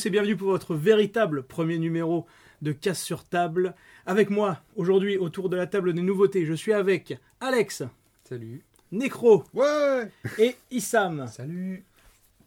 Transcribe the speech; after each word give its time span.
Tous 0.00 0.06
et 0.06 0.10
bienvenue 0.10 0.36
pour 0.36 0.48
votre 0.48 0.74
véritable 0.74 1.42
premier 1.42 1.76
numéro 1.76 2.24
de 2.62 2.72
Casse 2.72 3.02
sur 3.02 3.22
table. 3.22 3.74
Avec 4.06 4.30
moi, 4.30 4.62
aujourd'hui, 4.74 5.18
autour 5.18 5.50
de 5.50 5.58
la 5.58 5.66
table 5.66 5.92
des 5.92 6.00
nouveautés, 6.00 6.46
je 6.46 6.54
suis 6.54 6.72
avec 6.72 7.18
Alex, 7.38 7.82
Salut. 8.24 8.64
Necro 8.92 9.44
Ouais 9.52 10.10
et 10.38 10.56
Issam. 10.70 11.26
Salut 11.26 11.84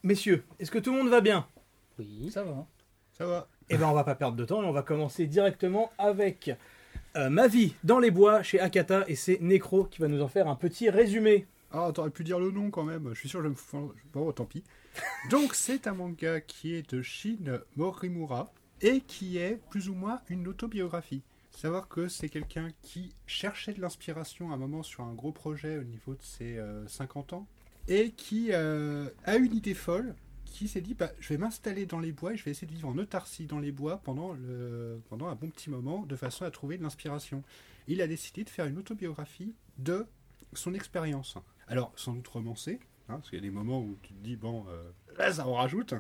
Messieurs, 0.01 0.43
est-ce 0.57 0.71
que 0.71 0.79
tout 0.79 0.91
le 0.93 0.97
monde 0.97 1.09
va 1.09 1.21
bien? 1.21 1.45
Oui. 1.99 2.31
Ça 2.31 2.43
va 2.43 2.65
Ça 3.15 3.27
va 3.27 3.47
Eh 3.69 3.77
ben, 3.77 3.87
on 3.87 3.93
va 3.93 4.03
pas 4.03 4.15
perdre 4.15 4.35
de 4.35 4.45
temps 4.45 4.63
et 4.63 4.65
on 4.65 4.71
va 4.73 4.81
commencer 4.81 5.27
directement 5.27 5.91
avec 5.99 6.49
euh, 7.15 7.29
Ma 7.29 7.47
vie 7.47 7.75
dans 7.83 7.99
les 7.99 8.09
bois 8.09 8.41
chez 8.41 8.59
Akata 8.59 9.03
et 9.07 9.15
c'est 9.15 9.39
Necro 9.41 9.83
qui 9.83 10.01
va 10.01 10.07
nous 10.07 10.23
en 10.23 10.27
faire 10.27 10.47
un 10.47 10.55
petit 10.55 10.89
résumé. 10.89 11.45
Ah, 11.71 11.91
t'aurais 11.93 12.09
pu 12.09 12.23
dire 12.23 12.39
le 12.39 12.49
nom 12.49 12.71
quand 12.71 12.83
même, 12.83 13.09
je 13.13 13.19
suis 13.19 13.29
sûr 13.29 13.41
que 13.43 13.45
je 13.45 13.77
me. 13.77 13.89
Bon, 14.11 14.31
tant 14.31 14.45
pis. 14.45 14.63
Donc, 15.29 15.55
c'est 15.55 15.87
un 15.87 15.93
manga 15.93 16.41
qui 16.41 16.73
est 16.73 16.93
de 16.93 17.01
Shin 17.01 17.59
Morimura 17.75 18.51
et 18.81 19.01
qui 19.01 19.37
est 19.37 19.59
plus 19.69 19.89
ou 19.89 19.93
moins 19.93 20.21
une 20.29 20.47
autobiographie. 20.47 21.21
Savoir 21.51 21.87
que 21.87 22.07
c'est 22.07 22.29
quelqu'un 22.29 22.69
qui 22.81 23.13
cherchait 23.25 23.73
de 23.73 23.81
l'inspiration 23.81 24.51
à 24.51 24.55
un 24.55 24.57
moment 24.57 24.83
sur 24.83 25.03
un 25.03 25.13
gros 25.13 25.31
projet 25.31 25.77
au 25.77 25.83
niveau 25.83 26.15
de 26.15 26.21
ses 26.21 26.57
euh, 26.57 26.87
50 26.87 27.33
ans 27.33 27.47
et 27.87 28.11
qui 28.11 28.49
euh, 28.51 29.09
a 29.25 29.35
une 29.35 29.55
idée 29.55 29.73
folle 29.73 30.15
qui 30.45 30.67
s'est 30.67 30.81
dit 30.81 30.93
bah, 30.93 31.11
je 31.19 31.29
vais 31.29 31.37
m'installer 31.37 31.85
dans 31.85 31.99
les 31.99 32.11
bois 32.11 32.33
et 32.33 32.37
je 32.37 32.43
vais 32.43 32.51
essayer 32.51 32.67
de 32.67 32.73
vivre 32.73 32.87
en 32.87 32.97
autarcie 32.97 33.45
dans 33.45 33.59
les 33.59 33.71
bois 33.71 34.01
pendant, 34.03 34.35
pendant 35.09 35.27
un 35.27 35.35
bon 35.35 35.49
petit 35.49 35.69
moment 35.69 36.05
de 36.05 36.15
façon 36.15 36.45
à 36.45 36.51
trouver 36.51 36.77
de 36.77 36.83
l'inspiration. 36.83 37.43
Il 37.87 38.01
a 38.01 38.07
décidé 38.07 38.43
de 38.43 38.49
faire 38.49 38.65
une 38.65 38.77
autobiographie 38.77 39.53
de 39.77 40.05
son 40.53 40.73
expérience. 40.73 41.37
Alors, 41.67 41.91
sans 41.95 42.13
doute 42.13 42.27
romancée, 42.27 42.79
hein, 43.09 43.15
parce 43.15 43.29
qu'il 43.29 43.39
y 43.39 43.41
a 43.41 43.45
des 43.45 43.51
moments 43.51 43.81
où 43.81 43.97
tu 44.01 44.13
te 44.13 44.23
dis, 44.23 44.35
bon, 44.35 44.65
euh, 44.69 44.91
là, 45.17 45.33
ça 45.33 45.47
en 45.47 45.53
rajoute. 45.53 45.93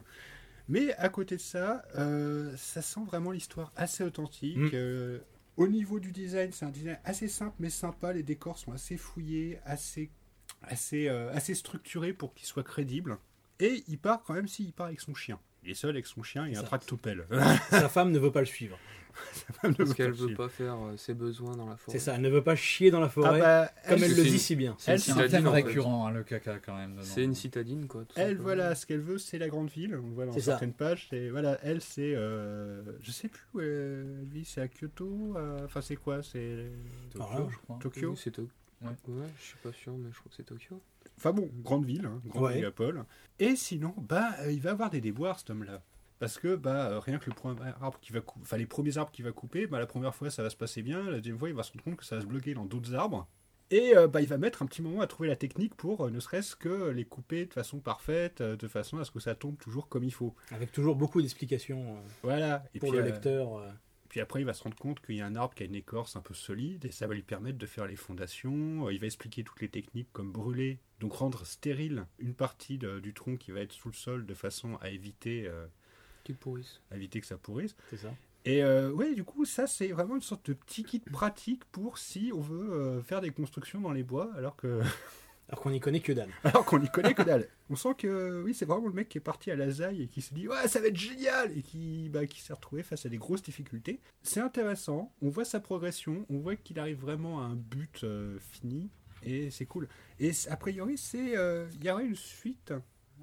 Mais 0.69 0.93
à 0.93 1.09
côté 1.09 1.35
de 1.35 1.41
ça, 1.41 1.83
euh, 1.95 2.55
ça 2.57 2.81
sent 2.81 3.01
vraiment 3.05 3.31
l'histoire 3.31 3.71
assez 3.75 4.03
authentique. 4.03 4.57
Mm. 4.57 4.69
Euh, 4.73 5.19
au 5.57 5.67
niveau 5.67 5.99
du 5.99 6.11
design, 6.11 6.51
c'est 6.51 6.65
un 6.65 6.71
design 6.71 6.99
assez 7.03 7.27
simple 7.27 7.55
mais 7.59 7.69
sympa. 7.69 8.13
Les 8.13 8.23
décors 8.23 8.57
sont 8.57 8.71
assez 8.71 8.97
fouillés, 8.97 9.59
assez, 9.65 10.09
assez, 10.61 11.09
assez 11.09 11.53
structurés 11.53 12.13
pour 12.13 12.33
qu'ils 12.33 12.47
soient 12.47 12.63
crédibles. 12.63 13.17
Et 13.59 13.83
il 13.87 13.99
part 13.99 14.23
quand 14.23 14.33
même 14.33 14.47
s'il 14.47 14.73
part 14.73 14.87
avec 14.87 14.99
son 14.99 15.13
chien. 15.13 15.39
Il 15.65 15.71
est 15.71 15.75
seul 15.75 15.91
avec 15.91 16.05
son 16.05 16.23
chien 16.23 16.45
et 16.45 16.51
un 16.55 16.61
Ça. 16.61 16.63
tractopelle. 16.63 17.25
Sa 17.69 17.89
femme 17.89 18.11
ne 18.11 18.19
veut 18.19 18.31
pas 18.31 18.41
le 18.41 18.45
suivre. 18.45 18.77
Parce 19.77 19.93
qu'elle 19.93 20.11
veut 20.11 20.33
pas 20.33 20.49
faire 20.49 20.73
euh, 20.73 20.97
ses 20.97 21.13
besoins 21.13 21.55
dans 21.55 21.69
la 21.69 21.77
forêt. 21.77 21.95
C'est 21.97 22.03
ça, 22.03 22.15
elle 22.15 22.21
ne 22.21 22.29
veut 22.29 22.43
pas 22.43 22.55
chier 22.55 22.89
dans 22.89 22.99
la 22.99 23.05
Ah 23.05 23.09
forêt, 23.09 23.39
bah, 23.39 23.71
comme 23.87 24.01
elle, 24.03 24.09
c'est 24.09 24.15
le 24.17 24.25
une- 24.25 24.31
dit 24.31 24.39
si 24.39 24.55
bien. 24.55 24.75
C'est 24.79 24.89
Elle, 24.91 24.95
un 24.95 25.01
citadine, 25.01 25.29
thème 25.29 25.47
en 25.47 25.51
fait. 25.53 25.61
récurrent, 25.61 26.07
hein, 26.07 26.11
le 26.11 26.23
caca, 26.23 26.57
quand 26.57 26.75
même. 26.75 26.93
dedans. 26.93 27.03
C'est 27.03 27.23
une 27.23 27.35
citadine, 27.35 27.85
quoi. 27.87 28.01
tout 28.05 28.13
Elle, 28.15 28.29
simplement. 28.29 28.43
voilà, 28.43 28.73
ce 28.75 28.87
qu'elle 28.87 29.01
veut, 29.01 29.19
c'est 29.19 29.37
la 29.37 29.49
grande 29.49 29.69
ville. 29.69 29.95
On 30.03 30.07
le 30.07 30.13
voit 30.15 30.25
dans 30.25 30.31
C'est 30.31 30.39
ça. 30.41 30.53
certaines 30.53 30.73
pages. 30.73 31.05
C'est 31.11 31.29
voilà, 31.29 31.59
elle, 31.61 31.81
c'est, 31.81 32.15
euh, 32.15 32.81
je 33.01 33.11
sais 33.11 33.27
plus 33.27 33.43
où 33.53 33.61
elle 33.61 34.25
vit. 34.31 34.45
C'est 34.45 34.61
à 34.61 34.67
Kyoto. 34.67 35.35
euh, 35.37 35.59
Enfin, 35.63 35.81
c'est 35.81 35.95
quoi? 35.95 36.23
C'est 36.23 36.71
Tokyo, 37.13 37.25
Ah, 37.31 37.47
je 37.51 37.57
crois. 37.57 37.77
Tokyo. 37.79 38.09
Oui, 38.13 38.17
c'est 38.21 38.31
Tokyo. 38.31 38.49
Ouais. 38.83 39.13
Ouais, 39.13 39.27
je 39.39 39.43
suis 39.43 39.57
pas 39.57 39.71
sûr, 39.71 39.93
mais 39.97 40.09
je 40.11 40.19
crois 40.19 40.29
que 40.29 40.35
c'est 40.35 40.43
Tokyo. 40.43 40.81
Enfin 41.17 41.31
bon, 41.31 41.49
grande 41.61 41.85
ville, 41.85 42.05
hein, 42.05 42.21
grande 42.25 42.43
Ouais. 42.43 42.55
mégapole. 42.55 43.05
Et 43.39 43.55
sinon, 43.55 43.93
bah, 43.97 44.31
euh, 44.41 44.51
il 44.51 44.61
va 44.61 44.71
avoir 44.71 44.89
des 44.89 45.01
déboires 45.01 45.39
cet 45.39 45.49
homme-là. 45.49 45.81
Parce 46.19 46.39
que 46.39 46.55
bah 46.55 46.87
euh, 46.89 46.99
rien 46.99 47.17
que 47.17 47.29
le 47.29 47.35
premier 47.35 47.59
arbre 47.81 47.99
qui 47.99 48.13
va 48.13 48.21
enfin 48.41 48.55
les 48.55 48.65
premiers 48.65 48.97
arbres 48.97 49.11
qu'il 49.11 49.25
va 49.25 49.33
couper, 49.33 49.67
bah 49.67 49.79
la 49.79 49.85
première 49.85 50.15
fois 50.15 50.29
ça 50.29 50.41
va 50.41 50.49
se 50.49 50.55
passer 50.55 50.81
bien, 50.81 51.03
la 51.03 51.17
deuxième 51.17 51.37
fois 51.37 51.49
il 51.49 51.55
va 51.55 51.63
se 51.63 51.71
rendre 51.73 51.83
compte 51.83 51.97
que 51.97 52.05
ça 52.05 52.15
va 52.15 52.21
se 52.21 52.27
bloquer 52.27 52.53
dans 52.53 52.63
d'autres 52.65 52.95
arbres. 52.95 53.27
Et 53.71 53.97
euh, 53.97 54.07
bah, 54.07 54.21
il 54.21 54.27
va 54.27 54.37
mettre 54.37 54.61
un 54.61 54.67
petit 54.67 54.81
moment 54.83 55.01
à 55.01 55.07
trouver 55.07 55.27
la 55.29 55.35
technique 55.35 55.73
pour 55.75 56.05
euh, 56.05 56.11
ne 56.11 56.19
serait-ce 56.19 56.55
que 56.55 56.89
les 56.89 57.05
couper 57.05 57.45
de 57.47 57.53
façon 57.53 57.79
parfaite, 57.79 58.41
euh, 58.41 58.55
de 58.55 58.67
façon 58.67 58.99
à 58.99 59.03
ce 59.03 59.09
que 59.11 59.19
ça 59.19 59.33
tombe 59.33 59.57
toujours 59.57 59.89
comme 59.89 60.03
il 60.03 60.13
faut. 60.13 60.35
Avec 60.51 60.71
toujours 60.71 60.95
beaucoup 60.95 61.21
d'explications 61.21 61.95
euh, 61.95 61.99
Voilà. 62.21 62.63
Et 62.75 62.79
pour 62.79 62.89
puis, 62.89 62.99
le 62.99 63.03
euh, 63.03 63.07
lecteur. 63.07 63.63
Puis 64.13 64.21
après, 64.21 64.41
il 64.41 64.45
va 64.45 64.53
se 64.53 64.61
rendre 64.61 64.77
compte 64.77 64.99
qu'il 65.03 65.15
y 65.15 65.21
a 65.21 65.25
un 65.25 65.35
arbre 65.35 65.55
qui 65.55 65.63
a 65.63 65.65
une 65.65 65.73
écorce 65.73 66.15
un 66.15 66.21
peu 66.21 66.35
solide 66.35 66.85
et 66.85 66.91
ça 66.91 67.07
va 67.07 67.15
lui 67.15 67.23
permettre 67.23 67.57
de 67.57 67.65
faire 67.65 67.87
les 67.87 67.95
fondations. 67.95 68.85
Euh, 68.85 68.93
Il 68.93 68.99
va 68.99 69.07
expliquer 69.07 69.43
toutes 69.43 69.59
les 69.59 69.69
techniques 69.69 70.09
comme 70.13 70.31
brûler, 70.31 70.77
donc 70.99 71.13
rendre 71.13 71.43
stérile 71.47 72.05
une 72.19 72.35
partie 72.35 72.77
de- 72.77 72.99
du 72.99 73.15
tronc 73.15 73.37
qui 73.37 73.49
va 73.51 73.61
être 73.61 73.71
sous 73.71 73.87
le 73.87 73.95
sol 73.95 74.27
de 74.27 74.33
façon 74.35 74.75
à 74.81 74.91
éviter, 74.91 75.47
euh, 75.47 75.65
à 76.91 76.95
éviter 76.95 77.21
que 77.21 77.25
ça 77.25 77.37
pourrisse. 77.39 77.75
C'est 77.89 77.97
ça. 77.97 78.13
Et 78.45 78.61
euh, 78.63 78.91
ouais, 78.91 79.15
du 79.15 79.23
coup, 79.23 79.45
ça 79.45 79.65
c'est 79.65 79.87
vraiment 79.87 80.13
une 80.15 80.21
sorte 80.21 80.45
de 80.47 80.53
petit 80.53 80.83
kit 80.83 80.99
pratique 80.99 81.65
pour 81.71 81.97
si 81.97 82.29
on 82.35 82.39
veut 82.39 82.71
euh, 82.71 83.01
faire 83.01 83.19
des 83.19 83.31
constructions 83.31 83.81
dans 83.81 83.93
les 83.93 84.03
bois 84.03 84.31
alors 84.35 84.55
que 84.55 84.79
Alors 85.53 85.61
qu'on 85.61 85.69
n'y 85.69 85.79
connaît 85.79 85.99
que 85.99 86.11
dalle. 86.11 86.31
alors 86.43 86.65
qu'on 86.65 86.79
n'y 86.79 86.89
connaît 86.89 87.13
que 87.13 87.21
dalle. 87.21 87.47
On 87.69 87.75
sent 87.75 87.93
que 87.99 88.41
oui, 88.43 88.55
c'est 88.55 88.65
vraiment 88.65 88.87
le 88.87 88.93
mec 88.93 89.07
qui 89.07 89.19
est 89.19 89.21
parti 89.21 89.51
à 89.51 89.55
la 89.55 89.69
zaille 89.69 90.01
et 90.01 90.07
qui 90.07 90.21
se 90.23 90.33
dit 90.33 90.47
ouais, 90.47 90.67
ça 90.67 90.81
va 90.81 90.87
être 90.87 90.97
génial 90.97 91.55
et 91.55 91.61
qui 91.61 92.09
bah, 92.09 92.25
qui 92.25 92.41
s'est 92.41 92.53
retrouvé 92.53 92.81
face 92.81 93.05
à 93.05 93.09
des 93.09 93.17
grosses 93.17 93.43
difficultés. 93.43 93.99
C'est 94.23 94.39
intéressant. 94.41 95.13
On 95.21 95.29
voit 95.29 95.45
sa 95.45 95.59
progression. 95.59 96.25
On 96.31 96.39
voit 96.39 96.55
qu'il 96.55 96.79
arrive 96.79 96.99
vraiment 96.99 97.39
à 97.39 97.45
un 97.45 97.55
but 97.55 98.03
euh, 98.03 98.39
fini 98.39 98.89
et 99.21 99.51
c'est 99.51 99.65
cool. 99.67 99.87
Et 100.19 100.31
a 100.49 100.57
priori, 100.57 100.97
c'est 100.97 101.37
euh, 101.37 101.67
il 101.75 101.85
y 101.85 101.91
aurait 101.91 102.05
une 102.07 102.15
suite 102.15 102.73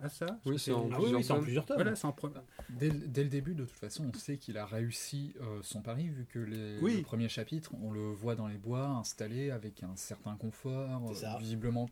à 0.00 0.08
ça. 0.08 0.38
Oui, 0.46 0.56
c'est 0.58 0.72
en 0.72 0.88
Ah 0.92 0.98
oui, 1.00 1.12
oui, 1.12 1.24
c'est 1.24 1.32
en 1.32 1.40
plusieurs 1.42 1.66
tomes. 1.66 1.76
Voilà, 1.76 1.94
c'est 1.96 2.06
en 2.06 2.12
pre- 2.12 2.32
Dès, 2.70 2.88
le- 2.88 3.06
dès 3.08 3.22
le 3.24 3.28
début, 3.28 3.54
de 3.54 3.64
toute 3.64 3.76
façon, 3.76 4.08
on 4.14 4.16
sait 4.16 4.38
qu'il 4.38 4.56
a 4.56 4.64
réussi 4.64 5.34
euh, 5.42 5.58
son 5.62 5.82
pari, 5.82 6.08
vu 6.08 6.24
que 6.26 6.38
les, 6.38 6.78
Oui. 6.80 6.96
le 6.98 7.02
premier 7.02 7.28
chapitre, 7.28 7.72
on 7.82 7.90
le 7.90 8.12
voit 8.12 8.34
dans 8.36 8.46
les 8.46 8.56
bois, 8.56 8.86
installé 8.86 9.50
avec 9.50 9.82
un 9.82 9.94
certain 9.96 10.36
confort, 10.36 11.02
C'est 11.08 11.20
ça. 11.22 11.34
euh, 11.34 11.38
visiblement 11.38 11.90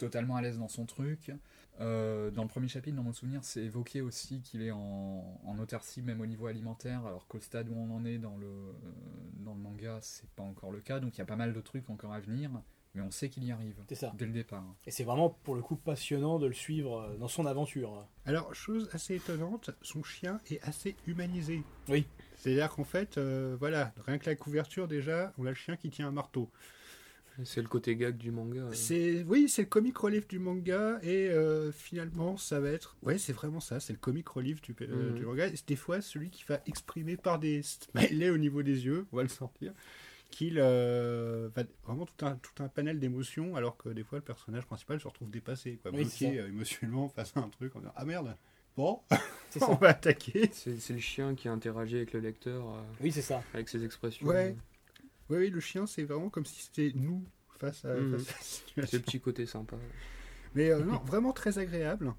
totalement 0.00 0.36
à 0.36 0.42
l'aise 0.42 0.58
dans 0.58 0.68
son 0.68 0.86
truc. 0.86 1.30
Euh, 1.80 2.30
dans 2.30 2.42
le 2.42 2.48
premier 2.48 2.68
chapitre, 2.68 2.96
dans 2.96 3.02
mon 3.02 3.12
souvenir, 3.12 3.40
c'est 3.42 3.62
évoqué 3.62 4.00
aussi 4.00 4.42
qu'il 4.42 4.62
est 4.62 4.70
en, 4.70 5.40
en 5.44 5.58
autarcie, 5.58 6.02
même 6.02 6.20
au 6.20 6.26
niveau 6.26 6.46
alimentaire, 6.46 7.06
alors 7.06 7.26
qu'au 7.26 7.38
stade 7.40 7.68
où 7.70 7.74
on 7.74 7.94
en 7.94 8.04
est 8.04 8.18
dans 8.18 8.36
le, 8.36 8.46
euh, 8.46 8.72
dans 9.44 9.54
le 9.54 9.60
manga, 9.60 9.98
c'est 10.02 10.28
pas 10.30 10.42
encore 10.42 10.72
le 10.72 10.80
cas, 10.80 11.00
donc 11.00 11.16
il 11.16 11.18
y 11.18 11.22
a 11.22 11.26
pas 11.26 11.36
mal 11.36 11.52
de 11.54 11.60
trucs 11.60 11.88
encore 11.88 12.12
à 12.12 12.20
venir, 12.20 12.50
mais 12.94 13.00
on 13.00 13.10
sait 13.10 13.30
qu'il 13.30 13.44
y 13.44 13.52
arrive 13.52 13.76
C'est 13.88 13.94
ça. 13.94 14.12
dès 14.18 14.26
le 14.26 14.32
départ. 14.32 14.64
Et 14.86 14.90
c'est 14.90 15.04
vraiment 15.04 15.30
pour 15.30 15.54
le 15.54 15.62
coup 15.62 15.76
passionnant 15.76 16.38
de 16.38 16.46
le 16.46 16.52
suivre 16.52 17.00
euh, 17.00 17.16
dans 17.16 17.28
son 17.28 17.46
aventure. 17.46 18.06
Alors, 18.26 18.54
chose 18.54 18.90
assez 18.92 19.14
étonnante, 19.14 19.70
son 19.80 20.02
chien 20.02 20.38
est 20.50 20.60
assez 20.62 20.96
humanisé. 21.06 21.62
Oui. 21.88 22.06
C'est-à-dire 22.36 22.68
qu'en 22.70 22.84
fait, 22.84 23.16
euh, 23.16 23.56
voilà, 23.58 23.92
rien 24.06 24.18
que 24.18 24.28
la 24.28 24.34
couverture 24.34 24.86
déjà, 24.88 25.32
on 25.38 25.46
a 25.46 25.50
le 25.50 25.54
chien 25.54 25.76
qui 25.76 25.88
tient 25.88 26.08
un 26.08 26.12
marteau. 26.12 26.50
C'est 27.44 27.62
le 27.62 27.68
côté 27.68 27.96
gag 27.96 28.16
du 28.16 28.30
manga. 28.30 28.60
euh. 28.60 28.72
C'est 28.72 29.22
oui, 29.28 29.48
c'est 29.48 29.62
le 29.62 29.68
comic 29.68 29.96
relief 29.98 30.26
du 30.28 30.38
manga 30.38 30.98
et 31.02 31.28
euh, 31.30 31.72
finalement 31.72 32.36
ça 32.36 32.60
va 32.60 32.70
être 32.70 32.96
ouais, 33.02 33.18
c'est 33.18 33.32
vraiment 33.32 33.60
ça, 33.60 33.80
c'est 33.80 33.92
le 33.92 33.98
comic 33.98 34.28
relief 34.28 34.60
du, 34.62 34.74
euh, 34.82 35.10
Mhm. 35.10 35.14
du 35.16 35.24
manga. 35.26 35.46
Et 35.46 35.56
c'est 35.56 35.68
des 35.68 35.76
fois 35.76 36.00
celui 36.00 36.30
qui 36.30 36.44
va 36.48 36.60
exprimer 36.66 37.16
par 37.16 37.38
des 37.38 37.62
smileys 37.62 38.30
au 38.30 38.38
niveau 38.38 38.62
des 38.62 38.84
yeux, 38.86 39.06
on 39.12 39.16
va 39.16 39.22
le 39.22 39.28
sentir, 39.28 39.72
qu'il 40.30 40.58
euh, 40.58 41.48
va 41.56 41.62
vraiment 41.84 42.06
tout 42.06 42.24
un 42.26 42.36
tout 42.36 42.62
un 42.62 42.68
panel 42.68 42.98
d'émotions 43.00 43.56
alors 43.56 43.76
que 43.76 43.88
des 43.88 44.04
fois 44.04 44.18
le 44.18 44.24
personnage 44.24 44.64
principal 44.66 45.00
se 45.00 45.08
retrouve 45.08 45.30
dépassé 45.30 45.78
quoi, 45.82 45.90
Oui, 45.92 46.02
bloqué 46.04 46.38
euh, 46.40 46.48
émotionnellement 46.48 47.08
face 47.08 47.32
à 47.36 47.40
un 47.40 47.48
truc 47.48 47.74
en 47.76 47.80
disant 47.80 47.92
ah 47.96 48.04
merde. 48.04 48.36
Bon, 48.76 49.00
on 49.62 49.74
va 49.74 49.88
attaquer. 49.88 50.48
C'est 50.52 50.78
c'est 50.80 50.92
le 50.92 51.00
chien 51.00 51.34
qui 51.34 51.48
interagit 51.48 51.96
avec 51.96 52.12
le 52.12 52.20
lecteur 52.20 52.64
euh, 52.68 52.80
Oui, 53.00 53.10
c'est 53.10 53.20
ça. 53.20 53.42
avec 53.52 53.68
ses 53.68 53.84
expressions. 53.84 54.26
Ouais. 54.28 54.54
Oui, 55.30 55.38
oui, 55.38 55.50
le 55.50 55.60
chien 55.60 55.86
c'est 55.86 56.02
vraiment 56.04 56.28
comme 56.28 56.44
si 56.46 56.62
c'était 56.62 56.92
nous 56.94 57.24
face 57.58 57.84
à, 57.84 57.94
Mhm. 57.94 58.18
face 58.18 58.28
à 58.28 58.32
la 58.32 58.38
C'est 58.40 58.44
situation. 58.44 58.98
le 58.98 59.02
petit 59.04 59.20
côté 59.20 59.46
sympa. 59.46 59.76
Mais 60.54 60.70
euh, 60.70 60.84
non, 60.84 60.98
vraiment 61.00 61.32
très 61.32 61.58
agréable, 61.58 62.12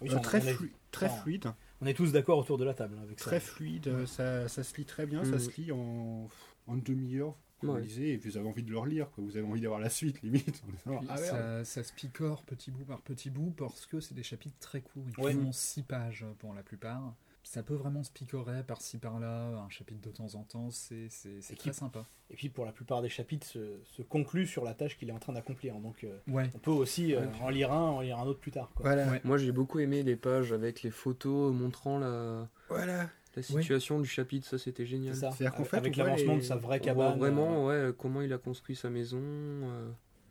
Oui, 0.00 0.10
Euh, 0.14 0.18
très, 0.20 0.40
flu- 0.40 0.72
très 0.92 1.06
Ah. 1.06 1.08
fluide. 1.22 1.52
on 1.80 1.86
est 1.86 1.94
tous 1.94 2.12
d'accord 2.12 2.38
autour 2.38 2.56
de 2.56 2.64
la 2.64 2.72
table 2.72 2.94
hein, 2.98 3.02
avec 3.02 3.18
ça. 3.18 3.26
Très 3.26 3.40
fluide, 3.40 3.88
euh, 3.88 4.06
ça, 4.06 4.46
ça 4.48 4.62
se 4.62 4.76
lit 4.76 4.84
très 4.84 5.06
bien, 5.06 5.24
ça 5.24 5.32
Mhm. 5.32 5.38
se 5.40 5.60
lit 5.60 5.72
en, 5.72 6.28
en 6.68 6.76
demi-heure. 6.76 7.34
Vous 7.62 7.72
Ouais. 7.72 7.80
lisez 7.80 8.12
et 8.12 8.16
vous 8.16 8.36
avez 8.36 8.46
envie 8.48 8.62
de 8.62 8.70
le 8.70 8.78
relire, 8.78 9.10
quoi. 9.10 9.24
vous 9.24 9.36
avez 9.36 9.44
envie 9.44 9.60
d'avoir 9.60 9.80
la 9.80 9.90
suite 9.90 10.22
limite. 10.22 10.62
en 10.86 11.00
ah, 11.08 11.16
ça, 11.16 11.64
ça 11.64 11.82
se 11.82 11.92
picore 11.92 12.44
petit 12.44 12.70
bout 12.70 12.84
par 12.84 13.00
petit 13.02 13.28
bout 13.30 13.50
parce 13.50 13.86
que 13.86 13.98
c'est 13.98 14.14
des 14.14 14.22
chapitres 14.22 14.56
très 14.60 14.80
courts. 14.82 15.04
Ils 15.18 15.24
Ouais. 15.24 15.32
font 15.34 15.50
6 15.50 15.82
pages 15.82 16.24
pour 16.38 16.54
la 16.54 16.62
plupart. 16.62 17.16
Ça 17.44 17.62
peut 17.62 17.74
vraiment 17.74 18.02
se 18.02 18.10
picorer 18.10 18.62
par-ci 18.62 18.98
par-là, 18.98 19.48
un 19.64 19.70
chapitre 19.70 20.00
de 20.02 20.10
temps 20.14 20.34
en 20.34 20.42
temps, 20.42 20.70
c'est 20.70 21.08
c'est- 21.08 21.40
c'est 21.40 21.54
Et 21.54 21.56
très 21.56 21.70
qui- 21.70 21.76
sympa. 21.76 22.04
Et 22.30 22.34
puis 22.36 22.50
pour 22.50 22.66
la 22.66 22.72
plupart 22.72 23.00
des 23.00 23.08
chapitres 23.08 23.46
se, 23.46 23.78
se 23.84 24.02
conclut 24.02 24.46
sur 24.46 24.64
la 24.64 24.74
tâche 24.74 24.98
qu'il 24.98 25.08
est 25.08 25.12
en 25.12 25.18
train 25.18 25.32
d'accomplir. 25.32 25.76
Donc 25.76 26.04
euh, 26.04 26.18
Ouais, 26.28 26.50
on 26.54 26.58
peut 26.58 26.70
aussi 26.70 27.14
euh, 27.14 27.20
Ouais. 27.20 27.26
en 27.40 27.48
lire 27.48 27.72
un, 27.72 27.90
en 27.90 28.00
lire 28.02 28.18
un 28.18 28.26
autre 28.26 28.40
plus 28.40 28.50
tard. 28.50 28.70
Quoi. 28.74 28.84
Voilà, 28.84 29.10
Ouais. 29.10 29.20
Moi 29.24 29.38
j'ai 29.38 29.52
beaucoup 29.52 29.78
aimé 29.78 30.02
les 30.02 30.16
pages 30.16 30.52
avec 30.52 30.82
les 30.82 30.90
photos 30.90 31.54
montrant 31.54 31.98
la, 31.98 32.48
voilà. 32.68 33.08
la 33.34 33.42
situation 33.42 33.98
du 34.00 34.08
chapitre, 34.08 34.46
ça 34.46 34.58
c'était 34.58 34.84
génial. 34.84 35.14
C'est 35.14 35.20
ça. 35.22 35.30
C'est-à-dire 35.30 35.52
qu'en 35.52 35.58
Avec- 35.60 35.70
fait, 35.70 35.76
avec 35.78 35.96
l'avancement 35.96 36.34
les- 36.34 36.40
de 36.40 36.44
sa 36.44 36.56
vraie 36.56 36.80
cabane. 36.80 37.18
vraiment 37.18 37.70
euh, 37.70 37.88
ouais, 37.88 37.94
comment 37.96 38.20
il 38.20 38.32
a 38.34 38.38
construit 38.38 38.76
sa 38.76 38.90
maison. 38.90 39.18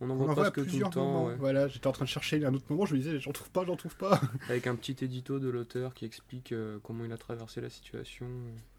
On 0.01 0.09
en 0.09 0.13
On 0.13 0.15
voit 0.15 0.29
en 0.29 0.33
voit 0.33 0.45
à 0.47 0.51
presque 0.51 0.55
tout 0.55 0.59
le 0.61 0.65
plusieurs 0.67 0.89
temps. 0.89 1.05
moments. 1.05 1.25
ouais. 1.27 1.35
Voilà, 1.37 1.67
j'étais 1.67 1.87
en 1.87 1.91
train 1.91 2.05
de 2.05 2.09
chercher 2.09 2.43
un 2.45 2.53
autre 2.53 2.65
moment, 2.69 2.85
je 2.85 2.93
me 2.95 2.99
disais, 2.99 3.19
j'en 3.19 3.31
trouve 3.31 3.49
pas, 3.49 3.65
j'en 3.65 3.75
trouve 3.75 3.95
pas. 3.95 4.19
Avec 4.49 4.67
un 4.67 4.75
petit 4.75 5.03
édito 5.03 5.39
de 5.39 5.49
l'auteur 5.49 5.93
qui 5.93 6.05
explique 6.05 6.51
euh, 6.51 6.79
comment 6.83 7.03
il 7.05 7.11
a 7.11 7.17
traversé 7.17 7.61
la 7.61 7.69
situation. 7.69 8.27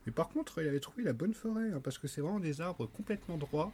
Mais 0.06 0.12
par 0.12 0.29
contre, 0.29 0.62
il 0.62 0.69
avait 0.69 0.81
trouvé 0.81 1.03
la 1.03 1.12
bonne 1.12 1.35
forêt, 1.35 1.70
hein, 1.73 1.81
parce 1.82 1.99
que 1.99 2.09
c'est 2.09 2.20
vraiment 2.20 2.41
des 2.41 2.61
arbres 2.61 2.87
complètement 2.87 3.37
droits. 3.37 3.73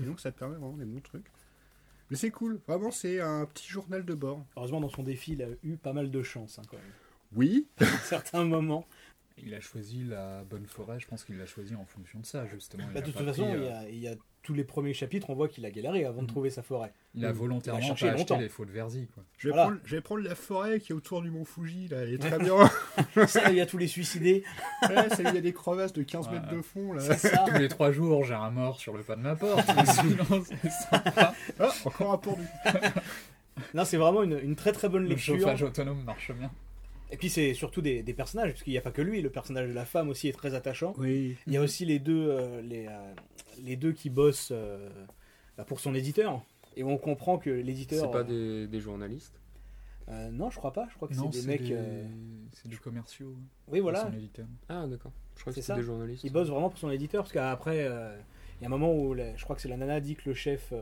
Et 0.00 0.04
donc 0.04 0.20
ça 0.20 0.30
te 0.32 0.38
permet 0.38 0.56
vraiment 0.56 0.76
des 0.76 0.84
bons 0.84 1.00
trucs. 1.00 1.26
Mais 2.10 2.16
c'est 2.16 2.30
cool, 2.30 2.60
vraiment 2.66 2.90
c'est 2.90 3.20
un 3.20 3.44
petit 3.46 3.68
journal 3.68 4.04
de 4.04 4.14
bord. 4.14 4.44
Heureusement, 4.56 4.80
dans 4.80 4.88
son 4.88 5.02
défi, 5.04 5.32
il 5.32 5.42
a 5.42 5.48
eu 5.62 5.76
pas 5.76 5.92
mal 5.92 6.10
de 6.10 6.22
chance 6.22 6.58
hein, 6.58 6.62
quand 6.68 6.76
même. 6.76 6.92
Oui. 7.36 7.68
à 7.80 7.86
certains 7.86 8.44
moments. 8.44 8.86
Il 9.42 9.54
a 9.54 9.60
choisi 9.60 10.04
la 10.04 10.44
bonne 10.44 10.66
forêt, 10.66 11.00
je 11.00 11.06
pense 11.06 11.24
qu'il 11.24 11.38
l'a 11.38 11.46
choisi 11.46 11.74
en 11.74 11.84
fonction 11.86 12.20
de 12.20 12.26
ça, 12.26 12.46
justement. 12.46 12.84
Il 12.88 12.94
Bah, 12.94 13.00
de 13.00 13.10
toute 13.10 13.24
façon, 13.24 13.44
pris, 13.48 13.58
il 13.58 13.64
y, 13.64 13.68
a, 13.68 13.88
il 13.88 13.98
y 13.98 14.08
a 14.08 14.14
tous 14.42 14.54
les 14.54 14.64
premiers 14.64 14.94
chapitres, 14.94 15.28
on 15.30 15.34
voit 15.34 15.48
qu'il 15.48 15.64
a 15.66 15.70
galéré 15.70 16.04
avant 16.04 16.18
de 16.22 16.22
Mhm. 16.22 16.28
trouver 16.28 16.50
sa 16.50 16.62
forêt. 16.62 16.92
il 17.14 17.24
a 17.26 17.28
il 17.30 17.34
volontairement 17.34 17.78
a 17.78 17.82
pas 17.82 17.86
cherché 17.88 18.08
acheté 18.08 18.18
longtemps. 18.18 18.38
les 18.38 18.48
faux 18.48 18.64
de 18.64 18.70
Verzy, 18.70 19.06
quoi. 19.12 19.22
Je 19.38 19.48
vais, 19.48 19.52
Voilà. 19.54 19.66
prendre, 19.68 19.80
je 19.84 19.96
vais 19.96 20.00
prendre 20.02 20.22
la 20.22 20.34
forêt 20.34 20.80
qui 20.80 20.92
est 20.92 20.94
autour 20.94 21.20
du 21.22 21.30
mont 21.30 21.44
Fuji, 21.44 21.88
là. 21.88 21.98
Elle 22.02 22.14
est 22.14 22.18
très 22.18 22.38
bien. 23.16 23.26
Ça, 23.26 23.50
il 23.50 23.56
y 23.56 23.60
a 23.60 23.66
tous 23.66 23.78
les 23.78 23.86
suicidés. 23.88 24.44
Ouais, 24.88 25.06
où 25.08 25.20
il 25.20 25.34
y 25.34 25.38
a 25.38 25.40
des 25.40 25.52
crevasses 25.52 25.92
de 25.92 26.02
15 26.02 26.26
Ouais. 26.28 26.34
mètres 26.34 26.48
de 26.54 26.62
fond, 26.62 26.92
là. 26.94 27.00
Ça. 27.16 27.44
Tous 27.46 27.58
les 27.58 27.68
trois 27.68 27.92
jours, 27.92 28.24
j'ai 28.24 28.34
un 28.34 28.50
mort 28.50 28.78
sur 28.80 28.96
le 28.96 29.02
pas 29.02 29.16
de 29.16 29.20
ma 29.22 29.36
porte. 29.36 29.66
mais 29.76 29.84
sinon, 29.86 30.44
c'est 30.44 30.70
sympa. 30.70 31.34
Ah, 31.58 31.70
encore 31.84 32.12
un 32.12 32.18
pourdu. 32.18 32.44
Non, 33.74 33.84
c'est 33.84 33.98
vraiment 33.98 34.22
une, 34.22 34.38
une 34.42 34.56
très 34.56 34.72
très 34.72 34.88
bonne 34.88 35.02
Le 35.02 35.10
lecture. 35.10 35.36
chauffage 35.38 35.62
autonome 35.62 36.02
marche 36.04 36.32
bien. 36.32 36.50
Et 37.12 37.16
puis 37.16 37.28
c'est 37.28 37.54
surtout 37.54 37.82
des, 37.82 38.02
des 38.02 38.14
personnages, 38.14 38.50
parce 38.52 38.62
qu'il 38.62 38.72
n'y 38.72 38.78
a 38.78 38.82
pas 38.82 38.92
que 38.92 39.02
lui, 39.02 39.20
le 39.20 39.30
personnage 39.30 39.68
de 39.68 39.72
la 39.74 39.84
femme 39.84 40.08
aussi 40.08 40.28
est 40.28 40.32
très 40.32 40.54
attachant. 40.54 40.94
Oui. 40.98 41.36
Il 41.46 41.52
y 41.52 41.56
a 41.56 41.60
aussi 41.62 41.84
les 41.84 41.98
deux, 41.98 42.28
euh, 42.30 42.62
les, 42.62 42.86
euh, 42.86 43.14
les 43.62 43.76
deux 43.76 43.92
qui 43.92 44.10
bossent 44.10 44.50
euh, 44.52 44.88
bah, 45.56 45.64
pour 45.64 45.80
son 45.80 45.94
éditeur. 45.94 46.40
Et 46.76 46.84
on 46.84 46.96
comprend 46.98 47.36
que 47.38 47.50
l'éditeur. 47.50 48.04
C'est 48.06 48.12
pas 48.12 48.22
des, 48.22 48.68
des 48.68 48.80
journalistes. 48.80 49.40
euh, 50.08 50.30
non, 50.30 50.50
je 50.50 50.56
crois 50.56 50.72
pas. 50.72 50.86
Je 50.90 50.94
crois 50.94 51.08
que 51.08 51.14
c'est 51.14 51.28
des 51.28 51.42
mecs. 51.42 51.62
des... 51.64 51.72
euh, 51.72 52.04
c'est 52.52 52.68
des 52.68 52.76
commerciaux. 52.76 53.34
Oui, 53.66 53.80
voilà. 53.80 54.02
Son 54.06 54.12
éditeur. 54.16 54.46
Ah, 54.68 54.86
d'accord. 54.86 55.12
Je 55.34 55.40
crois 55.40 55.52
que 55.52 55.60
C'est 55.60 55.74
des 55.74 55.82
journalistes. 55.82 56.22
Il 56.24 56.32
bosse 56.32 56.48
vraiment 56.48 56.68
pour 56.70 56.78
son 56.78 56.90
éditeur, 56.90 57.22
parce 57.24 57.32
qu'après, 57.32 57.86
euh, 57.88 58.16
il 58.60 58.62
y 58.62 58.64
a 58.64 58.68
un 58.68 58.70
moment 58.70 58.94
où 58.94 59.14
la- 59.14 59.34
je 59.36 59.42
crois 59.42 59.56
que 59.56 59.62
c'est 59.62 59.68
la 59.68 59.76
nana 59.76 59.98
dit 60.00 60.14
que 60.14 60.28
le 60.28 60.34
chef 60.34 60.72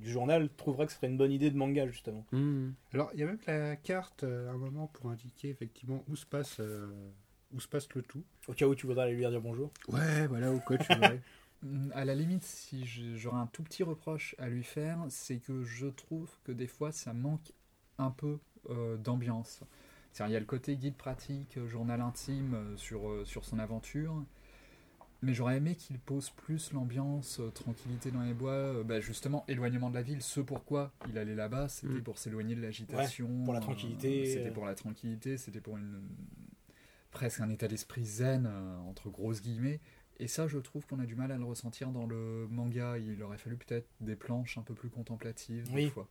du 0.00 0.10
journal 0.10 0.48
trouverait 0.56 0.86
que 0.86 0.92
ce 0.92 0.98
serait 0.98 1.08
une 1.08 1.18
bonne 1.18 1.32
idée 1.32 1.50
de 1.50 1.56
manga, 1.56 1.86
justement. 1.86 2.26
Hmm. 2.32 2.70
Alors, 2.92 3.10
il 3.14 3.20
y 3.20 3.22
a 3.22 3.26
même 3.26 3.38
la 3.46 3.76
carte 3.76 4.24
euh, 4.24 4.48
à 4.48 4.52
un 4.52 4.56
moment 4.56 4.86
pour 4.88 5.10
indiquer 5.10 5.50
effectivement 5.50 6.02
où 6.08 6.16
se 6.16 6.26
passe, 6.26 6.58
euh, 6.60 6.90
où 7.52 7.60
se 7.60 7.68
passe 7.68 7.88
le 7.94 8.02
tout. 8.02 8.24
Au 8.48 8.54
cas 8.54 8.66
où 8.66 8.74
tu 8.74 8.86
voudrais 8.86 9.04
aller 9.04 9.14
lui 9.14 9.26
dire 9.26 9.40
bonjour. 9.40 9.70
Ouais, 9.88 10.26
voilà, 10.26 10.52
au 10.52 10.60
quoi 10.60 10.78
tu 10.78 10.92
voudrais. 10.92 11.20
À 11.92 12.06
la 12.06 12.14
limite, 12.14 12.42
si 12.42 12.86
j'aurais 13.16 13.40
un 13.40 13.46
tout 13.46 13.62
petit 13.62 13.82
reproche 13.82 14.34
à 14.38 14.48
lui 14.48 14.64
faire, 14.64 14.98
c'est 15.10 15.36
que 15.36 15.62
je 15.62 15.88
trouve 15.88 16.30
que 16.42 16.52
des 16.52 16.66
fois 16.66 16.90
ça 16.90 17.12
manque 17.12 17.52
un 17.98 18.10
peu 18.10 18.38
euh, 18.70 18.96
d'ambiance. 18.96 19.62
C'est-à-dire, 20.12 20.30
il 20.30 20.32
y 20.32 20.36
a 20.36 20.40
le 20.40 20.46
côté 20.46 20.76
guide 20.76 20.96
pratique, 20.96 21.58
euh, 21.58 21.68
journal 21.68 22.00
intime 22.00 22.56
sur, 22.76 23.26
sur 23.26 23.44
son 23.44 23.58
aventure, 23.58 24.24
mais 25.22 25.34
j'aurais 25.34 25.56
aimé 25.58 25.74
qu'il 25.74 25.98
pose 25.98 26.30
plus 26.30 26.72
l'ambiance, 26.72 27.40
euh, 27.40 27.50
tranquillité 27.50 28.10
dans 28.10 28.22
les 28.22 28.32
bois, 28.34 28.52
euh, 28.52 28.84
bah, 28.84 29.00
justement, 29.00 29.44
éloignement 29.48 29.90
de 29.90 29.94
la 29.94 30.02
ville. 30.02 30.22
Ce 30.22 30.40
pourquoi 30.40 30.92
il 31.08 31.18
allait 31.18 31.34
là-bas, 31.34 31.68
c'était 31.68 31.94
Mm. 31.94 32.02
pour 32.02 32.18
s'éloigner 32.18 32.54
de 32.54 32.62
l'agitation. 32.62 33.44
pour 33.44 33.52
la 33.52 33.58
euh, 33.58 33.62
tranquillité, 33.62 34.24
c'était 34.26 34.50
pour 34.50 34.64
la 34.64 34.74
tranquillité, 34.74 35.36
c'était 35.36 35.60
pour 35.60 35.76
une 35.76 36.00
presque 37.10 37.40
un 37.40 37.50
état 37.50 37.66
d'esprit 37.68 38.04
zen, 38.04 38.46
entre 38.86 39.10
grosses 39.10 39.42
guillemets. 39.42 39.80
Et 40.20 40.28
ça, 40.28 40.46
je 40.46 40.58
trouve 40.58 40.86
qu'on 40.86 41.00
a 41.00 41.06
du 41.06 41.16
mal 41.16 41.32
à 41.32 41.38
le 41.38 41.44
ressentir 41.44 41.90
dans 41.90 42.06
le 42.06 42.46
manga. 42.48 42.98
Il 42.98 43.22
aurait 43.22 43.38
fallu 43.38 43.56
peut-être 43.56 43.88
des 44.00 44.14
planches 44.16 44.58
un 44.58 44.62
peu 44.62 44.74
plus 44.74 44.90
contemplatives, 44.90 45.66
Oui. 45.72 45.84
des 45.84 45.90
fois. 45.90 46.06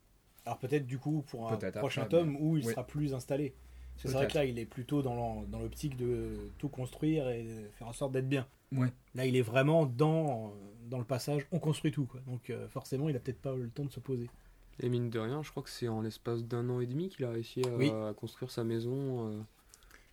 Alors 0.46 0.58
peut-être 0.58 0.86
du 0.88 0.98
coup 0.98 1.24
pour 1.28 1.52
un 1.52 1.58
prochain 1.58 2.02
après, 2.04 2.18
tome 2.18 2.36
où 2.40 2.58
il 2.58 2.66
oui. 2.66 2.72
sera 2.72 2.86
plus 2.86 3.14
installé. 3.14 3.54
C'est 3.98 4.08
vrai 4.10 4.28
que 4.28 4.34
là, 4.36 4.46
il 4.46 4.58
est 4.58 4.66
plutôt 4.66 5.02
dans 5.02 5.46
l'optique 5.60 5.96
de 5.98 6.34
tout 6.58 6.70
construire 6.70 7.30
et 7.30 7.46
faire 7.78 7.88
en 7.88 7.94
sorte 7.94 8.14
d'être 8.14 8.30
bien. 8.30 8.48
Ouais. 8.72 8.92
Là, 9.16 9.26
il 9.26 9.36
est 9.36 9.42
vraiment 9.42 9.86
dans, 9.86 10.54
dans 10.90 11.00
le 11.00 11.04
passage, 11.06 11.46
on 11.52 11.60
construit 11.60 11.92
tout. 11.92 12.06
Quoi. 12.06 12.20
Donc 12.28 12.50
euh, 12.50 12.68
forcément, 12.70 13.10
il 13.10 13.16
a 13.16 13.20
peut-être 13.20 13.42
pas 13.42 13.54
eu 13.56 13.64
le 13.64 13.70
temps 13.70 13.86
de 13.86 13.92
se 13.92 14.00
poser. 14.00 14.30
Et 14.82 14.90
mine 14.90 15.10
de 15.10 15.20
rien, 15.20 15.42
je 15.44 15.50
crois 15.52 15.64
que 15.64 15.70
c'est 15.70 15.88
en 15.88 16.02
l'espace 16.02 16.46
d'un 16.46 16.70
an 16.70 16.80
et 16.80 16.86
demi 16.86 17.10
qu'il 17.10 17.26
a 17.26 17.32
réussi 17.32 17.62
à, 17.66 17.70
Oui. 17.76 17.90
à 17.90 18.14
construire 18.14 18.50
sa 18.50 18.64
maison 18.64 19.28
euh, 19.30 19.40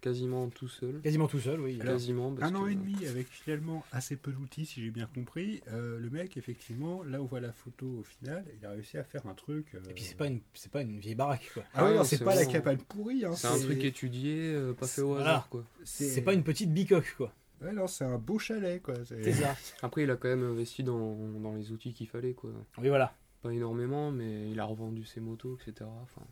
quasiment 0.01 0.49
tout 0.49 0.69
seul. 0.69 1.01
Quasiment 1.03 1.29
tout 1.29 1.39
seul, 1.39 1.61
oui. 1.61 1.79
Alors, 1.81 1.95
quasiment. 1.95 2.33
parce 2.33 2.51
Un 2.51 2.55
an 2.57 2.65
que- 2.65 2.71
et 2.71 2.75
demi 2.75 3.07
avec 3.07 3.29
finalement 3.29 3.85
assez 3.93 4.17
peu 4.17 4.33
d'outils, 4.33 4.67
si 4.67 4.83
j'ai 4.83 4.91
bien 4.91 5.07
compris. 5.15 5.61
Euh, 5.69 5.99
le 6.01 6.11
mec, 6.11 6.37
effectivement, 6.37 7.03
là 7.05 7.21
où 7.21 7.25
on 7.25 7.27
voit 7.27 7.41
la 7.41 7.53
photo 7.53 7.87
au 7.87 8.03
final, 8.03 8.45
il 8.61 8.67
a 8.67 8.71
réussi 8.71 8.99
à 8.99 9.05
faire 9.05 9.27
un 9.27 9.35
truc. 9.35 9.67
euh, 9.75 9.81
Et 9.91 9.95
puis 9.95 10.03
c'est 10.03 10.17
pas 10.17 10.27
une 10.27 10.41
c'est 10.55 10.71
pas 10.73 10.83
une 10.83 10.99
vieille 10.99 11.15
baraque 11.15 11.49
quoi. 11.55 11.63
Ah 11.75 11.85
ouais, 11.85 11.97
Ah 12.01 12.05
c'est 12.05 12.25
pas 12.25 12.35
la 12.35 12.47
cabane 12.47 12.79
pourrie. 12.79 13.25
Hein, 13.25 13.35
C'est 13.37 13.47
un 13.49 13.59
truc 13.59 13.85
étudié, 13.85 14.53
euh, 14.53 14.73
pas 14.73 14.87
fait 14.89 15.03
au 15.03 15.09
Voilà. 15.11 15.25
hasard 15.31 15.49
quoi. 15.49 15.65
C'est 15.85 16.23
pas 16.23 16.33
une 16.35 16.43
petite 16.43 16.73
bicoque 16.73 17.15
quoi. 17.17 17.33
Ouais, 17.63 17.73
non, 17.73 17.87
c'est 17.87 18.05
un 18.05 18.19
beau 18.19 18.39
chalet, 18.39 18.83
quoi. 18.83 18.95
C'est 19.05 19.33
ça. 19.33 19.57
Après, 19.83 20.03
il 20.03 20.11
a 20.11 20.17
quand 20.17 20.29
même 20.29 20.45
investi 20.45 20.83
dans, 20.83 21.17
dans 21.41 21.55
les 21.55 21.73
outils 21.73 21.93
qu'il 21.95 22.07
fallait 22.09 22.35
quoi. 22.35 22.51
Oui 22.79 22.89
voilà. 22.89 23.15
Pas 23.43 23.53
énormément, 23.53 24.11
mais 24.11 24.51
il 24.51 24.61
a 24.61 24.65
revendu 24.65 25.05
ses 25.05 25.21
motos, 25.21 25.57
etc. 25.57 25.89
Enfin, 26.03 26.23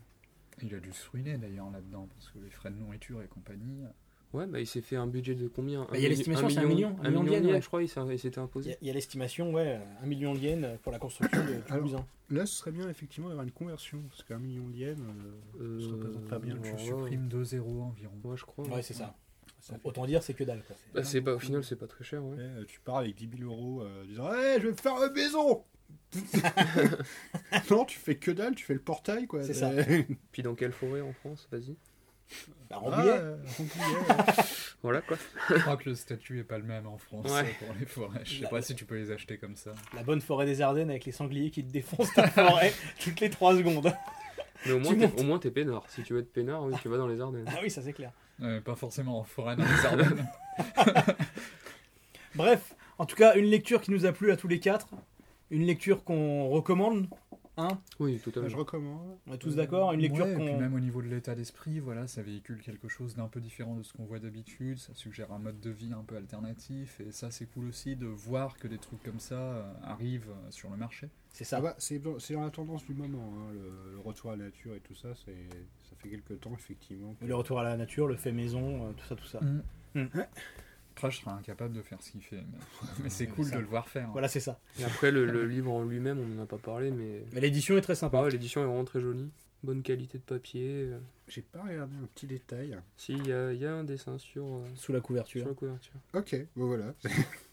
Il 0.61 0.73
a 0.75 0.79
dû 0.79 0.91
se 0.93 1.09
ruiner 1.09 1.37
d'ailleurs 1.37 1.69
là-dedans, 1.71 2.07
parce 2.13 2.29
que 2.29 2.39
les 2.39 2.49
frais 2.49 2.69
de 2.71 2.75
nourriture 2.75 3.21
et 3.23 3.27
compagnie. 3.27 3.83
ouais, 4.33 4.47
bah 4.47 4.59
il 4.59 4.67
s'est 4.67 4.81
fait 4.81 4.95
un 4.97 5.07
budget 5.07 5.33
de 5.35 5.47
combien? 5.47 5.81
Bah, 5.85 5.89
il 5.97 6.01
y 6.01 6.05
a 6.05 6.09
l'estimation, 6.09 6.49
c'est 6.49 6.59
un 6.59 6.65
million, 6.65 6.95
un 7.01 7.09
million 7.09 7.23
de 7.23 7.29
yens, 7.31 7.45
ouais. 7.47 7.61
je 7.61 7.67
crois, 7.67 7.81
il 7.83 7.89
s'est 7.89 8.01
il 8.11 8.19
s'était 8.19 8.39
imposé. 8.39 8.73
a- 8.73 8.77
il 8.81 8.87
y 8.87 8.89
a, 8.91 8.93
l'estimation, 8.93 9.51
ouais, 9.53 9.79
un 10.01 10.05
million 10.05 10.33
de 10.33 10.39
yens 10.39 10.65
pour 10.83 10.91
la 10.91 10.99
construction 10.99 11.43
de 11.45 11.53
Alors, 11.53 11.65
Toulousain. 11.67 12.05
Là, 12.31 12.45
ce 12.47 12.55
serait 12.55 12.71
bien, 12.71 12.89
effectivement, 12.89 13.27
d'avoir 13.29 13.45
une 13.45 13.51
conversion. 13.51 14.01
Parce 14.09 14.23
qu'un 14.23 14.39
million 14.39 14.67
de 14.67 14.75
yens, 14.75 14.99
euh, 14.99 15.79
ça 15.79 15.87
Euh, 15.87 15.91
représente 15.93 16.27
pas 16.27 16.39
bien. 16.39 16.53
alors 16.53 16.65
Je 16.65 16.71
là, 16.71 16.77
supprime 16.79 17.27
2 17.27 17.43
zéros 17.43 17.81
environ. 17.83 18.13
Ouais, 18.23 18.35
je 18.37 18.45
crois. 18.45 18.65
Ouais, 18.67 18.81
c'est 18.81 18.93
ça. 18.95 19.15
Ça 19.67 19.73
fait- 19.73 19.79
Autant 19.83 20.05
dire, 20.05 20.21
c'est 20.21 20.33
que 20.35 20.43
dalle 20.43 20.61
quoi. 20.67 20.75
Bah, 20.93 21.03
c'est 21.03 21.21
pas, 21.21 21.33
au 21.33 21.39
final, 21.39 21.63
c'est 21.63 21.75
pas 21.75 21.87
très 21.87 22.03
cher, 22.03 22.23
ouais. 22.23 22.35
Ouais, 22.37 22.43
euh, 22.43 22.65
tu 22.67 22.79
pars 22.81 22.97
avec 22.97 23.15
10 23.15 23.29
000 23.39 23.49
euros 23.51 23.81
euh, 23.81 24.03
en 24.03 24.05
disant 24.05 24.29
Ouais, 24.29 24.57
je 24.61 24.67
vais 24.67 24.73
faire 24.75 24.93
une 25.03 25.13
maison 25.13 25.63
Non, 27.71 27.85
tu 27.85 27.97
fais 27.97 28.15
que 28.15 28.31
dalle, 28.31 28.55
tu 28.55 28.63
fais 28.65 28.73
le 28.73 28.79
portail, 28.79 29.25
quoi. 29.27 29.43
C'est 29.43 29.53
ça. 29.53 29.71
Puis 30.31 30.43
dans 30.43 30.55
quelle 30.55 30.71
forêt 30.71 31.01
en 31.01 31.13
France 31.13 31.47
Vas-y. 31.51 31.75
Bah, 32.69 32.79
Ah, 32.83 33.05
euh, 33.05 33.37
Rambouillet, 33.57 33.97
ouais. 33.97 34.33
Voilà 34.81 35.01
quoi. 35.01 35.17
Je 35.49 35.55
crois 35.55 35.77
que 35.77 35.89
le 35.89 35.95
statut 35.95 36.39
est 36.39 36.43
pas 36.43 36.57
le 36.57 36.63
même 36.63 36.85
en 36.87 36.97
France 36.97 37.31
Ouais. 37.31 37.55
pour 37.59 37.75
les 37.79 37.85
forêts. 37.85 38.21
Je 38.23 38.35
sais 38.37 38.41
La- 38.43 38.49
pas 38.49 38.61
si 38.61 38.75
tu 38.75 38.85
peux 38.85 38.95
les 38.97 39.11
acheter 39.11 39.37
comme 39.37 39.55
ça. 39.55 39.73
la 39.95 40.03
bonne 40.03 40.21
forêt 40.21 40.45
des 40.45 40.61
Ardennes 40.61 40.89
avec 40.89 41.05
les 41.05 41.11
sangliers 41.11 41.51
qui 41.51 41.63
te 41.63 41.71
défoncent 41.71 42.13
ta 42.13 42.27
forêt 42.27 42.73
toutes 42.99 43.19
les 43.19 43.29
3 43.29 43.55
secondes. 43.57 43.91
Mais 44.65 44.71
au 44.71 44.79
moins, 44.79 44.93
Tu 44.93 44.99
t'es, 44.99 45.07
montes. 45.07 45.19
au 45.19 45.23
moins, 45.23 45.39
t'es 45.39 45.51
peinard. 45.51 45.83
Si 45.89 46.01
tu 46.01 46.13
veux 46.13 46.19
être 46.21 46.31
peinard, 46.33 46.63
oui, 46.63 46.73
tu 46.81 46.89
vas 46.89 46.97
dans 46.97 47.07
les 47.07 47.21
Ardennes. 47.21 47.45
Ah 47.47 47.59
oui, 47.61 47.69
ça 47.69 47.81
c'est 47.83 47.93
clair. 47.93 48.11
Euh, 48.41 48.59
pas 48.61 48.75
forcément 48.75 49.19
en 49.19 49.23
forêt 49.23 49.55
dans 49.55 49.63
les 49.63 49.85
Ardennes. 49.85 50.27
Bref, 52.35 52.75
en 52.97 53.05
tout 53.05 53.15
cas, 53.15 53.35
une 53.35 53.45
lecture 53.45 53.81
qui 53.81 53.91
nous 53.91 54.05
a 54.05 54.11
plu 54.11 54.31
à 54.31 54.37
tous 54.37 54.47
les 54.47 54.59
quatre. 54.59 54.89
Une 55.51 55.63
lecture 55.65 56.03
qu'on 56.03 56.49
recommande. 56.49 57.07
Hein 57.57 57.69
Oui, 58.01 58.17
je 58.17 58.29
totalement. 58.29 58.57
recommande. 58.57 59.17
On 59.27 59.33
est 59.33 59.37
tous 59.37 59.55
d'accord 59.55 59.93
Une 59.93 60.01
lecture 60.01 60.25
Ouais, 60.25 60.33
et 60.33 60.35
puis 60.35 60.47
qu'on. 60.49 60.59
même 60.59 60.73
au 60.73 60.79
niveau 60.81 61.01
de 61.01 61.07
l'état 61.07 61.35
d'esprit, 61.35 61.79
voilà, 61.79 62.05
ça 62.07 62.21
véhicule 62.21 62.59
quelque 62.61 62.89
chose 62.89 63.15
d'un 63.15 63.29
peu 63.29 63.39
différent 63.39 63.75
de 63.75 63.83
ce 63.83 63.93
qu'on 63.93 64.03
voit 64.03 64.19
d'habitude. 64.19 64.77
Ça 64.77 64.93
suggère 64.93 65.31
un 65.31 65.39
mode 65.39 65.61
de 65.61 65.69
vie 65.69 65.93
un 65.93 66.03
peu 66.03 66.17
alternatif. 66.17 66.99
Et 66.99 67.13
ça, 67.13 67.31
c'est 67.31 67.45
cool 67.45 67.67
aussi 67.69 67.95
de 67.95 68.07
voir 68.07 68.57
que 68.57 68.67
des 68.67 68.77
trucs 68.77 69.01
comme 69.03 69.19
ça 69.21 69.35
euh, 69.35 69.71
arrivent 69.83 70.31
euh, 70.31 70.51
sur 70.51 70.69
le 70.69 70.75
marché. 70.75 71.07
C'est 71.29 71.45
Ça 71.45 71.57
ça. 71.57 71.61
va, 71.61 71.75
c'est 71.77 71.99
dans, 71.99 72.19
c'est 72.19 72.33
dans 72.33 72.41
la 72.43 72.49
tendance 72.49 72.83
du 72.85 72.93
moment, 72.93 73.33
hein, 73.37 73.53
le, 73.53 73.93
le 73.93 73.99
retour 73.99 74.31
à 74.31 74.35
la 74.35 74.45
nature 74.45 74.73
et 74.75 74.81
tout 74.81 74.95
ça, 74.95 75.09
c'est, 75.23 75.31
ça 75.84 75.84
fait 76.09 76.15
quelques 76.15 76.39
temps, 76.41 76.53
effectivement. 76.53 77.13
que- 77.19 77.25
Le 77.25 77.35
retour 77.35 77.59
à 77.59 77.63
la 77.63 77.75
nature, 77.77 78.07
le 78.07 78.15
fait 78.15 78.31
maison, 78.31 78.87
euh, 78.87 78.91
tout 78.93 79.05
ça, 79.05 79.15
tout 79.15 79.25
ça. 79.25 79.39
Mm. 79.93 80.07
Crash 80.95 81.21
sera 81.21 81.35
incapable 81.35 81.73
de 81.73 81.81
faire 81.81 82.01
ce 82.01 82.11
qu'il 82.11 82.21
fait, 82.23 82.37
mais, 82.37 82.57
mais 83.03 83.09
c'est 83.09 83.27
cool 83.27 83.45
ça. 83.45 83.55
de 83.57 83.61
le 83.61 83.65
voir 83.67 83.87
faire. 83.89 84.09
Voilà, 84.11 84.27
c'est 84.29 84.39
ça. 84.39 84.59
Et 84.79 84.83
après, 84.85 85.11
le, 85.11 85.25
le 85.25 85.45
livre 85.45 85.71
en 85.71 85.83
lui-même, 85.83 86.19
on 86.19 86.39
en 86.39 86.43
a 86.43 86.45
pas 86.45 86.57
parlé, 86.57 86.89
mais. 86.91 87.23
Mais 87.33 87.41
l'édition 87.41 87.75
est 87.77 87.81
très 87.81 87.95
sympa. 87.95 88.21
Ouais, 88.21 88.29
l'édition 88.31 88.61
est 88.61 88.65
vraiment 88.65 88.85
très 88.85 89.01
jolie. 89.01 89.29
Bonne 89.63 89.81
qualité 89.81 90.19
de 90.19 90.23
papier. 90.23 90.83
euh. 90.91 90.99
J'ai 91.27 91.41
pas 91.41 91.63
regardé 91.63 91.95
un 92.01 92.05
petit 92.13 92.27
détail. 92.27 92.77
Si, 92.97 93.13
il 93.13 93.27
y 93.27 93.33
a, 93.33 93.51
il 93.51 93.59
y 93.59 93.65
a 93.65 93.73
un 93.73 93.83
dessin 93.83 94.17
sur, 94.19 94.45
euh, 94.45 94.63
Sous 94.75 94.93
la 94.93 95.01
couverture. 95.01 95.45
la 95.47 95.53
couverture. 95.53 95.93
Ok, 96.13 96.35
bon 96.55 96.67
voilà. 96.67 96.93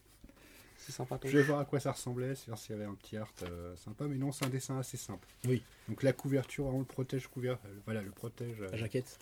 C'est 0.84 0.92
sympa. 0.92 1.18
ton 1.18 1.28
Je 1.28 1.38
vais 1.38 1.44
voir 1.44 1.60
à 1.60 1.64
quoi 1.64 1.80
ça 1.80 1.92
ressemblait, 1.92 2.34
c'est-à-dire 2.34 2.58
s'il 2.58 2.72
y 2.76 2.78
avait 2.78 2.88
un 2.88 2.94
petit 2.94 3.16
art 3.16 3.32
euh, 3.44 3.74
sympa, 3.76 4.06
mais 4.08 4.16
non, 4.16 4.32
c'est 4.32 4.44
un 4.44 4.48
dessin 4.50 4.78
assez 4.78 4.96
simple. 4.96 5.26
Oui. 5.46 5.62
Donc 5.88 6.02
la 6.02 6.12
couverture, 6.12 6.64
vraiment 6.64 6.80
le 6.80 6.84
protège 6.84 7.26
couvert, 7.28 7.58
euh, 7.66 7.78
voilà, 7.84 8.02
le 8.02 8.10
protège. 8.10 8.60
euh, 8.60 8.68
La 8.70 8.76
jaquette. 8.76 9.18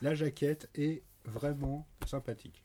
la 0.00 0.14
jaquette 0.14 0.68
est 0.74 1.02
vraiment 1.24 1.86
sympathique. 2.06 2.62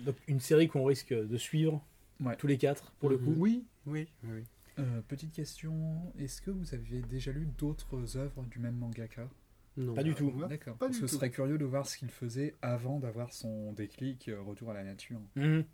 Donc, 0.00 0.16
une 0.28 0.40
série 0.40 0.68
qu'on 0.68 0.84
risque 0.84 1.12
de 1.14 1.36
suivre 1.36 1.84
Ouais. 2.20 2.36
tous 2.36 2.46
les 2.46 2.56
quatre, 2.58 2.92
pour 2.98 3.10
le 3.10 3.18
Mhm. 3.18 3.24
coup. 3.24 3.34
Oui, 3.36 3.64
oui, 3.86 4.08
oui. 4.24 4.42
Euh, 4.78 5.00
petite 5.08 5.32
question, 5.32 6.12
est-ce 6.18 6.40
que 6.42 6.50
vous 6.50 6.74
avez 6.74 7.00
déjà 7.02 7.30
lu 7.32 7.46
d'autres 7.58 8.16
œuvres 8.16 8.42
du 8.44 8.58
même 8.58 8.76
mangaka? 8.76 9.28
Non. 9.78 9.92
Pas 9.94 10.02
du 10.02 10.14
tout. 10.14 10.32
D'accord. 10.48 10.76
Parce 10.78 10.96
que 10.96 11.02
tout. 11.02 11.08
serais 11.08 11.30
curieux 11.30 11.58
de 11.58 11.64
voir 11.66 11.86
ce 11.86 11.98
qu'il 11.98 12.08
faisait 12.10 12.54
avant 12.62 12.98
d'avoir 12.98 13.32
son 13.34 13.72
déclic 13.74 14.30
retour 14.46 14.70
à 14.70 14.74
la 14.74 14.84
nature. 14.84 15.20
Mhm. 15.36 15.64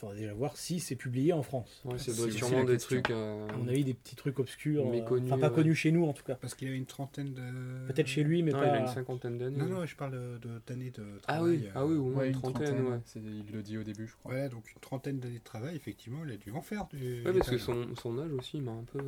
Il 0.00 0.06
faudrait 0.06 0.16
déjà 0.22 0.32
voir 0.32 0.56
si 0.56 0.80
c'est 0.80 0.96
publié 0.96 1.34
en 1.34 1.42
France. 1.42 1.82
Ouais, 1.84 1.98
ça 1.98 2.04
C'est 2.06 2.16
doit 2.16 2.26
être 2.28 2.32
sûrement 2.32 2.64
des 2.64 2.72
question. 2.72 3.02
trucs. 3.02 3.10
euh, 3.10 3.46
À 3.50 3.52
mon 3.58 3.68
avis, 3.68 3.84
des 3.84 3.92
petits 3.92 4.16
trucs 4.16 4.38
obscurs. 4.38 4.86
euh, 4.86 4.90
Méconnus, 4.90 5.30
Enfin, 5.30 5.38
pas 5.38 5.50
ouais. 5.50 5.54
connus 5.56 5.74
chez 5.74 5.92
nous, 5.92 6.06
en 6.06 6.14
tout 6.14 6.22
cas. 6.24 6.36
Parce 6.36 6.54
qu'il 6.54 6.68
y 6.68 6.70
avait 6.70 6.78
une 6.78 6.86
trentaine 6.86 7.34
de. 7.34 7.86
Peut-être 7.86 8.06
chez 8.06 8.24
lui, 8.24 8.42
mais 8.42 8.52
non, 8.52 8.60
pas. 8.60 8.66
il 8.68 8.70
a 8.70 8.80
une 8.80 8.86
cinquantaine 8.86 9.36
d'années. 9.36 9.58
Non, 9.58 9.66
non, 9.66 9.84
je 9.84 9.94
parle 9.96 10.12
de- 10.12 10.38
de- 10.38 10.62
d'années 10.66 10.90
de, 10.90 11.04
Ah 11.26 11.34
travail. 11.34 11.50
oui, 11.58 11.66
euh, 11.66 11.70
ah 11.74 11.84
oui, 11.84 11.96
au 11.98 12.04
moins 12.08 12.24
une 12.24 12.32
trentaine, 12.32 12.80
ouais. 12.86 12.98
il 13.16 13.52
le 13.52 13.62
dit 13.62 13.76
au 13.76 13.82
début, 13.84 14.06
je 14.06 14.14
crois. 14.14 14.32
Ouais, 14.32 14.48
donc 14.48 14.72
une 14.72 14.80
trentaine 14.80 15.20
d'années 15.20 15.38
de 15.40 15.44
travail, 15.44 15.76
effectivement, 15.76 16.24
il 16.24 16.32
a 16.32 16.36
dû 16.38 16.50
en 16.52 16.62
faire 16.62 16.86
du. 16.90 17.22
Ouais, 17.26 17.34
parce 17.34 17.50
que 17.50 17.58
son, 17.58 17.94
son 17.94 18.18
âge 18.20 18.32
aussi 18.32 18.58
m'a 18.62 18.72
un 18.72 18.84
peu. 18.84 19.00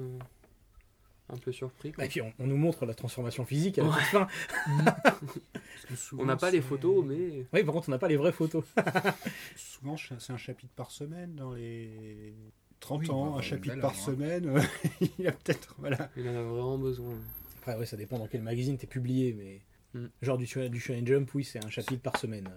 un 1.31 1.37
peu 1.39 1.53
surpris. 1.53 1.93
quoi. 1.93 2.05
Et 2.05 2.09
puis 2.09 2.21
on, 2.21 2.31
on 2.39 2.47
nous 2.47 2.59
montre 2.59 2.85
la 2.85 2.93
transformation 2.93 3.47
physique 3.47 3.79
à 3.79 3.85
la 3.85 3.89
Ouais. 3.89 3.95
toute 3.95 4.05
fin. 4.11 4.27
Souvent, 5.97 6.23
On 6.23 6.27
n'a 6.27 6.37
pas 6.37 6.51
les 6.51 6.61
photos, 6.61 7.05
mais 7.05 7.47
Oui, 7.53 7.65
par 7.65 7.75
contre, 7.75 7.89
on 7.89 7.93
n'a 7.93 7.99
pas 7.99 8.09
les 8.09 8.17
vraies 8.17 8.33
photos. 8.33 8.65
Souvent, 9.57 9.97
c'est 9.97 10.33
un 10.33 10.37
chapitre 10.37 10.73
par 10.75 10.91
semaine 10.91 11.35
dans 11.35 11.53
les 11.53 12.35
30 12.81 13.01
Oui, 13.03 13.11
ans, 13.11 13.27
bah, 13.31 13.33
un 13.33 13.37
une 13.39 13.43
chapitre 13.43 13.81
par 13.81 13.91
hein. 13.93 13.95
semaine. 13.95 14.63
il 15.19 15.27
a 15.27 15.33
peut-être. 15.33 15.75
Voilà. 15.79 16.11
il 16.17 16.29
en 16.29 16.35
a 16.37 16.43
vraiment 16.43 16.79
besoin. 16.79 17.15
Après, 17.59 17.77
ouais, 17.77 17.87
ça 17.87 17.97
dépend 17.97 18.19
dans 18.19 18.27
quel 18.27 18.43
magazine 18.43 18.77
t'es 18.79 18.87
publié, 18.87 19.33
mais. 19.35 19.61
Mm. 19.95 20.07
Genre 20.23 20.39
du, 20.39 20.47
Shonen- 20.47 20.69
du 20.71 20.81
Shonen 20.81 21.07
Jump, 21.07 21.31
oui, 21.35 21.45
c'est 21.45 21.65
un 21.65 21.69
chapitre 21.71 22.03
par 22.03 22.17
semaine. 22.17 22.49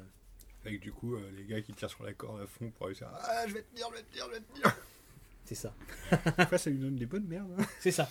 Avec 0.66 0.80
du 0.80 0.92
coup, 0.92 1.16
euh, 1.16 1.32
les 1.36 1.46
gars 1.46 1.62
qui 1.62 1.74
tirent 1.74 1.90
sur 1.90 2.04
la 2.04 2.14
corde 2.14 2.42
à 2.42 2.48
fond 2.48 2.72
pour 2.72 2.88
réussir. 2.88 3.08
Ah, 3.14 3.46
je 3.48 3.54
vais 3.54 3.62
te 3.62 3.76
dire, 3.76 3.88
je 3.92 3.98
vais 3.98 4.04
te 4.04 4.14
dire, 4.14 4.26
je 4.28 4.34
vais 4.36 4.40
te 4.42 4.56
dire. 4.56 4.76
C'est 5.46 5.56
ça. 5.56 5.76
Après, 6.38 6.58
ça 6.58 6.70
lui 6.72 6.80
donne 6.80 6.96
des 6.96 7.06
bonnes 7.06 7.28
merdes. 7.28 7.54
hein. 7.60 7.66
C'est 7.80 7.92
ça. 7.92 8.10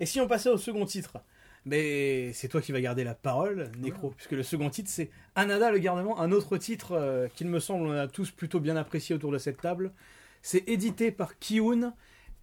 Et 0.00 0.06
si 0.06 0.20
on 0.20 0.26
passait 0.26 0.48
au 0.48 0.56
second 0.58 0.84
titre? 0.84 1.18
Mais 1.66 2.32
c'est 2.34 2.48
toi 2.48 2.60
qui 2.60 2.72
vas 2.72 2.80
garder 2.80 3.04
la 3.04 3.14
parole, 3.14 3.70
Necro, 3.78 4.10
puisque 4.10 4.32
le 4.32 4.42
second 4.42 4.68
titre 4.68 4.90
c'est 4.90 5.10
Anada 5.34 5.70
le 5.70 5.78
gardement, 5.78 6.20
un 6.20 6.30
autre 6.30 6.58
titre 6.58 6.92
euh, 6.92 7.28
qu'il 7.34 7.48
me 7.48 7.58
semble 7.58 7.86
on 7.86 7.92
a 7.92 8.06
tous 8.06 8.30
plutôt 8.30 8.60
bien 8.60 8.76
apprécié 8.76 9.14
autour 9.14 9.32
de 9.32 9.38
cette 9.38 9.60
table. 9.60 9.92
C'est 10.42 10.68
édité 10.68 11.10
par 11.10 11.38
Kiun 11.38 11.94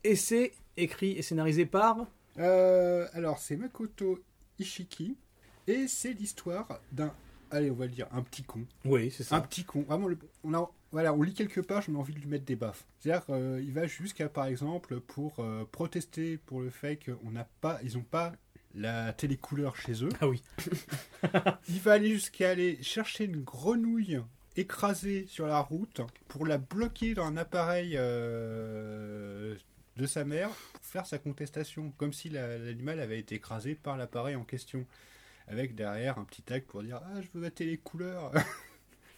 et 0.03 0.15
c'est 0.15 0.53
écrit 0.75 1.11
et 1.11 1.21
scénarisé 1.21 1.67
par. 1.67 2.07
Euh, 2.39 3.07
alors, 3.13 3.37
c'est 3.37 3.57
Makoto 3.57 4.19
Ishiki. 4.57 5.15
Et 5.67 5.87
c'est 5.87 6.13
l'histoire 6.13 6.67
d'un. 6.91 7.13
Allez, 7.51 7.69
on 7.69 7.75
va 7.75 7.85
le 7.85 7.91
dire, 7.91 8.07
un 8.11 8.23
petit 8.23 8.41
con. 8.43 8.65
Oui, 8.85 9.11
c'est 9.11 9.23
Un 9.23 9.37
ça. 9.37 9.41
petit 9.41 9.63
con. 9.63 9.83
Vraiment, 9.87 10.07
on, 10.43 10.53
a, 10.55 10.71
voilà, 10.91 11.13
on 11.13 11.21
lit 11.21 11.33
quelque 11.33 11.61
part, 11.61 11.81
je 11.83 11.91
mets 11.91 11.97
envie 11.99 12.13
de 12.13 12.19
lui 12.19 12.27
mettre 12.27 12.45
des 12.45 12.55
baffes. 12.55 12.85
C'est-à-dire 12.99 13.25
qu'il 13.25 13.71
va 13.73 13.85
jusqu'à, 13.85 14.29
par 14.29 14.45
exemple, 14.45 14.99
pour 15.01 15.35
euh, 15.39 15.65
protester 15.71 16.37
pour 16.37 16.61
le 16.61 16.69
fait 16.71 16.97
qu'on 16.97 17.29
n'a 17.31 17.47
pas, 17.59 17.79
ils 17.83 17.97
n'ont 17.97 18.03
pas 18.03 18.31
la 18.75 19.13
télécouleur 19.13 19.75
chez 19.75 20.03
eux. 20.03 20.09
Ah 20.21 20.27
oui. 20.27 20.41
Il 21.69 21.79
va 21.81 21.93
aller 21.93 22.09
jusqu'à 22.11 22.49
aller 22.49 22.81
chercher 22.81 23.25
une 23.25 23.41
grenouille 23.43 24.19
écrasée 24.57 25.25
sur 25.27 25.47
la 25.47 25.59
route 25.59 26.01
pour 26.27 26.45
la 26.45 26.57
bloquer 26.57 27.13
dans 27.13 27.25
un 27.25 27.37
appareil 27.37 27.95
euh, 27.97 29.55
de 29.97 30.05
sa 30.05 30.23
mère 30.23 30.49
pour 30.49 30.83
faire 30.83 31.05
sa 31.05 31.17
contestation, 31.17 31.91
comme 31.97 32.13
si 32.13 32.29
la- 32.29 32.57
l'animal 32.57 32.99
avait 32.99 33.19
été 33.19 33.35
écrasé 33.35 33.75
par 33.75 33.97
l'appareil 33.97 34.35
en 34.35 34.43
question. 34.43 34.85
Avec 35.47 35.75
derrière 35.75 36.17
un 36.17 36.23
petit 36.23 36.43
tag 36.43 36.63
pour 36.63 36.83
dire 36.83 37.01
Ah, 37.03 37.21
je 37.21 37.27
veux 37.33 37.41
ma 37.41 37.51
télé 37.51 37.77
couleur 37.77 38.31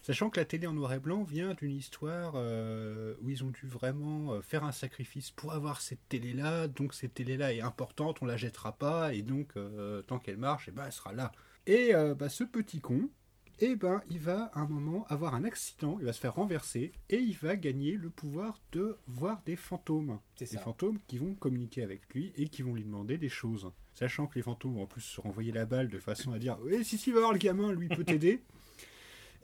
Sachant 0.03 0.29
que 0.29 0.37
la 0.37 0.45
télé 0.45 0.67
en 0.67 0.73
noir 0.73 0.91
et 0.91 0.99
blanc 0.99 1.23
vient 1.23 1.53
d'une 1.53 1.71
histoire 1.71 2.33
euh, 2.35 3.15
où 3.21 3.29
ils 3.29 3.41
ont 3.45 3.51
dû 3.51 3.67
vraiment 3.67 4.33
euh, 4.33 4.41
faire 4.41 4.65
un 4.65 4.73
sacrifice 4.73 5.31
pour 5.31 5.53
avoir 5.53 5.79
cette 5.79 6.09
télé-là. 6.09 6.67
Donc 6.67 6.93
cette 6.93 7.13
télé-là 7.13 7.53
est 7.53 7.61
importante, 7.61 8.21
on 8.21 8.25
la 8.25 8.35
jettera 8.35 8.73
pas, 8.73 9.13
et 9.13 9.21
donc 9.21 9.53
euh, 9.55 10.01
tant 10.01 10.19
qu'elle 10.19 10.35
marche, 10.35 10.67
eh 10.67 10.71
ben, 10.71 10.83
elle 10.85 10.91
sera 10.91 11.13
là. 11.13 11.31
Et 11.67 11.95
euh, 11.95 12.15
bah, 12.15 12.27
ce 12.27 12.43
petit 12.43 12.81
con, 12.81 13.09
eh 13.59 13.77
ben, 13.77 14.01
il 14.09 14.19
va 14.19 14.51
à 14.53 14.59
un 14.59 14.67
moment 14.67 15.05
avoir 15.07 15.35
un 15.35 15.45
accident, 15.45 15.95
il 15.99 16.05
va 16.05 16.11
se 16.11 16.19
faire 16.19 16.35
renverser, 16.35 16.91
et 17.09 17.19
il 17.19 17.37
va 17.37 17.55
gagner 17.55 17.93
le 17.93 18.09
pouvoir 18.09 18.59
de 18.73 18.97
voir 19.07 19.41
des 19.45 19.55
fantômes. 19.55 20.19
C'est 20.35 20.51
Des 20.51 20.57
fantômes 20.57 20.99
qui 21.07 21.17
vont 21.17 21.33
communiquer 21.33 21.81
avec 21.81 22.13
lui 22.13 22.33
et 22.35 22.49
qui 22.49 22.61
vont 22.61 22.73
lui 22.73 22.83
demander 22.83 23.17
des 23.17 23.29
choses. 23.29 23.71
Sachant 23.93 24.27
que 24.27 24.35
les 24.35 24.41
fantômes 24.41 24.73
vont 24.73 24.83
en 24.83 24.87
plus 24.87 24.99
se 24.99 25.21
renvoyer 25.21 25.53
la 25.53 25.65
balle 25.65 25.87
de 25.87 25.99
façon 25.99 26.33
à 26.33 26.39
dire 26.39 26.57
Oui, 26.61 26.83
si, 26.83 26.97
si, 26.97 27.13
va 27.13 27.19
voir 27.19 27.31
le 27.31 27.37
gamin, 27.39 27.71
lui 27.71 27.87
peut 27.87 28.03
t'aider. 28.03 28.41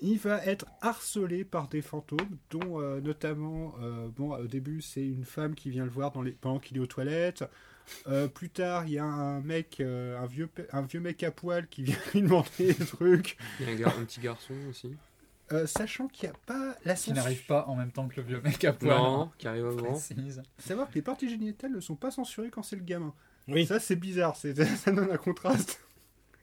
Il 0.02 0.18
va 0.18 0.44
être 0.46 0.66
harcelé 0.82 1.44
par 1.44 1.68
des 1.68 1.82
fantômes, 1.82 2.38
dont 2.52 2.80
euh, 2.82 3.02
notamment, 3.02 3.76
euh, 3.82 4.08
bon, 4.16 4.32
au 4.34 4.48
début, 4.48 4.82
c'est 4.82 5.06
une 5.06 5.26
femme 5.26 5.56
qui 5.56 5.70
vient 5.70 5.84
le 5.84 5.90
voir 5.92 6.12
dans 6.12 6.22
les... 6.22 6.32
pendant 6.32 6.60
qu'il 6.60 6.78
est 6.78 6.80
aux 6.80 6.86
toilettes. 6.88 7.44
Euh, 8.08 8.28
plus 8.28 8.50
tard, 8.50 8.86
il 8.86 8.94
y 8.94 8.98
a 9.00 9.04
un 9.04 9.42
mec, 9.42 9.80
euh, 9.80 10.18
un, 10.20 10.26
vieux, 10.28 10.50
un 10.72 10.84
vieux 10.84 11.00
mec 11.00 11.24
à 11.24 11.32
poil 11.32 11.68
qui 11.68 11.84
vient 11.84 11.98
lui 12.14 12.22
demander 12.22 12.74
des 12.74 12.86
trucs. 12.86 13.36
Il 13.60 13.66
y 13.66 13.70
a 13.70 13.74
un, 13.74 13.76
gar- 13.76 14.00
un 14.00 14.06
petit 14.06 14.20
garçon 14.22 14.54
aussi. 14.70 14.96
Euh, 15.52 15.66
sachant 15.66 16.08
qu'il 16.08 16.30
n'y 16.30 16.36
a 16.36 16.38
pas 16.46 16.76
la 16.86 16.94
Qui 16.94 17.12
n'arrive 17.12 17.44
pas 17.48 17.66
en 17.68 17.76
même 17.76 17.92
temps 17.92 18.08
que 18.08 18.18
le 18.22 18.28
vieux 18.28 18.40
mec 18.42 18.64
à 18.64 18.74
poil. 18.74 18.96
Non, 18.96 19.32
qui 19.40 19.48
arrive 19.48 19.66
avant. 19.66 19.78
Précise. 19.94 20.44
Savoir 20.60 20.88
que 20.90 20.94
les 20.94 21.02
parties 21.02 21.28
génitales 21.28 21.72
ne 21.72 21.80
sont 21.80 21.96
pas 21.96 22.12
censurées 22.12 22.52
quand 22.52 22.62
c'est 22.62 22.76
le 22.76 22.84
gamin. 22.84 23.14
Oui. 23.48 23.66
Ça, 23.66 23.80
c'est 23.80 23.96
bizarre, 23.96 24.36
ça 24.36 24.54
donne 24.92 25.10
un 25.12 25.18
contraste. 25.18 25.82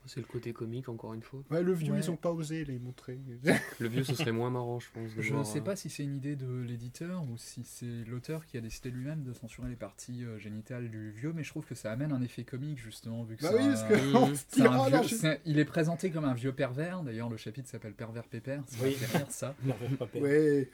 C'est 0.06 0.20
le 0.20 0.26
côté 0.26 0.52
comique, 0.52 0.88
encore 0.88 1.14
une 1.14 1.22
fois. 1.22 1.42
Ouais, 1.50 1.62
le 1.62 1.72
vieux, 1.72 1.92
Ouais. 1.92 1.98
ils 2.00 2.10
ont 2.10 2.16
pas 2.16 2.30
osé 2.32 2.64
les 2.64 2.78
montrer. 2.78 3.18
Le 3.80 3.88
vieux, 3.88 4.04
ce 4.04 4.14
serait 4.14 4.32
moins 4.32 4.50
marrant, 4.50 4.78
je 4.80 4.86
pense. 4.92 5.10
Je 5.18 5.32
voir, 5.32 5.44
sais 5.44 5.58
euh, 5.58 5.62
pas 5.62 5.76
si 5.76 5.90
c'est 5.90 6.04
une 6.04 6.16
idée 6.16 6.36
de 6.36 6.46
l'éditeur 6.62 7.24
ou 7.24 7.36
si 7.36 7.64
c'est 7.64 8.04
l'auteur 8.06 8.46
qui 8.46 8.56
a 8.56 8.60
décidé 8.60 8.90
lui-même 8.90 9.22
de 9.22 9.32
censurer 9.32 9.68
les 9.68 9.76
parties 9.76 10.24
euh, 10.24 10.38
génitales 10.38 10.88
du 10.90 11.10
vieux, 11.10 11.32
mais 11.34 11.42
je 11.44 11.50
trouve 11.50 11.64
que 11.66 11.74
ça 11.74 11.92
amène 11.92 12.12
un 12.12 12.22
effet 12.22 12.44
comique 12.44 12.78
justement 12.78 13.22
vu 13.24 13.36
que 13.36 13.42
bah 13.42 13.50
c'est 13.52 13.56
oui, 13.58 13.64
un- 13.64 13.70
parce 13.72 13.82
que 13.84 13.94
on 14.16 14.34
se 14.34 14.44
c'est 14.48 14.60
dit, 14.62 14.66
un 14.66 14.84
vieux- 14.88 14.96
non, 14.96 15.02
je- 15.02 15.36
il 15.44 15.58
est 15.58 15.64
présenté 15.64 16.10
comme 16.10 16.24
un 16.24 16.34
vieux 16.34 16.52
pervers, 16.52 17.02
d'ailleurs 17.02 17.28
le 17.28 17.36
chapitre 17.36 17.68
s'appelle 17.68 17.94
Pervers 17.94 18.24
Pépère, 18.28 18.62
ça 18.66 18.76
Oui. 18.84 18.96
rire 19.12 19.26
ça. 19.30 19.54
Ouais. 20.14 20.70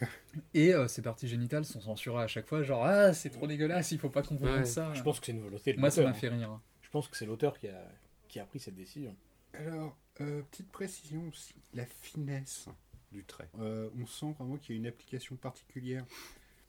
Et 0.54 0.74
euh, 0.74 0.86
ces 0.88 1.02
parties 1.02 1.28
génitales 1.28 1.64
sont 1.64 1.80
censurées 1.80 2.22
à 2.22 2.26
chaque 2.26 2.46
fois, 2.46 2.62
genre 2.62 2.84
ah 2.84 3.12
c'est 3.12 3.30
trop 3.30 3.46
dégueulasse, 3.46 3.92
il 3.92 3.98
faut 3.98 4.08
pas 4.10 4.22
qu'on 4.22 4.36
Ouais. 4.36 4.50
montre 4.56 4.66
ça. 4.66 4.92
Je 4.94 5.02
pense 5.02 5.20
que 5.20 5.26
c'est 5.26 5.32
une 5.32 5.40
volonté 5.42 5.72
de 5.72 5.80
Moi 5.80 5.90
ça 5.90 6.02
m'a 6.02 6.12
fait 6.12 6.28
rire. 6.28 6.50
hein. 6.50 6.60
Je 6.82 6.90
pense 6.90 7.08
que 7.08 7.16
c'est 7.16 7.26
l'auteur 7.26 7.58
qui 7.58 7.68
a, 7.68 7.88
qui 8.32 8.40
a 8.40 8.46
pris 8.46 8.58
cette 8.58 8.74
décision. 8.74 9.14
Alors, 9.52 9.94
euh, 10.22 10.40
petite 10.50 10.70
précision 10.72 11.28
aussi, 11.28 11.54
la 11.74 11.84
finesse 11.84 12.66
du 13.12 13.24
trait. 13.24 13.50
Euh, 13.58 13.90
on 14.00 14.06
sent 14.06 14.32
vraiment 14.38 14.56
qu'il 14.56 14.74
y 14.74 14.78
a 14.78 14.80
une 14.80 14.86
application 14.86 15.36
particulière. 15.36 16.06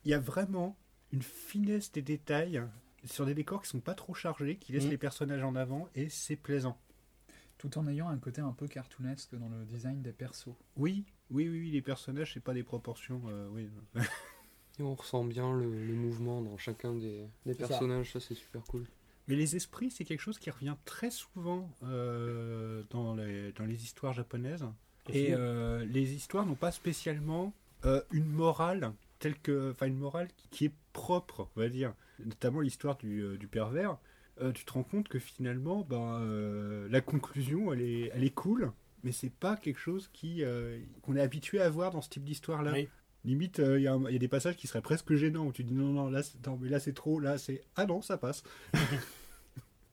Il 0.03 0.12
y 0.12 0.13
a 0.13 0.20
vraiment 0.20 0.75
une 1.13 1.22
finesse 1.22 1.89
des 1.93 2.01
détails 2.01 2.62
sur 3.05 3.25
des 3.25 3.34
décors 3.34 3.62
qui 3.63 3.70
sont 3.70 3.79
pas 3.79 3.96
trop 3.96 4.13
chargés, 4.13 4.58
qui 4.58 4.74
laissent 4.74 4.84
Mhm. 4.86 4.89
les 4.91 4.98
personnages 4.98 5.43
en 5.43 5.55
avant, 5.55 5.88
et 5.96 6.10
c'est 6.10 6.36
plaisant. 6.36 6.77
Tout 7.58 7.77
en 7.77 7.88
ayant 7.88 8.10
un 8.10 8.17
côté 8.17 8.41
un 8.41 8.51
peu 8.51 8.67
cartoonesque 8.67 9.34
dans 9.36 9.48
le 9.48 9.63
design 9.63 10.01
des 10.01 10.12
persos. 10.12 10.50
Oui, 10.75 11.05
oui, 11.29 11.48
oui, 11.48 11.60
oui, 11.62 11.72
les 11.72 11.82
personnages, 11.82 12.34
c'est 12.34 12.41
pas 12.43 12.53
des 12.53 12.63
proportions. 12.63 13.22
euh, 13.29 13.48
oui. 13.51 13.70
Et 14.79 14.84
on 14.84 14.96
ressent 14.96 15.24
bien 15.24 15.53
le, 15.55 15.63
le 15.86 15.93
mouvement 15.93 16.41
dans 16.41 16.58
chacun 16.58 16.93
des, 16.96 17.25
des 17.46 17.53
C'est 17.53 17.62
ça. 17.62 17.67
personnages, 17.70 18.12
ça, 18.12 18.20
c'est 18.20 18.36
super 18.36 18.63
cool. 18.63 18.86
Mais 19.27 19.35
les 19.35 19.55
esprits, 19.55 19.89
c'est 19.89 20.03
quelque 20.03 20.19
chose 20.19 20.39
qui 20.39 20.49
revient 20.49 20.75
très 20.85 21.09
souvent 21.09 21.69
euh, 21.83 22.83
dans, 22.89 23.15
les, 23.15 23.51
dans 23.53 23.65
les 23.65 23.83
histoires 23.83 24.13
japonaises. 24.13 24.65
Et 25.09 25.33
euh, 25.33 25.85
les 25.85 26.13
histoires 26.13 26.45
n'ont 26.45 26.55
pas 26.55 26.71
spécialement 26.71 27.53
euh, 27.85 28.01
une 28.11 28.25
morale 28.25 28.93
telle 29.19 29.37
que, 29.39 29.71
enfin 29.71 29.87
une 29.87 29.97
morale 29.97 30.27
qui, 30.51 30.65
est 30.65 30.73
propre, 30.91 31.49
on 31.55 31.59
va 31.59 31.69
dire. 31.69 31.93
Notamment 32.23 32.61
l'histoire 32.61 32.97
du, 32.97 33.37
du 33.37 33.47
pervers. 33.47 33.97
Tu 34.53 34.65
te 34.65 34.73
rends 34.73 34.83
compte 34.83 35.07
que 35.07 35.19
finalement, 35.19 35.85
ben, 35.87 36.87
la 36.89 37.01
conclusion, 37.01 37.71
elle 37.71 37.81
est, 37.81 38.11
elle 38.13 38.23
est 38.23 38.33
cool, 38.33 38.71
mais 39.03 39.11
c'est 39.11 39.31
pas 39.31 39.55
quelque 39.55 39.79
chose 39.79 40.09
qui 40.13 40.43
qu'on 41.01 41.15
est 41.15 41.21
habitué 41.21 41.59
à 41.61 41.69
voir 41.69 41.91
dans 41.91 42.01
ce 42.01 42.09
type 42.09 42.23
d'histoire-là. 42.23 42.71
Oui. 42.73 42.89
Limite, 43.25 43.59
euh, 43.59 43.79
il 43.79 43.83
y, 43.83 43.87
a 43.87 43.93
un- 43.93 44.05
il 44.09 44.13
y 44.13 44.15
a 44.15 44.19
des 44.19 44.27
passages 44.27 44.57
qui 44.57 44.67
seraient 44.67 44.81
presque 44.81 45.13
gênants 45.15 45.45
où 45.45 45.53
tu 45.53 45.63
dis 45.63 45.73
non, 45.73 45.87
non, 45.93 46.09
là, 46.09 46.23
c'est- 46.23 46.45
non 46.45 46.57
mais 46.61 46.69
là 46.69 46.79
c'est 46.79 46.93
trop, 46.93 47.19
là 47.19 47.37
c'est 47.37 47.63
ah 47.77 47.85
non, 47.85 48.01
ça 48.01 48.17
passe. 48.17 48.43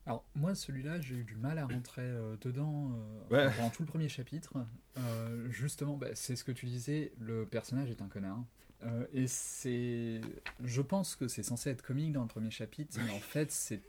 Alors 0.06 0.24
moi 0.34 0.54
celui-là 0.54 1.00
j'ai 1.00 1.14
eu 1.16 1.24
du 1.24 1.36
mal 1.36 1.58
à 1.58 1.66
rentrer 1.66 2.02
euh, 2.02 2.34
dedans 2.40 2.90
euh, 3.30 3.46
Ouais. 3.48 3.54
pendant 3.56 3.70
tout 3.70 3.82
le 3.82 3.86
premier 3.88 4.08
chapitre. 4.08 4.54
Euh, 4.98 5.48
justement 5.50 5.96
bah, 5.96 6.08
c'est 6.14 6.34
ce 6.36 6.42
que 6.44 6.52
tu 6.52 6.66
disais, 6.66 7.12
le 7.20 7.44
personnage 7.46 7.90
est 7.90 8.02
un 8.02 8.08
connard. 8.08 8.42
Euh, 8.82 9.04
et 9.12 9.26
c'est, 9.26 10.22
je 10.64 10.80
pense 10.82 11.14
que 11.14 11.28
c'est 11.28 11.42
censé 11.42 11.68
être 11.70 11.82
comique 11.82 12.12
dans 12.12 12.22
le 12.22 12.28
premier 12.28 12.50
chapitre, 12.50 12.98
mais 13.04 13.10
en 13.12 13.20
fait 13.20 13.50
c'est 13.52 13.80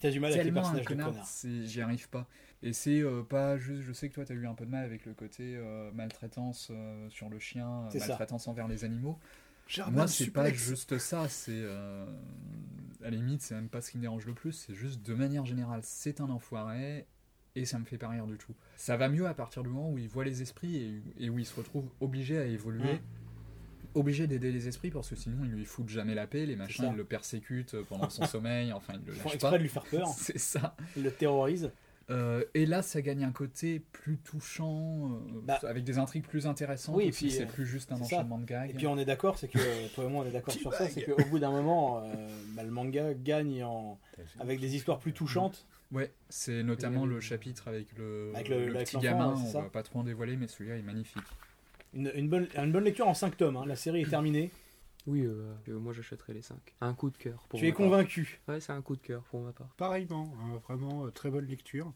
T'as 0.00 0.10
du 0.10 0.20
mal 0.20 0.32
avec 0.32 0.44
les 0.44 0.44
tellement 0.44 0.60
un 0.60 0.62
personnages 0.62 0.84
de 0.84 0.88
connard, 0.88 1.10
connards. 1.10 1.26
c'est- 1.26 1.64
j'y 1.66 1.80
arrive 1.80 2.08
pas. 2.08 2.26
Et 2.62 2.72
c'est 2.72 3.00
euh, 3.02 3.22
pas 3.22 3.58
juste, 3.58 3.82
je 3.82 3.92
sais 3.92 4.08
que 4.08 4.14
toi 4.14 4.24
t'as 4.24 4.34
eu 4.34 4.46
un 4.46 4.54
peu 4.54 4.64
de 4.64 4.70
mal 4.70 4.84
avec 4.84 5.04
le 5.06 5.12
côté 5.14 5.54
euh, 5.56 5.90
maltraitance 5.92 6.68
euh, 6.70 7.08
sur 7.10 7.28
le 7.28 7.38
chien, 7.38 7.88
ça. 7.90 7.98
maltraitance 8.08 8.48
envers 8.48 8.68
les 8.68 8.84
animaux. 8.84 9.18
Moi, 9.90 10.06
c'est 10.08 10.30
pas 10.30 10.50
juste 10.52 10.98
ça, 10.98 11.28
c'est. 11.28 11.64
à 11.64 12.06
la 13.00 13.10
limite, 13.10 13.42
c'est 13.42 13.54
même 13.54 13.68
pas 13.68 13.80
ce 13.80 13.90
qui 13.90 13.96
me 13.98 14.02
dérange 14.02 14.26
le 14.26 14.34
plus, 14.34 14.52
c'est 14.52 14.74
juste 14.74 15.02
de 15.02 15.14
manière 15.14 15.44
générale, 15.44 15.80
c'est 15.82 16.20
un 16.20 16.30
enfoiré 16.30 17.06
et 17.56 17.64
ça 17.66 17.78
me 17.78 17.84
fait 17.84 17.98
pas 17.98 18.08
rire 18.08 18.26
du 18.26 18.36
tout. 18.36 18.54
Ça 18.76 18.96
va 18.96 19.08
mieux 19.08 19.26
à 19.26 19.34
partir 19.34 19.62
du 19.62 19.68
moment 19.68 19.90
où 19.90 19.98
il 19.98 20.08
voit 20.08 20.24
les 20.24 20.42
esprits 20.42 20.76
et, 20.76 21.24
et 21.24 21.30
où 21.30 21.38
il 21.38 21.46
se 21.46 21.54
retrouve 21.54 21.88
obligé 22.00 22.38
à 22.38 22.44
évoluer. 22.46 22.94
Mm. 22.94 23.00
Obligé 23.94 24.26
d'aider 24.26 24.50
les 24.52 24.68
esprits 24.68 24.90
parce 24.90 25.08
que 25.10 25.16
sinon 25.16 25.36
ils 25.44 25.50
lui 25.50 25.64
foutent 25.64 25.88
jamais 25.88 26.14
la 26.14 26.26
paix, 26.26 26.46
les 26.46 26.56
machins 26.56 26.88
ils 26.92 26.96
le 26.96 27.04
persécutent 27.04 27.76
pendant 27.88 28.10
son 28.10 28.24
sommeil, 28.26 28.72
enfin 28.72 28.94
ils 28.94 29.06
le 29.06 29.12
lâchent 29.12 29.26
exprès 29.34 29.50
pas. 29.52 29.58
de 29.58 29.62
lui 29.62 29.68
faire 29.68 29.84
peur, 29.84 30.08
C'est 30.16 30.38
ça. 30.38 30.76
ils 30.96 31.02
le 31.02 31.10
terrorisent. 31.12 31.70
Euh, 32.10 32.44
et 32.52 32.66
là, 32.66 32.82
ça 32.82 33.00
gagne 33.00 33.24
un 33.24 33.32
côté 33.32 33.80
plus 33.92 34.18
touchant, 34.18 35.10
euh, 35.10 35.40
Bah, 35.46 35.58
avec 35.62 35.84
des 35.84 35.96
intrigues 35.96 36.26
plus 36.26 36.46
intéressantes. 36.46 36.94
oui, 36.96 37.04
et 37.06 37.10
puis, 37.12 37.30
c'est 37.30 37.44
euh, 37.44 37.46
plus 37.46 37.64
juste 37.64 37.92
un 37.92 37.96
c'est 37.96 38.04
ça. 38.04 38.16
enchaînement 38.16 38.38
de 38.38 38.44
gags. 38.44 38.68
Et 38.68 38.74
puis 38.74 38.86
on 38.86 38.98
est 38.98 39.06
d'accord, 39.06 39.38
c'est 39.38 39.48
que 39.48 39.88
toi 39.94 40.04
et 40.04 40.08
moi 40.08 40.22
on 40.22 40.28
est 40.28 40.32
d'accord 40.32 40.52
sur 40.60 40.74
ça, 40.74 40.86
c'est 40.90 41.02
qu'au 41.04 41.16
bout 41.30 41.38
d'un 41.38 41.50
moment, 41.50 42.02
euh, 42.04 42.28
bah, 42.54 42.62
le 42.62 42.70
manga 42.70 43.14
gagne 43.14 43.64
en... 43.64 43.98
avec 44.38 44.60
des 44.60 44.76
histoires 44.76 44.98
plus 44.98 45.14
touchantes. 45.14 45.66
Ouais, 45.92 46.12
c'est 46.28 46.62
notamment 46.62 47.04
Et, 47.04 47.08
euh, 47.08 47.14
le 47.14 47.20
chapitre 47.20 47.68
avec 47.68 47.86
le, 47.96 48.32
Avec 48.34 48.48
le- 48.50 48.66
le 48.66 48.74
avec 48.76 48.88
petit 48.88 48.98
gamin. 48.98 49.34
on 49.54 49.60
va 49.62 49.70
pas 49.70 49.82
trop 49.82 50.00
en 50.00 50.04
dévoiler, 50.04 50.36
mais 50.36 50.46
celui-là 50.48 50.76
est 50.76 50.82
magnifique. 50.82 51.22
Une, 51.94 52.10
une 52.14 52.28
bonne, 52.28 52.48
une 52.56 52.72
bonne 52.72 52.84
lecture 52.84 53.06
en 53.08 53.14
5 53.14 53.36
tomes, 53.36 53.56
hein. 53.56 53.64
la 53.66 53.76
série 53.76 54.02
est 54.02 54.10
terminée. 54.10 54.50
Oui, 55.06 55.22
euh, 55.22 55.52
euh, 55.68 55.78
moi 55.78 55.92
j'achèterai 55.92 56.32
les 56.32 56.42
5. 56.42 56.56
Un 56.80 56.94
coup 56.94 57.10
de 57.10 57.16
cœur. 57.18 57.44
pour 57.48 57.60
Tu 57.60 57.66
es 57.66 57.70
part. 57.70 57.76
convaincu. 57.78 58.40
Ouais, 58.48 58.60
c'est 58.60 58.72
un 58.72 58.80
coup 58.82 58.96
de 58.96 59.02
cœur 59.02 59.22
pour 59.24 59.42
ma 59.42 59.52
part. 59.52 59.68
Pareillement, 59.76 60.32
hein, 60.40 60.60
vraiment 60.66 61.06
euh, 61.06 61.10
très 61.10 61.30
bonne 61.30 61.46
lecture. 61.46 61.92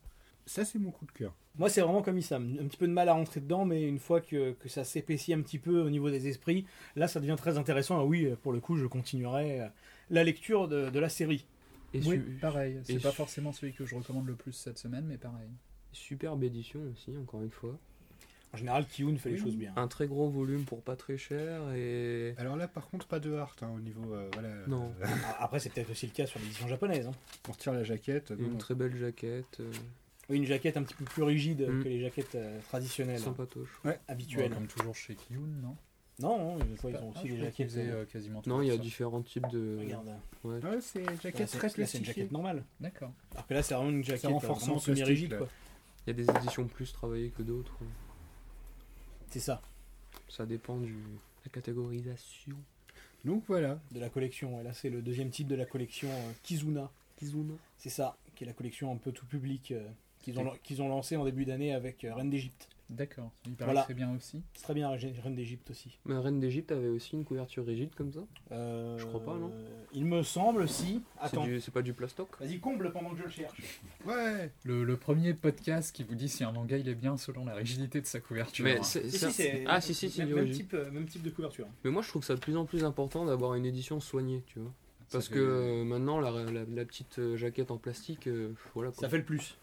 Ça, 0.46 0.64
c'est 0.64 0.78
mon 0.78 0.90
coup 0.90 1.04
de 1.04 1.12
cœur. 1.12 1.34
Moi, 1.58 1.68
c'est 1.68 1.80
vraiment 1.82 2.00
comme 2.00 2.16
Issam. 2.16 2.56
Un 2.60 2.66
petit 2.68 2.78
peu 2.78 2.86
de 2.86 2.92
mal 2.92 3.08
à 3.10 3.12
rentrer 3.14 3.40
dedans, 3.40 3.64
mais 3.66 3.82
une 3.86 3.98
fois 3.98 4.20
que, 4.22 4.52
que 4.52 4.68
ça 4.70 4.82
s'épaissit 4.84 5.34
un 5.34 5.42
petit 5.42 5.58
peu 5.58 5.80
au 5.82 5.90
niveau 5.90 6.10
des 6.10 6.26
esprits, 6.28 6.64
là, 6.96 7.06
ça 7.08 7.20
devient 7.20 7.34
très 7.36 7.58
intéressant. 7.58 7.98
Ah 7.98 8.04
oui, 8.04 8.30
pour 8.42 8.52
le 8.52 8.60
coup, 8.60 8.76
je 8.76 8.86
continuerai 8.86 9.60
euh, 9.62 9.68
la 10.10 10.24
lecture 10.24 10.68
de, 10.68 10.88
de 10.88 10.98
la 10.98 11.08
série. 11.10 11.44
Et 11.92 12.00
oui, 12.02 12.18
pareil. 12.40 12.78
C'est 12.84 12.94
et 12.94 12.98
pas 12.98 13.10
su- 13.10 13.16
forcément 13.16 13.52
celui 13.52 13.72
que 13.74 13.84
je 13.84 13.94
recommande 13.94 14.26
le 14.26 14.36
plus 14.36 14.52
cette 14.52 14.78
semaine, 14.78 15.04
mais 15.06 15.18
pareil. 15.18 15.48
superbe 15.92 16.44
édition 16.44 16.80
aussi, 16.92 17.14
encore 17.18 17.42
une 17.42 17.50
fois. 17.50 17.78
En 18.54 18.56
général, 18.56 18.86
Kiyun 18.86 19.16
fait 19.18 19.30
les 19.30 19.36
choses 19.36 19.56
bien. 19.56 19.72
Un 19.76 19.88
très 19.88 20.06
gros 20.06 20.28
volume 20.30 20.64
pour 20.64 20.82
pas 20.82 20.96
très 20.96 21.18
cher 21.18 21.60
et. 21.74 22.34
Alors 22.38 22.56
là, 22.56 22.66
par 22.66 22.88
contre, 22.88 23.06
pas 23.06 23.20
de 23.20 23.34
art 23.34 23.54
hein, 23.62 23.68
au 23.76 23.80
niveau. 23.80 24.14
euh, 24.14 24.28
voilà, 24.32 24.48
Non. 24.66 24.92
euh, 25.02 25.06
Ah, 25.26 25.44
Après, 25.44 25.60
c'est 25.60 25.68
peut-être 25.70 25.90
aussi 25.90 26.06
le 26.06 26.12
cas 26.12 26.26
sur 26.26 26.40
l'édition 26.40 26.66
japonaise. 26.66 27.06
hein. 27.06 27.12
on 27.48 27.52
retire 27.52 27.72
la 27.74 27.84
jaquette. 27.84 28.32
Une 28.38 28.52
non. 28.52 28.58
très 28.58 28.74
belle 28.74 28.96
jaquette, 28.96 29.60
euh, 29.60 29.70
Oui, 30.30 30.38
une 30.38 30.46
jaquette 30.46 30.76
un 30.78 30.82
petit 30.82 30.94
peu 30.94 31.04
plus 31.04 31.22
rigide 31.22 31.68
Mm. 31.68 31.82
que 31.82 31.88
les 31.88 32.00
jaquettes 32.00 32.34
euh, 32.36 32.58
traditionnelles, 32.68 33.20
hein, 33.26 33.34
patoche. 33.36 33.80
habituelles. 34.08 34.50
Ouais, 34.50 34.56
comme 34.56 34.66
toujours 34.66 34.94
chez 34.96 35.14
Kiyun, 35.14 35.40
non? 35.62 35.76
Non, 36.20 36.38
non, 36.38 36.56
des 36.64 36.74
fois, 36.76 36.90
ils 36.90 36.96
ont 36.96 37.12
Ah, 37.14 37.18
aussi 37.18 37.28
je 37.28 37.34
des 37.34 37.40
jaquettes. 37.42 37.68
faisaient, 37.70 38.06
quasiment 38.10 38.42
Non, 38.46 38.60
il 38.62 38.68
y 38.68 38.70
a 38.70 38.76
ça. 38.76 38.80
différents 38.80 39.22
types 39.22 39.46
de. 39.52 39.76
Regarde. 39.78 40.08
Ouais. 40.42 40.58
Ouais, 40.64 40.80
c'est 40.80 41.04
jaquette 41.22 41.48
très 41.50 41.68
là, 41.76 41.86
c'est 41.86 41.98
une 41.98 42.04
jaquette 42.06 42.32
normale. 42.32 42.64
D'accord. 42.80 43.12
Alors 43.34 43.46
que 43.46 43.54
là, 43.54 43.62
c'est 43.62 43.74
vraiment 43.74 43.90
une 43.90 44.02
jaquette 44.02 44.30
plastique, 44.40 44.80
semi-rigide. 44.80 45.38
Il 46.06 46.16
y 46.16 46.20
a 46.22 46.24
des 46.24 46.38
éditions 46.38 46.66
plus 46.66 46.92
travaillées 46.92 47.28
que 47.30 47.42
d'autres. 47.42 47.74
C'est 49.30 49.40
ça, 49.40 49.60
Ça 50.28 50.46
dépend 50.46 50.78
du 50.78 50.96
la 51.44 51.50
catégorisation. 51.52 52.56
Donc 53.24 53.44
voilà. 53.46 53.78
de 53.92 54.00
la 54.00 54.08
collection. 54.08 54.60
Et 54.60 54.64
là, 54.64 54.72
c'est 54.72 54.90
le 54.90 55.02
deuxième 55.02 55.30
type 55.30 55.48
de 55.48 55.54
la 55.54 55.66
collection 55.66 56.08
euh, 56.08 56.32
Kizuna. 56.42 56.90
Kizuna. 57.16 57.54
C'est 57.76 57.90
ça, 57.90 58.16
qui 58.34 58.44
est 58.44 58.46
la 58.46 58.52
collection 58.54 58.90
un 58.90 58.96
peu 58.96 59.12
tout 59.12 59.26
public 59.26 59.72
euh, 59.72 59.86
qu'ils 60.20 60.38
ont, 60.38 60.52
qu'ils 60.62 60.80
ont 60.80 60.88
lancé 60.88 61.16
en 61.16 61.24
début 61.24 61.44
d'année 61.44 61.74
avec 61.74 62.04
euh, 62.04 62.14
Reine 62.14 62.30
d'Égypte. 62.30 62.68
D'accord. 62.90 63.30
Il 63.46 63.52
paraît 63.52 63.72
Voilà. 63.72 63.82
très 63.84 63.92
bien 63.94 64.14
aussi. 64.16 64.42
C'est 64.54 64.62
très 64.62 64.72
bien, 64.74 64.88
Reine 64.90 65.34
d'Égypte 65.34 65.70
aussi. 65.70 65.98
Mais 66.06 66.16
Reine 66.16 66.40
d'Égypte 66.40 66.72
avait 66.72 66.88
aussi 66.88 67.16
une 67.16 67.24
couverture 67.24 67.66
rigide 67.66 67.94
comme 67.94 68.10
ça? 68.12 68.20
Euh, 68.52 68.96
Je 68.98 69.04
crois 69.04 69.22
pas, 69.22 69.34
non? 69.36 69.52
Il 69.92 70.06
me 70.06 70.22
semble, 70.22 70.66
si. 70.68 71.02
Attends, 71.20 71.44
C'est 71.60 71.70
pas 71.72 71.82
du 71.82 71.92
plastoc? 71.92 72.28
Vas-y, 72.40 72.58
comble 72.60 72.90
pendant 72.92 73.10
que 73.10 73.18
je 73.18 73.22
le 73.24 73.28
cherche. 73.30 73.60
Ouais. 74.06 74.50
Le, 74.64 74.84
le 74.84 74.96
premier 74.96 75.34
podcast 75.34 75.94
qui 75.94 76.02
vous 76.02 76.14
dit 76.14 76.28
si 76.30 76.44
un 76.44 76.52
manga 76.52 76.78
il 76.78 76.88
est 76.88 76.94
bien 76.94 77.16
selon 77.18 77.44
la 77.44 77.54
rigidité 77.54 78.00
de 78.00 78.06
sa 78.06 78.20
couverture. 78.20 78.64
Mais 78.64 78.78
hein. 78.78 78.82
c'est- 78.82 79.08
Si, 79.10 79.18
c'est- 79.18 79.26
si, 79.30 79.32
c'est- 79.34 79.64
Ah 79.66 79.80
si 79.82 79.92
si, 79.94 80.08
si, 80.08 80.20
même, 80.24 80.34
même 80.34 80.50
type, 80.50 80.72
euh, 80.74 80.90
même 80.90 81.06
type 81.06 81.22
de 81.22 81.30
couverture. 81.30 81.66
Mais 81.84 81.90
moi 81.90 82.00
je 82.02 82.08
trouve 82.08 82.24
ça 82.24 82.34
de 82.34 82.40
plus 82.40 82.56
en 82.56 82.64
plus 82.64 82.84
important 82.84 83.26
d'avoir 83.26 83.54
une 83.54 83.66
édition 83.66 84.00
soignée, 84.00 84.42
tu 84.46 84.60
vois. 84.60 84.72
Parce 85.10 85.28
fait- 85.28 85.34
que 85.34 85.38
euh, 85.40 85.84
maintenant 85.84 86.20
la, 86.20 86.30
la- 86.30 86.64
la 86.64 86.84
petite 86.86 87.20
jaquette 87.36 87.70
en 87.70 87.76
plastique, 87.78 88.26
euh, 88.28 88.52
voilà 88.74 88.90
quoi. 88.92 89.00
Ça 89.00 89.08
fait 89.10 89.18
le 89.18 89.24
plus. 89.24 89.56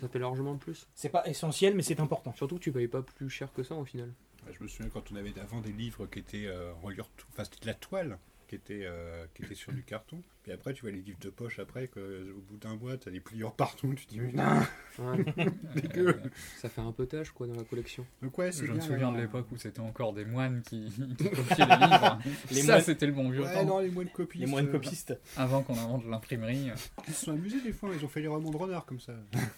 Ça 0.00 0.08
fait 0.08 0.18
largement 0.18 0.56
plus. 0.56 0.88
C'est 0.94 1.08
pas 1.10 1.26
essentiel, 1.26 1.74
mais 1.74 1.82
c'est 1.82 2.00
important. 2.00 2.32
Surtout 2.34 2.56
que 2.56 2.62
tu 2.62 2.72
payes 2.72 2.88
pas 2.88 3.02
plus 3.02 3.28
cher 3.30 3.52
que 3.52 3.62
ça 3.62 3.74
au 3.74 3.84
final. 3.84 4.12
Ouais, 4.46 4.52
Je 4.56 4.62
me 4.62 4.68
souviens 4.68 4.90
quand 4.90 5.12
on 5.12 5.16
avait 5.16 5.38
avant 5.38 5.60
des 5.60 5.72
livres 5.72 6.06
qui 6.06 6.18
étaient 6.20 6.46
euh, 6.46 6.72
en 6.74 6.80
reliure 6.80 7.08
tout, 7.16 7.26
enfin 7.30 7.44
c'était 7.44 7.60
de 7.60 7.66
la 7.66 7.74
toile 7.74 8.18
qui 8.50 8.56
était, 8.56 8.80
euh, 8.84 9.26
qui 9.32 9.44
était 9.44 9.54
sur 9.54 9.72
du 9.72 9.84
carton. 9.84 10.20
Puis 10.42 10.50
après 10.50 10.72
tu 10.74 10.80
vois 10.82 10.90
les 10.90 11.00
livres 11.02 11.18
de 11.20 11.30
poche 11.30 11.60
après 11.60 11.86
que 11.86 12.32
au 12.36 12.40
bout 12.40 12.56
d'un 12.56 12.74
mois 12.74 12.96
t'as 12.96 13.12
des 13.12 13.20
pliures 13.20 13.52
partout. 13.54 13.94
Tu 13.94 14.06
te 14.06 14.10
dis 14.10 14.18
putain. 14.18 14.66
Ouais. 14.98 15.24
Ça 16.58 16.68
fait 16.68 16.80
un 16.80 16.90
peu 16.90 17.06
tâche 17.06 17.30
quoi 17.30 17.46
dans 17.46 17.54
la 17.54 17.62
collection. 17.62 18.04
Donc 18.22 18.36
ouais 18.38 18.50
c'est 18.50 18.66
Je 18.66 18.72
bien. 18.72 18.74
me 18.74 18.80
souviens 18.80 19.12
de 19.12 19.18
l'époque 19.20 19.46
où 19.52 19.56
c'était 19.56 19.78
encore 19.80 20.12
des 20.14 20.24
moines 20.24 20.62
qui, 20.62 20.90
qui 21.18 21.30
copiaient 21.30 21.56
les 21.66 21.76
livres. 21.86 22.18
Les 22.50 22.62
ça, 22.62 22.72
moines- 22.72 22.80
c'était 22.82 23.06
le 23.06 23.12
bon 23.12 23.30
vieux 23.30 23.42
Ouais 23.42 23.54
temps. 23.54 23.64
non 23.64 23.78
les 23.78 23.90
moines 23.90 24.08
copistes. 24.08 24.44
Les 24.44 24.50
moines 24.50 24.66
euh, 24.68 24.72
copistes. 24.72 25.14
Avant 25.36 25.62
qu'on 25.62 25.78
invente 25.78 26.04
l'imprimerie. 26.06 26.70
Ils 27.06 27.14
se 27.14 27.26
sont 27.26 27.32
amusés 27.32 27.60
des 27.60 27.72
fois. 27.72 27.90
Ils 27.96 28.04
ont 28.04 28.08
fait 28.08 28.20
les 28.20 28.28
romans 28.28 28.50
de 28.50 28.56
renard 28.56 28.84
comme 28.84 28.98
ça. 29.00 29.12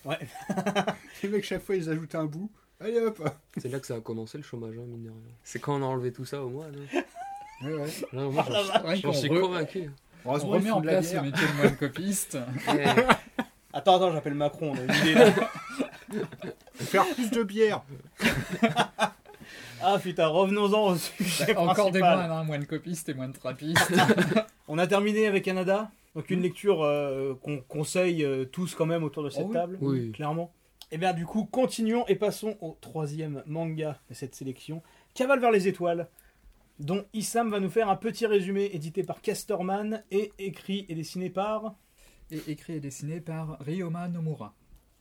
Ouais. 0.04 0.18
les 1.22 1.28
mecs 1.30 1.44
chaque 1.44 1.62
fois 1.62 1.76
ils 1.76 1.88
ajoutaient 1.88 2.18
un 2.18 2.26
bout. 2.26 2.50
Allez 2.80 2.98
hop. 2.98 3.26
C'est 3.56 3.68
là 3.70 3.80
que 3.80 3.86
ça 3.86 3.94
a 3.94 4.00
commencé 4.00 4.36
le 4.36 4.44
chômage, 4.44 4.76
hein, 4.76 4.84
mine 4.86 5.04
de 5.04 5.08
rien. 5.10 5.20
C'est 5.44 5.60
quand 5.60 5.76
on 5.78 5.82
a 5.82 5.86
enlevé 5.86 6.12
tout 6.12 6.24
ça 6.24 6.42
au 6.44 6.50
moins. 6.50 6.66
Ouais 7.64 7.72
ouais. 7.74 7.88
Moi, 8.12 8.44
j'en 8.96 9.08
qu'on 9.08 9.12
suis 9.12 9.28
convaincu. 9.28 9.90
on 10.24 10.30
Heureusement 10.30 10.50
remet 10.50 10.70
en 10.70 10.80
place 10.80 11.14
le 11.14 11.22
métier 11.22 11.46
de 11.46 11.52
moine 11.60 11.76
copiste. 11.76 12.38
Eh, 12.68 12.84
Attends, 13.74 13.96
attends, 13.96 14.12
j'appelle 14.12 14.34
Macron. 14.34 14.72
On 14.72 14.76
a 14.76 14.82
une 14.82 15.00
idée, 15.00 15.14
là. 15.14 15.32
Faire 16.74 17.06
plus 17.14 17.30
de 17.30 17.42
bière. 17.42 17.82
ah 19.82 19.98
putain, 19.98 20.26
revenons-en 20.26 20.88
au 20.88 20.96
sujet 20.96 21.56
Encore 21.56 21.90
des 21.90 22.00
moines, 22.00 22.30
hein, 22.30 22.44
moine 22.44 22.66
copiste 22.66 23.08
et 23.08 23.14
moine 23.14 23.32
trappiste. 23.32 23.92
On 24.68 24.78
a 24.78 24.86
terminé 24.86 25.26
avec 25.26 25.44
Canada. 25.44 25.90
Donc 26.14 26.28
une 26.30 26.40
Mm. 26.40 26.42
lecture 26.42 26.82
euh, 26.84 27.34
qu'on 27.42 27.60
conseille 27.62 28.22
euh, 28.22 28.44
tous 28.44 28.74
quand 28.74 28.84
même 28.84 29.02
autour 29.02 29.22
de 29.24 29.30
cette 29.30 29.44
Oh 29.44 29.48
oui. 29.48 29.54
table, 29.54 29.78
Oui. 29.80 30.12
clairement. 30.12 30.52
Et 30.90 30.98
bien 30.98 31.14
du 31.14 31.24
coup, 31.24 31.48
continuons 31.50 32.04
et 32.06 32.16
passons 32.16 32.58
au 32.60 32.76
troisième 32.82 33.42
manga 33.46 33.98
de 34.10 34.14
cette 34.14 34.34
sélection, 34.34 34.82
Cavale 35.14 35.40
vers 35.40 35.50
les 35.50 35.68
étoiles, 35.68 36.06
dont 36.78 37.04
Issam 37.12 37.50
va 37.50 37.60
nous 37.60 37.70
faire 37.70 37.88
un 37.88 37.96
petit 37.96 38.26
résumé 38.26 38.70
édité 38.72 39.02
par 39.02 39.20
Casterman 39.20 40.02
et 40.10 40.32
écrit 40.38 40.86
et 40.88 40.94
dessiné 40.94 41.30
par... 41.30 41.76
et 42.30 42.50
écrit 42.50 42.74
et 42.74 42.80
dessiné 42.80 43.20
par 43.20 43.58
Ryoma 43.60 44.08
Nomura. 44.08 44.54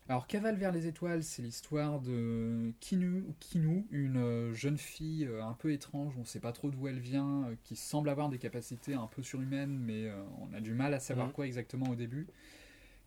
Alors, 0.10 0.28
Cavale 0.28 0.58
vers 0.58 0.74
les 0.74 0.88
étoiles, 0.88 1.24
c'est 1.24 1.42
l'histoire 1.42 2.02
de 2.02 2.74
Kinu, 2.82 3.24
Kinu, 3.40 3.86
une 3.92 4.18
euh, 4.18 4.54
jeune 4.54 4.78
fille 4.78 5.26
euh, 5.26 5.42
un 5.46 5.54
peu 5.54 5.72
étrange, 5.72 6.14
on 6.18 6.22
ne 6.22 6.26
sait 6.26 6.42
pas 6.42 6.52
trop 6.52 6.70
d'où 6.70 6.88
elle 6.90 7.00
vient, 7.00 7.46
euh, 7.46 7.56
qui 7.64 7.78
semble 7.78 8.10
avoir 8.10 8.28
des 8.28 8.38
capacités 8.40 8.94
un 8.94 9.08
peu 9.08 9.24
surhumaines, 9.24 9.78
mais 9.80 10.12
on 10.42 10.54
a 10.54 10.60
du 10.60 10.74
mal 10.74 10.94
à 10.94 11.00
savoir 11.00 11.28
Mhm. 11.28 11.34
quoi 11.34 11.46
exactement 11.46 11.90
au 11.90 11.96
début, 11.96 12.28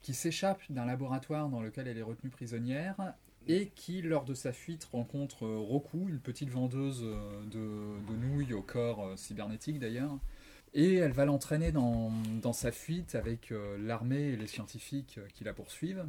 qui 0.01 0.15
s'échappe 0.15 0.63
d'un 0.71 0.87
laboratoire 0.87 1.51
dans 1.51 1.61
lequel 1.61 1.89
elle 1.89 1.99
est 1.99 2.03
retenue 2.03 2.31
prisonnière, 2.31 2.97
et 3.47 3.69
qui, 3.75 4.03
lors 4.03 4.25
de 4.25 4.35
sa 4.35 4.53
fuite, 4.53 4.85
rencontre 4.85 5.45
euh, 5.45 5.59
Roku, 5.59 6.09
une 6.09 6.21
petite 6.21 6.51
vendeuse 6.51 7.03
euh, 7.05 7.43
de, 7.45 8.13
de 8.13 8.17
nouilles 8.17 8.55
au 8.55 8.63
corps 8.63 9.07
euh, 9.07 9.17
cybernétique 9.17 9.79
d'ailleurs, 9.79 10.19
et 10.73 10.95
elle 10.95 11.13
va 11.13 11.25
l'entraîner 11.25 11.73
dans, 11.73 12.13
dans 12.43 12.53
sa 12.53 12.73
fuite 12.73 13.15
avec 13.15 13.55
l'armée 13.79 14.31
et 14.31 14.37
les 14.37 14.49
scientifiques 14.49 15.21
qui 15.33 15.45
la 15.45 15.53
poursuivent. 15.53 16.05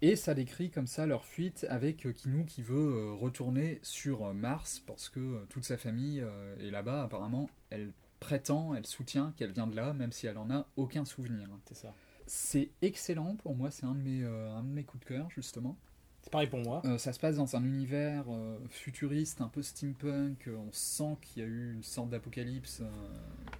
Et 0.00 0.16
ça 0.16 0.32
décrit 0.32 0.70
comme 0.70 0.86
ça 0.86 1.04
leur 1.04 1.26
fuite 1.26 1.66
avec 1.68 2.10
Kinu 2.14 2.46
qui 2.46 2.62
veut 2.62 3.12
retourner 3.12 3.80
sur 3.82 4.32
Mars 4.32 4.82
parce 4.86 5.10
que 5.10 5.44
toute 5.50 5.64
sa 5.64 5.76
famille 5.76 6.24
est 6.58 6.70
là-bas. 6.70 7.02
Apparemment, 7.02 7.50
elle 7.68 7.92
prétend, 8.18 8.74
elle 8.74 8.86
soutient 8.86 9.34
qu'elle 9.36 9.52
vient 9.52 9.66
de 9.66 9.76
là, 9.76 9.92
même 9.92 10.10
si 10.10 10.26
elle 10.26 10.38
en 10.38 10.50
a 10.50 10.66
aucun 10.76 11.04
souvenir. 11.04 11.50
C'est 11.66 11.76
ça. 11.76 11.94
C'est 12.26 12.70
excellent 12.80 13.36
pour 13.36 13.54
moi, 13.54 13.70
c'est 13.70 13.84
un, 13.84 13.94
de 13.94 14.00
mes, 14.00 14.24
un 14.24 14.62
de 14.62 14.70
mes 14.70 14.84
coups 14.84 15.04
de 15.04 15.08
cœur 15.08 15.28
justement. 15.32 15.76
C'est 16.22 16.30
pareil 16.30 16.48
pour 16.48 16.60
moi. 16.60 16.82
Euh, 16.84 16.98
ça 16.98 17.12
se 17.12 17.18
passe 17.18 17.36
dans 17.36 17.56
un 17.56 17.64
univers 17.64 18.24
euh, 18.28 18.56
futuriste, 18.70 19.40
un 19.40 19.48
peu 19.48 19.62
steampunk. 19.62 20.46
euh, 20.46 20.56
On 20.56 20.70
sent 20.72 21.16
qu'il 21.20 21.42
y 21.42 21.44
a 21.44 21.48
eu 21.48 21.72
une 21.72 21.82
sorte 21.82 22.10
d'apocalypse 22.10 22.82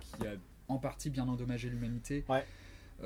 qui 0.01 0.27
a 0.27 0.35
en 0.69 0.79
partie 0.79 1.11
bien 1.11 1.29
endommagé 1.29 1.69
l'humanité. 1.69 2.25
Ouais. 2.29 2.45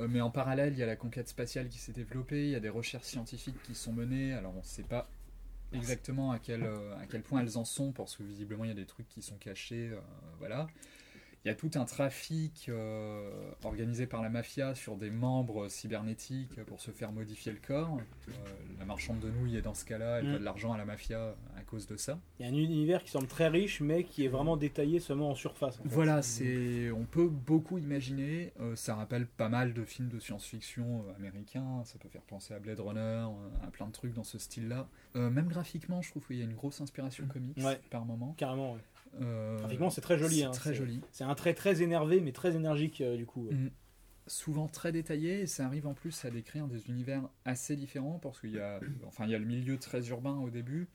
Mais 0.09 0.21
en 0.21 0.31
parallèle, 0.31 0.75
il 0.75 0.79
y 0.79 0.83
a 0.83 0.87
la 0.87 0.97
conquête 0.97 1.27
spatiale 1.27 1.71
qui 1.71 1.79
s'est 1.79 1.93
développée, 1.93 2.45
il 2.45 2.51
y 2.51 2.55
a 2.55 2.61
des 2.61 2.69
recherches 2.69 3.07
scientifiques 3.07 3.61
qui 3.63 3.75
sont 3.75 3.95
menées. 3.95 4.35
Alors 4.35 4.53
on 4.55 4.59
ne 4.59 4.65
sait 4.65 4.83
pas 4.83 5.09
exactement 5.73 6.33
à 6.33 6.39
quel, 6.39 6.65
à 6.65 7.07
quel 7.09 7.23
point 7.23 7.41
elles 7.41 7.57
en 7.57 7.65
sont, 7.65 7.93
parce 7.93 8.15
que 8.15 8.23
visiblement 8.23 8.65
il 8.65 8.69
y 8.69 8.73
a 8.73 8.77
des 8.77 8.85
trucs 8.85 9.09
qui 9.09 9.23
sont 9.23 9.37
cachés. 9.37 9.91
voilà. 10.39 10.67
Il 11.47 11.51
y 11.51 11.53
a 11.53 11.55
tout 11.55 11.71
un 11.77 11.85
trafic 11.85 12.67
euh, 12.71 13.31
organisé 13.63 14.09
par 14.09 14.21
la 14.21 14.29
mafia 14.31 14.75
sur 14.75 14.97
des 14.97 15.11
membres 15.11 15.69
cybernétiques 15.69 16.61
pour 16.65 16.81
se 16.81 16.91
faire 16.91 17.13
modifier 17.13 17.53
le 17.53 17.59
corps. 17.65 18.01
Euh, 18.29 18.33
la 18.81 18.85
marchande 18.85 19.21
de 19.21 19.31
nouilles 19.31 19.57
est 19.57 19.63
dans 19.63 19.73
ce 19.73 19.85
cas-là, 19.85 20.19
elle 20.19 20.25
Mm. 20.27 20.31
doit 20.31 20.39
de 20.41 20.45
l'argent 20.45 20.73
à 20.73 20.77
la 20.77 20.85
mafia 20.85 21.37
à 21.57 21.63
cause 21.63 21.87
de 21.87 21.97
ça. 21.97 22.19
Il 22.41 22.47
y 22.47 22.49
a 22.49 22.53
un 22.53 22.57
univers 22.57 23.05
qui 23.05 23.13
semble 23.13 23.29
très 23.29 23.47
riche, 23.47 23.81
mais 23.81 24.03
qui 24.03 24.25
est 24.25 24.29
vraiment 24.29 24.57
détaillé 24.57 24.99
seulement 24.99 25.31
en 25.31 25.35
surface. 25.37 25.79
en 25.79 25.85
fait. 25.85 25.89
Voilà, 25.89 26.21
c'est, 26.21 26.91
on 26.91 27.05
peut 27.05 27.29
beaucoup 27.29 27.79
imaginer. 27.79 28.53
euh, 28.61 28.75
ça 28.75 28.97
rappelle 28.97 29.29
pas 29.29 29.49
mal 29.49 29.73
de 29.73 29.85
films 29.85 30.09
de 30.09 30.19
science-fiction 30.19 31.05
américains. 31.17 31.83
Ça 31.85 31.97
peut 32.01 32.09
faire 32.09 32.23
penser 32.23 32.55
à 32.55 32.59
Blade 32.59 32.81
Runner, 32.81 33.25
à 33.63 33.71
plein 33.71 33.87
de 33.87 33.93
trucs 33.93 34.15
dans 34.15 34.25
ce 34.25 34.41
style-là. 34.41 34.89
Même 35.15 35.47
graphiquement, 35.47 36.03
je 36.03 36.11
trouve 36.11 36.27
qu'il 36.27 36.39
y 36.39 36.41
a 36.41 36.45
une 36.45 36.55
grosse 36.55 36.81
inspiration 36.81 37.25
comics 37.29 37.57
Ouais. 37.59 37.79
par 37.91 38.05
moment. 38.05 38.35
Carrément, 38.37 38.73
ouais. 38.75 38.81
Euh, 39.21 39.59
Graphiquement, 39.59 39.91
c'est 39.91 40.01
très 40.01 40.19
joli. 40.19 40.37
c'est 40.39 40.45
hein. 40.45 40.51
très 40.51 40.75
joli. 40.75 41.01
C'est 41.13 41.25
un 41.25 41.35
trait 41.35 41.55
très 41.55 41.83
énervé, 41.83 42.21
mais 42.21 42.33
très 42.33 42.55
énergique, 42.57 43.01
euh, 43.01 43.17
du 43.17 43.27
coup. 43.27 43.49
Mm. 43.51 43.69
Souvent 44.29 44.67
très 44.67 44.91
détaillé, 44.91 45.43
et 45.43 45.47
ça 45.47 45.67
arrive 45.67 45.87
en 45.87 45.95
plus 45.95 46.25
à 46.25 46.31
décrire 46.31 46.67
des 46.67 46.89
univers 46.89 47.23
assez 47.45 47.77
différents, 47.77 48.19
parce 48.19 48.41
qu'il 48.41 48.51
y 48.51 48.59
a, 48.59 48.81
enfin, 49.07 49.25
il 49.25 49.31
y 49.31 49.35
a 49.35 49.39
le 49.39 49.45
milieu 49.45 49.79
très 49.79 50.09
urbain 50.09 50.37
au 50.39 50.51
début, 50.51 50.89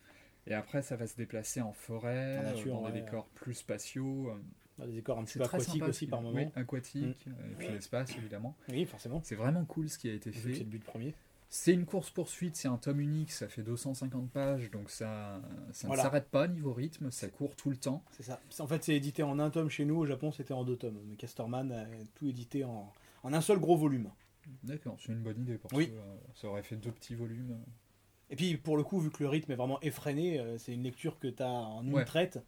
et 0.47 0.53
après 0.53 0.81
ça 0.81 0.95
va 0.97 1.07
se 1.07 1.15
déplacer 1.15 1.61
en 1.61 1.71
forêt, 1.71 2.39
En 2.39 2.43
nature, 2.43 2.75
euh, 2.75 2.79
dans 2.79 2.85
ouais. 2.87 2.91
des 2.91 3.01
décors 3.01 3.27
plus 3.35 3.53
spatiaux. 3.53 4.33
Dans 4.77 4.85
Des 4.85 4.93
décors 4.93 5.19
un 5.19 5.23
petit 5.23 5.37
peu 5.37 5.43
aquatiques 5.43 5.83
aussi 5.83 6.07
par 6.07 6.21
moment. 6.21 6.37
Oui, 6.37 6.47
aquatique, 6.55 7.25
euh, 7.27 7.51
et 7.51 7.55
puis 7.55 7.67
l'espace 7.69 8.17
évidemment. 8.17 8.55
Oui, 8.69 8.85
forcément. 8.85 9.21
C'est 9.23 9.35
vraiment 9.35 9.63
cool 9.65 9.89
ce 9.89 9.97
qui 9.97 10.09
a 10.09 10.13
été 10.13 10.31
que 10.31 10.37
C'est 10.37 10.53
fait. 10.53 10.59
le 10.59 10.65
but 10.65 10.83
premier. 10.83 11.13
C'est 11.53 11.73
une 11.73 11.85
course-poursuite, 11.85 12.55
c'est 12.55 12.69
un 12.69 12.77
tome 12.77 13.01
unique, 13.01 13.29
ça 13.33 13.49
fait 13.49 13.61
250 13.61 14.31
pages, 14.31 14.71
donc 14.71 14.89
ça, 14.89 15.41
ça 15.73 15.85
Voilà. 15.87 16.03
ne 16.03 16.07
s'arrête 16.07 16.29
pas 16.29 16.47
niveau 16.47 16.71
rythme, 16.71 17.11
ça 17.11 17.27
court 17.27 17.57
tout 17.57 17.69
le 17.69 17.75
temps. 17.75 18.05
C'est 18.11 18.23
ça. 18.23 18.39
En 18.59 18.67
fait, 18.67 18.81
c'est 18.85 18.95
édité 18.95 19.21
en 19.21 19.37
un 19.37 19.49
tome 19.49 19.69
chez 19.69 19.83
nous. 19.83 19.97
Au 19.97 20.05
Japon, 20.05 20.31
c'était 20.31 20.53
en 20.53 20.63
deux 20.63 20.77
tomes. 20.77 20.97
Mais 21.09 21.17
Casterman 21.17 21.69
a 21.73 21.85
tout 22.15 22.25
édité 22.29 22.63
en, 22.63 22.93
en 23.23 23.33
un 23.33 23.41
seul 23.41 23.59
gros 23.59 23.75
volume. 23.75 24.09
D'accord, 24.63 24.95
c'est 24.97 25.11
une 25.11 25.21
bonne 25.21 25.41
idée 25.41 25.57
pour 25.57 25.73
Oui. 25.73 25.91
ça. 25.93 26.39
Ça 26.41 26.47
aurait 26.47 26.63
fait 26.63 26.77
deux 26.77 26.91
petits 26.91 27.15
volumes. 27.15 27.59
Et 28.29 28.37
puis, 28.37 28.55
pour 28.55 28.77
le 28.77 28.83
coup, 28.83 29.01
vu 29.01 29.11
que 29.11 29.21
le 29.21 29.27
rythme 29.27 29.51
est 29.51 29.55
vraiment 29.57 29.81
effréné, 29.81 30.39
euh, 30.39 30.57
c'est 30.57 30.73
une 30.73 30.83
lecture 30.83 31.19
que 31.19 31.27
tu 31.27 31.43
as 31.43 31.49
en 31.51 31.83
une 31.83 31.93
Ouais. 31.93 32.05
traite. 32.05 32.39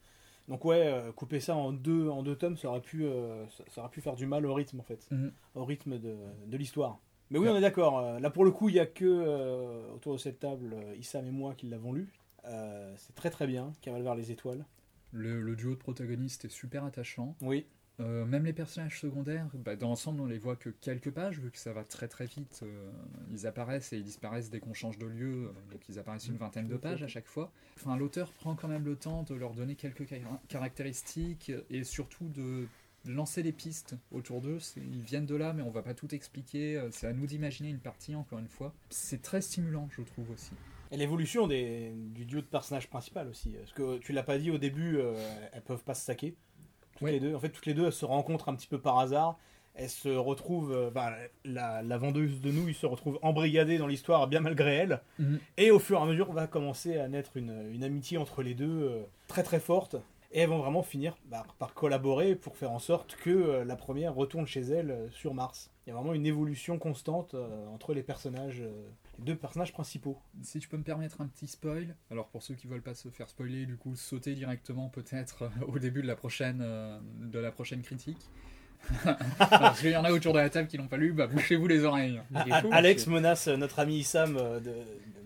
Donc, 0.48 0.64
ouais, 0.64 0.88
euh, 0.88 1.12
couper 1.12 1.42
ça 1.42 1.58
en 1.58 1.74
deux, 1.74 2.08
en 2.08 2.24
deux 2.24 2.38
tomes, 2.38 2.56
ça 2.56 2.70
aurait, 2.70 2.80
pu, 2.82 3.04
euh, 3.04 3.46
ça, 3.50 3.66
ça 3.68 3.82
aurait 3.82 3.90
pu 3.92 4.00
faire 4.00 4.16
du 4.16 4.26
mal 4.28 4.46
au 4.46 4.54
rythme, 4.54 4.80
en 4.80 4.84
fait. 4.84 5.06
Mhm. 5.12 5.34
Au 5.56 5.66
rythme 5.66 6.00
de, 6.00 6.16
de 6.48 6.58
l'histoire. 6.58 7.00
Mais 7.34 7.40
oui, 7.40 7.48
Ouais. 7.48 7.52
on 7.54 7.58
est 7.58 7.62
d'accord. 7.62 8.00
euh, 8.00 8.20
Là, 8.20 8.30
pour 8.30 8.46
le 8.46 8.52
coup, 8.52 8.70
il 8.70 8.74
n'y 8.74 8.80
a 8.80 8.86
que 8.86 9.04
euh, 9.06 9.92
autour 9.96 10.14
de 10.14 10.20
cette 10.20 10.40
table, 10.40 10.74
euh, 10.74 10.96
Issam 10.96 11.26
et 11.26 11.32
moi 11.32 11.56
qui 11.56 11.68
l'avons 11.68 11.92
lu. 11.92 12.08
Euh, 12.46 12.94
c'est 12.98 13.16
très 13.16 13.30
très 13.32 13.48
bien, 13.48 13.72
Cavale 13.82 14.04
vers 14.04 14.16
les 14.16 14.32
étoiles. 14.32 14.64
Le, 15.12 15.42
le 15.42 15.56
duo 15.56 15.72
de 15.72 15.76
protagonistes 15.80 16.46
est 16.46 16.50
super 16.50 16.84
attachant. 16.86 17.36
Oui, 17.42 17.66
Euh, 18.00 18.26
même 18.26 18.44
les 18.46 18.54
personnages 18.54 19.00
secondaires, 19.00 19.48
bah, 19.54 19.76
dans 19.76 19.90
l'ensemble, 19.90 20.20
on 20.22 20.26
les 20.26 20.40
voit 20.40 20.56
que 20.56 20.70
quelques 20.70 21.12
pages, 21.12 21.40
vu 21.40 21.52
que 21.52 21.60
ça 21.60 21.74
va 21.74 21.84
très 21.84 22.08
très 22.08 22.26
vite. 22.26 22.64
ils 23.32 23.46
apparaissent 23.48 23.94
et 23.94 23.98
ils 23.98 24.04
disparaissent 24.04 24.50
dès 24.50 24.60
qu'on 24.60 24.74
change 24.74 24.98
de 24.98 25.06
lieu, 25.06 25.52
donc 25.72 25.88
ils 25.90 26.00
apparaissent 26.00 26.28
une 26.28 26.38
vingtaine 26.38 26.68
de 26.68 26.76
pages 26.78 27.04
à 27.04 27.08
chaque 27.08 27.28
fois. 27.28 27.52
Enfin, 27.78 27.96
l'auteur 27.96 28.32
prend 28.32 28.56
quand 28.56 28.68
même 28.68 28.84
le 28.86 28.96
temps 28.96 29.22
de 29.24 29.36
leur 29.36 29.54
donner 29.54 29.76
quelques 29.76 30.08
car- 30.08 30.20
caractéristiques 30.48 31.52
et 31.70 31.84
surtout 31.84 32.28
de 32.30 32.66
lancer 33.06 33.44
des 33.44 33.52
pistes 33.52 33.96
autour 34.12 34.42
d'eux. 34.42 34.58
Ils 34.78 35.02
viennent 35.02 35.26
de 35.26 35.36
là, 35.36 35.54
mais 35.54 35.62
on 35.64 35.72
va 35.72 35.82
pas 35.82 35.94
tout 35.94 36.14
expliquer. 36.14 36.78
euh, 36.78 36.90
C'est 36.92 37.08
à 37.08 37.14
nous 37.14 37.26
d'imaginer 37.26 37.70
une 37.70 37.80
partie, 37.80 38.16
encore 38.16 38.40
une 38.40 38.48
fois. 38.48 38.74
C'est 38.90 39.22
très 39.22 39.42
stimulant, 39.42 39.90
je 39.96 40.02
trouve 40.02 40.30
aussi. 40.32 40.52
Et 40.92 40.98
l'évolution 40.98 41.48
des, 41.48 41.92
du 42.14 42.26
duo 42.26 42.42
de 42.42 42.46
personnages 42.46 42.88
principal 42.90 43.28
aussi. 43.28 43.50
Parce 43.60 43.74
que 43.74 43.98
tu 43.98 44.14
l'as 44.14 44.24
pas 44.24 44.38
dit 44.38 44.52
au 44.52 44.58
début, 44.58 44.98
euh, 44.98 45.14
elles 45.52 45.62
peuvent 45.64 45.84
pas 45.84 45.96
se 45.96 46.06
saquer. 46.06 46.36
Toutes 46.94 47.02
Ouais. 47.02 47.12
les 47.14 47.20
deux. 47.20 47.34
En 47.36 47.40
fait, 47.40 47.50
toutes 47.50 47.66
les 47.66 47.74
deux, 47.74 47.86
elles 47.88 47.92
se 47.94 48.06
rencontrent 48.06 48.50
un 48.50 48.56
petit 48.56 48.68
peu 48.68 48.80
par 48.80 49.00
hasard. 49.00 49.38
Elles 49.76 49.90
se 49.90 50.10
retrouvent. 50.10 50.72
euh, 50.72 50.92
bah, 50.92 51.12
la, 51.46 51.82
la 51.82 51.98
vendeuse 51.98 52.40
de 52.42 52.52
nouilles 52.52 52.76
se 52.76 52.86
retrouve 52.86 53.18
embrigadée 53.24 53.80
dans 53.80 53.88
l'histoire, 53.88 54.28
bien 54.28 54.40
malgré 54.40 54.76
elle. 54.76 55.02
Mhm. 55.18 55.40
Et 55.58 55.72
au 55.72 55.80
fur 55.80 55.98
et 55.98 56.02
à 56.04 56.06
mesure, 56.06 56.32
va 56.32 56.46
commencer 56.46 56.98
à 57.00 57.08
naître 57.08 57.38
une, 57.38 57.72
une 57.74 57.84
amitié 57.84 58.20
entre 58.20 58.44
les 58.44 58.54
deux 58.54 58.84
euh, 58.84 59.02
très 59.28 59.42
très 59.42 59.60
forte. 59.60 59.96
Et 60.36 60.40
elles 60.40 60.50
vont 60.50 60.58
vraiment 60.58 60.82
finir 60.82 61.16
bah, 61.26 61.44
par 61.60 61.74
collaborer 61.76 62.36
pour 62.36 62.58
faire 62.58 62.72
en 62.72 62.80
sorte 62.80 63.16
que 63.18 63.30
euh, 63.30 63.64
la 63.66 63.76
première 63.76 64.16
retourne 64.16 64.48
chez 64.48 64.62
elle 64.62 64.90
euh, 64.90 65.10
sur 65.12 65.34
Mars. 65.36 65.70
Il 65.86 65.90
y 65.90 65.92
a 65.94 65.96
vraiment 65.96 66.14
une 66.16 66.26
évolution 66.26 66.80
constante 66.80 67.36
euh, 67.36 67.68
entre 67.68 67.94
les 67.94 68.02
personnages, 68.02 68.62
euh, 68.62 68.88
les 69.20 69.26
deux 69.26 69.36
personnages 69.36 69.72
principaux. 69.74 70.18
Si 70.42 70.58
tu 70.60 70.68
peux 70.68 70.78
me 70.78 70.84
permettre 70.84 71.22
un 71.22 71.28
petit 71.28 71.46
spoil, 71.46 71.96
alors 72.10 72.30
pour 72.30 72.42
ceux 72.42 72.56
qui 72.56 72.66
veulent 72.66 72.82
pas 72.82 72.96
se 72.96 73.10
faire 73.10 73.30
spoiler, 73.30 73.68
du 73.68 73.78
coup 73.78 73.96
sauter 73.96 74.34
directement 74.34 74.90
peut-être 74.90 75.44
euh, 75.44 75.50
au 75.68 75.78
début 75.78 76.02
de 76.02 76.08
la 76.08 76.16
prochaine, 76.16 76.62
euh, 76.64 76.98
de 77.22 77.38
la 77.38 77.52
prochaine 77.52 77.84
critique. 77.84 78.18
Parce 79.38 79.80
qu'il 79.80 79.92
y 79.92 79.96
en 79.96 80.04
a 80.04 80.12
autour 80.12 80.34
de 80.34 80.40
la 80.40 80.50
table 80.50 80.68
qui 80.68 80.78
l'ont 80.78 80.88
pas 80.90 80.98
lu, 80.98 81.14
bah 81.14 81.28
bouchez-vous 81.28 81.68
les 81.68 81.86
oreilles. 81.86 82.20
Ah, 82.36 82.44
Il 82.48 82.52
est 82.54 82.62
fou, 82.62 82.70
Alex 82.72 83.08
menace 83.08 83.48
notre 83.48 83.80
ami 83.80 83.98
Issam 84.00 84.34
de, 84.36 84.60
de 84.60 84.74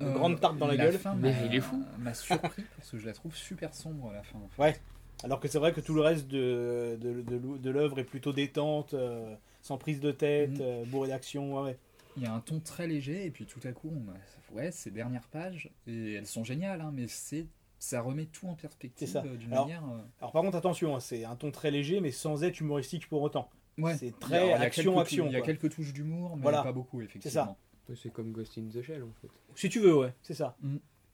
Euh, 0.02 0.13
grandes 0.13 0.39
tartes 0.39 0.58
dans 0.58 0.67
la, 0.67 0.76
la 0.76 0.84
gueule. 0.86 1.00
fin 1.00 1.15
Mais 1.15 1.32
m'a- 1.32 1.46
il 1.46 1.56
est 1.56 1.62
fou. 1.62 1.84
m'a 1.98 2.13
surpris 2.13 2.63
parce 2.78 2.91
que 2.91 2.98
je 3.00 3.06
la 3.08 3.13
trouve 3.13 3.36
super 3.36 3.74
sombre 3.74 4.12
la 4.13 4.22
fin. 4.22 4.38
en 4.38 4.48
fait. 4.50 4.62
Ouais. 4.62 4.76
Alors 5.23 5.39
que 5.39 5.47
c'est 5.47 5.60
vrai 5.60 5.73
que 5.73 5.82
tout 5.82 5.93
le 5.93 6.01
reste 6.01 6.27
de, 6.27 6.97
de, 7.01 7.21
de 7.21 7.36
l'ou- 7.36 7.58
de 7.58 7.69
l'œuvre 7.69 7.99
est 7.99 8.03
plutôt 8.03 8.34
détente, 8.34 8.93
euh, 8.93 9.36
sans 9.62 9.77
prise 9.77 9.99
de 9.99 10.12
tête, 10.12 10.51
Mhm. 10.51 10.62
euh, 10.62 10.84
bourré 10.86 11.10
d'action. 11.10 11.62
ouais. 11.63 11.77
Il 12.15 12.23
y 12.23 12.25
a 12.25 12.34
un 12.34 12.39
ton 12.39 12.60
très 12.60 12.88
léger 12.88 13.25
et 13.25 13.32
puis 13.32 13.45
tout 13.45 13.60
à 13.63 13.71
coup, 13.71 13.91
on 13.91 14.12
a- 14.12 14.56
ouais, 14.60 14.71
ces 14.71 14.89
dernières 14.91 15.27
pages 15.27 15.69
et 15.88 16.13
elles 16.13 16.25
sont 16.27 16.43
géniales, 16.43 16.82
hein, 16.82 16.91
mais 16.93 17.08
c'est 17.08 17.45
ça 17.80 18.01
remet 18.01 18.25
tout 18.25 18.47
en 18.47 18.56
perspective 18.56 19.08
C'est 19.08 19.13
ça. 19.13 19.23
euh, 19.23 19.36
d'une 19.38 19.53
Alors, 19.53 19.67
manière. 19.67 19.84
euh, 19.86 19.99
Alors 20.19 20.32
par 20.32 20.41
contre, 20.41 20.58
attention, 20.58 20.95
hein, 20.95 20.99
c'est 20.99 21.25
un 21.25 21.36
ton 21.36 21.51
très 21.51 21.69
léger, 21.69 21.99
mais 22.01 22.10
sans 22.12 22.43
être 22.43 22.60
humoristique 22.60 23.08
pour 23.08 23.21
autant. 23.21 23.49
Ouais. 23.77 23.95
C'est 23.97 24.17
très 24.19 24.47
il 24.47 24.49
y 24.49 24.53
a 24.53 24.60
action, 24.62 24.97
action. 24.99 25.27
Il 25.27 25.34
y 25.34 25.36
a 25.36 25.41
quelques 25.41 25.69
touches 25.69 25.93
d'humour, 25.93 26.36
mais 26.38 26.41
Voilà. 26.41 26.63
pas 26.63 26.71
beaucoup 26.71 27.01
effectivement. 27.01 27.56
Ouais, 27.88 27.95
C'est 27.95 28.12
comme 28.12 28.32
Ghost 28.32 28.58
in 28.58 28.63
the 28.73 28.82
Shell 28.82 29.03
en 29.03 29.12
fait. 29.21 29.27
Si 29.56 29.69
tu 29.69 29.80
veux, 29.80 29.95
ouais, 29.95 30.13
c'est 30.23 30.34
ça. 30.34 30.58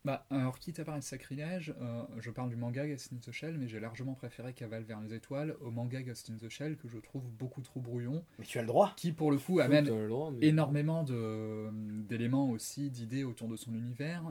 Bah, 0.05 0.25
alors, 0.29 0.59
quitte 0.59 0.79
à 0.79 0.83
paraître 0.83 1.05
sacrilège, 1.05 1.73
euh, 1.81 2.03
je 2.19 2.29
parle 2.29 2.49
du 2.49 2.57
manga 2.57 2.85
Ghost 2.85 3.13
in 3.13 3.17
the 3.19 3.31
Shell, 3.31 3.57
mais 3.57 3.69
j'ai 3.69 3.79
largement 3.79 4.15
préféré 4.15 4.51
Cavale 4.51 4.83
vers 4.83 4.99
les 4.99 5.13
étoiles 5.13 5.55
au 5.61 5.71
manga 5.71 6.01
Ghost 6.03 6.29
in 6.29 6.35
the 6.35 6.49
Shell, 6.49 6.75
que 6.75 6.89
je 6.89 6.97
trouve 6.97 7.23
beaucoup 7.31 7.61
trop 7.61 7.79
brouillon, 7.79 8.25
Mais 8.37 8.43
tu 8.43 8.57
as 8.57 8.63
le 8.63 8.67
droit. 8.67 8.91
qui 8.97 9.13
pour 9.13 9.31
le 9.31 9.37
coup 9.37 9.61
amène 9.61 9.85
le 9.87 10.09
droit, 10.09 10.29
mais- 10.31 10.45
énormément 10.45 11.03
de- 11.03 11.69
d'éléments 12.03 12.49
aussi, 12.49 12.89
d'idées 12.89 13.23
autour 13.23 13.47
de 13.47 13.55
son 13.55 13.73
univers, 13.73 14.23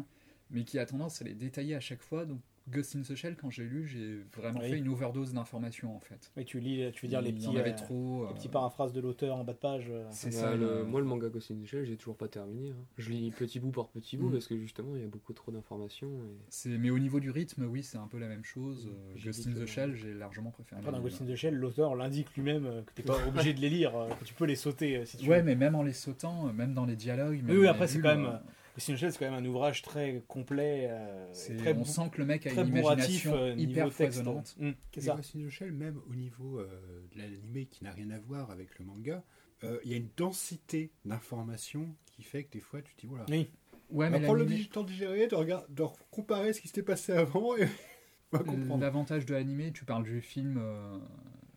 mais 0.50 0.64
qui 0.64 0.78
a 0.78 0.84
tendance 0.84 1.22
à 1.22 1.24
les 1.24 1.32
détailler 1.34 1.74
à 1.74 1.80
chaque 1.80 2.02
fois. 2.02 2.26
Donc, 2.26 2.40
Ghost 2.70 2.94
in 2.96 3.02
the 3.02 3.14
Shell, 3.14 3.36
quand 3.36 3.50
j'ai 3.50 3.64
lu, 3.64 3.86
j'ai 3.86 4.18
vraiment 4.36 4.60
Oui. 4.60 4.70
fait 4.70 4.78
une 4.78 4.88
overdose 4.88 5.32
d'informations 5.32 5.96
en 5.96 6.00
fait. 6.00 6.30
Mais 6.36 6.44
tu 6.44 6.60
lis, 6.60 6.90
tu 6.92 7.04
veux 7.06 7.08
dire 7.10 7.20
les 7.20 7.32
petits, 7.32 7.46
y 7.46 7.48
en 7.48 7.56
avait 7.56 7.70
euh, 7.72 7.74
les 7.90 8.30
euh, 8.30 8.32
petits 8.34 8.48
paraphrases 8.48 8.92
de 8.92 9.00
l'auteur 9.00 9.36
en 9.36 9.44
bas 9.44 9.52
de 9.52 9.58
page. 9.58 9.88
euh. 9.90 10.04
C'est 10.10 10.30
Bah, 10.30 10.36
ça. 10.36 10.54
le- 10.56 10.78
le- 10.78 10.84
Moi, 10.84 11.00
le 11.00 11.06
manga 11.06 11.28
Ghost 11.28 11.50
in 11.50 11.56
the 11.56 11.66
Shell, 11.66 11.84
j'ai 11.84 11.96
toujours 11.96 12.16
pas 12.16 12.28
terminé. 12.28 12.70
hein. 12.70 12.76
Je 12.98 13.10
lis 13.10 13.30
petit 13.32 13.58
bout 13.60 13.70
par 13.72 13.88
petit 13.88 14.16
bout 14.16 14.28
Mm. 14.28 14.32
parce 14.32 14.46
que 14.46 14.56
justement, 14.58 14.94
il 14.94 15.02
y 15.02 15.04
a 15.04 15.08
beaucoup 15.08 15.32
trop 15.32 15.50
d'informations. 15.50 16.08
et- 16.08 16.36
C'est, 16.50 16.68
mais 16.78 16.90
au 16.90 16.98
niveau 16.98 17.18
du 17.20 17.30
rythme, 17.30 17.64
oui, 17.64 17.82
c'est 17.82 17.98
un 17.98 18.06
peu 18.06 18.18
la 18.18 18.28
même 18.28 18.44
chose. 18.44 18.88
J'ai 19.16 19.30
Ghost 19.30 19.46
in 19.48 19.52
the 19.52 19.66
Shell, 19.66 19.94
j'ai 19.96 20.14
largement 20.14 20.50
préféré. 20.50 20.80
Après, 20.80 20.92
dans 20.92 21.00
Ghost 21.00 21.20
in 21.20 21.26
the 21.26 21.34
Shell, 21.34 21.54
l'auteur 21.54 21.94
l'indique 21.96 22.34
lui-même 22.36 22.84
que 22.86 22.92
tu 22.94 23.02
pas 23.02 23.16
obligé 23.26 23.54
de 23.54 23.60
les 23.60 23.70
lire, 23.70 23.92
que 24.20 24.24
tu 24.24 24.34
peux 24.34 24.44
les 24.46 24.56
sauter 24.56 25.04
si 25.04 25.16
tu 25.16 25.28
Ouais, 25.28 25.38
veux. 25.38 25.44
mais 25.44 25.56
même 25.56 25.74
en 25.74 25.82
les 25.82 25.92
sautant, 25.92 26.52
même 26.52 26.74
dans 26.74 26.86
les 26.86 26.96
dialogues. 26.96 27.42
même 27.42 27.50
Oui, 27.56 27.62
oui, 27.62 27.66
après, 27.66 27.88
c'est 27.88 28.00
quand 28.00 28.16
même, 28.16 28.38
the 28.76 28.96
Shell, 28.96 29.12
c'est 29.12 29.18
quand 29.18 29.30
même 29.30 29.44
un 29.44 29.46
ouvrage 29.46 29.82
très 29.82 30.22
complet, 30.28 30.86
euh, 30.90 31.32
très, 31.58 31.74
on 31.76 31.84
sent 31.84 32.08
que 32.12 32.18
le 32.18 32.24
mec 32.26 32.46
a 32.46 32.50
très 32.50 32.62
une 32.62 32.68
imagination 32.68 33.34
euh, 33.34 33.54
hyper 33.54 33.86
texte. 33.94 34.18
foisonnante. 34.22 34.56
Mm, 34.58 34.68
in 34.68 35.46
the 35.46 35.50
Shell, 35.50 35.72
même 35.72 36.00
au 36.08 36.14
niveau 36.14 36.58
euh, 36.58 36.66
de 37.12 37.18
l'animé 37.18 37.66
qui 37.66 37.84
n'a 37.84 37.90
rien 37.92 38.10
à 38.10 38.18
voir 38.18 38.50
avec 38.50 38.78
le 38.78 38.84
manga, 38.84 39.22
euh, 39.64 39.78
il 39.84 39.90
y 39.90 39.94
a 39.94 39.96
une 39.98 40.08
densité 40.16 40.90
d'informations 41.04 41.94
qui 42.06 42.22
fait 42.22 42.44
que 42.44 42.52
des 42.52 42.60
fois 42.60 42.82
tu 42.82 42.94
te 42.94 43.00
dis 43.02 43.06
voilà. 43.06 43.24
Oui. 43.28 43.50
Ouais, 43.90 44.08
mais 44.08 44.20
prendre 44.20 44.34
le 44.38 44.44
l'animé- 44.44 44.56
digital 44.56 44.86
digéré, 44.86 45.26
de, 45.26 45.34
regarder, 45.34 45.66
de 45.68 45.84
comparer 46.10 46.52
ce 46.54 46.60
qui 46.62 46.68
s'était 46.68 46.82
passé 46.82 47.12
avant 47.12 47.54
et 47.56 47.66
on 48.32 48.38
va 48.38 48.44
comprendre. 48.44 48.80
l'avantage 48.80 49.26
de 49.26 49.34
l'animé, 49.34 49.70
tu 49.72 49.84
parles 49.84 50.04
du 50.04 50.22
film, 50.22 50.58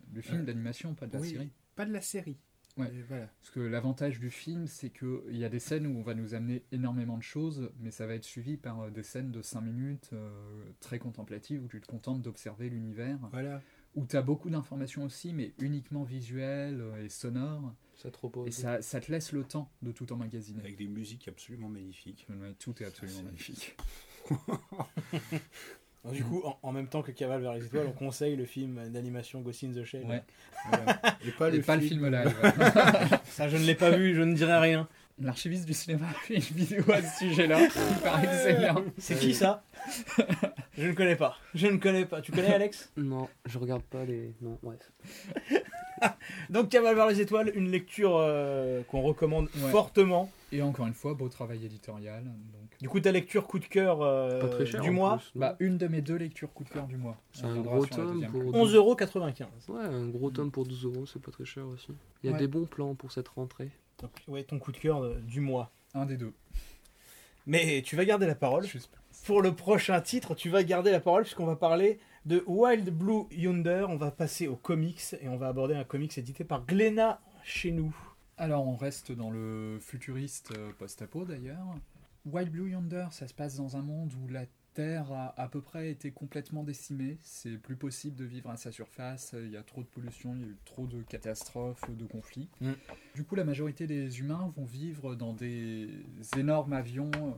du 0.09 0.21
film 0.21 0.43
d'animation, 0.43 0.93
pas 0.95 1.07
de 1.07 1.13
la 1.13 1.19
oui. 1.21 1.29
série. 1.29 1.49
Pas 1.75 1.85
de 1.85 1.93
la 1.93 2.01
série. 2.01 2.37
Ouais. 2.77 2.91
Voilà. 3.07 3.27
Parce 3.41 3.51
que 3.51 3.59
l'avantage 3.61 4.19
du 4.19 4.29
film, 4.29 4.67
c'est 4.67 4.89
qu'il 4.89 5.37
y 5.37 5.45
a 5.45 5.49
des 5.49 5.59
scènes 5.59 5.87
où 5.87 5.97
on 5.97 6.01
va 6.03 6.13
nous 6.13 6.33
amener 6.33 6.63
énormément 6.73 7.17
de 7.17 7.23
choses, 7.23 7.71
mais 7.79 7.89
ça 7.91 8.05
va 8.05 8.15
être 8.15 8.23
suivi 8.25 8.57
par 8.57 8.81
euh, 8.81 8.89
des 8.89 9.03
scènes 9.03 9.31
de 9.31 9.41
5 9.41 9.61
minutes 9.61 10.09
euh, 10.13 10.29
très 10.81 10.99
contemplatives 10.99 11.63
où 11.63 11.67
tu 11.67 11.79
te 11.79 11.87
contentes 11.87 12.21
d'observer 12.21 12.69
l'univers, 12.69 13.17
Voilà. 13.31 13.61
où 13.95 14.05
tu 14.05 14.17
as 14.17 14.21
beaucoup 14.21 14.49
d'informations 14.49 15.03
aussi, 15.05 15.31
mais 15.33 15.53
uniquement 15.59 16.03
visuelles 16.03 16.81
euh, 16.81 17.03
et 17.05 17.07
sonores, 17.09 17.73
Ça 17.95 18.11
te 18.11 18.17
repose. 18.17 18.47
et 18.47 18.51
ça, 18.51 18.81
ça 18.81 18.99
te 18.99 19.09
laisse 19.11 19.31
le 19.31 19.45
temps 19.45 19.71
de 19.81 19.93
tout 19.93 20.11
emmagasiner. 20.11 20.59
Avec 20.59 20.75
des 20.75 20.87
musiques 20.89 21.27
absolument 21.29 21.69
magnifiques. 21.69 22.27
Ouais, 22.29 22.53
Tout 22.59 22.83
est 22.83 22.85
absolument 22.85 23.23
magnifique. 23.23 23.77
Donc, 26.05 26.13
du 26.13 26.23
coup, 26.23 26.41
en, 26.45 26.57
en 26.61 26.71
même 26.71 26.87
temps 26.87 27.01
que 27.01 27.11
Cavale 27.11 27.41
vers 27.41 27.53
les 27.53 27.65
étoiles, 27.65 27.87
on 27.87 27.91
conseille 27.91 28.35
le 28.35 28.45
film 28.45 28.89
d'animation 28.89 29.41
Ghost 29.41 29.63
in 29.63 29.71
the 29.73 29.83
Shell. 29.83 30.03
Ouais. 30.05 30.21
Et 31.25 31.31
pas, 31.31 31.49
Et 31.49 31.57
le, 31.57 31.61
pas 31.63 31.77
film. 31.79 32.01
le 32.05 32.11
film 32.11 32.11
live. 32.11 33.19
Ça, 33.25 33.49
je 33.49 33.57
ne 33.57 33.63
l'ai 33.65 33.75
pas 33.75 33.89
vu, 33.89 34.15
je 34.15 34.21
ne 34.21 34.33
dirai 34.35 34.57
rien. 34.59 34.87
L'archiviste 35.19 35.65
du 35.65 35.73
cinéma 35.73 36.07
a 36.09 36.13
fait 36.13 36.35
une 36.35 36.41
vidéo 36.41 36.83
à 36.91 37.01
ce 37.01 37.19
sujet-là. 37.25 37.57
C'est 38.97 39.17
qui 39.17 39.33
ça? 39.33 39.63
Je 40.77 40.87
ne 40.87 40.91
connais 40.93 41.15
pas. 41.15 41.37
Je 41.53 41.67
ne 41.67 41.77
connais 41.77 42.05
pas. 42.05 42.19
Tu 42.21 42.33
connais 42.33 42.53
Alex? 42.53 42.91
Non, 42.97 43.29
je 43.45 43.57
regarde 43.57 43.83
pas 43.83 44.03
les. 44.03 44.33
Non, 44.41 44.59
bref. 44.61 44.91
Donc 46.49 46.69
Cavale 46.69 46.95
vers 46.95 47.07
les 47.07 47.21
étoiles, 47.21 47.51
une 47.55 47.71
lecture 47.71 48.17
euh, 48.17 48.83
qu'on 48.89 49.01
recommande 49.01 49.47
Ouais. 49.55 49.71
fortement. 49.71 50.29
Et 50.51 50.61
encore 50.61 50.85
une 50.87 50.93
fois, 50.93 51.13
beau 51.13 51.29
travail 51.29 51.65
éditorial. 51.65 52.23
Donc, 52.25 52.64
Du 52.81 52.89
coup, 52.89 52.99
ta 52.99 53.11
lecture 53.11 53.47
coup 53.47 53.59
de 53.59 53.65
cœur 53.65 54.01
euh, 54.01 54.39
Pas 54.41 54.47
très 54.49 54.65
cher. 54.65 54.81
du 54.81 54.91
mois, 54.91 55.21
bah, 55.35 55.55
une 55.59 55.77
de 55.77 55.87
mes 55.87 56.01
deux 56.01 56.15
lectures 56.17 56.51
coup 56.53 56.63
de 56.63 56.69
cœur 56.69 56.87
du 56.87 56.97
mois. 56.97 57.17
C'est 57.31 57.45
un 57.45 57.61
gros 57.61 57.85
tome 57.85 58.25
pour. 58.27 58.41
11,95€. 58.43 59.45
Ouais, 59.69 59.83
un 59.83 60.07
gros 60.09 60.29
tome 60.31 60.51
pour 60.51 60.65
12 60.65 60.85
euros, 60.85 61.05
c'est 61.05 61.21
pas 61.21 61.31
très 61.31 61.45
cher 61.45 61.65
aussi. 61.67 61.87
Il 62.23 62.27
y 62.27 62.29
a 62.29 62.33
Ouais. 62.33 62.39
des 62.39 62.47
bons 62.47 62.65
plans 62.65 62.93
pour 62.95 63.11
cette 63.11 63.27
rentrée. 63.29 63.69
Donc, 64.01 64.11
ouais, 64.27 64.43
ton 64.43 64.59
coup 64.59 64.71
de 64.71 64.77
cœur 64.77 65.03
euh, 65.03 65.15
du 65.21 65.39
mois. 65.39 65.71
Un 65.93 66.05
des 66.05 66.17
deux. 66.17 66.33
Mais 67.47 67.81
tu 67.83 67.95
vas 67.95 68.05
garder 68.05 68.25
la 68.27 68.35
parole. 68.35 68.65
Pour 69.25 69.41
le 69.41 69.53
prochain 69.55 70.01
titre, 70.01 70.35
tu 70.35 70.49
vas 70.49 70.63
garder 70.63 70.91
la 70.91 70.99
parole 70.99 71.23
puisqu'on 71.23 71.45
va 71.45 71.55
parler 71.55 71.99
de 72.25 72.43
Wild 72.47 72.89
Blue 72.89 73.23
Yonder. 73.31 73.85
On 73.87 73.95
va 73.97 74.11
passer 74.11 74.47
aux 74.47 74.55
comics 74.55 75.01
et 75.21 75.29
on 75.29 75.37
va 75.37 75.47
aborder 75.47 75.75
un 75.75 75.83
comics 75.83 76.17
édité 76.17 76.43
par 76.43 76.65
Glénat 76.65 77.21
chez 77.43 77.71
nous. 77.71 77.95
Alors, 78.37 78.67
on 78.67 78.75
reste 78.75 79.11
dans 79.13 79.29
le 79.31 79.77
futuriste 79.79 80.51
euh, 80.57 80.71
post-apo 80.77 81.23
d'ailleurs. 81.23 81.63
Wild 82.25 82.51
Blue 82.51 82.71
Yonder, 82.71 83.07
ça 83.11 83.27
se 83.27 83.33
passe 83.33 83.55
dans 83.55 83.77
un 83.77 83.81
monde 83.81 84.11
où 84.13 84.27
la 84.27 84.45
Terre 84.73 85.11
a 85.13 85.39
à 85.39 85.47
peu 85.47 85.61
près 85.61 85.89
été 85.89 86.11
complètement 86.11 86.63
décimée. 86.63 87.17
C'est 87.21 87.57
plus 87.57 87.77
possible 87.77 88.15
de 88.17 88.25
vivre 88.25 88.49
à 88.49 88.57
sa 88.57 88.71
surface. 88.71 89.33
Il 89.37 89.51
y 89.51 89.57
a 89.57 89.63
trop 89.63 89.81
de 89.81 89.87
pollution, 89.87 90.35
il 90.35 90.41
y 90.41 90.43
a 90.43 90.47
eu 90.47 90.57
trop 90.65 90.85
de 90.85 91.01
catastrophes, 91.03 91.89
de 91.95 92.05
conflits. 92.05 92.49
Mm. 92.59 92.73
Du 93.15 93.23
coup, 93.23 93.35
la 93.35 93.45
majorité 93.45 93.87
des 93.87 94.19
humains 94.19 94.51
vont 94.57 94.65
vivre 94.65 95.15
dans 95.15 95.33
des 95.33 95.87
énormes 96.37 96.73
avions. 96.73 97.11
euh, 97.13 97.31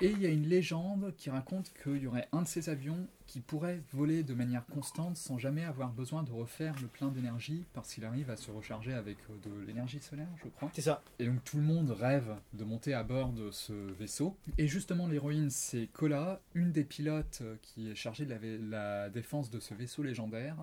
et 0.00 0.10
il 0.10 0.20
y 0.20 0.26
a 0.26 0.30
une 0.30 0.46
légende 0.46 1.14
qui 1.16 1.30
raconte 1.30 1.72
qu'il 1.82 1.98
y 1.98 2.06
aurait 2.06 2.28
un 2.32 2.42
de 2.42 2.48
ces 2.48 2.68
avions 2.68 3.06
qui 3.26 3.40
pourrait 3.40 3.82
voler 3.92 4.22
de 4.22 4.34
manière 4.34 4.66
constante 4.66 5.16
sans 5.16 5.38
jamais 5.38 5.64
avoir 5.64 5.92
besoin 5.92 6.22
de 6.22 6.32
refaire 6.32 6.74
le 6.80 6.88
plein 6.88 7.08
d'énergie 7.08 7.64
parce 7.74 7.94
qu'il 7.94 8.04
arrive 8.04 8.30
à 8.30 8.36
se 8.36 8.50
recharger 8.50 8.92
avec 8.92 9.18
euh, 9.30 9.48
de 9.48 9.64
l'énergie 9.66 10.00
solaire, 10.00 10.28
je 10.42 10.48
crois. 10.48 10.70
C'est 10.72 10.82
ça. 10.82 11.02
Et 11.18 11.26
donc 11.26 11.44
tout 11.44 11.58
le 11.58 11.62
monde 11.62 11.90
rêve 11.90 12.34
de 12.54 12.64
monter 12.64 12.94
à 12.94 13.02
bord 13.02 13.32
de 13.32 13.50
ce 13.50 13.72
vaisseau. 13.72 14.36
Et 14.58 14.66
justement, 14.66 15.06
l'héroïne, 15.06 15.50
c'est 15.50 15.88
Kola, 15.92 16.40
une 16.54 16.72
des 16.72 16.84
pilotes 16.84 17.40
euh, 17.42 17.56
qui 17.62 17.90
est 17.90 17.94
chargée 17.94 18.24
de 18.24 18.34
la, 18.70 19.10
défense 19.10 19.50
de 19.50 19.60
ce 19.60 19.74
vaisseau 19.74 20.02
légendaire, 20.02 20.56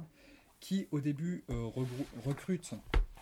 qui 0.59 0.87
au 0.91 0.99
début 0.99 1.43
euh, 1.49 1.69
recrute 2.25 2.73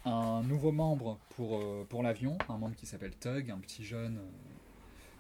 un 0.05 0.43
nouveau 0.43 0.71
membre 0.71 1.19
pour, 1.35 1.57
euh, 1.57 1.85
pour 1.89 2.03
l'avion, 2.03 2.37
un 2.47 2.57
membre 2.57 2.75
qui 2.75 2.85
s'appelle 2.85 3.15
Tug, 3.17 3.49
un 3.49 3.57
petit 3.57 3.83
jeune 3.83 4.17
euh, 4.17 4.21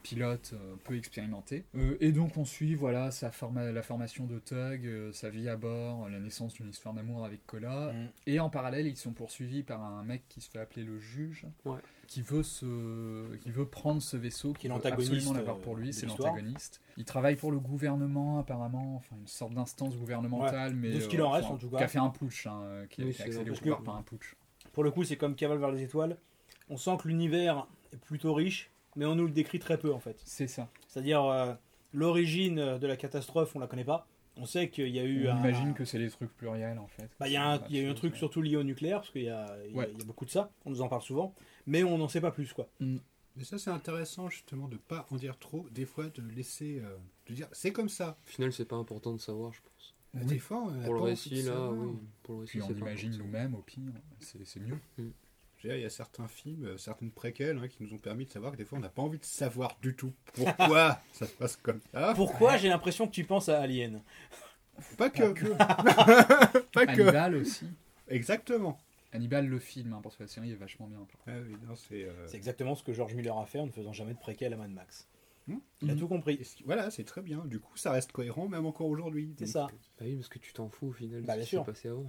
pilote 0.05 0.51
euh, 0.53 0.75
peu 0.83 0.95
expérimenté. 0.97 1.65
Euh, 1.75 1.97
et 1.99 2.11
donc 2.11 2.37
on 2.37 2.45
suit 2.45 2.75
voilà 2.75 3.09
sa 3.11 3.31
forma- 3.31 3.71
la 3.71 3.81
formation 3.81 4.25
de 4.25 4.37
Tug, 4.39 4.85
euh, 4.85 5.11
sa 5.11 5.29
vie 5.29 5.49
à 5.49 5.57
bord, 5.57 6.07
la 6.09 6.19
naissance 6.19 6.53
d'une 6.53 6.69
histoire 6.69 6.93
d'amour 6.93 7.25
avec 7.25 7.45
Kola. 7.47 7.91
Mm. 7.93 8.07
Et 8.27 8.39
en 8.39 8.49
parallèle, 8.49 8.85
ils 8.85 8.95
sont 8.97 9.13
poursuivis 9.13 9.63
par 9.63 9.83
un 9.83 10.03
mec 10.03 10.23
qui 10.29 10.41
se 10.41 10.49
fait 10.51 10.59
appeler 10.59 10.83
le 10.83 10.99
juge, 10.99 11.47
Ouais. 11.65 11.79
qui 12.07 12.21
veut 12.21 12.43
se, 12.43 13.35
qui 13.37 13.49
veut 13.51 13.65
prendre 13.65 14.01
ce 14.01 14.15
vaisseau, 14.15 14.53
qui 14.53 14.67
veut 14.67 14.73
l'antagoniste, 14.73 15.11
absolument 15.11 15.33
l'avoir 15.33 15.57
pour 15.57 15.75
lui, 15.75 15.91
c'est 15.91 16.05
l'antagoniste. 16.05 16.81
Il 16.97 17.05
travaille 17.05 17.35
pour 17.35 17.51
le 17.51 17.59
gouvernement 17.59 18.37
apparemment, 18.39 18.95
enfin 18.97 19.15
une 19.19 19.27
sorte 19.27 19.53
d'instance 19.53 19.97
gouvernementale, 19.97 20.75
mais 20.75 20.91
de 20.91 20.99
ce 20.99 21.07
qu'il 21.07 21.21
en 21.23 21.31
reste, 21.31 21.47
en 21.49 21.57
tout 21.57 21.69
cas. 21.69 21.77
qui 21.77 21.83
a 21.83 21.87
fait 21.87 21.99
un 21.99 22.09
putsch, 22.09 22.45
hein, 22.47 22.85
qui 22.89 23.01
a 23.01 23.05
Oui, 23.05 23.11
qui 23.13 23.21
a 23.21 23.25
c'est 23.25 23.31
accédé 23.31 23.49
au 23.49 23.55
pouvoir 23.55 23.81
par 23.83 23.95
un 23.95 24.03
putsch. 24.03 24.35
Pour 24.71 24.83
le 24.83 24.91
coup, 24.91 25.03
c'est 25.03 25.17
comme 25.17 25.35
Cavale 25.35 25.57
vers 25.57 25.71
les 25.71 25.81
étoiles. 25.83 26.17
On 26.69 26.77
sent 26.77 26.97
que 27.01 27.07
l'univers 27.07 27.67
est 27.93 27.97
plutôt 27.97 28.33
riche, 28.33 28.69
mais 28.95 29.05
on 29.05 29.15
nous 29.15 29.25
le 29.25 29.31
décrit 29.31 29.59
très 29.59 29.77
peu 29.77 29.93
en 29.93 29.99
fait. 29.99 30.19
C'est 30.25 30.47
ça. 30.47 30.69
C'est-à-dire 30.87 31.23
euh, 31.23 31.53
l'origine 31.93 32.77
de 32.77 32.87
la 32.87 32.97
catastrophe, 32.97 33.55
on 33.55 33.59
la 33.59 33.67
connaît 33.67 33.83
pas. 33.85 34.07
On 34.37 34.45
sait 34.45 34.69
qu'il 34.69 34.89
y 34.89 34.99
a 34.99 35.03
eu 35.05 35.27
On 35.27 35.31
un. 35.31 35.39
imagine 35.39 35.73
que 35.73 35.85
c'est 35.85 35.97
des 35.97 36.09
trucs 36.09 36.35
pluriels 36.35 36.77
en 36.77 36.87
fait. 36.87 37.09
Bah, 37.19 37.27
il 37.27 37.33
y 37.33 37.37
a, 37.37 37.53
un, 37.53 37.61
il 37.69 37.75
y 37.77 37.79
a 37.79 37.83
eu 37.83 37.87
un 37.89 37.93
truc 37.93 38.17
surtout 38.17 38.41
lié 38.41 38.57
au 38.57 38.63
nucléaire, 38.63 38.99
parce 38.99 39.11
qu'il 39.11 39.23
y 39.23 39.29
a, 39.29 39.55
il 39.65 39.71
y 39.71 39.73
a- 39.73 39.77
Ouais. 39.77 39.89
il 39.93 39.99
y 39.99 40.01
a 40.01 40.05
beaucoup 40.05 40.25
de 40.25 40.29
ça, 40.29 40.51
on 40.65 40.71
nous 40.71 40.81
en 40.81 40.89
parle 40.89 41.01
souvent, 41.03 41.33
mais 41.65 41.83
on 41.83 41.97
n'en 41.97 42.09
sait 42.09 42.19
pas 42.21 42.31
plus 42.31 42.51
quoi. 42.51 42.67
Mais 42.81 43.43
ça, 43.43 43.57
c'est 43.57 43.69
intéressant 43.69 44.29
justement 44.29 44.67
de 44.67 44.75
pas 44.77 45.05
en 45.09 45.15
dire 45.17 45.37
trop. 45.37 45.65
Des 45.71 45.85
fois, 45.85 46.05
de 46.09 46.21
laisser. 46.35 46.79
euh, 46.83 46.95
de 47.27 47.33
dire 47.33 47.47
c'est 47.53 47.71
comme 47.73 47.89
ça. 47.89 48.17
Au 48.25 48.29
final, 48.29 48.51
c'est 48.53 48.65
pas 48.65 48.75
important 48.77 49.13
de 49.13 49.19
savoir, 49.19 49.51
je 49.53 49.59
pense. 49.61 49.93
Oui. 50.13 50.25
Des 50.25 50.39
fois, 50.39 50.63
on 50.63 50.69
a 50.81 50.85
Pour 50.85 50.93
le 50.93 50.99
pas 51.01 51.05
récit, 51.07 51.41
là, 51.43 51.69
oui. 51.69 51.97
Pour 52.23 52.35
le 52.35 52.39
récit, 52.41 52.59
Puis 52.59 52.61
on 52.61 52.75
imagine 52.77 53.17
nous-mêmes 53.17 53.53
au 53.55 53.61
pire, 53.61 53.91
c'est 54.19 54.59
mieux. 54.61 54.77
Dire, 54.97 55.07
Il 55.73 55.81
y 55.81 55.85
a 55.85 55.89
certains 55.89 56.27
films, 56.27 56.65
euh, 56.65 56.77
certaines 56.77 57.11
préquelles 57.11 57.57
hein, 57.57 57.67
qui 57.67 57.81
nous 57.81 57.93
ont 57.93 57.97
permis 57.97 58.25
de 58.25 58.29
savoir 58.31 58.51
que 58.51 58.57
des 58.57 58.65
fois, 58.65 58.77
on 58.77 58.81
n'a 58.81 58.89
pas 58.89 59.01
envie 59.01 59.17
de 59.19 59.25
savoir 59.25 59.77
du 59.81 59.95
tout 59.95 60.13
pourquoi 60.33 60.99
ça 61.13 61.25
se 61.25 61.33
passe 61.33 61.55
comme 61.57 61.79
ça. 61.91 62.13
Pourquoi 62.15 62.57
j'ai 62.57 62.69
l'impression 62.69 63.07
que 63.07 63.11
tu 63.13 63.23
penses 63.23 63.49
à 63.49 63.59
Alien? 63.61 64.01
Pas 64.97 65.09
que. 65.09 65.33
pas 66.73 66.85
que. 66.85 67.01
Hannibal 67.01 67.35
aussi. 67.35 67.65
Exactement. 68.07 68.77
Hannibal 69.13 69.47
le 69.47 69.59
film, 69.59 69.93
hein, 69.93 70.01
parce 70.03 70.17
que 70.17 70.23
la 70.23 70.27
série 70.27 70.51
est 70.51 70.55
vachement 70.55 70.87
bien. 70.87 70.99
Ah 71.27 71.31
oui, 71.47 71.55
non, 71.65 71.75
c'est. 71.75 72.03
euh, 72.03 72.27
C'est 72.27 72.35
exactement 72.37 72.75
ce 72.75 72.83
que 72.83 72.91
George 72.93 73.13
Miller 73.15 73.37
a 73.37 73.45
fait 73.45 73.59
en 73.59 73.65
ne 73.65 73.71
faisant 73.71 73.93
jamais 73.93 74.13
de 74.13 74.19
préquel 74.19 74.53
à 74.53 74.57
Mad 74.57 74.71
Max. 74.71 75.07
Hmm. 75.47 75.59
Il 75.81 75.89
a 75.91 75.93
Mhm. 75.93 75.99
tout 75.99 76.07
compris. 76.07 76.43
ce 76.43 76.63
Voilà, 76.65 76.89
c'est 76.91 77.03
très 77.03 77.21
bien. 77.21 77.45
Du 77.45 77.59
coup, 77.59 77.77
ça 77.77 77.91
reste 77.91 78.11
cohérent, 78.11 78.47
même 78.49 78.65
encore 78.65 78.87
aujourd'hui. 78.87 79.33
C'est 79.39 79.45
ça. 79.45 79.67
Bah 79.99 80.05
oui, 80.05 80.15
parce 80.15 80.27
que 80.27 80.39
tu 80.39 80.51
t'en 80.53 80.67
fous 80.69 80.87
au 80.87 80.91
final. 80.91 81.21
Bah, 81.21 81.33
de 81.33 81.37
bien 81.37 81.45
sûr. 81.45 81.63
passé 81.63 81.87
avant. 81.87 82.05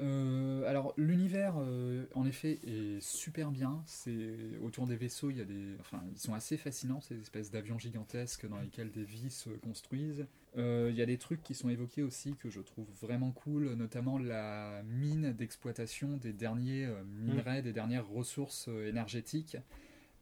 Euh, 0.00 0.68
alors 0.68 0.92
l'univers 0.96 1.54
euh, 1.58 2.06
en 2.14 2.26
effet 2.26 2.58
est 2.66 3.00
super 3.00 3.50
bien. 3.52 3.82
C'est 3.86 4.58
autour 4.62 4.86
des 4.86 4.96
vaisseaux, 4.96 5.30
il 5.30 5.36
y 5.36 5.40
a 5.40 5.44
des, 5.44 5.76
enfin 5.80 6.02
ils 6.10 6.18
sont 6.18 6.34
assez 6.34 6.56
fascinants 6.56 7.00
ces 7.00 7.20
espèces 7.20 7.50
d'avions 7.52 7.78
gigantesques 7.78 8.46
dans 8.48 8.58
lesquels 8.58 8.90
des 8.90 9.04
vies 9.04 9.30
se 9.30 9.50
construisent. 9.50 10.26
Euh, 10.56 10.88
Il 10.90 10.96
y 10.96 11.02
a 11.02 11.06
des 11.06 11.18
trucs 11.18 11.42
qui 11.42 11.54
sont 11.54 11.68
évoqués 11.68 12.02
aussi 12.02 12.34
que 12.36 12.50
je 12.50 12.60
trouve 12.60 12.88
vraiment 13.00 13.30
cool, 13.30 13.74
notamment 13.74 14.18
la 14.18 14.82
mine 14.84 15.32
d'exploitation 15.32 16.16
des 16.16 16.32
derniers 16.32 16.88
minerais, 17.20 17.62
des 17.62 17.72
dernières 17.72 18.08
ressources 18.08 18.68
énergétiques. 18.68 19.56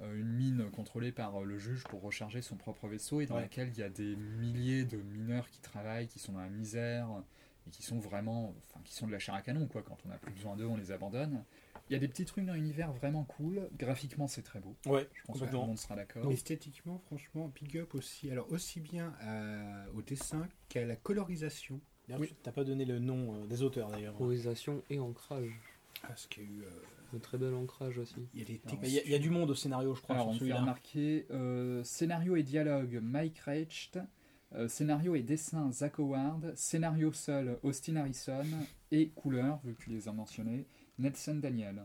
Une 0.01 0.33
mine 0.33 0.69
contrôlée 0.73 1.13
par 1.13 1.45
le 1.45 1.59
juge 1.59 1.85
pour 1.85 2.03
recharger 2.03 2.43
son 2.43 2.57
propre 2.57 2.89
vaisseau 2.89 3.21
et 3.21 3.27
dans 3.27 3.37
Ouais. 3.37 3.43
laquelle 3.43 3.69
il 3.69 3.79
y 3.79 3.85
a 3.85 3.89
des 3.89 4.17
milliers 4.17 4.85
de 4.85 4.97
mineurs 4.97 5.49
qui 5.49 5.61
travaillent, 5.61 6.09
qui 6.09 6.19
sont 6.19 6.33
dans 6.33 6.41
la 6.41 6.49
misère 6.49 7.09
et 7.66 7.70
qui 7.70 7.83
sont 7.83 7.98
vraiment, 7.98 8.55
enfin, 8.59 8.81
qui 8.85 8.94
sont 8.94 9.07
de 9.07 9.12
la 9.12 9.18
chair 9.18 9.35
à 9.35 9.42
canon, 9.42 9.66
quoi. 9.68 9.83
Quand 9.83 9.98
on 10.05 10.09
n'a 10.09 10.18
plus 10.18 10.33
besoin 10.33 10.57
d'eux, 10.57 10.66
on 10.66 10.77
les 10.77 10.90
abandonne. 10.92 11.44
Il 11.88 11.92
y 11.92 11.96
a 11.96 11.98
des 11.98 12.09
petits 12.09 12.25
trucs 12.25 12.44
dans 12.46 12.55
l'univers 12.55 12.92
vraiment 12.92 13.25
cool. 13.25 13.68
Graphiquement, 13.79 14.27
c'est 14.27 14.42
très 14.42 14.61
beau. 14.61 14.75
Ouais, 14.87 15.09
Je 15.14 15.22
pense 15.25 15.40
que 15.40 15.44
tout 15.46 15.53
le 15.53 15.59
monde 15.66 15.79
sera 15.79 15.94
d'accord. 15.96 16.31
Esthétiquement, 16.33 16.98
franchement, 16.98 17.53
big 17.55 17.77
up 17.79 17.94
aussi. 17.94 18.31
Alors, 18.31 18.51
aussi 18.51 18.81
bien 18.81 19.14
à- 19.20 19.87
au 19.94 20.03
dessin 20.03 20.48
qu'à 20.68 20.85
la 20.87 20.96
colorisation. 20.96 21.81
D'ailleurs, 22.09 22.27
tu- 22.27 22.35
T'as 22.42 22.53
pas 22.53 22.64
donné 22.64 22.85
le 22.85 22.98
nom 22.98 23.35
euh, 23.42 23.46
des 23.46 23.62
auteurs 23.62 23.90
d'ailleurs. 23.90 24.14
Colorisation 24.16 24.83
et 24.90 24.98
ancrage. 24.98 25.53
Parce 26.03 26.27
qu'il 26.27 26.42
y 26.42 26.46
a 26.46 26.48
eu. 26.51 26.62
euh, 26.62 26.70
Un 27.14 27.18
très 27.18 27.37
bel 27.37 27.53
ancrage 27.55 27.98
aussi. 27.98 28.27
il 28.33 28.40
y 28.40 28.42
a 28.42 28.46
des 28.46 28.59
textes. 28.59 28.79
Il 28.85 28.92
y, 28.94 28.98
a- 28.98 29.03
il 29.05 29.11
y 29.11 29.14
a 29.14 29.18
du 29.18 29.29
monde 29.29 29.51
au 29.51 29.55
scénario, 29.55 29.94
je 29.94 30.01
crois, 30.01 30.14
Alors, 30.16 30.29
on 30.29 30.33
celui-là. 30.33 30.61
remarquer 30.61 31.27
euh, 31.31 31.85
scénario 31.85 32.37
et 32.37 32.42
dialogue 32.42 32.98
Mike 33.03 33.38
Recht, 33.40 33.96
euh, 33.98 34.01
scénario 34.69 35.15
et 35.15 35.23
dessin 35.23 35.71
Zach 35.73 35.99
Howard, 35.99 36.55
scénario 36.57 37.12
seul 37.12 37.59
Austin 37.62 37.97
Harrison 37.97 38.45
et 38.91 39.09
couleur, 39.11 39.61
vu 39.65 39.75
que 39.75 39.83
tu 39.85 39.91
les 39.91 40.09
as 40.09 40.12
mentionnés, 40.12 40.67
Nelson 40.99 41.37
Daniel. 41.37 41.85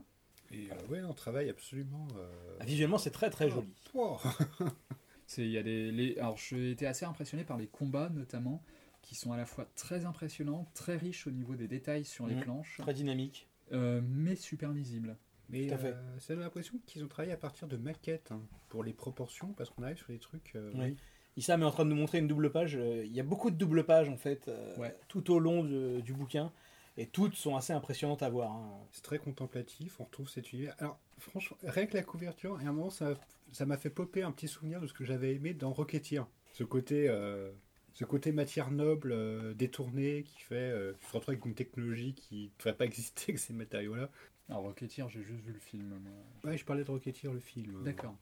Et 0.51 0.69
euh, 0.71 0.87
ouais, 0.89 1.01
on 1.03 1.13
travaille 1.13 1.49
absolument. 1.49 2.07
euh, 2.17 2.57
Ah, 2.59 2.65
Visuellement, 2.65 2.97
c'est 2.97 3.11
très 3.11 3.29
très 3.29 3.49
joli. 3.49 3.73
wow. 3.93 4.17
C'est, 5.29 5.43
il 5.43 5.51
y 5.51 5.57
a 5.57 5.63
des, 5.63 5.91
les, 5.91 6.17
alors 6.19 6.37
j'ai 6.37 6.71
été 6.71 6.87
assez 6.87 7.03
impressionné 7.05 7.43
par 7.43 7.57
les 7.57 7.67
combats 7.67 8.09
notamment, 8.09 8.63
qui 9.01 9.13
sont 9.13 9.33
à 9.33 9.37
la 9.37 9.45
fois 9.45 9.69
très 9.75 10.05
impressionnants, 10.05 10.69
très 10.73 10.95
riches 10.95 11.27
au 11.27 11.31
niveau 11.31 11.55
des 11.55 11.67
détails 11.67 12.05
sur 12.05 12.27
les 12.27 12.35
Mhm. 12.35 12.41
planches, 12.43 12.77
Très 12.79 12.93
dynamique. 12.93 13.47
euh, 13.73 13.99
mais 14.07 14.35
super 14.35 14.71
lisibles. 14.71 15.17
Mais 15.49 15.67
Tout 15.67 15.73
à 15.73 15.77
fait. 15.77 15.93
euh, 15.93 16.19
ça 16.19 16.33
donne 16.33 16.43
l'impression 16.43 16.79
qu'ils 16.85 17.03
ont 17.03 17.07
travaillé 17.09 17.33
à 17.33 17.37
partir 17.37 17.67
de 17.67 17.75
maquettes 17.75 18.31
hein, 18.31 18.41
pour 18.69 18.83
les 18.85 18.93
proportions, 18.93 19.51
parce 19.53 19.69
qu'on 19.69 19.83
arrive 19.83 19.97
sur 19.97 20.07
des 20.07 20.19
trucs. 20.19 20.53
euh, 20.55 20.71
Oui. 20.75 20.95
Issam 21.37 21.61
est 21.61 21.65
en 21.65 21.71
train 21.71 21.85
de 21.85 21.89
nous 21.91 21.95
montrer 21.95 22.17
une 22.19 22.27
double 22.27 22.51
page. 22.51 22.75
Euh, 22.75 23.03
Il 23.05 23.13
y 23.15 23.19
a 23.19 23.23
beaucoup 23.23 23.51
de 23.51 23.55
doubles 23.55 23.85
pages 23.85 24.09
en 24.09 24.17
fait, 24.17 24.47
euh, 24.47 24.75
Ouais. 24.77 24.95
tout 25.07 25.31
au 25.31 25.39
long 25.39 25.63
de- 25.63 26.01
du 26.01 26.13
bouquin. 26.13 26.51
Et 26.99 27.05
toutes 27.05 27.35
sont 27.35 27.55
assez 27.55 27.73
impressionnantes 27.73 28.23
à 28.23 28.29
voir. 28.29 28.51
hein. 28.51 28.71
C'est 28.91 29.03
très 29.03 29.19
contemplatif, 29.19 29.99
on 29.99 30.05
retrouve 30.05 30.27
cet 30.29 30.51
univers. 30.51 30.75
Alors, 30.79 30.97
franchement, 31.19 31.55
rien 31.63 31.85
que 31.85 31.93
la 31.95 32.01
couverture, 32.03 32.59
et 32.59 32.65
à 32.65 32.69
un 32.69 32.73
moment, 32.73 32.89
ça 32.89 33.13
ça 33.53 33.65
m'a 33.65 33.77
fait 33.77 33.89
popper 33.89 34.23
un 34.23 34.31
petit 34.33 34.47
souvenir 34.49 34.81
de 34.81 34.87
ce 34.87 34.93
que 34.93 35.05
j'avais 35.05 35.33
aimé 35.33 35.53
dans 35.53 35.71
Rocketeer. 35.71 36.25
Ce 36.53 36.63
côté, 36.65 37.07
euh, 37.07 37.49
ce 37.93 38.03
côté 38.03 38.31
matière 38.33 38.71
noble, 38.71 39.11
euh, 39.13 39.53
détournée, 39.53 40.23
qui 40.23 40.39
fait. 40.41 40.55
Euh, 40.55 40.93
tu 40.99 41.05
te 41.07 41.13
retrouves 41.13 41.33
avec 41.33 41.45
une 41.45 41.53
technologie 41.53 42.13
qui 42.13 42.45
ne 42.45 42.57
devrait 42.57 42.75
pas 42.75 42.85
exister 42.85 43.25
avec 43.29 43.39
ces 43.39 43.53
matériaux-là. 43.53 44.09
Alors 44.49 44.63
Rocketeer, 44.63 45.07
j'ai 45.09 45.21
juste 45.23 45.43
vu 45.45 45.53
le 45.53 45.59
film. 45.59 45.87
moi. 46.03 46.51
Ouais, 46.51 46.57
je 46.57 46.65
parlais 46.65 46.83
de 46.83 46.91
Rocketeer, 46.91 47.31
le 47.31 47.39
film. 47.39 47.83
D'accord. 47.83 48.15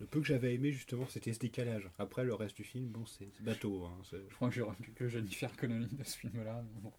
Le 0.00 0.06
peu 0.06 0.20
que 0.20 0.26
j'avais 0.26 0.54
aimé, 0.54 0.72
justement, 0.72 1.06
c'était 1.08 1.32
ce 1.34 1.38
décalage. 1.38 1.88
Après, 1.98 2.24
le 2.24 2.32
reste 2.34 2.56
du 2.56 2.64
film, 2.64 2.86
bon, 2.86 3.04
c'est 3.06 3.28
bateau. 3.42 3.84
hein, 3.84 3.98
Je 4.10 4.34
crois 4.34 4.48
que 4.48 4.54
j'aurais 4.54 4.74
plus 4.76 4.92
que 4.92 5.08
Jennifer 5.08 5.54
Connelly 5.56 5.88
de 5.94 6.02
ce 6.04 6.16
film-là. 6.16 6.64
bon. 6.82 6.92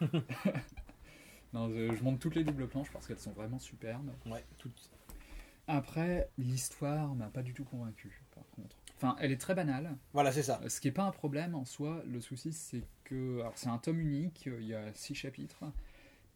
non, 1.52 1.68
je, 1.70 1.94
je 1.94 2.02
monte 2.02 2.20
toutes 2.20 2.34
les 2.34 2.44
doubles 2.44 2.66
planches 2.68 2.90
parce 2.90 3.06
qu'elles 3.06 3.18
sont 3.18 3.32
vraiment 3.32 3.58
superbes. 3.58 4.10
Ouais, 4.26 4.44
toutes. 4.58 4.90
Après, 5.66 6.30
l'histoire 6.38 7.14
m'a 7.14 7.28
pas 7.28 7.42
du 7.42 7.52
tout 7.52 7.64
convaincu, 7.64 8.22
par 8.34 8.44
contre. 8.56 8.76
Enfin, 8.96 9.14
elle 9.20 9.30
est 9.30 9.36
très 9.40 9.54
banale. 9.54 9.96
Voilà, 10.14 10.32
c'est 10.32 10.42
ça. 10.42 10.60
Euh, 10.64 10.68
Ce 10.70 10.80
qui 10.80 10.88
n'est 10.88 10.92
pas 10.94 11.04
un 11.04 11.10
problème 11.10 11.54
en 11.54 11.64
soi, 11.66 12.02
le 12.06 12.20
souci 12.20 12.52
c'est 12.52 12.82
que. 13.04 13.40
Alors, 13.40 13.52
c'est 13.56 13.68
un 13.68 13.78
tome 13.78 14.00
unique, 14.00 14.46
euh, 14.48 14.58
il 14.60 14.66
y 14.68 14.74
a 14.74 14.92
six 14.94 15.14
chapitres, 15.14 15.62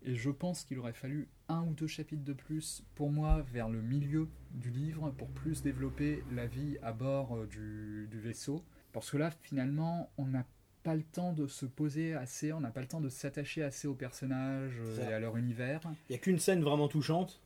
et 0.04 0.14
je 0.14 0.30
pense 0.30 0.64
qu'il 0.64 0.78
aurait 0.78 0.92
fallu 0.92 1.28
un 1.48 1.62
ou 1.62 1.74
deux 1.74 1.86
chapitres 1.86 2.24
de 2.24 2.32
plus, 2.32 2.84
pour 2.94 3.10
moi, 3.10 3.44
vers 3.52 3.68
le 3.68 3.80
milieu 3.82 4.28
du 4.52 4.70
livre, 4.70 5.10
pour 5.10 5.28
plus 5.28 5.62
développer 5.62 6.22
la 6.34 6.46
vie 6.46 6.78
à 6.82 6.92
bord 6.92 7.36
euh, 7.36 7.46
du, 7.46 8.08
du 8.10 8.18
vaisseau. 8.20 8.62
Parce 8.92 9.10
que 9.10 9.16
là, 9.16 9.30
finalement, 9.42 10.10
on 10.18 10.26
n'a 10.26 10.44
pas 10.82 10.94
le 10.94 11.02
temps 11.02 11.32
de 11.32 11.46
se 11.46 11.64
poser 11.66 12.14
assez, 12.14 12.52
on 12.52 12.60
n'a 12.60 12.70
pas 12.70 12.80
le 12.80 12.88
temps 12.88 13.00
de 13.00 13.08
s'attacher 13.08 13.62
assez 13.62 13.86
aux 13.86 13.94
personnages 13.94 14.78
euh, 14.80 15.08
et 15.10 15.12
à 15.12 15.20
leur 15.20 15.36
univers. 15.36 15.80
Il 16.08 16.12
y 16.12 16.16
a 16.16 16.18
qu'une 16.18 16.38
scène 16.38 16.62
vraiment 16.62 16.88
touchante. 16.88 17.40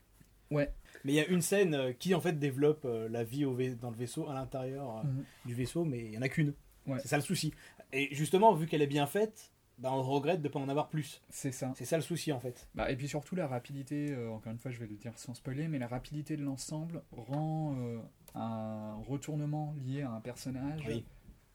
Ouais. 0.51 0.73
Mais 1.05 1.13
il 1.13 1.17
y 1.17 1.21
a 1.21 1.27
une 1.27 1.43
scène 1.43 1.75
euh, 1.75 1.93
qui 1.93 2.15
en 2.15 2.21
fait 2.21 2.39
développe 2.39 2.87
la 3.11 3.25
vie 3.25 3.45
au 3.45 3.57
dans 3.81 3.91
le 3.91 3.97
vaisseau, 3.97 4.29
à 4.29 4.35
l'intérieur 4.35 5.05
Mhm. 5.05 5.25
du 5.45 5.55
vaisseau, 5.55 5.85
mais 5.85 6.05
il 6.07 6.13
y 6.13 6.19
en 6.19 6.23
a 6.23 6.29
qu'une. 6.29 6.55
Ouais. 6.87 6.99
C'est 7.01 7.09
ça 7.09 7.17
le 7.17 7.23
souci. 7.23 7.53
Et 7.93 8.15
justement, 8.15 8.55
vu 8.55 8.67
qu'elle 8.67 8.83
est 8.83 8.87
bien 8.87 9.07
faite, 9.07 9.53
bah, 9.79 9.91
on 9.93 10.03
regrette 10.03 10.41
de 10.43 10.49
ne 10.49 10.53
pas 10.53 10.59
en 10.59 10.69
avoir 10.69 10.89
plus. 10.89 11.23
C'est 11.29 11.53
ça. 11.53 11.73
C'est 11.77 11.85
ça 11.85 11.97
le 11.97 12.03
souci 12.03 12.33
en 12.33 12.41
fait. 12.41 12.69
Bah, 12.75 12.91
et 12.91 12.97
puis 12.97 13.09
surtout 13.09 13.35
la 13.37 13.47
rapidité, 13.47 14.11
euh, 14.13 14.31
encore 14.31 14.53
une 14.53 14.59
fois 14.59 14.71
je 14.71 14.79
vais 14.79 14.87
le 14.87 14.97
dire 14.97 15.13
sans 15.19 15.35
spoiler, 15.35 15.69
mais 15.69 15.79
la 15.79 15.89
rapidité 15.89 16.37
de 16.37 16.43
l'ensemble 16.43 17.03
rend 17.13 17.75
euh, 17.79 17.99
un 18.35 18.95
retournement 19.09 19.75
lié 19.85 20.03
à 20.03 20.11
un 20.11 20.21
personnage 20.21 20.85
Oui. 20.89 21.05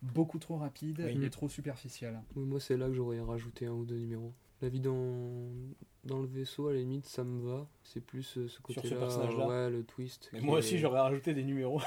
beaucoup 0.01 0.39
trop 0.39 0.57
rapide 0.57 1.01
Oui. 1.05 1.23
et 1.23 1.29
trop 1.29 1.49
superficiel. 1.49 2.19
Oui, 2.35 2.43
moi, 2.45 2.59
c'est 2.59 2.77
là 2.77 2.87
que 2.87 2.93
j'aurais 2.93 3.19
rajouté 3.21 3.65
un 3.67 3.71
ou 3.73 3.85
deux 3.85 3.97
numéros. 3.97 4.33
La 4.61 4.69
vie 4.69 4.79
dans, 4.79 5.49
dans 6.03 6.19
le 6.19 6.27
vaisseau, 6.27 6.67
à 6.67 6.73
la 6.73 6.79
limite, 6.79 7.07
ça 7.07 7.23
me 7.23 7.41
va. 7.41 7.67
C'est 7.83 7.99
plus 8.01 8.37
euh, 8.37 8.47
ce 8.47 8.55
ce 8.57 8.61
côté-là. 8.61 8.95
personnage-là. 8.99 9.47
Ouais, 9.47 9.69
le 9.71 9.83
twist. 9.83 10.29
Mais 10.33 10.39
moi 10.41 10.57
est- 10.57 10.59
aussi, 10.59 10.77
j'aurais 10.77 10.99
rajouté 10.99 11.33
des 11.33 11.43
numéros. 11.43 11.81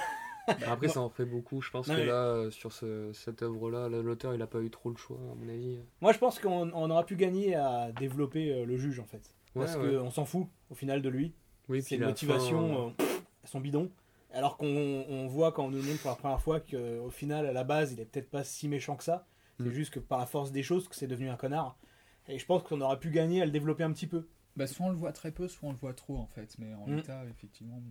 Après, 0.67 0.89
ça 0.89 1.01
en 1.01 1.09
ferait 1.09 1.25
beaucoup. 1.25 1.61
Je 1.63 1.71
pense 1.71 1.89
Non, 1.89 1.95
que 1.95 2.01
mais- 2.01 2.07
là, 2.07 2.27
euh, 2.27 2.51
sur 2.51 2.73
ce- 2.73 3.13
cette 3.13 3.43
œuvre-là, 3.43 3.89
là, 3.89 4.03
l'auteur, 4.03 4.35
il 4.35 4.43
a 4.43 4.47
pas 4.47 4.61
eu 4.61 4.71
trop 4.71 4.91
le 4.91 4.97
choix, 4.97 5.17
à 5.17 5.35
mon 5.35 5.49
avis. 5.49 5.79
Moi, 6.01 6.13
je 6.13 6.19
pense 6.19 6.39
qu'on 6.39 6.71
on 6.73 6.91
aura 6.91 7.05
pu 7.05 7.17
gagner 7.17 7.55
à 7.55 7.93
développer 7.93 8.53
euh, 8.53 8.65
le 8.65 8.77
juge, 8.77 9.01
en 9.01 9.05
fait. 9.05 9.35
Ouais, 9.55 9.65
Parce 9.65 9.77
qu'on 9.77 10.11
s'en 10.11 10.25
fout, 10.25 10.47
au 10.71 10.75
final, 10.75 11.01
de 11.03 11.09
lui. 11.09 11.33
Oui, 11.69 11.81
C'est 11.81 11.87
puis 11.89 11.95
une 11.97 12.01
la 12.03 12.09
motivation, 12.09 12.59
fin, 12.69 12.75
euh, 12.75 12.87
euh, 12.87 12.91
pff, 12.99 13.23
son 13.45 13.61
bidon. 13.61 13.91
Alors 14.33 14.57
qu'on 14.57 14.67
on 14.67 15.27
voit 15.29 15.53
quand 15.53 15.65
on 15.65 15.71
nous 15.71 15.79
le 15.79 15.85
montre 15.85 16.01
pour 16.03 16.11
la 16.11 16.17
première 16.17 16.41
fois 16.41 16.59
qu'au 16.61 17.09
final, 17.11 17.47
à 17.47 17.53
la 17.53 17.63
base, 17.65 17.93
il 17.93 18.01
est 18.01 18.05
peut-être 18.05 18.29
pas 18.31 18.43
si 18.45 18.67
méchant 18.69 18.97
que 18.97 19.05
ça. 19.05 19.27
C'est 19.61 19.67
Mm. 19.67 19.71
juste 19.71 19.95
que 19.95 20.01
par 20.01 20.19
la 20.19 20.27
force 20.27 20.51
des 20.51 20.65
choses, 20.65 20.89
que 20.89 20.97
c'est 20.97 21.07
devenu 21.07 21.31
un 21.31 21.37
connard. 21.37 21.79
Et 22.27 22.39
je 22.39 22.45
pense 22.45 22.65
qu'on 22.65 22.81
aurait 22.81 22.99
pu 22.99 23.11
gagner 23.11 23.43
à 23.43 23.45
le 23.45 23.53
développer 23.53 23.85
un 23.85 23.93
petit 23.93 24.09
peu. 24.09 24.27
Bah, 24.57 24.67
soit 24.67 24.87
on 24.87 24.91
le 24.91 24.97
voit 24.97 25.13
très 25.13 25.33
peu, 25.33 25.49
soit 25.49 25.69
on 25.69 25.73
le 25.73 25.79
voit 25.79 25.95
trop 25.95 26.17
en 26.19 26.27
fait. 26.27 26.57
Mais 26.59 26.73
en 26.75 26.87
Mm. 26.87 26.97
l'état, 26.97 27.25
effectivement, 27.27 27.83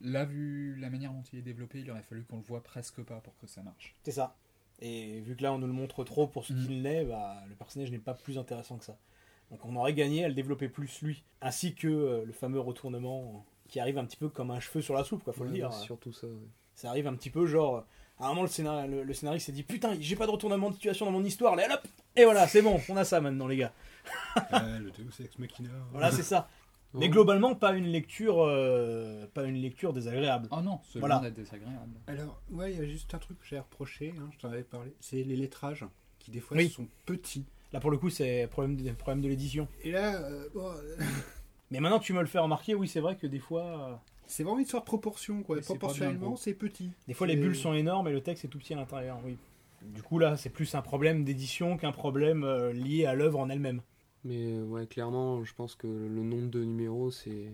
là, 0.00 0.24
vu 0.24 0.76
la 0.76 0.90
manière 0.90 1.12
dont 1.12 1.22
il 1.32 1.38
est 1.38 1.42
développé, 1.42 1.80
il 1.80 1.90
aurait 1.90 2.02
fallu 2.02 2.24
qu'on 2.24 2.36
le 2.36 2.42
voit 2.42 2.62
presque 2.62 3.02
pas 3.02 3.20
pour 3.20 3.36
que 3.38 3.46
ça 3.46 3.62
marche. 3.62 3.94
C'est 4.02 4.12
ça. 4.12 4.36
Et 4.80 5.20
vu 5.20 5.36
que 5.36 5.42
là, 5.42 5.52
on 5.52 5.58
nous 5.58 5.66
le 5.66 5.72
montre 5.72 6.04
trop 6.04 6.26
pour 6.26 6.44
ce 6.44 6.52
Mm. 6.52 6.66
qu'il 6.66 6.86
est, 6.86 7.04
bah, 7.04 7.42
le 7.48 7.54
personnage 7.54 7.90
n'est 7.90 7.98
pas 7.98 8.14
plus 8.14 8.36
intéressant 8.38 8.78
que 8.78 8.84
ça. 8.84 8.98
Donc 9.50 9.64
on 9.64 9.76
aurait 9.76 9.94
gagné 9.94 10.24
à 10.24 10.28
le 10.28 10.34
développer 10.34 10.68
plus 10.68 11.00
lui. 11.02 11.24
Ainsi 11.40 11.74
que 11.74 11.86
euh, 11.88 12.24
le 12.24 12.32
fameux 12.32 12.60
retournement 12.60 13.44
qui 13.68 13.80
arrive 13.80 13.96
un 13.98 14.04
petit 14.04 14.16
peu 14.16 14.28
comme 14.28 14.50
un 14.50 14.60
cheveu 14.60 14.80
sur 14.82 14.94
la 14.94 15.04
soupe, 15.04 15.22
quoi, 15.24 15.32
faut 15.32 15.44
le 15.44 15.50
dire. 15.50 15.72
surtout 15.72 16.12
ça. 16.12 16.26
ouais. 16.26 16.32
Ça 16.74 16.88
arrive 16.90 17.06
un 17.06 17.14
petit 17.14 17.30
peu 17.30 17.46
genre. 17.46 17.86
À 18.22 18.26
un 18.26 18.28
moment, 18.28 18.42
le, 18.42 18.48
scénar... 18.48 18.86
le, 18.86 19.02
le 19.02 19.14
scénariste 19.14 19.46
s'est 19.46 19.52
dit 19.52 19.64
Putain, 19.64 19.96
j'ai 20.00 20.14
pas 20.16 20.26
de 20.26 20.30
retournement 20.30 20.70
de 20.70 20.74
situation 20.74 21.04
dans 21.06 21.12
mon 21.12 21.24
histoire, 21.24 21.56
là, 21.56 21.64
hop 21.74 21.80
Et 22.16 22.24
voilà, 22.24 22.46
c'est 22.46 22.62
bon, 22.62 22.80
on 22.88 22.96
a 22.96 23.04
ça 23.04 23.20
maintenant, 23.20 23.48
les 23.48 23.56
gars. 23.56 23.72
Euh, 24.52 24.78
le 24.78 24.90
Deus 24.92 25.24
Ex 25.24 25.38
Machina. 25.38 25.70
Voilà, 25.90 26.10
c'est 26.12 26.22
ça. 26.22 26.48
Mais 26.94 27.06
Ouais. 27.06 27.08
globalement, 27.08 27.54
pas 27.54 27.72
une 27.72 27.86
lecture, 27.86 28.36
euh, 28.44 29.26
pas 29.34 29.44
une 29.44 29.56
lecture 29.56 29.92
désagréable. 29.92 30.46
Oh 30.52 30.60
non, 30.60 30.78
c'est 30.92 30.98
Voilà. 31.00 31.30
désagréable. 31.30 31.98
Alors, 32.06 32.40
ouais, 32.50 32.72
il 32.72 32.78
y 32.78 32.82
a 32.82 32.86
juste 32.86 33.12
un 33.14 33.18
truc 33.18 33.40
que 33.40 33.46
j'ai 33.46 33.58
reproché, 33.58 34.14
hein, 34.18 34.28
je 34.32 34.38
t'en 34.38 34.48
avais 34.52 34.62
parlé, 34.62 34.94
c'est 35.00 35.22
les 35.24 35.34
lettrages, 35.36 35.84
qui 36.18 36.30
des 36.30 36.40
fois 36.40 36.56
Oui. 36.58 36.68
sont 36.68 36.86
petits. 37.06 37.46
Là, 37.72 37.80
pour 37.80 37.90
le 37.90 37.96
coup, 37.96 38.10
c'est 38.10 38.46
problème 38.50 38.76
de, 38.76 38.90
problème 38.92 39.22
de 39.22 39.28
l'édition. 39.28 39.66
Et 39.82 39.90
là, 39.90 40.16
euh, 40.20 40.48
bon, 40.54 40.68
euh, 40.68 40.96
Mais 41.70 41.80
maintenant 41.80 41.98
que 41.98 42.04
tu 42.04 42.12
me 42.12 42.20
le 42.20 42.26
fais 42.26 42.38
remarquer, 42.38 42.74
oui, 42.74 42.86
c'est 42.86 43.00
vrai 43.00 43.16
que 43.16 43.26
des 43.26 43.38
fois, 43.38 43.64
euh, 43.64 43.94
c'est 44.32 44.42
vraiment 44.44 44.58
une 44.58 44.64
histoire 44.64 44.82
de 44.82 44.86
proportion, 44.86 45.42
quoi. 45.42 45.60
Proportionnellement, 45.60 46.36
c'est 46.36 46.54
petit. 46.54 46.90
des 47.06 47.14
fois 47.14 47.26
les 47.26 47.36
bulles 47.36 47.54
sont 47.56 47.74
énormes 47.74 48.08
et 48.08 48.12
le 48.12 48.22
texte 48.22 48.44
est 48.44 48.48
tout 48.48 48.58
petit 48.58 48.72
à 48.74 48.76
l'intérieur. 48.76 49.18
Oui. 49.24 49.36
Du 49.82 50.02
coup, 50.02 50.18
là, 50.18 50.36
c'est 50.36 50.48
plus 50.50 50.74
un 50.74 50.80
problème 50.82 51.24
d'édition 51.24 51.76
qu'un 51.76 51.92
problème 51.92 52.44
euh, 52.44 52.72
lié 52.72 53.04
à 53.04 53.14
l'œuvre 53.14 53.40
en 53.40 53.48
elle-même. 53.50 53.82
Mais 54.24 54.52
euh, 54.54 54.64
ouais, 54.64 54.86
clairement, 54.86 55.42
je 55.44 55.52
pense 55.54 55.74
que 55.74 55.86
le 55.88 56.22
nombre 56.22 56.48
de 56.50 56.62
numéros, 56.64 57.10
c'est 57.10 57.50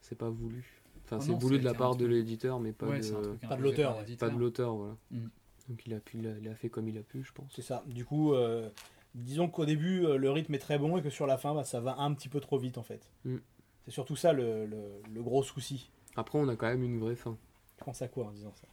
c'est 0.00 0.16
pas 0.16 0.30
voulu. 0.30 0.64
Enfin, 1.04 1.18
Oh 1.20 1.24
c'est 1.24 1.32
voulu 1.34 1.58
de 1.58 1.64
la 1.64 1.74
part 1.74 1.96
de 1.96 2.06
l'éditeur, 2.06 2.60
mais 2.60 2.72
pas 2.72 2.86
ouais, 2.86 3.00
de 3.00 3.10
pas 3.10 3.54
imposé 3.54 3.62
l'auteur, 3.62 4.04
pas 4.18 4.30
de 4.30 4.38
l'auteur, 4.38 4.74
voilà. 4.76 4.96
Mm. 5.10 5.28
Donc 5.68 5.86
il 5.86 5.94
a 5.94 6.00
pu, 6.00 6.18
il 6.18 6.26
a, 6.28 6.30
il 6.40 6.48
a 6.48 6.54
fait 6.54 6.68
comme 6.68 6.88
il 6.88 6.96
a 6.98 7.02
pu, 7.02 7.24
je 7.24 7.32
pense. 7.32 7.52
C'est 7.54 7.62
ça. 7.62 7.82
Du 7.86 8.04
coup, 8.04 8.32
euh, 8.34 8.68
disons 9.14 9.48
qu'au 9.48 9.66
début, 9.66 10.00
le 10.16 10.30
rythme 10.30 10.54
est 10.54 10.58
très 10.60 10.78
bon 10.78 10.96
et 10.96 11.02
que 11.02 11.10
sur 11.10 11.26
la 11.26 11.36
fin, 11.36 11.54
bah, 11.54 11.64
ça 11.64 11.80
va 11.80 11.96
un 11.98 12.14
petit 12.14 12.28
peu 12.28 12.38
trop 12.40 12.58
vite 12.58 12.78
en 12.78 12.82
fait. 12.84 13.08
Mm. 13.24 13.36
C'est 13.84 13.90
surtout 13.90 14.16
ça 14.16 14.32
le, 14.32 14.66
le- 14.66 15.02
le 15.12 15.22
gros 15.22 15.42
souci. 15.42 15.90
Après, 16.16 16.38
on 16.38 16.48
a 16.48 16.56
quand 16.56 16.66
même 16.66 16.82
une 16.82 16.98
vraie 16.98 17.16
fin. 17.16 17.36
Tu 17.78 17.84
penses 17.84 18.02
à 18.02 18.08
quoi 18.08 18.26
en 18.26 18.30
disant 18.32 18.52
ça 18.54 18.66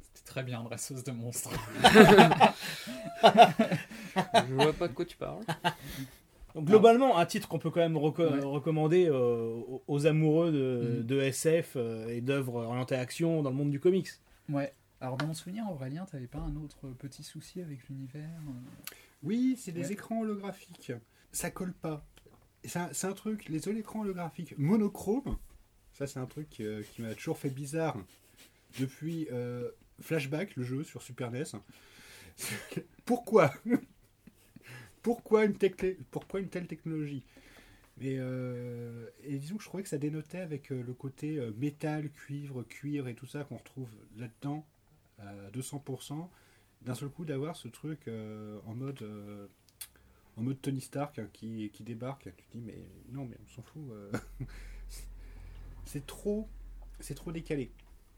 C'était 0.00 0.26
très 0.26 0.42
bien, 0.42 0.62
dresseuse 0.62 1.02
de 1.04 1.12
monstres. 1.12 1.50
je 3.24 4.54
vois 4.54 4.72
pas 4.72 4.88
de 4.88 4.92
quoi 4.92 5.04
tu 5.04 5.16
parles. 5.16 5.42
Donc, 6.54 6.66
globalement, 6.66 7.18
un 7.18 7.26
titre 7.26 7.48
qu'on 7.48 7.58
peut 7.58 7.70
quand 7.70 7.80
même 7.80 7.96
reco- 7.96 8.30
Ouais. 8.32 8.40
recommander 8.44 9.08
euh, 9.08 9.60
aux- 9.88 10.06
amoureux 10.06 10.52
de, 10.52 11.00
Mm. 11.00 11.06
de 11.06 11.20
SF 11.20 11.72
euh, 11.76 12.08
et 12.08 12.20
d'œuvres 12.20 12.62
orientées 12.64 12.94
action 12.94 13.42
dans 13.42 13.50
le 13.50 13.56
monde 13.56 13.70
du 13.70 13.80
comics. 13.80 14.08
ouais. 14.48 14.72
Alors, 15.00 15.18
dans 15.18 15.26
mon 15.26 15.34
souvenir, 15.34 15.64
Aurélien, 15.70 16.06
t'avais 16.06 16.28
pas 16.28 16.38
un 16.38 16.56
autre 16.56 16.86
petit 16.98 17.22
souci 17.22 17.60
avec 17.60 17.86
l'univers 17.90 18.30
euh 18.48 18.52
Oui, 19.22 19.54
c'est 19.58 19.72
des 19.72 19.88
Ouais. 19.88 19.92
écrans 19.92 20.20
holographiques. 20.22 20.92
Ça 21.30 21.50
colle 21.50 21.74
pas. 21.74 22.06
C'est 22.64 22.78
un, 22.78 22.88
c'est 22.92 23.06
un 23.08 23.12
truc, 23.12 23.46
les 23.50 23.68
écrans 23.68 24.00
holographiques 24.00 24.54
monochromes, 24.56 25.36
ça 25.94 26.06
c'est 26.06 26.18
un 26.18 26.26
truc 26.26 26.60
euh, 26.60 26.82
qui 26.82 27.02
m'a 27.02 27.14
toujours 27.14 27.38
fait 27.38 27.50
bizarre 27.50 27.96
depuis 28.78 29.28
euh, 29.32 29.70
Flashback, 30.00 30.56
le 30.56 30.64
jeu 30.64 30.84
sur 30.84 31.02
Super 31.02 31.30
NES. 31.30 31.44
Pourquoi? 33.04 33.54
Pourquoi 35.02 35.44
une, 35.44 35.56
telle 35.56 35.76
technologie? 36.66 37.22
Mais 37.98 38.16
euh, 38.18 39.06
et 39.22 39.38
disons 39.38 39.56
que 39.56 39.62
je 39.62 39.68
trouvais 39.68 39.82
que 39.84 39.88
ça 39.88 39.98
dénotait 39.98 40.40
avec 40.40 40.70
le 40.70 40.92
côté 40.94 41.38
métal, 41.58 42.10
cuivre, 42.10 42.64
cuir 42.64 43.06
et 43.06 43.14
tout 43.14 43.26
ça 43.26 43.44
qu'on 43.44 43.58
retrouve 43.58 43.90
là-dedans 44.16 44.66
à 45.18 45.32
200%. 45.52 46.28
D'un 46.82 46.94
seul 46.94 47.08
coup 47.08 47.24
d'avoir 47.24 47.54
ce 47.54 47.68
truc 47.68 48.08
en 48.08 48.74
mode 48.74 49.06
en 50.36 50.54
Tony 50.54 50.80
Stark 50.80 51.20
hein, 51.20 51.28
qui, 51.32 51.70
qui 51.72 51.84
débarque, 51.84 52.24
tu 52.36 52.46
te 52.46 52.52
dis 52.52 52.62
mais 52.62 52.78
non 53.12 53.26
mais 53.26 53.36
on 53.46 53.54
s'en 53.54 53.62
fout. 53.62 53.82
c'est 55.86 56.06
trop 56.06 56.48
c'est 57.00 57.14
trop 57.14 57.32
décalé. 57.32 57.72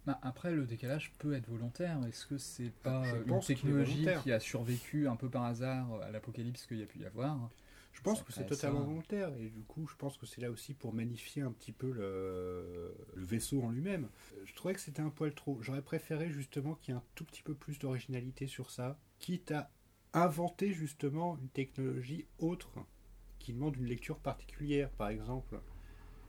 Bah, 0.06 0.20
après, 0.22 0.52
le 0.52 0.66
décalage 0.66 1.12
peut 1.18 1.32
être 1.34 1.48
volontaire. 1.48 1.98
Est-ce 2.06 2.26
que 2.26 2.38
c'est 2.38 2.70
pas 2.70 3.02
Je 3.04 3.28
une 3.28 3.40
technologie 3.40 4.06
qui 4.22 4.30
a 4.30 4.38
survécu 4.38 5.08
un 5.08 5.16
peu 5.16 5.28
par 5.28 5.44
hasard 5.44 6.00
à 6.02 6.10
l'apocalypse 6.10 6.66
qu'il 6.66 6.78
y 6.78 6.82
a 6.82 6.86
pu 6.86 7.00
y 7.00 7.06
avoir 7.06 7.50
Je 7.92 8.00
pense 8.02 8.18
Ça 8.18 8.24
que 8.24 8.32
c'est 8.32 8.46
totalement 8.46 8.80
ça. 8.80 8.86
volontaire 8.86 9.34
et 9.36 9.48
du 9.48 9.62
coup 9.64 9.86
je 9.88 9.96
pense 9.96 10.16
que 10.16 10.26
c'est 10.26 10.40
là 10.40 10.50
aussi 10.50 10.74
pour 10.74 10.92
magnifier 10.92 11.42
un 11.42 11.50
petit 11.50 11.72
peu 11.72 11.90
le, 11.90 12.94
le 13.14 13.24
vaisseau 13.24 13.62
en 13.62 13.70
lui-même. 13.70 14.08
Je 14.44 14.54
trouvais 14.54 14.74
que 14.74 14.80
c'était 14.80 15.02
un 15.02 15.10
poil 15.10 15.34
trop. 15.34 15.58
J'aurais 15.60 15.82
préféré 15.82 16.30
justement 16.30 16.74
qu'il 16.76 16.94
y 16.94 16.96
ait 16.96 17.00
un 17.00 17.04
tout 17.16 17.24
petit 17.24 17.42
peu 17.42 17.54
plus 17.54 17.78
d'originalité 17.80 18.46
sur 18.46 18.70
ça, 18.70 18.98
quitte 19.18 19.50
à 19.50 19.70
inventer 20.12 20.72
justement 20.72 21.36
une 21.38 21.48
technologie 21.48 22.26
autre 22.38 22.70
qui 23.40 23.52
demande 23.52 23.76
une 23.76 23.86
lecture 23.86 24.18
particulière, 24.18 24.90
par 24.90 25.08
exemple. 25.08 25.60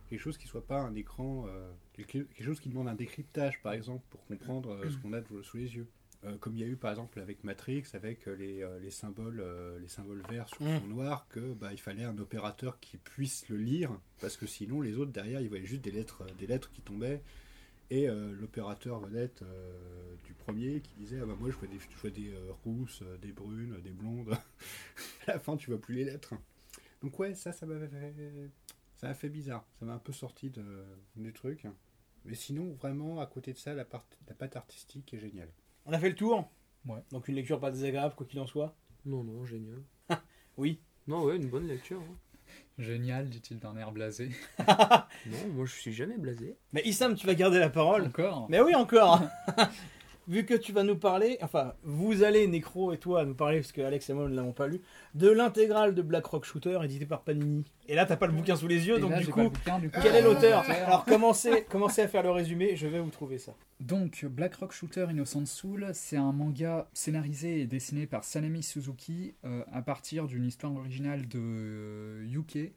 Quelque 0.10 0.20
chose 0.22 0.38
qui 0.38 0.48
soit 0.48 0.66
pas 0.66 0.80
un 0.80 0.96
écran, 0.96 1.46
euh, 1.48 1.72
quelque, 1.94 2.20
quelque 2.20 2.44
chose 2.44 2.60
qui 2.60 2.70
demande 2.70 2.88
un 2.88 2.96
décryptage, 2.96 3.62
par 3.62 3.74
exemple, 3.74 4.04
pour 4.10 4.24
comprendre 4.26 4.72
euh, 4.74 4.90
ce 4.90 4.98
qu'on 4.98 5.14
a 5.14 5.22
de- 5.22 5.42
sous 5.42 5.58
les 5.58 5.76
yeux. 5.76 5.88
Euh, 6.24 6.36
comme 6.38 6.56
il 6.56 6.62
y 6.62 6.64
a 6.64 6.68
eu 6.68 6.76
par 6.76 6.90
exemple 6.92 7.20
avec 7.20 7.44
Matrix, 7.44 7.84
avec 7.94 8.26
les, 8.26 8.68
les 8.82 8.90
symboles, 8.90 9.44
les 9.80 9.88
symboles 9.88 10.24
verts 10.30 10.48
sur 10.50 10.62
Mm. 10.64 10.80
fond 10.80 10.88
noir, 10.88 11.28
que 11.30 11.54
bah, 11.54 11.74
il 11.74 11.80
fallait 11.80 12.06
un 12.06 12.18
opérateur 12.18 12.80
qui 12.80 12.98
puisse 12.98 13.48
le 13.50 13.58
lire, 13.58 13.92
parce 14.20 14.36
que 14.36 14.48
sinon 14.48 14.82
les 14.82 14.96
autres 14.98 15.12
derrière 15.12 15.42
ils 15.42 15.48
voyaient 15.50 15.66
juste 15.66 15.84
des 15.84 15.92
lettres, 15.92 16.26
des 16.40 16.48
lettres 16.48 16.72
qui 16.72 16.82
tombaient, 16.82 17.22
et 17.92 18.08
l'opérateur 18.08 19.00
vedette 19.00 19.44
du 20.26 20.34
premier 20.34 20.82
qui 20.82 20.94
disait 20.98 21.20
ah 21.22 21.26
bah 21.26 21.36
moi 21.40 21.52
je 21.52 21.56
vois 21.56 21.68
des, 21.68 21.78
je 21.80 21.98
vois 22.02 22.10
des 22.10 22.34
rousses, 22.66 23.04
des 23.22 23.32
brunes, 23.32 23.80
des 23.84 23.92
blondes. 23.92 24.32
à 25.28 25.34
la 25.34 25.40
fin 25.40 25.56
tu 25.56 25.70
vois 25.70 25.80
plus 25.80 25.94
les 25.96 26.04
lettres. 26.06 26.34
Donc 27.04 27.18
ouais 27.20 27.36
ça 27.36 27.52
ça 27.52 27.66
m'a 27.68 27.78
fait, 27.80 28.14
ça 28.98 29.08
m'a 29.08 29.14
fait 29.14 29.30
bizarre, 29.30 29.66
ça 29.80 29.86
m'a 29.86 29.94
un 29.94 30.00
peu 30.00 30.12
sorti 30.14 30.50
de, 30.50 30.84
des 31.16 31.32
trucs. 31.34 31.66
Mais 32.26 32.36
sinon 32.36 32.74
vraiment 32.74 33.22
à 33.22 33.26
côté 33.26 33.54
de 33.54 33.58
ça 33.58 33.74
la, 33.74 33.86
part, 33.86 34.06
la 34.28 34.34
patte 34.36 34.56
artistique 34.58 35.14
est 35.14 35.20
géniale. 35.20 35.50
On 35.86 35.94
a 35.94 36.00
fait 36.00 36.10
le 36.10 36.16
tour 36.16 36.50
Ouais. 36.86 37.00
Donc 37.12 37.28
une 37.28 37.36
lecture 37.36 37.60
pas 37.60 37.72
désagréable, 37.72 38.16
quoi 38.16 38.26
qu'il 38.26 38.40
en 38.40 38.48
soit. 38.48 38.76
Non, 39.06 39.24
non, 39.24 39.46
génial. 39.46 39.82
Oui. 40.58 40.80
Non, 41.08 41.24
ouais, 41.24 41.36
une 41.38 41.50
bonne 41.50 41.68
lecture. 41.68 42.02
hein. 42.02 42.16
Génial, 42.78 43.30
dit-il 43.30 43.60
d'un 43.60 43.76
air 43.78 43.92
blasé. 43.92 44.30
Non, 45.26 45.48
moi 45.54 45.66
je 45.66 45.74
suis 45.74 45.94
jamais 45.94 46.18
blasé. 46.18 46.56
Mais 46.74 46.82
Issam, 46.86 47.16
tu 47.16 47.28
vas 47.28 47.36
garder 47.36 47.60
la 47.60 47.70
parole. 47.70 48.08
Encore 48.08 48.48
Mais 48.50 48.62
oui, 48.62 48.74
encore. 48.76 49.22
Vu 50.28 50.46
que 50.46 50.54
tu 50.54 50.74
vas 50.74 50.84
nous 50.84 50.98
parler, 50.98 51.38
enfin, 51.42 51.74
vous 51.84 52.24
allez, 52.24 52.48
Necro 52.48 52.92
et 52.92 52.98
toi, 52.98 53.24
nous 53.24 53.34
parler, 53.34 53.60
parce 53.60 53.72
que 53.72 53.80
Alex 53.82 54.10
et 54.10 54.14
moi 54.14 54.28
ne 54.28 54.36
l'avons 54.36 54.52
pas 54.52 54.68
lu, 54.68 54.82
de 55.16 55.30
l'intégrale 55.30 55.96
de 55.96 56.02
Black 56.02 56.26
Rock 56.26 56.44
Shooter 56.44 56.80
édité 56.84 57.06
par 57.06 57.22
Panini. 57.22 57.64
Et 57.88 57.96
là, 57.96 58.06
t'as 58.06 58.18
pas 58.18 58.28
le 58.28 58.34
bouquin 58.34 58.58
sous 58.58 58.68
les 58.68 58.88
yeux, 58.88 58.98
Et 58.98 59.00
donc 59.00 59.12
là, 59.12 59.20
du 59.20 59.28
coup, 59.28 59.36
pas 59.36 59.44
le 59.44 59.50
bouquin, 59.50 59.80
du 59.80 59.90
coup, 59.90 60.00
quel 60.04 60.16
est 60.16 60.22
euh, 60.22 60.26
l'auteur 60.26 60.64
l'auteur. 60.64 60.86
Alors 60.86 61.06
commencez, 61.06 61.64
commencez 61.70 62.02
à 62.02 62.10
faire 62.10 62.24
le 62.24 62.32
résumé, 62.32 62.76
je 62.76 62.88
vais 62.88 63.00
vous 63.00 63.10
trouver 63.10 63.38
ça. 63.38 63.54
Donc, 63.80 64.26
Black 64.26 64.56
Rock 64.56 64.74
Shooter 64.74 65.08
Innocent 65.10 65.46
Soul, 65.46 65.92
c'est 65.94 66.18
un 66.18 66.34
manga 66.34 66.90
scénarisé 66.92 67.62
et 67.62 67.66
dessiné 67.66 68.06
par 68.06 68.26
Sanemi 68.26 68.64
Suzuki 68.64 69.34
euh, 69.46 69.64
à 69.72 69.82
partir 69.82 70.28
d'une 70.28 70.46
histoire 70.46 70.76
originale 70.76 71.28
de 71.28 71.40
euh, 71.40 72.26
Yuke. 72.28 72.74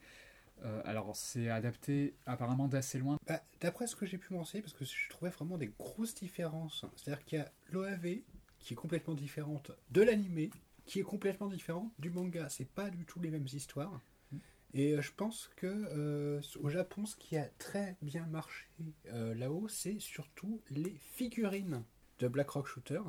Euh, 0.62 0.82
alors, 0.84 1.16
c'est 1.16 1.48
adapté 1.48 2.14
apparemment 2.26 2.68
d'assez 2.68 2.98
loin. 2.98 3.18
Bah, 3.26 3.42
D'après 3.60 3.86
ce 3.86 3.96
que 3.96 4.06
j'ai 4.06 4.18
pu 4.18 4.32
m'en 4.32 4.40
renseigner, 4.40 4.62
parce 4.62 4.74
que 4.74 4.84
je 4.84 5.08
trouvais 5.08 5.30
vraiment 5.30 5.58
des 5.58 5.68
grosses 5.68 6.14
différences. 6.14 6.84
C'est-à-dire 6.96 7.24
qu'il 7.24 7.38
y 7.38 7.42
a 7.42 7.50
l'OAV 7.70 8.18
qui 8.58 8.74
est 8.74 8.76
complètement 8.76 9.14
différente 9.14 9.72
de 9.90 10.02
l'animé, 10.02 10.50
qui 10.86 11.00
est 11.00 11.04
complètement 11.04 11.48
différente 11.48 11.92
du 11.98 12.10
manga. 12.10 12.48
C'est 12.48 12.68
pas 12.68 12.90
du 12.90 13.04
tout 13.04 13.20
les 13.20 13.30
mêmes 13.30 13.46
histoires. 13.52 14.00
Et 14.72 14.92
euh, 14.92 15.02
je 15.02 15.12
pense 15.16 15.50
que 15.56 15.66
euh, 15.66 16.40
au 16.60 16.68
Japon, 16.68 17.06
ce 17.06 17.16
qui 17.16 17.36
a 17.36 17.44
très 17.58 17.96
bien 18.02 18.26
marché 18.26 18.66
euh, 19.12 19.34
là-haut, 19.34 19.68
c'est 19.68 19.98
surtout 19.98 20.60
les 20.70 20.94
figurines 21.12 21.82
de 22.18 22.28
Black 22.28 22.50
Rock 22.50 22.66
Shooter. 22.66 23.00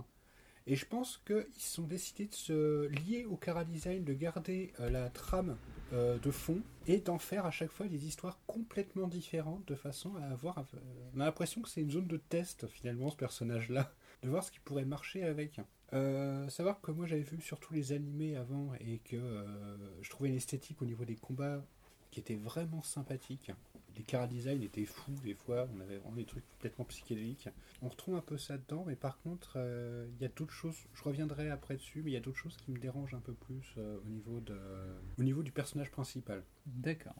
Et 0.67 0.75
je 0.75 0.85
pense 0.85 1.21
qu'ils 1.25 1.45
sont 1.57 1.83
décidés 1.83 2.27
de 2.27 2.35
se 2.35 2.87
lier 2.87 3.25
au 3.25 3.35
Cara 3.35 3.65
Design, 3.65 4.03
de 4.03 4.13
garder 4.13 4.73
la 4.77 5.09
trame 5.09 5.57
euh, 5.93 6.17
de 6.19 6.31
fond 6.31 6.61
et 6.87 6.99
d'en 6.99 7.17
faire 7.17 7.45
à 7.45 7.51
chaque 7.51 7.71
fois 7.71 7.87
des 7.87 8.05
histoires 8.05 8.39
complètement 8.47 9.07
différentes 9.07 9.67
de 9.67 9.75
façon 9.75 10.15
à 10.15 10.25
avoir. 10.25 10.57
euh, 10.59 10.63
on 11.15 11.19
a 11.19 11.25
l'impression 11.25 11.61
que 11.61 11.69
c'est 11.69 11.81
une 11.81 11.91
zone 11.91 12.07
de 12.07 12.17
test 12.17 12.67
finalement 12.67 13.09
ce 13.09 13.17
personnage-là, 13.17 13.91
de 14.23 14.29
voir 14.29 14.43
ce 14.43 14.51
qui 14.51 14.59
pourrait 14.59 14.85
marcher 14.85 15.23
avec. 15.23 15.59
Euh, 15.93 16.47
savoir 16.47 16.79
que 16.79 16.91
moi 16.91 17.05
j'avais 17.07 17.21
vu 17.21 17.41
surtout 17.41 17.73
les 17.73 17.91
animés 17.91 18.37
avant 18.37 18.71
et 18.79 18.99
que 18.99 19.45
je 20.01 20.09
trouvais 20.09 20.29
une 20.29 20.35
esthétique 20.35 20.81
au 20.81 20.85
niveau 20.85 21.03
des 21.03 21.15
combats 21.15 21.61
qui 22.11 22.19
était 22.19 22.35
vraiment 22.35 22.81
sympathique. 22.81 23.51
Les 24.01 24.05
cara 24.05 24.25
design 24.25 24.63
étaient 24.63 24.85
fous 24.85 25.13
des 25.23 25.35
fois, 25.35 25.69
on 25.75 25.79
avait 25.79 25.99
vraiment 25.99 26.15
des 26.15 26.25
trucs 26.25 26.43
complètement 26.53 26.85
psychédéliques. 26.85 27.47
On 27.83 27.87
retrouve 27.87 28.15
un 28.15 28.21
peu 28.21 28.35
ça 28.35 28.57
dedans, 28.57 28.83
mais 28.87 28.95
par 28.95 29.19
contre, 29.19 29.53
euh, 29.57 30.07
il 30.15 30.23
y 30.23 30.25
a 30.25 30.27
d'autres 30.27 30.55
choses, 30.55 30.75
je 30.95 31.03
reviendrai 31.03 31.51
après 31.51 31.75
dessus, 31.75 32.01
mais 32.03 32.09
il 32.09 32.13
y 32.15 32.17
a 32.17 32.19
d'autres 32.19 32.39
choses 32.39 32.57
qui 32.57 32.71
me 32.71 32.79
dérangent 32.79 33.13
un 33.13 33.19
peu 33.19 33.33
plus 33.33 33.75
euh, 33.77 33.99
au, 34.03 34.09
niveau 34.09 34.39
de, 34.39 34.57
au 35.19 35.23
niveau 35.23 35.43
du 35.43 35.51
personnage 35.51 35.91
principal. 35.91 36.43
D'accord. 36.65 37.13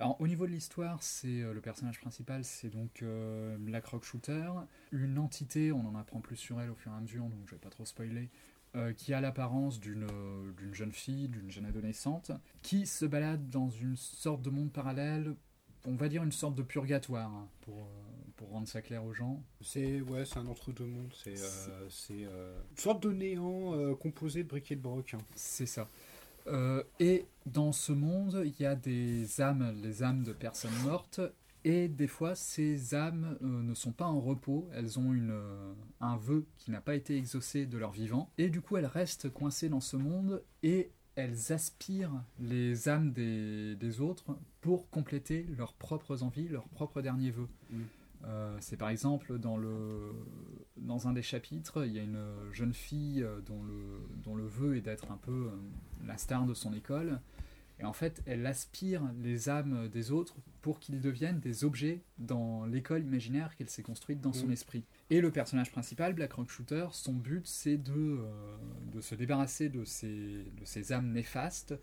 Alors, 0.00 0.20
au 0.20 0.26
niveau 0.26 0.44
de 0.44 0.50
l'histoire, 0.50 1.00
c'est 1.04 1.40
euh, 1.40 1.54
le 1.54 1.60
personnage 1.60 2.00
principal, 2.00 2.42
c'est 2.42 2.70
donc 2.70 3.00
euh, 3.02 3.56
Black 3.56 3.86
Rock 3.86 4.02
Shooter, 4.02 4.50
une 4.90 5.20
entité, 5.20 5.70
on 5.70 5.86
en 5.86 5.94
apprend 5.94 6.20
plus 6.20 6.36
sur 6.36 6.60
elle 6.60 6.70
au 6.70 6.74
fur 6.74 6.90
et 6.90 6.96
à 6.96 7.00
mesure, 7.00 7.26
donc 7.26 7.46
je 7.46 7.52
vais 7.52 7.60
pas 7.60 7.70
trop 7.70 7.84
spoiler, 7.84 8.28
qui 8.96 9.12
a 9.12 9.20
l'apparence 9.20 9.80
d'une 9.80 10.06
jeune 10.72 10.92
fille, 10.92 11.28
d'une 11.28 11.50
jeune 11.50 11.64
adolescente, 11.64 12.30
qui 12.62 12.86
se 12.86 13.06
balade 13.06 13.48
dans 13.48 13.70
une 13.70 13.96
sorte 13.96 14.42
de 14.42 14.50
monde 14.50 14.70
parallèle, 14.70 15.34
on 15.88 15.96
va 15.96 16.08
dire 16.08 16.22
une 16.22 16.32
sorte 16.32 16.54
de 16.54 16.62
purgatoire, 16.62 17.30
hein, 17.30 17.48
pour, 17.62 17.78
euh, 17.78 17.84
pour 18.36 18.50
rendre 18.50 18.68
ça 18.68 18.82
clair 18.82 19.04
aux 19.04 19.12
gens. 19.12 19.42
C'est 19.60 20.00
ouais, 20.00 20.24
c'est 20.24 20.38
un 20.38 20.46
entre-deux 20.46 20.86
mondes, 20.86 21.12
c'est 21.22 21.38
euh, 21.40 21.88
euh, 22.10 22.60
une 22.70 22.76
sorte 22.78 23.02
de 23.02 23.12
néant 23.12 23.94
composé 23.96 24.42
de 24.44 24.48
briquet 24.48 24.76
de 24.76 24.80
broc. 24.82 25.14
hein. 25.14 25.18
C'est 25.34 25.66
ça. 25.66 25.88
Euh, 26.46 26.82
et 26.98 27.26
dans 27.46 27.72
ce 27.72 27.92
monde, 27.92 28.42
il 28.44 28.58
y 28.60 28.64
a 28.64 28.74
des 28.74 29.40
âmes, 29.40 29.74
les 29.82 30.02
âmes 30.02 30.24
de 30.24 30.32
personnes 30.32 30.76
mortes, 30.84 31.20
et 31.64 31.88
des 31.88 32.06
fois, 32.06 32.34
ces 32.34 32.94
âmes 32.94 33.36
euh, 33.42 33.62
ne 33.62 33.74
sont 33.74 33.92
pas 33.92 34.06
en 34.06 34.20
repos, 34.20 34.68
elles 34.72 34.98
ont 34.98 35.12
une, 35.12 35.32
euh, 35.32 35.74
un 36.00 36.16
vœu 36.16 36.46
qui 36.56 36.70
n'a 36.70 36.80
pas 36.80 36.94
été 36.94 37.16
exaucé 37.16 37.66
de 37.66 37.76
leur 37.76 37.90
vivant, 37.90 38.30
et 38.38 38.48
du 38.48 38.62
coup, 38.62 38.76
elles 38.78 38.86
restent 38.86 39.28
coincées 39.28 39.68
dans 39.68 39.80
ce 39.80 39.96
monde, 39.96 40.42
et 40.62 40.90
elles 41.18 41.52
aspirent 41.52 42.22
les 42.38 42.88
âmes 42.88 43.12
des, 43.12 43.74
des 43.74 44.00
autres 44.00 44.36
pour 44.60 44.88
compléter 44.88 45.44
leurs 45.58 45.72
propres 45.72 46.22
envies, 46.22 46.46
leurs 46.48 46.68
propres 46.68 47.02
derniers 47.02 47.32
vœux. 47.32 47.48
Mm. 47.70 47.76
Euh, 48.24 48.56
c'est 48.60 48.76
par 48.76 48.88
exemple 48.88 49.38
dans, 49.38 49.56
le, 49.56 50.12
dans 50.76 51.08
un 51.08 51.12
des 51.12 51.22
chapitres, 51.22 51.84
il 51.86 51.92
y 51.92 51.98
a 51.98 52.02
une 52.02 52.24
jeune 52.52 52.72
fille 52.72 53.22
euh, 53.22 53.40
dont 53.40 53.62
le, 53.64 54.00
dont 54.22 54.36
le 54.36 54.46
vœu 54.46 54.76
est 54.76 54.80
d'être 54.80 55.10
un 55.10 55.16
peu 55.16 55.50
euh, 55.50 56.06
la 56.06 56.16
star 56.18 56.46
de 56.46 56.54
son 56.54 56.72
école. 56.72 57.20
Et 57.80 57.84
en 57.84 57.92
fait, 57.92 58.22
elle 58.26 58.44
aspire 58.46 59.02
les 59.22 59.48
âmes 59.48 59.88
des 59.88 60.10
autres 60.10 60.34
pour 60.62 60.80
qu'ils 60.80 61.00
deviennent 61.00 61.38
des 61.38 61.62
objets 61.64 62.02
dans 62.18 62.66
l'école 62.66 63.02
imaginaire 63.04 63.54
qu'elle 63.54 63.68
s'est 63.70 63.82
construite 63.84 64.20
dans 64.20 64.32
son 64.32 64.48
Mm. 64.48 64.52
esprit. 64.52 64.84
Et 65.10 65.20
le 65.20 65.30
personnage 65.30 65.70
principal, 65.70 66.12
Black 66.12 66.32
Rock 66.32 66.50
Shooter, 66.50 66.88
son 66.92 67.12
but 67.12 67.46
c'est 67.46 67.76
de, 67.76 67.92
euh, 67.96 68.56
de 68.92 69.00
se 69.00 69.14
débarrasser 69.14 69.68
de 69.68 69.84
ces, 69.84 70.08
de 70.58 70.64
ces 70.64 70.92
âmes 70.92 71.12
néfastes, 71.12 71.74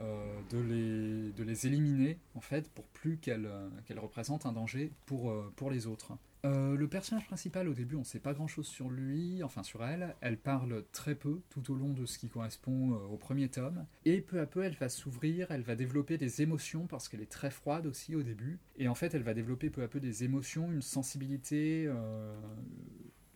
euh, 0.00 0.40
de, 0.50 0.58
les, 0.58 1.32
de 1.32 1.42
les 1.42 1.66
éliminer 1.66 2.18
en 2.34 2.40
fait 2.40 2.70
pour 2.70 2.84
plus 2.86 3.16
qu'elles 3.18 3.46
euh, 3.46 3.68
qu'elles 3.86 3.98
représentent 3.98 4.46
un 4.46 4.52
danger 4.52 4.92
pour, 5.06 5.34
pour 5.56 5.70
les 5.70 5.86
autres. 5.86 6.12
Euh, 6.46 6.74
le 6.76 6.88
personnage 6.88 7.26
principal, 7.26 7.68
au 7.68 7.74
début, 7.74 7.96
on 7.96 8.00
ne 8.00 8.04
sait 8.04 8.20
pas 8.20 8.32
grand-chose 8.32 8.66
sur 8.66 8.88
lui, 8.88 9.42
enfin 9.42 9.62
sur 9.62 9.84
elle. 9.84 10.16
Elle 10.20 10.38
parle 10.38 10.84
très 10.92 11.14
peu 11.14 11.40
tout 11.50 11.70
au 11.70 11.74
long 11.74 11.92
de 11.92 12.06
ce 12.06 12.18
qui 12.18 12.28
correspond 12.28 12.92
euh, 12.92 12.96
au 13.10 13.16
premier 13.16 13.48
tome. 13.48 13.86
Et 14.04 14.20
peu 14.20 14.40
à 14.40 14.46
peu, 14.46 14.62
elle 14.62 14.76
va 14.76 14.88
s'ouvrir, 14.88 15.50
elle 15.50 15.62
va 15.62 15.76
développer 15.76 16.16
des 16.18 16.42
émotions 16.42 16.86
parce 16.86 17.08
qu'elle 17.08 17.20
est 17.20 17.30
très 17.30 17.50
froide 17.50 17.86
aussi 17.86 18.14
au 18.14 18.22
début. 18.22 18.58
Et 18.78 18.88
en 18.88 18.94
fait, 18.94 19.14
elle 19.14 19.22
va 19.22 19.34
développer 19.34 19.70
peu 19.70 19.82
à 19.82 19.88
peu 19.88 20.00
des 20.00 20.24
émotions, 20.24 20.72
une 20.72 20.82
sensibilité, 20.82 21.84
euh, 21.86 22.34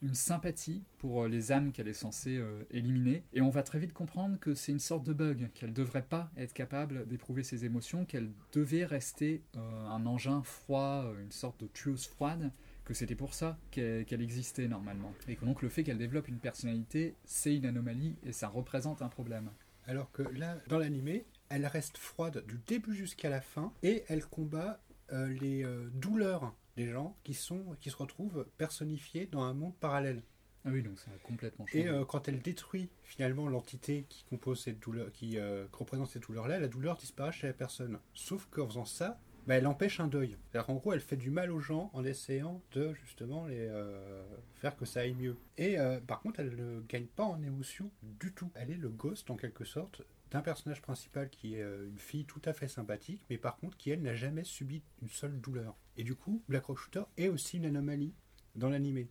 une 0.01 0.15
sympathie 0.15 0.83
pour 0.99 1.27
les 1.27 1.53
âmes 1.53 1.73
qu'elle 1.73 1.89
est 1.89 1.93
censée 1.95 2.43
éliminer. 2.71 3.23
Et 3.33 3.41
on 3.41 3.49
va 3.49 3.63
très 3.63 3.79
vite 3.79 3.95
comprendre 3.95 4.39
que 4.39 4.55
c'est 4.55 4.73
une 4.73 4.79
sorte 4.79 5.05
de 5.05 5.15
bug, 5.15 5.51
qu'elle 5.55 5.71
ne 5.71 5.75
devrait 5.75 6.03
pas 6.03 6.31
être 6.37 6.53
capable 6.53 7.07
d'éprouver 7.07 7.43
ses 7.43 7.65
émotions, 7.65 8.05
qu'elle 8.05 8.31
devait 8.53 8.85
rester 8.85 9.43
un 9.55 10.05
engin 10.05 10.43
froid, 10.43 11.11
une 11.23 11.33
sorte 11.33 11.61
de 11.61 11.69
tueuse 11.69 12.07
froide 12.07 12.53
que 12.85 12.95
c'était 12.95 13.15
pour 13.15 13.35
ça 13.35 13.59
qu'elle 13.71 14.23
existait 14.23 14.69
normalement. 14.69 15.13
Et 15.29 15.37
que 15.37 15.45
donc 15.45 15.63
le 15.63 15.69
fait 15.69 15.83
qu'elle 15.83 15.99
développe 15.99 16.29
une 16.29 16.39
personnalité, 16.39 17.15
c'est 17.25 17.55
une 17.55 17.67
anomalie 17.67 18.17
et 18.25 18.33
ça 18.33 18.49
représente 18.49 19.03
un 19.03 19.09
problème. 19.09 19.51
Alors 19.87 20.11
que 20.13 20.23
là, 20.23 20.59
dans 20.69 20.79
l'animé, 20.79 21.27
elle 21.49 21.67
reste 21.67 21.99
froide 21.99 22.45
du 22.47 22.59
début 22.67 22.95
jusqu'à 22.95 23.29
la 23.29 23.41
fin 23.41 23.73
et 23.83 24.05
elle 24.09 24.25
combat 24.25 24.81
euh, 25.13 25.29
les 25.29 25.65
euh, 25.65 25.89
douleurs 25.95 26.55
des 26.77 26.91
gens 26.91 27.17
qui, 27.23 27.35
sont, 27.35 27.77
qui 27.81 27.91
se 27.91 27.97
retrouvent 27.97 28.47
personnifiés 28.57 29.27
dans 29.27 29.43
un 29.43 29.55
monde 29.55 29.75
parallèle. 29.77 30.23
Ah 30.67 30.71
oui, 30.73 30.83
donc 30.83 30.99
ça 30.99 31.11
a 31.11 31.19
complètement 31.27 31.67
changé. 31.67 31.85
Et 31.85 31.89
euh, 31.89 32.05
quand 32.05 32.27
elle 32.27 32.41
détruit 32.41 32.89
finalement 33.03 33.49
l'entité 33.49 34.07
qui 34.09 34.25
compose 34.25 34.63
cette 34.63 34.81
douleur, 34.81 35.13
qui 35.13 35.39
euh, 35.39 35.67
représente 35.73 36.09
cette 36.09 36.23
douleur-là, 36.23 36.59
la 36.59 36.69
douleur 36.69 36.97
disparaît 36.97 37.33
chez 37.33 37.47
la 37.47 37.53
personne. 37.53 37.99
Sauf 38.15 38.47
qu'en 38.51 38.67
faisant 38.67 38.87
ça, 38.87 39.21
bah, 39.47 39.57
elle 39.57 39.67
empêche 39.67 40.01
un 40.01 40.09
deuil. 40.09 40.37
Qu'en 40.53 40.75
gros, 40.75 40.93
elle 40.93 41.01
fait 41.01 41.17
du 41.17 41.31
mal 41.31 41.51
aux 41.51 41.61
gens 41.61 41.91
en 41.93 42.05
essayant 42.05 42.63
de 42.73 42.95
justement 42.95 43.47
les 43.47 43.67
euh, 43.69 44.25
faire 44.55 44.77
que 44.77 44.85
ça 44.85 45.01
aille 45.01 45.15
mieux. 45.15 45.37
Et 45.59 45.79
euh, 45.79 46.01
par 46.01 46.21
contre, 46.21 46.41
elle 46.41 46.57
ne 46.57 46.81
gagne 46.83 47.07
pas 47.07 47.25
en 47.25 47.43
émotion 47.43 47.91
du 48.03 48.33
tout. 48.33 48.51
Elle 48.55 48.71
est 48.71 48.77
le 48.77 48.89
ghost 48.89 49.31
en 49.31 49.37
quelque 49.37 49.65
sorte 49.65 50.03
d'un 50.31 50.41
personnage 50.41 50.83
principal 50.83 51.29
qui 51.31 51.57
est 51.57 51.63
euh, 51.63 51.89
une 51.89 51.99
fille 51.99 52.25
tout 52.25 52.43
à 52.45 52.53
fait 52.53 52.69
sympathique, 52.69 53.23
mais 53.31 53.39
par 53.39 53.57
contre 53.57 53.77
qui 53.77 53.91
elle 53.91 54.03
n'a 54.03 54.15
jamais 54.15 54.45
subi 54.45 54.83
une 55.03 55.09
seule 55.09 55.41
douleur. 55.41 55.77
Et 55.97 56.05
du 56.05 56.15
coup, 56.15 56.43
Black 56.49 56.65
Rock 56.65 56.79
Shooter 56.79 57.05
est 57.17 57.29
aussi 57.29 57.59
une 57.59 57.67
anomalie 57.67 58.15
dans 58.57 58.71
l'animé. 58.71 59.09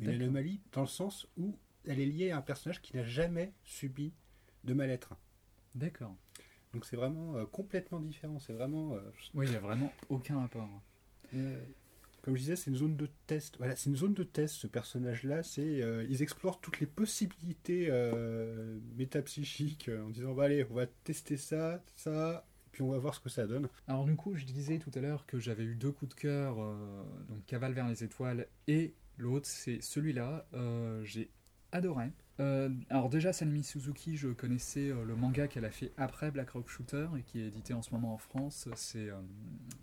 Une 0.00 0.08
anomalie 0.08 0.60
dans 0.72 0.80
le 0.80 0.88
sens 0.88 1.28
où 1.36 1.56
elle 1.86 2.00
est 2.00 2.06
liée 2.06 2.32
à 2.32 2.38
un 2.38 2.42
personnage 2.42 2.82
qui 2.82 2.96
n'a 2.96 3.04
jamais 3.04 3.52
subi 3.62 4.12
de 4.64 4.74
mal-être. 4.74 5.14
D'accord. 5.76 6.16
Donc 6.74 6.84
c'est 6.84 6.96
vraiment 6.96 7.36
euh, 7.36 7.46
complètement 7.46 8.00
différent. 8.00 8.38
C'est 8.40 8.52
vraiment, 8.52 8.94
euh, 8.94 9.00
Oui, 9.34 9.46
il 9.46 9.50
n'y 9.50 9.56
a 9.56 9.60
vraiment 9.60 9.92
aucun 10.08 10.40
rapport. 10.40 10.68
comme 12.22 12.34
je 12.34 12.40
disais, 12.40 12.56
c'est 12.56 12.70
une 12.70 12.76
zone 12.76 12.96
de 12.96 13.08
test. 13.26 13.56
Voilà, 13.58 13.76
c'est 13.76 13.88
une 13.88 13.96
zone 13.96 14.12
de 14.12 14.24
test. 14.24 14.56
Ce 14.56 14.66
personnage-là, 14.66 15.44
c'est 15.44 15.82
euh, 15.82 16.04
ils 16.10 16.20
explorent 16.22 16.60
toutes 16.60 16.80
les 16.80 16.86
possibilités 16.86 17.90
métapsychiques 18.96 19.88
en 19.88 20.10
disant 20.10 20.34
bah 20.34 20.44
allez, 20.44 20.66
on 20.68 20.74
va 20.74 20.86
tester 20.86 21.36
ça, 21.36 21.82
ça, 21.94 22.44
puis 22.72 22.82
on 22.82 22.90
va 22.90 22.98
voir 22.98 23.14
ce 23.14 23.20
que 23.20 23.28
ça 23.28 23.46
donne. 23.46 23.68
Alors 23.86 24.04
du 24.04 24.16
coup, 24.16 24.34
je 24.34 24.44
disais 24.44 24.78
tout 24.78 24.90
à 24.94 25.00
l'heure 25.00 25.26
que 25.26 25.38
j'avais 25.38 25.64
eu 25.64 25.76
deux 25.76 25.92
coups 25.92 26.14
de 26.14 26.20
cœur, 26.20 26.56
donc 27.28 27.46
Cavale 27.46 27.72
vers 27.72 27.88
les 27.88 28.02
étoiles 28.02 28.48
et 28.66 28.94
l'autre, 29.16 29.46
c'est 29.46 29.80
celui-là. 29.80 30.44
J'ai 31.04 31.30
adoré. 31.70 32.10
Euh, 32.40 32.68
alors 32.90 33.08
déjà, 33.08 33.32
Sanmi 33.32 33.62
Suzuki, 33.62 34.16
je 34.16 34.28
connaissais 34.28 34.90
euh, 34.90 35.04
le 35.04 35.14
manga 35.14 35.46
qu'elle 35.46 35.64
a 35.64 35.70
fait 35.70 35.92
après 35.96 36.30
Black 36.30 36.50
Rock 36.50 36.68
Shooter 36.68 37.06
et 37.16 37.22
qui 37.22 37.40
est 37.40 37.46
édité 37.46 37.74
en 37.74 37.82
ce 37.82 37.92
moment 37.92 38.14
en 38.14 38.18
France. 38.18 38.68
C'est 38.74 39.08
euh, 39.08 39.20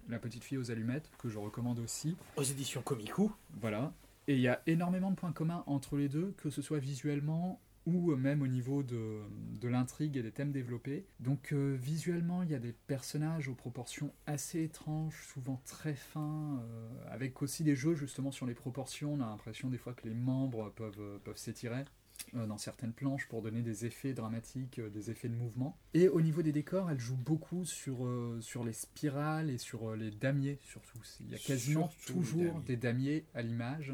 La 0.09 0.19
petite 0.19 0.43
fille 0.43 0.57
aux 0.57 0.71
allumettes, 0.71 1.09
que 1.17 1.29
je 1.29 1.39
recommande 1.39 1.79
aussi. 1.79 2.17
Aux 2.35 2.43
éditions 2.43 2.81
Komiku. 2.81 3.31
Voilà. 3.61 3.93
Et 4.27 4.35
il 4.35 4.41
y 4.41 4.47
a 4.47 4.61
énormément 4.67 5.11
de 5.11 5.15
points 5.15 5.31
communs 5.31 5.63
entre 5.65 5.97
les 5.97 6.09
deux, 6.09 6.33
que 6.37 6.49
ce 6.49 6.61
soit 6.61 6.79
visuellement 6.79 7.59
ou 7.87 8.15
même 8.15 8.43
au 8.43 8.47
niveau 8.47 8.83
de, 8.83 9.21
de 9.59 9.67
l'intrigue 9.67 10.15
et 10.15 10.21
des 10.21 10.31
thèmes 10.31 10.51
développés. 10.51 11.07
Donc 11.19 11.51
visuellement, 11.51 12.43
il 12.43 12.51
y 12.51 12.53
a 12.53 12.59
des 12.59 12.73
personnages 12.73 13.47
aux 13.47 13.55
proportions 13.55 14.13
assez 14.27 14.61
étranges, 14.61 15.19
souvent 15.33 15.59
très 15.65 15.95
fins, 15.95 16.63
avec 17.09 17.41
aussi 17.41 17.63
des 17.63 17.75
jeux 17.75 17.95
justement 17.95 18.29
sur 18.29 18.45
les 18.45 18.53
proportions. 18.53 19.13
On 19.13 19.19
a 19.19 19.25
l'impression 19.25 19.67
des 19.67 19.79
fois 19.79 19.93
que 19.93 20.07
les 20.07 20.13
membres 20.13 20.71
peuvent, 20.75 21.19
peuvent 21.23 21.37
s'étirer 21.37 21.85
dans 22.33 22.57
certaines 22.57 22.93
planches 22.93 23.27
pour 23.27 23.41
donner 23.41 23.61
des 23.61 23.85
effets 23.85 24.13
dramatiques, 24.13 24.79
euh, 24.79 24.89
des 24.89 25.11
effets 25.11 25.29
de 25.29 25.35
mouvement. 25.35 25.77
Et 25.93 26.07
au 26.07 26.21
niveau 26.21 26.41
des 26.41 26.51
décors, 26.51 26.89
elle 26.89 26.99
joue 26.99 27.17
beaucoup 27.17 27.65
sur, 27.65 28.05
euh, 28.05 28.39
sur 28.41 28.63
les 28.63 28.73
spirales 28.73 29.49
et 29.49 29.57
sur 29.57 29.89
euh, 29.91 29.95
les 29.95 30.11
damiers 30.11 30.57
surtout. 30.63 30.99
Il 31.19 31.29
y 31.31 31.35
a 31.35 31.37
quasiment 31.37 31.89
Surtout 31.89 32.13
toujours 32.21 32.53
damiers. 32.53 32.65
des 32.65 32.77
damiers 32.77 33.25
à 33.33 33.41
l'image. 33.41 33.93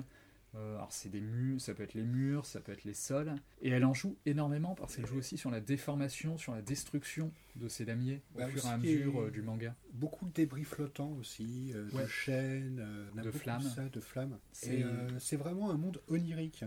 Euh, 0.56 0.76
alors 0.78 0.92
c'est 0.92 1.10
des 1.10 1.20
murs, 1.20 1.60
ça 1.60 1.74
peut 1.74 1.84
être 1.84 1.94
les 1.94 2.04
murs, 2.04 2.46
ça 2.46 2.62
peut 2.62 2.72
être 2.72 2.86
les 2.86 2.94
sols. 2.94 3.34
Et 3.62 3.70
elle 3.70 3.84
en 3.86 3.94
joue 3.94 4.16
énormément 4.26 4.76
parce 4.76 4.96
qu'elle 4.96 5.06
joue 5.06 5.18
aussi 5.18 5.38
sur 5.38 5.52
la 5.52 5.60
déformation, 5.60 6.38
sur 6.38 6.54
la 6.56 6.62
destruction 6.62 7.32
de 7.58 7.68
ces 7.68 7.86
damiers 7.86 8.22
au 8.34 8.40
Bah, 8.40 8.48
fur 8.48 8.66
et 8.66 8.70
à 8.70 8.78
mesure 8.78 9.22
euh, 9.24 9.30
du 9.32 9.42
manga. 9.42 9.76
Beaucoup 9.94 10.26
de 10.26 10.32
débris 10.32 10.64
flottants 10.64 11.12
aussi, 11.20 11.72
euh, 11.76 11.90
Ouais. 11.92 12.04
de 12.04 12.08
chaînes, 12.08 12.80
euh, 12.80 13.22
De 13.24 13.30
flammes. 13.30 13.62
ça, 13.62 13.90
de 13.90 14.00
flammes. 14.00 14.38
C'est- 14.54 14.80
Et 14.80 14.84
euh, 14.84 15.20
c'est 15.20 15.36
vraiment 15.38 15.70
un 15.70 15.78
monde 15.78 16.02
onirique. 16.08 16.64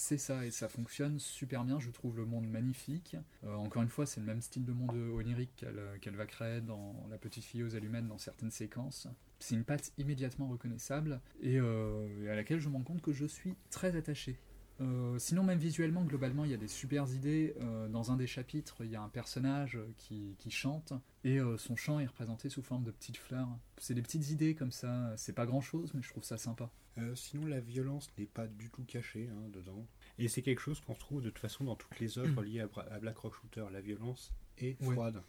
C'est 0.00 0.16
ça, 0.16 0.46
et 0.46 0.52
ça 0.52 0.68
fonctionne 0.68 1.18
super 1.18 1.64
bien. 1.64 1.80
Je 1.80 1.90
trouve 1.90 2.16
le 2.16 2.24
monde 2.24 2.46
magnifique. 2.46 3.16
Euh, 3.42 3.52
encore 3.56 3.82
une 3.82 3.88
fois, 3.88 4.06
c'est 4.06 4.20
le 4.20 4.26
même 4.26 4.40
style 4.40 4.64
de 4.64 4.72
monde 4.72 4.94
onirique 4.94 5.50
qu'elle 5.56 5.76
euh, 5.76 5.98
qu'elle 5.98 6.14
va 6.14 6.24
créer 6.24 6.60
dans 6.60 6.94
La 7.10 7.18
petite 7.18 7.42
fille 7.42 7.64
aux 7.64 7.74
allumettes 7.74 8.06
dans 8.06 8.16
certaines 8.16 8.52
séquences. 8.52 9.08
C'est 9.40 9.56
une 9.56 9.64
patte 9.64 9.92
immédiatement 9.98 10.46
reconnaissable 10.46 11.20
et, 11.42 11.58
euh, 11.58 12.06
et 12.22 12.30
à 12.30 12.36
laquelle 12.36 12.60
je 12.60 12.68
me 12.68 12.76
rends 12.76 12.84
compte 12.84 13.02
que 13.02 13.12
je 13.12 13.26
suis 13.26 13.56
très 13.70 13.96
attaché. 13.96 14.38
Euh, 14.80 15.18
sinon, 15.18 15.42
même 15.42 15.58
visuellement, 15.58 16.04
globalement, 16.04 16.44
il 16.44 16.50
y 16.50 16.54
a 16.54 16.58
des 16.58 16.68
super 16.68 17.10
idées. 17.12 17.54
Euh, 17.60 17.88
dans 17.88 18.12
un 18.12 18.16
des 18.16 18.26
chapitres, 18.28 18.84
il 18.84 18.90
y 18.90 18.96
a 18.96 19.02
un 19.02 19.08
personnage 19.08 19.78
qui, 19.96 20.36
qui 20.38 20.50
chante 20.50 20.92
et 21.24 21.40
euh, 21.40 21.56
son 21.58 21.74
chant 21.74 21.98
est 21.98 22.06
représenté 22.06 22.48
sous 22.48 22.62
forme 22.62 22.84
de 22.84 22.90
petites 22.92 23.16
fleurs. 23.16 23.48
C'est 23.78 23.94
des 23.94 24.02
petites 24.02 24.30
idées 24.30 24.54
comme 24.54 24.70
ça. 24.70 25.12
C'est 25.16 25.32
pas 25.34 25.46
grand 25.46 25.60
chose, 25.60 25.92
mais 25.94 26.02
je 26.02 26.08
trouve 26.10 26.22
ça 26.24 26.38
sympa. 26.38 26.70
Euh, 26.98 27.14
sinon, 27.14 27.46
la 27.46 27.60
violence 27.60 28.08
n'est 28.18 28.26
pas 28.26 28.46
du 28.46 28.70
tout 28.70 28.84
cachée 28.84 29.28
hein, 29.32 29.48
dedans. 29.52 29.86
Et 30.18 30.28
c'est 30.28 30.42
quelque 30.42 30.60
chose 30.60 30.80
qu'on 30.80 30.94
retrouve 30.94 31.22
de 31.22 31.30
toute 31.30 31.38
façon 31.38 31.64
dans 31.64 31.76
toutes 31.76 31.98
les 32.00 32.18
œuvres 32.18 32.42
liées 32.44 32.60
à, 32.60 32.98
Black 33.00 33.16
Rock 33.18 33.34
Shooter. 33.34 33.66
La 33.72 33.80
violence 33.80 34.32
est 34.58 34.80
Ouais. 34.82 34.92
froide. 34.94 35.22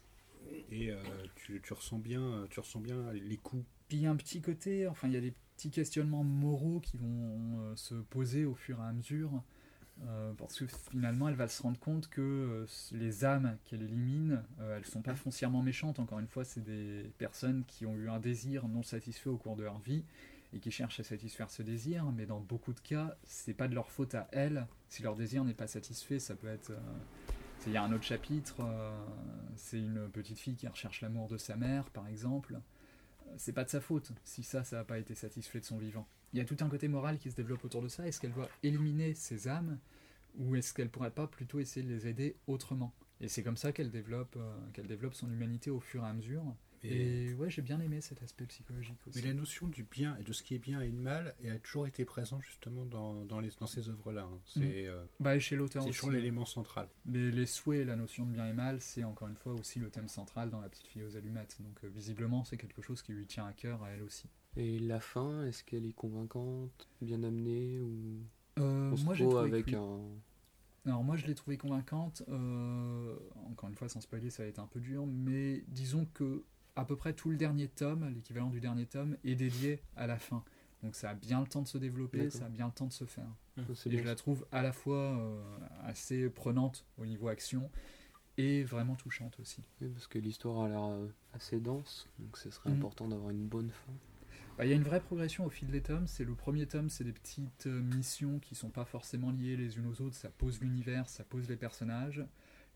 Et 0.72 0.92
euh, 0.92 0.98
tu, 1.36 1.62
tu 1.62 1.74
ressens 1.74 2.00
bien, 2.00 2.46
tu 2.50 2.60
ressens 2.60 2.80
bien 2.80 3.12
les 3.14 3.38
coups. 3.38 3.66
Puis 3.88 3.98
il 3.98 4.04
y 4.04 4.08
a 4.08 4.12
un 4.12 4.16
petit 4.16 4.42
côté, 4.42 4.88
enfin, 4.88 5.08
il 5.08 5.14
y 5.14 5.18
a 5.18 5.22
des 5.22 5.34
petits 5.60 5.72
questionnements 5.72 6.24
moraux 6.24 6.80
qui 6.80 6.96
vont 6.96 7.60
euh, 7.60 7.76
se 7.76 7.94
poser 7.94 8.46
au 8.46 8.56
fur 8.56 8.80
et 8.80 8.88
à 8.88 8.94
mesure. 8.94 9.44
euh, 10.08 10.32
parce 10.38 10.58
que 10.58 10.66
finalement, 10.90 11.28
elle 11.28 11.36
va 11.36 11.50
se 11.50 11.62
rendre 11.62 11.78
compte 11.78 12.08
que 12.08 12.22
euh, 12.22 12.66
les 12.94 13.26
âmes 13.26 13.58
qu'elle 13.66 13.82
élimine, 13.82 14.42
elles 14.62 14.86
sont 14.86 15.02
pas 15.02 15.16
foncièrement 15.16 15.62
méchantes. 15.62 16.00
Encore 16.00 16.20
une 16.20 16.30
fois, 16.30 16.46
c'est 16.46 16.64
des 16.64 17.12
personnes 17.18 17.66
qui 17.68 17.86
ont 17.86 17.94
eu 17.98 18.08
un 18.08 18.20
désir 18.20 18.70
non 18.70 18.84
satisfait 18.84 19.30
au 19.30 19.36
cours 19.36 19.58
de 19.58 19.64
leur 19.64 19.80
vie 19.80 20.06
et 20.54 20.60
qui 20.60 20.72
cherchent 20.72 21.02
à 21.02 21.04
satisfaire 21.04 21.52
ce 21.52 21.62
désir. 21.62 22.06
Mais 22.16 22.26
dans 22.26 22.40
beaucoup 22.40 22.72
de 22.72 22.80
cas, 22.80 23.18
c'est 23.26 23.54
pas 23.54 23.68
de 23.68 23.76
leur 23.76 23.90
faute 23.90 24.16
à 24.16 24.30
elles. 24.32 24.66
Si 24.88 25.04
leur 25.04 25.16
désir 25.16 25.44
n'est 25.44 25.54
pas 25.54 25.68
satisfait, 25.68 26.20
ça 26.20 26.36
peut 26.36 26.48
être. 26.48 26.72
Il 27.68 27.74
y 27.74 27.78
a 27.78 27.84
un 27.84 27.92
autre 27.92 28.06
chapitre, 28.06 28.64
c'est 29.58 29.80
une 29.80 30.08
petite 30.08 30.40
fille 30.40 30.56
qui 30.56 30.70
recherche 30.70 31.02
l'amour 31.02 31.28
de 31.28 31.38
sa 31.38 31.58
mère, 31.58 31.90
par 31.90 32.08
exemple 32.08 32.58
c'est 33.38 33.54
pas 33.54 33.64
de 33.64 33.70
sa 33.70 33.82
faute 33.82 34.12
si 34.24 34.44
ça, 34.44 34.64
ça 34.64 34.78
n'a 34.78 34.84
pas 34.84 35.00
été 35.00 35.16
satisfait 35.16 35.60
de 35.60 35.66
son 35.66 35.78
vivant. 35.78 36.08
Il 36.34 36.40
y 36.40 36.42
a 36.42 36.46
tout 36.46 36.58
un 36.60 36.70
côté 36.70 36.88
moral 36.88 37.18
qui 37.18 37.32
se 37.32 37.36
développe 37.36 37.64
autour 37.66 37.82
de 37.82 37.88
ça. 37.88 38.08
Est-ce 38.08 38.20
qu'elle 38.20 38.34
doit 38.34 38.50
éliminer 38.64 39.14
ses 39.14 39.48
âmes 39.48 39.80
ou 40.38 40.56
est-ce 40.56 40.74
qu'elle 40.74 40.90
pourrait 40.90 41.12
pas 41.12 41.28
plutôt 41.28 41.60
essayer 41.60 41.86
de 41.86 41.92
les 41.92 42.08
aider 42.08 42.36
autrement? 42.48 42.94
Et 43.22 43.28
c'est 43.28 43.44
comme 43.44 43.58
ça 43.58 43.72
qu'elle 43.72 43.92
développe, 43.92 44.36
euh, 44.38 44.56
qu'elle 44.74 44.88
développe 44.88 45.14
son 45.14 45.30
humanité 45.32 45.70
au 45.70 45.80
fur 45.80 46.04
et 46.04 46.08
à 46.08 46.14
mesure. 46.14 46.44
Et, 46.84 47.26
Et 47.30 47.34
ouais, 47.34 47.50
j'ai 47.50 47.62
bien 47.62 47.80
aimé 47.82 48.00
cet 48.02 48.24
aspect 48.24 48.46
psychologique 48.46 48.98
aussi. 49.08 49.20
mais 49.22 49.28
la 49.28 49.34
notion 49.34 49.68
du 49.68 49.84
bien 49.84 50.16
et 50.18 50.24
de 50.24 50.32
ce 50.34 50.44
qui 50.44 50.56
est 50.56 50.60
bien 50.60 50.80
et 50.82 50.90
de 50.90 50.96
mal 50.98 51.36
a 51.48 51.60
toujours 51.60 51.88
été 51.88 52.06
présente 52.06 52.42
justement 52.44 52.86
dans, 52.86 53.26
dans, 53.26 53.40
les, 53.40 53.50
dans 53.60 53.68
ces 53.68 53.90
œuvres-là. 53.90 54.24
hein. 54.24 54.40
C'est 54.46 54.88
euh, 54.88 55.04
Bah, 55.20 55.36
et 55.36 55.40
chez 55.40 55.56
l'auteur 55.56 55.84
c'est 55.84 55.90
aussi. 55.90 56.00
toujours 56.00 56.12
l'élément 56.12 56.46
central. 56.46 56.88
Mais 57.06 57.32
les 57.32 57.46
souhaits 57.46 57.82
et 57.82 57.86
la 57.86 57.96
notion 57.96 58.26
de 58.26 58.32
bien 58.32 58.48
et 58.48 58.54
mal, 58.54 58.80
c'est 58.82 59.04
encore 59.04 59.28
une 59.28 59.36
fois 59.36 59.54
aussi 59.54 59.80
le 59.80 59.90
thème 59.90 60.08
central 60.08 60.50
dans 60.50 60.62
La 60.62 60.70
petite 60.70 60.88
fille 60.88 61.04
aux 61.04 61.16
allumettes. 61.18 61.58
Donc 61.60 61.84
euh, 61.84 61.88
visiblement, 61.90 62.44
c'est 62.46 62.58
quelque 62.58 62.82
chose 62.82 63.02
qui 63.02 63.12
lui 63.14 63.26
tient 63.26 63.46
à 63.46 63.54
cœur 63.54 63.84
à 63.84 63.90
elle 63.92 64.04
aussi. 64.04 64.28
Et 64.56 64.80
la 64.80 65.00
fin, 65.00 65.46
est-ce 65.46 65.64
qu'elle 65.64 65.86
est 65.86 65.94
convaincante, 65.94 66.88
bien 67.02 67.22
amenée 67.24 67.80
ou 67.82 68.24
Euh, 68.60 68.92
on 68.92 68.96
se 68.98 69.04
moi, 69.06 69.16
trouvé 69.16 69.38
avec 69.54 69.74
un 69.74 70.00
Alors 70.86 71.04
moi 71.04 71.16
je 71.18 71.26
l'ai 71.28 71.36
trouvée 71.36 71.58
convaincante, 71.58 72.24
euh, 72.30 73.16
encore 73.52 73.70
une 73.70 73.76
fois 73.76 73.90
sans 73.90 74.02
spoiler 74.02 74.30
ça 74.30 74.44
va 74.44 74.50
être 74.50 74.60
un 74.60 74.66
peu 74.68 74.80
dur, 74.80 75.06
mais 75.06 75.64
disons 75.68 76.06
que 76.14 76.44
à 76.76 76.86
peu 76.86 76.96
près 76.96 77.14
tout 77.14 77.30
le 77.30 77.38
dernier 77.38 77.68
tome, 77.68 78.10
l'équivalent 78.14 78.50
du 78.50 78.60
dernier 78.60 78.86
tome, 78.86 79.18
est 79.24 79.36
dédié 79.36 79.82
à 79.96 80.08
la 80.08 80.18
fin. 80.18 80.44
Donc 80.84 80.96
ça 80.96 81.10
a 81.10 81.14
bien 81.14 81.42
le 81.42 81.48
temps 81.48 81.62
de 81.62 81.68
se 81.68 81.78
développer, 81.78 82.30
ça 82.30 82.46
a 82.46 82.50
bien 82.50 82.68
le 82.68 82.72
temps 82.72 82.88
de 82.88 82.94
se 82.94 83.06
faire. 83.06 83.28
Et 83.58 83.98
je 83.98 84.04
la 84.06 84.16
trouve 84.16 84.46
à 84.52 84.62
la 84.62 84.72
fois 84.72 84.96
euh, 85.20 85.42
assez 85.84 86.30
prenante 86.30 86.86
au 86.98 87.06
niveau 87.06 87.28
action 87.28 87.70
et 88.38 88.64
vraiment 88.64 88.96
touchante 88.96 89.38
aussi. 89.42 89.62
Oui, 89.82 89.90
parce 89.90 90.08
que 90.08 90.18
l'histoire 90.20 90.62
a 90.64 90.70
l'air 90.70 90.84
euh, 90.84 91.08
assez 91.34 91.60
dense, 91.60 92.08
donc 92.20 92.38
ce 92.38 92.50
serait 92.50 92.70
Mhm. 92.70 92.78
important 92.78 93.08
d'avoir 93.10 93.32
une 93.32 93.46
bonne 93.48 93.70
fin. 93.72 93.92
Bah, 94.58 94.66
Il 94.66 94.70
y 94.70 94.74
a 94.74 94.76
une 94.78 94.84
vraie 94.84 95.02
progression 95.02 95.46
au 95.46 95.50
fil 95.50 95.70
des 95.70 95.82
tomes. 95.82 96.08
C'est 96.08 96.24
le 96.24 96.36
premier 96.36 96.66
tome, 96.66 96.90
c'est 96.90 97.04
des 97.04 97.12
petites 97.14 97.68
euh, 97.68 97.82
missions 97.82 98.40
qui 98.40 98.56
sont 98.56 98.70
pas 98.70 98.86
forcément 98.86 99.32
liées 99.32 99.58
les 99.58 99.78
unes 99.78 99.88
aux 99.88 100.02
autres. 100.02 100.16
Ça 100.16 100.30
pose 100.30 100.62
l'univers, 100.62 101.10
ça 101.10 101.24
pose 101.26 101.50
les 101.50 101.58
personnages. 101.58 102.24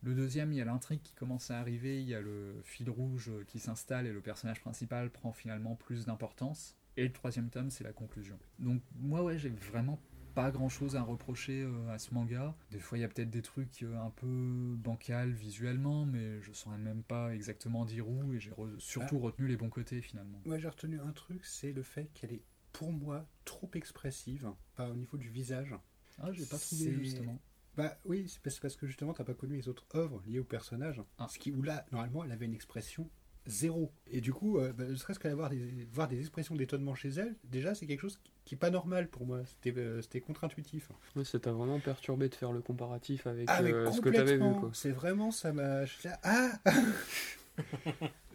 Le 0.03 0.13
deuxième, 0.15 0.51
il 0.51 0.57
y 0.57 0.61
a 0.61 0.65
l'intrigue 0.65 1.01
qui 1.01 1.13
commence 1.13 1.49
à 1.49 1.59
arriver, 1.59 2.01
il 2.01 2.07
y 2.07 2.13
a 2.13 2.19
le 2.21 2.59
fil 2.63 2.89
rouge 2.89 3.29
euh, 3.29 3.43
qui 3.45 3.59
s'installe 3.59 4.05
et 4.05 4.11
le 4.11 4.21
personnage 4.21 4.59
principal 4.59 5.09
prend 5.09 5.31
finalement 5.31 5.75
plus 5.75 6.05
d'importance. 6.05 6.75
Et 6.97 7.03
le 7.05 7.11
troisième 7.13 7.49
tome, 7.49 7.69
c'est 7.71 7.83
la 7.85 7.93
conclusion. 7.93 8.37
Donc 8.59 8.81
moi, 8.95 9.23
ouais, 9.23 9.39
j'ai 9.39 9.49
vraiment 9.49 9.99
pas 10.35 10.51
grand 10.51 10.67
chose 10.67 10.95
à 10.95 11.01
reprocher 11.03 11.63
euh, 11.63 11.87
à 11.89 11.99
ce 11.99 12.13
manga. 12.13 12.55
Des 12.71 12.79
fois, 12.79 12.97
il 12.97 13.01
y 13.01 13.03
a 13.03 13.07
peut-être 13.07 13.29
des 13.29 13.41
trucs 13.41 13.81
euh, 13.83 13.97
un 13.97 14.09
peu 14.09 14.75
bancals 14.77 15.31
visuellement, 15.31 16.05
mais 16.05 16.41
je 16.41 16.51
saurais 16.51 16.77
même 16.79 17.03
pas 17.03 17.33
exactement 17.33 17.85
dire 17.85 18.09
où, 18.09 18.33
et 18.33 18.39
j'ai 18.39 18.51
re- 18.51 18.77
surtout 18.79 19.19
retenu 19.19 19.47
les 19.47 19.57
bons 19.57 19.69
côtés 19.69 20.01
finalement. 20.01 20.41
Moi, 20.45 20.57
j'ai 20.59 20.67
retenu 20.67 20.99
un 20.99 21.11
truc, 21.13 21.45
c'est 21.45 21.71
le 21.71 21.83
fait 21.83 22.09
qu'elle 22.13 22.33
est, 22.33 22.43
pour 22.73 22.91
moi, 22.91 23.25
trop 23.45 23.69
expressive, 23.75 24.51
pas 24.75 24.89
au 24.89 24.95
niveau 24.95 25.17
du 25.17 25.29
visage. 25.29 25.75
Ah, 26.19 26.31
j'ai 26.33 26.45
pas 26.45 26.57
trouvé 26.57 26.91
justement. 26.93 27.39
Bah 27.76 27.97
oui, 28.05 28.26
c'est 28.28 28.41
parce- 28.41 28.76
que 28.76 28.88
justement, 28.88 29.13
t'as 29.13 29.24
pas 29.24 29.34
connu 29.34 29.55
les 29.55 29.67
autres 29.67 29.86
œuvres 29.95 30.21
liées 30.28 30.39
au 30.39 30.43
personnage. 30.43 31.01
Ah. 31.17 31.28
Ce 31.30 31.39
qui, 31.39 31.51
où 31.51 31.61
là, 31.61 31.86
normalement, 31.91 32.24
elle 32.24 32.32
avait 32.32 32.45
une 32.45 32.53
expression 32.53 33.09
zéro. 33.45 33.91
Et 34.07 34.21
du 34.21 34.32
coup, 34.32 34.57
euh, 34.57 34.74
bah, 34.74 34.86
ne 34.86 34.95
serait-ce 34.95 35.19
qu'avoir 35.19 35.49
des, 35.49 35.88
voir 35.91 36.07
des 36.07 36.19
expressions 36.19 36.55
d'étonnement 36.55 36.95
chez 36.95 37.09
elle, 37.09 37.36
déjà, 37.43 37.76
c'est 37.76 37.86
quelque 37.88 38.01
chose 38.01 38.17
qui, 38.17 38.32
qui 38.45 38.55
est 38.55 38.57
pas 38.57 38.69
normal 38.69 39.09
pour 39.09 39.26
moi. 39.26 39.41
C'était 39.45 39.74
euh, 39.78 40.01
contre-intuitif. 40.26 40.89
Ouais, 41.15 41.26
ça 41.26 41.39
t'a 41.39 41.51
vraiment 41.51 41.80
perturbé 41.80 42.30
de 42.30 42.36
faire 42.36 42.51
le 42.51 42.61
comparatif 42.61 43.28
avec 43.28 43.45
Ah, 43.49 43.61
euh, 43.61 43.91
ce 43.91 44.01
que 44.01 44.09
t'avais 44.09 44.38
vu. 44.38 44.43
C'est 44.74 44.91
vraiment, 44.91 45.32
ça 45.32 45.51
m'a. 45.51 45.84
Ah 46.24 46.51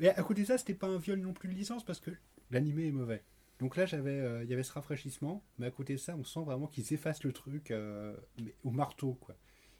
Mais 0.00 0.08
à 0.10 0.22
côté 0.22 0.42
de 0.42 0.46
ça, 0.46 0.58
c'était 0.58 0.74
pas 0.74 0.86
un 0.86 0.98
viol 0.98 1.18
non 1.18 1.32
plus 1.32 1.48
de 1.48 1.54
licence 1.54 1.84
parce 1.84 2.00
que 2.00 2.10
l'animé 2.50 2.86
est 2.88 2.92
mauvais. 2.92 3.22
Donc 3.60 3.76
là, 3.76 3.86
j'avais, 3.86 4.20
euh, 4.20 4.44
il 4.44 4.50
y 4.50 4.52
avait 4.54 4.62
ce 4.62 4.72
rafraîchissement, 4.72 5.42
mais 5.58 5.66
à 5.66 5.70
côté 5.70 5.94
de 5.94 5.98
ça, 5.98 6.16
on 6.16 6.24
sent 6.24 6.40
vraiment 6.44 6.66
qu'ils 6.68 6.92
effacent 6.94 7.24
le 7.24 7.32
truc 7.32 7.70
euh, 7.70 8.16
mais 8.42 8.54
au 8.64 8.70
marteau, 8.70 9.14
quoi. 9.14 9.36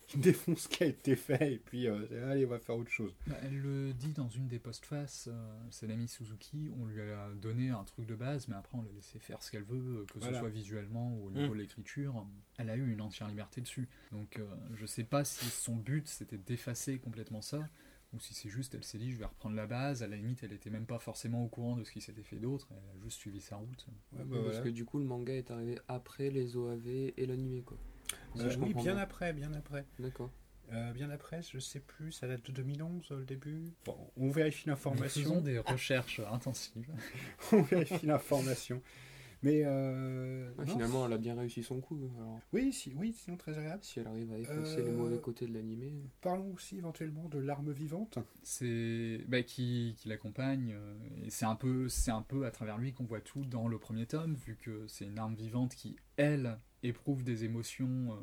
Ils 0.14 0.20
défoncent 0.22 0.60
ce 0.62 0.68
qui 0.68 0.82
a 0.84 0.86
été 0.86 1.16
fait 1.16 1.52
et 1.52 1.58
puis 1.58 1.86
euh, 1.86 2.30
allez, 2.32 2.46
on 2.46 2.48
va 2.48 2.58
faire 2.58 2.78
autre 2.78 2.90
chose. 2.90 3.14
Bah, 3.26 3.36
elle 3.42 3.58
le 3.60 3.92
dit 3.92 4.14
dans 4.14 4.30
une 4.30 4.48
des 4.48 4.58
postfaces, 4.58 5.28
euh, 5.30 5.58
c'est 5.70 5.86
l'ami 5.86 6.08
Suzuki, 6.08 6.70
on 6.80 6.86
lui 6.86 7.02
a 7.02 7.28
donné 7.34 7.68
un 7.68 7.84
truc 7.84 8.06
de 8.06 8.14
base, 8.14 8.48
mais 8.48 8.54
après 8.56 8.78
on 8.78 8.82
l'a 8.82 8.90
laissé 8.92 9.18
faire 9.18 9.42
ce 9.42 9.50
qu'elle 9.50 9.64
veut, 9.64 10.06
que 10.10 10.18
Voilà. 10.18 10.32
ce 10.32 10.38
soit 10.40 10.48
visuellement 10.48 11.12
ou 11.14 11.26
au 11.26 11.30
niveau 11.30 11.48
Mm. 11.52 11.56
de 11.58 11.60
l'écriture. 11.62 12.26
Elle 12.56 12.70
a 12.70 12.76
eu 12.76 12.90
une 12.90 13.02
entière 13.02 13.28
liberté 13.28 13.60
dessus. 13.60 13.86
Donc 14.10 14.38
euh, 14.38 14.46
je 14.76 14.86
sais 14.86 15.04
pas 15.04 15.24
si 15.24 15.44
son 15.44 15.76
but 15.76 16.08
c'était 16.08 16.38
d'effacer 16.38 16.98
complètement 16.98 17.42
ça, 17.42 17.68
ou 18.14 18.20
si 18.20 18.32
c'est 18.34 18.48
juste 18.48 18.74
elle 18.74 18.84
s'est 18.84 18.98
dit 18.98 19.10
je 19.12 19.18
vais 19.18 19.24
reprendre 19.26 19.54
la 19.56 19.66
base, 19.66 20.02
à 20.02 20.06
la 20.08 20.16
limite 20.16 20.42
elle 20.42 20.52
était 20.52 20.70
même 20.70 20.86
pas 20.86 20.98
forcément 20.98 21.44
au 21.44 21.48
courant 21.48 21.76
de 21.76 21.84
ce 21.84 21.92
qui 21.92 22.00
s'était 22.00 22.22
fait 22.22 22.36
d'autre, 22.38 22.68
elle 22.70 22.98
a 22.98 23.02
juste 23.04 23.18
suivi 23.18 23.40
sa 23.40 23.56
route. 23.56 23.86
Ouais, 24.12 24.18
bah, 24.18 24.24
Oui, 24.24 24.30
Parce 24.44 24.44
voilà. 24.56 24.60
que 24.62 24.68
du 24.70 24.84
coup, 24.84 24.98
le 24.98 25.04
manga 25.04 25.32
est 25.34 25.50
arrivé 25.50 25.78
après 25.88 26.30
les 26.30 26.56
OAV 26.56 26.86
et 27.16 27.26
l'animé, 27.26 27.62
quoi. 27.62 27.76
Si 28.36 28.42
Euh, 28.42 28.50
je 28.50 28.58
oui, 28.58 28.72
bien 28.72 28.82
bien. 28.82 28.96
après, 28.96 29.32
bien 29.34 29.52
après. 29.52 29.84
D'accord. 29.98 30.30
Euh, 30.72 30.92
bien 30.92 31.08
après, 31.10 31.40
je 31.42 31.58
sais 31.58 31.80
plus, 31.80 32.12
ça 32.12 32.26
date 32.28 32.44
de 32.46 32.52
2011 32.52 33.08
euh, 33.10 33.18
le 33.20 33.24
début. 33.24 33.72
Bon, 33.86 33.96
on 34.16 34.30
vérifie 34.30 34.68
Nous 34.68 34.76
faisons 34.76 34.90
l'information. 34.94 35.40
des 35.40 35.58
recherches 35.58 36.20
intensives. 36.30 36.90
on 37.52 37.62
vérifie 37.62 38.04
l'information. 38.06 38.82
Mais 39.42 39.62
euh, 39.64 40.50
Ouais, 40.58 40.64
non, 40.66 40.72
finalement, 40.72 41.06
elle 41.06 41.12
a 41.12 41.18
bien 41.18 41.34
réussi 41.36 41.62
son 41.62 41.80
coup. 41.80 42.10
Alors, 42.18 42.40
oui, 42.52 42.72
si, 42.72 42.92
oui, 42.96 43.12
sinon 43.12 43.36
très 43.36 43.56
agréable. 43.56 43.82
si 43.84 44.00
elle 44.00 44.06
arrive 44.08 44.32
à 44.32 44.38
effacer 44.38 44.82
les 44.82 44.90
Euh, 44.90 44.96
mauvais 44.96 45.18
côtés 45.18 45.46
de 45.46 45.54
l'animé. 45.54 45.92
Parlons 46.20 46.52
aussi 46.54 46.76
éventuellement 46.78 47.28
de 47.28 47.38
l'arme 47.38 47.70
vivante. 47.70 48.18
c'est 48.42 49.24
bah, 49.28 49.42
qui, 49.42 49.94
qui 49.98 50.08
l'accompagne 50.08 50.72
euh, 50.74 50.94
et 51.24 51.30
c'est 51.30 51.44
un 51.44 51.54
peu 51.54 51.88
c'est 51.88 52.10
un 52.10 52.22
peu 52.22 52.46
à 52.46 52.50
travers 52.50 52.78
lui 52.78 52.92
qu'on 52.92 53.04
voit 53.04 53.20
tout 53.20 53.44
dans 53.44 53.68
le 53.68 53.78
premier 53.78 54.06
tome 54.06 54.34
vu 54.34 54.56
que 54.56 54.86
c'est 54.88 55.04
une 55.06 55.18
arme 55.18 55.34
vivante 55.34 55.74
qui 55.74 55.96
elle 56.16 56.58
éprouve 56.82 57.22
des 57.24 57.44
émotions 57.44 58.12
euh, 58.12 58.16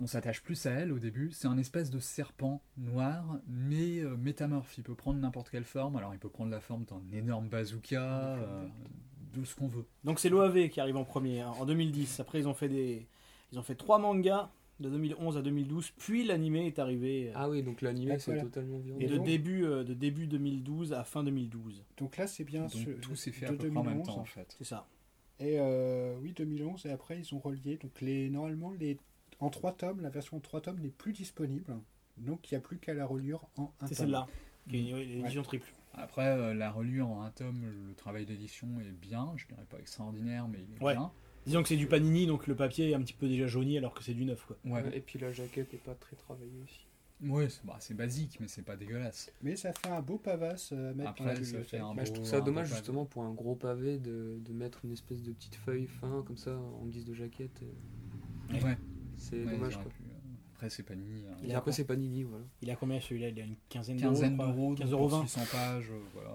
on 0.00 0.06
s'attache 0.06 0.42
plus 0.42 0.66
à 0.66 0.70
elle 0.72 0.92
au 0.92 0.98
début 0.98 1.30
c'est 1.32 1.48
un 1.48 1.58
espèce 1.58 1.90
de 1.90 1.98
serpent 1.98 2.62
noir 2.76 3.38
mais 3.46 4.00
euh, 4.00 4.16
métamorphe 4.16 4.76
il 4.78 4.84
peut 4.84 4.94
prendre 4.94 5.18
n'importe 5.20 5.50
quelle 5.50 5.64
forme 5.64 5.96
alors 5.96 6.12
il 6.14 6.18
peut 6.18 6.30
prendre 6.30 6.50
la 6.50 6.60
forme 6.60 6.84
d'un 6.84 7.02
énorme 7.12 7.48
bazooka 7.48 8.36
euh, 8.36 8.66
de 9.34 9.44
ce 9.44 9.54
qu'on 9.56 9.66
veut 9.66 9.84
Donc 10.04 10.18
c'est 10.20 10.28
l'OAV 10.28 10.68
qui 10.68 10.80
arrive 10.80 10.96
en 10.96 11.04
premier, 11.04 11.40
hein, 11.40 11.52
en 11.58 11.64
2010. 11.66 12.20
Après 12.20 12.38
ils 12.40 12.48
ont 12.48 12.54
fait 12.54 12.68
des, 12.68 13.06
ils 13.52 13.58
ont 13.58 13.62
fait 13.62 13.74
trois 13.74 13.98
mangas 13.98 14.50
de 14.80 14.88
2011 14.90 15.36
à 15.36 15.42
2012, 15.42 15.92
puis 15.98 16.24
l'animé 16.24 16.66
est 16.66 16.78
arrivé 16.80 17.28
euh, 17.28 17.32
Ah 17.36 17.48
oui, 17.48 17.62
donc 17.62 17.82
l'animé, 17.82 18.18
c'est 18.18 18.32
voilà. 18.32 18.42
totalement 18.42 18.78
violent. 18.78 18.98
de 18.98 19.04
et 19.04 19.06
donc- 19.08 19.24
début 19.26 19.64
euh, 19.64 19.84
de 19.84 19.94
début 19.94 20.26
2012 20.26 20.92
à 20.92 21.04
fin 21.04 21.22
2012. 21.22 21.84
Donc 21.98 22.16
là, 22.16 22.26
c'est 22.26 22.42
bien 22.44 22.62
donc 22.62 22.70
ce- 22.72 22.90
tout 22.90 23.14
s'est 23.14 23.30
fait 23.30 23.46
de 23.46 23.50
à 23.50 23.56
peu 23.56 23.68
près 23.68 23.78
en 23.78 23.84
même 23.84 23.92
2011. 24.02 24.06
temps 24.06 24.18
en 24.20 24.24
fait 24.24 24.54
C'est 24.58 24.64
ça. 24.64 24.88
Et 25.38 25.58
euh, 25.60 26.16
oui, 26.20 26.32
2011, 26.36 26.86
et 26.86 26.90
après 26.90 27.18
ils 27.20 27.34
ont 27.34 27.38
relié. 27.38 27.76
Donc 27.76 28.00
les, 28.00 28.28
normalement, 28.30 28.72
les, 28.78 28.98
en 29.38 29.50
trois 29.50 29.72
tomes, 29.72 30.00
la 30.00 30.10
version 30.10 30.36
en 30.38 30.40
trois 30.40 30.60
tomes 30.60 30.80
n'est 30.80 30.88
plus 30.90 31.12
disponible. 31.12 31.76
Donc 32.16 32.50
il 32.50 32.54
n'y 32.54 32.58
a 32.58 32.60
plus 32.60 32.78
qu'à 32.78 32.94
la 32.94 33.06
reliure 33.06 33.46
en 33.56 33.72
un 33.80 33.86
C'est 33.86 33.94
tome. 33.94 34.04
celle-là. 34.06 34.26
qui 34.68 34.90
est 34.90 35.04
l'édition 35.04 35.42
triple. 35.42 35.72
Après 35.94 36.26
euh, 36.26 36.54
la 36.54 36.70
reliure 36.70 37.08
en 37.08 37.22
un 37.22 37.30
tome 37.30 37.64
le 37.88 37.94
travail 37.94 38.24
d'édition 38.26 38.68
est 38.80 38.92
bien 38.92 39.32
je 39.36 39.46
dirais 39.46 39.66
pas 39.68 39.78
extraordinaire 39.78 40.48
mais 40.48 40.58
il 40.68 40.76
est 40.76 40.82
Ouais. 40.84 40.94
bien 40.94 41.10
Disons 41.44 41.62
que 41.62 41.68
c'est 41.68 41.76
du 41.76 41.88
panini, 41.88 42.28
donc 42.28 42.46
le 42.46 42.54
papier 42.54 42.90
est 42.90 42.94
un 42.94 43.00
petit 43.00 43.14
peu 43.14 43.26
déjà 43.26 43.48
jauni 43.48 43.76
alors 43.76 43.94
que 43.94 44.04
c'est 44.04 44.14
du 44.14 44.24
neuf. 44.24 44.44
Quoi. 44.46 44.56
ouais, 44.64 44.96
Et 44.96 45.00
puis 45.00 45.18
la 45.18 45.32
jaquette 45.32 45.74
est 45.74 45.82
pas 45.82 45.94
très 45.96 46.14
travaillée 46.14 46.60
aussi. 46.62 46.86
C'est 47.50 47.64
bah, 47.66 47.76
c'est 47.80 47.94
basique, 47.94 48.38
mais 48.40 48.46
c'est 48.46 48.62
pas 48.62 48.76
dégueulasse. 48.76 49.32
Mais 49.42 49.56
ça 49.56 49.72
fait 49.72 49.88
un 49.88 50.00
beau 50.00 50.18
pavasse 50.18 50.70
euh, 50.72 50.94
mettre 50.94 51.14
dans 51.16 51.24
la 51.24 51.30
Après, 51.32 51.34
ça 51.34 51.40
bibliothèque. 51.40 51.68
fait 51.68 51.78
un 51.78 51.94
Bah, 51.96 52.04
je 52.04 52.12
trouve 52.12 52.24
ça 52.26 52.40
dommage 52.40 52.68
justement 52.68 53.04
pour 53.06 53.24
un 53.24 53.32
gros 53.32 53.56
pavé 53.56 53.98
de, 53.98 54.38
de 54.40 54.52
mettre 54.52 54.84
une 54.84 54.92
espèce 54.92 55.20
de 55.22 55.32
petite 55.32 55.56
feuille 55.56 55.88
fin 55.88 56.22
comme 56.24 56.36
ça 56.36 56.56
en 56.56 56.86
guise 56.86 57.04
de 57.04 57.14
jaquette. 57.14 57.60
euh, 57.64 58.60
Ouais. 58.62 58.78
C'est 59.16 59.44
Ouais, 59.44 59.52
dommage 59.52 59.74
quoi. 59.74 59.84
pu, 59.90 60.01
Après, 60.62 60.70
c'est 60.70 60.84
Panini. 60.84 61.24
hein. 61.28 61.34
Il 61.42 61.52
a 61.52 61.58
après, 61.58 61.72
c'est 61.72 61.82
Panini, 61.84 62.22
voilà. 62.22 62.44
Il 62.62 62.70
a 62.70 62.76
combien 62.76 63.00
celui-là? 63.00 63.30
Il 63.30 63.40
a 63.40 63.44
une 63.44 63.56
quinzaine 63.68 63.96
d'euros. 63.96 64.14
quinzaine 64.14 64.36
d'euros, 64.36 64.74
15 64.76 64.90
donc 64.90 65.00
euros 65.00 65.08
pour 65.08 65.18
20. 65.18 65.26
600 65.26 65.40
pages, 65.50 65.90
euh, 65.90 65.98
voilà. 66.14 66.30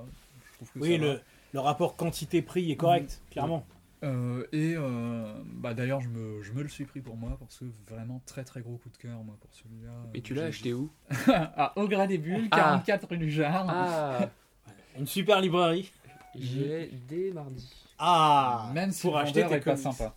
Je 0.52 0.56
trouve 0.58 0.70
que 0.74 0.80
Oui, 0.80 0.92
ça 0.98 1.02
le, 1.02 1.22
le 1.54 1.60
rapport 1.62 1.96
quantité-prix 1.96 2.70
est 2.72 2.76
correct, 2.76 3.22
clairement. 3.32 3.66
Euh, 4.04 4.46
et 4.52 4.74
euh, 4.76 5.34
bah 5.46 5.74
d'ailleurs, 5.74 6.02
je 6.02 6.10
me, 6.10 6.44
je 6.44 6.52
me 6.52 6.62
le 6.62 6.68
suis 6.68 6.84
pris 6.84 7.00
pour 7.00 7.16
moi 7.16 7.38
parce 7.40 7.58
que 7.60 7.66
vraiment 7.90 8.22
très 8.26 8.44
très 8.44 8.60
gros 8.60 8.76
coup 8.76 8.90
de 8.90 8.98
cœur 8.98 9.24
moi 9.24 9.38
pour 9.40 9.50
celui-là. 9.54 9.94
Et 10.14 10.22
tu 10.22 10.34
l'as 10.34 10.44
acheté 10.44 10.74
où? 10.74 10.92
À 11.28 11.72
Augras 11.80 12.06
des 12.08 12.18
Bulles, 12.18 12.50
Ah. 12.52 12.84
44 12.86 13.08
rue 13.08 13.18
du 13.18 13.32
Jard. 13.32 13.66
Ah 13.70 14.30
Une 15.00 15.08
super 15.08 15.40
librairie. 15.40 15.90
J'ai 16.36 16.92
dès 17.08 17.32
mardi. 17.32 17.74
Ah 17.98 18.70
Même 18.74 18.92
si 18.92 19.04
pour 19.04 19.16
le 19.16 19.24
acheter 19.24 19.40
est 19.40 19.60
pas 19.62 19.78
sympa. 19.78 20.14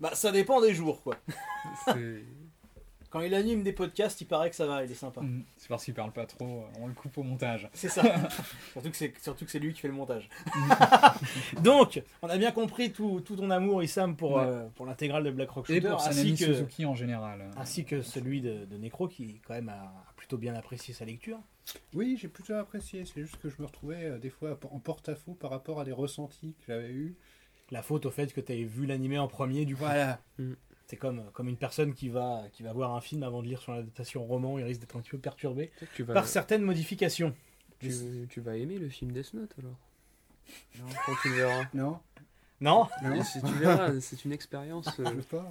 Bah, 0.00 0.10
ça 0.14 0.32
dépend 0.32 0.60
des 0.60 0.74
jours, 0.74 1.00
quoi. 1.04 1.14
C'est 1.86 2.24
Quand 3.14 3.20
il 3.20 3.32
anime 3.32 3.62
des 3.62 3.72
podcasts, 3.72 4.20
il 4.20 4.24
paraît 4.24 4.50
que 4.50 4.56
ça 4.56 4.66
va, 4.66 4.84
il 4.84 4.90
est 4.90 4.94
sympa. 4.94 5.20
Mm. 5.20 5.44
C'est 5.56 5.68
parce 5.68 5.84
qu'il 5.84 5.94
parle 5.94 6.10
pas 6.10 6.26
trop, 6.26 6.62
euh, 6.64 6.80
on 6.80 6.88
le 6.88 6.94
coupe 6.94 7.16
au 7.16 7.22
montage. 7.22 7.70
C'est 7.72 7.88
ça. 7.88 8.02
surtout 8.72 8.90
que 8.90 8.96
c'est 8.96 9.14
surtout 9.22 9.44
que 9.44 9.52
c'est 9.52 9.60
lui 9.60 9.72
qui 9.72 9.80
fait 9.80 9.86
le 9.88 9.94
montage. 9.94 10.28
Donc, 11.62 12.02
on 12.22 12.28
a 12.28 12.36
bien 12.36 12.50
compris 12.50 12.90
tout, 12.92 13.20
tout 13.20 13.36
ton 13.36 13.50
amour, 13.50 13.84
Issam, 13.84 14.16
pour, 14.16 14.32
Ouais. 14.32 14.44
euh, 14.44 14.66
pour 14.74 14.84
l'intégrale 14.84 15.22
de 15.22 15.30
Black 15.30 15.50
Rock 15.50 15.70
Et 15.70 15.74
Shooter, 15.76 15.90
pour 15.90 16.04
ainsi 16.04 16.34
que, 16.34 16.44
Suzuki 16.44 16.84
en 16.86 16.96
général. 16.96 17.48
ainsi 17.56 17.84
que 17.84 18.02
celui 18.02 18.40
de, 18.40 18.64
de 18.64 18.76
Necro, 18.78 19.06
qui 19.06 19.40
quand 19.46 19.54
même 19.54 19.68
a, 19.68 19.74
a 19.74 20.12
plutôt 20.16 20.36
bien 20.36 20.54
apprécié 20.56 20.92
sa 20.92 21.04
lecture. 21.04 21.38
Oui, 21.94 22.18
j'ai 22.20 22.28
plutôt 22.28 22.54
apprécié. 22.54 23.04
C'est 23.04 23.20
juste 23.22 23.36
que 23.40 23.48
je 23.48 23.54
me 23.60 23.66
retrouvais 23.66 24.04
euh, 24.04 24.18
des 24.18 24.30
fois 24.30 24.58
en 24.70 24.80
porte-à-faux 24.80 25.34
par 25.34 25.50
rapport 25.50 25.80
à 25.80 25.84
des 25.84 25.92
ressentis 25.92 26.54
que 26.58 26.72
j'avais 26.72 26.90
eus. 26.90 27.16
La 27.70 27.82
faute 27.82 28.06
au 28.06 28.10
fait 28.10 28.32
que 28.32 28.40
tu 28.40 28.52
avais 28.52 28.64
vu 28.64 28.86
l'animé 28.86 29.18
en 29.18 29.28
premier, 29.28 29.64
du 29.64 29.74
coup. 29.74 29.84
Voilà. 29.84 30.18
Mm. 30.38 30.52
C'est 30.86 30.96
comme, 30.96 31.22
comme 31.32 31.48
une 31.48 31.56
personne 31.56 31.94
qui 31.94 32.08
va, 32.10 32.42
qui 32.52 32.62
va 32.62 32.72
voir 32.72 32.94
un 32.94 33.00
film 33.00 33.22
avant 33.22 33.40
de 33.42 33.46
lire 33.46 33.60
son 33.62 33.72
adaptation 33.72 34.22
roman, 34.24 34.58
il 34.58 34.64
risque 34.64 34.80
d'être 34.80 34.96
un 34.96 35.00
petit 35.00 35.10
peu 35.12 35.18
perturbé 35.18 35.70
Tu 35.94 36.02
vas, 36.02 36.12
par 36.14 36.26
certaines 36.28 36.62
modifications. 36.62 37.34
tu, 37.80 37.90
tu 38.28 38.40
vas 38.40 38.56
aimer 38.56 38.78
le 38.78 38.88
film 38.90 39.10
Death 39.12 39.32
Note 39.34 39.50
alors? 39.58 39.76
Non, 40.78 40.84
quand 41.06 41.12
tu 41.22 41.28
le 41.30 41.34
verras. 41.36 41.64
Non, 41.72 41.98
Non? 42.60 42.86
Non, 43.02 43.22
si 43.24 43.40
tu 43.42 43.52
verras, 43.54 43.98
c'est 44.00 44.24
une 44.26 44.32
expérience. 44.32 44.86
euh, 45.00 45.04
je 45.06 45.10
veux 45.14 45.22
pas. 45.22 45.50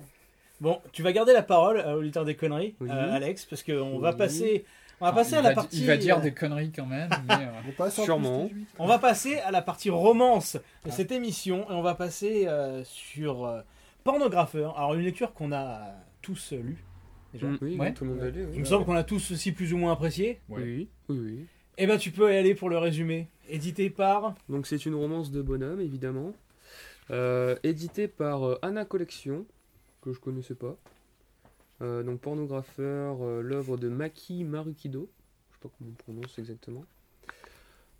Bon, 0.61 0.79
tu 0.91 1.01
vas 1.01 1.11
garder 1.11 1.33
la 1.33 1.41
parole 1.43 1.79
à 1.81 1.91
l'auditeur 1.93 2.25
des 2.25 2.35
conneries, 2.35 2.75
Oui. 2.79 2.89
euh, 2.91 3.11
Alex, 3.13 3.45
parce 3.45 3.63
qu'on 3.63 3.97
va 3.97 4.13
passer, 4.13 4.65
on 5.01 5.05
va 5.05 5.09
Enfin, 5.11 5.15
passer 5.23 5.33
à 5.35 5.41
la 5.41 5.49
va- 5.49 5.55
partie. 5.55 5.79
Il 5.81 5.87
va 5.87 5.97
dire 5.97 6.19
euh, 6.19 6.21
des 6.21 6.33
conneries 6.33 6.71
quand 6.71 6.85
même, 6.85 7.09
mais 7.27 7.33
euh, 7.33 7.51
On 7.67 7.71
passe 7.71 7.99
Sûrement. 8.01 8.45
plus 8.47 8.53
18. 8.59 8.67
On 8.77 8.85
va 8.85 8.99
passer 8.99 9.39
à 9.39 9.49
la 9.49 9.63
partie 9.63 9.89
romance 9.89 10.53
de 10.55 10.61
Ah. 10.89 10.91
cette 10.91 11.11
émission 11.11 11.69
et 11.71 11.73
on 11.73 11.81
va 11.81 11.95
passer 11.95 12.47
euh, 12.47 12.83
sur 12.85 13.45
euh, 13.45 13.61
Pornographeur. 14.03 14.77
Alors 14.77 14.93
une 14.95 15.01
lecture 15.03 15.33
qu'on 15.33 15.51
a 15.51 15.93
tous 16.21 16.53
lue. 16.53 16.83
Déjà. 17.33 17.47
Mm, 17.47 17.57
Oui, 17.61 17.77
Ouais. 17.77 17.93
tout 17.93 18.03
le 18.05 18.11
monde 18.11 18.19
l'a 18.19 18.29
lu. 18.29 18.41
Il 18.43 18.47
oui. 18.49 18.59
me 18.59 18.65
semble 18.65 18.85
qu'on 18.85 18.95
a 18.95 19.03
tous 19.03 19.31
aussi 19.31 19.51
plus 19.51 19.73
ou 19.73 19.77
moins 19.77 19.93
apprécié. 19.93 20.39
ouais. 20.49 20.61
Oui, 20.63 20.89
oui, 21.09 21.17
oui. 21.19 21.45
Eh 21.77 21.87
ben 21.87 21.97
tu 21.97 22.11
peux 22.11 22.31
y 22.31 22.37
aller 22.37 22.53
pour 22.53 22.69
le 22.69 22.77
résumé. 22.77 23.27
Édité 23.49 23.89
par. 23.89 24.35
Donc 24.49 24.67
c'est 24.67 24.85
une 24.85 24.93
romance 24.95 25.31
de 25.31 25.41
bonhomme, 25.41 25.81
évidemment. 25.81 26.33
Euh, 27.11 27.55
éditée 27.63 28.07
par 28.07 28.43
euh, 28.47 28.59
Anna 28.61 28.85
Collection, 28.85 29.45
que 30.01 30.13
je 30.13 30.19
connaissais 30.19 30.53
pas. 30.55 30.77
Euh, 31.81 32.03
donc 32.03 32.19
pornographeur, 32.21 33.17
euh, 33.23 33.41
l'œuvre 33.41 33.77
de 33.77 33.89
Maki 33.89 34.43
Marukido. 34.43 35.09
Je 35.49 35.55
sais 35.55 35.59
pas 35.63 35.69
comment 35.77 35.89
on 35.91 36.03
prononce 36.03 36.37
exactement. 36.37 36.85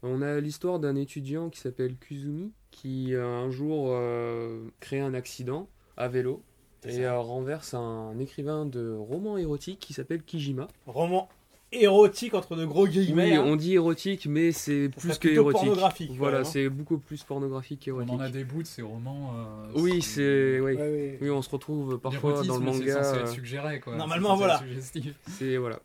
On 0.04 0.22
a 0.22 0.40
l'histoire 0.40 0.80
d'un 0.80 0.96
étudiant 0.96 1.50
qui 1.50 1.60
s'appelle 1.60 1.96
Kuzumi, 1.98 2.52
qui 2.72 3.16
un 3.16 3.50
jour 3.50 3.88
euh, 3.90 4.68
crée 4.80 5.00
un 5.00 5.14
accident 5.14 5.68
à 5.98 6.08
vélo 6.08 6.42
C'est 6.84 6.96
et 6.96 7.06
euh, 7.06 7.20
renverse 7.20 7.74
un 7.74 8.18
écrivain 8.20 8.66
de 8.66 8.94
romans 8.96 9.38
érotiques 9.38 9.80
qui 9.80 9.94
s'appelle 9.94 10.22
Kijima. 10.24 10.68
Roman 10.88 11.30
érotique 11.76 12.36
entre 12.36 12.56
de 12.56 12.66
gros 12.66 12.86
guillemets. 12.88 13.32
Oui, 13.32 13.36
hein. 13.36 13.44
on 13.48 13.56
dit 13.56 13.74
érotique, 13.74 14.28
mais 14.28 14.52
c'est 14.52 14.90
plus 14.90 15.18
que 15.18 15.28
érotique. 15.28 15.62
pornographique, 15.62 16.12
Voilà, 16.16 16.40
hein. 16.42 16.44
c'est 16.44 16.70
beaucoup 16.70 17.00
plus 17.00 17.24
pornographique 17.24 17.80
On 17.82 17.86
qu'érotique. 17.86 18.14
en 18.14 18.20
a 18.20 18.30
des 18.30 18.44
bouts 18.44 18.62
de 18.62 18.68
ces 18.68 18.84
romans. 18.84 19.32
euh, 19.36 19.82
Oui, 19.82 20.04
c'est 20.04 20.60
oui. 20.60 20.74
Ouais, 20.74 20.76
ouais. 20.76 21.18
Oui, 21.20 21.30
on 21.32 21.42
se 21.42 21.50
retrouve 21.50 21.98
parfois 21.98 22.44
dans 22.44 22.60
le 22.60 22.72
C'est 22.74 22.80
manga. 22.80 23.04
censé 23.04 23.20
être 23.22 23.30
suggéré, 23.30 23.80
quoi. 23.80 23.96
Normalement, 23.96 24.34
C'est 24.38 24.38
voilà. 24.38 24.62
C'est 25.30 25.58
voilà. 25.58 25.80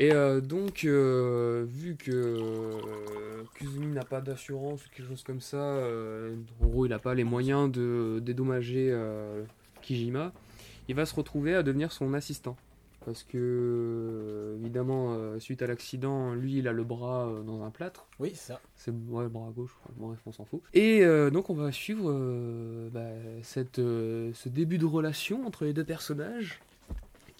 Et 0.00 0.14
euh, 0.14 0.40
donc, 0.40 0.84
euh, 0.86 1.66
vu 1.68 1.94
que 1.94 2.10
euh, 2.10 3.42
Kuzumi 3.52 3.88
n'a 3.88 4.02
pas 4.02 4.22
d'assurance 4.22 4.86
ou 4.86 4.88
quelque 4.88 5.06
chose 5.06 5.22
comme 5.22 5.42
ça, 5.42 5.58
euh, 5.58 6.36
en 6.62 6.66
gros, 6.66 6.86
il 6.86 6.88
n'a 6.88 6.98
pas 6.98 7.14
les 7.14 7.22
moyens 7.22 7.70
de 7.70 8.18
dédommager 8.22 8.98
Kijima, 9.82 10.32
il 10.88 10.94
va 10.94 11.04
se 11.04 11.14
retrouver 11.14 11.54
à 11.54 11.62
devenir 11.62 11.92
son 11.92 12.14
assistant. 12.14 12.56
Parce 13.04 13.22
que, 13.22 14.56
évidemment, 14.60 15.38
suite 15.38 15.60
à 15.60 15.66
l'accident, 15.66 16.32
lui, 16.34 16.58
il 16.58 16.68
a 16.68 16.72
le 16.72 16.84
bras 16.84 17.30
dans 17.46 17.62
un 17.62 17.70
plâtre. 17.70 18.06
Oui, 18.18 18.30
c'est 18.34 18.52
ça. 18.52 18.60
C'est 18.76 18.90
ouais, 18.90 19.24
le 19.24 19.28
bras 19.28 19.50
gauche, 19.54 19.76
quoi. 19.82 19.92
bref, 19.98 20.18
on 20.24 20.32
s'en 20.32 20.46
fout. 20.46 20.62
Et 20.72 21.04
donc 21.30 21.50
on 21.50 21.54
va 21.54 21.72
suivre 21.72 22.10
bah, 22.90 23.00
cette, 23.42 23.76
ce 23.76 24.48
début 24.48 24.78
de 24.78 24.86
relation 24.86 25.46
entre 25.46 25.66
les 25.66 25.74
deux 25.74 25.84
personnages, 25.84 26.60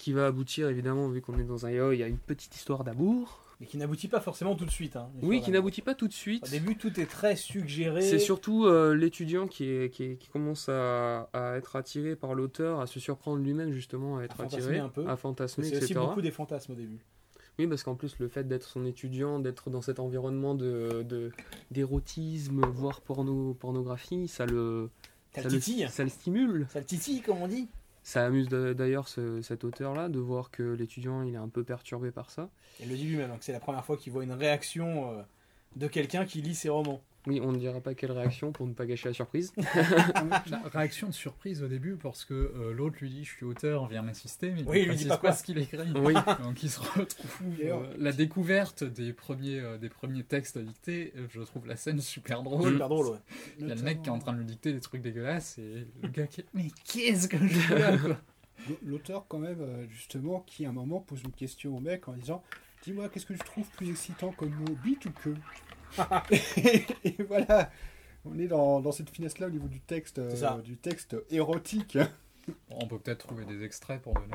qui 0.01 0.12
va 0.12 0.26
aboutir 0.26 0.68
évidemment, 0.68 1.09
vu 1.09 1.20
qu'on 1.20 1.38
est 1.38 1.44
dans 1.44 1.66
un 1.66 1.70
yaoi, 1.70 1.94
il 1.94 2.01
y 2.01 2.03
a 2.03 2.09
une 2.09 2.18
petite 2.18 2.55
histoire 2.57 2.84
d'amour. 2.84 3.44
Mais 3.61 3.66
qui 3.66 3.76
n'aboutit 3.76 4.09
pas 4.09 4.20
forcément 4.20 4.55
tout 4.57 4.64
de 4.64 4.70
suite. 4.70 4.96
hein, 4.96 5.11
Oui, 5.20 5.42
qui 5.42 5.51
n'aboutit 5.51 5.82
pas 5.82 5.94
tout 5.94 6.09
de 6.09 6.12
Au 6.12 6.16
suite. 6.16 6.51
début, 6.51 6.76
tout 6.76 6.98
est 6.98 7.05
très 7.05 7.36
suggéré. 7.36 8.01
C'est 8.01 8.18
surtout 8.18 8.64
euh, 8.64 8.94
l'étudiant 8.94 9.46
qui, 9.46 9.64
est, 9.66 9.90
qui, 9.90 10.05
est- 10.05 10.16
qui 10.16 10.28
commence 10.30 10.70
à, 10.70 11.28
à 11.34 11.57
être 11.57 11.76
attiré 11.76 12.16
par 12.16 12.34
l'auteur, 12.34 12.80
à 12.80 12.86
se 12.86 12.98
surprendre 12.98 13.36
lui-même 13.42 13.70
justement, 13.72 14.16
à 14.16 14.22
être 14.22 14.32
À 14.40 14.44
fantasmer 14.44 14.62
attiré, 14.62 14.78
un 14.78 14.88
peu. 14.88 15.07
à 15.07 15.16
fantasmer, 15.16 15.64
C'est 15.66 15.82
aussi 15.82 15.92
beaucoup 15.94 16.22
des 16.22 16.30
fantasmes 16.30 16.72
au 16.72 16.74
début. 16.74 17.01
Oui, 17.59 17.66
parce 17.66 17.82
qu'en 17.82 17.94
plus, 17.96 18.18
le 18.18 18.28
fait 18.28 18.48
d'être 18.48 18.66
son 18.66 18.86
étudiant, 18.86 19.38
d'être 19.40 19.68
dans 19.68 19.82
cet 19.82 20.01
environnement 20.01 20.55
de 20.55 21.05
d'érotisme, 21.70 22.62
voire 22.72 23.01
porno, 23.03 23.55
pornographie, 23.55 24.26
ça 24.28 24.46
le, 24.46 24.88
Ça 25.34 25.42
ça 25.42 25.48
le 25.48 25.55
le, 25.55 25.61
titille. 25.61 25.86
ça 25.90 26.03
le 26.03 26.09
stimule. 26.09 26.66
Ça 26.70 26.78
le 26.80 26.86
titille, 26.86 27.20
comme 27.20 27.42
on 27.42 27.48
dit. 27.48 27.68
Ça 28.03 28.24
amuse 28.24 28.48
d'ailleurs 28.48 29.09
ce- 29.09 29.42
cet 29.42 29.62
auteur-là 29.64 30.09
de 30.09 30.18
voir 30.18 30.51
que 30.51 30.62
l'étudiant 30.62 31.22
il 31.22 31.34
est 31.34 31.38
un 31.38 31.48
peu 31.48 31.64
perturbé 31.64 32.11
par 32.11 32.30
ça. 32.30 32.48
Il 32.80 32.88
le 32.88 32.96
dit 32.96 33.05
lui-même, 33.07 33.30
hein, 33.30 33.36
c'est 33.40 33.53
la 33.53 33.61
première 33.61 33.84
fois 33.84 33.96
qu'il 33.96 34.12
voit 34.12 34.24
une 34.24 34.32
réaction 34.32 35.12
euh, 35.12 35.22
de 35.76 35.86
quelqu'un 35.86 36.24
qui 36.24 36.40
lit 36.40 36.55
ses 36.55 36.70
romans. 36.70 37.03
Oui, 37.27 37.39
on 37.43 37.53
ne 37.53 37.59
dira 37.59 37.81
pas 37.81 37.95
quelle 37.95 38.12
réaction 38.12 38.51
pour 38.51 38.66
ne 38.66 38.73
pas 38.73 38.87
gâcher 38.87 39.09
la 39.11 39.12
surprise. 39.14 39.53
La 40.51 40.62
réaction 40.73 41.09
de 41.09 41.12
surprise 41.12 41.62
au 41.62 41.68
début 41.68 41.97
parce 41.97 42.25
que 42.25 42.33
euh, 42.35 42.73
l'autre 42.73 42.97
lui 43.01 43.11
dit 43.11 43.25
je 43.25 43.31
suis 43.31 43.45
auteur, 43.45 43.87
viens 43.89 44.01
m'assister, 44.03 44.51
mais 44.51 44.61
il 44.61 44.68
Oui, 44.68 44.79
il 44.81 44.85
lui 44.85 44.93
ne 44.93 44.97
dit 44.97 45.05
précise 45.05 45.09
pas 45.09 45.16
pas, 45.16 45.21
quoi. 45.29 45.33
ce 45.33 45.45
qu'il 45.45 45.59
écrit. 45.59 45.79
oui, 45.97 46.14
Donc 46.43 46.62
il 46.62 46.71
se 46.71 46.81
retrouve 46.81 47.55
euh, 47.62 47.95
la 47.99 48.12
découverte 48.12 48.85
des 48.85 49.12
premiers, 49.12 49.61
euh, 49.61 49.77
des 49.77 49.91
premiers 49.91 50.25
textes 50.25 50.57
dictés. 50.59 51.12
euh, 51.16 51.27
Je 51.31 51.43
trouve 51.43 51.66
la 51.66 51.77
scène 51.77 52.01
super 52.01 52.43
drôle. 52.43 52.73
Super 52.73 52.89
drôle, 52.89 53.07
ouais. 53.09 53.18
Il 53.59 53.68
y 53.68 53.71
a 53.71 53.75
le 53.75 53.83
mec 53.83 54.03
qui 54.03 54.09
est 54.09 54.12
en 54.12 54.18
train 54.18 54.33
de 54.33 54.39
lui 54.39 54.47
dicter 54.47 54.73
des 54.73 54.81
trucs 54.81 55.03
dégueulasses 55.03 55.59
et 55.59 55.87
le 56.03 56.09
gars 56.09 56.27
qui 56.27 56.41
est 56.41 56.47
mais 56.55 56.68
qu'est-ce 56.85 57.29
que 57.29 57.37
je 57.39 57.47
fais 57.59 57.79
là 57.79 57.99
quoi 57.99 58.16
L'auteur, 58.85 59.25
quand 59.29 59.39
même, 59.39 59.59
justement, 59.91 60.41
qui 60.47 60.66
à 60.66 60.68
un 60.68 60.73
moment 60.73 61.01
pose 61.01 61.23
une 61.23 61.33
question 61.33 61.77
au 61.77 61.81
mec 61.81 62.09
en 62.09 62.12
disant 62.12 62.43
Dis-moi, 62.83 63.09
qu'est-ce 63.11 63.27
que 63.27 63.35
je 63.35 63.41
trouve 63.43 63.66
plus 63.77 63.91
excitant 63.91 64.33
comme 64.33 64.51
mot, 64.55 64.75
bite 64.85 65.05
ou 65.07 65.11
que 65.11 65.31
Et 67.05 67.16
voilà, 67.28 67.70
on 68.24 68.38
est 68.38 68.47
dans, 68.49 68.80
dans 68.80 68.93
cette 68.93 69.11
finesse-là 69.11 69.47
au 69.47 69.51
niveau 69.51 69.68
du 69.68 69.80
texte, 69.80 70.18
euh, 70.18 70.59
du 70.62 70.76
texte 70.76 71.16
érotique. 71.30 71.99
On 72.70 72.86
peut 72.86 72.99
peut-être 72.99 73.26
trouver 73.26 73.45
des 73.45 73.62
extraits 73.64 74.01
pour 74.03 74.14
donner. 74.14 74.26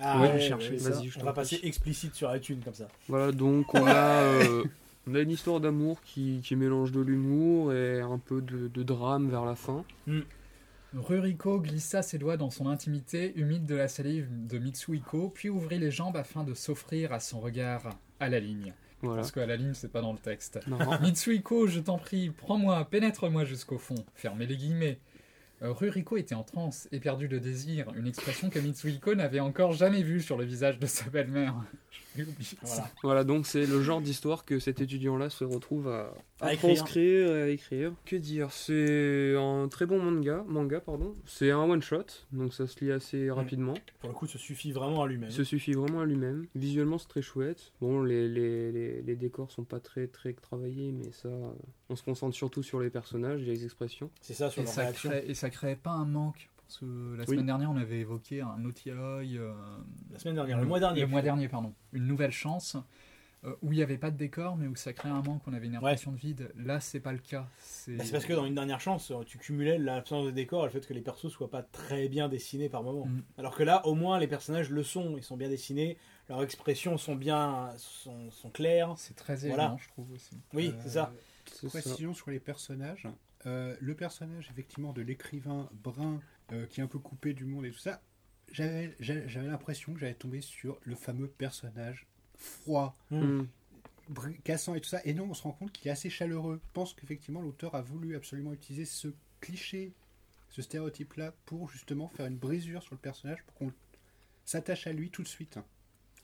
Ah, 0.00 0.20
Ouais, 0.20 0.38
je 0.38 0.46
cherche. 0.46 0.76
ça, 0.76 0.90
Vas-y, 0.90 1.08
je 1.08 1.18
On 1.20 1.24
va 1.24 1.32
passer 1.32 1.58
explicite 1.64 2.14
sur 2.14 2.34
iTunes 2.34 2.60
comme 2.64 2.74
ça. 2.74 2.88
voilà, 3.08 3.32
donc 3.32 3.74
on 3.74 3.84
a, 3.86 4.22
euh, 4.22 4.64
on 5.08 5.14
a 5.14 5.20
une 5.20 5.30
histoire 5.30 5.58
d'amour 5.60 6.00
qui, 6.02 6.40
qui 6.44 6.54
mélange 6.54 6.92
de 6.92 7.00
l'humour 7.00 7.72
et 7.72 8.00
un 8.00 8.18
peu 8.18 8.40
de, 8.40 8.68
de 8.68 8.82
drame 8.84 9.28
vers 9.28 9.44
la 9.44 9.56
fin. 9.56 9.84
Ruriko 10.94 11.60
glissa 11.60 12.02
ses 12.02 12.16
doigts 12.18 12.36
dans 12.38 12.50
son 12.50 12.66
intimité 12.66 13.32
humide 13.36 13.66
de 13.66 13.74
la 13.74 13.88
salive 13.88 14.28
de 14.46 14.58
Mitsuhiko, 14.58 15.28
puis 15.34 15.50
ouvrit 15.50 15.78
les 15.78 15.90
jambes 15.90 16.16
afin 16.16 16.44
de 16.44 16.54
s'offrir 16.54 17.12
à 17.12 17.20
son 17.20 17.40
regard 17.40 17.90
à 18.20 18.28
la 18.28 18.40
ligne. 18.40 18.72
Voilà. 19.02 19.22
Parce 19.22 19.32
qu'à 19.32 19.46
la 19.46 19.56
ligne, 19.56 19.74
c'est 19.74 19.92
pas 19.92 20.00
dans 20.00 20.12
le 20.12 20.18
texte. 20.18 20.60
Non. 20.66 20.78
Mitsuhiko, 21.00 21.66
je 21.66 21.80
t'en 21.80 21.98
prie, 21.98 22.30
prends-moi, 22.30 22.84
pénètre-moi 22.90 23.44
jusqu'au 23.44 23.78
fond. 23.78 23.94
Fermez 24.14 24.46
les 24.46 24.56
guillemets. 24.56 24.98
Euh, 25.62 25.72
Ruriko 25.72 26.16
était 26.16 26.34
en 26.34 26.44
transe, 26.44 26.88
éperdu 26.92 27.26
de 27.28 27.38
désir, 27.38 27.86
une 27.96 28.06
expression 28.06 28.48
que 28.50 28.58
Mitsuhiko 28.60 29.14
n'avait 29.14 29.40
encore 29.40 29.72
jamais 29.72 30.02
vue 30.02 30.20
sur 30.20 30.36
le 30.38 30.44
visage 30.44 30.78
de 30.78 30.86
sa 30.86 31.08
belle-mère. 31.10 31.54
Ça. 32.16 32.24
Voilà. 32.62 32.90
Voilà, 33.04 33.24
donc 33.24 33.46
c'est 33.46 33.64
le 33.64 33.80
genre 33.80 34.00
d'histoire 34.00 34.44
que 34.44 34.58
cet 34.58 34.80
étudiant-là 34.80 35.30
se 35.30 35.44
retrouve 35.44 35.86
à, 35.88 36.12
À 36.40 36.46
à 36.46 36.52
écrire. 36.54 36.74
transcrire 36.74 37.36
et 37.36 37.42
à 37.42 37.48
écrire. 37.48 37.92
Que 38.04 38.16
dire? 38.16 38.50
C'est 38.50 39.36
un 39.36 39.68
très 39.68 39.86
bon 39.86 40.00
manga, 40.02 40.44
manga 40.48 40.80
pardon. 40.80 41.14
C'est 41.26 41.52
un 41.52 41.60
one 41.62 41.80
shot, 41.82 42.04
donc 42.32 42.54
ça 42.54 42.66
se 42.66 42.84
lit 42.84 42.90
assez 42.90 43.30
rapidement. 43.30 43.74
Pour 44.00 44.08
le 44.08 44.14
coup, 44.16 44.26
ça 44.26 44.36
suffit 44.38 44.72
vraiment 44.72 45.04
à 45.04 45.06
lui-même. 45.06 45.30
Se 45.30 45.44
suffit 45.44 45.74
vraiment 45.74 46.00
à 46.00 46.06
lui-même. 46.06 46.46
Visuellement, 46.56 46.98
c'est 46.98 47.06
très 47.08 47.22
chouette. 47.22 47.72
Bon, 47.80 48.02
les, 48.02 48.28
les, 48.28 48.72
les, 48.72 49.02
les 49.02 49.16
décors 49.16 49.52
sont 49.52 49.64
pas 49.64 49.78
très 49.78 50.08
très 50.08 50.32
travaillés, 50.32 50.90
mais 50.90 51.12
ça, 51.12 51.28
on 51.88 51.94
se 51.94 52.02
concentre 52.02 52.34
surtout 52.34 52.64
sur 52.64 52.80
les 52.80 52.90
personnages 52.90 53.42
et 53.42 53.46
les 53.46 53.64
expressions. 53.64 54.10
C'est 54.20 54.34
ça 54.34 54.50
sur 54.50 54.62
Et 54.62 54.64
leur 54.64 54.74
ça, 54.74 54.82
réaction. 54.82 55.10
crée, 55.10 55.24
et 55.28 55.34
ça 55.34 55.47
créait 55.50 55.76
pas 55.76 55.90
un 55.90 56.04
manque 56.04 56.48
Parce 56.66 56.78
que 56.80 57.14
la 57.16 57.24
Oui. 57.24 57.34
semaine 57.34 57.46
dernière, 57.46 57.70
on 57.70 57.76
avait 57.76 58.00
évoqué 58.00 58.40
un 58.42 58.64
autre 58.64 58.86
yaoi. 58.86 59.22
euh, 59.24 59.54
La 60.12 60.18
semaine 60.18 60.34
dernière, 60.34 60.58
le 60.60 60.66
mois 60.66 60.80
dernier. 60.80 61.00
Le 61.00 61.06
mois 61.06 61.22
dernier, 61.22 61.48
pardon. 61.48 61.72
Une 61.92 62.06
nouvelle 62.06 62.30
chance 62.32 62.76
euh, 63.44 63.54
où 63.62 63.72
il 63.72 63.76
n'y 63.76 63.82
avait 63.84 63.98
pas 63.98 64.10
de 64.10 64.16
décor, 64.16 64.56
mais 64.56 64.66
où 64.66 64.74
ça 64.74 64.92
créait 64.92 65.12
un 65.12 65.22
manque, 65.22 65.42
on 65.46 65.52
avait 65.52 65.66
une 65.68 65.76
impression 65.76 66.10
de 66.10 66.16
vide. 66.18 66.50
Là, 66.56 66.80
c'est 66.80 66.98
pas 66.98 67.12
le 67.12 67.18
cas. 67.20 67.46
C'est 67.60 67.94
Bah, 67.96 68.04
parce 68.10 68.24
que 68.26 68.32
dans 68.32 68.44
une 68.44 68.56
dernière 68.56 68.80
chance, 68.80 69.12
tu 69.26 69.38
cumulais 69.38 69.78
l'absence 69.78 70.26
de 70.26 70.30
décor 70.32 70.62
et 70.64 70.66
le 70.66 70.72
fait 70.72 70.84
que 70.86 70.92
les 70.92 71.00
persos 71.02 71.28
soient 71.30 71.48
pas 71.48 71.62
très 71.62 72.08
bien 72.08 72.28
dessinés 72.28 72.68
par 72.68 72.82
moment. 72.82 73.06
Mm. 73.06 73.22
Alors 73.38 73.54
que 73.56 73.62
là, 73.62 73.86
au 73.86 73.94
moins, 73.94 74.18
les 74.18 74.26
personnages 74.26 74.70
le 74.70 74.82
sont. 74.82 75.16
Ils 75.16 75.22
sont 75.22 75.36
bien 75.36 75.48
dessinés, 75.48 75.96
leurs 76.28 76.42
expressions 76.42 76.98
sont 76.98 77.14
bien, 77.14 77.70
sont, 77.78 78.30
sont 78.32 78.50
claires. 78.50 78.92
c'est 78.96 79.14
très 79.14 79.36
Voilà. 79.36 79.54
élégant, 79.66 79.78
je 79.78 79.88
trouve 79.88 80.10
aussi. 80.12 80.36
Oui, 80.52 80.72
Euh, 80.74 80.80
c'est 80.82 80.90
ça. 80.90 81.12
C'est 81.46 81.68
ça. 81.68 81.78
Précision 81.80 82.12
sur 82.14 82.30
les 82.30 82.40
personnages. 82.40 83.06
Euh, 83.46 83.76
le 83.80 83.94
personnage, 83.94 84.48
effectivement, 84.50 84.92
de 84.92 85.02
l'écrivain 85.02 85.68
brun 85.72 86.20
euh, 86.52 86.66
qui 86.66 86.80
est 86.80 86.82
un 86.82 86.86
peu 86.88 86.98
coupé 86.98 87.34
du 87.34 87.44
monde 87.44 87.64
et 87.66 87.70
tout 87.70 87.78
ça, 87.78 88.00
j'avais 88.50 88.96
j'avais- 89.00 89.28
j'avais 89.28 89.46
l'impression 89.48 89.92
que 89.94 90.00
j'allais 90.00 90.14
tomber 90.14 90.40
sur 90.40 90.78
le 90.82 90.94
fameux 90.94 91.28
personnage 91.28 92.06
froid, 92.34 92.96
Mm. 93.10 93.42
br- 94.10 94.40
cassant 94.42 94.74
et 94.74 94.80
tout 94.80 94.88
ça. 94.88 95.00
Et 95.04 95.14
non, 95.14 95.24
on 95.30 95.34
se 95.34 95.42
rend 95.42 95.52
compte 95.52 95.72
qu'il 95.72 95.88
est 95.88 95.90
assez 95.92 96.10
chaleureux. 96.10 96.60
Je 96.64 96.72
pense 96.72 96.94
qu'effectivement, 96.94 97.42
l'auteur 97.42 97.74
a 97.74 97.82
voulu 97.82 98.16
absolument 98.16 98.52
utiliser 98.52 98.84
ce 98.86 99.08
cliché, 99.40 99.92
ce 100.48 100.62
stéréotype-là, 100.62 101.32
pour 101.46 101.68
justement 101.70 102.08
faire 102.08 102.26
une 102.26 102.36
brisure 102.38 102.82
sur 102.82 102.94
le 102.94 103.00
personnage, 103.00 103.42
pour 103.44 103.54
qu'on 103.54 103.72
s'attache 104.44 104.86
à 104.86 104.92
lui 104.92 105.10
tout 105.10 105.22
de 105.22 105.28
suite. 105.28 105.58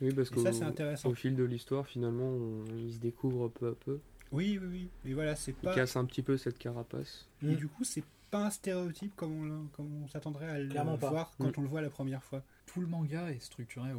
Oui, 0.00 0.12
parce 0.12 0.30
qu'au 0.30 0.42
ça, 0.42 0.52
c'est 0.52 0.64
intéressant. 0.64 1.10
au 1.10 1.14
fil 1.14 1.36
de 1.36 1.44
l'histoire, 1.44 1.86
finalement, 1.86 2.24
on- 2.28 2.64
il 2.78 2.92
se 2.94 2.98
découvre 2.98 3.48
peu 3.48 3.68
à 3.68 3.74
peu. 3.74 4.00
Oui, 4.34 4.58
oui, 4.60 4.68
oui. 4.70 4.88
Mais 5.04 5.12
voilà, 5.14 5.36
c'est 5.36 5.52
Il 5.52 5.54
pas. 5.56 5.74
casse 5.74 5.96
un 5.96 6.04
petit 6.04 6.22
peu 6.22 6.36
cette 6.36 6.58
carapace. 6.58 7.26
Et 7.42 7.46
Mm. 7.46 7.56
du 7.56 7.68
coup, 7.68 7.84
c'est 7.84 8.04
pas 8.30 8.46
un 8.46 8.50
stéréotype 8.50 9.14
comme 9.14 9.32
on, 9.32 9.44
l'a- 9.44 9.68
comme 9.72 10.02
on 10.02 10.08
s'attendrait 10.08 10.48
à 10.48 10.58
le 10.58 10.68
Clairement 10.68 10.98
pas. 10.98 11.08
voir 11.10 11.32
quand 11.38 11.46
Mm. 11.56 11.60
on 11.60 11.62
le 11.62 11.68
voit 11.68 11.80
la 11.82 11.90
première 11.90 12.22
fois. 12.24 12.42
Tout 12.66 12.80
le 12.80 12.86
manga 12.88 13.30
est 13.30 13.38
structuré 13.40 13.90
euh, 13.90 13.96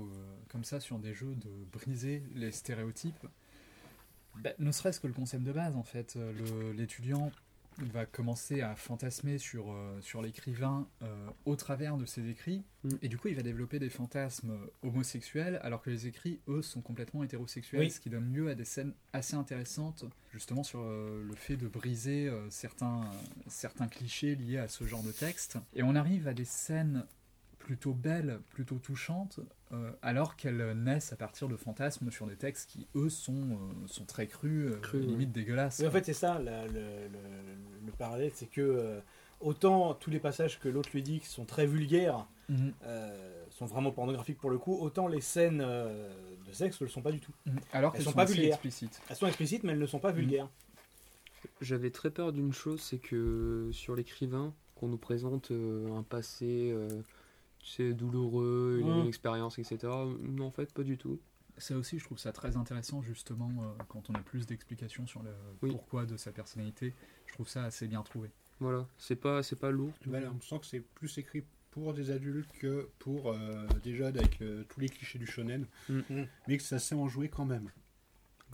comme 0.50 0.64
ça 0.66 0.80
sur 0.80 1.00
des 1.00 1.14
jeux 1.14 1.36
de 1.36 1.50
briser 1.72 2.22
les 2.36 2.52
stéréotypes. 2.52 3.26
Bah, 4.44 4.50
ne 4.60 4.72
serait-ce 4.72 5.00
que 5.00 5.08
le 5.08 5.14
concept 5.14 5.44
de 5.44 5.54
base, 5.54 5.76
en 5.78 5.84
fait. 5.84 6.16
Euh, 6.18 6.34
le- 6.34 6.74
L'étudiant 6.74 7.32
va 7.84 8.06
commencer 8.06 8.62
à 8.62 8.76
fantasmer 8.76 9.38
sur, 9.38 9.72
euh, 9.72 10.00
sur 10.02 10.22
l'écrivain 10.22 10.88
euh, 11.02 11.28
au 11.46 11.56
travers 11.56 11.98
de 11.98 12.06
ses 12.06 12.30
écrits, 12.30 12.64
Mm. 12.84 12.90
et 13.02 13.08
du 13.10 13.18
coup, 13.18 13.28
il 13.30 13.36
va 13.36 13.42
développer 13.42 13.80
des 13.80 13.90
fantasmes 13.90 14.56
homosexuels, 14.84 15.60
alors 15.64 15.82
que 15.82 15.90
les 15.90 16.06
écrits, 16.08 16.40
eux, 16.48 16.62
sont 16.62 16.82
complètement 16.82 17.24
hétérosexuels, 17.24 17.82
Oui. 17.82 17.90
ce 17.92 18.00
qui 18.00 18.10
donne 18.10 18.32
lieu 18.32 18.50
à 18.50 18.56
des 18.56 18.66
scènes 18.66 18.94
assez 19.12 19.36
intéressantes, 19.36 20.06
justement 20.32 20.64
sur 20.64 20.82
euh, 20.82 21.24
le 21.28 21.36
fait 21.36 21.58
de 21.58 21.68
briser 21.68 22.32
certains, 22.50 23.02
certains 23.48 23.88
clichés 23.88 24.36
liés 24.36 24.58
à 24.60 24.68
ce 24.68 24.84
genre 24.86 25.04
de 25.04 25.12
texte. 25.12 25.58
Et 25.74 25.84
on 25.84 25.96
arrive 25.96 26.28
à 26.28 26.34
des 26.34 26.46
scènes 26.46 27.06
plutôt 27.66 27.94
belles, 27.94 28.40
plutôt 28.52 28.76
touchantes, 28.78 29.40
euh, 29.74 29.92
alors 30.04 30.36
qu'elles 30.36 30.74
naissent 30.74 31.12
à 31.12 31.16
partir 31.16 31.48
de 31.48 31.56
fantasmes 31.56 32.12
sur 32.12 32.28
des 32.28 32.36
textes 32.36 32.70
qui, 32.70 32.86
eux, 32.96 33.10
sont, 33.10 33.34
euh, 33.54 33.88
sont 33.88 34.06
très 34.06 34.28
crus, 34.28 34.72
euh, 34.94 35.00
limite 35.00 35.32
dégueulasses. 35.32 35.80
Oui, 35.80 35.88
en 35.88 35.92
fait, 35.92 36.06
c'est 36.06 36.14
ça, 36.14 36.38
la- 36.38 36.68
le, 36.68 36.74
le- 36.74 37.86
le 37.88 37.92
parallèle, 37.98 38.30
c'est 38.36 38.46
que 38.46 38.62
euh, 38.62 39.00
autant 39.40 39.96
tous 39.96 40.12
les 40.12 40.20
passages 40.20 40.60
que 40.60 40.70
l'autre 40.70 40.90
lui 40.94 41.02
dit 41.02 41.20
qui 41.20 41.26
sont 41.28 41.46
très 41.46 41.66
vulgaires 41.66 42.28
Mhm. 42.50 42.72
euh, 42.84 43.44
sont 43.50 43.66
vraiment 43.66 43.92
pornographiques 43.92 44.38
pour 44.38 44.52
le 44.52 44.60
coup, 44.60 44.78
autant 44.80 45.08
les 45.08 45.20
scènes 45.22 45.64
euh, 45.66 46.14
de 46.48 46.52
sexe 46.52 46.80
ne 46.80 46.86
le 46.86 46.92
sont 46.92 47.02
pas 47.02 47.12
du 47.12 47.20
tout. 47.20 47.32
Mhm. 47.48 47.56
Alors 47.74 47.90
Elles 47.94 47.98
qu'elles 47.98 48.04
sont 48.04 48.12
sont, 48.12 48.16
pas 48.16 48.26
vulgaires. 48.26 48.54
explicites. 48.54 49.02
Elles 49.10 49.16
sont 49.16 49.26
explicites, 49.26 49.64
mais 49.64 49.72
elles 49.72 49.80
ne 49.80 49.88
sont 49.88 49.98
pas 49.98 50.12
Mhm. 50.12 50.18
vulgaires. 50.20 50.50
J'avais 51.62 51.90
très 51.90 52.12
peur 52.12 52.32
d'une 52.32 52.54
chose, 52.54 52.80
c'est 52.82 53.00
que 53.00 53.70
sur 53.72 53.96
l'écrivain, 53.96 54.54
qu'on 54.76 54.88
nous 54.88 54.98
présente 55.00 55.50
euh, 55.50 55.92
un 55.96 56.04
passé, 56.04 56.70
sais, 57.70 57.94
douloureux, 57.94 58.80
il 58.82 58.90
a 58.90 58.96
Mm. 58.96 59.00
une 59.02 59.08
expérience, 59.08 59.60
etc. 59.60 59.78
Non, 60.22 60.48
en 60.48 60.52
fait, 60.52 60.74
pas 60.74 60.84
du 60.84 60.98
tout. 60.98 61.20
Ça 61.58 61.78
aussi, 61.78 62.00
je 62.00 62.04
trouve 62.04 62.18
ça 62.20 62.32
très 62.34 62.58
intéressant, 62.58 63.02
justement, 63.02 63.50
euh, 63.64 63.84
quand 63.88 64.10
on 64.10 64.14
a 64.14 64.20
plus 64.20 64.46
d'explications 64.46 65.08
sur 65.08 65.24
le 65.24 65.32
Oui. 65.62 65.72
pourquoi 65.72 66.06
de 66.06 66.18
sa 66.18 66.32
personnalité. 66.32 66.94
Je 67.28 67.34
trouve 67.34 67.48
ça 67.48 67.64
assez 67.64 67.88
bien 67.88 68.02
trouvé. 68.04 68.30
Voilà, 68.60 68.88
c'est 68.98 69.16
pas, 69.16 69.42
c'est 69.44 69.56
pas 69.60 69.72
lourd. 69.72 69.92
Voilà, 70.06 70.32
on 70.36 70.42
sent 70.42 70.60
que 70.60 70.66
c'est 70.66 70.80
plus 70.82 71.18
écrit 71.18 71.44
pour 71.72 71.94
des 71.94 72.12
adultes 72.12 72.50
que 72.60 72.90
pour 73.00 73.32
euh, 73.32 73.68
des 73.84 73.96
jeunes 73.96 74.18
avec 74.18 74.42
euh, 74.42 74.64
tous 74.70 74.80
les 74.80 74.90
clichés 74.90 75.20
du 75.20 75.26
shonen, 75.26 75.66
Mm. 75.90 76.00
Mm. 76.10 76.26
mais 76.48 76.58
que 76.58 76.64
ça 76.64 76.80
sait 76.80 76.96
en 76.96 77.08
jouer 77.08 77.30
quand 77.30 77.46
même. 77.46 77.70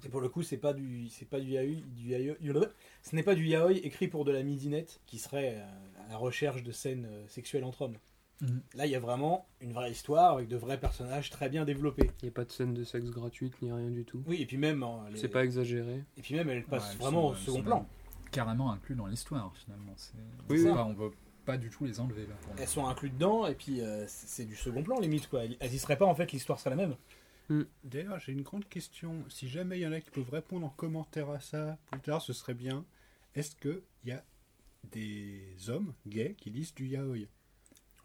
Et 0.03 0.09
pour 0.09 0.21
le 0.21 0.29
coup, 0.29 0.41
c'est 0.41 0.57
pas 0.57 0.73
du, 0.73 1.09
c'est 1.09 1.27
pas 1.29 1.39
du 1.39 1.49
yaoi, 1.49 1.81
du 1.95 2.09
yaoi- 2.09 2.69
ce 3.03 3.15
n'est 3.15 3.21
pas 3.23 3.35
du 3.35 3.45
yaoi 3.45 3.73
écrit 3.73 4.07
pour 4.07 4.25
de 4.25 4.31
la 4.31 4.41
midinette 4.41 4.99
qui 5.05 5.19
serait 5.19 5.57
euh, 5.57 6.03
à 6.05 6.09
la 6.09 6.17
recherche 6.17 6.63
de 6.63 6.71
scènes 6.71 7.07
sexuelles 7.27 7.63
entre 7.63 7.83
hommes. 7.83 7.97
Mhm. 8.41 8.61
Là, 8.75 8.85
il 8.87 8.91
y 8.91 8.95
a 8.95 8.99
vraiment 8.99 9.45
une 9.61 9.71
vraie 9.71 9.91
histoire 9.91 10.33
avec 10.33 10.47
de 10.47 10.57
vrais 10.57 10.79
personnages 10.79 11.29
très 11.29 11.47
bien 11.49 11.63
développés. 11.63 12.09
Il 12.21 12.25
n'y 12.25 12.29
a 12.29 12.31
pas 12.31 12.43
de 12.45 12.51
scène 12.51 12.73
de 12.73 12.83
sexe 12.83 13.09
gratuite 13.11 13.53
ni 13.61 13.71
rien 13.71 13.89
du 13.91 14.03
tout. 14.03 14.23
Oui, 14.25 14.41
et 14.41 14.45
puis 14.45 14.57
même, 14.57 14.81
hein, 14.83 15.05
les- 15.11 15.17
C'est 15.19 15.27
pas 15.29 15.43
exagéré. 15.43 16.03
et 16.17 16.21
puis 16.21 16.33
même, 16.35 16.49
elle 16.49 16.63
passe 16.65 16.91
Ouais, 16.93 16.97
vraiment 16.97 17.21
sont- 17.21 17.27
au 17.27 17.33
elles 17.33 17.39
second 17.41 17.57
sont 17.57 17.63
plan. 17.63 17.87
Carrément 18.31 18.71
inclus 18.71 18.95
dans 18.95 19.07
l'histoire, 19.07 19.53
finalement. 19.57 19.93
C'est- 19.97 20.13
Oui, 20.49 20.61
oui. 20.63 20.73
pas- 20.73 20.85
on 20.85 20.93
veut 20.93 21.11
pas 21.45 21.57
du 21.57 21.69
tout 21.69 21.85
les 21.85 21.99
enlever, 21.99 22.25
là. 22.27 22.35
pour 22.41 22.53
Elles 22.57 22.67
sont 22.67 22.87
incluses 22.87 23.11
dedans, 23.13 23.45
et 23.47 23.55
puis 23.55 23.81
euh, 23.81 24.05
c'est 24.07 24.45
du 24.45 24.55
second 24.55 24.83
plan 24.83 24.99
limite 24.99 25.27
quoi. 25.29 25.43
Elles 25.59 25.73
y 25.73 25.79
seraient 25.79 25.97
pas 25.97 26.05
en 26.05 26.15
fait, 26.15 26.31
l'histoire 26.31 26.59
serait 26.59 26.75
la 26.75 26.87
même. 26.87 26.95
D'ailleurs, 27.83 28.17
j'ai 28.19 28.31
une 28.31 28.43
grande 28.43 28.65
question. 28.69 29.25
Si 29.27 29.49
jamais 29.49 29.77
il 29.77 29.81
y 29.81 29.87
en 29.87 29.91
a 29.91 29.99
qui 29.99 30.09
peuvent 30.09 30.29
répondre 30.29 30.65
en 30.65 30.69
commentaire 30.69 31.29
à 31.29 31.41
ça 31.41 31.77
plus 31.91 31.99
tard, 31.99 32.21
ce 32.21 32.31
serait 32.31 32.53
bien. 32.53 32.85
Est-ce 33.35 33.57
qu'il 33.57 33.81
y 34.05 34.11
a 34.13 34.23
des 34.91 35.43
hommes 35.67 35.93
gays 36.07 36.33
qui 36.37 36.49
lisent 36.49 36.73
du 36.73 36.87
yaoi? 36.87 37.27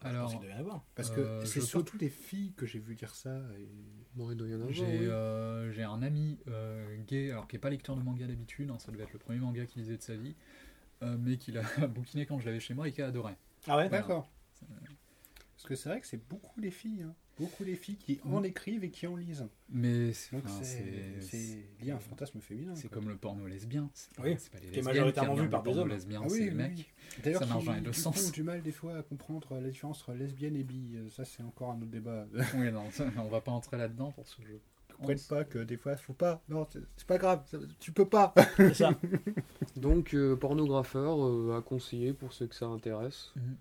Alors, 0.03 0.29
qu'il 0.29 0.39
doit 0.39 0.49
y 0.49 0.53
en 0.53 0.57
avoir. 0.59 0.83
Parce 0.95 1.09
Euh, 1.11 1.41
que 1.41 1.47
c'est 1.47 1.59
je 1.61 1.65
surtout 1.65 1.97
des 1.97 2.09
filles 2.09 2.53
que 2.55 2.65
j'ai 2.65 2.79
vu 2.79 2.95
dire 2.95 3.15
ça. 3.15 3.39
et- 3.59 3.67
Bon, 4.15 4.31
il 4.31 4.37
doit 4.37 4.47
y 4.47 4.51
en 4.53 4.55
avoir. 4.55 4.73
J'ai 4.73 4.85
oui. 4.85 5.07
euh, 5.09 5.87
un 5.87 6.01
ami 6.01 6.39
euh, 6.47 6.97
gay, 7.07 7.31
alors 7.31 7.47
qui 7.47 7.55
n'est 7.55 7.59
pas 7.59 7.69
lecteur 7.69 7.95
de 7.95 8.01
manga 8.01 8.25
d'habitude, 8.25 8.69
hein, 8.69 8.77
ça 8.79 8.91
devait 8.91 9.03
être 9.03 9.13
le 9.13 9.19
premier 9.19 9.39
manga 9.39 9.65
qu'il 9.65 9.81
lisait 9.81 9.97
de 9.97 10.01
sa 10.01 10.15
vie, 10.15 10.35
euh, 11.03 11.17
mais 11.19 11.37
qu'il 11.37 11.57
a 11.57 11.63
bouquiné 11.87 12.25
quand 12.25 12.39
je 12.39 12.45
l'avais 12.47 12.59
chez 12.61 12.73
moi 12.73 12.87
et 12.87 12.91
qui 12.93 13.01
a 13.01 13.07
adoré. 13.07 13.33
Ah 13.67 13.77
ouais. 13.77 13.89
D'accord. 13.89 14.27
Parce 15.55 15.65
que 15.67 15.75
c'est 15.75 15.89
vrai 15.89 16.01
que 16.01 16.07
c'est 16.07 16.27
beaucoup 16.29 16.59
les 16.59 16.71
filles. 16.71 17.03
hein. 17.03 17.13
Beaucoup 17.39 17.63
les 17.63 17.75
filles 17.75 17.97
qui 17.97 18.19
en 18.25 18.41
écrivent 18.43 18.83
et 18.83 18.89
qui 18.89 19.05
en 19.05 19.15
lisent. 19.15 19.47
Mais 19.69 20.11
c'est 20.13 20.31
lié 21.81 21.91
à 21.91 21.95
un 21.95 21.99
fantasme 21.99 22.39
féminin. 22.39 22.73
c'est 22.75 22.89
comme 22.89 23.09
le 23.09 23.15
porno 23.17 23.45
lesbien. 23.45 23.89
Pas, 24.15 24.23
Oui, 24.23 24.35
c'est 24.39 24.51
pas 24.51 24.59
les 24.59 24.65
qui 24.65 24.73
est 24.73 24.75
lesbiennes 24.77 24.85
majoritairement 24.85 25.35
vu 25.35 25.49
par 25.49 25.59
le 25.61 25.63
des 25.63 25.69
porno 25.69 25.81
hommes. 25.81 25.89
lesbien, 25.89 26.21
Ah 26.23 26.29
c'est 26.29 26.33
oui, 26.35 26.43
les 26.45 26.49
oui, 26.49 26.55
mecs. 26.55 26.71
oui. 26.77 26.85
D'ailleurs, 27.23 27.41
Ça 27.41 27.45
marche 27.47 27.65
dans 27.65 27.73
les 27.73 27.81
du 27.81 27.93
sens. 27.93 28.21
coup, 28.21 28.27
ont 28.27 28.31
du 28.31 28.43
mal 28.43 28.61
des 28.61 28.71
fois 28.71 28.97
à 28.97 29.03
comprendre 29.03 29.53
la 29.59 29.69
différence 29.69 30.01
entre 30.01 30.13
lesbienne 30.13 30.55
et 30.55 30.63
bi. 30.63 30.95
Euh, 30.95 31.09
Ça, 31.09 31.25
c'est 31.25 31.43
encore 31.43 31.71
un 31.71 31.77
autre 31.77 31.85
débat. 31.91 32.25
Oui, 32.55 32.71
non, 32.71 32.83
on 33.17 33.27
va 33.29 33.41
pas 33.41 33.51
entrer 33.51 33.77
là-dedans 33.77 34.11
parce 34.15 34.33
que 34.35 34.41
je 34.43 34.53
Ils 34.53 34.95
comprennent 34.95 35.19
pas 35.29 35.43
que 35.43 35.59
des 35.59 35.77
fois, 35.77 35.95
faut 35.97 36.13
pas. 36.13 36.41
Non, 36.49 36.65
c'est 36.71 37.05
pas 37.05 37.17
grave. 37.19 37.43
Tu 37.79 37.91
peux 37.91 38.07
pas. 38.09 38.33
C'est 38.57 38.73
ça. 38.73 38.91
Donc, 39.75 40.13
euh, 40.15 40.35
pornographeur 40.35 41.23
euh, 41.23 41.55
à 41.57 41.61
conseiller 41.61 42.13
pour 42.13 42.33
ceux 42.33 42.47
que 42.47 42.55
ça 42.55 42.65
intéresse. 42.65 43.31
Mhm. 43.35 43.57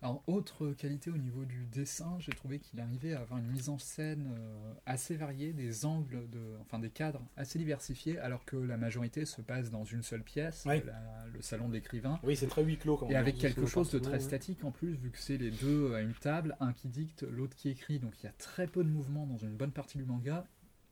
Alors, 0.00 0.22
autre 0.28 0.70
qualité 0.74 1.10
au 1.10 1.16
niveau 1.16 1.44
du 1.44 1.64
dessin, 1.66 2.16
j'ai 2.20 2.30
trouvé 2.32 2.60
qu'il 2.60 2.78
arrivait 2.80 3.14
à 3.14 3.20
avoir 3.20 3.40
une 3.40 3.48
mise 3.48 3.68
en 3.68 3.78
scène 3.78 4.32
euh, 4.38 4.72
assez 4.86 5.16
variée, 5.16 5.52
des 5.52 5.84
angles, 5.86 6.28
de, 6.30 6.56
enfin 6.60 6.78
des 6.78 6.90
cadres 6.90 7.20
assez 7.36 7.58
diversifiés, 7.58 8.16
alors 8.18 8.44
que 8.44 8.56
la 8.56 8.76
majorité 8.76 9.24
se 9.24 9.42
passe 9.42 9.70
dans 9.72 9.84
une 9.84 10.02
seule 10.04 10.22
pièce, 10.22 10.66
Ouais. 10.66 10.84
la- 10.86 11.26
le 11.32 11.42
salon 11.42 11.68
de 11.68 11.72
l'écrivain, 11.74 12.20
Oui, 12.22 12.36
c'est 12.36 12.46
très 12.46 12.62
huis 12.62 12.78
clos 12.78 12.96
quand 12.96 13.08
et 13.10 13.16
avec 13.16 13.38
quelque 13.38 13.66
chose 13.66 13.90
de 13.90 13.98
très 13.98 14.20
statique 14.20 14.62
en 14.64 14.70
plus, 14.70 14.94
vu 14.94 15.10
que 15.10 15.18
c'est 15.18 15.36
les 15.36 15.50
deux 15.50 15.92
à 15.94 16.00
une 16.00 16.14
table, 16.14 16.56
un 16.60 16.72
qui 16.72 16.88
dicte, 16.88 17.24
l'autre 17.24 17.56
qui 17.56 17.68
écrit, 17.68 17.98
donc 17.98 18.12
il 18.22 18.26
y 18.26 18.28
a 18.28 18.32
très 18.38 18.68
peu 18.68 18.84
de 18.84 18.88
mouvement 18.88 19.26
dans 19.26 19.38
une 19.38 19.56
bonne 19.56 19.72
partie 19.72 19.98
du 19.98 20.04
manga, 20.04 20.46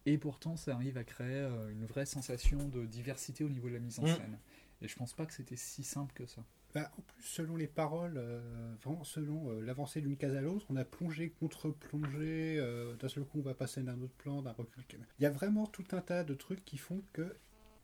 et 0.04 0.18
pourtant 0.18 0.56
ça 0.56 0.74
arrive 0.74 0.98
à 0.98 1.04
créer 1.04 1.28
euh, 1.42 1.70
une 1.70 1.84
vraie 1.86 2.06
sensation 2.06 2.58
de 2.68 2.84
diversité 2.86 3.44
au 3.44 3.48
niveau 3.48 3.68
de 3.68 3.74
la 3.74 3.80
mise 3.80 4.00
en 4.00 4.02
Mm. 4.02 4.06
scène. 4.16 4.38
Et 4.82 4.88
je 4.88 4.96
pense 4.96 5.12
pas 5.14 5.26
que 5.26 5.32
c'était 5.32 5.56
si 5.56 5.84
simple 5.84 6.12
que 6.12 6.26
ça. 6.26 6.42
Bah, 6.76 6.90
en 6.98 7.00
plus, 7.00 7.22
selon 7.22 7.56
les 7.56 7.66
paroles, 7.68 8.18
euh, 8.18 8.74
vraiment 8.84 9.02
selon 9.02 9.50
euh, 9.50 9.60
l'avancée 9.62 10.02
d'une 10.02 10.16
case 10.18 10.36
à 10.36 10.42
l'autre, 10.42 10.66
on 10.68 10.76
a 10.76 10.84
plongé 10.84 11.30
contre 11.30 11.70
plongé. 11.70 12.58
euh, 12.58 12.94
D'un 12.96 13.08
seul 13.08 13.24
coup, 13.24 13.38
on 13.38 13.42
va 13.42 13.54
passer 13.54 13.82
d'un 13.82 13.98
autre 14.02 14.12
plan, 14.18 14.42
d'un 14.42 14.52
recul. 14.52 15.00
Il 15.18 15.22
y 15.22 15.26
a 15.26 15.30
vraiment 15.30 15.66
tout 15.66 15.84
un 15.92 16.02
tas 16.02 16.22
de 16.22 16.34
trucs 16.34 16.64
qui 16.66 16.76
font 16.76 17.00
que 17.14 17.34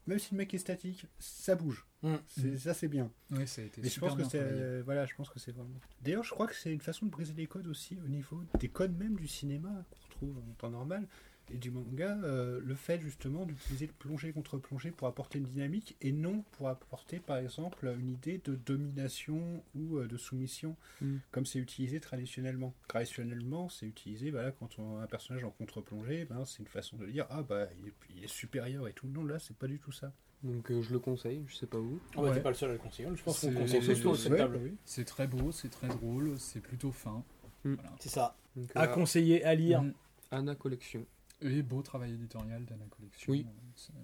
même 0.07 0.18
si 0.18 0.34
le 0.34 0.38
mec 0.38 0.53
est 0.53 0.59
statique, 0.59 1.07
ça 1.20 1.55
bouge. 1.55 1.86
Mm. 2.03 2.16
C'est- 2.26 2.49
Mm. 2.49 2.59
Ça, 2.59 2.74
c'est 2.74 2.88
bien. 2.88 3.11
Oui, 3.30 3.47
ça 3.47 3.62
a 3.62 3.64
été 3.64 3.80
Mais 3.80 3.88
je 3.88 3.99
pense 4.01 4.14
que 4.14 4.24
c'est 4.24 4.40
euh, 4.43 4.82
voilà, 4.84 5.07
je 5.07 5.14
pense 5.14 5.30
que 5.30 5.38
c'est 5.38 5.53
vraiment. 5.53 5.80
D'ailleurs, 6.03 6.24
je 6.24 6.30
crois 6.34 6.47
que 6.49 6.55
c'est 6.55 6.72
une 6.72 6.80
façon 6.80 7.07
de 7.07 7.11
briser 7.11 7.32
les 7.34 7.47
codes 7.47 7.68
aussi 7.68 7.99
au 8.05 8.09
niveau 8.09 8.43
des 8.61 8.68
codes 8.68 8.95
même 8.99 9.14
du 9.16 9.26
cinéma 9.28 9.86
qu'on 9.90 10.07
retrouve 10.09 10.38
en 10.38 10.53
temps 10.59 10.70
normal. 10.70 11.09
Et 11.51 11.59
du 11.59 11.70
manga, 11.70 12.16
euh, 12.24 12.61
le 12.64 12.74
fait 12.74 13.01
justement 13.01 13.45
d'utiliser 13.45 13.86
le 13.86 13.93
plongée 13.93 14.32
contre 14.32 14.59
plongée 14.59 14.90
pour 14.90 15.09
apporter 15.09 15.38
une 15.38 15.45
dynamique 15.45 15.97
et 16.01 16.12
non 16.12 16.45
pour 16.53 16.68
apporter 16.68 17.18
par 17.20 17.36
exemple 17.38 17.95
une 17.99 18.11
idée 18.11 18.40
de 18.45 18.55
domination 18.55 19.62
ou 19.74 19.99
euh, 19.99 20.07
de 20.07 20.16
soumission 20.16 20.76
Mm. 21.01 21.16
comme 21.30 21.45
c'est 21.47 21.59
utilisé 21.59 22.01
traditionnellement. 22.01 22.74
Traditionnellement, 22.88 23.68
c'est 23.68 23.86
utilisé 23.86 24.30
voilà, 24.30 24.53
quand 24.53 24.78
on 24.78 24.99
a 24.99 25.03
un 25.03 25.07
personnage 25.07 25.45
en 25.45 25.51
contre-plongée, 25.51 26.24
ben, 26.24 26.45
c'est 26.45 26.61
une 26.61 26.66
façon 26.68 26.97
de 26.97 27.07
dire 27.07 27.26
ah 27.30 27.43
bah 27.43 27.66
il 27.80 27.88
est, 27.88 27.95
il 28.16 28.24
est 28.24 28.28
supérieur 28.28 28.86
et 28.88 28.93
tout. 28.93 29.07
Non, 29.09 29.24
là 29.24 29.38
c'est 29.38 29.57
pas 29.57 29.66
du 29.66 29.78
tout 29.78 29.93
ça. 29.93 30.12
Donc 30.43 30.70
euh, 30.70 30.82
je 30.82 30.93
le 30.93 30.99
conseille, 30.99 31.43
je 31.47 31.55
sais 31.57 31.66
pas 31.66 31.78
où. 31.78 32.01
Ah 32.12 32.16
bah, 32.16 32.22
Ouais. 32.28 32.34
t'es 32.34 32.40
pas 32.40 32.49
le 32.51 32.55
seul 32.57 32.70
à 32.70 32.72
le 32.74 32.78
conseiller. 32.78 33.09
Je 33.14 33.22
pense 33.22 33.40
qu'on 33.40 33.49
C'est- 33.49 33.55
conseille 33.55 33.80
de 33.80 34.14
cette 34.14 34.32
Ouais, 34.32 34.38
table. 34.38 34.59
oui. 34.62 34.74
C'est 34.84 35.05
très 35.05 35.26
beau, 35.26 35.53
c'est 35.53 35.68
très 35.68 35.88
drôle, 35.88 36.38
c'est 36.38 36.61
plutôt 36.61 36.90
fin. 36.93 37.22
Mm. 37.64 37.74
Voilà. 37.74 37.93
C'est 38.01 38.09
ça. 38.09 38.36
Donc, 38.57 38.70
À 38.74 38.84
euh, 38.84 38.86
conseiller, 38.95 39.45
à 39.45 39.55
lire. 39.55 39.82
Mm. 39.82 39.93
Anna 40.32 40.55
Collection. 40.55 41.05
Et 41.45 41.62
beau 41.62 41.82
travail 41.82 42.12
éditorial 42.12 42.64
d'Anna 42.64 42.84
Collection. 42.97 43.32
Oui. 43.32 43.47
Euh, 43.47 43.99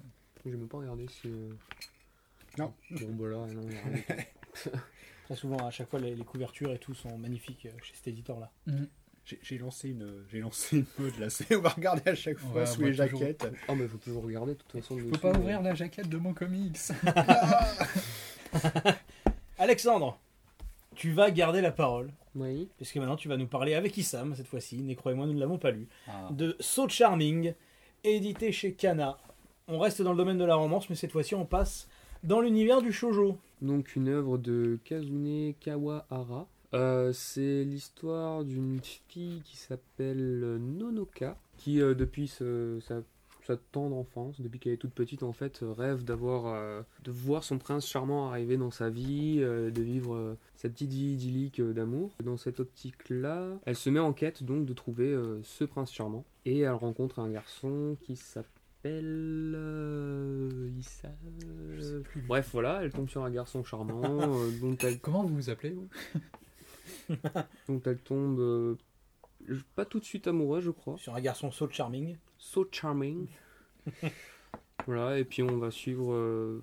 J'ai 0.45 0.51
même 0.57 0.68
pas 0.68 0.78
regardé 0.78 1.07
si. 1.09 1.28
euh, 1.28 1.53
Non. 2.59 2.74
Bon 2.91 3.14
bah 3.14 3.28
là, 3.28 3.47
non. 3.55 3.68
Très 5.26 5.36
souvent, 5.36 5.59
à 5.66 5.70
chaque 5.70 5.91
fois, 5.91 6.01
les, 6.01 6.14
les 6.16 6.24
couvertures 6.24 6.72
et 6.72 6.78
tout 6.78 6.95
sont 6.95 7.16
magnifiques 7.18 7.66
euh, 7.66 7.78
chez 7.82 7.95
cet 7.95 8.09
éditeur-là. 8.09 8.51
Mm. 8.66 8.84
J'ai 9.26 9.39
j'ai 9.43 9.59
lancé 9.59 9.91
une 9.91 10.24
j'ai 10.30 10.41
lancé 10.41 10.78
une 10.78 10.86
mode 10.99 11.18
là, 11.18 11.28
c'est- 11.36 11.55
on 11.55 11.61
va 11.61 11.68
regarder 11.68 12.11
à 12.11 12.14
chaque 12.14 12.39
fois 12.39 12.64
sous 12.64 12.80
les 12.80 12.97
toujours- 12.97 13.20
jaquettes. 13.20 13.47
Ah 13.68 13.74
mais 13.74 13.86
faut 13.86 13.99
toujours 13.99 14.22
regarder 14.24 14.55
de 14.55 14.59
toute 14.59 14.72
façon. 14.72 14.97
Je 14.99 15.05
dessus, 15.05 15.12
peux 15.12 15.18
pas 15.30 15.39
ouvrir 15.39 15.61
la 15.61 15.74
jaquette 15.74 16.09
de 16.09 16.16
mon 16.16 16.32
comics. 16.32 16.78
Alexandre, 19.59 20.18
tu 20.99 21.12
vas 21.12 21.30
garder 21.30 21.61
la 21.61 21.70
parole. 21.70 22.11
Oui. 22.34 22.68
Puisque 22.76 22.96
maintenant, 22.96 23.16
tu 23.16 23.28
vas 23.28 23.36
nous 23.36 23.46
parler 23.46 23.74
avec 23.74 23.96
Issam, 23.96 24.34
cette 24.34 24.49
fois-ci. 24.49 24.82
Nécro 24.82 25.11
et 25.11 25.14
moi, 25.14 25.26
nous 25.26 25.32
ne 25.32 25.38
l'avons 25.40 25.59
pas 25.59 25.70
lu. 25.70 25.86
Ah. 26.09 26.28
de 26.30 26.57
So 26.61 26.88
Charming, 26.88 27.55
édité 28.05 28.51
chez 28.53 28.72
Kana. 28.74 29.16
On 29.68 29.78
reste 29.78 30.03
dans 30.03 30.12
le 30.12 30.18
domaine 30.18 30.38
de 30.38 30.44
la 30.44 30.55
romance, 30.57 30.90
mais 30.90 30.96
cette 30.96 31.12
fois-ci 31.12 31.34
on 31.34 31.44
passe 31.44 31.88
dans 32.24 32.40
l'univers 32.40 32.80
du 32.82 32.92
shoujo. 32.92 33.38
Donc 33.62 33.94
une 33.96 34.09
œuvre 34.09 34.38
de 34.38 34.78
Kazune 34.84 35.55
Kawahara. 35.61 36.49
Euh, 36.74 37.12
c'est 37.12 37.64
l'histoire 37.64 38.44
d'une 38.44 38.80
fille 38.82 39.40
qui 39.44 39.57
s'appelle 39.57 40.59
Nonoka, 40.61 41.36
qui 41.59 41.80
euh, 41.80 41.94
depuis 41.94 42.28
ce- 42.28 42.78
sa, 42.80 42.96
sa 43.49 43.57
tendre 43.57 43.96
enfance, 43.96 44.40
depuis 44.40 44.61
qu'elle 44.61 44.74
est 44.74 44.78
toute 44.78 44.94
petite 44.94 45.22
en 45.22 45.32
fait, 45.32 45.62
euh, 45.62 45.72
rêve 45.72 46.05
d'avoir, 46.05 46.46
euh, 46.46 46.82
de 47.03 47.11
voir 47.11 47.42
son 47.42 47.59
prince 47.59 47.86
charmant 47.86 48.28
arriver 48.28 48.57
dans 48.57 48.70
sa 48.70 48.90
vie, 48.90 49.38
euh, 49.40 49.70
de 49.70 49.82
vivre 49.82 50.14
euh, 50.14 50.38
sa 50.57 50.68
petite 50.68 50.92
vie 50.92 51.12
idyllique 51.12 51.61
d'amour. 51.61 52.14
Dans 52.22 52.36
cette 52.36 52.61
optique-là, 52.61 53.59
elle 53.64 53.76
se 53.76 53.90
met 53.90 54.01
en 54.01 54.12
quête 54.12 54.44
donc 54.44 54.66
de 54.66 54.74
trouver 54.74 55.16
ce 55.42 55.64
prince 55.64 55.92
charmant, 55.92 56.24
et 56.44 56.61
elle 56.61 56.72
rencontre 56.72 57.18
un 57.18 57.30
garçon 57.30 57.96
qui 58.03 58.16
s'appelle 58.16 59.55
euh, 59.57 60.70
Issa-. 60.78 61.09
Bref, 62.26 62.51
voilà, 62.53 62.80
elle 62.82 62.92
tombe 62.92 63.09
sur 63.09 63.24
un 63.24 63.30
garçon 63.30 63.64
charmant 63.64 64.03
euh, 64.05 64.51
dont, 64.61 64.76
elle, 64.82 65.01
Comment 65.01 65.24
vous 65.24 65.34
vous 65.34 65.51
appelez 65.51 65.70
vous? 65.70 65.88
Dont 67.68 67.80
elle 67.86 67.99
tombe 67.99 68.76
pas 69.74 69.84
tout 69.84 69.99
de 70.01 70.05
suite 70.05 70.26
amoureuse, 70.26 70.64
je 70.64 70.70
crois. 70.70 70.97
Sur 70.99 71.14
un 71.14 71.20
garçon 71.20 71.51
So 71.51 71.68
Charming. 71.70 72.16
So 72.39 72.66
charming. 72.70 73.28
voilà, 74.86 75.18
et 75.18 75.24
puis 75.24 75.43
on 75.43 75.59
va 75.59 75.70
suivre. 75.70 76.12
euh, 76.12 76.62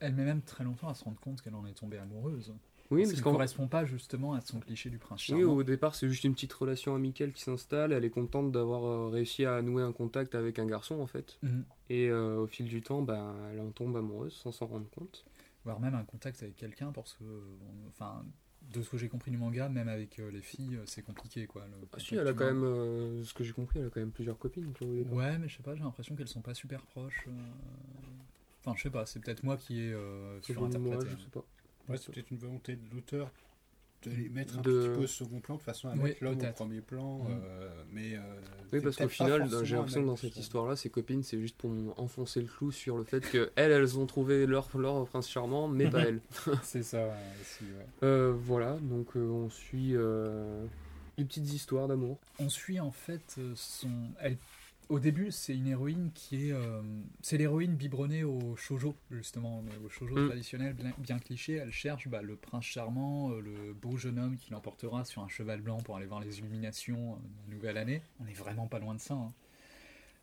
Elle 0.00 0.14
met 0.14 0.24
même 0.24 0.42
très 0.42 0.64
longtemps 0.64 0.88
à 0.88 0.94
se 0.94 1.04
rendre 1.04 1.18
compte 1.20 1.42
qu'elle 1.42 1.54
en 1.54 1.66
est 1.66 1.74
tombée 1.74 1.98
amoureuse. 1.98 2.54
Oui, 2.90 3.02
Ce 3.04 3.10
parce 3.10 3.20
qui 3.20 3.28
ne 3.28 3.32
correspond 3.32 3.66
pas 3.68 3.84
justement 3.84 4.32
à 4.32 4.40
son 4.40 4.60
cliché 4.60 4.88
du 4.88 4.96
prince 4.96 5.20
oui, 5.28 5.40
charmant. 5.40 5.52
au 5.56 5.62
départ, 5.62 5.94
c'est 5.94 6.08
juste 6.08 6.24
une 6.24 6.32
petite 6.32 6.52
relation 6.54 6.94
amicale 6.94 7.32
qui 7.32 7.42
s'installe. 7.42 7.92
Elle 7.92 8.04
est 8.04 8.10
contente 8.10 8.50
d'avoir 8.50 8.84
euh, 8.84 9.08
réussi 9.10 9.44
à 9.44 9.60
nouer 9.60 9.82
un 9.82 9.92
contact 9.92 10.34
avec 10.34 10.58
un 10.58 10.64
garçon, 10.64 10.98
en 11.00 11.06
fait. 11.06 11.38
Mhm. 11.42 11.64
Et 11.90 12.08
euh, 12.08 12.38
au 12.38 12.46
fil 12.46 12.66
du 12.66 12.80
temps, 12.80 13.02
ben, 13.02 13.34
elle 13.52 13.60
en 13.60 13.70
tombe 13.72 13.94
amoureuse 13.96 14.32
sans 14.32 14.52
s'en 14.52 14.66
rendre 14.66 14.88
compte. 14.90 15.26
Voire 15.64 15.80
même 15.80 15.94
un 15.94 16.04
contact 16.04 16.42
avec 16.42 16.56
quelqu'un 16.56 16.90
parce 16.92 17.12
que, 17.14 17.24
bon, 17.24 17.66
enfin, 17.88 18.24
de 18.72 18.82
ce 18.82 18.90
que 18.90 18.98
j'ai 18.98 19.08
compris 19.08 19.30
du 19.30 19.38
manga, 19.38 19.68
même 19.68 19.88
avec 19.88 20.18
euh, 20.18 20.30
les 20.30 20.42
filles, 20.42 20.76
euh, 20.76 20.82
c'est 20.86 21.02
compliqué 21.02 21.46
quoi. 21.46 21.64
le 21.66 21.86
Ah 21.92 21.98
si, 21.98 22.14
elle 22.16 22.26
a 22.28 22.32
quand 22.32 22.44
même, 22.44 22.64
euh, 22.64 23.24
ce 23.24 23.32
que 23.34 23.42
j'ai 23.44 23.52
compris, 23.52 23.78
elle 23.78 23.86
a 23.86 23.90
quand 23.90 24.00
même 24.00 24.10
plusieurs 24.10 24.38
copines. 24.38 24.72
Ouais, 25.10 25.38
mais 25.38 25.48
je 25.48 25.56
sais 25.56 25.62
pas, 25.62 25.74
j'ai 25.74 25.82
l'impression 25.82 26.14
qu'elles 26.16 26.28
sont 26.28 26.42
pas 26.42 26.54
super 26.54 26.82
proches. 26.82 27.24
euh. 27.28 27.30
Enfin, 28.64 28.76
je 28.76 28.82
sais 28.82 28.90
pas, 28.90 29.06
c'est 29.06 29.20
peut-être 29.20 29.42
moi 29.42 29.56
qui 29.56 29.80
ai 29.80 29.92
euh, 29.92 30.38
C'est 30.42 30.52
surinterprété. 30.52 30.96
moi, 30.96 31.04
je 31.04 31.22
sais 31.24 31.30
pas. 31.30 31.44
Ouais, 31.88 31.96
c'est 31.96 32.12
peut-être 32.12 32.30
une 32.30 32.38
volonté 32.38 32.76
de 32.76 32.94
l'auteur 32.94 33.30
de 34.04 34.10
les 34.10 34.28
mettre 34.28 34.58
un 34.58 34.62
De- 34.62 34.70
petit 34.80 34.88
peu 34.96 35.02
au 35.04 35.06
second 35.06 35.40
plan 35.40 35.56
de 35.56 35.62
façon 35.62 35.88
à 35.88 35.92
Oui, 35.94 35.98
mettre 36.10 36.22
l'homme 36.24 36.38
au 36.38 36.52
premier 36.52 36.80
plan. 36.80 37.18
Mm. 37.18 37.26
euh, 37.30 37.82
mais 37.92 38.14
euh, 38.16 38.20
Oui, 38.72 38.80
parce 38.80 38.96
qu'au 38.96 39.08
final, 39.08 39.48
j'ai 39.64 39.74
l'impression 39.76 40.02
que 40.02 40.06
dans 40.06 40.16
cette 40.16 40.36
histoire-là, 40.36 40.76
ses 40.76 40.88
copines, 40.90 41.22
c'est 41.22 41.40
juste 41.40 41.56
pour 41.56 41.70
enfoncer 41.98 42.40
le 42.40 42.46
clou 42.46 42.70
sur 42.70 42.96
le 42.96 43.04
fait 43.04 43.20
que 43.20 43.50
elles, 43.56 43.72
elles 43.72 43.98
ont 43.98 44.06
trouvé 44.06 44.46
leur, 44.46 44.68
leur 44.78 45.06
prince 45.06 45.28
charmant, 45.28 45.68
mais 45.68 45.90
pas 45.90 46.00
elle. 46.06 46.20
C'est 46.62 46.82
ça 46.84 46.98
ouais, 47.06 47.12
aussi, 47.40 47.64
ouais. 47.64 47.86
Euh, 48.04 48.32
voilà, 48.36 48.76
donc 48.80 49.16
euh, 49.16 49.26
on 49.28 49.50
suit 49.50 49.96
euh, 49.96 50.64
des 51.16 51.24
petites 51.24 51.52
histoires 51.52 51.88
d'amour. 51.88 52.18
On 52.38 52.48
suit 52.48 52.78
en 52.80 52.92
fait 52.92 53.34
euh, 53.38 53.52
son. 53.56 53.90
Elle... 54.20 54.36
Au 54.88 54.98
début, 54.98 55.30
c'est 55.30 55.54
une 55.54 55.66
héroïne 55.66 56.10
qui 56.14 56.48
est. 56.48 56.52
euh, 56.52 56.80
C'est 57.20 57.36
l'héroïne 57.36 57.74
biberonnée 57.76 58.24
au 58.24 58.56
shoujo, 58.56 58.96
justement, 59.10 59.62
mais 59.62 59.72
au 59.84 59.88
shoujo 59.90 60.14
Mm. 60.18 60.26
traditionnel, 60.28 60.72
bien, 60.74 60.92
bien 60.98 61.18
cliché. 61.18 61.54
Elle 61.56 61.70
cherche 61.72 62.08
bah, 62.08 62.22
le 62.22 62.36
prince 62.36 62.64
charmant, 62.64 63.30
euh, 63.32 63.40
le 63.40 63.74
beau 63.74 63.98
jeune 63.98 64.18
homme 64.18 64.36
qui 64.36 64.50
l'emportera 64.50 65.04
sur 65.04 65.22
un 65.22 65.28
cheval 65.28 65.60
blanc 65.60 65.76
pour 65.78 65.96
aller 65.96 66.06
voir 66.06 66.20
les 66.20 66.38
illuminations 66.38 67.12
euh, 67.12 67.16
de 67.16 67.50
la 67.50 67.54
nouvelle 67.54 67.76
année. 67.76 68.02
On 68.20 68.26
est 68.26 68.32
vraiment 68.32 68.66
pas 68.66 68.78
loin 68.78 68.94
de 68.94 69.00
ça. 69.00 69.12
hein. 69.14 69.32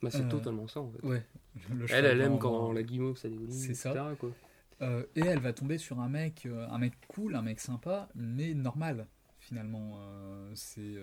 Bah, 0.02 0.10
c'est 0.12 0.28
totalement 0.30 0.68
ça 0.68 0.82
en 0.82 0.90
fait. 0.92 1.06
Ouais. 1.06 1.24
Le 1.72 1.86
Elle, 1.92 2.06
elle 2.06 2.22
aime 2.22 2.40
quand 2.40 2.72
la 2.74 2.84
guimauve 2.84 3.18
ça 3.18 3.30
dégouline, 3.30 3.52
C'est 3.52 3.74
ça. 3.76 4.16
Quoi. 4.20 4.32
Et 5.16 5.22
elle 5.22 5.40
va 5.40 5.54
tomber 5.54 5.78
sur 5.78 6.00
un 6.00 6.10
mec, 6.10 6.48
un 6.70 6.78
mec 6.80 6.94
cool, 7.08 7.36
un 7.36 7.42
mec 7.42 7.60
sympa, 7.60 8.10
mais 8.16 8.54
normal 8.54 9.08
finalement. 9.40 9.98
C'est 10.54 10.96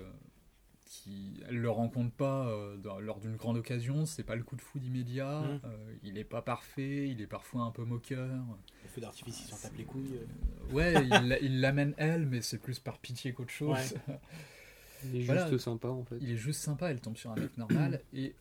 qui, 0.93 1.41
elle 1.49 1.57
le 1.57 1.71
rencontre 1.71 2.13
pas 2.13 2.47
euh, 2.49 2.77
dans- 2.77 3.01
lors 3.01 3.19
d'une 3.19 3.37
grande 3.37 3.57
occasion. 3.57 4.05
C'est 4.05 4.25
pas 4.25 4.37
le 4.37 4.43
coup 4.43 4.57
de 4.57 4.61
foudre 4.61 4.85
immédiat. 4.85 5.41
Mhm. 5.41 5.61
euh, 5.65 5.95
il 6.03 6.19
est 6.19 6.25
pas 6.25 6.43
parfait. 6.43 7.09
Il 7.09 7.23
est 7.23 7.27
parfois 7.27 7.63
un 7.63 7.71
peu 7.71 7.83
moqueur. 7.85 8.29
Le 8.83 8.89
feu 8.91 9.01
d'artifice, 9.01 9.41
ils 9.41 9.49
s'en 9.49 9.57
tapent 9.57 9.79
les 9.79 9.85
couilles. 9.85 10.17
euh. 10.17 10.27
Euh, 10.71 10.73
ouais, 10.75 10.95
il 11.03 11.29
la- 11.29 11.39
il 11.41 11.61
l'amène 11.63 11.95
elle, 11.97 12.27
mais 12.27 12.43
c'est 12.43 12.59
plus 12.59 12.79
par 12.79 12.99
pitié 12.99 13.33
qu'autre 13.33 13.51
chose. 13.51 13.71
Ouais. 14.07 14.19
Il 15.05 15.17
est 15.17 15.25
Voilà. 15.25 15.49
juste 15.51 15.65
sympa 15.65 15.89
en 15.89 16.05
fait. 16.05 16.17
Il 16.21 16.31
est 16.31 16.37
juste 16.37 16.61
sympa, 16.61 16.91
elle 16.91 17.01
tombe 17.01 17.17
sur 17.17 17.31
un 17.33 17.35
mec 17.37 17.57
normal 17.59 18.01
et 18.15 18.35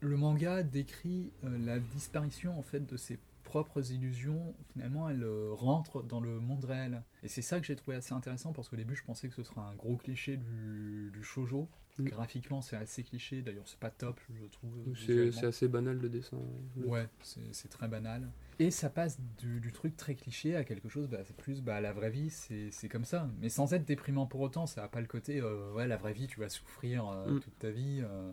le 0.00 0.16
manga 0.16 0.62
décrit 0.62 1.32
euh, 1.44 1.58
la 1.64 1.80
disparition 1.80 2.56
en 2.56 2.62
fait 2.62 2.86
de 2.86 2.96
ses 2.96 3.18
propres 3.48 3.90
illusions. 3.92 4.54
Finalement, 4.72 5.08
elle 5.08 5.22
euh, 5.24 5.50
rentre 5.52 6.02
dans 6.02 6.20
le 6.20 6.38
monde 6.40 6.64
réel. 6.64 7.02
Et 7.22 7.28
c'est 7.28 7.42
ça 7.42 7.58
que 7.60 7.66
j'ai 7.66 7.76
trouvé 7.76 7.96
assez 7.96 8.12
intéressant 8.14 8.52
parce 8.52 8.68
qu'au 8.68 8.76
début, 8.76 8.94
je 8.94 9.02
pensais 9.04 9.28
que 9.28 9.34
ce 9.34 9.42
serait 9.42 9.60
un 9.60 9.74
gros 9.74 9.96
cliché 9.96 10.36
du, 10.36 11.10
du 11.12 11.22
shoujo. 11.24 11.68
Mm. 11.98 12.04
Graphiquement, 12.04 12.60
c'est 12.60 12.76
assez 12.76 13.02
cliché. 13.02 13.42
D'ailleurs, 13.42 13.66
c'est 13.66 13.78
pas 13.80 13.90
top, 13.90 14.20
je 14.30 14.44
trouve. 14.46 14.94
C'est 14.94 15.44
assez 15.46 15.66
banal 15.68 15.98
le 15.98 16.08
dessin. 16.08 16.36
ouais. 16.76 16.86
Ouais, 16.86 17.08
c'est 17.22 17.68
très 17.68 17.88
banal. 17.88 18.30
Et 18.60 18.70
ça 18.70 18.90
passe 18.90 19.18
du, 19.38 19.60
du 19.60 19.72
truc 19.72 19.96
très 19.96 20.14
cliché 20.16 20.54
à 20.56 20.64
quelque 20.64 20.88
chose, 20.88 21.08
bah, 21.08 21.18
c'est 21.24 21.36
plus 21.36 21.62
bah, 21.62 21.80
la 21.80 21.92
vraie 21.92 22.10
vie, 22.10 22.28
c'est 22.30 22.88
comme 22.88 23.04
ça. 23.04 23.28
Mais 23.40 23.48
sans 23.48 23.72
être 23.72 23.84
déprimant 23.84 24.26
pour 24.26 24.40
autant, 24.40 24.66
ça 24.66 24.82
n'a 24.82 24.88
pas 24.88 25.00
le 25.00 25.06
côté, 25.06 25.40
euh, 25.40 25.72
ouais, 25.74 25.86
la 25.88 25.96
vraie 25.96 26.12
vie, 26.12 26.26
tu 26.26 26.38
vas 26.40 26.48
souffrir 26.48 27.08
euh, 27.08 27.30
Mm. 27.34 27.40
toute 27.40 27.58
ta 27.58 27.70
vie. 27.70 28.00
euh, 28.02 28.30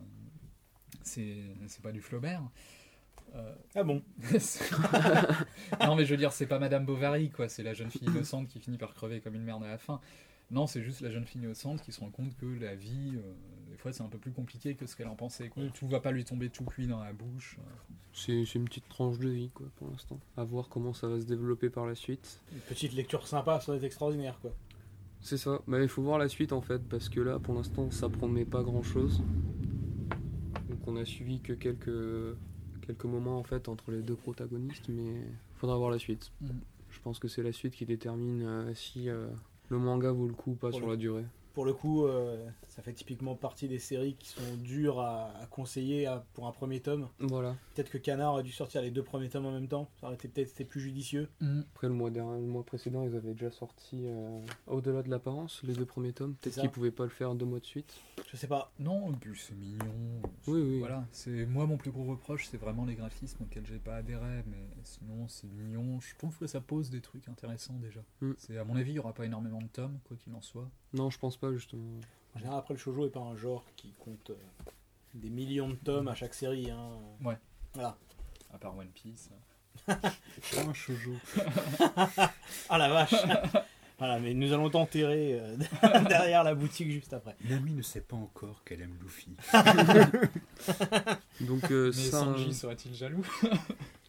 c'est 1.03 1.37
c'est 1.67 1.81
pas 1.81 1.91
du 1.91 2.01
Flaubert. 2.01 2.41
Euh, 3.35 3.53
Ah 3.75 3.83
bon 3.83 4.01
non, 5.81 5.95
mais 5.95 6.05
je 6.05 6.11
veux 6.11 6.17
dire, 6.17 6.31
c'est 6.31 6.45
pas 6.45 6.59
Madame 6.59 6.85
Bovary, 6.85 7.29
quoi. 7.29 7.49
C'est 7.49 7.63
la 7.63 7.73
jeune 7.73 7.89
fille 7.89 8.07
innocente 8.07 8.47
qui 8.47 8.59
finit 8.59 8.77
par 8.77 8.93
crever 8.93 9.21
comme 9.21 9.35
une 9.35 9.43
merde 9.43 9.63
à 9.63 9.67
la 9.67 9.77
fin. 9.77 9.99
Non, 10.51 10.67
c'est 10.67 10.83
juste 10.83 11.01
la 11.01 11.09
jeune 11.09 11.25
fille 11.25 11.41
innocente 11.41 11.81
qui 11.81 11.91
se 11.91 11.99
rend 11.99 12.11
compte 12.11 12.35
que 12.37 12.45
la 12.45 12.75
vie, 12.75 13.13
euh, 13.15 13.33
des 13.71 13.77
fois, 13.77 13.91
c'est 13.91 14.03
un 14.03 14.09
peu 14.09 14.19
plus 14.19 14.31
compliqué 14.31 14.75
que 14.75 14.85
ce 14.85 14.95
qu'elle 14.95 15.07
en 15.07 15.15
pensait. 15.15 15.49
Quoi. 15.49 15.63
Tout 15.73 15.87
va 15.87 15.99
pas 15.99 16.11
lui 16.11 16.23
tomber 16.23 16.49
tout 16.49 16.63
cuit 16.65 16.85
dans 16.87 17.03
la 17.03 17.13
bouche. 17.13 17.57
C'est 18.13 18.45
c'est 18.45 18.59
une 18.59 18.65
petite 18.65 18.87
tranche 18.87 19.17
de 19.19 19.27
vie 19.27 19.49
quoi 19.49 19.67
pour 19.75 19.89
l'instant. 19.89 20.19
À 20.37 20.43
voir 20.45 20.69
comment 20.69 20.93
ça 20.93 21.07
va 21.07 21.19
se 21.19 21.25
développer 21.25 21.69
par 21.69 21.85
la 21.85 21.95
suite. 21.95 22.41
Une 22.53 22.59
petite 22.61 22.93
lecture 22.93 23.27
sympa, 23.27 23.59
ça 23.59 23.71
va 23.73 23.77
être 23.77 23.83
extraordinaire 23.83 24.39
quoi. 24.41 24.51
C'est 25.19 25.37
ça. 25.37 25.59
Bah, 25.67 25.81
il 25.81 25.89
faut 25.89 26.01
voir 26.03 26.17
la 26.19 26.29
suite 26.29 26.53
en 26.53 26.61
fait 26.61 26.81
parce 26.87 27.09
que 27.09 27.19
là 27.19 27.39
pour 27.39 27.55
l'instant 27.55 27.91
ça 27.91 28.07
promet 28.07 28.45
pas 28.45 28.63
grand 28.63 28.83
chose. 28.83 29.21
Donc 30.69 30.87
on 30.87 30.95
a 30.95 31.03
suivi 31.03 31.41
que 31.41 31.51
quelques 31.53 32.37
quelques 32.85 33.05
moments 33.05 33.37
en 33.39 33.43
fait 33.43 33.67
entre 33.69 33.91
les 33.91 34.01
deux 34.01 34.15
protagonistes 34.15 34.87
mais 34.89 35.21
faudra 35.57 35.77
voir 35.77 35.89
la 35.91 35.99
suite. 35.99 36.31
Mm. 36.41 36.47
Je 36.91 36.99
pense 37.01 37.19
que 37.19 37.27
c'est 37.27 37.43
la 37.43 37.51
suite 37.51 37.73
qui 37.75 37.85
détermine 37.85 38.41
euh, 38.43 38.73
si 38.73 39.09
euh, 39.09 39.27
le 39.69 39.77
manga 39.77 40.11
vaut 40.11 40.27
le 40.27 40.33
coup 40.33 40.51
ou 40.51 40.55
pas 40.55 40.69
Pour 40.69 40.77
sur 40.79 40.85
le- 40.87 40.93
la 40.93 40.97
durée. 40.97 41.25
Pour 41.55 41.63
le 41.63 41.73
coup, 41.73 42.05
euh, 42.05 42.45
ça 42.67 42.81
fait 42.81 42.91
typiquement 42.91 43.33
partie 43.33 43.69
des 43.69 43.79
séries 43.79 44.15
qui 44.19 44.27
sont 44.27 44.57
dures 44.57 44.99
à, 44.99 45.31
à 45.41 45.45
conseiller 45.45 46.05
à- 46.05 46.25
pour 46.33 46.47
un 46.47 46.51
premier 46.51 46.81
tome. 46.81 47.07
Voilà. 47.19 47.55
Peut-être 47.73 47.89
que 47.89 47.97
Canard 47.97 48.35
a 48.35 48.43
dû 48.43 48.51
sortir 48.51 48.81
les 48.81 48.91
deux 48.91 49.03
premiers 49.03 49.29
tomes 49.29 49.45
en 49.45 49.53
même 49.53 49.69
temps. 49.69 49.89
Ça 50.01 50.07
aurait 50.07 50.15
été 50.15 50.27
peut-être 50.27 50.67
plus 50.67 50.81
judicieux. 50.81 51.29
Mm. 51.39 51.61
Après, 51.73 51.87
le 51.87 51.93
mois, 51.93 52.09
dernier, 52.09 52.41
le 52.41 52.47
mois 52.47 52.65
précédent, 52.65 53.03
ils 53.03 53.15
avaient 53.15 53.31
déjà 53.31 53.51
sorti 53.51 54.03
euh, 54.05 54.41
Au-delà 54.67 55.01
de 55.01 55.09
l'apparence, 55.09 55.61
les 55.63 55.73
deux 55.73 55.85
premiers 55.85 56.11
tomes. 56.11 56.35
Peut-être 56.41 56.59
qu'ils 56.59 56.69
pouvaient 56.69 56.91
pas 56.91 57.05
le 57.05 57.09
faire 57.09 57.33
deux 57.35 57.45
mois 57.45 57.61
de 57.61 57.65
suite. 57.65 57.93
Je 58.29 58.35
sais 58.35 58.47
pas. 58.47 58.73
Non, 58.79 59.13
et 59.13 59.15
puis 59.15 59.31
c'est 59.39 59.55
mignon. 59.55 59.93
Oui, 60.47 60.61
oui. 60.61 60.79
Voilà, 60.79 61.05
c'est 61.13 61.45
moi 61.45 61.65
mon 61.65 61.77
plus 61.77 61.91
gros 61.91 62.03
reproche, 62.03 62.47
c'est 62.51 62.57
vraiment 62.57 62.83
les 62.83 62.95
graphismes 62.95 63.43
auxquels 63.43 63.65
j'ai 63.65 63.79
pas 63.79 63.95
adhéré, 63.95 64.43
mais 64.47 64.67
sinon 64.83 65.29
c'est 65.29 65.47
mignon. 65.47 66.01
Je 66.01 66.15
trouve 66.17 66.37
que 66.37 66.47
ça 66.47 66.59
pose 66.59 66.89
des 66.89 66.99
trucs 66.99 67.29
intéressants 67.29 67.79
déjà. 67.81 68.01
Mm. 68.19 68.31
C'est 68.37 68.57
à 68.57 68.65
mon 68.65 68.75
avis, 68.75 68.91
il 68.91 68.95
y 68.95 68.99
aura 68.99 69.13
pas 69.13 69.25
énormément 69.25 69.59
de 69.61 69.67
tomes, 69.67 69.99
quoi 70.03 70.17
qu'il 70.17 70.33
en 70.33 70.41
soit. 70.41 70.69
Non, 70.95 71.09
je 71.09 71.19
pense 71.19 71.37
pas, 71.37 71.51
justement. 71.53 71.83
En 72.35 72.39
général, 72.39 72.59
après, 72.59 72.73
le 72.73 72.79
shoujo 72.79 73.05
est 73.05 73.09
pas 73.09 73.19
un 73.19 73.35
genre 73.35 73.63
qui 73.75 73.93
compte 73.99 74.29
euh, 74.31 74.35
des 75.13 75.29
millions 75.29 75.69
de 75.69 75.75
tomes 75.75 76.07
à 76.07 76.15
chaque 76.15 76.33
série. 76.33 76.69
Hein. 76.71 76.89
Ouais. 77.23 77.37
Voilà. 77.73 77.97
À 78.53 78.57
part 78.57 78.77
One 78.77 78.87
Piece. 78.89 79.29
Un 79.87 80.73
shoujo. 80.73 81.11
Ah 82.69 82.77
la 82.77 82.89
vache 82.89 83.13
Voilà, 83.97 84.19
mais 84.19 84.33
nous 84.33 84.51
allons 84.51 84.69
t'enterrer 84.69 85.39
euh, 85.39 85.55
derrière 86.09 86.43
la 86.43 86.53
boutique 86.53 86.91
juste 86.91 87.13
après. 87.13 87.35
Nami 87.49 87.71
ne 87.73 87.81
sait 87.81 88.01
pas 88.01 88.17
encore 88.17 88.61
qu'elle 88.65 88.81
aime 88.81 88.97
Luffy. 89.01 89.35
Donc, 91.41 91.71
euh, 91.71 91.91
Mais 91.95 92.01
ça- 92.03 92.19
Sanji 92.19 92.53
serait-il 92.53 92.93
jaloux? 92.93 93.25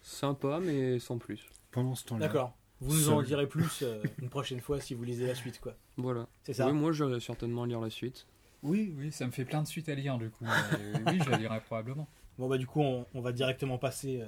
Sympa, 0.03 0.59
mais 0.61 0.99
sans 0.99 1.17
plus. 1.17 1.45
Pendant 1.71 1.95
ce 1.95 2.03
temps-là, 2.05 2.27
D'accord. 2.27 2.53
Vous 2.79 2.93
nous 2.93 3.09
en 3.09 3.21
direz 3.21 3.47
plus 3.47 3.81
euh, 3.81 4.01
une 4.21 4.29
prochaine 4.29 4.59
fois 4.59 4.79
si 4.79 4.93
vous 4.93 5.03
lisez 5.03 5.25
la 5.27 5.35
suite, 5.35 5.59
quoi. 5.59 5.73
Voilà. 5.97 6.27
C'est 6.43 6.53
ça 6.53 6.67
Oui, 6.67 6.73
moi, 6.73 6.91
j'aurais 6.91 7.19
certainement 7.19 7.65
lire 7.65 7.81
la 7.81 7.89
suite. 7.89 8.27
Oui, 8.63 8.93
oui, 8.97 9.11
ça 9.11 9.25
me 9.25 9.31
fait 9.31 9.45
plein 9.45 9.61
de 9.61 9.67
suites 9.67 9.87
à 9.89 9.95
lire 9.95 10.17
du 10.17 10.29
coup. 10.29 10.45
mais 10.45 11.11
oui, 11.11 11.19
je 11.23 11.29
la 11.29 11.37
lirai 11.37 11.59
probablement. 11.61 12.07
Bon 12.39 12.47
bah 12.47 12.57
du 12.57 12.65
coup, 12.67 12.81
on, 12.81 13.05
on 13.13 13.21
va 13.21 13.31
directement 13.31 13.77
passer 13.77 14.21
euh, 14.21 14.25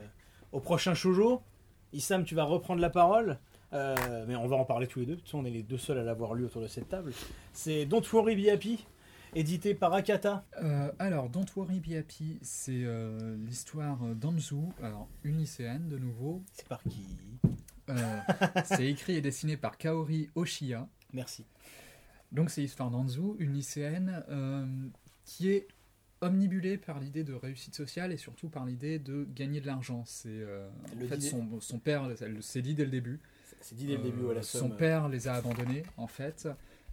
au 0.51 0.59
prochain 0.59 0.93
shoujo. 0.93 1.41
Issam, 1.93 2.23
tu 2.23 2.35
vas 2.35 2.43
reprendre 2.43 2.79
la 2.81 2.89
parole. 2.89 3.39
Euh, 3.73 4.25
mais 4.27 4.35
on 4.35 4.47
va 4.47 4.55
en 4.55 4.65
parler 4.65 4.87
tous 4.87 4.99
les 4.99 5.05
deux. 5.05 5.13
De 5.13 5.17
toute 5.19 5.25
façon, 5.27 5.39
on 5.39 5.45
est 5.45 5.51
les 5.51 5.63
deux 5.63 5.77
seuls 5.77 5.97
à 5.99 6.03
l'avoir 6.03 6.33
lu 6.33 6.45
autour 6.45 6.61
de 6.61 6.67
cette 6.67 6.89
table. 6.89 7.11
C'est 7.53 7.85
Don't 7.85 8.01
Worry 8.13 8.35
Be 8.35 8.49
Happy, 8.49 8.85
édité 9.35 9.73
par 9.75 9.93
Akata. 9.93 10.45
Euh, 10.63 10.91
alors, 10.97 11.29
Don't 11.29 11.45
Worry 11.55 11.79
Be 11.79 11.93
Happy, 11.93 12.39
c'est 12.41 12.83
euh, 12.83 13.35
l'histoire 13.45 13.97
d'Anzu, 14.15 14.55
alors 14.81 15.07
une 15.23 15.37
lycéenne 15.37 15.87
de 15.87 15.97
nouveau. 15.97 16.41
C'est 16.53 16.67
par 16.67 16.81
qui? 16.83 17.05
Euh, 17.45 17.49
c'est 18.65 18.87
écrit 18.87 19.13
et 19.15 19.21
dessiné 19.21 19.57
par 19.57 19.77
Kaori 19.77 20.29
Oshiya. 20.35 20.87
Merci. 21.13 21.45
Donc 22.31 22.49
c'est 22.49 22.61
l'histoire 22.61 22.91
d'Anzu, 22.91 23.21
une 23.39 23.53
lycéenne 23.53 24.23
euh, 24.29 24.65
qui 25.25 25.49
est 25.49 25.67
omnibulée 26.21 26.77
par 26.77 26.99
l'idée 26.99 27.23
de 27.23 27.33
réussite 27.33 27.75
sociale 27.75 28.11
et 28.11 28.17
surtout 28.17 28.49
par 28.49 28.65
l'idée 28.65 28.99
de 28.99 29.27
gagner 29.33 29.61
de 29.61 29.67
l'argent. 29.67 30.03
C'est 30.05 30.29
euh, 30.29 30.69
en 30.95 31.07
fait 31.07 31.21
son, 31.21 31.59
son 31.61 31.79
père, 31.79 32.07
s'est 32.41 32.61
dit 32.61 32.75
dès 32.75 32.85
le 32.85 32.91
début. 32.91 33.19
C'est 33.61 33.75
dit 33.75 33.85
dès 33.87 33.93
le 33.93 33.99
Euh, 33.99 34.03
début, 34.03 34.21
voilà, 34.21 34.43
son 34.43 34.59
somme, 34.59 34.71
euh, 34.73 34.77
père 34.77 35.09
les 35.09 35.27
a 35.27 35.33
abandonnés 35.33 35.83
en 35.97 36.07
fait. 36.07 36.47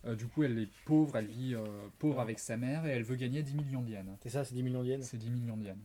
Euh, 0.06 0.14
du 0.14 0.26
coup, 0.26 0.44
elle 0.44 0.58
est 0.58 0.68
pauvre, 0.84 1.16
elle 1.16 1.26
vit 1.26 1.54
euh, 1.54 1.64
pauvre 1.98 2.20
avec 2.20 2.38
sa 2.38 2.56
mère 2.56 2.86
et 2.86 2.90
elle 2.90 3.02
veut 3.02 3.16
gagner 3.16 3.42
10 3.42 3.54
millions 3.56 3.82
de 3.82 3.90
yens. 3.90 4.06
C'est 4.22 4.28
ça, 4.28 4.44
c'est 4.44 4.54
10 4.54 4.62
millions 4.62 4.82
de 4.82 4.88
yens? 4.88 5.04
C'est 5.04 5.16
10 5.16 5.30
millions 5.30 5.56
de 5.56 5.64
yens. 5.64 5.76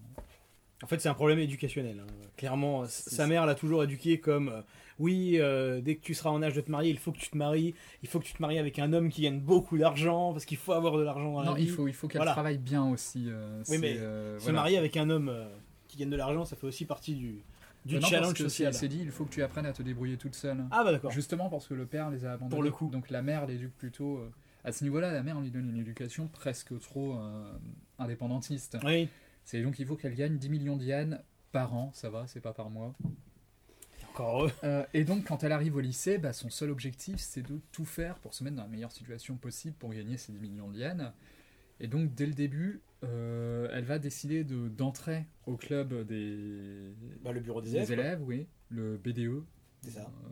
En 0.83 0.87
fait, 0.87 0.99
c'est 0.99 1.09
un 1.09 1.13
problème 1.13 1.39
éducationnel. 1.39 1.99
hein. 2.01 2.11
Clairement, 2.37 2.85
C'est 2.87 3.09
sa 3.11 3.27
mère 3.27 3.45
l'a 3.45 3.55
toujours 3.55 3.83
éduqué 3.83 4.19
comme 4.19 4.49
euh, 4.49 4.61
oui, 4.99 5.37
euh, 5.39 5.79
dès 5.81 5.95
que 5.95 6.01
tu 6.01 6.13
seras 6.13 6.29
en 6.31 6.41
âge 6.41 6.53
de 6.53 6.61
te 6.61 6.71
marier, 6.71 6.89
il 6.91 6.97
faut 6.97 7.11
que 7.11 7.17
tu 7.19 7.29
te 7.29 7.37
maries. 7.37 7.73
Il 8.03 8.09
faut 8.09 8.19
que 8.19 8.25
tu 8.25 8.33
te 8.33 8.41
maries 8.41 8.57
avec 8.59 8.79
un 8.79 8.91
homme 8.93 9.09
qui 9.09 9.21
gagne 9.21 9.39
beaucoup 9.39 9.77
d'argent 9.77 10.31
parce 10.31 10.45
qu'il 10.45 10.57
faut 10.57 10.73
avoir 10.73 10.97
de 10.97 11.03
l'argent 11.03 11.33
dans 11.33 11.43
Non, 11.43 11.51
la 11.51 11.57
vie. 11.57 11.63
il 11.65 11.69
faut, 11.69 11.87
il 11.87 11.93
faut 11.93 12.07
qu'elle 12.07 12.19
Voilà. 12.19 12.31
travaille 12.31 12.57
bien 12.57 12.83
aussi. 12.89 13.25
euh, 13.27 13.63
Oui, 13.69 13.77
mais 13.79 13.97
euh, 13.97 14.37
Se 14.39 14.43
voilà. 14.45 14.59
marier 14.59 14.77
avec 14.77 14.97
un 14.97 15.09
homme 15.09 15.29
euh, 15.29 15.47
qui 15.87 15.97
gagne 15.97 16.09
de 16.09 16.15
l'argent, 16.17 16.45
ça 16.45 16.55
fait 16.55 16.65
aussi 16.67 16.85
partie 16.85 17.13
du, 17.15 17.43
du 17.85 17.95
Euh, 17.97 17.99
parce 17.99 18.11
challenge 18.11 18.33
que 18.33 18.43
social. 18.43 18.73
c'est- 18.73 18.79
C'est 18.81 18.87
dit, 18.87 18.99
il 19.01 19.11
faut 19.11 19.25
que 19.25 19.31
tu 19.33 19.43
apprennes 19.43 19.65
à 19.67 19.73
te 19.73 19.83
débrouiller 19.83 20.17
toute 20.17 20.35
seule. 20.35 20.65
Ah 20.71 20.83
bah 20.83 20.91
d'accord. 20.91 21.11
Justement 21.11 21.49
parce 21.49 21.67
que 21.67 21.73
le 21.75 21.85
père 21.85 22.09
les 22.09 22.25
a 22.25 22.33
abandonnés. 22.33 22.49
Pour 22.55 22.63
le 22.63 22.71
coup. 22.71 22.89
Donc 22.91 23.09
la 23.11 23.21
mère 23.21 23.45
l'éduque 23.45 23.73
plutôt. 23.77 24.17
euh, 24.17 24.31
à 24.63 24.71
ce 24.71 24.83
niveau-là, 24.83 25.11
la 25.11 25.23
mère 25.23 25.39
lui 25.39 25.49
donne 25.51 25.69
une 25.69 25.79
éducation 25.79 26.27
presque 26.27 26.79
trop 26.79 27.15
euh, 27.17 27.51
indépendantiste. 27.99 28.77
Oui, 28.83 29.09
C'est 29.45 29.61
donc 29.63 29.79
il 29.79 29.85
faut 29.85 29.95
qu'elle 29.95 30.15
gagne 30.15 30.37
10 30.37 30.49
millions 30.49 30.77
de 30.77 30.83
yens 30.85 31.17
par 31.51 31.73
an, 31.73 31.91
ça 31.93 32.09
va, 32.09 32.25
c'est 32.27 32.39
pas 32.41 32.53
par 32.53 32.69
mois. 32.69 32.93
encore 34.13 34.37
heureux. 34.43 34.51
Euh, 34.63 34.85
et 34.93 35.03
donc 35.03 35.25
quand 35.25 35.43
elle 35.43 35.51
arrive 35.51 35.75
au 35.75 35.79
lycée, 35.81 36.17
bah, 36.17 36.33
son 36.33 36.49
seul 36.49 36.69
objectif 36.69 37.17
c'est 37.19 37.41
de 37.41 37.59
tout 37.71 37.85
faire 37.85 38.15
pour 38.19 38.33
se 38.33 38.43
mettre 38.43 38.55
dans 38.55 38.63
la 38.63 38.69
meilleure 38.69 38.91
situation 38.91 39.35
possible 39.35 39.75
pour 39.77 39.91
gagner 39.93 40.17
ces 40.17 40.31
10 40.31 40.39
millions 40.39 40.69
de 40.69 40.77
yens. 40.77 41.11
Et 41.79 41.87
donc 41.87 42.13
dès 42.13 42.25
le 42.27 42.33
début, 42.33 42.81
euh, 43.03 43.67
elle 43.73 43.85
va 43.85 43.97
décider 43.99 44.43
de- 44.43 44.69
d'entrer 44.69 45.25
au 45.47 45.57
club 45.57 46.05
des, 46.05 46.93
Bah, 47.23 47.31
le 47.31 47.39
bureau 47.39 47.61
des 47.61 47.71
des 47.71 47.77
élèves. 47.77 47.91
élèves, 47.91 48.21
oui, 48.23 48.47
le 48.69 48.97
BDE. 48.97 49.43
C'est 49.81 49.91
ça. 49.91 50.01
Euh, 50.01 50.27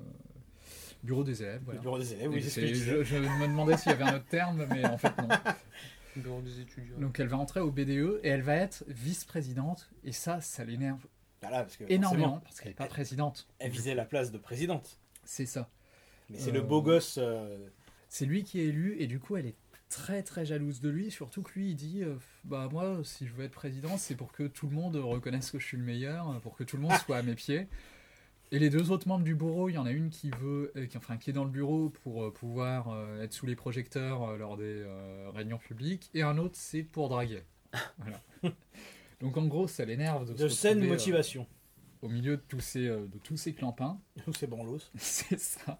bureau 1.04 1.24
des 1.24 1.42
élèves, 1.42 1.62
voilà. 1.66 1.80
Le 1.80 1.82
bureau 1.82 1.98
des 1.98 2.14
élèves, 2.14 2.30
oui, 2.30 2.44
c'est 2.44 2.74
ce 2.76 3.04
je 3.04 3.16
me 3.18 3.48
demandais 3.48 3.76
s'il 3.78 3.92
y 3.92 3.96
avait 3.96 4.04
un 4.04 4.16
autre 4.18 4.28
terme, 4.28 4.66
mais 4.70 4.86
en 4.86 4.98
fait 4.98 5.18
non. 5.18 5.28
Bureau 6.16 6.42
des 6.42 6.60
étudiants. 6.62 6.98
Donc 7.00 7.20
elle 7.20 7.28
va 7.28 7.38
entrer 7.38 7.60
au 7.60 7.72
BDE 7.72 8.20
et 8.24 8.30
elle 8.30 8.42
va 8.42 8.56
être 8.56 8.84
vice-présidente. 8.88 9.90
Et 10.04 10.12
ça, 10.12 10.42
ça 10.42 10.64
l'énerve 10.64 11.06
Voilà, 11.42 11.64
parce 11.64 11.78
que 11.78 11.84
énormément 11.88 12.40
parce 12.44 12.60
qu'elle 12.60 12.72
n'est 12.72 12.76
pas 12.76 12.88
présidente. 12.88 13.48
Elle 13.60 13.72
visait 13.72 13.96
la 13.96 14.06
place 14.06 14.32
de 14.32 14.38
présidente. 14.38 15.00
C'est 15.24 15.46
ça. 15.46 15.70
Mais 16.30 16.38
c'est 16.40 16.50
Euh, 16.52 16.54
le 16.54 16.62
beau 16.62 16.82
gosse. 16.82 17.18
euh, 17.20 17.58
C'est 18.10 18.26
lui 18.26 18.44
qui 18.44 18.60
est 18.60 18.66
élu 18.66 18.96
et 19.00 19.08
du 19.08 19.20
coup 19.20 19.38
elle 19.38 19.46
est 19.46 19.56
très 19.90 20.22
très 20.24 20.46
jalouse 20.46 20.82
de 20.82 20.90
lui. 20.90 21.12
Surtout 21.12 21.42
que 21.42 21.52
lui 21.58 21.72
il 21.72 21.76
dit 21.76 22.04
euh, 22.04 22.16
Bah 22.44 22.68
moi, 22.72 23.00
si 23.04 23.28
je 23.28 23.34
veux 23.34 23.44
être 23.46 23.52
président, 23.54 23.98
c'est 23.98 24.16
pour 24.16 24.32
que 24.32 24.44
tout 24.48 24.68
le 24.68 24.76
monde 24.76 24.96
reconnaisse 24.96 25.52
que 25.52 25.60
je 25.60 25.66
suis 25.66 25.78
le 25.78 25.84
meilleur, 25.84 26.40
pour 26.42 26.56
que 26.56 26.64
tout 26.64 26.76
le 26.78 26.84
monde 26.84 26.94
soit 27.06 27.18
à 27.18 27.22
mes 27.24 27.36
pieds. 27.36 27.68
Et 28.52 28.58
les 28.60 28.70
deux 28.70 28.90
autres 28.92 29.08
membres 29.08 29.24
du 29.24 29.36
bureau, 29.36 29.70
il 29.70 29.74
y 29.74 29.78
en 29.78 29.86
a 29.86 29.92
une 29.92 30.10
qui 30.10 30.32
veut, 30.32 30.72
euh, 30.76 30.88
qui, 30.88 30.98
enfin, 30.98 31.18
qui 31.18 31.30
est 31.30 31.34
dans 31.34 31.44
le 31.44 31.52
bureau 31.52 31.90
pour 31.90 32.24
euh, 32.24 32.34
pouvoir 32.34 32.90
euh, 32.90 33.22
être 33.22 33.34
sous 33.34 33.46
les 33.46 33.56
projecteurs 33.56 34.38
lors 34.38 34.58
des 34.58 34.84
réunions 35.34 35.60
publiques, 35.60 36.10
et 36.14 36.24
un 36.24 36.38
autre 36.38 36.56
c'est 36.56 36.84
pour 36.84 37.10
draguer. 37.10 37.44
Voilà. 38.00 38.22
Donc 39.20 39.36
en 39.38 39.46
gros, 39.48 39.68
ça 39.68 39.86
l'énerve 39.86 40.28
de, 40.28 40.34
de 40.34 40.48
se 40.48 40.56
saine 40.56 40.82
euh, 40.84 40.88
motivation. 40.88 41.46
au 42.02 42.10
milieu 42.10 42.38
de 42.38 42.42
tous 42.48 42.62
ces, 42.62 42.88
euh, 42.88 43.06
de 43.08 43.18
tous 43.18 43.38
ces 43.38 43.54
clampins. 43.54 44.00
Tous 44.26 44.34
ces 44.34 44.48
branlos. 44.48 44.80
c'est 44.98 45.40
ça. 45.40 45.80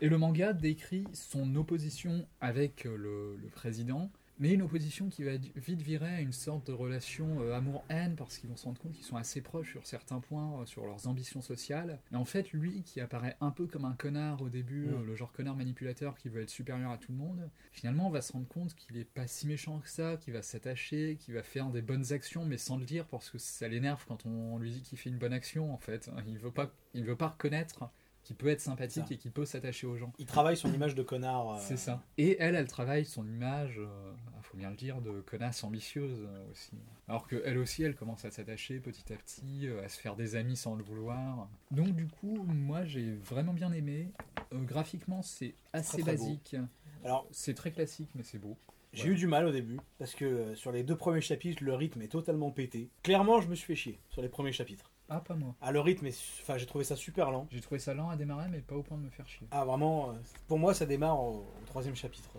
Et 0.00 0.08
le 0.08 0.16
manga 0.16 0.54
décrit 0.54 1.04
son 1.12 1.54
opposition 1.56 2.26
avec 2.40 2.84
le, 2.84 3.36
le 3.36 3.48
président, 3.48 4.10
mais 4.40 4.54
une 4.54 4.62
opposition 4.62 5.08
qui 5.08 5.22
va 5.22 5.32
vite 5.54 5.82
virer 5.82 6.14
à 6.16 6.20
une 6.20 6.32
sorte 6.32 6.66
de 6.66 6.72
relation 6.72 7.40
euh, 7.42 7.54
amour-haine, 7.54 8.16
parce 8.16 8.38
qu'ils 8.38 8.48
vont 8.50 8.56
se 8.56 8.64
rendre 8.64 8.80
compte 8.80 8.92
qu'ils 8.92 9.04
sont 9.04 9.16
assez 9.16 9.40
proches 9.42 9.70
sur 9.70 9.86
certains 9.86 10.18
points, 10.18 10.60
euh, 10.60 10.66
sur 10.66 10.84
leurs 10.86 11.06
ambitions 11.06 11.42
sociales. 11.42 12.00
Et 12.12 12.16
en 12.16 12.24
fait, 12.24 12.50
lui, 12.52 12.82
qui 12.82 13.00
apparaît 13.00 13.36
un 13.40 13.50
peu 13.50 13.66
comme 13.66 13.84
un 13.84 13.92
connard 13.92 14.40
au 14.42 14.48
début, 14.48 14.86
Mm. 14.86 14.94
euh, 14.94 15.04
le 15.04 15.14
genre 15.14 15.30
connard 15.32 15.56
manipulateur 15.56 16.16
qui 16.16 16.28
veut 16.30 16.40
être 16.42 16.50
supérieur 16.50 16.90
à 16.90 16.98
tout 16.98 17.12
le 17.12 17.18
monde, 17.18 17.50
finalement, 17.70 18.08
on 18.08 18.10
va 18.10 18.22
se 18.22 18.32
rendre 18.32 18.48
compte 18.48 18.74
qu'il 18.74 18.96
est 18.96 19.04
pas 19.04 19.26
si 19.26 19.46
méchant 19.46 19.78
que 19.78 19.88
ça, 19.88 20.16
qu'il 20.16 20.32
va 20.32 20.42
s'attacher, 20.42 21.16
qu'il 21.20 21.34
va 21.34 21.42
faire 21.42 21.68
des 21.70 21.82
bonnes 21.82 22.12
actions, 22.12 22.44
mais 22.46 22.56
sans 22.56 22.78
le 22.78 22.86
dire, 22.86 23.06
parce 23.06 23.28
que 23.28 23.36
ça 23.38 23.68
l'énerve 23.68 24.04
quand 24.08 24.24
on 24.24 24.58
lui 24.58 24.70
dit 24.70 24.80
qu'il 24.82 24.96
fait 24.98 25.10
une 25.10 25.18
bonne 25.18 25.34
action, 25.34 25.72
en 25.72 25.78
fait. 25.78 26.10
Il 26.26 26.38
veut 26.38 26.50
pas, 26.50 26.72
il 26.94 27.04
veut 27.04 27.16
pas 27.16 27.28
reconnaître 27.28 27.90
qu'il 28.30 28.36
peut 28.36 28.48
être 28.48 28.60
sympathique 28.60 29.10
et 29.10 29.16
qu'il 29.16 29.32
peut 29.32 29.44
s'attacher 29.44 29.88
aux 29.88 29.96
gens. 29.96 30.12
Il 30.20 30.26
travaille 30.26 30.56
son 30.56 30.72
image 30.72 30.94
de 30.94 31.02
connard. 31.02 31.54
euh, 31.54 31.58
C'est 31.60 31.76
ça. 31.76 32.00
Et 32.16 32.36
elle, 32.38 32.54
elle 32.54 32.68
travaille 32.68 33.04
son 33.04 33.26
image, 33.26 33.80
il 33.80 34.42
faut 34.44 34.56
bien 34.56 34.70
le 34.70 34.76
dire, 34.76 35.00
de 35.00 35.20
connasse 35.22 35.64
ambitieuse 35.64 36.20
euh, 36.28 36.50
aussi. 36.52 36.70
Alors 37.08 37.26
qu'elle 37.26 37.58
aussi, 37.58 37.82
elle 37.82 37.96
commence 37.96 38.24
à 38.24 38.30
s'attacher 38.30 38.78
petit 38.78 39.12
à 39.12 39.16
petit, 39.16 39.66
euh, 39.66 39.84
à 39.84 39.88
se 39.88 39.98
faire 40.00 40.14
des 40.14 40.36
amis 40.36 40.56
sans 40.56 40.76
le 40.76 40.84
vouloir. 40.84 41.48
Donc 41.72 41.88
du 41.88 42.06
coup, 42.06 42.44
moi 42.46 42.84
j'ai 42.84 43.10
vraiment 43.14 43.52
bien 43.52 43.72
aimé. 43.72 44.12
Euh, 44.52 44.60
graphiquement, 44.60 45.22
c'est 45.22 45.54
assez 45.72 45.94
Très, 46.00 46.02
très 46.02 46.16
beau. 46.16 46.24
basique. 46.26 46.56
Alors, 47.04 47.26
C'est 47.32 47.54
très 47.54 47.72
classique, 47.72 48.10
mais 48.14 48.22
c'est 48.22 48.38
beau. 48.38 48.56
j'ai 48.92 49.08
Ouais. 49.08 49.10
eu 49.10 49.14
du 49.16 49.26
mal 49.26 49.44
au 49.46 49.50
début, 49.50 49.80
parce 49.98 50.14
que 50.14 50.24
euh, 50.24 50.54
sur 50.54 50.70
les 50.70 50.84
deux 50.84 50.96
premiers 50.96 51.20
chapitres, 51.20 51.64
le 51.64 51.74
rythme 51.74 52.00
est 52.02 52.08
totalement 52.08 52.52
pété. 52.52 52.90
Clairement, 53.02 53.40
je 53.40 53.48
me 53.48 53.56
suis 53.56 53.66
fait 53.66 53.74
chier 53.74 53.98
sur 54.08 54.22
les 54.22 54.28
premiers 54.28 54.52
chapitres. 54.52 54.92
Ah, 55.10 55.20
pas 55.20 55.34
moi. 55.34 55.54
Ah, 55.60 55.72
le 55.72 55.80
rythme, 55.80 56.06
est, 56.06 56.16
enfin, 56.40 56.56
j'ai 56.56 56.66
trouvé 56.66 56.84
ça 56.84 56.94
super 56.96 57.30
lent. 57.30 57.46
J'ai 57.50 57.60
trouvé 57.60 57.80
ça 57.80 57.94
lent 57.94 58.08
à 58.10 58.16
démarrer, 58.16 58.48
mais 58.48 58.60
pas 58.60 58.76
au 58.76 58.82
point 58.82 58.96
de 58.96 59.02
me 59.02 59.10
faire 59.10 59.28
chier. 59.28 59.46
Ah, 59.50 59.64
vraiment, 59.64 60.10
euh, 60.10 60.12
pour 60.46 60.58
moi, 60.58 60.72
ça 60.72 60.86
démarre 60.86 61.20
au, 61.20 61.38
au 61.40 61.66
troisième 61.66 61.96
chapitre. 61.96 62.30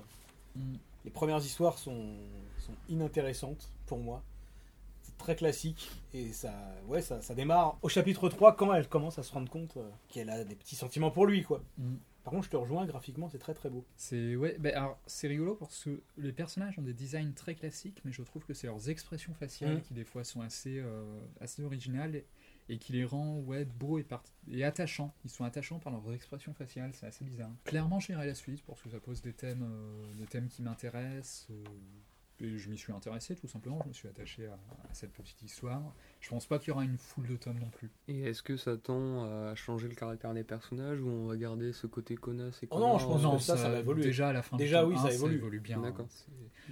Mm. 0.55 0.76
Les 1.05 1.11
premières 1.11 1.39
histoires 1.39 1.78
sont, 1.78 2.15
sont 2.59 2.74
inintéressantes 2.88 3.72
pour 3.88 3.97
moi. 3.99 4.24
C'est 5.03 5.17
très 5.17 5.36
classique 5.36 5.89
et 6.13 6.32
ça, 6.32 6.53
ouais, 6.88 7.01
ça, 7.01 7.22
ça 7.22 7.34
démarre 7.36 7.78
au 7.82 7.89
chapitre 7.89 8.30
3 8.30 8.55
quand 8.55 8.74
elle 8.74 8.88
commence 8.88 9.17
à 9.19 9.24
se 9.24 9.34
rendre 9.34 9.49
compte 9.49 9.78
euh, 9.78 9.89
qu'elle 10.09 10.30
a 10.30 10.43
des 10.43 10.55
petits 10.55 10.76
sentiments 10.76 11.11
pour 11.11 11.26
lui, 11.26 11.43
quoi. 11.43 11.61
Mm. 11.78 11.95
Par 12.24 12.32
contre, 12.34 12.45
je 12.45 12.49
te 12.51 12.55
rejoins, 12.57 12.86
graphiquement, 12.86 13.30
c'est 13.30 13.39
très 13.39 13.55
très 13.55 13.72
beau. 13.72 13.84
C'est 13.97 14.36
ouais, 14.36 14.55
ben 14.59 14.76
alors 14.76 14.99
c'est 15.07 15.28
rigolo 15.28 15.55
parce 15.55 15.84
que 15.84 16.03
les 16.19 16.32
personnages 16.32 16.78
ont 16.78 16.84
des 16.84 16.93
designs 16.93 17.34
très 17.34 17.55
classiques, 17.55 17.99
mais 18.05 18.11
je 18.11 18.22
trouve 18.22 18.45
que 18.45 18.53
c'est 18.53 18.67
leurs 18.67 18.89
expressions 18.89 19.34
faciales 19.34 19.78
Mhm. 19.78 19.82
qui 19.82 19.93
des 19.95 20.03
fois 20.03 20.24
sont 20.24 20.41
assez 20.41 20.78
euh, 20.78 21.03
assez 21.39 21.63
originales 21.63 22.22
et, 22.72 22.78
qui 22.78 22.93
les 22.93 23.05
rend 23.05 23.39
ouais, 23.39 23.65
beaux 23.65 23.99
et, 23.99 24.05
et 24.49 24.63
attachants. 24.63 25.13
Ils 25.24 25.30
sont 25.30 25.43
attachants 25.43 25.80
par 25.80 25.91
leurs 25.91 26.13
expressions 26.13 26.53
faciales, 26.53 26.91
c'est 26.93 27.05
assez 27.05 27.26
bizarre. 27.26 27.51
Clairement, 27.65 27.99
j'irai 27.99 28.26
la 28.26 28.36
suite 28.36 28.63
parce 28.65 28.82
que 28.82 28.89
ça 28.89 28.99
pose 28.99 29.22
des 29.22 29.34
thèmes, 29.34 29.63
euh, 29.63 30.13
des 30.15 30.26
thèmes 30.26 30.47
qui 30.47 30.61
m'intéressent. 30.61 31.47
euh, 31.51 31.63
et 32.41 32.57
je 32.57 32.69
m'y 32.69 32.78
suis 32.78 32.91
intéressé 32.91 33.36
tout 33.36 33.47
simplement, 33.47 33.80
je 33.84 33.89
me 33.89 33.93
suis 33.93 34.07
attaché 34.07 34.47
à 34.47 34.57
cette 34.93 35.13
petite 35.13 35.41
histoire. 35.43 35.93
Je 36.22 36.30
pense 36.30 36.45
pas 36.45 36.59
qu'il 36.59 36.69
y 36.69 36.72
aura 36.72 36.84
une 36.86 36.97
foule 36.99 37.28
de 37.28 37.36
tomes 37.36 37.57
non 37.59 37.69
plus. 37.72 37.89
Et 38.07 38.22
est-ce 38.22 38.43
que 38.43 38.55
ça 38.55 38.78
tend 38.78 39.26
à 39.26 39.55
changer 39.55 39.88
le 39.88 39.95
caractère 39.95 40.34
des 40.36 40.43
personnages 40.43 41.01
ou 41.01 41.09
on 41.09 41.26
va 41.28 41.36
garder 41.36 41.74
ce 41.74 41.88
côté 41.88 42.15
connasse 42.15 42.61
et 42.61 42.67
Oh 42.69 42.80
non, 42.80 42.99
je 42.99 43.05
pense 43.07 43.26
euh, 43.26 43.38
que 43.38 43.41
ça, 43.43 43.57
ça 43.57 43.69
va 43.69 43.80
évoluer. 43.80 44.03
Déjà 44.03 44.30
à 44.30 44.34
la 44.34 44.43
fin 44.43 44.55
Déjà, 44.55 44.86
du 44.86 44.91
oui, 44.91 44.97
ça 44.99 45.07
1, 45.07 45.09
évolue. 45.09 45.59
bien. 45.59 45.84
Hein. 45.84 46.05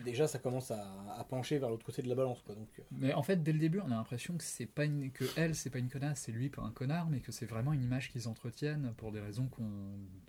Déjà, 0.05 0.27
ça 0.27 0.37
commence 0.37 0.69
à, 0.69 0.87
à 1.17 1.23
pencher 1.23 1.57
vers 1.57 1.69
l'autre 1.69 1.83
côté 1.85 2.03
de 2.03 2.07
la 2.09 2.13
balance. 2.15 2.41
Quoi, 2.43 2.53
donc, 2.53 2.67
euh. 2.77 2.83
Mais 2.91 3.11
en 3.13 3.23
fait, 3.23 3.41
dès 3.41 3.51
le 3.51 3.57
début, 3.59 3.79
on 3.79 3.87
a 3.91 3.95
l'impression 3.95 4.37
que 4.37 4.43
c'est 4.43 4.67
pas 4.67 4.85
une... 4.85 5.11
que 5.11 5.25
elle, 5.35 5.55
c'est 5.55 5.71
pas 5.71 5.79
une 5.79 5.89
connasse, 5.89 6.19
c'est 6.19 6.31
lui 6.31 6.49
pas 6.49 6.61
un 6.61 6.71
connard, 6.71 7.09
mais 7.09 7.19
que 7.19 7.31
c'est 7.31 7.47
vraiment 7.47 7.73
une 7.73 7.83
image 7.83 8.11
qu'ils 8.11 8.27
entretiennent 8.27 8.93
pour 8.97 9.11
des 9.11 9.19
raisons 9.19 9.47
qu'on. 9.47 9.67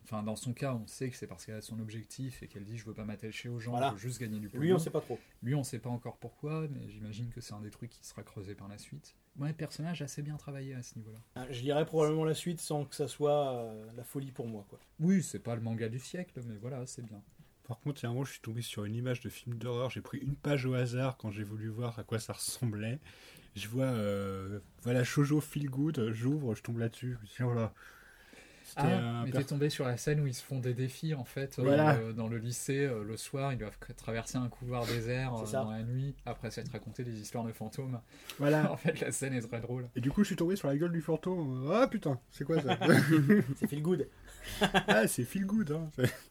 Enfin, 0.05 0.23
dans 0.23 0.35
son 0.35 0.55
cas, 0.55 0.73
on 0.75 0.87
sait 0.87 1.11
que 1.11 1.17
c'est 1.17 1.27
parce 1.27 1.45
qu'elle 1.45 1.57
a 1.57 1.61
son 1.61 1.79
objectif 1.79 2.43
et 2.43 2.49
qu'elle 2.49 2.65
dit 2.65 2.79
je 2.79 2.87
veux 2.87 2.95
pas 2.95 3.05
m'attacher 3.05 3.49
aux 3.51 3.61
gens, 3.61 3.73
Voilà. 3.73 3.89
je 3.91 3.93
veux 3.95 3.99
juste 4.01 4.19
gagner 4.21 4.41
du 4.41 4.49
pognon. 4.49 4.63
Lui, 4.65 4.73
on 4.73 4.79
sait 4.79 4.91
pas 4.91 5.01
trop. 5.03 5.19
Lui, 5.43 5.55
on 5.55 5.63
sait 5.63 5.79
pas 5.79 5.91
encore 5.91 6.17
pourquoi, 6.17 6.67
mais 6.69 6.89
j'imagine 6.89 7.29
que 7.29 7.41
c'est 7.43 7.53
un 7.53 7.61
des 7.61 7.71
trucs 7.71 7.91
qui 7.91 8.05
sera 8.07 8.23
creusé 8.23 8.55
par 8.55 8.67
la 8.67 8.79
suite. 8.79 9.10
Ouais, 9.39 9.53
personnage 9.53 10.03
assez 10.03 10.23
bien 10.23 10.37
travaillé 10.37 10.75
à 10.75 10.83
ce 10.83 10.97
niveau-là. 10.97 11.19
Hein, 11.37 11.47
Je 11.51 11.63
lirai 11.63 11.87
probablement 11.87 12.25
la 12.25 12.35
suite 12.35 12.61
sans 12.61 12.85
que 12.85 12.95
ça 12.95 13.09
soit 13.09 13.55
euh, 13.55 13.87
la 13.97 14.05
folie 14.05 14.33
pour 14.33 14.47
moi. 14.47 14.67
Quoi. 14.69 14.79
Oui, 14.99 15.23
c'est 15.23 15.39
pas 15.39 15.55
le 15.55 15.63
manga 15.63 15.89
du 15.89 15.99
siècle, 15.99 16.41
mais 16.47 16.57
voilà, 16.57 16.85
c'est 16.87 17.03
bien. 17.03 17.23
Par 17.67 17.79
contre, 17.81 18.01
il 18.01 18.05
y 18.05 18.07
a 18.07 18.11
un 18.11 18.13
moment, 18.13 18.25
je 18.25 18.33
suis 18.33 18.41
tombé 18.41 18.63
sur 18.63 18.85
une 18.85 18.97
image 18.97 19.21
de 19.21 19.29
film 19.29 19.57
d'horreur. 19.57 19.91
J'ai 19.91 20.01
pris 20.01 20.19
une 20.19 20.35
page 20.35 20.67
au 20.67 20.75
hasard 20.75 21.17
quand 21.17 21.31
j'ai 21.31 21.45
voulu 21.45 21.69
voir 21.69 21.99
à 21.99 22.03
quoi 22.03 22.19
ça 22.19 22.33
ressemblait. 22.33 22.99
Je 23.55 23.69
vois, 23.69 23.85
euh, 23.85 24.59
voilà, 24.83 25.05
Shoujo 25.05 25.41
Feel 25.41 25.71
Good. 25.71 26.11
J'ouvre, 26.13 26.55
je 26.55 26.63
tombe 26.63 26.79
là-dessus. 26.79 27.17
Je 27.17 27.43
me 27.45 27.49
dis, 27.49 27.55
oh 27.55 27.55
là. 27.55 27.73
C'était 28.71 28.83
Ah, 28.83 29.21
un 29.21 29.25
mais 29.25 29.33
per- 29.33 29.39
t'es 29.39 29.45
tombé 29.45 29.69
sur 29.69 29.85
la 29.85 29.97
scène 29.97 30.21
où 30.21 30.27
ils 30.29 30.35
se 30.35 30.45
font 30.45 30.61
des 30.61 30.75
défis 30.75 31.13
en 31.15 31.25
fait 31.25 31.59
euh, 31.59 31.63
Voilà. 31.63 31.97
euh, 31.97 32.13
dans 32.13 32.29
le 32.29 32.39
lycée 32.39 32.85
euh, 32.85 33.03
le 33.03 33.17
soir 33.17 33.53
ils 33.53 33.59
doivent 33.59 33.77
traverser 33.97 34.39
un 34.39 34.49
couloir 34.49 34.87
désert 34.87 35.35
euh, 35.35 35.51
dans 35.53 35.71
la 35.73 35.83
nuit 35.83 36.15
après 36.25 36.51
s'être 36.53 36.71
raconté 36.71 37.03
des 37.03 37.21
histoires 37.21 37.43
de 37.45 37.53
fantômes 37.53 38.01
Voilà. 38.39 38.71
en 38.73 38.77
fait 38.77 39.01
la 39.01 39.11
scène 39.11 39.33
est 39.35 39.41
très 39.41 39.61
drôle 39.61 39.89
Et 39.97 40.01
du 40.01 40.11
coup, 40.13 40.23
je 40.23 40.29
suis 40.29 40.37
tombé 40.37 40.55
sur 40.55 40.69
la 40.69 40.77
gueule 40.77 40.93
du 40.93 41.01
fantôme. 41.01 41.69
Ah 41.73 41.89
putain, 41.89 42.19
c'est 42.31 42.45
quoi 42.45 42.61
ça 42.63 42.79
C'est 43.57 43.67
feel 43.67 43.83
good. 43.83 44.07
Ah, 44.63 45.07
c'est 45.07 45.25
Feel 45.25 45.45
Good. 45.47 45.73
Hein. 45.73 45.89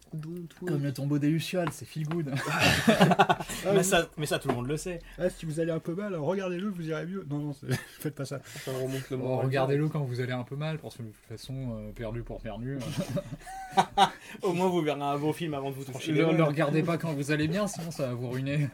Comme 0.66 0.84
le 0.84 0.93
tombeau 0.93 1.20
des 1.20 1.30
Lucioles 1.30 1.70
c'est 1.72 1.86
feel 1.86 2.07
good 2.07 2.32
Ah, 2.88 3.38
mais, 3.74 3.84
ça, 3.84 4.07
mais 4.18 4.26
ça, 4.26 4.39
tout 4.39 4.47
le 4.47 4.55
monde 4.55 4.68
le 4.68 4.78
sait. 4.78 4.99
ah, 5.18 5.30
si 5.30 5.45
vous 5.45 5.60
allez 5.60 5.72
un 5.72 5.80
peu 5.80 5.93
mal, 5.93 6.16
regardez-le, 6.16 6.70
vous 6.70 6.88
irez 6.88 7.05
mieux. 7.05 7.26
Non, 7.30 7.38
non, 7.39 7.55
faites 7.99 8.16
pas 8.16 8.26
ça. 8.26 8.39
Ça 8.66 8.72
remonte 8.72 9.10
le 9.10 9.18
Bon, 9.18 9.28
moral. 9.28 9.45
regardez-le 9.45 9.88
quand 9.89 9.99
vous 10.01 10.22
allez 10.22 10.32
un 10.32 10.43
peu 10.43 10.55
mal 10.55 10.80
parce 10.80 10.95
que 10.97 11.03
de 11.03 11.07
toute 11.10 11.38
façon 11.38 11.53
euh, 11.78 11.91
perdu 11.91 12.24
pour 12.24 12.41
perdu 12.41 12.78
euh, 12.78 13.82
Au 14.41 14.53
moins, 14.53 14.68
vous 14.68 14.82
verrez 14.82 15.01
un 15.01 15.18
beau 15.18 15.34
film 15.34 15.53
avant 15.53 15.70
de 15.70 15.76
vous 15.76 15.84
trancher 15.84 16.12
le, 16.12 16.26
mains. 16.26 16.34
le 16.34 16.43
regardez 16.43 16.84
pas 16.84 16.97
quand 16.97 17.14
vous 17.14 17.32
allez 17.32 17.47
bien 17.47 17.68
sinon 17.68 17.91
ça 17.91 18.07
va 18.07 18.14
vous 18.14 18.30
ruiner 18.30 18.70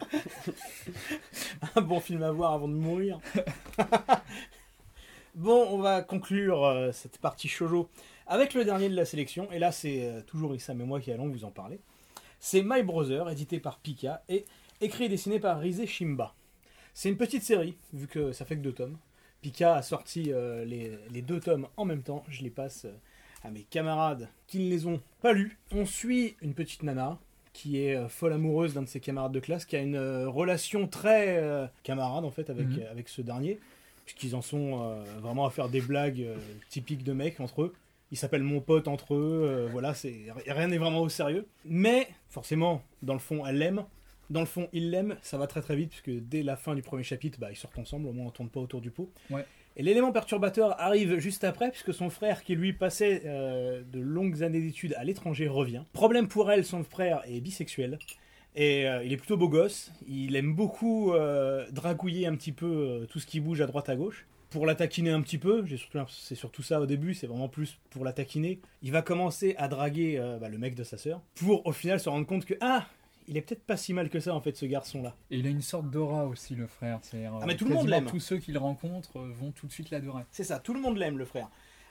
un 1.76 1.82
bon 1.82 2.00
film 2.00 2.24
à 2.24 2.32
voir 2.32 2.54
avant 2.54 2.68
de 2.68 2.74
mourir. 2.74 3.20
bon, 5.36 5.68
on 5.72 5.80
va 5.80 6.02
conclure 6.02 6.64
euh, 6.66 6.92
cette 6.92 7.18
partie 7.18 7.48
shoujo 7.48 7.90
avec 8.28 8.54
le 8.54 8.66
dernier 8.66 8.90
de 8.90 8.96
la 8.96 9.06
sélection. 9.06 9.52
Et 9.52 9.60
là, 9.60 9.72
c'est 9.72 10.06
euh, 10.06 10.22
toujours 10.22 10.56
Issam 10.56 10.80
et 10.82 10.86
moi 10.86 11.00
qui 11.00 11.12
allons 11.12 11.28
vous 11.30 11.46
en 11.46 11.52
parler. 11.52 11.80
C'est 12.40 12.62
My 12.64 12.84
Brother, 12.84 13.30
édité 13.30 13.60
par 13.60 13.80
Pika 13.80 14.24
et 14.30 14.46
écrit 14.82 15.06
et 15.06 15.10
dessiné 15.10 15.40
par 15.40 15.60
Rise 15.60 15.86
Shimba. 15.86 16.34
C'est 16.94 17.10
une 17.10 17.18
petite 17.18 17.44
série, 17.44 17.76
vu 17.94 18.08
que 18.08 18.32
ça 18.32 18.46
fait 18.46 18.56
que 18.56 18.62
deux 18.62 18.74
tomes. 18.74 18.98
Pika 19.42 19.76
a 19.76 19.82
sorti 19.82 20.32
euh, 20.32 20.64
les, 20.66 20.98
les 21.12 21.22
deux 21.22 21.40
tomes 21.40 21.68
en 21.78 21.86
même 21.86 22.02
temps. 22.04 22.24
Je 22.30 22.42
les 22.44 22.50
passe 22.50 22.86
euh, 22.86 22.94
à 23.44 23.52
mes 23.52 23.62
camarades 23.62 24.28
qui 24.48 24.60
ne 24.60 24.70
les 24.70 24.86
ont 24.88 25.02
pas 25.22 25.34
lus. 25.34 25.58
On 25.72 25.86
suit 25.86 26.36
une 26.42 26.54
petite 26.54 26.84
nana 26.84 27.18
qui 27.54 27.80
est 27.82 27.96
euh, 27.96 28.08
folle 28.10 28.34
amoureuse 28.34 28.74
d'un 28.74 28.82
de 28.82 28.88
ses 28.88 29.00
camarades 29.00 29.32
de 29.32 29.40
classe, 29.40 29.66
qui 29.66 29.76
a 29.76 29.82
une 29.82 29.98
relation 30.26 30.88
très 30.88 31.70
camarade 31.84 32.26
en 32.26 32.32
fait 32.32 32.50
avec, 32.50 32.68
Mhm. 32.68 32.84
avec 32.92 33.08
ce 33.08 33.22
dernier, 33.22 33.60
puisqu'ils 34.06 34.36
en 34.36 34.42
sont 34.42 34.96
vraiment 35.22 35.46
à 35.46 35.50
faire 35.52 35.70
des 35.70 35.82
blagues 35.82 36.26
typiques 36.70 37.04
de 37.04 37.14
mecs 37.14 37.40
entre 37.40 37.64
eux. 37.64 37.74
Ils 38.12 38.18
s'appellent 38.18 38.44
mon 38.44 38.62
pote 38.62 38.88
entre 38.88 39.16
eux, 39.16 39.42
euh, 39.46 39.68
voilà, 39.72 39.94
c'est 39.94 40.28
rien 40.48 40.68
n'est 40.68 40.78
vraiment 40.78 41.02
au 41.02 41.10
sérieux. 41.10 41.48
Mais 41.66 42.08
forcément, 42.30 42.84
dans 43.02 43.14
le 43.14 43.20
fond, 43.20 43.46
elle 43.46 43.58
l'aime. 43.58 43.86
Dans 44.30 44.40
le 44.40 44.46
fond, 44.46 44.70
il 44.74 44.92
l'aime. 44.92 45.18
Ça 45.22 45.38
va 45.38 45.48
très 45.48 45.62
très 45.62 45.76
vite 45.76 45.90
puisque 45.90 46.12
dès 46.28 46.44
la 46.44 46.56
fin 46.56 46.76
du 46.76 46.82
premier 46.82 47.04
chapitre, 47.04 47.40
bah, 47.40 47.52
ils 47.52 47.56
sortent 47.56 47.78
ensemble. 47.78 48.08
Au 48.08 48.12
moins, 48.14 48.28
on 48.28 48.32
tourne 48.32 48.50
pas 48.50 48.60
autour 48.60 48.82
du 48.82 48.92
pot. 48.92 49.12
Ouais. 49.30 49.46
Et 49.78 49.84
l'élément 49.84 50.12
perturbateur 50.12 50.80
arrive 50.80 51.18
juste 51.20 51.44
après, 51.44 51.70
puisque 51.70 51.94
son 51.94 52.10
frère, 52.10 52.44
qui 52.44 52.56
lui 52.56 52.72
passait 52.72 53.24
euh, 53.26 53.84
de 53.92 54.00
longues 54.00 54.42
années 54.42 54.62
d'études 54.62 54.94
à 54.98 55.04
l'étranger, 55.04 55.48
revient. 55.48 55.84
Problème 55.92 56.28
pour 56.28 56.50
elle, 56.50 56.64
son 56.64 56.84
frère 56.84 57.22
est 57.26 57.42
bisexuel. 57.42 58.00
Et 58.56 58.88
euh, 58.88 59.04
il 59.04 59.12
est 59.12 59.18
plutôt 59.18 59.36
beau 59.36 59.50
gosse. 59.50 59.92
Il 60.08 60.38
aime 60.38 60.56
beaucoup 60.56 61.12
euh, 61.14 61.66
dragouiller 61.72 62.26
un 62.26 62.36
petit 62.36 62.54
peu 62.54 63.06
tout 63.10 63.20
ce 63.20 63.26
qui 63.26 63.42
bouge 63.42 63.60
à 63.60 63.68
droite 63.68 63.90
à 63.90 63.98
gauche. 63.98 64.26
Pour 64.56 64.66
la 64.66 64.76
taquiner 64.76 65.10
un 65.10 65.20
petit 65.20 65.38
peu, 65.38 65.66
c'est 66.08 66.34
surtout 66.36 66.64
ça 66.64 66.80
au 66.80 66.86
début, 66.86 67.14
c'est 67.14 67.28
vraiment 67.28 67.50
plus 67.50 67.78
pour 67.90 68.06
la 68.06 68.14
taquiner. 68.14 68.62
Il 68.84 68.94
va 68.94 69.02
commencer 69.02 69.54
à 69.58 69.68
draguer 69.68 70.18
euh, 70.18 70.38
bah, 70.40 70.48
le 70.48 70.58
mec 70.58 70.76
de 70.76 70.86
sa 70.86 70.98
sœur, 70.98 71.20
pour 71.36 71.68
au 71.68 71.74
final 71.74 72.00
se 72.00 72.08
rendre 72.08 72.26
compte 72.26 72.46
que 72.46 72.54
ah, 72.62 72.86
il 73.28 73.36
est 73.36 73.42
peut-être 73.42 73.66
pas 73.66 73.76
si 73.76 73.92
mal 73.92 74.10
que 74.10 74.22
ça 74.22 74.34
en 74.34 74.40
fait 74.40 74.56
ce 74.56 74.66
garçon 74.66 75.02
là. 75.02 75.14
et 75.30 75.40
il 75.40 75.46
a 75.46 75.50
une 75.50 75.62
sorte 75.62 75.90
d'aura 75.90 76.26
aussi 76.26 76.56
le 76.56 76.68
frère 76.68 77.00
c'est-à-dire, 77.02 77.34
Ah, 77.42 77.46
mais 77.46 77.56
euh, 77.56 77.58
tout 77.58 77.66
le 77.66 77.74
monde 77.74 77.90
l'aime. 77.90 78.06
tous 78.06 78.22
ceux 78.22 78.38
qu'il 78.38 78.58
rencontre 78.58 79.20
euh, 79.20 79.30
vont 79.34 79.52
tout 79.52 79.68
de 79.68 79.74
suite 79.74 79.90
l'adorer 79.92 80.24
C'est 80.32 80.46
ça, 80.46 80.60
tout 80.60 80.74
le 80.74 80.80
monde 80.80 80.96
l'aime, 80.96 81.18
le 81.18 81.26
frère. 81.26 81.50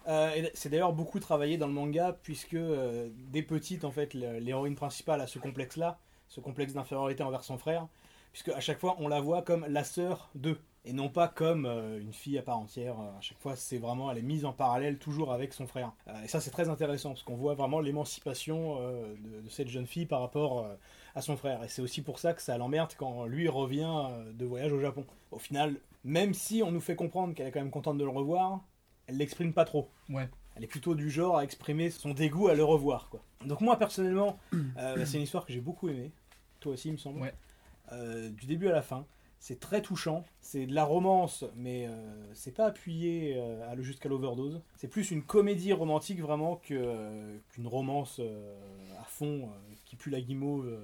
Euh, 0.09 0.49
c'est 0.55 0.71
d'ailleurs 0.71 0.95
beaucoup 0.95 1.21
travaillé 1.21 1.59
dans 1.59 1.67
le 1.67 1.75
manga, 1.75 2.17
puisque 2.23 2.55
euh, 2.55 3.11
dès 3.31 3.43
petite, 3.43 3.85
en 3.85 3.91
fait, 3.91 4.15
l'héroïne 4.15 4.75
principale 4.75 5.21
a 5.21 5.27
ce 5.27 5.39
complexe-là, 5.39 5.99
ce 6.29 6.41
complexe 6.41 6.73
d'infériorité 6.73 7.23
envers 7.23 7.45
son 7.45 7.59
frère, 7.59 7.89
puisque 8.33 8.49
à 8.49 8.61
chaque 8.61 8.79
fois, 8.79 8.97
on 9.01 9.09
la 9.09 9.21
voit 9.21 9.43
comme 9.43 9.67
la 9.69 9.85
sœur 9.85 10.31
d'eux, 10.35 10.59
et 10.85 10.93
non 10.93 11.09
pas 11.09 11.29
comme 11.29 11.67
euh, 11.67 12.01
une 12.01 12.13
fille 12.13 12.37
à 12.39 12.43
part 12.43 12.59
entière. 12.59 13.01
Euh, 13.01 13.19
À 13.19 13.21
chaque 13.21 13.39
fois, 13.39 13.57
c'est 13.57 13.79
vraiment, 13.79 14.11
elle 14.11 14.19
est 14.19 14.23
mise 14.23 14.45
en 14.45 14.53
parallèle 14.53 14.99
toujours 14.99 15.33
avec 15.33 15.53
son 15.53 15.67
frère. 15.67 15.93
Euh, 16.09 16.23
et 16.23 16.29
ça, 16.29 16.41
c'est 16.41 16.51
très 16.51 16.69
intéressant, 16.69 17.11
parce 17.11 17.23
qu'on 17.23 17.37
voit 17.37 17.55
vraiment 17.55 17.81
l'émancipation 17.81 18.77
de, 18.81 19.41
de 19.41 19.49
cette 19.49 19.69
jeune 19.69 19.87
fille 19.87 20.07
par 20.07 20.21
rapport 20.21 20.69
à 21.15 21.21
son 21.23 21.37
frère. 21.37 21.63
Et 21.65 21.69
c'est 21.69 21.83
aussi 21.83 22.03
pour 22.03 22.19
ça 22.19 22.35
que 22.35 22.43
ça 22.43 22.59
l'emmerde 22.59 22.93
quand 22.99 23.25
lui 23.27 23.49
revient 23.49 24.09
de 24.33 24.45
voyage 24.45 24.73
au 24.73 24.81
Japon. 24.81 25.07
Au 25.31 25.39
final, 25.39 25.77
même 26.05 26.35
si 26.35 26.63
on 26.63 26.71
nous 26.71 26.81
fait 26.81 26.97
comprendre 26.97 27.35
qu'elle 27.35 27.47
est 27.47 27.51
quand 27.51 27.61
même 27.61 27.71
contente 27.71 27.99
de 27.99 28.05
le 28.05 28.11
revoir, 28.11 28.61
elle 29.07 29.17
l'exprime 29.17 29.53
pas 29.53 29.65
trop. 29.65 29.89
Ouais. 30.09 30.29
Elle 30.57 30.65
est 30.65 30.69
plutôt 30.69 30.95
du 30.95 31.11
genre 31.11 31.39
à 31.39 31.45
exprimer 31.45 31.91
son 31.91 32.11
dégoût 32.15 32.49
à 32.49 32.55
le 32.55 32.63
revoir. 32.65 33.09
Quoi. 33.11 33.21
Donc 33.45 33.61
moi 33.61 33.77
personnellement, 33.79 34.39
bah, 34.53 35.05
c'est 35.07 35.17
une 35.17 35.25
histoire 35.25 35.47
que 35.47 35.53
j'ai 35.53 35.61
beaucoup 35.61 35.89
aimée. 35.89 36.13
Toi 36.61 36.75
aussi, 36.75 36.89
il 36.89 36.93
me 36.93 36.99
semble. 36.99 37.21
Ouais. 37.21 37.35
Du 38.31 38.47
début 38.47 38.69
à 38.69 38.73
la 38.73 38.83
fin. 38.83 39.05
C'est 39.47 39.61
très 39.61 39.83
touchant. 39.83 40.25
C'est 40.41 40.65
de 40.65 40.75
la 40.75 40.85
romance, 40.85 41.45
mais 41.55 41.87
euh, 41.87 41.93
c'est 42.33 42.53
pas 42.55 42.65
appuyé 42.65 43.35
euh, 43.37 43.71
à 43.71 43.75
le- 43.75 43.83
jusqu'à 43.83 44.09
l'overdose. 44.09 44.63
C'est 44.79 44.89
plus 44.89 45.11
une 45.11 45.23
comédie 45.23 45.75
romantique 45.75 46.19
vraiment 46.19 46.57
que, 46.57 46.73
euh, 46.73 47.37
qu'une 47.51 47.67
romance 47.67 48.23
à 48.99 49.05
fond 49.05 49.51
qui 49.85 49.97
pue 49.97 50.09
la 50.09 50.23
guimauve, 50.23 50.75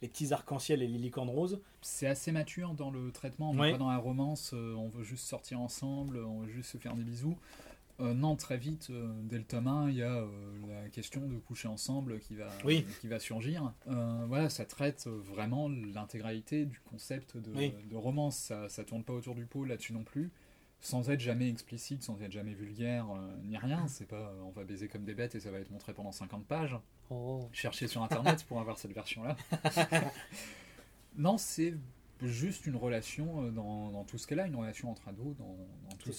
les 0.00 0.08
petits 0.08 0.32
arcs-en-ciel 0.32 0.82
et 0.82 0.86
les 0.86 0.96
licornes 0.96 1.28
roses. 1.28 1.60
c'est 1.82 2.06
assez 2.06 2.32
mature 2.32 2.72
dans 2.72 2.90
le 2.90 3.12
traitement. 3.12 3.50
On 3.50 3.58
Ouais. 3.58 3.72
pas 3.72 3.76
dans 3.78 3.90
la 3.90 3.98
romance, 3.98 4.54
on 4.54 4.88
veut 4.88 5.04
juste 5.04 5.26
sortir 5.26 5.60
ensemble, 5.60 6.16
on 6.24 6.40
veut 6.40 6.48
juste 6.48 6.70
se 6.70 6.78
faire 6.78 6.94
des 6.94 7.04
bisous. 7.04 7.36
Euh, 7.98 8.12
non, 8.12 8.36
très 8.36 8.58
vite, 8.58 8.88
euh, 8.90 9.10
dès 9.22 9.38
le 9.38 9.44
tome 9.44 9.68
1, 9.68 9.88
il 9.88 9.96
y 9.96 10.02
a 10.02 10.16
euh, 10.16 10.26
la 10.68 10.88
question 10.90 11.26
de 11.26 11.36
coucher 11.38 11.68
ensemble 11.68 12.20
qui 12.20 12.34
va, 12.34 12.48
Oui. 12.64 12.84
qui 13.00 13.08
va 13.08 13.18
surgir. 13.18 13.72
Euh, 13.88 14.24
voilà, 14.28 14.50
ça 14.50 14.66
traite 14.66 15.06
vraiment 15.06 15.68
l'intégralité 15.68 16.66
du 16.66 16.78
concept 16.80 17.38
de, 17.38 17.50
Oui. 17.54 17.74
de 17.90 17.96
romance. 17.96 18.36
Ça, 18.36 18.68
ça 18.68 18.84
tourne 18.84 19.02
pas 19.02 19.14
autour 19.14 19.34
du 19.34 19.46
pot 19.46 19.64
là-dessus 19.64 19.94
non 19.94 20.04
plus. 20.04 20.30
Sans 20.80 21.08
être 21.08 21.20
jamais 21.20 21.48
explicite, 21.48 22.02
sans 22.02 22.20
être 22.20 22.32
jamais 22.32 22.52
vulgaire, 22.52 23.06
ni 23.44 23.56
rien. 23.56 23.86
C'est 23.88 24.06
pas 24.06 24.34
on 24.44 24.50
va 24.50 24.64
baiser 24.64 24.88
comme 24.88 25.04
des 25.04 25.14
bêtes 25.14 25.34
et 25.34 25.40
ça 25.40 25.50
va 25.50 25.58
être 25.58 25.70
montré 25.70 25.94
pendant 25.94 26.12
50 26.12 26.44
pages. 26.44 26.76
Oh. 27.08 27.48
Cherchez 27.52 27.88
sur 27.88 28.02
internet 28.02 28.44
pour 28.44 28.60
avoir 28.60 28.76
cette 28.78 28.92
version-là. 28.92 29.36
non, 31.16 31.38
c'est 31.38 31.74
juste 32.22 32.66
une 32.66 32.76
relation 32.76 33.50
dans, 33.52 33.90
dans 33.90 34.04
tout 34.04 34.18
ce 34.18 34.26
qu'elle 34.26 34.40
a, 34.40 34.46
une 34.46 34.56
relation 34.56 34.90
entre 34.90 35.08
ados, 35.08 35.34
dans, 35.38 35.56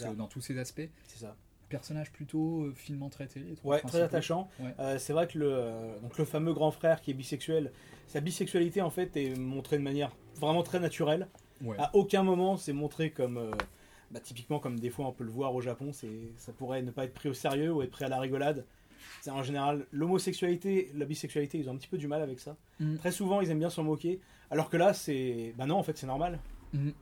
dans, 0.07 0.14
dans 0.15 0.27
tous 0.27 0.41
ses 0.41 0.57
aspects. 0.57 0.89
C'est 1.07 1.19
ça. 1.19 1.35
Personnage 1.69 2.11
plutôt 2.11 2.64
euh, 2.64 2.73
finement 2.76 3.10
traité. 3.10 3.41
Ouais, 3.64 3.81
très 3.81 4.02
attachant. 4.02 4.49
Ouais. 4.60 4.73
Euh, 4.80 4.98
c'est 4.98 5.11
vrai 5.11 5.27
que 5.27 5.38
le, 5.38 5.49
euh, 5.52 5.99
donc 5.99 6.18
le 6.18 6.23
fameux 6.23 6.53
grand 6.53 6.72
frère 6.72 7.02
qui 7.02 7.11
est 7.11 7.14
bisexuel, 7.14 7.73
sa 8.07 8.22
bisexualité 8.22 8.81
en 8.81 8.89
fait 8.89 9.18
est 9.18 9.38
montrée 9.38 9.77
de 9.77 9.84
manière 9.84 10.11
vraiment 10.35 10.64
très 10.64 10.80
naturelle. 10.80 11.27
Ouais. 11.61 11.76
À 11.77 11.94
aucun 11.94 12.23
moment 12.23 12.56
c'est 12.56 12.72
montré 12.72 13.11
comme, 13.11 13.38
euh, 13.38 13.52
bah, 14.11 14.22
typiquement 14.22 14.60
comme 14.60 14.80
des 14.80 14.89
fois 14.89 15.07
on 15.07 15.11
peut 15.11 15.26
le 15.26 15.31
voir 15.31 15.53
au 15.53 15.60
Japon, 15.60 15.91
c'est, 15.91 16.31
ça 16.38 16.53
pourrait 16.53 16.81
ne 16.84 16.91
pas 16.91 17.03
être 17.03 17.14
pris 17.14 17.27
au 17.27 17.34
sérieux 17.34 17.73
ou 17.73 17.81
être 17.81 17.91
pris 17.91 18.06
à 18.06 18.10
la 18.10 18.19
rigolade. 18.19 18.65
C'est 19.22 19.31
en 19.31 19.44
général 19.44 19.85
l'homosexualité, 19.91 20.89
la 20.95 21.06
bisexualité, 21.06 21.57
ils 21.57 21.69
ont 21.69 21.73
un 21.73 21.77
petit 21.77 21.89
peu 21.89 21.98
du 21.98 22.07
mal 22.07 22.22
avec 22.22 22.39
ça. 22.39 22.56
Mm. 22.80 22.95
Très 22.95 23.11
souvent 23.11 23.41
ils 23.41 23.52
aiment 23.52 23.60
bien 23.60 23.69
s'en 23.69 23.84
moquer, 23.84 24.22
alors 24.52 24.69
que 24.69 24.77
là 24.77 24.94
c'est, 24.94 25.53
bah 25.57 25.65
non 25.65 25.76
en 25.76 25.84
fait 25.84 25.98
c'est 25.98 26.07
normal. 26.07 26.39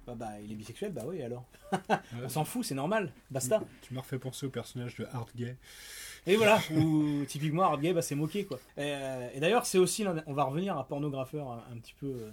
Bah, 0.05 0.13
bah, 0.15 0.39
il 0.43 0.51
est 0.51 0.55
bisexuel, 0.55 0.91
bah 0.91 1.03
oui, 1.05 1.21
alors. 1.21 1.45
On 2.23 2.29
s'en 2.29 2.45
fout, 2.45 2.63
c'est 2.65 2.75
normal, 2.75 3.11
basta. 3.31 3.61
Tu 3.81 3.93
m'as 3.93 4.01
refait 4.01 4.19
penser 4.19 4.45
au 4.45 4.49
personnage 4.49 4.95
de 4.95 5.05
Hard 5.13 5.29
Gay. 5.35 5.57
Et 6.27 6.35
voilà, 6.35 6.59
où 6.75 7.23
typiquement 7.27 7.63
Hard 7.63 7.81
Gay, 7.81 7.93
bah, 7.93 8.01
c'est 8.01 8.15
moqué 8.15 8.45
quoi. 8.45 8.57
Et, 8.77 8.81
euh, 8.95 9.29
et 9.33 9.39
d'ailleurs, 9.39 9.65
c'est 9.65 9.77
aussi, 9.77 10.05
on 10.25 10.33
va 10.33 10.43
revenir 10.43 10.77
à 10.77 10.87
Pornographeur 10.87 11.49
un, 11.49 11.63
un 11.71 11.77
petit 11.77 11.93
peu 11.93 12.07
euh, 12.07 12.31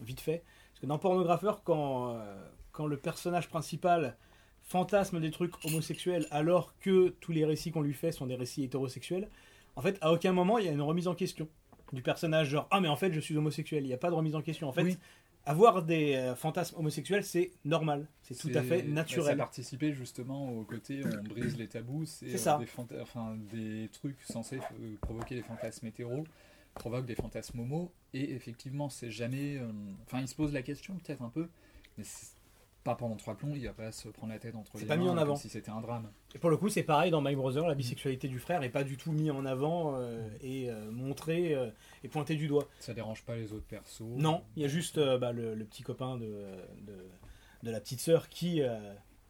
vite 0.00 0.20
fait. 0.20 0.42
Parce 0.72 0.80
que 0.80 0.86
dans 0.86 0.98
Pornographeur, 0.98 1.62
quand, 1.64 2.14
euh, 2.14 2.48
quand 2.72 2.86
le 2.86 2.96
personnage 2.96 3.48
principal 3.48 4.16
fantasme 4.64 5.20
des 5.20 5.30
trucs 5.30 5.52
homosexuels 5.64 6.26
alors 6.30 6.72
que 6.78 7.08
tous 7.20 7.32
les 7.32 7.44
récits 7.44 7.72
qu'on 7.72 7.82
lui 7.82 7.94
fait 7.94 8.12
sont 8.12 8.26
des 8.26 8.36
récits 8.36 8.62
hétérosexuels, 8.64 9.28
en 9.76 9.82
fait, 9.82 9.98
à 10.00 10.12
aucun 10.12 10.32
moment 10.32 10.58
il 10.58 10.66
y 10.66 10.68
a 10.68 10.72
une 10.72 10.82
remise 10.82 11.08
en 11.08 11.14
question 11.14 11.48
du 11.92 12.00
personnage, 12.00 12.48
genre 12.48 12.68
ah 12.70 12.80
mais 12.80 12.88
en 12.88 12.96
fait 12.96 13.12
je 13.12 13.20
suis 13.20 13.36
homosexuel. 13.36 13.84
Il 13.84 13.88
n'y 13.88 13.92
a 13.92 13.98
pas 13.98 14.08
de 14.10 14.14
remise 14.14 14.34
en 14.34 14.40
question. 14.42 14.68
En 14.68 14.72
fait, 14.72 14.82
Oui. 14.82 14.98
Avoir 15.44 15.82
des 15.82 16.14
euh, 16.14 16.34
fantasmes 16.34 16.78
homosexuels, 16.78 17.24
c'est 17.24 17.52
normal, 17.64 18.06
c'est 18.22 18.36
tout 18.36 18.50
à 18.54 18.62
fait 18.62 18.82
bah, 18.82 18.88
Ça 18.88 18.92
naturel. 18.92 19.38
participait 19.38 19.92
justement 19.92 20.52
au 20.52 20.62
côté 20.64 21.02
on 21.04 21.22
brise 21.22 21.56
les 21.56 21.68
tabous, 21.68 22.06
c'est 22.06 22.34
euh, 22.34 22.38
ça. 22.38 22.58
Des, 22.58 23.00
enfin, 23.00 23.36
des 23.52 23.88
trucs 23.92 24.20
censés 24.22 24.58
euh, 24.58 24.96
provoquer 25.00 25.34
des 25.34 25.42
fantasmes 25.42 25.86
hétéros 25.86 26.24
provoquent 26.74 27.06
des 27.06 27.14
fantasmes 27.14 27.60
homo 27.60 27.92
et 28.14 28.32
effectivement 28.32 28.88
c'est 28.88 29.10
jamais 29.10 29.58
euh, 29.58 29.70
enfin 30.06 30.20
il 30.20 30.28
se 30.28 30.34
pose 30.34 30.52
la 30.52 30.62
question 30.62 30.94
peut-être 30.94 31.22
un 31.22 31.28
peu 31.28 31.48
mais 31.98 32.04
pas 32.84 32.94
pendant 32.96 33.16
trois 33.16 33.36
plombs 33.36 33.52
il 33.54 33.64
va 33.66 33.72
pas 33.72 33.92
se 33.92 34.08
prendre 34.08 34.32
la 34.32 34.38
tête 34.38 34.54
entre 34.56 34.72
C'est 34.74 34.80
les 34.80 34.86
pas 34.86 34.96
mis 34.96 35.04
en 35.08 35.10
comme 35.10 35.18
avant. 35.18 35.36
si 35.36 35.48
c'était 35.48 35.70
un 35.70 35.80
drame 35.80 36.10
Et 36.34 36.38
pour 36.38 36.50
le 36.50 36.56
coup, 36.56 36.68
c'est 36.68 36.82
pareil 36.82 37.10
dans 37.10 37.20
My 37.20 37.34
Brother, 37.36 37.66
la 37.66 37.74
bisexualité 37.74 38.28
du 38.28 38.38
frère 38.38 38.60
n'est 38.60 38.68
pas 38.70 38.84
du 38.84 38.96
tout 38.96 39.12
mis 39.12 39.30
en 39.30 39.44
avant 39.46 39.94
euh, 39.96 40.28
et 40.42 40.70
euh, 40.70 40.90
montrée 40.90 41.54
euh, 41.54 41.70
et 42.02 42.08
pointée 42.08 42.34
du 42.34 42.48
doigt. 42.48 42.68
ça 42.80 42.94
dérange 42.94 43.22
pas 43.24 43.36
les 43.36 43.52
autres 43.52 43.66
persos 43.66 44.02
Non, 44.16 44.42
il 44.56 44.62
y 44.62 44.64
a 44.64 44.68
juste 44.68 44.98
euh, 44.98 45.18
bah, 45.18 45.32
le, 45.32 45.54
le 45.54 45.64
petit 45.64 45.82
copain 45.82 46.16
de, 46.16 46.26
de, 46.86 46.96
de 47.62 47.70
la 47.70 47.80
petite 47.80 48.00
sœur 48.00 48.28
qui, 48.28 48.62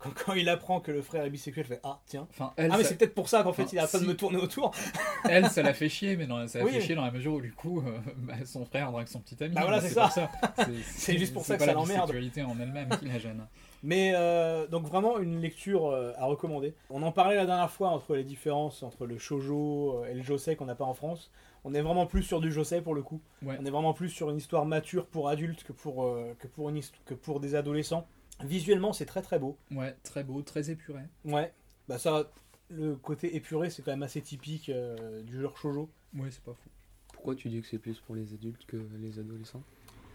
quand, 0.03 0.11
quand 0.27 0.33
il 0.35 0.49
apprend 0.49 0.81
que 0.81 0.91
le 0.91 1.03
frère 1.03 1.25
est 1.25 1.31
bisexuel, 1.31 1.65
fait 1.65 1.81
Ah, 1.85 2.01
tiens. 2.07 2.27
enfin 2.31 2.53
elle 2.57 2.71
Ah, 2.73 2.77
mais 2.77 2.83
ça, 2.83 2.91
c'est 2.91 2.97
peut-être 2.99 3.15
pour 3.15 3.29
ça 3.29 3.43
qu'en 3.43 3.53
fait 3.53 3.63
Enfin, 3.63 3.71
il 3.75 3.79
a 3.79 3.87
pas 3.87 3.99
de 3.99 4.07
me 4.07 4.17
tourner 4.17 4.39
autour. 4.39 4.73
elle, 5.29 5.49
ça 5.51 5.63
l'a 5.63 5.75
fait 5.75 5.89
chier 5.89 6.17
mais 6.17 6.27
dans, 6.27 6.47
ça 6.49 6.59
l'a 6.59 6.65
Oui. 6.65 6.73
fait 6.73 6.81
chier 6.81 6.95
dans 6.95 7.05
la 7.05 7.11
mesure 7.11 7.35
où 7.35 7.41
du 7.41 7.53
coup 7.53 7.81
euh, 7.81 7.99
bah, 8.17 8.35
son 8.45 8.65
frère 8.65 8.91
drague 8.93 9.07
son 9.09 9.21
petit 9.21 9.43
ami 9.43 9.55
Bah 9.55 9.63
voilà, 9.63 9.81
Mais 9.81 9.89
c'est 9.89 9.95
ça. 9.95 10.09
C'est- 10.57 10.65
C'est 10.85 11.19
juste 11.19 11.33
pour 11.33 11.43
ça 11.45 11.55
c'est 11.55 11.59
que 11.59 11.61
ça 11.65 11.67
la 11.69 11.73
l'emmerde. 11.75 12.11
bisexualité 12.11 12.43
en 12.43 12.59
elle-même 12.61 12.89
qui 12.99 13.07
la 13.07 13.19
gêne 13.19 13.47
Mais 13.83 14.13
euh, 14.15 14.67
donc 14.67 14.85
vraiment 14.87 15.19
une 15.19 15.41
lecture 15.41 15.87
euh, 15.87 16.13
à 16.19 16.27
recommander. 16.27 16.75
On 16.91 17.03
en 17.03 17.13
parlait 17.13 17.37
la 17.37 17.47
dernière 17.47 17.71
fois 17.71 17.89
entre 17.91 18.15
les 18.17 18.25
différences 18.25 18.83
entre 18.83 19.07
le 19.07 19.19
shojo 19.19 20.05
et 20.11 20.15
le 20.15 20.23
josei 20.23 20.57
qu'on 20.57 20.67
n'a 20.67 20.75
pas 20.75 20.85
en 20.85 20.95
France. 20.95 21.31
On 21.65 21.75
est 21.75 21.81
vraiment 21.81 22.07
plus 22.07 22.25
sur 22.25 22.41
du 22.41 22.51
josei 22.51 22.81
pour 22.81 22.93
le 22.95 23.03
coup. 23.03 23.21
Ouais. 23.45 23.57
On 23.61 23.65
est 23.65 23.71
vraiment 23.71 23.93
plus 23.95 24.09
sur 24.09 24.31
une 24.31 24.37
histoire 24.37 24.65
mature 24.67 25.07
pour 25.07 25.29
adultes 25.29 25.63
que 25.63 25.73
pour, 25.73 26.05
euh, 26.05 26.35
que 26.41 26.49
pour, 26.49 26.69
une 26.71 26.81
que 27.05 27.15
pour 27.15 27.39
des 27.39 27.55
adolescents. 27.55 28.05
Visuellement, 28.45 28.93
c'est 28.93 29.07
très 29.07 29.23
très 29.23 29.39
beau. 29.39 29.57
ouais 29.71 29.95
très 30.03 30.25
beau 30.25 30.43
très 30.43 30.71
épuré 30.71 31.03
Ouais. 31.25 31.53
Bah 31.89 31.99
ça, 31.99 32.31
le 32.71 32.97
côté 32.97 33.35
épuré, 33.37 33.71
c'est 33.71 33.83
quand 33.83 33.91
même 33.93 34.03
assez 34.03 34.23
typique 34.23 34.69
euh, 34.69 35.23
du 35.23 35.41
genre 35.41 35.57
shojo 35.59 35.91
ouais 36.17 36.31
c'est 36.31 36.43
pas 36.43 36.55
fou 36.55 36.69
Pourquoi 37.13 37.35
tu 37.35 37.49
dis 37.49 37.61
que 37.61 37.67
c'est 37.67 37.79
plus 37.79 37.99
pour 38.01 38.15
les 38.15 38.33
adultes 38.35 38.65
que 38.67 38.77
les 39.01 39.19
adolescents? 39.19 39.63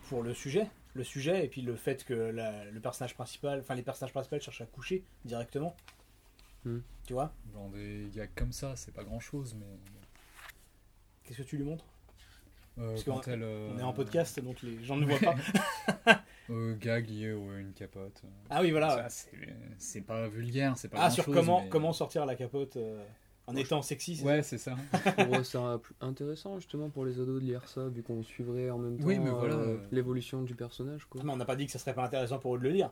Pour 0.10 0.24
le 0.24 0.34
sujet. 0.34 0.68
Le 0.94 1.04
sujet 1.04 1.45
et 1.45 1.48
puis 1.49 1.62
le 1.62 1.76
fait 1.76 2.04
que 2.06 2.14
la- 2.14 2.66
le 2.66 2.80
personnage 2.80 3.14
principal, 3.14 3.60
enfin 3.60 3.76
les 3.76 3.84
personnages 3.84 4.14
principaux 4.14 4.40
cherchent 4.40 4.62
à 4.62 4.66
coucher 4.66 5.04
directement. 5.26 5.76
Hmm. 6.66 6.80
Tu 7.06 7.14
vois? 7.14 7.34
Dans 7.54 7.70
des 7.70 8.10
gags 8.16 8.30
comme 8.36 8.52
ça, 8.52 8.76
c'est 8.76 8.94
pas 8.94 9.04
grand 9.04 9.20
chose, 9.20 9.56
mais. 9.60 9.66
Qu'est-ce 11.24 11.40
que 11.40 11.44
tu 11.44 11.58
lui 11.58 11.64
montres? 11.66 11.86
Euh, 12.80 12.95
quand 13.06 13.28
elle, 13.28 13.41
euh, 13.44 13.72
On 13.76 13.80
est 13.80 13.84
en 13.84 13.94
podcast, 13.94 14.40
donc 14.40 14.62
les 14.62 14.84
gens 14.84 14.98
ne 14.98 15.06
voient 15.06 15.18
pas. 16.06 16.22
Euh, 16.49 16.76
gag 16.80 17.10
lié 17.10 17.30
à 17.32 17.60
une 17.60 17.74
capote. 17.74 18.22
euh, 18.24 18.28
Ah 18.49 18.62
oui, 18.62 18.72
voilà. 18.72 19.08
c'est- 19.78 20.02
pas 20.02 20.28
vulgaire, 20.28 20.78
c'est 20.78 20.88
pas 20.88 20.98
Ah, 21.02 21.10
sur 21.10 21.26
chose, 21.26 21.34
comment, 21.36 21.62
mais- 21.64 21.70
comment 21.70 21.91
sortir 21.94 22.26
la 22.26 22.36
capote 22.36 22.78
euh, 22.78 23.04
en 23.48 23.56
étant 23.56 23.82
sexy. 23.82 24.16
c'est 24.18 24.24
Ouais, 24.26 24.44
c'est 24.44 24.58
ça. 24.58 24.76
Je 25.18 25.24
trouve 25.24 25.44
ça 25.44 25.80
plus 25.82 25.95
intéressant 26.02 26.58
justement 26.60 26.90
pour 26.90 27.04
les 27.06 27.20
ados 27.20 27.41
de 27.41 27.45
lire 27.48 27.68
ça, 27.68 27.88
vu 27.88 28.04
qu'on 28.04 28.24
suivrait 28.24 28.70
en 28.70 28.78
même 28.78 28.98
temps 28.98 29.06
Oui, 29.08 29.20
mais 29.20 29.30
voilà. 29.32 29.56
euh, 29.56 29.78
l'évolution 29.91 30.44
du 30.44 30.56
personnage. 30.56 31.06
Quoi. 31.06 31.22
Mais 31.24 31.32
on 31.32 31.38
n'a 31.38 31.45
pas 31.45 31.56
dit 31.56 31.66
que 31.66 31.72
ça 31.72 31.80
serait 31.80 31.95
pas 31.95 32.06
intéressant 32.06 32.40
pour 32.40 32.56
eux 32.56 32.60
de 32.60 32.64
le 32.64 32.70
lire. 32.70 32.91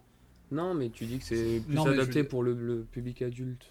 Non, 0.52 0.74
mais 0.74 0.90
tu 0.90 1.06
dis 1.06 1.18
que 1.20 1.26
c'est 1.26 1.62
plus 1.66 1.74
Non, 1.76 1.86
je 1.86 1.92
adapté 1.92 2.24
pour 2.24 2.44
le, 2.44 2.54
le 2.54 2.84
public 2.84 3.22
adulte. 3.22 3.66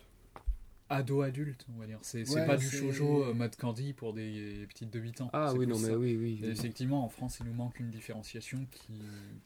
Ado 0.91 1.23
adulte, 1.23 1.67
on 1.75 1.79
va 1.81 1.87
dire. 1.87 1.99
C'est 2.03 2.25
c'est 2.27 2.35
Ouais, 2.41 2.47
pas 2.47 2.57
du 2.57 2.69
shoujo 2.69 3.25
euh, 3.25 3.35
mode 3.35 3.57
candy 3.57 3.93
pour 3.95 4.13
des 4.13 4.67
petites 4.69 4.91
de 4.91 4.99
8 5.01 5.23
ans. 5.23 5.31
Ah 5.33 5.53
oui, 5.55 5.67
non, 5.67 5.79
mais 5.79 5.89
ça. 5.89 5.97
oui, 5.97 6.11
Et 6.11 6.17
oui. 6.17 6.41
effectivement, 6.45 7.05
en 7.05 7.09
France, 7.09 7.39
il 7.41 7.47
nous 7.47 7.55
manque 7.55 7.81
une 7.81 7.91
différenciation 7.91 8.67
qui, 8.71 8.93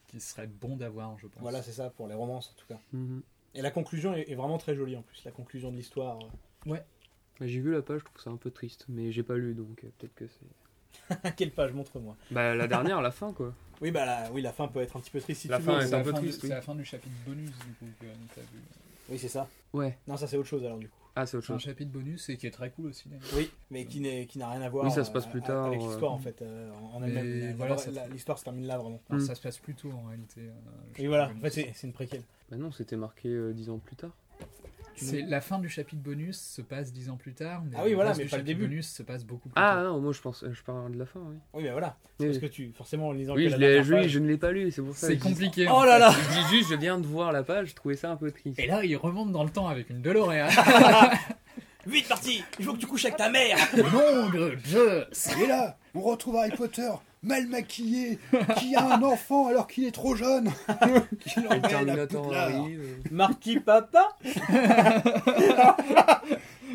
qui 0.09 0.21
serait 0.21 0.49
bon 0.49 0.77
d'avoir, 0.77 1.17
je 1.19 1.27
pense. 1.29 1.41
Voilà, 1.41 1.63
c'est 1.63 1.73
ça, 1.73 1.91
pour 1.91 2.09
les 2.09 2.15
romances 2.15 2.51
en 2.57 2.61
tout 2.61 2.67
cas. 2.67 2.81
Mhm. 2.93 3.23
Et 3.55 3.63
la 3.63 3.71
conclusion 3.71 4.15
est, 4.15 4.29
est 4.31 4.35
vraiment 4.35 4.59
très 4.59 4.75
jolie 4.75 4.97
en 4.97 5.03
plus, 5.03 5.23
la 5.25 5.31
conclusion 5.31 5.71
de 5.71 5.77
l'histoire. 5.77 6.19
J'ai 7.41 7.61
vu 7.61 7.71
la 7.73 7.83
page, 7.83 8.01
je 8.01 8.05
trouve 8.05 8.21
ça 8.21 8.31
un 8.31 8.37
peu 8.37 8.51
triste, 8.51 8.85
mais 8.89 9.13
j'ai 9.13 9.23
pas 9.23 9.37
lu 9.37 9.55
donc 9.55 9.85
euh, 9.85 9.89
peut-être 9.99 10.15
que 10.15 10.25
c'est. 10.27 11.35
Quelle 11.37 11.53
page, 11.53 11.73
montre-moi. 11.73 12.17
Bah 12.33 12.55
la 12.55 12.67
dernière, 12.67 13.01
la 13.01 13.11
fin 13.13 13.33
quoi. 13.33 13.55
Oui, 13.81 13.93
bah 13.93 14.05
la, 14.05 14.33
oui, 14.33 14.43
la 14.43 14.53
fin 14.53 14.67
peut 14.67 14.81
être 14.81 14.97
un 14.97 15.01
petit 15.01 15.13
peu 15.13 15.21
triste 15.21 15.43
si 15.43 15.49
La 15.49 15.59
tu 15.59 15.63
fin 15.63 15.79
veux. 15.79 15.83
est 15.87 15.95
un 15.95 15.99
la 15.99 16.03
peu 16.03 16.11
fin 16.11 16.19
du- 16.21 16.27
triste, 16.27 16.43
oui. 16.43 16.49
C'est 16.49 16.55
la 16.57 16.63
fin 16.63 16.75
du 16.75 16.85
chapitre 16.85 17.15
bonus, 17.25 17.51
du 17.51 17.73
coup, 17.75 17.87
que 18.01 18.07
vu. 18.07 18.59
Oui, 19.09 19.19
c'est 19.21 19.29
ça. 19.29 19.49
Ouais. 19.73 19.97
Non, 20.09 20.17
ça 20.17 20.27
c'est 20.27 20.37
autre 20.37 20.49
chose 20.49 20.65
alors 20.65 20.79
du 20.79 20.89
coup. 20.89 20.98
Ah, 21.21 21.27
c'est 21.27 21.37
autre 21.37 21.47
C'est 21.47 21.53
un 21.53 21.57
chose. 21.59 21.65
chapitre 21.65 21.91
bonus 21.91 22.29
et 22.29 22.37
qui 22.37 22.47
est 22.47 22.51
très 22.53 22.71
cool 22.71 22.87
aussi. 22.87 23.09
Oui, 23.35 23.51
mais 23.73 23.87
qui 23.87 23.99
n'est- 24.01 24.27
qui 24.27 24.39
n'a 24.39 24.49
rien 24.51 24.61
à 24.63 24.69
voir 24.69 24.85
Oui, 24.85 24.91
ça 24.93 25.03
se 25.03 25.11
euh, 25.11 25.13
passe 25.15 25.27
plus 25.27 25.41
a- 25.41 25.47
tard, 25.47 25.67
avec 25.67 25.81
euh, 25.81 25.87
l'histoire 25.87 26.13
en 26.13 26.19
fait. 26.19 26.41
euh, 26.43 26.71
en- 26.93 27.03
elle-même. 27.03 27.57
Voilà, 27.57 27.77
L'histoire 28.13 28.39
se 28.39 28.45
termine 28.45 28.67
là 28.67 28.79
vraiment. 28.79 29.01
Mm. 29.11 29.19
Ça 29.21 29.35
se 29.35 29.41
passe 29.43 29.59
plus 29.59 29.75
tôt 29.75 29.91
en 29.91 30.07
réalité. 30.09 30.43
euh, 30.43 30.53
Et 30.97 31.09
voilà, 31.09 31.31
en 31.37 31.41
fait 31.41 31.51
c'est 31.51 31.73
c'est 31.75 31.87
une 31.89 31.93
préquelle. 31.93 32.23
Bah 32.51 32.57
non, 32.57 32.71
c'était 32.71 32.97
marqué 32.97 33.29
euh, 33.31 33.53
10 33.53 33.69
ans 33.69 33.79
plus 33.79 33.97
tard. 33.97 34.13
C'est 35.05 35.23
la 35.23 35.41
fin 35.41 35.59
du 35.59 35.69
chapitre 35.69 36.03
bonus 36.03 36.39
se 36.39 36.63
passe 36.63 36.93
dix 36.93 37.11
ans 37.11 37.17
plus 37.17 37.35
tard. 37.35 37.63
Mais 37.65 37.77
Ah 37.77 37.83
oui, 37.85 37.91
le 37.91 37.95
voilà, 37.97 38.11
mais 38.11 38.25
du 38.25 38.31
pas 38.31 38.37
le 38.37 38.43
chapitre 38.43 38.47
début. 38.47 38.67
bonus 38.69 38.89
se 38.93 39.03
passe 39.03 39.25
beaucoup 39.25 39.49
plus 39.49 39.55
Ah 39.57 39.75
tard. 39.75 39.85
non, 39.85 40.01
moi 40.01 40.13
je 40.13 40.21
pense, 40.21 40.45
je 40.51 40.63
parle 40.63 40.93
de 40.93 40.99
la 40.99 41.07
fin, 41.07 41.21
oui. 41.21 41.37
Oui, 41.55 41.63
mais 41.65 41.71
voilà. 41.71 41.97
Oui, 42.21 42.27
Parce 42.27 42.39
oui. 42.39 42.49
que 42.49 42.53
tu, 42.53 42.73
forcément, 42.73 43.09
en 43.09 43.13
lisant 43.13 43.35
Oui, 43.35 43.45
que 43.45 43.51
je, 43.51 43.57
la 43.57 43.59
l'ai, 43.69 43.83
dernière 43.83 44.09
je- 44.09 44.19
ne 44.19 44.27
l'ai 44.29 44.37
pas 44.39 44.53
lu, 44.53 44.71
c'est 44.71 44.83
pour 44.83 44.95
ça. 44.97 45.07
C'est 45.07 45.17
dis- 45.17 45.21
compliqué. 45.23 45.69
Oh 45.71 45.85
là 45.85 45.99
là 45.99 46.11
Je 46.11 46.41
dis 46.41 46.57
juste, 46.57 46.71
je 46.71 46.75
viens 46.77 46.99
de 46.99 47.07
voir 47.07 47.33
la 47.33 47.43
page, 47.43 47.69
je 47.69 47.75
trouvais 47.75 47.97
ça 47.97 48.11
un 48.11 48.17
peu 48.17 48.31
triste. 48.31 48.59
Et 48.59 48.67
là, 48.67 48.85
il 48.85 48.97
remonte 48.97 49.33
dans 49.33 49.45
le 49.45 49.51
temps 49.51 49.69
avec 49.69 49.91
une 49.91 50.03
DeLorean. 50.03 50.49
Vite 51.87 52.09
parti 52.09 52.43
Il 52.59 52.65
faut 52.65 52.75
que 52.75 52.79
tu 52.79 52.87
couches 52.87 53.05
avec 53.07 53.17
ta 53.17 53.31
mère 53.31 53.57
non, 53.77 54.31
je. 54.65 55.43
Et 55.43 55.47
là, 55.47 55.79
on 55.95 56.01
retrouve 56.01 56.37
Harry 56.37 56.51
Potter 56.51 56.91
mal 57.23 57.47
maquillé, 57.47 58.19
qui 58.59 58.75
a 58.77 58.95
un 58.97 59.03
enfant 59.03 59.49
alors 59.49 59.67
qu'il 59.67 59.85
est 59.85 59.91
trop 59.93 60.15
jeune. 60.15 60.51
qui 61.21 61.39
Et 61.39 61.43
le 61.43 61.49
l'emmène 61.49 61.65
à 61.65 61.69
Terminator 61.69 62.23
Poudlard. 62.23 62.43
arrive. 62.51 62.81
euh, 62.81 63.09
Marquis 63.11 63.61
papa 63.61 64.17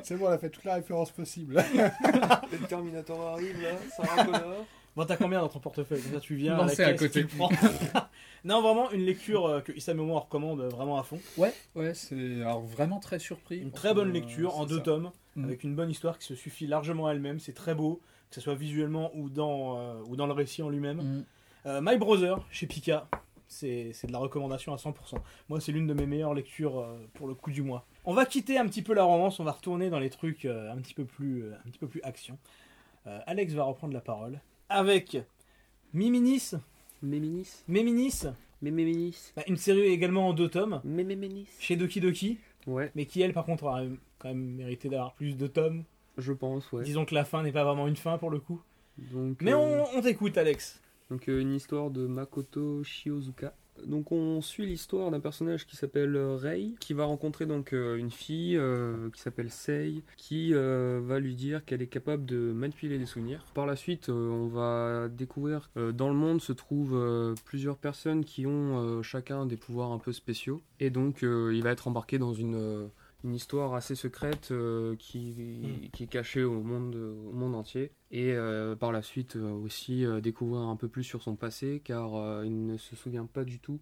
C'est 0.03 0.17
bon, 0.17 0.25
on 0.27 0.31
a 0.31 0.37
fait 0.37 0.49
toute 0.49 0.65
la 0.65 0.75
référence 0.75 1.11
possible. 1.11 1.63
et 1.73 2.57
le 2.61 2.67
Terminator 2.67 3.27
arrive 3.29 3.61
là, 3.61 3.69
Sarah 3.95 4.25
Connor. 4.25 4.65
Bon, 4.95 5.05
t'as 5.05 5.17
combien 5.17 5.39
dans 5.41 5.47
ton 5.49 5.59
portefeuille? 5.59 6.01
Comme 6.01 6.13
ça, 6.13 6.19
tu 6.19 6.35
viens 6.35 6.55
Non, 6.55 6.65
la 6.65 6.69
c'est 6.75 6.83
à 6.83 6.93
côté. 6.93 7.21
tu 7.25 7.35
le 7.35 7.37
prends. 7.37 7.49
non, 8.45 8.61
vraiment, 8.61 8.91
une 8.91 9.05
lecture 9.05 9.45
euh, 9.47 9.61
que 9.61 9.71
Issa 9.71 9.93
Momo 9.95 10.19
recommande 10.19 10.61
euh, 10.61 10.69
vraiment 10.69 10.99
à 10.99 11.03
fond. 11.03 11.19
Ouais, 11.37 11.51
ouais, 11.75 11.93
c'est 11.95 12.41
alors 12.41 12.61
vraiment 12.61 12.99
très 12.99 13.17
surpris. 13.17 13.57
Une 13.59 13.71
très 13.71 13.93
bonne 13.95 14.11
lecture 14.11 14.51
euh, 14.51 14.61
en 14.61 14.65
deux 14.65 14.77
ça. 14.77 14.83
tomes, 14.83 15.11
Mm. 15.35 15.45
avec 15.45 15.63
une 15.63 15.73
bonne 15.75 15.89
histoire 15.89 16.19
qui 16.19 16.27
se 16.27 16.35
suffit 16.35 16.67
largement 16.67 17.07
à 17.07 17.11
elle-même. 17.13 17.39
C'est 17.39 17.53
très 17.53 17.73
beau, 17.73 18.01
que 18.33 18.41
ce 18.41 18.41
soit 18.41 18.55
visuellement 18.55 19.11
ou 19.13 19.29
dans, 19.29 19.77
euh, 19.77 20.01
ou 20.07 20.15
dans 20.15 20.25
le 20.25 20.33
récit 20.33 20.63
en 20.63 20.69
lui-même. 20.69 20.97
Mm. 20.97 21.25
Euh, 21.67 21.81
My 21.83 21.97
Brother, 21.97 22.43
chez 22.49 22.65
Pika, 22.65 23.07
c'est 23.47 23.91
c'est 23.93 24.07
de 24.07 24.11
la 24.11 24.17
recommandation 24.17 24.73
à 24.73 24.77
100%. 24.77 25.17
Moi, 25.49 25.61
c'est 25.61 25.71
l'une 25.71 25.85
de 25.85 25.93
mes 25.93 26.07
meilleures 26.07 26.33
lectures 26.33 26.79
euh, 26.79 26.97
pour 27.13 27.27
le 27.27 27.35
coup 27.35 27.51
du 27.51 27.61
mois. 27.61 27.85
On 28.05 28.13
va 28.15 28.25
quitter 28.25 28.57
un 28.57 28.65
petit 28.65 28.81
peu 28.81 28.95
la 28.95 29.03
romance, 29.03 29.39
on 29.39 29.43
va 29.43 29.51
retourner 29.51 29.91
dans 29.91 29.99
les 29.99 30.09
trucs 30.09 30.45
euh, 30.45 30.71
un, 30.71 30.77
petit 30.77 30.95
peu 30.95 31.05
plus, 31.05 31.43
euh, 31.43 31.53
un 31.63 31.69
petit 31.69 31.77
peu 31.77 31.87
plus 31.87 32.01
action. 32.01 32.39
Euh, 33.05 33.19
Alex 33.27 33.53
va 33.53 33.65
reprendre 33.65 33.93
la 33.93 34.01
parole 34.01 34.41
avec 34.67 35.15
Miminis, 35.93 36.55
Méménis. 37.03 37.63
Méminis, 37.67 38.23
Méménis. 38.63 39.31
bah, 39.35 39.43
une 39.45 39.57
série 39.57 39.81
également 39.81 40.29
en 40.29 40.33
deux 40.33 40.49
tomes, 40.49 40.81
Méméménis. 40.83 41.47
chez 41.59 41.75
Doki 41.75 42.01
Doki, 42.01 42.39
Ouais, 42.65 42.91
mais 42.95 43.05
qui 43.05 43.21
elle 43.21 43.33
par 43.33 43.45
contre 43.45 43.67
a 43.67 43.83
quand 44.17 44.29
même 44.29 44.55
mérité 44.55 44.89
d'avoir 44.89 45.13
plus 45.13 45.37
de 45.37 45.45
tomes. 45.45 45.83
Je 46.17 46.33
pense, 46.33 46.71
ouais. 46.71 46.83
Disons 46.83 47.05
que 47.05 47.15
la 47.15 47.25
fin 47.25 47.43
n'est 47.43 47.51
pas 47.51 47.63
vraiment 47.63 47.87
une 47.87 47.95
fin 47.95 48.17
pour 48.17 48.29
le 48.29 48.39
coup. 48.39 48.61
Donc, 48.97 49.41
Mais 49.41 49.53
euh, 49.53 49.57
on, 49.57 49.97
on 49.97 50.01
t'écoute 50.01 50.37
Alex. 50.37 50.79
Donc 51.09 51.27
euh, 51.27 51.39
une 51.39 51.53
histoire 51.53 51.89
de 51.89 52.07
Makoto 52.07 52.83
Shiozuka. 52.83 53.53
Donc 53.87 54.11
on 54.11 54.39
suit 54.41 54.67
l'histoire 54.67 55.09
d'un 55.09 55.19
personnage 55.19 55.65
qui 55.65 55.75
s'appelle 55.75 56.15
euh, 56.15 56.35
Rei, 56.35 56.75
qui 56.79 56.93
va 56.93 57.05
rencontrer 57.05 57.47
donc 57.47 57.73
euh, 57.73 57.95
une 57.95 58.11
fille 58.11 58.55
euh, 58.55 59.09
qui 59.09 59.19
s'appelle 59.19 59.49
Sei, 59.49 60.03
qui 60.15 60.53
euh, 60.53 61.01
va 61.03 61.19
lui 61.19 61.33
dire 61.33 61.65
qu'elle 61.65 61.81
est 61.81 61.87
capable 61.87 62.23
de 62.25 62.37
manipuler 62.51 62.99
les 62.99 63.07
souvenirs. 63.07 63.43
Par 63.55 63.65
la 63.65 63.75
suite, 63.75 64.09
on 64.09 64.47
va 64.47 65.09
découvrir 65.09 65.71
dans 65.75 66.07
le 66.07 66.15
monde 66.15 66.39
se 66.39 66.53
trouvent 66.53 67.35
plusieurs 67.45 67.77
personnes 67.77 68.23
qui 68.23 68.45
ont 68.45 69.01
chacun 69.01 69.47
des 69.47 69.57
pouvoirs 69.57 69.91
un 69.91 69.97
peu 69.99 70.13
spéciaux, 70.13 70.61
et 70.79 70.91
donc 70.91 71.23
il 71.23 71.61
va 71.63 71.71
être 71.71 71.87
embarqué 71.87 72.19
dans 72.19 72.33
une 72.33 72.89
une 73.23 73.33
histoire 73.35 73.73
assez 73.73 73.95
secrète 73.95 74.49
euh, 74.51 74.95
qui, 74.97 75.89
qui 75.93 76.03
est 76.03 76.07
cachée 76.07 76.43
au 76.43 76.61
monde, 76.61 76.95
au 76.95 77.31
monde 77.31 77.55
entier. 77.55 77.91
Et 78.11 78.33
euh, 78.33 78.75
par 78.75 78.91
la 78.91 79.01
suite 79.01 79.35
euh, 79.35 79.51
aussi 79.51 80.05
découvrir 80.21 80.61
un 80.63 80.75
peu 80.75 80.87
plus 80.87 81.03
sur 81.03 81.21
son 81.21 81.35
passé, 81.35 81.81
car 81.83 82.43
il 82.43 82.65
ne 82.65 82.77
se 82.77 82.95
souvient 82.95 83.25
pas 83.25 83.43
du 83.43 83.59
tout 83.59 83.79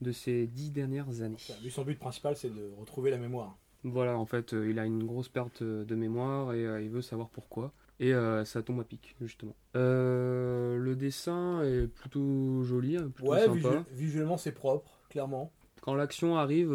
de 0.00 0.12
ces 0.12 0.46
dix 0.46 0.70
dernières 0.70 1.20
années. 1.22 1.36
Lui, 1.62 1.70
son 1.70 1.84
but 1.84 1.98
principal, 1.98 2.36
c'est 2.36 2.50
de 2.50 2.70
retrouver 2.78 3.10
la 3.10 3.18
mémoire. 3.18 3.56
Voilà, 3.84 4.18
en 4.18 4.26
fait, 4.26 4.52
il 4.52 4.78
a 4.78 4.84
une 4.84 5.04
grosse 5.04 5.28
perte 5.28 5.62
de 5.62 5.94
mémoire 5.94 6.52
et 6.52 6.62
il 6.84 6.90
veut 6.90 7.00
savoir 7.02 7.28
pourquoi. 7.30 7.72
Et 7.98 8.12
ça 8.44 8.62
tombe 8.62 8.80
à 8.80 8.84
pic, 8.84 9.14
justement. 9.20 9.54
Euh, 9.76 10.78
le 10.78 10.96
dessin 10.96 11.62
est 11.62 11.86
plutôt 11.86 12.62
joli, 12.62 12.96
hein, 12.96 13.10
plutôt 13.14 13.30
Ouais, 13.30 13.44
sympa. 13.44 13.54
visu- 13.54 13.84
visuellement, 13.92 14.36
c'est 14.38 14.52
propre, 14.52 15.00
clairement. 15.10 15.52
Quand 15.82 15.94
l'action 15.94 16.36
arrive, 16.36 16.72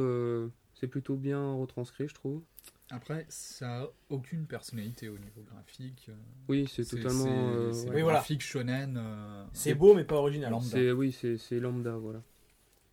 c'est 0.75 0.87
plutôt 0.87 1.15
bien 1.15 1.53
retranscrit, 1.53 2.07
je 2.07 2.13
trouve. 2.13 2.43
Après, 2.91 3.25
ça 3.29 3.81
a 3.83 3.87
aucune 4.09 4.45
personnalité 4.45 5.09
au 5.09 5.17
niveau 5.17 5.41
graphique. 5.41 6.05
euh, 6.09 6.15
Oui, 6.47 6.67
c'est 6.71 6.85
totalement. 6.85 7.23
c'est- 7.23 7.29
euh, 7.29 7.71
c'est 7.73 7.89
ouais. 7.89 8.01
Graphique 8.03 8.41
shonen. 8.43 8.95
euh, 8.97 9.45
C'est 9.53 9.73
beau, 9.73 9.95
mais 9.95 10.03
pas 10.03 10.15
original. 10.17 10.51
Lambda. 10.51 10.69
C'est 10.69 10.91
oui, 10.91 11.11
c'est 11.11 11.37
c'est 11.37 11.59
lambda, 11.59 11.97
voilà. 11.97 12.21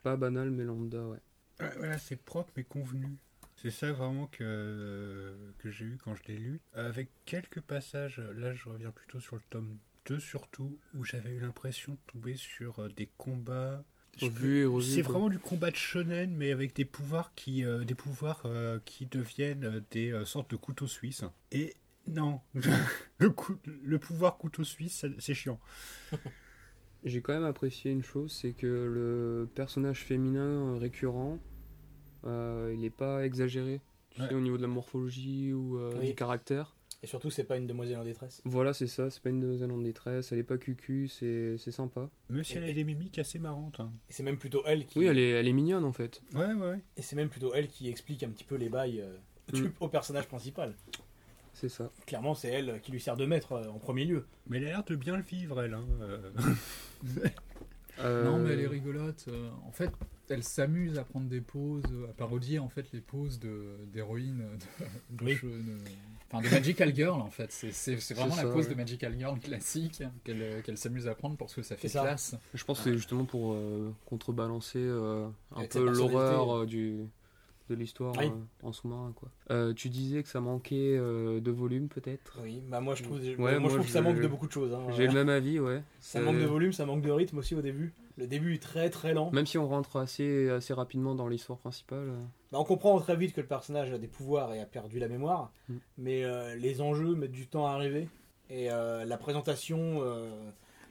Pas 0.02 0.16
banal, 0.16 0.50
mais 0.50 0.64
lambda, 0.64 1.04
ouais. 1.06 1.18
Ouais, 1.60 1.72
voilà, 1.76 1.98
c'est 1.98 2.16
propre 2.16 2.50
mais 2.56 2.64
convenu. 2.64 3.16
C'est 3.56 3.70
ça 3.70 3.92
vraiment 3.92 4.26
que, 4.26 5.36
que 5.58 5.70
j'ai 5.70 5.84
eu 5.84 5.98
quand 6.02 6.14
je 6.16 6.22
l'ai 6.26 6.36
lu. 6.36 6.60
Avec 6.72 7.10
quelques 7.26 7.60
passages, 7.60 8.18
là 8.18 8.54
je 8.54 8.68
reviens 8.68 8.90
plutôt 8.90 9.20
sur 9.20 9.36
le 9.36 9.42
tome 9.50 9.76
2 10.06 10.18
surtout, 10.18 10.76
où 10.94 11.04
j'avais 11.04 11.30
eu 11.30 11.38
l'impression 11.40 11.92
de 11.92 11.98
tomber 12.12 12.34
sur 12.34 12.80
euh, 12.80 12.88
des 12.88 13.08
combats. 13.18 13.84
C'est 14.18 15.02
vraiment 15.02 15.28
du 15.28 15.38
combat 15.38 15.70
de 15.70 15.76
shonen, 15.76 16.34
mais 16.36 16.52
avec 16.52 16.74
des 16.76 16.84
pouvoirs 16.84 17.32
qui, 17.34 17.64
euh, 17.64 17.84
des 17.84 17.94
pouvoirs, 17.94 18.42
euh, 18.44 18.78
qui 18.84 19.06
deviennent 19.06 19.64
euh, 19.64 19.80
des 19.90 20.12
euh, 20.12 20.24
sortes 20.24 20.50
de 20.50 20.56
couteaux 20.56 20.86
suisses. 20.86 21.24
Et 21.50 21.74
non, 22.06 22.40
le, 23.18 23.30
coup- 23.30 23.56
le 23.64 23.98
pouvoir 23.98 24.36
couteau 24.38 24.64
suisse, 24.64 25.06
c'est 25.18 25.34
chiant. 25.34 25.58
J'ai 27.04 27.20
quand 27.20 27.32
même 27.32 27.44
apprécié 27.44 27.90
une 27.90 28.02
chose, 28.04 28.32
c'est 28.32 28.52
que 28.52 28.66
le 28.66 29.48
personnage 29.54 30.04
féminin 30.04 30.78
récurrent, 30.78 31.38
euh, 32.24 32.70
il 32.72 32.80
n'est 32.80 32.90
pas 32.90 33.24
exagéré. 33.24 33.80
Tu 34.10 34.20
Ouais. 34.20 34.28
sais, 34.28 34.34
au 34.34 34.40
niveau 34.40 34.56
de 34.58 34.62
la 34.62 34.68
morphologie 34.68 35.52
ou 35.54 35.78
euh, 35.78 35.94
Oui. 35.98 36.08
du 36.08 36.14
caractère. 36.14 36.76
Et 37.04 37.08
surtout, 37.08 37.30
c'est 37.30 37.42
pas 37.44 37.56
une 37.56 37.66
demoiselle 37.66 37.98
en 37.98 38.04
détresse. 38.04 38.40
Voilà, 38.44 38.72
c'est 38.72 38.86
ça, 38.86 39.10
c'est 39.10 39.20
pas 39.20 39.30
une 39.30 39.40
demoiselle 39.40 39.72
en 39.72 39.78
détresse, 39.78 40.30
elle 40.30 40.38
est 40.38 40.44
pas 40.44 40.56
cucu, 40.56 41.08
c'est 41.08 41.56
c'est 41.58 41.72
sympa. 41.72 42.08
Même 42.30 42.44
si 42.44 42.56
elle 42.58 42.64
a 42.64 42.72
des 42.72 42.84
mimiques 42.84 43.18
assez 43.18 43.40
marrantes. 43.40 43.80
hein. 43.80 43.90
Et 44.08 44.12
c'est 44.12 44.22
même 44.22 44.36
plutôt 44.38 44.62
elle 44.66 44.86
qui. 44.86 45.00
Oui, 45.00 45.06
elle 45.06 45.18
est, 45.18 45.30
elle 45.30 45.48
est 45.48 45.52
mignonne 45.52 45.84
en 45.84 45.92
fait. 45.92 46.22
Ouais, 46.34 46.52
ouais. 46.52 46.78
Et 46.96 47.02
c'est 47.02 47.16
même 47.16 47.28
plutôt 47.28 47.52
elle 47.54 47.66
qui 47.66 47.88
explique 47.88 48.22
un 48.22 48.28
petit 48.30 48.44
peu 48.44 48.54
les 48.54 48.68
bails 48.68 49.00
euh, 49.00 49.16
du- 49.52 49.62
Mm. 49.64 49.72
au 49.80 49.88
personnage 49.88 50.28
principal. 50.28 50.74
C'est 51.54 51.68
ça. 51.68 51.90
Clairement, 52.06 52.34
c'est 52.34 52.48
elle 52.48 52.80
qui 52.82 52.92
lui 52.92 53.00
sert 53.00 53.16
de 53.16 53.26
maître 53.26 53.52
euh, 53.52 53.68
en 53.68 53.78
premier 53.78 54.04
lieu. 54.04 54.24
Mais 54.48 54.58
elle 54.58 54.64
a 54.64 54.68
l'air 54.68 54.84
de 54.84 54.94
bien 54.96 55.16
le 55.16 55.22
vivre, 55.24 55.60
elle. 55.60 55.74
hein, 55.74 55.84
euh. 56.02 56.30
Euh, 57.98 58.24
Non, 58.24 58.38
mais 58.38 58.52
elle 58.54 58.60
est 58.60 58.66
rigolote. 58.68 59.26
euh, 59.28 59.50
en 59.66 59.70
fait, 59.70 59.90
elle 60.30 60.42
s'amuse 60.42 60.98
à 60.98 61.04
prendre 61.04 61.28
des 61.28 61.42
poses, 61.42 61.84
à 62.08 62.12
parodier 62.14 62.58
en 62.58 62.70
fait 62.70 62.86
les 62.92 63.02
poses 63.02 63.38
de 63.38 63.76
d'héroïnes 63.92 64.42
de, 65.10 65.16
de 65.16 65.24
Oui. 65.24 65.34
che- 65.34 65.42
de- 65.44 65.78
enfin, 66.32 66.40
de 66.48 66.52
Magical 66.52 66.94
Girl 66.94 67.20
en 67.20 67.30
fait. 67.30 67.50
C'est- 67.52 68.14
vraiment 68.14 68.36
la 68.36 68.44
pose 68.44 68.66
ouais. 68.66 68.72
de 68.72 68.76
Magical 68.76 69.14
Girl 69.18 69.38
classique 69.40 70.02
qu'elle 70.24 70.42
euh, 70.42 70.60
qu'elle 70.62 70.76
s'amuse 70.78 71.08
à 71.08 71.14
prendre 71.14 71.36
parce 71.36 71.54
que 71.54 71.62
ça 71.62 71.76
fait 71.76 71.88
ça. 71.88 72.02
classe. 72.02 72.34
Je 72.54 72.64
pense 72.64 72.78
que 72.78 72.84
c'est 72.84 72.96
justement 72.96 73.24
pour 73.24 73.52
euh, 73.54 73.90
contrebalancer 74.06 74.78
euh, 74.78 75.26
un 75.54 75.64
peu 75.66 75.84
l'horreur 75.90 76.58
euh, 76.58 76.66
du 76.66 77.06
de 77.70 77.76
l'histoire 77.76 78.12
Oui. 78.18 78.26
euh, 78.26 78.66
en 78.66 78.72
sous-marin 78.72 79.12
quoi. 79.14 79.30
Euh, 79.50 79.72
tu 79.72 79.88
disais 79.88 80.22
que 80.22 80.28
ça 80.28 80.40
manquait 80.40 80.96
euh, 80.98 81.40
de 81.40 81.50
volume 81.50 81.88
peut-être? 81.88 82.38
Oui, 82.42 82.60
bah 82.68 82.80
moi 82.80 82.94
je 82.94 83.02
trouve, 83.04 83.18
Ouais, 83.18 83.34
moi, 83.36 83.58
moi, 83.60 83.70
je 83.70 83.74
trouve 83.76 83.86
que 83.86 83.92
ça 83.92 84.00
je- 84.00 84.04
manque 84.04 84.20
de 84.20 84.26
beaucoup 84.26 84.46
de 84.48 84.52
choses. 84.52 84.74
hein. 84.74 84.82
J'ai 84.96 85.06
le 85.06 85.12
même 85.12 85.28
avis, 85.28 85.58
ouais. 85.60 85.82
Ça 86.00 86.20
manque 86.20 86.38
de 86.38 86.44
volume, 86.44 86.72
ça 86.72 86.84
manque 86.86 87.02
de 87.02 87.10
rythme 87.10 87.38
aussi 87.38 87.54
au 87.54 87.62
début. 87.62 87.92
Le 88.22 88.28
début 88.28 88.54
est 88.54 88.62
très 88.62 88.88
très 88.88 89.14
lent. 89.14 89.30
Même 89.32 89.46
si 89.46 89.58
on 89.58 89.66
rentre 89.66 89.96
assez, 89.96 90.48
assez 90.48 90.72
rapidement 90.72 91.14
dans 91.16 91.26
l'histoire 91.26 91.58
principale. 91.58 92.08
euh, 92.08 92.22
Bah, 92.52 92.58
on 92.60 92.64
comprend 92.64 92.98
très 93.00 93.16
vite 93.16 93.34
que 93.34 93.40
le 93.40 93.46
personnage 93.48 93.90
a 93.92 93.98
des 93.98 94.06
pouvoirs 94.06 94.54
et 94.54 94.60
a 94.60 94.64
perdu 94.66 94.98
la 95.00 95.08
mémoire, 95.08 95.50
Mm. 95.68 95.74
mais 95.98 96.24
euh, 96.24 96.54
les 96.54 96.80
enjeux 96.80 97.14
mettent 97.16 97.32
du 97.32 97.48
temps 97.48 97.66
à 97.66 97.72
arriver. 97.72 98.08
Et 98.48 98.70
euh, 98.70 99.04
la 99.04 99.16
présentation 99.16 100.00
euh, 100.02 100.30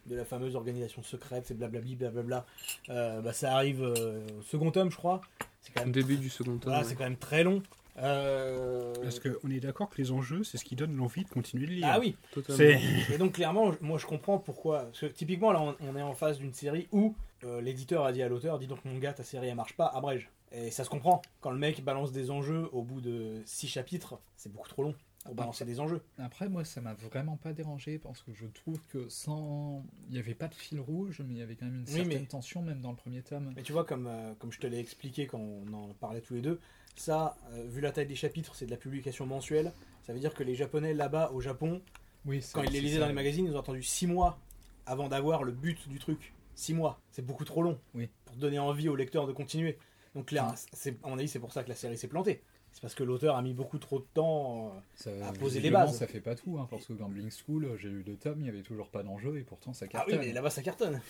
de 0.08 0.16
la 0.16 0.26
fameuse 0.26 0.56
organisation 0.58 1.04
secrète, 1.04 1.46
c'est 1.48 1.54
blablabli, 1.58 1.96
blablabla, 1.96 2.46
bah, 2.90 3.32
ça 3.34 3.54
arrive 3.56 3.82
au 3.82 4.42
second 4.44 4.72
tome, 4.72 4.92
je 4.92 4.98
crois. 4.98 5.22
C'est 5.62 5.72
quand 5.74 5.82
Au 5.82 5.86
même, 5.86 5.94
début 5.94 6.18
du 6.18 6.30
second 6.30 6.52
tome. 6.58 6.60
voilà, 6.64 6.80
ouais. 6.80 6.84
c'est 6.90 6.96
quand 6.96 7.04
même 7.06 7.16
très 7.18 7.44
long. 7.46 7.62
Euh, 8.02 8.94
Parce 9.02 9.20
qu'on 9.20 9.50
est 9.50 9.60
d'accord 9.60 9.90
que 9.90 10.02
les 10.02 10.12
enjeux, 10.12 10.44
c'est 10.44 10.58
ce 10.58 10.66
qui 10.66 10.76
donne 10.76 10.96
l'envie 10.96 11.24
de 11.24 11.30
continuer 11.30 11.68
de 11.68 11.72
lire? 11.72 11.88
Ah 11.90 12.00
oui, 12.00 12.16
Totalement. 12.32 12.80
Et 13.14 13.18
donc 13.18 13.34
clairement, 13.34 13.74
moi 13.82 13.98
je 13.98 14.06
comprends 14.06 14.40
pourquoi. 14.40 14.84
Parce 14.86 15.02
que 15.02 15.06
typiquement 15.08 15.52
là, 15.52 15.62
on, 15.62 15.76
on 15.82 15.96
est 15.96 16.02
en 16.02 16.14
face 16.14 16.38
d'une 16.40 16.54
série 16.54 16.88
où 16.92 17.16
euh, 17.44 17.62
l'éditeur 17.62 18.06
a 18.06 18.12
dit 18.12 18.22
à 18.24 18.30
l'auteur, 18.30 18.60
dis 18.60 18.68
donc 18.68 18.84
mon 18.86 18.98
gars, 18.98 19.14
ta 19.14 19.24
série 19.24 19.48
elle 19.48 19.56
marche 19.56 19.76
pas, 19.76 19.88
abrège. 19.88 20.30
Et 20.54 20.70
ça 20.72 20.84
se 20.84 20.90
comprend. 20.90 21.22
Quand 21.40 21.52
le 21.52 21.58
mec 21.58 21.82
balance 21.84 22.12
des 22.12 22.30
enjeux 22.30 22.68
au 22.74 22.82
bout 22.82 23.00
de 23.02 23.42
6 23.46 23.68
chapitres, 23.68 24.20
c'est 24.36 24.52
beaucoup 24.52 24.68
trop 24.68 24.84
long 24.84 24.96
pour 25.24 25.36
balancer 25.36 25.64
des 25.66 25.80
enjeux. 25.80 26.02
Après, 26.18 26.50
moi, 26.50 26.66
ça 26.66 26.82
m'a 26.82 26.94
vraiment 26.96 27.38
pas 27.38 27.54
dérangé 27.54 28.00
parce 28.00 28.22
que 28.24 28.34
je 28.34 28.48
trouve 28.48 28.80
que 28.92 29.08
sans. 29.08 29.86
Il 30.10 30.14
n'y 30.14 30.20
avait 30.20 30.34
pas 30.34 30.48
de 30.50 30.56
fil 30.56 30.80
rouge, 30.80 31.22
mais 31.26 31.36
il 31.36 31.38
y 31.38 31.42
avait 31.44 31.56
quand 31.56 31.68
même 31.68 31.76
une 31.76 31.82
Oui, 31.84 31.92
certaine 32.02 32.08
mais- 32.22 32.26
tension, 32.26 32.62
même 32.64 32.82
dans 32.82 32.90
le 32.90 32.98
premier 32.98 33.22
tome. 33.22 33.54
Mais 33.56 33.62
tu 33.62 33.72
vois, 33.72 33.86
comme, 33.86 34.08
euh, 34.08 34.34
comme 34.40 34.52
je 34.52 34.60
te 34.60 34.68
l'ai 34.68 34.80
expliqué 34.80 35.26
quand 35.28 35.40
on 35.40 35.72
en 35.74 35.94
parlait 35.94 36.22
tous 36.22 36.34
les 36.34 36.42
deux, 36.42 36.60
ça, 37.00 37.38
euh, 37.54 37.64
vu 37.68 37.82
la 37.82 37.92
taille 37.92 38.06
des 38.08 38.16
chapitres, 38.16 38.56
c'est 38.56 38.66
de 38.66 38.72
la 38.72 38.78
publication 38.78 39.26
mensuelle. 39.26 39.72
Ça 40.04 40.14
veut 40.14 40.20
dire 40.20 40.34
que 40.34 40.44
les 40.44 40.56
Japonais 40.56 40.94
là-bas 40.94 41.32
au 41.34 41.42
Japon, 41.42 41.82
Oui, 42.26 42.44
quand 42.54 42.64
ils 42.64 42.72
les 42.72 42.82
lisaient 42.82 43.00
dans 43.00 43.08
les 43.08 43.14
magazines, 43.14 43.46
ils 43.46 43.56
ont 43.56 43.60
attendu 43.60 43.84
6 43.84 44.08
mois 44.08 44.40
avant 44.86 45.08
d'avoir 45.08 45.44
le 45.44 45.52
but 45.52 45.88
du 45.90 46.00
truc. 46.00 46.34
6 46.56 46.74
mois, 46.74 47.00
c'est 47.12 47.26
beaucoup 47.26 47.46
trop 47.46 47.62
long 47.62 47.80
Oui. 47.96 48.10
pour 48.26 48.36
donner 48.36 48.60
envie 48.60 48.90
au 48.90 48.96
lecteur 48.96 49.28
de 49.28 49.32
continuer. 49.34 49.78
Donc 50.16 50.32
là, 50.32 50.54
c'est, 50.74 51.02
à 51.04 51.08
mon 51.08 51.18
avis, 51.18 51.28
c'est 51.28 51.40
pour 51.40 51.54
ça 51.54 51.64
que 51.64 51.70
la 51.70 51.76
série 51.76 51.98
s'est 51.98 52.08
plantée. 52.10 52.42
C'est 52.74 52.82
parce 52.82 52.96
que 52.96 53.04
l'auteur 53.04 53.36
a 53.36 53.42
mis 53.42 53.54
beaucoup 53.54 53.78
trop 53.80 54.00
de 54.00 54.06
temps. 54.14 54.74
euh, 55.08 55.24
à 55.28 55.34
poser 55.34 55.60
les 55.60 55.70
bases. 55.72 55.98
Ça 55.98 56.08
fait 56.08 56.22
pas 56.22 56.36
tout, 56.36 56.58
hein, 56.58 56.68
parce 56.70 56.86
que 56.86 56.94
Gambling 56.94 57.30
School, 57.30 57.70
j'ai 57.78 57.90
lu 57.90 58.04
deux 58.04 58.16
tomes, 58.16 58.40
il 58.40 58.46
y 58.46 58.50
avait 58.50 58.62
toujours 58.64 58.90
pas 58.90 59.04
d'enjeu 59.04 59.38
et 59.38 59.42
pourtant 59.44 59.74
ça 59.74 59.86
Ah 59.90 59.90
cartonne. 59.90 60.20
oui, 60.20 60.26
mais 60.28 60.34
là-bas 60.34 60.50
ça 60.50 60.62
cartonne. 60.62 61.02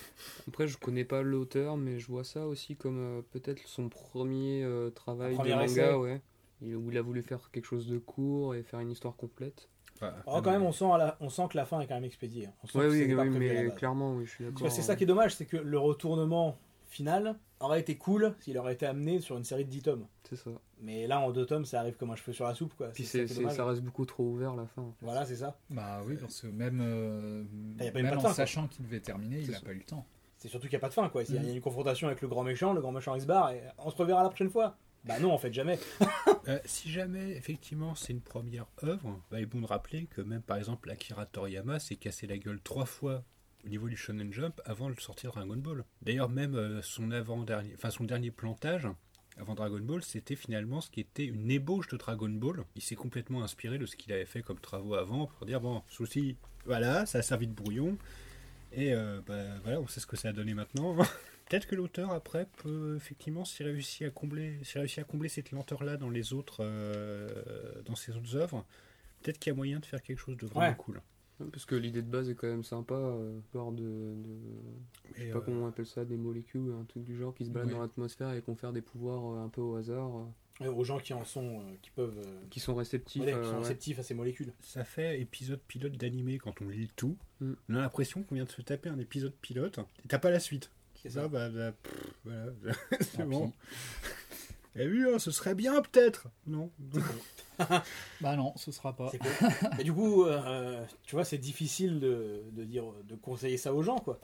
Après, 0.47 0.67
je 0.67 0.77
connais 0.77 1.05
pas 1.05 1.21
l'auteur, 1.21 1.77
mais 1.77 1.99
je 1.99 2.07
vois 2.07 2.23
ça 2.23 2.47
aussi 2.47 2.75
comme 2.75 2.97
euh, 2.99 3.21
peut-être 3.31 3.61
son 3.67 3.89
premier 3.89 4.63
euh, 4.63 4.89
travail 4.89 5.33
de 5.33 5.37
premier 5.37 5.51
manga, 5.51 5.65
essai. 5.65 5.93
ouais. 5.93 6.21
Il- 6.63 6.75
Où 6.75 6.91
il 6.91 6.97
a 6.97 7.01
voulu 7.01 7.21
faire 7.23 7.49
quelque 7.51 7.65
chose 7.65 7.87
de 7.87 7.97
court 7.99 8.53
et 8.55 8.63
faire 8.63 8.79
une 8.79 8.91
histoire 8.91 9.15
complète. 9.15 9.69
Enfin, 9.97 10.13
Oh, 10.25 10.41
quand 10.43 10.51
même, 10.51 10.63
on 10.63 10.71
sent, 10.71 10.85
à 10.91 10.97
la- 10.97 11.17
on 11.19 11.29
sent 11.29 11.43
que 11.51 11.57
la 11.57 11.65
fin 11.65 11.79
est 11.79 11.85
quand 11.87 11.93
même 11.95 12.03
expédiée. 12.03 12.47
hein. 12.47 12.53
On 12.63 12.67
sent 12.67 12.77
Ouais, 12.79 12.85
que 12.85 12.91
oui, 12.91 13.03
oui, 13.03 13.13
la 13.15 13.23
mais 13.25 13.71
clairement, 13.75 14.15
oui, 14.15 14.25
je 14.25 14.31
suis 14.31 14.43
d'accord. 14.45 14.71
c'est 14.71 14.81
ça 14.81 14.95
qui 14.95 15.03
est 15.03 15.07
dommage, 15.07 15.35
c'est 15.35 15.45
que 15.45 15.57
le 15.57 15.77
retournement 15.77 16.57
final 16.91 17.35
aurait 17.59 17.79
été 17.79 17.97
cool 17.97 18.35
s'il 18.39 18.57
aurait 18.57 18.73
été 18.73 18.85
amené 18.85 19.19
sur 19.19 19.37
une 19.37 19.43
série 19.43 19.65
de 19.65 19.69
10 19.69 19.81
tomes. 19.83 20.07
C'est 20.29 20.35
ça. 20.35 20.49
Mais 20.79 21.07
là, 21.07 21.19
en 21.19 21.31
deux 21.31 21.45
tomes, 21.45 21.65
ça 21.65 21.79
arrive 21.79 21.95
comme 21.95 22.11
un 22.11 22.15
cheveu 22.15 22.33
sur 22.33 22.45
la 22.45 22.53
soupe, 22.55 22.73
quoi. 22.75 22.87
Puis 22.89 23.05
C'est 23.05 23.27
ça 23.27 23.65
reste 23.65 23.81
beaucoup 23.81 24.05
trop 24.05 24.23
ouvert 24.25 24.55
la 24.55 24.65
fin. 24.65 24.81
en 24.81 24.91
fait. 24.93 25.05
Voilà, 25.05 25.25
c'est 25.25 25.35
ça. 25.35 25.57
Bah 25.69 26.01
oui, 26.05 26.15
parce 26.19 26.41
que 26.41 26.47
même, 26.47 26.79
euh, 26.81 27.43
Bah, 27.77 27.85
même 27.93 28.09
pas 28.11 28.17
en 28.17 28.19
fin, 28.21 28.33
sachant 28.33 28.67
qu'il 28.67 28.85
devait 28.85 28.99
terminer, 28.99 29.39
il 29.39 29.45
C'est 29.47 29.55
a 29.55 29.59
ça. 29.59 29.65
pas 29.65 29.71
eu 29.73 29.77
le 29.77 29.83
temps. 29.83 30.05
C'est 30.37 30.47
surtout 30.47 30.67
qu'il 30.67 30.73
n'y 30.75 30.77
a 30.77 30.81
pas 30.81 30.89
de 30.89 30.93
fin, 30.93 31.07
quoi. 31.09 31.23
Il 31.23 31.35
y 31.35 31.37
a 31.37 31.41
Mhm. 31.41 31.49
une 31.49 31.61
confrontation 31.61 32.07
avec 32.07 32.21
le 32.21 32.27
grand 32.27 32.43
méchant, 32.43 32.73
le 32.73 32.81
grand 32.81 32.91
méchant 32.91 33.13
il 33.15 33.21
se 33.21 33.27
barre 33.27 33.51
et 33.51 33.61
on 33.77 33.91
se 33.91 33.95
reverra 33.95 34.23
la 34.23 34.29
prochaine 34.29 34.49
fois. 34.49 34.75
Bah 35.03 35.19
non, 35.19 35.31
en 35.31 35.37
fait, 35.37 35.53
jamais. 35.53 35.79
Euh, 36.47 36.57
si 36.65 36.89
jamais, 36.89 37.31
effectivement, 37.37 37.93
c'est 37.93 38.13
une 38.13 38.21
première 38.21 38.65
œuvre, 38.83 39.19
bah, 39.29 39.37
il 39.39 39.43
est 39.43 39.45
bon 39.45 39.61
de 39.61 39.67
rappeler 39.67 40.07
que 40.07 40.21
même, 40.21 40.41
par 40.41 40.57
exemple, 40.57 40.89
Akira 40.89 41.27
Toriyama 41.27 41.77
s'est 41.79 41.97
cassé 41.97 42.25
la 42.25 42.39
gueule 42.39 42.59
trois 42.63 42.85
fois 42.85 43.23
au 43.65 43.69
niveau 43.69 43.87
du 43.89 43.95
Shonen 43.97 44.31
Jump 44.33 44.59
avant 44.65 44.89
de 44.89 44.99
sortir 44.99 45.31
Dragon 45.31 45.57
Ball. 45.57 45.83
D'ailleurs, 46.01 46.29
même 46.29 46.55
euh, 46.55 46.81
son 46.81 47.11
avant-dernier, 47.11 47.71
enfin 47.75 47.89
son 47.91 48.03
dernier 48.03 48.31
plantage 48.31 48.87
avant 49.37 49.55
Dragon 49.55 49.79
Ball, 49.79 50.03
c'était 50.03 50.35
finalement 50.35 50.81
ce 50.81 50.89
qui 50.89 50.99
était 50.99 51.25
une 51.25 51.49
ébauche 51.49 51.87
de 51.87 51.97
Dragon 51.97 52.29
Ball. 52.29 52.63
Il 52.75 52.81
s'est 52.81 52.95
complètement 52.95 53.43
inspiré 53.43 53.77
de 53.77 53.85
ce 53.85 53.95
qu'il 53.95 54.11
avait 54.13 54.25
fait 54.25 54.41
comme 54.41 54.59
travaux 54.59 54.95
avant 54.95 55.27
pour 55.27 55.45
dire 55.45 55.61
bon, 55.61 55.83
souci, 55.87 56.35
voilà, 56.65 57.05
ça 57.05 57.19
a 57.19 57.21
servi 57.21 57.47
de 57.47 57.53
brouillon. 57.53 57.97
Et 58.73 58.93
euh, 58.93 59.21
bah, 59.25 59.43
voilà, 59.63 59.79
on 59.79 59.87
sait 59.87 59.99
ce 59.99 60.07
que 60.07 60.15
ça 60.17 60.29
a 60.29 60.33
donné 60.33 60.53
maintenant. 60.53 60.95
Peut-être 61.49 61.67
que 61.67 61.75
l'auteur 61.75 62.11
après 62.11 62.45
peut 62.63 62.95
effectivement 62.95 63.43
s'il 63.43 63.65
réussit 63.65 64.03
à 64.03 64.09
combler, 64.09 64.59
à 64.75 65.03
combler 65.03 65.27
cette 65.27 65.51
lenteur-là 65.51 65.97
dans 65.97 66.09
les 66.09 66.31
autres, 66.33 66.59
euh, 66.61 67.27
dans 67.85 67.95
ses 67.95 68.15
autres 68.15 68.37
œuvres, 68.37 68.65
peut-être 69.21 69.37
qu'il 69.37 69.51
y 69.51 69.53
a 69.53 69.57
moyen 69.57 69.79
de 69.79 69.85
faire 69.85 70.01
quelque 70.01 70.19
chose 70.19 70.37
de 70.37 70.45
vraiment 70.47 70.69
Ouais. 70.69 70.75
cool. 70.77 71.01
Parce 71.51 71.65
que 71.65 71.75
l'idée 71.75 72.01
de 72.01 72.09
base 72.09 72.29
est 72.29 72.35
quand 72.35 72.47
même 72.47 72.63
sympa, 72.63 72.95
euh, 72.95 73.39
genre 73.53 73.71
de, 73.71 73.81
de- 73.83 74.15
je 75.15 75.21
sais 75.23 75.29
pas 75.31 75.37
euh, 75.39 75.41
comment 75.41 75.65
on 75.65 75.67
appelle 75.67 75.85
ça, 75.85 76.05
des 76.05 76.17
molécules, 76.17 76.71
un 76.79 76.83
truc 76.85 77.03
du 77.03 77.15
genre 77.17 77.33
qui 77.33 77.45
se 77.45 77.49
baladent 77.49 77.69
Ouais. 77.69 77.75
dans 77.75 77.81
l'atmosphère 77.81 78.33
et 78.33 78.41
confèrent 78.41 78.73
des 78.73 78.81
pouvoirs 78.81 79.33
euh, 79.33 79.43
un 79.45 79.49
peu 79.49 79.61
au 79.61 79.75
hasard, 79.75 80.09
euh, 80.17 80.65
Et 80.65 80.67
aux 80.67 80.83
gens 80.83 80.99
qui 80.99 81.13
en 81.13 81.23
sont, 81.25 81.59
euh, 81.61 81.63
qui 81.81 81.89
peuvent. 81.91 82.17
euh, 82.17 82.39
qui 82.49 82.59
sont 82.59 82.75
réceptifs. 82.75 83.23
qui 83.23 83.31
sont 83.31 83.37
ouais. 83.37 83.57
réceptifs 83.59 83.99
à 83.99 84.03
ces 84.03 84.13
molécules. 84.13 84.53
ça 84.61 84.83
fait 84.83 85.19
épisode 85.19 85.59
pilote 85.67 85.93
d'animé 85.97 86.37
quand 86.37 86.61
on 86.61 86.67
lit 86.69 86.81
le 86.83 86.87
tout. 86.95 87.17
Mm. 87.39 87.53
On 87.69 87.75
a 87.75 87.79
l'impression 87.81 88.23
qu'on 88.23 88.35
vient 88.35 88.45
de 88.45 88.49
se 88.51 88.61
taper 88.61 88.89
un 88.89 88.99
épisode 88.99 89.33
pilote 89.41 89.79
et 90.03 90.07
t'as 90.07 90.19
pas 90.19 90.29
la 90.31 90.39
suite. 90.39 90.69
C'est 90.95 91.09
Ça, 91.09 91.21
ça. 91.23 91.27
bah, 91.29 91.49
bah, 91.49 91.71
pff, 91.71 92.13
voilà. 92.25 92.51
c'est 93.01 93.25
bon. 93.27 93.51
Eh 94.75 94.87
oui, 94.87 95.03
hein, 95.05 95.19
ce 95.19 95.31
serait 95.31 95.55
bien 95.55 95.81
peut-être. 95.81 96.27
Non. 96.47 96.71
Bah 98.21 98.35
non, 98.35 98.53
ce 98.55 98.71
sera 98.71 98.95
pas. 98.95 99.11
Cool. 99.11 99.19
Et 99.79 99.83
du 99.83 99.93
coup, 99.93 100.25
euh, 100.25 100.83
tu 101.03 101.15
vois, 101.15 101.23
c'est 101.25 101.37
difficile 101.37 101.99
de, 101.99 102.41
de 102.53 102.63
dire, 102.63 102.85
de 103.07 103.13
conseiller 103.15 103.57
ça 103.57 103.71
aux 103.73 103.83
gens, 103.83 103.97
quoi. 103.99 104.19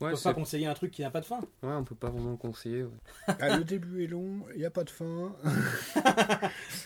On 0.00 0.06
Ouais, 0.06 0.12
peut 0.12 0.18
pas 0.24 0.32
conseiller 0.32 0.64
un 0.66 0.72
truc 0.72 0.90
qui 0.92 1.02
n'a 1.02 1.10
pas 1.10 1.20
de 1.20 1.26
fin. 1.26 1.40
ouais, 1.40 1.74
on 1.74 1.84
peut 1.84 1.94
pas 1.94 2.08
vraiment 2.08 2.30
le 2.30 2.38
conseiller. 2.38 2.84
ouais. 2.84 2.90
Ah, 3.38 3.58
le 3.58 3.64
début 3.64 4.04
est 4.04 4.06
long, 4.06 4.46
il 4.54 4.60
n'y 4.60 4.64
a 4.64 4.70
pas 4.70 4.84
de 4.84 4.88
fin. 4.88 5.34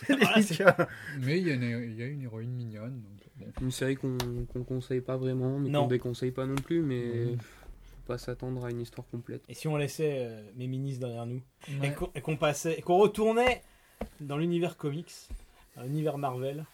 Voilà. 0.09 0.87
Mais 1.21 1.39
il 1.39 1.47
y, 1.47 1.51
a 1.51 1.53
une- 1.53 1.63
il 1.91 1.95
y 1.97 2.03
a 2.03 2.07
une 2.07 2.21
héroïne 2.23 2.51
mignonne. 2.51 3.01
Donc, 3.01 3.29
bon. 3.37 3.45
Une 3.65 3.71
série 3.71 3.95
qu'on 3.95 4.17
qu'on 4.51 4.63
conseille 4.63 5.01
pas 5.01 5.15
vraiment, 5.17 5.59
mais 5.59 5.71
qu'on 5.71 5.87
déconseille 5.87 6.31
pas 6.31 6.45
non 6.45 6.55
plus, 6.55 6.81
mais. 6.81 7.37
Pas 8.05 8.17
s'attendre 8.17 8.63
à 8.65 8.69
une 8.71 8.81
histoire 8.81 9.07
complète. 9.07 9.43
Et 9.49 9.53
si 9.53 9.67
on 9.67 9.75
laissait 9.77 10.17
euh, 10.19 10.41
mes 10.55 10.67
minis 10.67 10.97
derrière 10.97 11.25
nous 11.25 11.41
et 11.67 11.79
Ouais. 11.79 11.93
qu'on- 11.93 12.11
et 12.15 12.21
qu'on 12.21 12.37
passait, 12.37 12.77
et 12.77 12.81
qu'on 12.81 12.97
retournait 12.97 13.61
dans 14.19 14.37
l'univers 14.37 14.77
comics, 14.77 15.11
dans 15.75 15.83
l'univers 15.83 16.17
Marvel, 16.17 16.65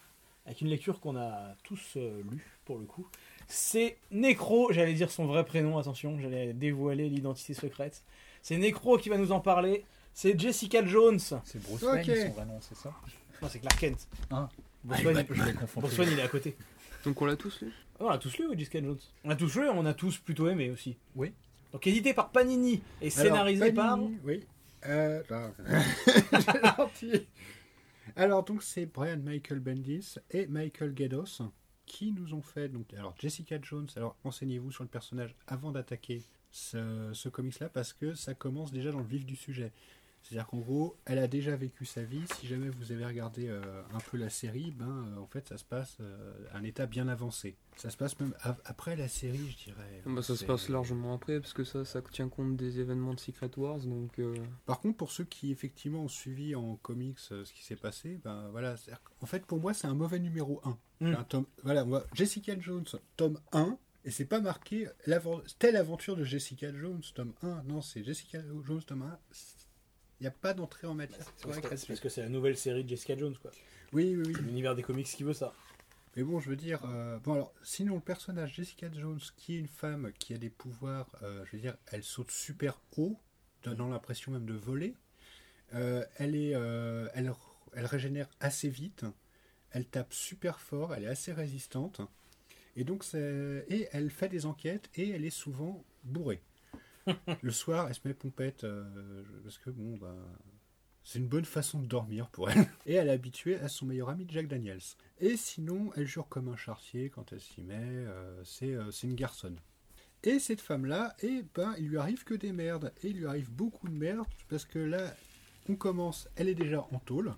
avec 0.45 0.61
une 0.61 0.67
lecture 0.69 0.99
qu'on 0.99 1.15
a 1.17 1.55
tous 1.63 1.93
euh, 1.97 2.21
lue 2.29 2.45
pour 2.65 2.77
le 2.79 2.85
coup. 2.85 3.07
C'est 3.47 3.97
Necro, 4.11 4.71
j'allais 4.71 4.93
dire 4.93 5.11
son 5.11 5.25
vrai 5.25 5.43
prénom, 5.45 5.77
attention, 5.77 6.19
j'allais 6.19 6.53
dévoiler 6.53 7.09
l'identité 7.09 7.53
secrète. 7.53 8.03
C'est 8.41 8.57
Necro 8.57 8.97
qui 8.97 9.09
va 9.09 9.17
nous 9.17 9.31
en 9.31 9.39
parler. 9.39 9.85
C'est 10.13 10.37
Jessica 10.39 10.85
Jones. 10.85 11.19
C'est 11.19 11.61
Bruce. 11.63 11.81
Wayne, 11.83 12.03
son 12.05 12.29
vrai 12.33 12.45
nom, 12.45 12.59
c'est 12.61 12.75
ça? 12.75 12.93
Non, 13.41 13.47
c'est 13.49 13.59
Clark 13.59 13.79
Kent. 13.79 14.07
Ah. 14.29 14.49
Bruce 14.83 15.03
Wayne, 15.03 15.25
il 16.11 16.19
est 16.19 16.21
à 16.23 16.27
côté. 16.27 16.55
Donc 17.05 17.21
on 17.21 17.25
l'a 17.25 17.35
tous 17.35 17.61
lu? 17.61 17.71
On 18.07 18.09
a 18.09 18.17
tous 18.17 18.37
lu, 18.37 18.47
oui, 18.47 18.57
Jessica 18.57 18.81
Jones. 18.81 18.99
On 19.23 19.29
a 19.29 19.35
tous 19.35 19.55
lu, 19.55 19.69
on 19.69 19.85
a 19.85 19.93
tous 19.93 20.17
plutôt 20.17 20.47
aimé 20.47 20.69
aussi. 20.69 20.97
Oui. 21.15 21.33
Donc 21.71 21.87
édité 21.87 22.13
par 22.13 22.31
Panini 22.31 22.81
et 23.01 23.09
scénarisé 23.09 23.63
Alors, 23.63 23.75
par. 23.75 23.97
Panini, 23.97 24.17
Oui. 24.23 24.43
Euh, 24.85 25.21
là. 25.29 25.51
Alors, 28.15 28.43
donc, 28.43 28.63
c'est 28.63 28.85
Brian 28.85 29.17
Michael 29.17 29.59
Bendis 29.59 30.15
et 30.31 30.47
Michael 30.47 30.93
Gados 30.93 31.41
qui 31.85 32.11
nous 32.11 32.33
ont 32.33 32.41
fait. 32.41 32.69
Donc, 32.69 32.93
alors, 32.93 33.13
Jessica 33.19 33.59
Jones. 33.61 33.87
Alors, 33.95 34.15
renseignez-vous 34.23 34.71
sur 34.71 34.83
le 34.83 34.89
personnage 34.89 35.35
avant 35.47 35.71
d'attaquer 35.71 36.23
ce, 36.49 37.11
ce 37.13 37.29
comics-là 37.29 37.69
parce 37.69 37.93
que 37.93 38.13
ça 38.13 38.33
commence 38.33 38.71
déjà 38.71 38.91
dans 38.91 38.99
le 38.99 39.05
vif 39.05 39.25
du 39.25 39.35
sujet. 39.35 39.71
C'est-à-dire 40.23 40.47
qu'en 40.47 40.59
gros, 40.59 40.97
elle 41.05 41.17
a 41.17 41.27
déjà 41.27 41.55
vécu 41.55 41.83
sa 41.85 42.03
vie. 42.03 42.23
Si 42.39 42.47
jamais 42.47 42.69
vous 42.69 42.91
avez 42.91 43.05
regardé 43.05 43.47
euh, 43.47 43.81
un 43.93 43.97
peu 43.99 44.17
la 44.17 44.29
série, 44.29 44.71
ben, 44.71 44.85
euh, 45.15 45.17
en 45.19 45.25
fait, 45.27 45.49
ça 45.49 45.57
se 45.57 45.65
passe 45.65 45.97
euh, 45.99 46.33
à 46.51 46.57
un 46.57 46.63
état 46.63 46.85
bien 46.85 47.07
avancé. 47.07 47.57
Ça 47.75 47.89
se 47.89 47.97
passe 47.97 48.19
même 48.19 48.33
av- 48.41 48.61
après 48.65 48.95
la 48.95 49.07
série, 49.07 49.49
je 49.49 49.65
dirais. 49.71 50.01
bah, 50.05 50.21
Ça 50.21 50.35
se 50.35 50.45
passe 50.45 50.69
largement 50.69 51.13
après, 51.15 51.39
parce 51.39 51.53
que 51.53 51.63
ça, 51.63 51.83
ça 51.85 52.01
tient 52.03 52.29
compte 52.29 52.55
des 52.55 52.79
événements 52.79 53.13
de 53.15 53.19
Secret 53.19 53.49
Wars, 53.57 53.79
donc... 53.79 54.19
euh, 54.19 54.35
Par 54.65 54.79
contre, 54.79 54.97
pour 54.97 55.11
ceux 55.11 55.23
qui 55.23 55.51
effectivement 55.51 56.03
ont 56.03 56.07
suivi 56.07 56.53
en 56.55 56.75
comics 56.77 57.17
euh, 57.31 57.43
ce 57.43 57.51
qui 57.53 57.63
s'est 57.63 57.75
passé, 57.75 58.19
ben 58.23 58.49
voilà, 58.51 58.75
qu'en 59.19 59.25
fait 59.25 59.45
pour 59.45 59.59
moi 59.59 59.73
c'est 59.73 59.87
un 59.87 59.95
mauvais 59.95 60.19
numéro 60.19 60.61
1. 60.63 60.77
Mm. 60.99 61.15
Un 61.15 61.23
tome, 61.23 61.45
voilà, 61.63 61.85
Jessica 62.13 62.53
Jones, 62.59 62.85
tome 63.17 63.39
1, 63.53 63.77
et 64.05 64.11
c'est 64.11 64.25
pas 64.25 64.39
marqué 64.41 64.87
telle 65.59 65.75
aventure 65.77 66.15
de 66.15 66.23
Jessica 66.23 66.71
Jones, 66.73 67.01
tome 67.15 67.33
1. 67.41 67.63
Non, 67.63 67.81
c'est 67.81 68.03
Jessica 68.03 68.39
Jones, 68.63 68.83
tome 68.83 69.03
1. 69.03 69.19
Il 70.21 70.25
n'y 70.25 70.27
a 70.27 70.31
pas 70.31 70.53
d'entrée 70.53 70.85
en 70.85 70.93
matière. 70.93 71.25
C'est 71.35 71.61
que- 71.61 71.75
c'est 71.75 71.87
parce 71.87 71.99
que 71.99 72.07
c'est 72.07 72.21
la 72.21 72.29
nouvelle 72.29 72.55
série 72.55 72.83
de 72.83 72.89
Jessica 72.89 73.17
Jones, 73.17 73.35
quoi. 73.41 73.49
Oui, 73.91 74.15
oui, 74.15 74.23
oui. 74.27 74.33
L'univers 74.43 74.75
des 74.75 74.83
comics 74.83 75.07
qui 75.07 75.23
veut 75.23 75.33
ça. 75.33 75.51
Mais 76.15 76.21
bon, 76.23 76.39
je 76.39 76.47
veux 76.49 76.55
dire, 76.55 76.81
euh, 76.85 77.17
bon 77.19 77.33
alors, 77.33 77.53
sinon 77.63 77.95
le 77.95 78.01
personnage 78.01 78.53
Jessica 78.55 78.87
Jones, 78.93 79.19
qui 79.35 79.55
est 79.55 79.59
une 79.59 79.67
femme 79.67 80.11
qui 80.19 80.35
a 80.35 80.37
des 80.37 80.49
pouvoirs, 80.51 81.09
euh, 81.23 81.43
je 81.45 81.55
veux 81.55 81.61
dire, 81.61 81.75
elle 81.91 82.03
saute 82.03 82.29
super 82.29 82.79
haut, 82.97 83.17
donnant 83.63 83.89
l'impression 83.89 84.31
même 84.31 84.45
de 84.45 84.53
voler. 84.53 84.93
Euh, 85.73 86.05
elle 86.17 86.35
est, 86.35 86.51
elle, 87.15 87.33
elle 87.73 87.85
régénère 87.85 88.29
assez 88.39 88.69
vite. 88.69 89.05
Elle 89.71 89.85
tape 89.85 90.13
super 90.13 90.59
fort. 90.59 90.93
Elle 90.93 91.05
est 91.05 91.07
assez 91.07 91.33
résistante. 91.33 92.01
Et 92.75 92.83
donc, 92.83 93.03
c'est- 93.03 93.65
et 93.69 93.87
elle 93.91 94.11
fait 94.11 94.29
des 94.29 94.45
enquêtes 94.45 94.89
et 94.95 95.09
elle 95.09 95.25
est 95.25 95.29
souvent 95.31 95.83
bourrée. 96.03 96.41
le 97.41 97.51
soir, 97.51 97.87
elle 97.87 97.95
se 97.95 98.01
met 98.05 98.13
pompette 98.13 98.63
euh, 98.63 99.23
parce 99.43 99.57
que 99.57 99.69
bon, 99.69 99.97
bah, 99.97 100.15
c'est 101.03 101.19
une 101.19 101.27
bonne 101.27 101.45
façon 101.45 101.79
de 101.79 101.87
dormir 101.87 102.29
pour 102.29 102.49
elle. 102.49 102.69
Et 102.85 102.93
elle 102.93 103.07
est 103.07 103.11
habituée 103.11 103.59
à 103.59 103.67
son 103.67 103.85
meilleur 103.85 104.09
ami 104.09 104.25
Jack 104.29 104.47
Daniels. 104.47 104.81
Et 105.19 105.37
sinon, 105.37 105.91
elle 105.95 106.07
jure 106.07 106.27
comme 106.27 106.49
un 106.49 106.55
chartier 106.55 107.09
quand 107.09 107.31
elle 107.33 107.41
s'y 107.41 107.61
met. 107.61 107.75
euh, 107.79 108.43
c'est 108.43 108.73
euh, 108.73 108.91
c'est 108.91 109.07
une 109.07 109.15
garçonne. 109.15 109.57
Et 110.23 110.37
cette 110.37 110.61
femme-là, 110.61 111.15
eh 111.23 111.43
ben, 111.55 111.73
il 111.79 111.87
lui 111.87 111.97
arrive 111.97 112.23
que 112.23 112.35
des 112.35 112.51
merdes. 112.51 112.93
Et 113.03 113.09
il 113.09 113.17
lui 113.17 113.25
arrive 113.25 113.51
beaucoup 113.51 113.87
de 113.87 113.95
merdes 113.95 114.27
parce 114.49 114.65
que 114.65 114.77
là, 114.77 115.15
on 115.67 115.75
commence, 115.75 116.27
elle 116.35 116.47
est 116.47 116.55
déjà 116.55 116.87
en 116.91 116.99
tôle. 116.99 117.33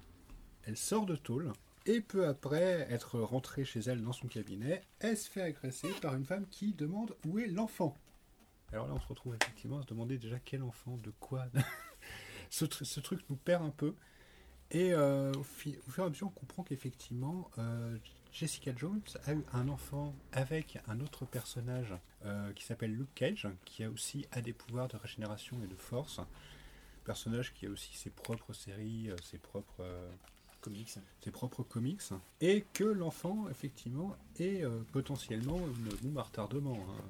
Elle 0.66 0.78
sort 0.78 1.06
de 1.06 1.16
tôle. 1.16 1.54
Et 1.86 2.02
peu 2.02 2.28
après 2.28 2.88
être 2.90 3.20
rentrée 3.20 3.66
chez 3.66 3.82
elle 3.82 4.02
dans 4.02 4.14
son 4.14 4.28
cabinet, 4.28 4.82
elle 5.00 5.18
se 5.18 5.30
fait 5.30 5.42
agresser 5.42 5.90
par 6.02 6.16
une 6.16 6.26
femme 6.26 6.46
qui 6.50 6.74
demande 6.74 7.16
où 7.26 7.40
est 7.40 7.48
l'enfant. 7.48 7.98
Alors 8.74 8.88
là, 8.88 8.94
on 8.96 9.00
se 9.00 9.08
retrouve 9.08 9.36
effectivement 9.40 9.78
à 9.78 9.82
se 9.84 9.88
demander 9.88 10.18
déjà 10.18 10.40
quel 10.40 10.64
enfant, 10.64 10.98
de 10.98 11.12
quoi. 11.20 11.46
ce, 12.50 12.66
tr- 12.66 12.84
ce 12.84 13.00
truc 13.00 13.22
nous 13.30 13.36
perd 13.36 13.64
un 13.64 13.70
peu. 13.70 13.94
Et 14.72 14.94
euh, 14.94 15.32
au, 15.34 15.44
fur 15.44 15.74
et 16.00 16.02
à 16.02 16.10
mesure, 16.10 16.28
on 16.28 16.32
comprend 16.32 16.64
qu'effectivement, 16.64 17.52
euh, 17.60 17.96
Jessica 18.32 18.72
Jones 18.76 19.02
a 19.26 19.34
eu 19.34 19.44
un 19.54 19.70
enfant 19.70 20.16
avec 20.32 20.80
un 20.88 21.00
autre 21.02 21.26
personnage 21.26 21.94
euh, 22.26 22.52
qui 22.54 22.64
s'appelle 22.64 22.92
Luke 22.96 23.14
Cage, 23.14 23.48
qui 23.66 23.84
a 23.84 23.92
aussi 23.92 24.26
a 24.32 24.42
des 24.42 24.54
pouvoirs 24.54 24.88
de 24.88 24.98
régénération 24.98 25.56
et 25.64 25.68
de 25.68 25.76
force. 25.76 26.20
Personnage 27.06 27.54
qui 27.54 27.68
a 27.68 27.70
aussi 27.70 27.96
ses 27.96 28.10
propres 28.10 28.54
séries, 28.54 29.12
ses 29.22 29.38
propres, 29.38 29.86
Comics. 30.62 30.98
ses 31.22 31.32
propres 31.32 31.62
comics. 31.62 32.02
Et 32.42 32.66
que 32.74 32.86
l'enfant, 32.86 33.48
effectivement, 33.52 34.16
est 34.40 34.66
potentiellement 34.94 35.58
une 35.60 35.90
bombe 36.02 36.18
à 36.18 36.24
retardement. 36.24 36.80
hein. 36.90 37.04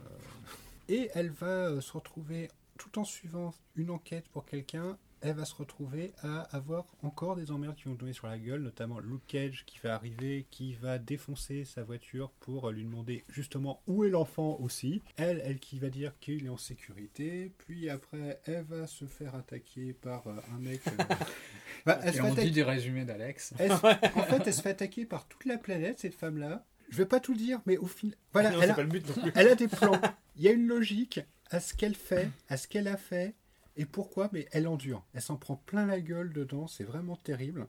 Et 0.90 1.10
elle 1.14 1.30
va 1.30 1.70
euh, 1.70 1.82
se 1.82 1.94
retrouver, 1.94 2.50
tout 2.78 3.00
en 3.00 3.04
suivant 3.04 3.54
une 3.76 3.90
enquête 3.90 4.28
pour 4.30 4.46
quelqu'un, 4.46 4.98
elle 5.24 5.36
va 5.36 5.46
se 5.46 5.56
retrouver 5.56 6.12
à 6.22 6.42
avoir 6.56 6.86
encore 7.02 7.38
des 7.38 7.52
emmerdes 7.52 7.76
qui 7.76 7.86
vont 7.86 7.96
tomber 7.96 8.12
sur 8.12 8.28
la 8.28 8.38
gueule, 8.38 8.62
notamment 8.62 9.00
Luke 9.00 9.26
Cage 9.26 9.64
qui 9.66 9.80
va 9.82 9.96
arriver, 9.96 10.46
qui 10.52 10.74
va 10.74 11.00
défoncer 11.00 11.64
sa 11.64 11.82
voiture 11.82 12.32
pour 12.42 12.70
lui 12.72 12.84
demander 12.84 13.24
justement 13.30 13.82
où 13.88 14.04
est 14.04 14.10
l'enfant 14.10 14.58
aussi. 14.60 15.02
Elle, 15.16 15.42
elle 15.46 15.60
qui 15.60 15.80
va 15.80 15.90
dire 15.90 16.12
qu'il 16.20 16.46
est 16.46 16.50
en 16.50 16.58
sécurité, 16.58 17.54
puis 17.58 17.90
après 17.90 18.42
elle 18.46 18.64
va 18.64 18.86
se 18.86 19.06
faire 19.06 19.36
attaquer 19.36 19.94
par 19.94 20.28
euh, 20.28 20.36
un 20.54 20.60
mec. 20.60 20.82
euh, 20.88 21.04
bah, 21.86 22.00
elle 22.04 22.18
Et 22.18 22.22
on 22.22 22.34
dit 22.34 22.52
des 22.52 22.64
résumés 22.64 23.06
d'Alex. 23.06 23.54
en 23.62 23.78
fait, 23.78 24.44
elle 24.46 24.54
se 24.54 24.62
fait 24.62 24.72
attaquer 24.72 25.06
par 25.06 25.26
toute 25.28 25.46
la 25.46 25.58
planète, 25.58 26.00
cette 26.00 26.16
femme-là. 26.16 26.66
Je 26.94 26.98
vais 27.00 27.08
pas 27.08 27.20
tout 27.20 27.34
dire, 27.34 27.60
mais 27.66 27.78
au 27.78 27.88
final, 27.88 28.16
voilà, 28.34 28.52
Non, 28.52 28.62
elle 28.62 28.70
a, 28.70 28.74
pas 28.76 28.84
le 28.84 28.88
but 28.88 29.08
non 29.08 29.14
plus. 29.24 29.32
elle 29.34 29.48
a 29.48 29.56
des 29.56 29.68
plans. 29.68 30.00
Il 30.36 30.44
y 30.44 30.48
a 30.48 30.52
une 30.52 30.68
logique 30.68 31.22
à 31.50 31.60
ce 31.60 31.74
qu'elle 31.74 31.96
fait, 31.96 32.30
à 32.50 32.58
ce 32.58 32.68
qu'elle 32.68 32.88
a 32.88 32.98
fait, 32.98 33.34
et 33.78 33.88
pourquoi, 33.88 34.30
mais 34.32 34.48
elle 34.52 34.68
endure. 34.68 35.04
Elle 35.14 35.24
s'en 35.24 35.36
prend 35.38 35.56
plein 35.56 35.88
la 35.88 36.00
gueule 36.00 36.32
dedans, 36.32 36.68
c'est 36.68 36.84
vraiment 36.84 37.16
terrible. 37.16 37.68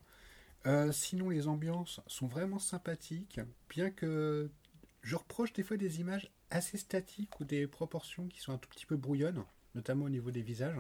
Euh, 0.66 0.92
sinon, 0.92 1.30
les 1.30 1.48
ambiances 1.48 2.00
sont 2.06 2.26
vraiment 2.26 2.58
sympathiques, 2.58 3.40
bien 3.70 3.90
que 3.90 4.50
je 5.00 5.16
reproche 5.16 5.54
des 5.54 5.62
fois 5.62 5.78
des 5.78 6.00
images 6.00 6.30
assez 6.50 6.76
statiques 6.76 7.40
ou 7.40 7.44
des 7.44 7.66
proportions 7.66 8.28
qui 8.28 8.40
sont 8.40 8.52
un 8.52 8.58
tout 8.58 8.68
petit 8.68 8.84
peu 8.84 8.96
brouillonnes, 8.96 9.42
notamment 9.74 10.04
au 10.04 10.10
niveau 10.10 10.32
des 10.32 10.42
visages. 10.42 10.76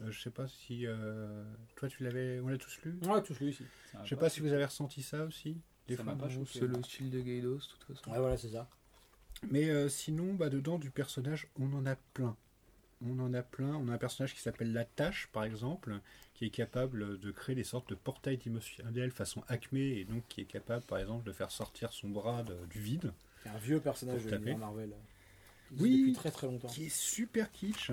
Euh, 0.00 0.10
je 0.10 0.22
sais 0.22 0.30
pas 0.30 0.48
si 0.48 0.86
euh, 0.86 1.44
toi 1.76 1.90
tu 1.90 2.02
l'avais, 2.02 2.40
on 2.40 2.48
l'a 2.48 2.56
tous 2.56 2.80
lu? 2.82 2.98
Ouais, 3.06 3.22
tous 3.22 3.38
lu 3.40 3.50
ici. 3.50 3.64
Je 4.04 4.08
sais 4.08 4.16
pas 4.16 4.30
si 4.30 4.40
vous 4.40 4.54
avez 4.54 4.64
ressenti 4.64 5.02
ça 5.02 5.24
aussi. 5.24 5.60
Des 5.92 5.96
Ça 5.96 6.04
fois. 6.04 6.14
m'a 6.14 6.20
pas 6.20 6.28
bon, 6.28 6.44
choqué. 6.44 6.58
c'est 6.60 6.66
le 6.66 6.82
style 6.82 7.10
de 7.10 7.20
Gaidos, 7.20 7.56
de 7.56 7.60
toute 7.86 7.96
façon. 7.96 8.10
Ouais, 8.10 8.18
voilà, 8.18 8.36
c'est 8.36 8.48
ça. 8.50 8.68
Mais 9.50 9.68
euh, 9.70 9.88
sinon, 9.88 10.34
bah, 10.34 10.48
dedans 10.48 10.78
du 10.78 10.90
personnage, 10.90 11.48
on 11.58 11.72
en 11.74 11.84
a 11.86 11.96
plein. 12.14 12.36
On 13.04 13.18
en 13.18 13.34
a 13.34 13.42
plein. 13.42 13.74
On 13.74 13.88
a 13.88 13.92
un 13.94 13.98
personnage 13.98 14.34
qui 14.34 14.40
s'appelle 14.40 14.72
La 14.72 14.84
Tâche, 14.84 15.28
par 15.32 15.44
exemple, 15.44 15.98
qui 16.34 16.44
est 16.46 16.50
capable 16.50 17.18
de 17.18 17.30
créer 17.32 17.54
des 17.56 17.64
sortes 17.64 17.88
de 17.90 17.94
portails 17.96 18.36
dimensionnels 18.38 19.10
façon 19.10 19.42
Acme, 19.48 19.76
et 19.76 20.04
donc 20.04 20.22
qui 20.28 20.40
est 20.40 20.44
capable, 20.46 20.84
par 20.84 20.98
exemple, 20.98 21.24
de 21.26 21.32
faire 21.32 21.50
sortir 21.50 21.92
son 21.92 22.08
bras 22.10 22.42
de- 22.44 22.66
du 22.70 22.80
vide, 22.80 23.12
C'est 23.42 23.48
un 23.48 23.58
vieux 23.58 23.80
personnage 23.80 24.24
de 24.24 24.30
l'univers 24.30 24.58
Marvel. 24.58 24.92
Oui. 25.78 25.98
Depuis 26.00 26.12
très 26.12 26.30
très 26.30 26.46
longtemps. 26.46 26.68
qui 26.68 26.84
est 26.86 26.94
super 26.94 27.50
kitsch. 27.50 27.90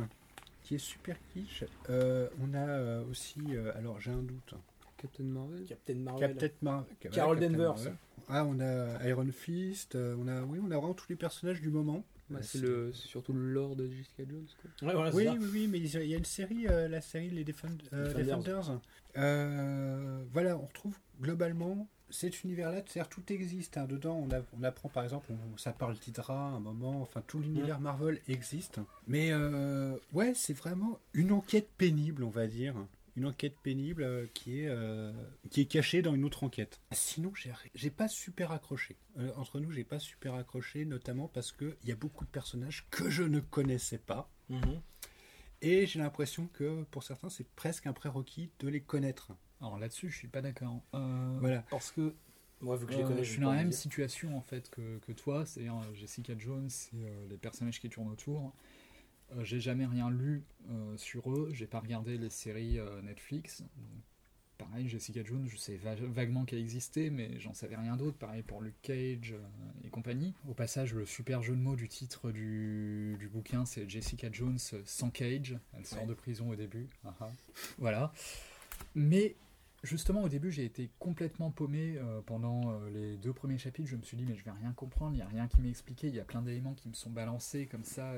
Qui 0.64 0.76
est 0.76 0.80
super 0.80 1.18
kitsch. 1.34 1.64
Euh, 1.90 2.30
on 2.42 2.54
a 2.54 2.68
euh, 2.68 3.04
aussi, 3.10 3.40
euh, 3.50 3.76
alors 3.76 4.00
j'ai 4.00 4.12
un 4.12 4.22
doute, 4.22 4.54
Captain 5.02 5.24
Marvel 5.24 5.66
Captain 5.66 5.96
Marvel. 5.96 6.36
Captain 6.38 6.56
Mar- 6.62 6.86
Carol 7.12 7.40
Captain 7.40 7.52
Danvers. 7.52 7.76
Marvel. 7.76 7.94
Ah, 8.28 8.46
on 8.46 8.60
a 8.60 9.08
Iron 9.08 9.32
Fist, 9.32 9.96
euh, 9.96 10.16
on 10.20 10.28
a, 10.28 10.42
oui, 10.44 10.60
on 10.64 10.70
a 10.72 10.78
vraiment 10.78 10.94
tous 10.94 11.10
les 11.10 11.16
personnages 11.16 11.62
du 11.62 11.70
moment. 11.70 12.04
Bah, 12.30 12.40
c'est 12.44 12.60
le, 12.60 12.94
surtout 12.94 13.34
le 13.34 13.52
lore 13.52 13.76
de 13.76 13.90
Jessica 13.90 14.22
Jones. 14.30 14.46
Quoi. 14.62 14.88
Ouais, 14.88 14.94
voilà, 14.94 15.10
c'est 15.12 15.18
Oui, 15.18 15.26
ça. 15.26 15.34
oui, 15.34 15.48
oui, 15.52 15.68
mais 15.68 15.80
il 15.80 15.88
y 16.08 16.14
a- 16.14 16.18
une 16.18 16.26
série, 16.26 16.68
euh, 16.68 16.88
la 16.88 17.02
série 17.02 17.30
Les 17.32 17.44
Defend- 17.44 17.70
euh, 17.94 18.14
Defenders. 18.14 18.80
Euh, 19.18 20.24
voilà, 20.32 20.56
on 20.58 20.66
retrouve 20.68 20.96
globalement 21.22 21.88
cet 22.12 22.44
univers-là, 22.44 22.82
c'est-à-dire 22.86 23.10
tout 23.10 23.24
existe. 23.34 23.78
hein. 23.78 23.86
Dedans, 23.88 24.16
on, 24.28 24.32
a- 24.34 24.42
on 24.60 24.64
apprend 24.64 24.90
par 24.90 25.04
exemple, 25.04 25.32
on- 25.32 25.58
ça 25.58 25.72
parle 25.74 25.96
d'Hydra 25.98 26.36
à 26.36 26.52
un 26.52 26.60
moment, 26.60 27.02
enfin 27.02 27.24
tout 27.26 27.40
l'univers 27.40 27.80
Marvel 27.80 28.20
existe. 28.28 28.80
Mais 29.08 29.30
euh, 29.32 29.96
ouais, 30.14 30.34
c'est 30.36 30.54
vraiment 30.54 31.00
une 31.14 31.32
enquête 31.32 31.68
pénible, 31.78 32.24
on 32.24 32.30
va 32.30 32.46
dire. 32.48 32.76
Une 33.16 33.26
enquête 33.26 33.56
pénible 33.64 34.04
euh, 34.04 34.28
qui, 34.34 34.62
est, 34.62 34.68
euh, 34.68 35.12
qui 35.50 35.62
est 35.62 35.66
cachée 35.66 36.02
dans 36.02 36.14
une 36.16 36.24
autre 36.26 36.44
enquête. 36.44 36.80
Sinon, 36.92 37.34
j'ai, 37.36 37.52
j'ai 37.76 37.90
pas 37.90 38.08
super 38.08 38.52
accroché. 38.52 38.98
Euh, 39.18 39.32
entre 39.36 39.60
nous, 39.60 39.72
j'ai 39.72 39.84
pas 39.84 40.00
super 40.00 40.36
accroché, 40.36 40.86
notamment 40.86 41.28
parce 41.28 41.52
qu'il 41.52 41.76
y 41.86 41.92
a 41.92 41.96
beaucoup 41.96 42.26
de 42.26 42.30
personnages 42.30 42.88
que 42.92 43.10
je 43.10 43.24
ne 43.24 43.40
connaissais 43.40 43.98
pas. 44.00 44.30
Mhm. 44.50 44.82
Et 45.62 45.86
j'ai 45.88 46.00
l'impression 46.00 46.48
que 46.54 46.84
pour 46.86 47.04
certains, 47.04 47.30
c'est 47.30 47.48
presque 47.56 47.86
un 47.88 47.94
prérequis 47.94 48.50
de 48.60 48.70
les 48.70 48.82
connaître. 48.82 49.34
Alors 49.60 49.78
là-dessus, 49.78 50.10
je 50.10 50.18
suis 50.18 50.28
pas 50.30 50.42
d'accord. 50.42 50.82
Euh, 50.94 51.38
Voilà. 51.42 51.66
Parce 51.70 51.92
que 51.92 52.16
Moi, 52.62 52.78
vu 52.78 52.86
que 52.86 52.94
je 52.94 52.98
les 52.98 53.04
euh, 53.04 53.08
connais, 53.08 53.24
je 53.26 53.30
vais 53.30 53.34
suis 53.34 53.42
dans 53.42 53.50
la 53.52 53.58
même 53.58 53.70
dire. 53.70 53.78
situation 53.78 54.38
en 54.38 54.42
fait 54.42 54.70
que, 54.70 55.00
que 55.00 55.12
toi, 55.12 55.46
c'est-à-dire 55.46 55.76
Jessica 55.94 56.34
Jones 56.38 56.70
et 56.94 57.06
euh, 57.06 57.28
les 57.30 57.38
personnages 57.38 57.80
qui 57.82 57.90
tournent 57.90 58.10
autour. 58.12 58.54
Euh, 59.38 59.44
j'ai 59.44 59.60
jamais 59.60 59.86
rien 59.86 60.10
lu 60.10 60.44
euh, 60.72 60.98
sur 60.98 61.32
eux, 61.32 61.50
j'ai 61.54 61.68
pas 61.68 61.80
regardé 61.80 62.18
les 62.18 62.30
séries 62.30 62.80
euh, 62.80 63.02
Netflix. 63.02 63.62
Donc, 63.62 63.70
pareil, 64.58 64.88
Jessica 64.90 65.24
Jones, 65.24 65.48
je 65.48 65.56
sais 65.56 65.78
va- 65.78 65.96
vaguement 65.96 66.46
qu'elle 66.46 66.60
existait, 66.60 67.10
mais 67.10 67.40
j'en 67.40 67.54
savais 67.54 67.76
rien 67.76 67.96
d'autre. 67.96 68.18
Pareil 68.18 68.42
pour 68.44 68.62
Luke 68.62 68.76
Cage 68.82 69.34
euh, 69.34 69.40
et 69.86 69.90
compagnie. 69.90 70.34
Au 70.50 70.54
passage, 70.54 70.94
le 70.94 71.06
super 71.06 71.42
jeu 71.44 71.56
de 71.56 71.62
mots 71.62 71.76
du 71.76 71.88
titre 71.88 72.32
du, 72.32 73.16
du 73.20 73.28
bouquin, 73.28 73.66
c'est 73.66 73.88
Jessica 73.90 74.30
Jones 74.32 74.58
sans 74.86 75.10
Cage. 75.12 75.58
Elle 75.78 75.86
sort 75.86 76.02
Ouais. 76.02 76.08
de 76.08 76.14
prison 76.14 76.50
au 76.50 76.56
début. 76.56 76.88
Ah 77.06 77.16
ah. 77.22 77.30
Voilà. 77.78 78.12
Mais 78.96 79.36
Justement, 79.82 80.24
au 80.24 80.28
début, 80.28 80.52
j'ai 80.52 80.66
été 80.66 80.90
complètement 81.00 81.52
paumé 81.52 81.96
euh, 81.98 82.20
pendant 82.26 82.70
euh, 82.74 82.90
les 82.90 83.16
deux 83.16 83.32
premiers 83.32 83.58
chapitres. 83.58 83.88
Je 83.88 83.96
me 83.96 84.02
suis 84.02 84.18
dit, 84.18 84.26
mais 84.26 84.36
je 84.36 84.44
vais 84.44 84.52
rien 84.52 84.74
comprendre, 84.74 85.14
il 85.14 85.20
n'y 85.20 85.22
a 85.22 85.28
rien 85.28 85.48
qui 85.48 85.62
m'est 85.62 85.70
expliqué. 85.70 86.08
Il 86.10 86.16
y 86.16 86.20
a 86.20 86.26
plein 86.26 86.42
d'éléments 86.42 86.74
qui 86.74 86.90
me 86.90 86.94
sont 86.94 87.10
balancés 87.10 87.66
comme 87.66 87.86
ça, 87.86 88.12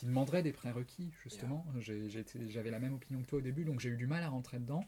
qui 0.00 0.06
demanderaient 0.06 0.42
des 0.42 0.52
prérequis, 0.52 1.10
justement. 1.22 1.66
J'avais 1.78 2.70
la 2.70 2.78
même 2.78 2.94
opinion 2.94 3.20
que 3.20 3.26
toi 3.26 3.38
au 3.38 3.42
début, 3.42 3.64
donc 3.64 3.80
j'ai 3.80 3.90
eu 3.90 3.98
du 3.98 4.06
mal 4.06 4.22
à 4.22 4.30
rentrer 4.30 4.58
dedans. 4.58 4.82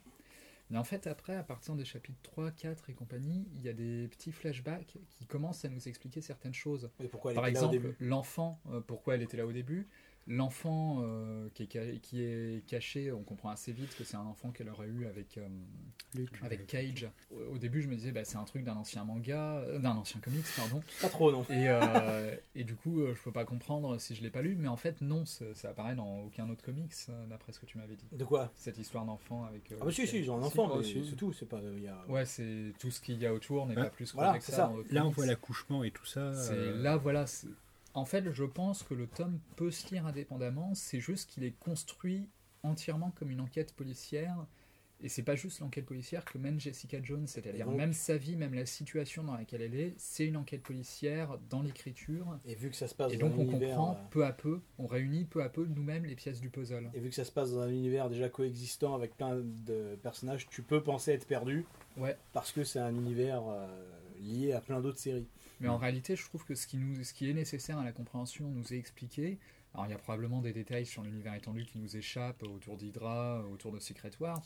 Mais 0.71 0.79
en 0.79 0.85
fait, 0.85 1.07
après, 1.07 1.37
à 1.37 1.43
partir 1.43 1.75
des 1.75 1.85
chapitres 1.85 2.19
3, 2.23 2.51
4 2.51 2.89
et 2.89 2.95
compagnie, 2.95 3.47
il 3.55 3.61
y 3.63 3.69
a 3.69 3.75
des 3.75 4.09
petits 4.09 4.33
flashbacks 4.33 4.97
qui 5.11 5.27
commencent 5.27 5.67
à 5.67 5.69
nous 5.69 5.87
expliquer 5.87 6.23
certaines 6.23 6.55
choses. 6.55 6.89
Mais 6.99 7.09
pourquoi 7.09 7.33
elle 7.33 7.35
Par 7.35 7.45
exemple, 7.45 7.95
l'enfant, 8.01 8.59
euh, 8.71 8.81
pourquoi 8.81 9.17
elle 9.17 9.23
était 9.23 9.37
là 9.37 9.47
au 9.47 9.53
début 9.53 9.87
L'enfant 10.29 11.01
euh, 11.03 11.49
qui, 11.55 11.65
est 11.65 11.73
ca- 11.73 11.99
qui 12.01 12.23
est 12.23 12.65
caché, 12.67 13.11
on 13.11 13.23
comprend 13.25 13.51
assez 13.51 13.73
vite 13.73 13.95
que 13.97 14.05
c'est 14.05 14.17
un 14.17 14.25
enfant 14.27 14.51
qu'elle 14.53 14.69
aurait 14.69 14.87
eu 14.87 15.07
avec, 15.07 15.37
euh, 15.37 15.49
avec 16.43 16.67
Cage. 16.69 17.09
Au, 17.33 17.55
au 17.55 17.59
début, 17.59 17.83
je 17.83 17.89
me 17.89 17.97
disais, 17.97 18.13
bah, 18.13 18.25
c'est 18.25 18.37
un 18.37 18.45
truc 18.45 18.63
d'un 18.63 18.77
ancien 18.77 19.05
manga, 19.05 19.57
euh, 19.59 19.79
d'un 19.81 19.97
ancien 19.97 20.21
comics, 20.21 20.45
pardon. 20.57 20.81
Pas 21.01 21.09
trop, 21.09 21.33
non. 21.33 21.43
Et, 21.51 21.69
euh, 21.69 22.37
et 22.55 22.63
du 22.63 22.77
coup, 22.77 23.01
euh, 23.01 23.15
je 23.17 23.23
peux 23.23 23.33
pas 23.33 23.45
comprendre 23.45 23.99
si 23.99 24.15
je 24.15 24.23
l'ai 24.23 24.31
pas 24.31 24.43
lu, 24.43 24.55
mais 24.57 24.69
en 24.69 24.77
fait, 24.77 25.01
non, 25.01 25.27
ça, 25.27 25.45
ça 25.55 25.71
apparaît 25.71 25.97
dans 25.97 26.21
aucun 26.21 26.49
autre 26.51 26.63
comics, 26.65 26.93
euh, 27.09 27.27
d'après 27.27 27.51
ce 27.53 27.59
que 27.59 27.67
tu 27.67 27.79
m'avais 27.79 27.97
dit. 27.97 28.07
De 28.13 28.25
quoi? 28.25 28.53
Cette 28.55 28.79
histoire 28.79 29.05
d'enfant 29.05 29.45
avec. 29.45 29.73
euh, 29.73 29.77
Ah 29.81 29.85
bah 29.87 29.91
si, 29.91 30.07
si, 30.07 30.21
ils 30.21 30.31
ont 30.31 30.37
un 30.37 30.43
enfant, 30.43 30.77
mais 30.77 30.85
c'est 30.85 31.17
tout. 31.17 31.33
C'est 31.33 31.47
pas. 31.49 31.61
il 31.77 31.83
Y 31.83 31.89
a... 31.89 32.05
Ouais, 32.09 32.25
c'est 32.27 32.73
tout 32.79 32.91
ce 32.93 33.01
qu'il 33.01 33.19
y 33.19 33.27
a 33.27 33.35
autour 33.35 33.67
n'est 33.67 33.75
pas 33.75 33.87
plus 33.91 34.13
Voilà, 34.15 34.39
que 34.39 34.45
ça. 34.45 34.53
ça. 34.53 34.67
dans 34.69 34.77
d'autres 34.77 34.95
Là, 34.95 35.05
on 35.05 35.11
voit 35.11 35.27
l'accouchement 35.27 35.83
et 35.83 35.91
tout 35.91 36.07
ça. 36.07 36.33
C'est 36.35 36.53
euh, 36.55 36.81
là, 36.83 36.97
voilà. 36.97 37.25
En 37.95 38.05
fait, 38.05 38.31
je 38.33 38.45
pense 38.45 38.83
que 38.83 38.95
le 38.95 39.07
tome 39.07 39.39
peut 39.57 39.71
se 39.71 39.93
lire 39.93 40.07
indépendamment. 40.07 40.75
C'est 40.75 41.01
juste 41.01 41.31
qu'il 41.31 41.45
est 41.45 41.59
construit 41.59 42.29
entièrement 42.63 43.13
comme 43.17 43.31
une 43.31 43.41
enquête 43.41 43.75
policière. 43.75 44.47
Et 45.05 45.09
c'est 45.09 45.25
pas 45.25 45.35
juste 45.35 45.59
l'enquête 45.59 45.85
policière 45.85 46.25
que 46.25 46.39
mène 46.39 46.61
Jessica 46.61 46.99
Jones, 47.03 47.27
c'est-à-dire 47.27 47.69
même 47.69 47.93
sa 47.93 48.17
vie, 48.17 48.37
même 48.37 48.55
la 48.55 48.67
situation 48.67 49.25
dans 49.25 49.35
laquelle 49.35 49.61
elle 49.63 49.75
est, 49.75 49.95
c'est 49.97 50.25
une 50.27 50.37
enquête 50.37 50.63
policière 50.63 51.39
dans 51.51 51.61
l'écriture. 51.61 52.39
Et 52.47 52.55
vu 52.55 52.71
que 52.71 52.77
ça 52.77 52.87
se 52.87 52.95
passe 52.95 53.13
Et 53.13 53.17
dans 53.17 53.29
donc 53.29 53.37
un 53.37 53.43
on 53.43 53.51
univers, 53.51 53.77
comprend 53.77 53.95
euh, 53.95 54.09
peu 54.11 54.25
à 54.25 54.33
peu, 54.33 54.61
on 54.79 54.87
réunit 54.87 55.25
peu 55.25 55.43
à 55.43 55.49
peu 55.49 55.67
nous-mêmes 55.67 56.05
les 56.05 56.15
pièces 56.15 56.41
du 56.41 56.51
puzzle. 56.51 56.89
Et 56.95 57.01
vu 57.01 57.09
que 57.09 57.17
ça 57.17 57.25
se 57.25 57.33
passe 57.33 57.51
dans 57.51 57.63
un 57.63 57.71
univers 57.71 58.09
déjà 58.11 58.29
coexistant 58.29 58.95
avec 58.95 59.17
plein 59.17 59.41
de 59.41 59.99
personnages, 60.05 60.47
tu 60.49 60.63
peux 60.63 60.85
penser 60.85 61.11
être 61.11 61.27
perdu. 61.27 61.67
Ouais. 61.97 62.17
Parce 62.33 62.53
que 62.53 62.63
c'est 62.63 62.79
un 62.79 62.95
univers 62.95 63.43
euh, 63.49 63.67
lié 64.21 64.53
à 64.53 64.61
plein 64.61 64.81
d'autres 64.81 65.01
séries. 65.01 65.27
Mais 65.63 65.69
en 65.69 65.79
réalité, 65.79 66.17
je 66.17 66.25
trouve 66.25 66.45
que 66.45 66.55
ce 66.55 66.67
qui, 66.67 66.77
nous, 66.77 67.03
ce 67.05 67.15
qui 67.15 67.31
est 67.31 67.35
nécessaire 67.35 67.79
à 67.79 67.85
la 67.85 67.93
compréhension 67.93 68.49
nous 68.49 68.75
est 68.75 68.79
expliqué. 68.79 69.39
Alors, 69.75 69.87
il 69.87 69.91
y 69.91 69.95
a 69.95 69.99
probablement 69.99 70.43
des 70.43 70.53
détails 70.53 70.85
sur 70.85 71.03
l'univers 71.03 71.35
étendu 71.35 71.65
qui 71.65 71.79
nous 71.79 71.97
échappent 71.97 72.43
autour 72.43 72.77
d'Hydra, 72.77 73.47
autour 73.49 73.73
de 73.73 73.79
Secret 73.79 74.11
Wars, 74.21 74.43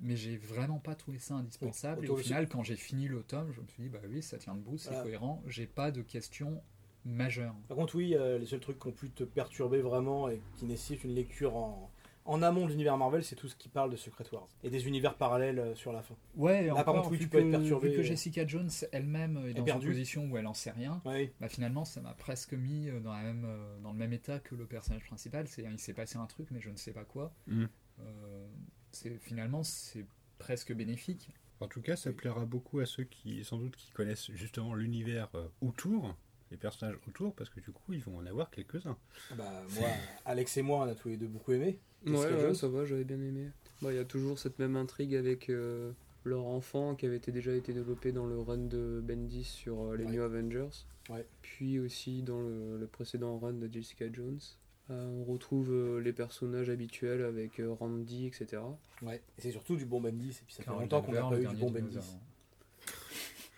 mais 0.00 0.16
j'ai 0.16 0.36
vraiment 0.36 0.78
pas 0.78 0.94
trouvé 0.94 1.18
ça 1.18 1.34
indispensable. 1.34 2.00
Oui, 2.00 2.06
et 2.06 2.10
au 2.10 2.16
final, 2.16 2.48
quand 2.48 2.62
j'ai 2.62 2.76
fini 2.76 3.06
le 3.06 3.22
tome, 3.22 3.52
je 3.52 3.60
me 3.60 3.66
suis 3.68 3.84
dit, 3.84 3.88
bah 3.90 4.00
oui, 4.08 4.22
ça 4.22 4.38
tient 4.38 4.54
debout, 4.54 4.78
c'est 4.78 4.88
Voilà. 4.88 5.04
cohérent, 5.04 5.42
j'ai 5.46 5.66
pas 5.66 5.90
de 5.90 6.02
questions 6.02 6.60
majeures. 7.04 7.54
Par 7.68 7.76
contre, 7.76 7.94
oui, 7.94 8.14
euh, 8.14 8.38
les 8.38 8.46
seuls 8.46 8.60
trucs 8.60 8.80
qui 8.80 8.88
ont 8.88 8.92
pu 8.92 9.10
te 9.10 9.24
perturber 9.24 9.80
vraiment 9.80 10.28
et 10.28 10.40
qui 10.56 10.64
nécessitent 10.64 11.04
une 11.04 11.14
lecture 11.14 11.54
en, 11.54 11.90
en 12.26 12.42
amont 12.42 12.64
de 12.66 12.70
l'univers 12.70 12.96
Marvel, 12.98 13.24
c'est 13.24 13.36
tout 13.36 13.48
ce 13.48 13.56
qui 13.56 13.68
parle 13.68 13.90
de 13.90 13.96
Secret 13.96 14.24
Wars. 14.32 14.48
Et 14.62 14.70
des 14.70 14.86
univers 14.86 15.14
parallèles 15.16 15.58
euh, 15.58 15.74
sur 15.74 15.92
la 15.92 16.02
fin. 16.02 16.14
Ouais, 16.34 16.66
Là, 16.66 16.72
encore, 16.72 16.84
par 16.84 16.94
contre, 16.96 17.10
oui, 17.12 17.18
tu 17.18 17.28
peux 17.28 17.38
être 17.38 17.46
que- 17.46 17.50
perturbé. 17.52 17.90
Vu 17.90 17.96
que 17.96 18.02
Jessica 18.02 18.46
Jones 18.46 18.70
elle-même 18.92 19.36
est 19.46 19.54
dans 19.54 19.64
perdue. 19.64 19.86
une 19.86 19.92
position 19.92 20.26
où 20.30 20.36
elle 20.36 20.46
en 20.46 20.54
sait 20.54 20.70
rien, 20.72 21.00
Ouais, 21.04 21.32
bah 21.40 21.48
finalement, 21.48 21.84
ça 21.84 22.00
m'a 22.00 22.14
presque 22.14 22.52
mis 22.54 22.88
euh, 22.88 23.00
dans, 23.00 23.12
la 23.12 23.22
même, 23.22 23.44
euh, 23.46 23.78
dans 23.80 23.92
le 23.92 23.98
même 23.98 24.12
état 24.12 24.38
que 24.40 24.54
le 24.54 24.66
personnage 24.66 25.04
principal. 25.04 25.46
C'est-à-dire, 25.48 25.72
il 25.72 25.78
s'est 25.80 25.94
passé 25.94 26.16
un 26.18 26.26
truc, 26.26 26.48
mais 26.50 26.60
je 26.60 26.70
ne 26.70 26.76
sais 26.76 26.92
pas 26.92 27.04
quoi. 27.04 27.32
Euh, 27.48 28.46
c'est 28.92 29.16
finalement, 29.18 29.62
c'est 29.62 30.06
presque 30.38 30.72
bénéfique. 30.74 31.30
En 31.60 31.68
tout 31.68 31.80
cas, 31.80 31.96
ça 31.96 32.12
plaira 32.12 32.44
beaucoup 32.44 32.80
à 32.80 32.86
ceux 32.86 33.04
qui, 33.04 33.42
sans 33.44 33.56
doute, 33.56 33.76
qui 33.76 33.90
connaissent 33.90 34.30
justement 34.32 34.74
l'univers 34.74 35.28
euh, 35.34 35.46
autour, 35.62 36.14
les 36.50 36.56
personnages 36.56 36.96
autour, 37.08 37.34
parce 37.34 37.50
que 37.50 37.60
du 37.60 37.70
coup, 37.72 37.92
ils 37.92 38.00
vont 38.02 38.16
en 38.18 38.26
avoir 38.26 38.50
quelques-uns. 38.50 38.96
bah, 39.36 39.44
moi, 39.78 39.88
Alex 40.24 40.56
et 40.56 40.62
moi, 40.62 40.78
on 40.86 40.88
a 40.88 40.94
tous 40.94 41.08
les 41.08 41.16
deux 41.16 41.26
beaucoup 41.26 41.52
aimé. 41.52 41.78
Ouais, 42.06 42.12
Jessica 42.12 42.34
ouais, 42.34 42.40
Jones. 42.40 42.54
ça 42.54 42.68
va, 42.68 42.84
j'avais 42.84 43.04
bien 43.04 43.20
aimé. 43.20 43.50
Il 43.82 43.92
y 43.94 43.98
a 43.98 44.04
toujours 44.04 44.38
cette 44.38 44.58
même 44.58 44.76
intrigue 44.76 45.14
avec 45.14 45.50
euh, 45.50 45.92
leur 46.24 46.46
enfant 46.46 46.94
qui 46.94 47.06
avait 47.06 47.16
été, 47.16 47.32
déjà 47.32 47.52
été 47.54 47.72
développé 47.72 48.12
dans 48.12 48.26
le 48.26 48.38
run 48.38 48.58
de 48.58 49.02
Bendis 49.04 49.44
sur 49.44 49.80
euh, 49.92 49.96
les 49.96 50.04
Ouais. 50.04 50.12
New 50.12 50.22
Avengers. 50.22 50.68
Ouais. 51.10 51.26
Puis 51.42 51.78
aussi 51.78 52.22
dans 52.22 52.40
le, 52.40 52.78
le 52.78 52.86
précédent 52.86 53.38
run 53.38 53.54
de 53.54 53.72
Jessica 53.72 54.06
Jones. 54.12 54.38
Euh, 54.88 55.04
on 55.08 55.24
retrouve 55.24 55.72
euh, 55.72 56.00
les 56.00 56.12
personnages 56.12 56.70
habituels 56.70 57.22
avec 57.22 57.58
euh, 57.58 57.72
Randy, 57.72 58.26
etc. 58.26 58.62
Ouais. 59.02 59.16
Et 59.36 59.40
c'est 59.40 59.50
surtout 59.50 59.74
du 59.76 59.84
bon 59.84 60.00
Bendis. 60.00 60.30
Et 60.30 60.44
puis 60.46 60.54
ça 60.54 60.62
fait 60.62 60.70
longtemps 60.70 61.02
qu'on 61.02 61.12
n'a 61.12 61.22
pas 61.28 61.40
eu 61.40 61.46
du 61.46 61.56
bon. 61.56 61.70
Bendis. 61.72 61.98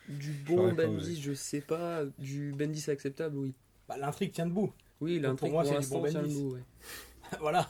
Du 0.09 0.33
bon 0.33 0.73
Bendis, 0.73 1.21
je 1.21 1.33
sais 1.35 1.61
pas. 1.61 2.05
Du 2.19 2.53
Bendis 2.53 2.89
acceptable, 2.91 3.37
oui. 3.37 3.55
Bah, 3.89 3.97
L'intrigue 3.99 4.33
tient 4.33 4.47
debout. 4.47 4.73
Oui, 5.01 5.19
pour 5.21 5.29
l'intrigue 5.29 5.53
moi, 5.53 5.63
pour, 5.65 5.73
c'est 5.75 5.81
du 5.81 5.87
bon 5.89 6.03
Bendis. 6.03 6.35
debout, 6.43 6.55
ouais. 6.55 6.63
voilà. 7.41 7.69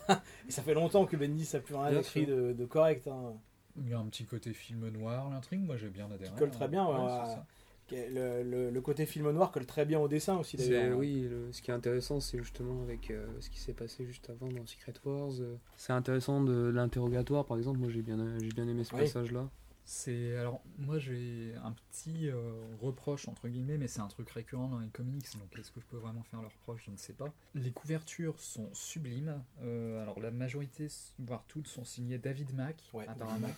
Et 0.48 0.52
ça 0.52 0.62
fait 0.62 0.74
longtemps 0.74 1.04
que 1.06 1.16
Bendis 1.16 1.48
a 1.54 1.60
plus 1.60 1.74
rien 1.74 1.90
Bien 1.90 2.00
écrit 2.00 2.26
de, 2.26 2.52
de 2.52 2.64
correct. 2.64 3.06
hein. 3.08 3.32
Il 3.80 3.88
y 3.88 3.92
a 3.92 3.98
un 3.98 4.06
petit 4.06 4.24
côté 4.24 4.52
film 4.52 4.88
noir, 4.88 5.30
l'intrigue, 5.30 5.60
moi 5.64 5.76
j'ai 5.76 5.88
bien 5.88 6.10
adhéré. 6.10 6.32
colle 6.36 6.50
très 6.50 6.66
bien, 6.68 6.84
ouais, 6.86 6.94
Ouais, 6.94 7.04
ouais. 7.04 7.20
c'est 7.26 7.32
ça. 7.34 7.46
Le, 7.90 8.42
le- 8.42 8.70
le 8.70 8.80
côté 8.82 9.06
film 9.06 9.30
noir 9.30 9.50
colle 9.50 9.64
très 9.64 9.86
bien 9.86 9.98
au 9.98 10.08
dessin 10.08 10.36
aussi 10.36 10.56
d'ailleurs. 10.58 10.98
oui, 10.98 11.26
le- 11.30 11.50
ce 11.52 11.62
qui 11.62 11.70
est 11.70 11.74
intéressant, 11.74 12.20
c'est 12.20 12.36
justement 12.38 12.82
avec 12.82 13.10
euh, 13.10 13.26
ce 13.40 13.48
qui 13.48 13.58
s'est 13.60 13.72
passé 13.72 14.04
juste 14.04 14.28
avant 14.30 14.48
dans 14.52 14.66
Secret 14.66 14.92
Wars. 15.04 15.30
euh, 15.40 15.56
c'est 15.76 15.92
intéressant 15.94 16.42
de, 16.42 16.68
l'interrogatoire, 16.70 17.44
par 17.46 17.56
exemple. 17.56 17.78
Moi, 17.78 17.88
j'ai 17.88 18.02
bien, 18.02 18.18
j'ai 18.40 18.48
bien 18.50 18.66
aimé 18.68 18.84
ce 18.84 18.94
Oui. 18.94 19.00
passage-là. 19.02 19.48
C'est 19.90 20.36
alors 20.36 20.60
moi 20.76 20.98
j'ai 20.98 21.54
un 21.64 21.72
petit 21.72 22.28
euh, 22.28 22.52
reproche 22.78 23.26
entre 23.26 23.48
guillemets, 23.48 23.78
mais 23.78 23.88
c'est 23.88 24.02
un 24.02 24.08
truc 24.08 24.28
récurrent 24.28 24.68
dans 24.68 24.80
les 24.80 24.90
comics, 24.90 25.24
donc 25.38 25.58
est-ce 25.58 25.72
que 25.72 25.80
je 25.80 25.86
peux 25.86 25.96
vraiment 25.96 26.22
faire 26.24 26.42
le 26.42 26.48
reproche? 26.48 26.82
Je 26.84 26.90
ne 26.90 26.98
sais 26.98 27.14
pas. 27.14 27.32
Les 27.54 27.70
couvertures 27.72 28.38
sont 28.38 28.68
sublimes. 28.74 29.42
Euh, 29.62 30.02
alors 30.02 30.20
la 30.20 30.30
majorité, 30.30 30.88
voire 31.18 31.42
toutes, 31.48 31.68
sont 31.68 31.86
signées 31.86 32.18
David 32.18 32.54
Mack, 32.54 32.90
Ouais, 32.92 33.08
apparemment, 33.08 33.38
David 33.40 33.48
Mack. 33.48 33.56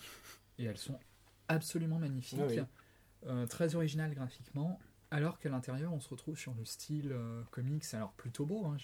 et 0.59 0.63
elles 0.63 0.77
sont 0.77 0.97
absolument 1.49 1.99
magnifiques, 1.99 2.39
oui. 2.47 2.59
Euh, 3.25 3.45
très 3.45 3.75
originales 3.75 4.13
graphiquement. 4.15 4.79
Alors 5.13 5.39
qu'à 5.39 5.49
l'intérieur, 5.49 5.91
on 5.93 5.99
se 5.99 6.07
retrouve 6.07 6.37
sur 6.37 6.53
le 6.57 6.63
style 6.63 7.11
euh, 7.11 7.41
comics, 7.51 7.83
alors 7.93 8.13
plutôt 8.13 8.45
beau, 8.45 8.65
hein, 8.65 8.77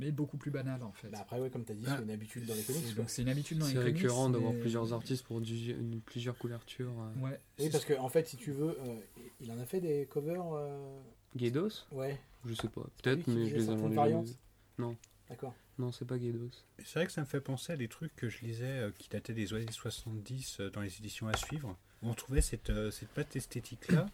mais 0.00 0.10
beaucoup 0.10 0.38
plus 0.38 0.50
banal 0.50 0.82
en 0.82 0.92
fait. 0.92 1.08
Bah 1.08 1.18
après, 1.20 1.38
ouais, 1.38 1.50
comme 1.50 1.64
tu 1.66 1.72
as 1.72 1.74
dit, 1.74 1.84
Ah. 1.86 1.96
c'est 1.98 2.02
une 2.04 2.10
habitude 2.10 2.46
dans 2.46 2.54
les 2.54 2.62
C'est- 2.62 2.72
comics. 2.94 3.08
c'est 3.10 3.22
une 3.22 3.28
habitude 3.28 3.58
dans 3.58 3.66
les 3.66 3.72
C'est 3.72 3.78
comics. 3.78 3.96
récurrent 3.96 4.30
d'avoir 4.30 4.52
mais- 4.54 4.60
plusieurs 4.60 4.92
artistes 4.94 5.24
pour 5.26 5.42
du- 5.42 5.72
une- 5.72 6.00
plusieurs 6.00 6.38
couvertures. 6.38 6.92
euh. 6.98 7.20
Ouais. 7.26 7.38
Oui, 7.58 7.68
parce 7.70 7.84
qu'en 7.84 8.04
en 8.04 8.08
fait, 8.08 8.26
si 8.26 8.38
tu 8.38 8.52
veux, 8.52 8.70
euh, 8.70 8.96
il 9.42 9.52
en 9.52 9.58
a 9.60 9.66
fait 9.66 9.80
des 9.80 10.06
covers. 10.06 10.42
euh, 10.54 10.98
Gaydos 11.36 11.68
Ouais. 11.92 12.18
Je 12.46 12.54
sais 12.54 12.68
pas. 12.68 12.82
Peut-être, 13.02 13.26
mais 13.26 13.46
je 13.46 13.54
les 13.56 13.70
ai 13.70 13.76
vus. 13.76 14.32
Non. 14.78 14.96
D'accord. 15.28 15.54
Non, 15.78 15.92
c'est 15.92 16.04
pas 16.06 16.16
Gaydos. 16.18 16.50
Et 16.78 16.84
C'est 16.84 17.00
vrai 17.00 17.06
que 17.06 17.12
ça 17.12 17.20
me 17.20 17.26
fait 17.26 17.40
penser 17.40 17.72
à 17.72 17.76
des 17.76 17.88
trucs 17.88 18.14
que 18.16 18.28
je 18.30 18.40
lisais 18.46 18.64
euh, 18.64 18.90
qui 18.96 19.08
dataient 19.10 19.34
des 19.34 19.52
années 19.52 19.66
70 19.70 20.58
euh, 20.60 20.70
dans 20.70 20.80
les 20.80 20.96
éditions 20.98 21.28
à 21.28 21.36
suivre, 21.36 21.76
où 22.02 22.08
on 22.08 22.14
trouvait 22.14 22.40
cette, 22.40 22.70
euh, 22.70 22.90
cette 22.90 23.08
patte 23.10 23.34
esthétique-là, 23.36 24.06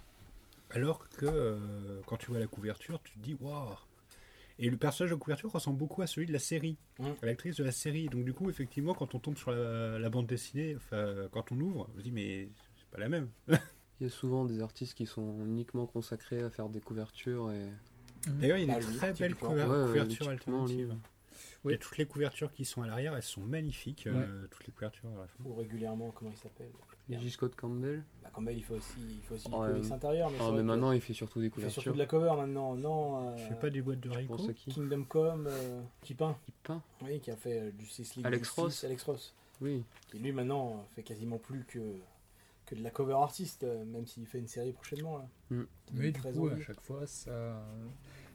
alors 0.71 1.09
que 1.09 1.27
euh, 1.27 2.01
quand 2.07 2.17
tu 2.17 2.27
vois 2.31 2.39
la 2.41 2.47
couverture, 2.47 3.01
tu 3.03 3.13
te 3.13 3.19
dis 3.19 3.37
waouh! 3.41 3.75
Et 4.59 4.69
le 4.69 4.77
personnage 4.77 5.11
de 5.11 5.17
couverture 5.17 5.51
ressemble 5.51 5.79
beaucoup 5.79 6.03
à 6.03 6.07
celui 6.07 6.27
de 6.27 6.33
la 6.35 6.39
série, 6.39 6.77
Mm. 6.99 7.05
à 7.23 7.27
l'actrice 7.27 7.57
de 7.57 7.65
la 7.65 7.73
série. 7.73 8.09
Donc, 8.11 8.25
du 8.27 8.35
coup, 8.35 8.51
effectivement, 8.51 8.93
quand 8.93 9.15
on 9.15 9.19
tombe 9.19 9.39
sur 9.39 9.51
la, 9.53 9.99
la 9.99 10.11
bande 10.11 10.27
dessinée, 10.27 10.77
enfin, 10.77 11.15
quand 11.33 11.51
on 11.51 11.59
ouvre, 11.61 11.89
on 11.95 11.97
se 11.99 12.03
dit 12.03 12.13
mais 12.13 12.49
c'est 12.77 12.89
pas 12.91 12.99
la 12.99 13.09
même. 13.09 13.29
Il 14.01 14.05
y 14.05 14.07
a 14.07 14.11
souvent 14.11 14.45
des 14.47 14.61
artistes 14.63 14.95
qui 14.95 15.07
sont 15.07 15.45
uniquement 15.45 15.87
consacrés 15.87 16.43
à 16.43 16.51
faire 16.51 16.69
des 16.71 16.81
couvertures 16.81 17.51
et 17.53 17.67
D'ailleurs, 18.27 18.59
il 18.59 18.67
y 18.67 18.71
a 18.71 18.75
Bah, 18.75 18.81
des 18.81 18.87
lui, 18.87 18.97
très 18.97 19.13
belles 19.15 19.35
couvertures 19.35 20.27
ouais. 20.29 20.37
Il 20.69 20.81
y 20.81 20.91
a 21.73 21.77
toutes 21.79 21.99
les 21.99 22.07
couvertures 22.07 22.53
qui 22.53 22.65
sont 22.65 22.83
à 22.83 22.87
l'arrière, 22.87 23.15
elles 23.17 23.23
sont 23.23 23.41
magnifiques. 23.43 24.07
euh, 24.07 24.47
toutes 24.51 24.67
les 24.67 24.73
couvertures 24.73 25.09
à 25.17 25.21
la 25.23 25.27
fin. 25.27 25.45
Ou 25.45 25.55
régulièrement, 25.55 26.11
comment 26.11 26.31
il 26.31 26.37
s'appelle? 26.37 26.71
J. 27.09 27.29
Scott 27.31 27.57
Campbell. 27.57 28.05
Bah, 28.23 28.31
Campbell, 28.33 28.57
il 28.57 28.63
fait 28.63 28.75
aussi, 28.75 28.95
il 29.01 29.21
fait 29.23 29.35
aussi 29.35 29.49
du 29.49 29.55
Ouais, 29.55 29.69
comics 29.73 29.91
euh, 29.91 29.95
intérieur. 29.95 30.31
Mais, 30.31 30.39
vrai 30.39 30.51
mais 30.53 30.59
que 30.59 30.63
maintenant, 30.63 30.93
il 30.93 31.01
fait 31.01 31.13
surtout 31.13 31.41
des 31.41 31.47
il 31.47 31.51
fait 31.53 31.69
surtout 31.69 31.91
couvertures. 31.91 31.95
de 31.95 31.99
la 31.99 32.07
cover 32.07 32.41
maintenant. 32.41 32.75
Non, 32.77 33.37
Je 33.37 33.43
euh, 33.43 33.49
fais 33.49 33.55
pas 33.57 33.71
des 33.71 33.83
boîtes 33.83 33.99
de 34.01 34.11
Je 34.13 34.19
Rico. 34.19 34.37
qui? 34.55 34.71
Kingdom 34.71 35.03
Come, 35.05 35.47
euh, 35.49 35.83
qui 36.03 36.15
peint. 36.15 36.37
Il 36.47 36.55
peint 36.63 36.83
Oui, 37.03 37.19
qui 37.19 37.33
a 37.33 37.37
fait 37.37 37.59
euh, 37.63 37.71
Justice 37.81 38.15
League. 38.15 38.27
Alex 38.27 38.45
Justice, 38.45 38.63
Ross. 38.63 38.85
Alex 38.85 39.03
Ross. 39.03 39.35
Oui. 39.61 39.83
Qui 40.09 40.19
lui 40.21 40.31
maintenant 40.31 40.69
euh, 40.71 40.95
fait 40.95 41.03
quasiment 41.03 41.39
plus 41.39 41.65
que, 41.65 41.81
que 42.67 42.77
de 42.77 42.83
la 42.85 42.91
cover 42.91 43.15
artiste, 43.15 43.65
euh, 43.65 43.85
même 43.85 44.07
s'il 44.07 44.25
fait 44.27 44.39
une 44.39 44.47
série 44.47 44.73
prochainement. 44.73 45.19
Là. 45.19 45.29
Mm. 45.51 45.63
Mais 45.95 46.13
du 46.13 46.21
très 46.21 46.31
coup, 46.33 46.47
à 46.47 46.61
chaque 46.61 46.81
fois, 46.81 47.05
ça. 47.09 47.61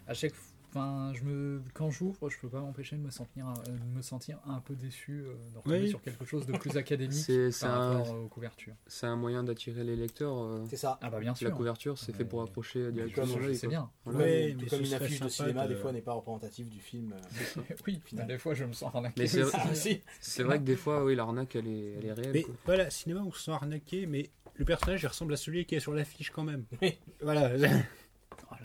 À 0.06 0.14
chaque 0.14 0.34
Enfin, 0.78 1.14
je 1.14 1.24
me... 1.24 1.62
quand 1.74 1.90
j'ouvre, 1.90 2.30
je 2.30 2.38
peux 2.38 2.50
pas 2.50 2.60
m'empêcher 2.60 2.98
de 2.98 3.02
me 3.02 3.10
sentir, 3.10 3.48
euh, 3.48 3.72
de 3.72 3.96
me 3.98 4.02
sentir 4.02 4.40
un 4.46 4.60
peu 4.60 4.76
déçu 4.76 5.22
euh, 5.22 5.34
de 5.54 5.58
retomber 5.58 5.80
Oui. 5.84 5.90
sur 5.90 6.02
quelque 6.02 6.26
chose 6.26 6.46
de 6.46 6.52
plus 6.58 6.76
académique 6.78 7.14
C'est 7.14 7.50
c'est 7.52 7.66
par 7.66 7.82
un, 7.82 7.98
rapport 8.00 8.14
aux 8.20 8.28
couvertures. 8.28 8.74
c'est 8.86 9.06
un 9.06 9.16
moyen 9.16 9.44
d'attirer 9.46 9.86
les 9.86 9.96
lecteurs. 9.96 10.38
euh, 10.38 10.66
C'est 10.70 10.76
ça. 10.76 11.00
Ah 11.02 11.10
bah 11.10 11.22
bien 11.22 11.34
sûr. 11.34 11.48
La 11.50 11.56
couverture, 11.56 11.98
c'est 11.98 12.14
fait 12.14 12.26
pour 12.26 12.42
Mais 12.88 12.92
directement 12.92 13.26
sais 13.54 13.68
quoi. 13.68 13.70
bien. 13.70 13.90
Voilà. 14.04 14.20
Tout 14.20 14.58
mais 14.60 14.66
comme 14.68 14.82
une 14.82 14.94
affiche 14.94 15.20
de 15.22 15.30
cinéma, 15.30 15.64
de- 15.68 15.74
des 15.74 15.80
fois, 15.80 15.94
n'est 15.94 16.02
pas 16.02 16.14
représentative 16.14 16.68
du 16.70 16.80
film. 16.82 17.14
euh. 17.14 17.62
oui, 17.88 18.02
putain, 18.04 18.26
des 18.26 18.38
fois, 18.38 18.54
je 18.54 18.66
me 18.66 18.74
sens 18.74 18.94
arnaqué. 18.94 19.16
Mais 19.22 19.28
c'est-. 19.28 19.44
Ah, 19.54 19.74
si. 19.74 20.02
C'est 20.20 20.44
vrai 20.44 20.60
que 20.60 20.64
des 20.66 20.76
fois, 20.76 21.06
oui, 21.06 21.16
l'arnaque, 21.16 21.56
elle 21.56 21.68
est, 21.68 21.94
elle 22.00 22.06
est 22.06 22.12
réelle. 22.14 22.32
Mais 22.34 22.42
quoi. 22.44 22.54
voilà, 22.66 22.90
cinéma, 22.90 23.22
on 23.26 23.32
se 23.32 23.44
sent 23.44 23.52
arnaqué, 23.52 24.06
mais 24.08 24.30
le 24.56 24.66
personnage 24.66 25.02
il 25.04 25.08
ressemble 25.08 25.34
à 25.34 25.38
celui 25.38 25.66
qui 25.66 25.76
est 25.76 25.80
sur 25.80 25.94
l'affiche 25.94 26.32
quand 26.32 26.44
même. 26.44 26.66
Oui. 26.82 26.98
Voilà. 27.22 27.52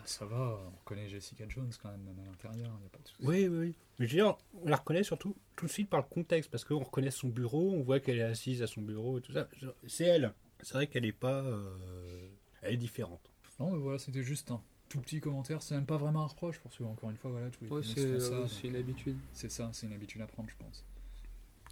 Ça 0.05 0.25
va, 0.25 0.59
on 0.67 0.77
connaît 0.85 1.07
Jessica 1.07 1.45
Jones 1.47 1.71
quand 1.81 1.89
même, 1.91 2.01
même 2.01 2.19
à 2.19 2.25
l'intérieur, 2.29 2.71
y 2.81 2.85
a 2.85 2.89
pas 2.89 2.99
de 2.99 3.07
souci. 3.07 3.21
Oui, 3.25 3.47
oui, 3.47 3.57
oui. 3.57 3.75
Mais 3.99 4.07
je 4.07 4.11
veux 4.17 4.23
dire, 4.23 4.35
on 4.63 4.67
la 4.67 4.75
reconnaît 4.77 5.03
surtout 5.03 5.35
tout 5.55 5.65
de 5.67 5.71
suite 5.71 5.89
par 5.89 5.99
le 5.99 6.05
contexte, 6.07 6.49
parce 6.51 6.63
qu'on 6.65 6.79
reconnaît 6.79 7.11
son 7.11 7.27
bureau, 7.29 7.71
on 7.73 7.81
voit 7.83 7.99
qu'elle 7.99 8.17
est 8.17 8.23
assise 8.23 8.61
à 8.63 8.67
son 8.67 8.81
bureau 8.81 9.17
et 9.19 9.21
tout 9.21 9.31
ça. 9.33 9.47
C'est 9.87 10.05
elle. 10.05 10.33
C'est 10.61 10.73
vrai 10.73 10.87
qu'elle 10.87 11.05
est 11.05 11.11
pas. 11.11 11.41
euh, 11.41 12.29
Elle 12.61 12.73
est 12.75 12.77
différente. 12.77 13.21
Non, 13.59 13.71
mais 13.71 13.77
voilà, 13.79 13.99
c'était 13.99 14.23
juste 14.23 14.51
un 14.51 14.61
tout 14.89 14.99
petit 14.99 15.19
commentaire, 15.21 15.61
c'est 15.61 15.75
même 15.75 15.85
pas 15.85 15.97
vraiment 15.97 16.23
un 16.23 16.27
reproche, 16.27 16.59
parce 16.59 16.77
que, 16.77 16.83
encore 16.83 17.09
une 17.11 17.17
fois, 17.17 17.31
voilà, 17.31 17.49
tous 17.49 17.63
les 17.63 17.69
Ouais, 17.71 17.81
c'est 17.83 17.99
euh, 18.01 18.47
c'est 18.47 18.67
une 18.67 18.75
habitude. 18.75 19.17
c'est 19.33 19.49
ça, 19.51 19.69
c'est 19.73 19.87
une 19.87 19.93
habitude 19.93 20.21
à 20.21 20.27
prendre, 20.27 20.49
je 20.49 20.55
pense. 20.57 20.83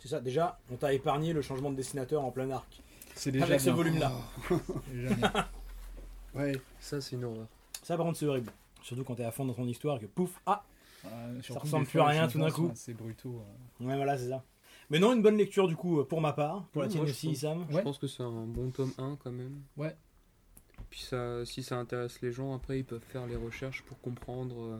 C'est 0.02 0.08
ça. 0.08 0.22
Déjà, 0.22 0.58
on 0.72 0.78
t'a 0.78 0.94
épargné 0.94 1.34
le 1.34 1.42
changement 1.42 1.70
de 1.72 1.76
dessinateur 1.76 2.24
en 2.24 2.32
plein 2.32 2.50
arc. 2.52 2.82
C'est 3.16 3.36
Avec 3.42 3.60
ce 3.60 3.70
volume-là. 3.72 4.14
Déjà 4.94 5.14
bien. 5.16 5.34
Ouais. 6.36 6.54
Ça, 6.80 7.02
c'est 7.02 7.16
une 7.16 7.24
horreur. 7.26 7.48
Ça, 7.90 7.98
par 7.98 8.06
contre, 8.06 8.20
c'est 8.20 8.28
horrible. 8.28 8.52
Surtout 8.84 9.04
quand 9.04 9.16
t'es 9.16 9.24
à 9.24 9.32
fond 9.32 9.46
dans 9.46 9.54
ton 9.56 9.66
histoire 9.68 10.00
que 10.00 10.06
pouf, 10.06 10.40
ah 10.46 10.64
Euh, 11.06 11.42
surtout 11.42 11.62
ressemble 11.64 11.88
plus 11.88 12.00
à 12.00 12.06
rien 12.06 12.28
tout 12.28 12.38
d'un 12.38 12.52
coup. 12.52 12.70
assez 12.72 12.94
brutaux. 12.94 13.42
euh. 13.82 13.86
Ouais, 13.88 13.96
voilà, 13.96 14.16
c'est 14.16 14.30
ça. 14.30 14.44
Mais 14.92 15.00
non, 15.00 15.14
une 15.16 15.24
bonne 15.24 15.38
lecture 15.38 15.68
du 15.68 15.76
coup 15.76 16.04
pour 16.04 16.22
ma 16.22 16.34
part, 16.34 16.68
pour 16.72 16.84
la 16.84 16.88
tienne 16.88 17.02
aussi, 17.04 17.28
trouve. 17.28 17.36
Sam. 17.40 17.66
Je 17.70 17.76
Ouais. 17.78 17.82
pense 17.82 17.98
que 17.98 18.06
c'est 18.06 18.22
un 18.22 18.46
bon 18.46 18.70
tome 18.70 18.92
1 19.00 19.16
quand 19.24 19.32
même. 19.32 19.60
Ouais. 19.76 19.96
Puis 20.92 21.02
ça, 21.02 21.44
si 21.46 21.64
ça 21.64 21.78
intéresse 21.78 22.22
les 22.22 22.32
gens, 22.32 22.54
après 22.54 22.78
ils 22.80 22.86
peuvent 22.86 23.04
faire 23.10 23.26
les 23.26 23.36
recherches 23.36 23.82
pour 23.84 24.00
comprendre 24.02 24.62
euh, 24.62 24.80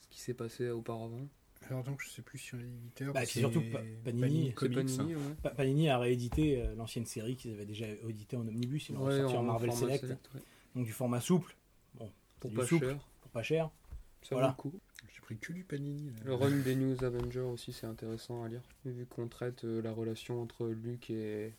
ce 0.00 0.08
qui 0.08 0.20
s'est 0.20 0.34
passé 0.34 0.68
auparavant. 0.70 1.28
Alors 1.70 1.84
donc, 1.84 2.00
je 2.02 2.08
sais 2.08 2.22
plus 2.22 2.38
sur 2.38 2.56
l'éditeur. 2.56 3.12
Bah, 3.12 3.24
c'est 3.24 3.38
surtout 3.40 3.62
Pa- 3.72 3.80
Panini. 4.04 4.46
C'est 4.48 4.52
Comics, 4.54 4.76
Panini, 4.76 5.12
hein. 5.14 5.16
ouais. 5.16 5.34
Pa- 5.42 5.50
Panini 5.50 5.88
a 5.90 5.98
réédité 5.98 6.60
euh, 6.62 6.74
l'ancienne 6.76 7.06
série 7.06 7.36
qu'ils 7.36 7.52
avaient 7.52 7.66
déjà 7.66 7.86
édité 8.08 8.36
en 8.36 8.40
omnibus, 8.48 8.88
ils 8.88 8.94
l'ont 8.94 9.02
Ouais, 9.04 9.14
ressorti 9.14 9.36
en, 9.36 9.40
en 9.40 9.42
Marvel 9.44 9.72
Select, 9.72 10.04
ouais. 10.04 10.16
donc 10.74 10.84
du 10.86 10.92
format 10.92 11.20
souple, 11.20 11.54
Pour 12.40 12.52
pas 12.52 12.66
souple. 12.66 12.86
cher. 12.86 12.98
pour 13.22 13.30
pas 13.30 13.42
cher. 13.42 13.70
Ça 14.22 14.34
Voilà. 14.34 14.48
vaut 14.48 14.54
le 14.56 14.70
coup. 14.70 14.80
J'ai 15.14 15.20
pris 15.20 15.36
que 15.38 15.52
du 15.52 15.62
Panini. 15.64 16.06
là. 16.10 16.16
Le 16.24 16.34
run 16.34 16.50
des 16.50 16.74
News 16.74 17.04
Avengers 17.04 17.40
aussi, 17.40 17.72
c'est 17.72 17.86
intéressant 17.86 18.42
à 18.44 18.48
lire. 18.48 18.62
Vu 18.84 19.06
qu'on 19.06 19.28
traite 19.28 19.64
euh, 19.64 19.80
la 19.82 19.92
relation 19.92 20.40
entre 20.42 20.66
Luke 20.68 21.10
et, 21.10 21.52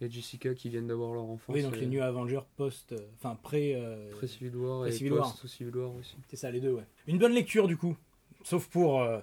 et 0.00 0.10
Jessica 0.10 0.54
qui 0.54 0.68
viennent 0.68 0.86
d'avoir 0.88 1.12
leur 1.14 1.24
enfant. 1.24 1.52
oui, 1.52 1.62
donc 1.62 1.76
les 1.76 1.86
New 1.86 2.02
Avengers 2.02 2.42
post, 2.56 2.92
euh, 2.92 2.98
enfin 3.14 3.34
pré, 3.36 3.74
euh, 3.74 4.10
Pré-Civil 4.12 4.54
War 4.56 4.80
Pré 4.80 4.90
et 4.90 4.92
Civil 4.92 5.12
War. 5.14 5.34
post-Civil 5.40 5.76
War 5.76 5.94
aussi. 5.94 6.16
c'est 6.28 6.36
ça 6.36 6.50
les 6.50 6.60
deux, 6.60 6.72
ouais. 6.72 6.84
Une 7.06 7.18
bonne 7.18 7.32
lecture 7.32 7.66
du 7.68 7.76
coup, 7.76 7.96
sauf 8.44 8.66
pour 8.68 9.00
euh, 9.00 9.20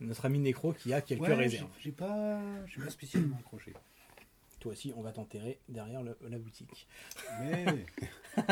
notre 0.00 0.24
ami 0.26 0.38
Necro 0.38 0.72
qui 0.72 0.92
a 0.94 1.00
quelques 1.00 1.20
Ouais, 1.22 1.34
réserves. 1.34 1.68
j'ai- 1.80 1.92
pas, 1.92 2.40
j'ai 2.66 2.80
pas 2.80 2.90
spécialement 2.90 3.36
accroché. 3.38 3.72
Toi 4.60 4.72
aussi, 4.72 4.92
on 4.96 5.02
va 5.02 5.12
t'enterrer 5.12 5.58
derrière 5.68 6.02
le- 6.02 6.16
la 6.28 6.38
boutique. 6.38 6.88
Mais 7.40 7.66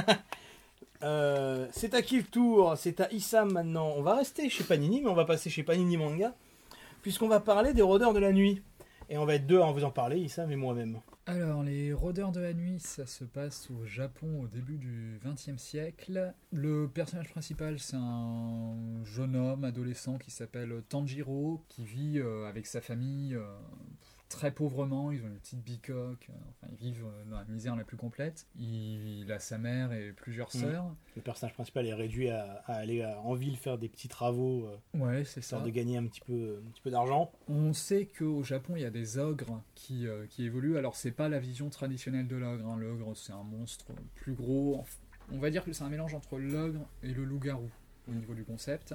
Euh, 1.05 1.69
c'est 1.71 1.95
à 1.95 2.03
qui 2.03 2.17
le 2.17 2.25
tour? 2.25 2.75
C'est 2.77 3.01
à 3.01 3.13
Issam 3.13 3.53
maintenant. 3.53 3.93
On 3.97 4.03
va 4.03 4.17
rester 4.17 4.49
chez 4.49 4.65
Panini, 4.65 5.03
mais 5.03 5.11
on 5.11 5.15
va 5.15 5.27
passer 5.27 5.51
chez 5.51 5.63
Panini 5.63 5.99
Manga, 5.99 6.35
puisqu'on 7.03 7.29
va 7.29 7.41
parler 7.41 7.75
des 7.75 7.83
rôdeurs 7.83 8.15
de 8.15 8.19
la 8.19 8.33
nuit. 8.33 8.63
Et 9.11 9.19
on 9.19 9.27
va 9.27 9.35
être 9.35 9.47
deux 9.47 9.61
à 9.61 9.71
vous 9.71 9.85
en 9.85 9.91
parler, 9.91 10.19
Issam 10.19 10.51
et 10.51 10.57
moi-même. 10.57 11.01
Alors, 11.27 11.63
les 11.63 11.93
rôdeurs 11.93 12.33
de 12.33 12.41
la 12.41 12.55
nuit, 12.55 12.79
ça 12.81 13.07
se 13.07 13.25
passe 13.25 13.71
au 13.71 13.85
Japon 13.85 14.43
au 14.43 14.47
début 14.47 14.79
du 14.79 15.21
XXe 15.25 15.61
siècle. 15.61 16.33
Le 16.53 16.87
personnage 16.87 17.31
principal, 17.31 17.79
c'est 17.79 17.97
un 17.97 18.77
jeune 19.05 19.37
homme, 19.37 19.65
adolescent, 19.65 20.17
qui 20.17 20.31
s'appelle 20.31 20.83
Tanjiro, 20.89 21.63
qui 21.69 21.85
vit 21.85 22.19
euh, 22.19 22.47
avec 22.47 22.67
sa 22.67 22.81
famille 22.81 23.35
euh, 23.35 23.45
très 24.35 24.51
pauvrement. 24.51 25.11
Ils 25.13 25.23
ont 25.23 25.29
une 25.29 25.39
petite 25.39 25.63
bicoque, 25.65 26.27
euh, 26.31 26.33
enfin, 26.51 26.73
ils 26.73 26.77
vivent 26.77 27.05
euh, 27.07 27.25
dans 27.31 27.39
la 27.39 27.45
misère 27.45 27.77
la 27.77 27.85
plus 27.85 27.97
complète. 27.97 28.47
Il, 28.59 29.31
a 29.33 29.39
sa 29.39 29.59
mère 29.59 29.93
et 29.93 30.13
plusieurs 30.13 30.49
Mhm. 30.55 30.61
sœurs. 30.61 30.95
Le 31.17 31.23
personnage 31.23 31.55
principal 31.55 31.87
est 31.87 31.95
réduit 31.95 32.29
à, 32.31 32.63
à 32.67 32.75
aller 32.75 33.03
à- 33.03 33.21
en 33.21 33.35
ville 33.35 33.57
faire 33.57 33.79
des 33.79 33.89
petits 33.89 34.09
travaux, 34.09 34.67
euh, 34.67 34.99
Ouais, 34.99 35.25
c'est 35.25 35.41
ça. 35.41 35.61
de 35.61 35.71
gagner 35.71 35.97
un 35.97 36.07
petit 36.07 36.21
peu, 36.21 36.61
un 36.67 36.71
petit 36.71 36.83
peu 36.83 36.91
d'argent. 36.91 37.31
On 37.49 37.73
sait 37.73 38.07
qu'au 38.07 38.43
Japon, 38.43 38.75
il 38.77 38.83
y 38.83 38.87
a 38.87 38.91
des 38.91 39.19
ogres 39.19 39.63
qui, 39.75 40.07
euh, 40.07 40.27
qui 40.27 40.45
évoluent. 40.45 40.77
Alors, 40.77 40.97
c'est 40.97 41.13
pas 41.13 41.29
la 41.29 41.39
vision 41.39 41.71
traditionnelle 41.71 42.27
de 42.29 42.37
l'ogre. 42.37 42.69
hein. 42.69 42.77
L'ogre, 42.77 43.15
c'est 43.17 43.33
un 43.33 43.43
monstre 43.45 43.87
plus 44.17 44.35
gros. 44.35 44.85
On 45.33 45.39
va 45.39 45.51
dire 45.51 45.65
que 45.65 45.73
c'est 45.73 45.85
un 45.85 45.89
mélange 45.89 46.15
entre 46.15 46.39
l'ogre 46.39 46.87
et 47.03 47.13
le 47.15 47.25
loup-garou 47.25 47.71
au 48.09 48.13
niveau 48.13 48.35
du 48.35 48.45
concept. 48.45 48.95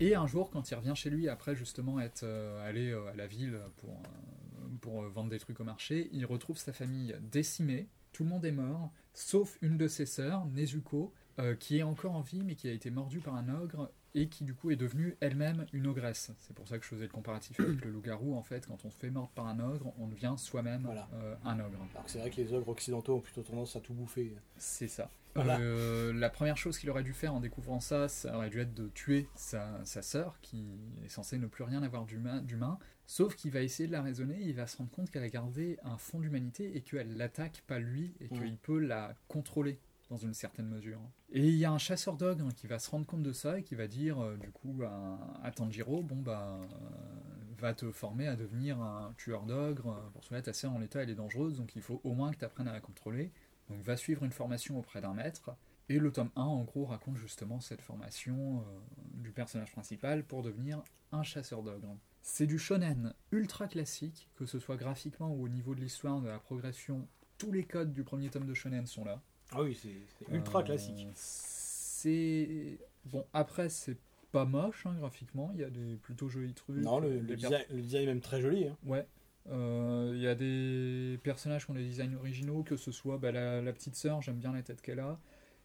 Et 0.00 0.14
un 0.14 0.26
jour, 0.28 0.48
quand 0.50 0.70
il 0.70 0.74
revient 0.76 0.92
chez 0.94 1.10
lui, 1.10 1.28
après 1.28 1.56
justement 1.56 1.98
être 2.00 2.22
euh, 2.22 2.66
allé 2.68 2.90
euh, 2.92 3.08
à 3.10 3.16
la 3.16 3.26
ville 3.26 3.58
pour, 3.78 3.90
euh, 3.90 4.47
pour 4.80 5.02
euh, 5.02 5.08
vendre 5.08 5.30
des 5.30 5.38
trucs 5.38 5.60
au 5.60 5.64
marché, 5.64 6.08
il 6.12 6.24
retrouve 6.26 6.56
sa 6.58 6.72
famille 6.72 7.14
décimée. 7.20 7.88
Tout 8.12 8.24
le 8.24 8.30
monde 8.30 8.44
est 8.44 8.52
mort, 8.52 8.90
sauf 9.14 9.58
une 9.62 9.76
de 9.76 9.86
ses 9.86 10.06
sœurs, 10.06 10.46
Nezuko, 10.46 11.12
euh, 11.38 11.54
qui 11.54 11.78
est 11.78 11.82
encore 11.82 12.14
en 12.14 12.22
vie, 12.22 12.42
mais 12.42 12.54
qui 12.56 12.68
a 12.68 12.72
été 12.72 12.90
mordue 12.90 13.20
par 13.20 13.34
un 13.34 13.48
ogre 13.48 13.90
et 14.14 14.28
qui 14.28 14.42
du 14.44 14.54
coup 14.54 14.70
est 14.70 14.76
devenue 14.76 15.16
elle-même 15.20 15.66
une 15.72 15.86
ogresse. 15.86 16.32
C'est 16.40 16.56
pour 16.56 16.66
ça 16.66 16.78
que 16.78 16.84
je 16.84 16.88
faisais 16.88 17.04
le 17.04 17.10
comparatif 17.12 17.60
avec 17.60 17.84
le 17.84 17.90
loup-garou. 17.90 18.34
En 18.34 18.42
fait, 18.42 18.66
quand 18.66 18.84
on 18.84 18.90
se 18.90 18.96
fait 18.96 19.10
mordre 19.10 19.30
par 19.34 19.46
un 19.46 19.60
ogre, 19.60 19.92
on 19.98 20.08
devient 20.08 20.34
soi-même 20.38 20.82
Voilà. 20.84 21.08
euh, 21.14 21.34
un 21.44 21.60
ogre. 21.60 21.78
Alors 21.92 22.04
que 22.06 22.10
c'est 22.10 22.18
vrai 22.18 22.30
que 22.30 22.36
les 22.40 22.52
ogres 22.52 22.68
occidentaux 22.70 23.16
ont 23.16 23.20
plutôt 23.20 23.42
tendance 23.42 23.76
à 23.76 23.80
tout 23.80 23.92
bouffer. 23.94 24.34
C'est 24.56 24.88
ça. 24.88 25.10
Voilà. 25.34 25.60
Euh, 25.60 26.12
la 26.14 26.30
première 26.30 26.56
chose 26.56 26.78
qu'il 26.78 26.90
aurait 26.90 27.04
dû 27.04 27.12
faire 27.12 27.34
en 27.34 27.40
découvrant 27.40 27.78
ça, 27.78 28.08
ça 28.08 28.34
aurait 28.36 28.50
dû 28.50 28.58
être 28.60 28.74
de 28.74 28.88
tuer 28.88 29.28
sa, 29.36 29.84
sa 29.84 30.02
sœur, 30.02 30.40
qui 30.40 30.64
est 31.04 31.08
censée 31.08 31.38
ne 31.38 31.46
plus 31.46 31.62
rien 31.62 31.82
avoir 31.82 32.06
d'humain. 32.06 32.78
Sauf 33.10 33.36
qu'il 33.36 33.50
va 33.52 33.62
essayer 33.62 33.86
de 33.86 33.92
la 33.92 34.02
raisonner, 34.02 34.36
il 34.42 34.54
va 34.54 34.66
se 34.66 34.76
rendre 34.76 34.90
compte 34.90 35.10
qu'elle 35.10 35.22
a 35.22 35.30
gardé 35.30 35.78
un 35.82 35.96
fond 35.96 36.20
d'humanité 36.20 36.76
et 36.76 36.82
qu'elle 36.82 37.16
l'attaque 37.16 37.64
pas 37.66 37.78
lui 37.78 38.14
et 38.20 38.28
qu'il 38.28 38.58
peut 38.58 38.78
la 38.78 39.14
contrôler 39.28 39.80
dans 40.10 40.18
une 40.18 40.34
certaine 40.34 40.68
mesure. 40.68 41.00
Et 41.30 41.48
il 41.48 41.54
y 41.54 41.64
a 41.64 41.72
un 41.72 41.78
chasseur 41.78 42.18
d'ogres 42.18 42.52
qui 42.52 42.66
va 42.66 42.78
se 42.78 42.90
rendre 42.90 43.06
compte 43.06 43.22
de 43.22 43.32
ça 43.32 43.58
et 43.58 43.62
qui 43.62 43.74
va 43.74 43.86
dire 43.86 44.22
euh, 44.22 44.36
du 44.36 44.50
coup 44.50 44.82
à, 44.82 45.40
à 45.42 45.50
Tanjiro, 45.50 46.02
bon 46.02 46.16
bah 46.16 46.60
euh, 46.60 46.66
va 47.56 47.72
te 47.72 47.90
former 47.90 48.28
à 48.28 48.36
devenir 48.36 48.78
un 48.78 49.14
tueur 49.16 49.46
d'ogres, 49.46 49.88
euh, 49.88 50.10
pour 50.12 50.22
cela 50.22 50.42
ta 50.42 50.52
sœur 50.52 50.72
en 50.72 50.78
l'état 50.78 51.02
elle 51.02 51.08
est 51.08 51.14
dangereuse, 51.14 51.56
donc 51.56 51.76
il 51.76 51.82
faut 51.82 52.02
au 52.04 52.12
moins 52.12 52.30
que 52.30 52.36
tu 52.36 52.44
apprennes 52.44 52.68
à 52.68 52.72
la 52.72 52.80
contrôler. 52.80 53.32
Donc 53.70 53.82
va 53.82 53.96
suivre 53.96 54.22
une 54.22 54.32
formation 54.32 54.78
auprès 54.78 55.00
d'un 55.00 55.14
maître. 55.14 55.50
Et 55.88 55.98
le 55.98 56.12
tome 56.12 56.30
1 56.36 56.42
en 56.42 56.64
gros 56.64 56.84
raconte 56.84 57.16
justement 57.16 57.60
cette 57.60 57.80
formation 57.80 58.60
euh, 58.60 58.78
du 59.14 59.32
personnage 59.32 59.72
principal 59.72 60.24
pour 60.24 60.42
devenir 60.42 60.82
un 61.12 61.22
chasseur 61.22 61.62
d'ogres. 61.62 61.96
C'est 62.22 62.46
du 62.46 62.58
shonen 62.58 63.14
ultra 63.32 63.66
classique, 63.68 64.28
que 64.36 64.44
ce 64.46 64.58
soit 64.58 64.76
graphiquement 64.76 65.30
ou 65.32 65.44
au 65.44 65.48
niveau 65.48 65.74
de 65.74 65.80
l'histoire, 65.80 66.20
de 66.20 66.28
la 66.28 66.38
progression, 66.38 67.08
tous 67.38 67.52
les 67.52 67.64
codes 67.64 67.92
du 67.92 68.02
premier 68.04 68.28
tome 68.28 68.46
de 68.46 68.54
shonen 68.54 68.86
sont 68.86 69.04
là. 69.04 69.20
Ah 69.52 69.62
oui, 69.62 69.74
c'est 69.80 69.94
ultra 70.34 70.60
Euh, 70.60 70.62
classique. 70.64 71.06
C'est. 71.14 72.78
Bon, 73.06 73.24
après, 73.32 73.68
c'est 73.68 73.96
pas 74.32 74.44
moche 74.44 74.84
hein, 74.86 74.94
graphiquement, 74.98 75.50
il 75.54 75.60
y 75.60 75.64
a 75.64 75.70
des 75.70 75.96
plutôt 75.96 76.28
jolis 76.28 76.52
trucs. 76.52 76.76
Non, 76.76 77.00
le, 77.00 77.08
des 77.08 77.20
le 77.20 77.26
per- 77.28 77.34
design, 77.36 77.64
le 77.70 77.80
design 77.80 78.02
est 78.02 78.06
même 78.06 78.20
très 78.20 78.40
joli. 78.40 78.66
hein. 78.68 78.76
Ouais. 78.86 79.06
Euh, 79.50 80.12
Il 80.14 80.20
y 80.20 80.26
a 80.26 80.34
des 80.34 81.18
personnages 81.22 81.64
qui 81.64 81.70
ont 81.70 81.74
des 81.74 81.84
designs 81.86 82.14
originaux, 82.16 82.62
que 82.62 82.76
ce 82.76 82.92
soit 82.92 83.16
bah, 83.16 83.32
la, 83.32 83.62
la 83.62 83.72
petite 83.72 83.94
sœur, 83.96 84.20
j'aime 84.20 84.36
bien 84.36 84.52
la 84.52 84.62
tête 84.62 84.82
qu'elle 84.82 85.00
a. 85.00 85.18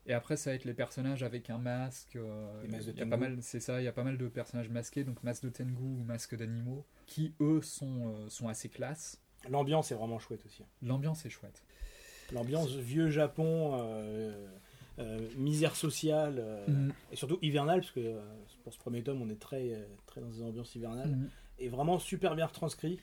Et 0.05 0.13
après, 0.13 0.35
ça 0.35 0.49
va 0.49 0.55
être 0.55 0.65
les 0.65 0.73
personnages 0.73 1.23
avec 1.23 1.49
un 1.49 1.57
masque. 1.57 2.15
euh, 2.17 2.61
il 2.65 2.97
y 2.97 3.01
a 3.01 3.05
pas 3.05 3.15
mal, 3.17 3.37
c'est 3.41 3.59
ça, 3.61 3.79
il 3.81 3.85
y 3.85 3.87
a 3.87 3.93
pas 3.93 4.03
mal 4.03 4.17
de 4.17 4.27
personnages 4.27 4.69
masqués, 4.69 5.03
donc 5.03 5.23
masque 5.23 5.43
de 5.45 5.49
Tengu 5.49 5.81
ou 5.81 6.03
masque 6.03 6.35
d'animaux, 6.35 6.85
qui 7.05 7.33
eux 7.39 7.61
sont, 7.61 8.07
euh, 8.13 8.29
sont 8.29 8.47
assez 8.49 8.67
classe. 8.69 9.21
L'ambiance 9.49 9.91
est 9.91 9.95
vraiment 9.95 10.19
chouette 10.19 10.45
aussi. 10.45 10.63
L'ambiance 10.81 11.25
est 11.25 11.29
chouette. 11.29 11.63
L'ambiance 12.33 12.71
vieux 12.75 13.09
Japon, 13.09 13.77
euh, 13.79 14.47
misère 15.37 15.75
sociale, 15.75 16.43
Mm. 16.67 16.89
et 17.11 17.15
surtout 17.15 17.39
hivernale, 17.41 17.79
parce 17.81 17.91
que 17.91 18.19
pour 18.63 18.73
ce 18.73 18.77
premier 18.79 19.03
tome, 19.03 19.21
on 19.21 19.29
est 19.29 19.39
très, 19.39 19.87
très 20.05 20.21
dans 20.21 20.31
une 20.31 20.43
ambiance 20.45 20.75
hivernale. 20.75 21.09
Mhm. 21.09 21.29
est 21.59 21.69
vraiment 21.69 21.99
super 21.99 22.35
bien 22.35 22.45
retranscrit 22.47 22.99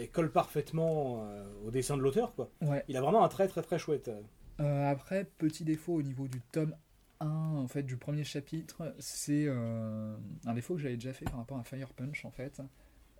et 0.00 0.08
colle 0.08 0.30
parfaitement 0.30 1.26
au 1.64 1.70
dessin 1.70 1.96
de 1.96 2.02
l'auteur. 2.02 2.34
quoi. 2.34 2.50
Ouais. 2.60 2.84
Il 2.88 2.96
a 2.96 3.00
vraiment 3.00 3.24
un 3.24 3.28
très 3.28 3.46
très 3.48 3.62
très 3.62 3.78
chouette. 3.78 4.10
Euh, 4.60 4.90
après, 4.90 5.24
petit 5.38 5.64
défaut 5.64 5.94
au 5.94 6.02
niveau 6.02 6.28
du 6.28 6.40
tome 6.52 6.74
1, 7.20 7.26
en 7.26 7.68
fait, 7.68 7.82
du 7.82 7.96
premier 7.96 8.24
chapitre, 8.24 8.94
c'est 8.98 9.44
euh, 9.46 10.16
un 10.46 10.54
défaut 10.54 10.74
que 10.74 10.80
j'avais 10.80 10.96
déjà 10.96 11.12
fait 11.12 11.24
par 11.24 11.36
rapport 11.36 11.58
à 11.58 11.64
Fire 11.64 11.92
Punch, 11.94 12.24
en 12.24 12.30
fait. 12.30 12.60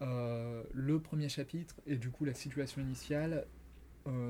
Euh, 0.03 0.63
le 0.73 1.01
premier 1.01 1.29
chapitre, 1.29 1.77
et 1.87 1.97
du 1.97 2.11
coup 2.11 2.25
la 2.25 2.35
situation 2.35 2.81
initiale, 2.83 3.47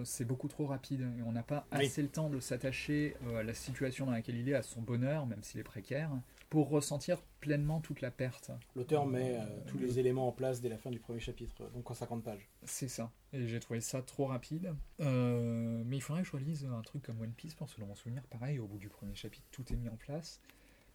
c'est 0.04 0.24
beaucoup 0.24 0.46
trop 0.46 0.66
rapide, 0.66 1.00
et 1.18 1.22
on 1.22 1.32
n'a 1.32 1.42
pas 1.42 1.66
Oui. 1.72 1.86
assez 1.86 2.00
le 2.00 2.08
temps 2.08 2.30
de 2.30 2.38
s'attacher 2.38 3.16
à 3.36 3.42
la 3.42 3.54
situation 3.54 4.06
dans 4.06 4.12
laquelle 4.12 4.36
il 4.36 4.48
est, 4.48 4.54
à 4.54 4.62
son 4.62 4.80
bonheur, 4.80 5.26
même 5.26 5.42
s'il 5.42 5.58
est 5.58 5.64
précaire, 5.64 6.12
pour 6.54 6.68
ressentir 6.68 7.20
pleinement 7.40 7.80
toute 7.80 8.00
la 8.00 8.12
perte. 8.12 8.52
L'auteur 8.76 9.06
met 9.06 9.36
euh, 9.40 9.44
tous 9.66 9.76
le- 9.76 9.86
les 9.86 9.98
éléments 9.98 10.28
en 10.28 10.30
place 10.30 10.60
dès 10.60 10.68
la 10.68 10.78
fin 10.78 10.88
du 10.92 11.00
premier 11.00 11.18
chapitre, 11.18 11.64
euh, 11.64 11.68
donc 11.70 11.90
en 11.90 11.94
50 11.94 12.22
pages. 12.22 12.48
C'est 12.62 12.86
ça. 12.86 13.10
Et 13.32 13.48
j'ai 13.48 13.58
trouvé 13.58 13.80
ça 13.80 14.02
trop 14.02 14.26
rapide. 14.26 14.72
Euh, 15.00 15.82
mais 15.84 15.96
il 15.96 16.00
faudrait 16.00 16.22
que 16.22 16.28
je 16.28 16.32
relise 16.32 16.64
un 16.64 16.80
truc 16.82 17.02
comme 17.02 17.20
One 17.20 17.32
Piece 17.32 17.54
pour 17.54 17.68
se 17.68 17.80
le 17.80 17.86
souvenir. 17.96 18.22
Pareil, 18.30 18.60
au 18.60 18.68
bout 18.68 18.78
du 18.78 18.88
premier 18.88 19.16
chapitre, 19.16 19.44
tout 19.50 19.64
est 19.72 19.76
mis 19.76 19.88
en 19.88 19.96
place. 19.96 20.40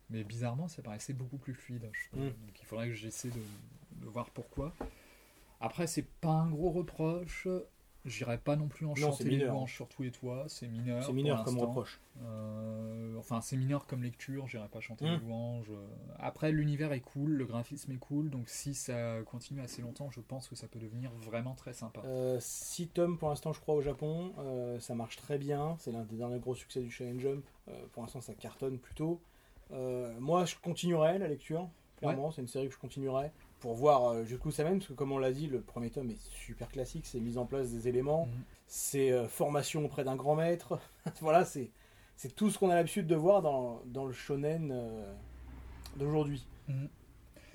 Mais 0.09 0.23
bizarrement, 0.23 0.69
ça 0.69 0.81
paraissait 0.81 1.11
beaucoup 1.11 1.37
plus 1.37 1.53
fluide. 1.53 1.89
je. 1.91 2.17
Mm. 2.17 2.23
Donc 2.29 2.61
il 2.61 2.65
faudrait 2.65 2.87
que 2.87 2.93
j'essaie 2.93 3.27
de, 3.29 3.41
de 4.01 4.07
voir 4.07 4.29
pourquoi. 4.29 4.73
Après, 5.59 5.87
c'est 5.87 6.07
pas 6.21 6.29
un 6.31 6.49
gros 6.49 6.69
reproche. 6.71 7.49
J'irai 8.05 8.37
pas 8.37 8.55
non 8.55 8.67
plus 8.69 8.85
en 8.85 8.95
chanter 8.95 9.25
les 9.25 9.37
louanges 9.45 9.73
sur 9.73 9.87
tous 9.89 10.03
les 10.03 10.11
toits. 10.11 10.45
C'est 10.47 10.67
mineur. 10.69 11.03
C'est 11.03 11.11
mineur 11.13 11.43
comme 11.43 11.59
reproche. 11.59 11.99
Euh, 12.23 13.15
enfin, 13.17 13.41
c'est 13.41 13.57
mineur 13.57 13.85
comme 13.85 14.03
lecture, 14.03 14.47
j'irai 14.47 14.67
pas 14.69 14.79
chanter 14.79 15.05
Mm. 15.05 15.07
les 15.09 15.17
louanges. 15.17 15.69
euh. 15.71 15.85
Après, 16.17 16.51
l'univers 16.51 16.93
est 16.93 17.01
cool, 17.01 17.31
le 17.31 17.45
graphisme 17.45 17.91
est 17.91 17.97
cool, 17.97 18.29
donc 18.29 18.47
si 18.49 18.73
ça 18.73 19.21
continue 19.25 19.61
assez 19.61 19.81
longtemps, 19.81 20.09
je 20.11 20.21
pense 20.21 20.47
que 20.47 20.55
ça 20.55 20.67
peut 20.67 20.79
devenir 20.79 21.11
vraiment 21.11 21.55
très 21.55 21.73
sympa. 21.73 22.01
6 22.39 22.87
tomes 22.87 23.17
pour 23.17 23.29
l'instant, 23.29 23.51
je 23.53 23.59
crois, 23.59 23.75
au 23.75 23.81
Japon. 23.81 24.33
Euh, 24.39 24.79
ça 24.79 24.95
marche 24.95 25.17
très 25.17 25.37
bien. 25.37 25.75
C'est 25.79 25.91
l'un 25.91 26.03
des 26.03 26.15
derniers 26.15 26.39
gros 26.39 26.55
succès 26.55 26.81
du 26.81 26.89
Shonen 26.91 27.19
Jump. 27.19 27.43
Euh, 27.67 27.73
pour 27.91 28.01
l'instant, 28.03 28.21
ça 28.21 28.33
cartonne 28.33 28.79
plutôt. 28.79 29.19
Euh, 29.71 30.13
moi, 30.19 30.45
je 30.45 30.55
continuerai 30.61 31.19
la 31.19 31.27
lecture. 31.27 31.69
Clairement, 31.97 32.31
c'est 32.31 32.41
une 32.41 32.47
série 32.47 32.69
que 32.69 32.73
je 32.73 32.79
continuerai 32.79 33.29
pour 33.59 33.73
voir 33.73 34.09
euh, 34.09 34.23
jusqu'où 34.25 34.51
ça 34.51 34.63
mène. 34.63 34.79
Parce 34.79 34.87
que, 34.87 34.93
comme 34.93 35.11
on 35.11 35.17
l'a 35.17 35.31
dit, 35.31 35.47
le 35.47 35.61
premier 35.61 35.89
tome 35.89 36.09
est 36.11 36.19
super 36.31 36.69
classique. 36.69 37.05
C'est 37.05 37.19
mise 37.19 37.37
en 37.37 37.45
place 37.45 37.69
des 37.71 37.87
éléments. 37.87 38.25
Mhm. 38.27 38.43
C'est 38.67 39.11
euh, 39.11 39.27
formation 39.27 39.83
auprès 39.85 40.03
d'un 40.03 40.15
grand 40.15 40.35
maître. 40.35 40.79
voilà, 41.21 41.45
c'est 41.45 41.71
c'est 42.15 42.35
tout 42.35 42.49
ce 42.49 42.59
qu'on 42.59 42.69
a 42.69 42.75
l'habitude 42.75 43.07
de 43.07 43.15
voir 43.15 43.41
dans, 43.41 43.81
dans 43.85 44.05
le 44.05 44.11
shonen 44.11 44.71
euh, 44.73 45.13
d'aujourd'hui. 45.95 46.45
Mhm. 46.67 46.89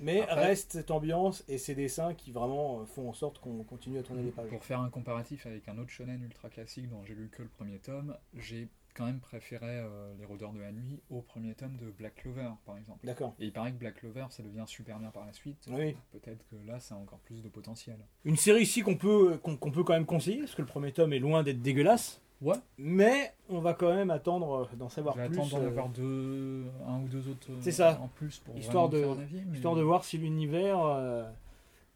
Mais 0.01 0.21
Après- 0.21 0.47
reste 0.47 0.73
cette 0.73 0.91
ambiance 0.91 1.43
et 1.47 1.57
ces 1.57 1.73
dessins 1.73 2.13
qui 2.13 2.31
vraiment 2.31 2.85
font 2.85 3.07
en 3.09 3.13
sorte 3.13 3.39
qu'on 3.39 3.63
continue 3.63 3.97
à 3.99 4.03
tourner 4.03 4.23
les 4.23 4.31
pages. 4.31 4.49
Pour 4.49 4.63
faire 4.65 4.81
un 4.81 4.89
comparatif 4.89 5.45
avec 5.45 5.69
un 5.69 5.77
autre 5.77 5.89
shonen 5.89 6.21
ultra 6.21 6.49
classique 6.49 6.89
dont 6.89 7.01
j'ai 7.05 7.13
lu 7.15 7.29
que 7.31 7.43
le 7.43 7.47
premier 7.47 7.77
tome, 7.77 8.17
j'ai 8.33 8.67
quand 8.95 9.05
même 9.05 9.19
préféré 9.19 9.67
euh, 9.67 10.13
Les 10.17 10.25
Rôdeurs 10.25 10.53
de 10.53 10.59
la 10.59 10.71
Nuit 10.71 10.99
au 11.09 11.21
premier 11.21 11.53
tome 11.53 11.75
de 11.77 11.91
Black 11.91 12.15
Clover, 12.15 12.49
par 12.65 12.77
exemple. 12.77 13.05
D'accord. 13.05 13.35
Et 13.39 13.45
il 13.45 13.51
paraît 13.51 13.71
que 13.71 13.77
Black 13.77 13.95
Clover, 13.95 14.25
ça 14.29 14.41
devient 14.41 14.63
super 14.65 14.97
bien 14.99 15.09
par 15.11 15.25
la 15.25 15.33
suite. 15.33 15.67
Oui. 15.69 15.95
Peut-être 16.11 16.43
que 16.49 16.55
là, 16.65 16.79
ça 16.79 16.95
a 16.95 16.97
encore 16.97 17.19
plus 17.19 17.43
de 17.43 17.49
potentiel. 17.49 17.97
Une 18.23 18.37
série 18.37 18.61
ici 18.63 18.81
qu'on 18.81 18.95
peut, 18.95 19.37
qu'on 19.43 19.57
qu'on 19.57 19.71
peut 19.71 19.83
quand 19.83 19.93
même 19.93 20.05
conseiller, 20.05 20.39
parce 20.39 20.55
que 20.55 20.61
le 20.61 20.67
premier 20.67 20.91
tome 20.93 21.13
est 21.13 21.19
loin 21.19 21.43
d'être 21.43 21.61
dégueulasse. 21.61 22.21
Ouais. 22.41 22.55
Mais 22.77 23.33
on 23.49 23.59
va 23.59 23.73
quand 23.73 23.93
même 23.95 24.11
attendre 24.11 24.67
euh, 24.71 24.75
d'en 24.75 24.89
savoir 24.89 25.15
plus. 25.15 25.23
attendre 25.23 25.49
d'en 25.51 25.63
euh, 25.63 25.67
avoir 25.67 25.89
deux, 25.89 26.65
un 26.87 26.99
ou 27.01 27.07
deux 27.07 27.27
autres 27.29 27.47
C'est 27.61 27.71
ça. 27.71 27.99
en 28.01 28.07
plus 28.09 28.39
pour 28.39 28.57
Histoire 28.57 28.89
de- 28.89 28.99
faire 28.99 29.09
un 29.11 29.19
avis, 29.19 29.41
mais- 29.45 29.55
Histoire 29.55 29.75
de 29.75 29.81
voir 29.81 30.03
si 30.03 30.17
l'univers 30.17 30.79
euh, 30.81 31.23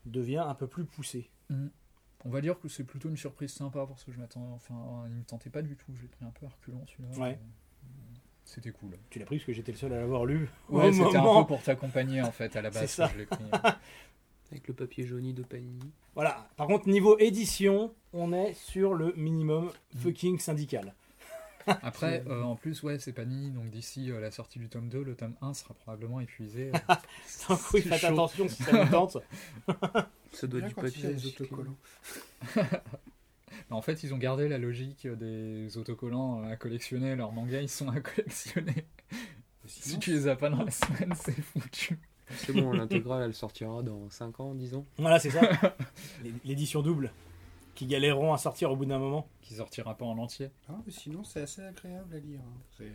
devient 0.05 0.43
un 0.47 0.55
peu 0.55 0.67
plus 0.67 0.85
poussé. 0.85 1.29
On 2.25 2.29
va 2.29 2.41
dire 2.41 2.59
que 2.59 2.67
c'est 2.67 2.83
plutôt 2.83 3.09
une 3.09 3.17
surprise 3.17 3.51
sympa 3.53 3.85
parce 3.87 4.03
que 4.03 4.11
je 4.11 4.19
m'attends. 4.19 4.51
Enfin, 4.53 4.75
il 5.07 5.15
me 5.15 5.23
tentait 5.23 5.49
pas 5.49 5.61
du 5.61 5.75
tout. 5.75 5.91
J'ai 6.01 6.07
pris 6.07 6.25
un 6.25 6.31
peu 6.31 6.45
à 6.45 6.49
reculons 6.49 6.85
celui-là. 6.87 7.17
Ouais. 7.17 7.39
C'était 8.45 8.71
cool. 8.71 8.97
Tu 9.09 9.19
l'as 9.19 9.25
pris 9.25 9.37
parce 9.37 9.45
que 9.45 9.53
j'étais 9.53 9.71
le 9.71 9.77
seul 9.77 9.93
à 9.93 9.97
l'avoir 9.99 10.25
lu. 10.25 10.49
Ouais, 10.69 10.91
c'était 10.91 11.15
un 11.17 11.41
peu 11.41 11.47
pour 11.47 11.61
t'accompagner 11.61 12.21
en 12.21 12.31
fait 12.31 12.55
à 12.55 12.61
la 12.61 12.71
C'est 12.71 12.79
base 12.81 12.89
ça. 12.91 13.07
que 13.07 13.13
je 13.13 13.17
l'ai 13.19 13.25
pris. 13.25 13.43
Avec 14.51 14.67
le 14.67 14.73
papier 14.73 15.05
jauni 15.05 15.33
de 15.35 15.43
Panini. 15.43 15.91
Voilà. 16.15 16.49
Par 16.57 16.65
contre, 16.65 16.89
niveau 16.89 17.15
édition, 17.19 17.93
on 18.13 18.33
est 18.33 18.53
sur 18.55 18.95
le 18.95 19.13
minimum 19.15 19.71
Mm. 19.93 19.99
fucking 19.99 20.39
syndical. 20.39 20.93
Après, 21.81 22.23
euh, 22.27 22.43
en 22.43 22.55
plus, 22.55 22.81
ouais, 22.83 22.99
c'est 22.99 23.13
pas 23.13 23.25
ni. 23.25 23.51
Donc 23.51 23.69
d'ici 23.69 24.11
euh, 24.11 24.19
la 24.19 24.31
sortie 24.31 24.59
du 24.59 24.69
tome 24.69 24.89
2, 24.89 25.03
le 25.03 25.15
tome 25.15 25.33
1 25.41 25.53
sera 25.53 25.73
probablement 25.73 26.19
épuisé. 26.19 26.71
Donc 27.49 27.59
oui, 27.73 27.81
C'est 27.83 27.89
faites 27.89 27.99
chaud. 28.01 28.07
attention 28.07 28.47
si 28.47 28.63
ça 28.63 28.83
vous 28.83 28.91
tente. 28.91 29.17
Ça 30.31 30.45
doit 30.47 30.61
du 30.61 30.73
papier. 30.73 31.07
a 31.07 31.09
les 31.11 31.25
autocollants. 31.27 31.75
En 33.71 33.81
fait, 33.81 34.01
ils 34.03 34.13
ont 34.13 34.17
gardé 34.17 34.47
la 34.47 34.57
logique 34.57 35.05
des 35.07 35.77
autocollants 35.77 36.43
à 36.43 36.55
collectionner. 36.55 37.15
Leurs 37.15 37.31
mangas, 37.31 37.61
ils 37.61 37.69
sont 37.69 37.89
à 37.89 37.99
collectionner. 37.99 38.85
Si 39.67 39.99
tu 39.99 40.11
les 40.11 40.27
as 40.27 40.35
pas 40.35 40.49
dans 40.49 40.63
la 40.63 40.71
semaine, 40.71 41.13
c'est 41.15 41.39
foutu. 41.39 41.99
C'est 42.37 42.53
bon, 42.53 42.71
l'intégrale 42.71 43.23
elle 43.25 43.33
sortira 43.35 43.83
dans 43.83 44.09
5 44.09 44.39
ans, 44.39 44.55
10 44.55 44.75
ans. 44.75 44.85
Voilà, 44.97 45.19
c'est 45.19 45.29
ça. 45.31 45.41
L'é- 46.23 46.33
L'édition 46.45 46.81
double 46.81 47.11
qui 47.79 47.85
galéreront 47.87 48.33
à 48.33 48.37
sortir 48.37 48.71
au 48.71 48.75
bout 48.75 48.85
d'un 48.85 48.99
moment. 48.99 49.25
Qui 49.41 49.53
sortira 49.53 49.95
pas 49.95 50.03
en 50.03 50.17
entier. 50.17 50.49
Ah, 50.67 50.73
mais 50.85 50.91
sinon, 50.91 51.23
c'est 51.23 51.39
assez 51.39 51.61
agréable 51.61 52.13
à 52.13 52.19
lire. 52.19 52.41
hein. 52.41 52.59
C'est- 52.77 52.91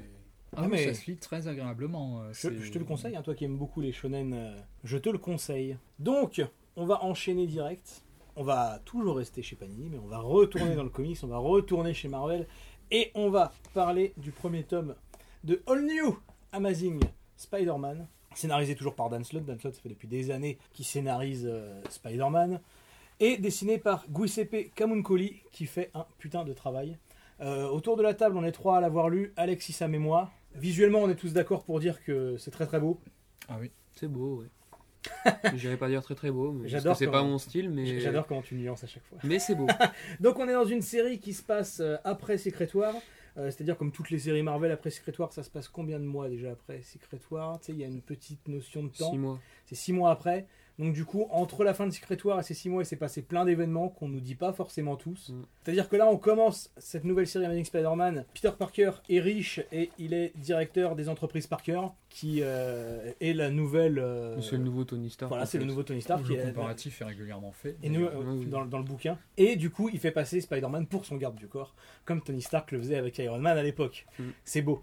Ah, 0.57 0.61
Ah, 0.65 0.69
mais 0.69 0.93
ça 0.93 1.01
se 1.01 1.11
lit 1.11 1.17
très 1.17 1.49
agréablement. 1.49 2.21
euh, 2.21 2.33
je 2.35 2.71
te 2.71 2.79
le 2.79 2.85
conseille, 2.85 3.17
hein, 3.17 3.23
toi 3.23 3.35
qui 3.35 3.47
aimes 3.47 3.57
beaucoup 3.57 3.81
les 3.81 3.93
shonen, 3.93 4.35
euh, 4.35 4.55
je 4.85 4.99
te 4.99 5.09
le 5.09 5.17
conseille. 5.17 5.79
Donc, 5.99 6.43
on 6.77 6.85
va 6.85 7.03
enchaîner 7.03 7.47
direct. 7.47 8.03
On 8.37 8.43
va 8.45 8.79
toujours 8.85 9.17
rester 9.17 9.43
chez 9.43 9.57
Panini, 9.57 9.89
mais 9.91 9.99
on 9.99 10.07
va 10.07 10.19
retourner 10.19 10.77
dans 10.77 10.83
le 10.85 10.91
comics, 10.91 11.19
on 11.23 11.29
va 11.29 11.39
retourner 11.39 11.95
chez 11.95 12.09
Marvel, 12.09 12.47
et 12.91 13.11
on 13.15 13.31
va 13.31 13.53
parler 13.73 14.13
du 14.19 14.33
premier 14.33 14.65
tome 14.65 14.95
de 15.45 15.63
All 15.67 15.83
New 15.87 16.19
Amazing 16.53 17.01
Spider-Man, 17.37 18.07
scénarisé 18.35 18.75
toujours 18.77 18.95
par 18.95 19.09
Dan 19.09 19.25
Slott. 19.25 19.45
Dan 19.47 19.59
Slott, 19.59 19.75
ça 19.75 19.81
fait 19.81 19.89
depuis 19.89 20.09
des 20.09 20.31
années 20.31 20.59
qu'il 20.75 20.85
scénarise 20.85 21.47
euh, 21.51 21.81
Spider-Man, 21.89 22.61
et 23.21 23.37
dessiné 23.39 23.79
par 23.79 24.05
Giuseppe 24.15 24.73
Camuncoli, 24.75 25.43
qui 25.53 25.67
fait 25.67 25.91
un 25.95 26.07
putain 26.19 26.45
de 26.45 26.53
travail. 26.53 26.99
Euh, 27.41 27.67
autour 27.69 27.97
de 27.97 28.03
la 28.03 28.15
table, 28.15 28.37
on 28.37 28.45
est 28.45 28.53
trois 28.53 28.79
à 28.79 28.81
l'avoir 28.81 29.09
lu, 29.09 29.33
Alexis, 29.37 29.73
Sam 29.73 29.95
et 29.95 29.99
moi. 29.99 30.31
Visuellement, 30.55 31.01
on 31.01 31.09
est 31.09 31.17
tous 31.17 31.33
d'accord 31.33 31.65
pour 31.65 31.81
dire 31.81 32.03
que 32.05 32.37
c'est 32.37 32.51
très 32.51 32.67
très 32.67 32.79
beau. 32.79 33.01
Ah 33.49 33.57
oui. 33.61 33.71
C'est 33.95 34.09
beau, 34.09 34.43
ouais. 34.43 34.49
J'irais 35.57 35.77
pas 35.77 35.89
dire 35.89 36.03
très 36.03 36.15
très 36.15 36.31
beau, 36.31 36.53
mais 36.53 36.63
parce 36.63 36.73
J'adore 36.73 36.93
que 36.95 36.99
c'est 36.99 37.11
pas 37.11 37.23
mon 37.23 37.39
style, 37.39 37.71
mais. 37.71 38.01
J'adore 38.01 38.27
comment 38.27 38.43
tu 38.43 38.55
nuances 38.55 38.85
à 38.85 38.87
chaque 38.87 39.05
fois. 39.05 39.19
Mais 39.25 39.39
c'est 39.39 39.55
beau. 39.55 39.67
Donc 40.21 40.39
on 40.39 40.49
est 40.49 40.53
dans 40.53 40.65
une 40.65 40.83
série 40.83 41.19
qui 41.19 41.35
se 41.35 41.43
passe 41.43 41.81
euh, 41.81 41.97
après 42.05 42.39
Secret 42.39 42.69
War. 42.75 42.95
Euh, 43.37 43.51
C'est-à-dire 43.51 43.77
comme 43.77 43.91
toutes 43.91 44.11
les 44.11 44.19
séries 44.19 44.43
Marvel 44.43 44.71
après 44.71 44.91
Secret 44.91 45.13
War, 45.19 45.33
ça 45.33 45.43
se 45.43 45.51
passe 45.51 45.69
combien 45.69 45.99
de 45.99 46.05
mois 46.05 46.29
déjà 46.29 46.53
après 46.53 46.83
Secret 46.83 47.21
War? 47.31 47.59
Tu 47.59 47.67
sais, 47.67 47.73
il 47.73 47.79
y 47.79 47.85
a 47.85 47.89
une 47.89 48.01
petite 48.01 48.47
notion 48.49 48.85
de 48.85 48.89
temps. 48.89 49.11
6 49.11 49.19
mois. 49.19 49.41
C'est 49.67 49.75
six 49.75 49.93
mois 49.93 50.11
après. 50.11 50.47
Donc 50.79 50.93
du 50.93 51.05
coup, 51.05 51.27
entre 51.31 51.63
la 51.63 51.73
fin 51.73 51.87
de 51.87 51.93
Secret 51.93 52.19
War 52.25 52.41
et 52.41 52.43
ces 52.43 52.55
six 52.55 52.69
mois, 52.69 52.83
il 52.83 52.87
s'est 52.87 52.97
passé 52.97 53.23
plein 53.23 53.45
d'événements 53.45 53.89
qu'on 53.89 54.09
nous 54.09 54.21
dit 54.21 54.35
pas 54.35 54.53
forcément 54.53 54.97
tous. 54.97 55.29
Mm. 55.31 55.43
C'est-à-dire 55.63 55.89
que 55.89 55.95
là, 55.95 56.09
on 56.09 56.17
commence 56.17 56.71
cette 56.77 57.05
nouvelle 57.05 57.29
série 57.29 57.45
Amazing 57.45 57.65
Spider-Man. 57.65 58.25
Peter 58.35 58.51
Parker 58.59 58.91
est 59.09 59.21
riche 59.21 59.61
et 59.71 59.91
il 60.01 60.13
est 60.15 60.33
directeur 60.37 60.97
des 60.97 61.09
entreprises 61.09 61.47
Parker, 61.47 61.81
qui 62.09 62.41
euh, 62.43 63.13
est 63.21 63.35
la 63.35 63.51
nouvelle... 63.51 63.99
euh, 64.01 64.41
C'est 64.41 64.57
le 64.57 64.65
nouveau 64.65 64.83
Tony 64.85 65.11
Stark. 65.11 65.29
Voilà, 65.31 65.47
c'est 65.47 65.59
le 65.59 65.63
fait. 65.65 65.69
nouveau 65.69 65.83
Tony 65.85 66.03
Stark. 66.03 66.25
qui 66.25 66.33
le 66.33 66.41
est- 66.41 66.47
comparatif 66.53 67.01
est 67.01 67.05
régulièrement 67.05 67.53
fait. 67.53 67.77
et 67.83 67.89
nous, 67.89 68.05
euh, 68.07 68.23
oui. 68.27 68.47
dans 68.47 68.79
le 68.79 68.85
bouquin. 68.85 69.17
Et 69.37 69.55
du 69.55 69.71
coup, 69.71 69.89
il 69.93 70.01
fait 70.01 70.11
passer 70.11 70.41
Spider-Man 70.41 70.87
pour 70.87 71.05
son 71.05 71.17
garde 71.17 71.37
du 71.37 71.47
corps, 71.47 71.75
comme 72.05 72.21
Tony 72.21 72.43
Stark 72.43 72.73
le 72.73 72.81
faisait 72.81 72.97
avec 72.97 73.17
Iron 73.19 73.39
Man 73.39 73.57
à 73.57 73.63
l'époque. 73.63 74.07
Mm. 74.19 74.23
C'est 74.45 74.63
beau. 74.63 74.83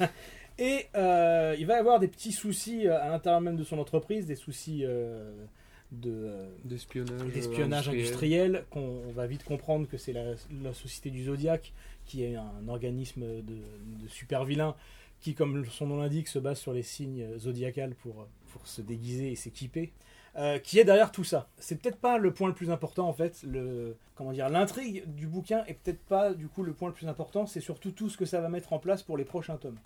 et 0.58 0.86
euh, 0.94 1.56
il 1.58 1.66
va 1.66 1.76
avoir 1.78 1.98
des 2.00 2.08
petits 2.08 2.32
soucis 2.32 2.86
euh, 2.86 3.00
à 3.02 3.08
l'intérieur 3.08 3.40
même 3.40 3.56
de 3.56 3.64
son 3.64 3.78
entreprise, 3.78 4.26
des 4.26 4.36
soucis 4.36 4.82
euh, 4.84 5.32
de, 5.92 6.30
D'espionnage. 6.64 7.32
d'espionnage 7.32 7.88
euh, 7.88 7.92
industriel, 7.92 8.64
qu'on 8.70 9.02
on 9.08 9.12
va 9.12 9.26
vite 9.26 9.44
comprendre 9.44 9.88
que 9.88 9.96
c'est 9.96 10.12
la, 10.12 10.34
la 10.62 10.72
société 10.74 11.10
du 11.10 11.24
Zodiac, 11.24 11.72
qui 12.06 12.24
est 12.24 12.36
un 12.36 12.68
organisme 12.68 13.22
de, 13.22 13.42
de 13.42 14.08
super 14.08 14.44
vilains, 14.44 14.74
qui, 15.20 15.34
comme 15.34 15.64
son 15.66 15.86
nom 15.86 15.96
l'indique, 15.98 16.28
se 16.28 16.38
base 16.38 16.58
sur 16.58 16.72
les 16.72 16.82
signes 16.82 17.26
zodiacales 17.38 17.94
pour, 17.94 18.26
pour 18.52 18.66
se 18.66 18.82
déguiser 18.82 19.32
et 19.32 19.36
s'équiper. 19.36 19.92
euh, 20.36 20.58
qui 20.58 20.78
est 20.80 20.84
derrière 20.84 21.12
tout 21.12 21.24
ça. 21.24 21.48
C'est 21.58 21.80
peut-être 21.80 21.98
pas 21.98 22.18
le 22.18 22.32
point 22.34 22.48
le 22.48 22.54
plus 22.54 22.70
important 22.70 23.08
en 23.08 23.12
fait. 23.12 23.42
Le 23.44 23.96
comment 24.16 24.32
dire, 24.32 24.48
l'intrigue 24.48 25.04
du 25.14 25.26
bouquin 25.26 25.64
est 25.66 25.74
peut-être 25.74 26.00
pas 26.06 26.34
du 26.34 26.48
coup 26.48 26.62
le 26.62 26.72
point 26.72 26.88
le 26.88 26.94
plus 26.94 27.08
important. 27.08 27.46
C'est 27.46 27.60
surtout 27.60 27.92
tout 27.92 28.08
ce 28.10 28.16
que 28.16 28.24
ça 28.24 28.40
va 28.40 28.48
mettre 28.48 28.72
en 28.72 28.78
place 28.80 29.02
pour 29.02 29.16
les 29.16 29.24
prochains 29.24 29.56
tomes. 29.56 29.78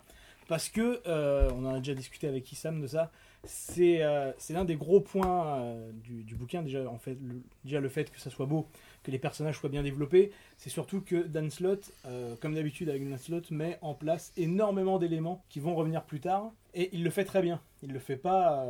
Parce 0.49 0.67
que, 0.69 0.99
euh, 1.05 1.51
on 1.55 1.63
en 1.63 1.75
a 1.75 1.77
déjà 1.77 1.93
discuté 1.93 2.27
avec 2.27 2.51
Issam 2.51 2.81
de 2.81 2.87
ça, 2.87 3.11
c'est 3.43 4.01
euh, 4.01 4.31
l'un 4.49 4.65
des 4.65 4.77
gros 4.77 4.99
points 4.99 5.59
euh, 5.59 5.91
du, 5.91 6.23
du 6.23 6.33
bouquin. 6.33 6.63
Déjà, 6.63 6.89
en 6.89 6.97
fait, 6.97 7.15
le, 7.21 7.43
déjà, 7.63 7.79
le 7.79 7.87
fait 7.87 8.11
que 8.11 8.19
ça 8.19 8.31
soit 8.31 8.47
beau, 8.47 8.67
que 9.03 9.11
les 9.11 9.19
personnages 9.19 9.59
soient 9.59 9.69
bien 9.69 9.83
développés. 9.83 10.31
C'est 10.57 10.71
surtout 10.71 11.01
que 11.01 11.21
Dan 11.21 11.51
Slott, 11.51 11.93
comme 12.41 12.55
d'habitude 12.55 12.89
avec 12.89 13.07
Dan 13.07 13.19
Slott, 13.19 13.51
met 13.51 13.77
en 13.83 13.93
place 13.93 14.33
énormément 14.37 14.97
d'éléments 14.97 15.45
qui 15.49 15.59
vont 15.59 15.75
revenir 15.75 16.03
plus 16.03 16.19
tard. 16.19 16.51
Et 16.73 16.89
il 16.93 17.03
le 17.03 17.11
fait 17.11 17.25
très 17.25 17.43
bien. 17.43 17.61
Il 17.83 17.93
le 17.93 17.99
fait 17.99 18.17
pas, 18.17 18.65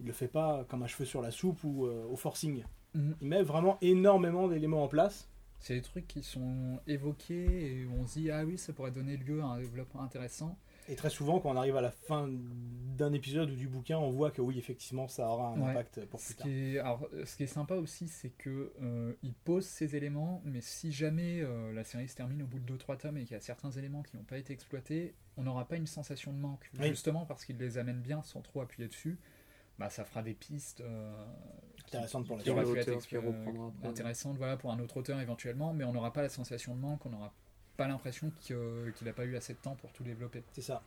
il 0.00 0.06
le 0.06 0.12
fait 0.12 0.28
pas 0.28 0.66
comme 0.68 0.82
un 0.82 0.88
cheveu 0.88 1.04
sur 1.04 1.22
la 1.22 1.30
soupe 1.30 1.62
ou 1.62 1.86
au 1.86 2.16
forcing. 2.16 2.64
Mhm. 2.94 3.16
Il 3.20 3.28
met 3.28 3.42
vraiment 3.44 3.78
énormément 3.82 4.48
d'éléments 4.48 4.82
en 4.82 4.88
place. 4.88 5.28
C'est 5.60 5.74
des 5.74 5.82
trucs 5.82 6.08
qui 6.08 6.22
sont 6.24 6.80
évoqués 6.88 7.78
et 7.78 7.86
où 7.86 7.94
on 8.00 8.06
se 8.06 8.18
dit 8.18 8.30
ah 8.30 8.44
oui 8.44 8.58
ça 8.58 8.72
pourrait 8.72 8.90
donner 8.90 9.16
lieu 9.16 9.40
à 9.40 9.46
un 9.46 9.60
développement 9.60 10.02
intéressant. 10.02 10.58
Et 10.88 10.96
très 10.96 11.08
souvent, 11.10 11.40
quand 11.40 11.50
on 11.50 11.56
arrive 11.56 11.76
à 11.76 11.80
la 11.80 11.90
fin 11.90 12.28
d'un 12.30 13.12
épisode 13.12 13.50
ou 13.50 13.54
du 13.56 13.68
bouquin, 13.68 13.96
on 13.98 14.10
voit 14.10 14.30
que 14.30 14.42
oui, 14.42 14.58
effectivement, 14.58 15.08
ça 15.08 15.26
aura 15.28 15.48
un 15.48 15.60
Ouais. 15.60 15.70
impact 15.70 16.04
pour 16.06 16.20
plus 16.20 16.28
Ce 16.28 16.32
tard. 16.34 16.46
qui 16.46 16.76
est, 16.76 16.78
alors, 16.78 17.08
euh, 17.14 17.24
ce 17.24 17.36
qui 17.36 17.42
est 17.44 17.46
sympa 17.48 17.74
aussi, 17.76 18.06
c'est 18.08 18.28
que 18.30 18.72
euh, 18.82 19.14
il 19.22 19.32
pose 19.32 19.64
ces 19.66 19.96
éléments, 19.96 20.42
mais 20.44 20.60
si 20.60 20.92
jamais 20.92 21.40
euh, 21.40 21.72
la 21.72 21.84
série 21.84 22.06
se 22.08 22.14
termine 22.16 22.42
au 22.42 22.46
bout 22.46 22.58
de 22.58 22.64
2-3 22.76 22.98
tomes 22.98 23.16
et 23.16 23.22
qu'il 23.24 23.32
y 23.32 23.36
a 23.36 23.40
certains 23.40 23.70
éléments 23.70 24.02
qui 24.02 24.16
n'ont 24.16 24.24
pas 24.24 24.36
été 24.38 24.52
exploités, 24.52 25.14
on 25.38 25.42
n'aura 25.44 25.66
pas 25.66 25.76
une 25.76 25.86
sensation 25.86 26.32
de 26.32 26.38
manque. 26.38 26.70
Oui. 26.78 26.88
Justement 26.88 27.24
parce 27.24 27.44
qu'il 27.46 27.56
les 27.56 27.78
amène 27.78 28.00
bien 28.00 28.22
sans 28.22 28.42
trop 28.42 28.60
appuyer 28.60 28.86
dessus, 28.88 29.18
bah, 29.78 29.88
ça 29.90 30.04
fera 30.04 30.22
des 30.22 30.34
pistes 30.34 30.82
euh, 30.82 31.24
qui- 31.78 31.96
Intéressante 31.96 32.26
pour 32.26 32.36
la 32.36 32.42
qui 32.42 32.50
reprendra 32.50 33.66
après. 33.68 33.88
intéressantes 33.88 34.36
voilà, 34.36 34.56
pour 34.56 34.70
un 34.70 34.78
autre 34.80 34.98
auteur 34.98 35.18
éventuellement, 35.20 35.72
mais 35.72 35.84
on 35.84 35.92
n'aura 35.92 36.12
pas 36.12 36.22
la 36.22 36.28
sensation 36.28 36.74
de 36.76 36.80
manque, 36.80 37.04
on 37.06 37.10
n'aura 37.10 37.34
pas 37.76 37.88
l'impression 37.88 38.30
qu'il 38.40 38.56
n'a 39.02 39.12
pas 39.12 39.24
eu 39.24 39.36
assez 39.36 39.52
de 39.54 39.58
temps 39.58 39.74
pour 39.76 39.92
tout 39.92 40.02
développer. 40.04 40.42
C'est 40.52 40.62
ça. 40.62 40.82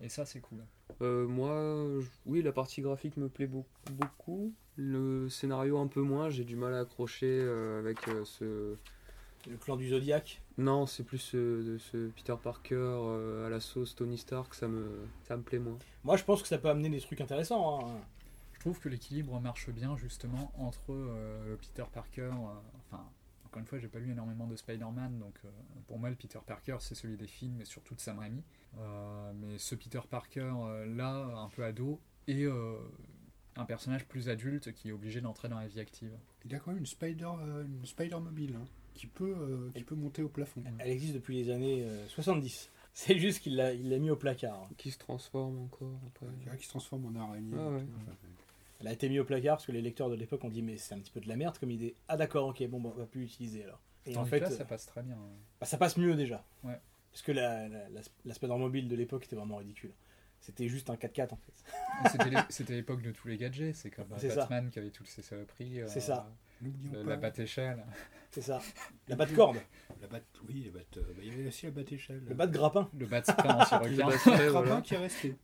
Et 0.00 0.08
ça, 0.08 0.24
c'est 0.24 0.40
cool. 0.40 0.58
Euh, 1.02 1.26
moi, 1.26 2.00
je- 2.00 2.06
oui, 2.26 2.42
la 2.42 2.52
partie 2.52 2.80
graphique 2.80 3.16
me 3.16 3.28
plaît 3.28 3.46
beaucoup. 3.46 3.68
beaucoup. 3.90 4.52
Le 4.76 5.28
scénario 5.28 5.78
un 5.78 5.86
peu 5.88 6.00
moins, 6.00 6.30
j'ai 6.30 6.44
du 6.44 6.56
mal 6.56 6.72
à 6.74 6.80
accrocher 6.80 7.26
euh, 7.28 7.80
avec 7.80 8.08
euh, 8.08 8.24
ce... 8.24 8.76
Le 9.48 9.56
clan 9.56 9.76
du 9.76 9.88
Zodiac. 9.88 10.42
Non, 10.58 10.86
c'est 10.86 11.02
plus 11.02 11.18
ce, 11.18 11.36
de 11.36 11.78
ce 11.78 12.08
Peter 12.08 12.34
Parker 12.42 12.74
euh, 12.76 13.46
à 13.46 13.50
la 13.50 13.60
sauce 13.60 13.94
Tony 13.94 14.18
Stark, 14.18 14.54
ça 14.54 14.68
me, 14.68 14.86
ça 15.24 15.36
me 15.36 15.42
plaît 15.42 15.58
moins. 15.58 15.78
Moi, 16.04 16.16
je 16.18 16.24
pense 16.24 16.42
que 16.42 16.48
ça 16.48 16.58
peut 16.58 16.68
amener 16.68 16.90
des 16.90 17.00
trucs 17.00 17.20
intéressants. 17.22 17.80
hein. 17.86 17.92
Je 18.52 18.60
trouve 18.60 18.78
que 18.78 18.90
l'équilibre 18.90 19.40
marche 19.40 19.70
bien 19.70 19.96
justement 19.96 20.52
entre 20.58 20.80
euh, 20.90 21.50
le 21.50 21.56
Peter 21.56 21.84
Parker. 21.92 22.22
euh, 22.22 22.30
enfin, 22.90 23.02
encore 23.50 23.60
une 23.60 23.66
fois, 23.66 23.78
j'ai 23.78 23.88
pas 23.88 23.98
lu 23.98 24.12
énormément 24.12 24.46
de 24.46 24.54
Spider-Man, 24.54 25.18
donc 25.18 25.34
euh, 25.44 25.48
pour 25.88 25.98
moi, 25.98 26.08
le 26.08 26.14
Peter 26.14 26.38
Parker, 26.46 26.76
c'est 26.78 26.94
celui 26.94 27.16
des 27.16 27.26
films 27.26 27.60
et 27.60 27.64
surtout 27.64 27.96
de 27.96 28.00
Sam 28.00 28.20
Raimi. 28.20 28.44
Euh, 28.78 29.32
mais 29.34 29.58
ce 29.58 29.74
Peter 29.74 30.00
Parker 30.08 30.52
euh, 30.62 30.86
là, 30.86 31.16
un 31.36 31.48
peu 31.48 31.64
ado, 31.64 32.00
et 32.28 32.44
euh, 32.44 32.78
un 33.56 33.64
personnage 33.64 34.06
plus 34.06 34.28
adulte 34.28 34.72
qui 34.72 34.90
est 34.90 34.92
obligé 34.92 35.20
d'entrer 35.20 35.48
dans 35.48 35.58
la 35.58 35.66
vie 35.66 35.80
active. 35.80 36.12
Il 36.44 36.54
a 36.54 36.60
quand 36.60 36.70
même 36.70 36.78
une 36.78 36.86
spider, 36.86 37.28
euh, 37.40 37.64
une 37.64 37.84
spider 37.84 38.20
mobile 38.20 38.56
hein, 38.56 38.64
qui 38.94 39.08
peut, 39.08 39.34
euh, 39.36 39.70
qui 39.74 39.82
peut 39.82 39.96
monter 39.96 40.22
au 40.22 40.28
plafond. 40.28 40.62
Elle 40.78 40.90
existe 40.90 41.14
depuis 41.14 41.34
les 41.34 41.50
années 41.50 41.82
euh, 41.82 42.06
70. 42.06 42.70
C'est 42.92 43.18
juste 43.18 43.40
qu'il 43.40 43.56
l'a 43.56 43.72
il 43.72 43.88
l'a 43.88 43.98
mis 43.98 44.10
au 44.10 44.16
placard. 44.16 44.68
Qui 44.76 44.92
se 44.92 44.98
transforme 44.98 45.58
encore 45.58 46.00
après. 46.06 46.56
Qui 46.56 46.64
se 46.64 46.70
transforme 46.70 47.06
en 47.06 47.20
araignée. 47.20 47.54
Ah 47.56 47.68
ouais. 47.68 47.84
Enfin, 47.96 48.12
Elle 48.80 48.88
a 48.88 48.92
été 48.92 49.08
mise 49.08 49.20
au 49.20 49.24
placard 49.24 49.56
parce 49.56 49.66
que 49.66 49.72
les 49.72 49.82
lecteurs 49.82 50.08
de 50.10 50.14
l'époque 50.16 50.42
ont 50.44 50.48
dit 50.48 50.62
mais 50.62 50.76
c'est 50.78 50.94
un 50.94 50.98
petit 50.98 51.10
peu 51.12 51.20
de 51.20 51.28
la 51.28 51.36
merde 51.36 51.58
comme 51.58 51.70
idée. 51.70 51.94
Ah 52.08 52.16
d'accord, 52.16 52.48
ok, 52.48 52.66
bon, 52.68 52.80
bah, 52.80 52.90
on 52.94 52.98
va 52.98 53.06
plus 53.06 53.20
l'utiliser 53.22 53.64
alors. 53.64 53.80
Et 54.06 54.16
en 54.16 54.24
fait, 54.24 54.40
là, 54.40 54.48
euh, 54.50 54.56
ça 54.56 54.64
passe 54.64 54.86
très 54.86 55.02
bien. 55.02 55.18
bah, 55.60 55.66
ça 55.66 55.76
passe 55.76 55.96
mieux 55.98 56.14
déjà. 56.16 56.44
Ouais. 56.64 56.80
Parce 57.12 57.22
que 57.22 57.32
la, 57.32 57.68
la, 57.68 57.88
la, 57.90 58.00
la 58.24 58.34
Spider 58.34 58.56
mobile 58.56 58.88
de 58.88 58.96
l'époque 58.96 59.24
était 59.26 59.36
vraiment 59.36 59.56
ridicule. 59.56 59.92
C'était 60.40 60.68
juste 60.68 60.88
un 60.88 60.94
4x4 60.94 61.34
en 61.34 61.36
fait. 61.36 61.64
Et 62.04 62.08
C'était 62.08 62.30
l'é- 62.30 62.36
C'était 62.48 62.72
l'époque 62.72 63.02
de 63.02 63.10
tous 63.12 63.28
les 63.28 63.36
gadgets, 63.36 63.74
c'est 63.76 63.90
comme 63.90 64.10
euh, 64.12 64.18
ça. 64.30 64.34
Batman 64.36 64.70
qui 64.70 64.78
avait 64.78 64.90
toutes 64.90 65.08
ses 65.08 65.20
saloperies. 65.20 65.82
euh, 65.82 65.86
C'est 65.86 66.00
ça. 66.00 66.30
Le- 66.62 67.02
La 67.02 67.16
batte-échelle. 67.16 67.84
C'est 68.30 68.40
ça. 68.40 68.60
La 69.08 69.16
bas 69.16 69.26
de 69.26 69.34
corde, 69.34 69.56
la 70.00 70.06
batte. 70.06 70.24
Oui, 70.48 70.62
la 70.64 70.70
batte. 70.78 70.96
euh, 70.96 71.02
bah, 71.14 71.20
il 71.22 71.28
y 71.28 71.32
avait 71.32 71.48
aussi 71.48 71.66
la 71.66 71.72
batte 71.72 71.92
échelle. 71.92 72.22
le 72.26 72.34
bas 72.34 72.46
de 72.46 72.52
grappin. 72.52 72.88
Le. 72.94 73.00
Le 73.00 73.06
Le 73.06 73.10
crapin 73.10 74.50
voilà. 74.50 74.80
qui 74.80 74.94
est 74.94 74.98
resté. 74.98 75.36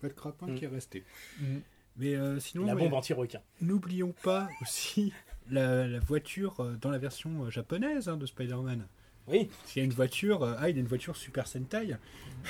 Pas 0.00 0.08
de 0.08 0.12
crapin 0.12 0.46
Mm. 0.48 0.54
qui 0.56 0.64
est 0.64 0.68
resté. 0.68 1.04
Mm. 1.40 1.58
Mais 1.98 2.14
euh, 2.14 2.38
sinon, 2.40 2.64
La 2.66 2.74
bombe 2.74 2.94
anti-requin. 2.94 3.40
n'oublions 3.60 4.14
pas 4.22 4.48
aussi 4.62 5.12
la, 5.50 5.86
la 5.86 5.98
voiture 6.00 6.60
euh, 6.60 6.76
dans 6.80 6.90
la 6.90 6.98
version 6.98 7.44
euh, 7.44 7.50
japonaise 7.50 8.08
hein, 8.08 8.16
de 8.16 8.26
Spider-Man. 8.26 8.86
Oui, 9.26 9.50
Il 9.74 9.78
y 9.78 9.82
a 9.82 9.84
une 9.84 9.92
voiture, 9.92 10.42
euh, 10.42 10.54
ah, 10.58 10.70
il 10.70 10.76
y 10.76 10.78
a 10.78 10.80
une 10.80 10.86
voiture 10.88 11.16
Super 11.16 11.46
Sentai 11.46 11.96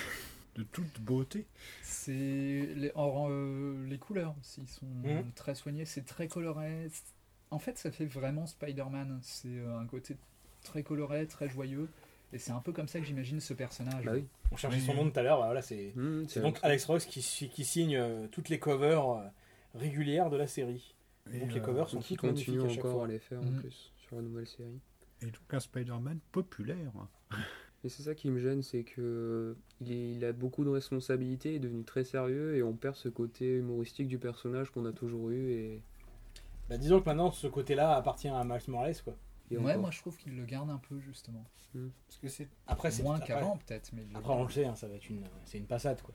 de 0.56 0.62
toute 0.64 1.00
beauté. 1.00 1.44
C'est 1.82 2.12
les, 2.12 2.90
or, 2.94 3.28
euh, 3.30 3.86
les 3.88 3.98
couleurs 3.98 4.34
aussi 4.40 4.66
sont 4.66 4.86
Mhm. 4.86 5.30
très 5.34 5.54
soignées, 5.54 5.84
c'est 5.84 6.04
très 6.04 6.28
coloré. 6.28 6.88
En 7.50 7.58
fait, 7.58 7.78
ça 7.78 7.90
fait 7.90 8.04
vraiment 8.06 8.46
Spider-Man. 8.46 9.18
C'est 9.22 9.48
euh, 9.48 9.78
un 9.78 9.86
côté 9.86 10.16
très 10.62 10.82
coloré, 10.82 11.26
très 11.26 11.48
joyeux. 11.48 11.88
Et 12.32 12.38
c'est 12.38 12.52
un 12.52 12.60
peu 12.60 12.72
comme 12.72 12.88
ça 12.88 13.00
que 13.00 13.06
j'imagine 13.06 13.40
ce 13.40 13.54
personnage. 13.54 14.04
Bah 14.04 14.12
oui. 14.14 14.26
on 14.52 14.56
cherchait 14.56 14.78
Oui. 14.78 14.84
son 14.84 14.94
nom 14.94 15.10
tout 15.10 15.18
à 15.18 15.22
l'heure. 15.22 15.38
voilà, 15.42 15.62
c'est 15.62 15.92
Mmh, 15.96 16.24
c'est 16.28 16.40
donc 16.42 16.58
Alex 16.62 16.84
Ross 16.84 17.06
qui, 17.06 17.22
si- 17.22 17.48
qui 17.48 17.64
signe 17.64 17.96
euh, 17.96 18.26
toutes 18.30 18.50
les 18.50 18.58
covers 18.58 19.22
régulières 19.74 20.30
de 20.30 20.36
la 20.36 20.46
série. 20.46 20.94
Et, 21.32 21.40
donc 21.40 21.52
les 21.52 21.60
euh, 21.60 21.64
covers 21.64 21.88
sont 21.88 21.98
qui 21.98 22.14
toutes 22.16 22.24
magnifiques 22.24 22.46
continue 22.56 22.66
à 22.66 22.74
chaque 22.74 22.84
encore 22.84 22.92
fois. 22.98 23.04
à 23.04 23.08
les 23.08 23.18
faire 23.18 23.40
en 23.42 23.52
plus 23.52 23.92
sur 23.98 24.16
la 24.16 24.22
nouvelle 24.22 24.46
série. 24.46 24.80
et 25.22 25.26
donc 25.26 25.42
un 25.52 25.60
Spider-Man 25.60 26.18
populaire. 26.32 26.92
Et 27.84 27.88
c'est 27.88 28.02
ça 28.02 28.16
qui 28.16 28.28
me 28.28 28.40
gêne, 28.40 28.60
c'est 28.62 28.82
que 28.82 29.56
il, 29.80 29.92
est- 29.92 30.10
il 30.14 30.24
a 30.24 30.32
beaucoup 30.32 30.64
de 30.64 30.68
responsabilités, 30.68 31.50
il 31.50 31.56
est 31.56 31.60
devenu 31.60 31.84
très 31.84 32.02
sérieux 32.02 32.56
et 32.56 32.62
on 32.64 32.72
perd 32.74 32.96
ce 32.96 33.08
côté 33.08 33.46
humoristique 33.58 34.08
du 34.08 34.18
personnage 34.18 34.70
qu'on 34.70 34.84
a 34.84 34.92
toujours 34.92 35.30
eu 35.30 35.52
et, 35.52 35.82
Bah, 36.68 36.76
disons 36.76 36.98
que 37.00 37.04
maintenant 37.04 37.30
ce 37.30 37.46
côté-là 37.46 37.94
appartient 37.94 38.26
à 38.26 38.42
Max 38.42 38.66
Morales 38.66 39.00
quoi. 39.04 39.14
et 39.52 39.56
Ouais, 39.58 39.70
encore. 39.70 39.82
moi 39.82 39.90
je 39.92 40.00
trouve 40.00 40.16
qu'il 40.16 40.34
le 40.36 40.44
garde 40.44 40.70
un 40.70 40.78
peu 40.78 40.98
justement. 40.98 41.44
Parce 41.72 42.18
que 42.20 42.26
c'est 42.28 42.48
Après 42.66 42.90
c'est 42.90 43.04
Moins 43.04 43.20
qu'avant 43.20 43.58
peut-être, 43.58 43.92
mais 43.92 44.04
Après 44.12 44.32
on 44.32 44.42
le 44.42 44.50
sait, 44.50 44.64
hein, 44.64 44.74
ça 44.74 44.88
va 44.88 44.94
être 44.96 45.08
une, 45.08 45.22
c'est 45.44 45.58
une 45.58 45.66
passade 45.66 46.02
quoi. 46.02 46.14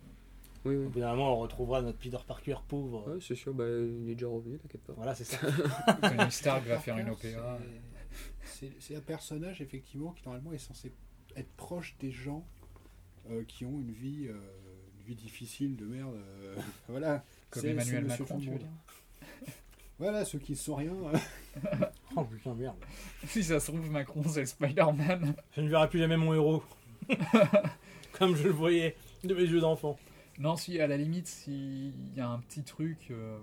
Oui, 0.66 0.76
Au 0.76 0.80
oui. 0.84 0.88
bout 0.88 1.00
d'un 1.00 1.10
moment 1.12 1.34
on 1.36 1.40
retrouvera 1.40 1.82
notre 1.82 1.98
Peter 1.98 2.18
Parker 2.26 2.56
pauvre. 2.68 3.08
Ouais, 3.14 3.20
c'est 3.22 3.36
sûr, 3.36 3.54
bah, 3.54 3.66
il 3.68 4.10
est 4.10 4.16
déjà 4.16 4.28
revenu, 4.28 4.58
t'inquiète 4.60 4.84
pas. 4.84 4.94
Voilà 4.94 5.14
c'est 5.16 5.26
ça. 5.26 5.38
Tony 6.02 6.32
Stark 6.32 6.66
va 6.66 6.80
faire 6.80 6.98
une 6.98 7.10
OPA. 7.10 7.60
c'est- 8.80 8.96
un 8.96 9.02
personnage 9.02 9.62
effectivement 9.62 10.12
qui 10.12 10.24
normalement 10.26 10.54
est 10.54 10.58
censé 10.58 10.92
être 11.36 11.52
proche 11.58 11.96
des 12.00 12.12
gens 12.12 12.46
euh, 13.30 13.44
qui 13.46 13.66
ont 13.66 13.80
une 13.80 13.92
vie, 13.92 14.28
euh, 14.28 14.34
une 15.00 15.06
vie 15.06 15.16
difficile 15.16 15.76
de 15.76 15.86
merde. 15.86 16.16
euh, 16.16 16.56
voilà. 16.88 17.24
Comme 17.50 17.66
Emmanuel 17.66 18.06
Macron, 18.06 18.40
tu 18.40 18.50
veux 18.50 18.58
dire 18.60 18.68
Voilà, 20.00 20.26
ceux 20.26 20.40
qui 20.40 20.54
ne 20.54 20.58
sont 20.58 20.76
rien. 20.76 20.94
oh 22.16 22.24
putain 22.24 22.54
merde. 22.56 22.76
Si 23.28 23.44
ça 23.44 23.60
se 23.60 23.68
trouve, 23.72 23.90
Macron 23.92 24.24
c'est 24.28 24.46
Spider-Man. 24.46 25.36
Je 25.56 25.62
ne 25.62 25.70
verrai 25.70 25.88
plus 25.90 26.00
jamais 26.00 26.18
mon 26.18 26.34
héros. 26.34 26.64
Comme 28.14 28.36
je 28.36 28.44
le 28.44 28.50
voyais 28.52 28.96
de 29.24 29.34
mes 29.34 29.44
yeux 29.44 29.60
d'enfant. 29.60 29.98
Non, 30.40 30.56
si 30.56 30.80
à 30.80 30.88
la 30.88 30.98
limite, 30.98 31.28
s'il 31.28 32.16
y 32.16 32.20
a 32.20 32.28
un 32.28 32.40
petit 32.40 32.64
truc 32.64 33.10
euh, 33.12 33.38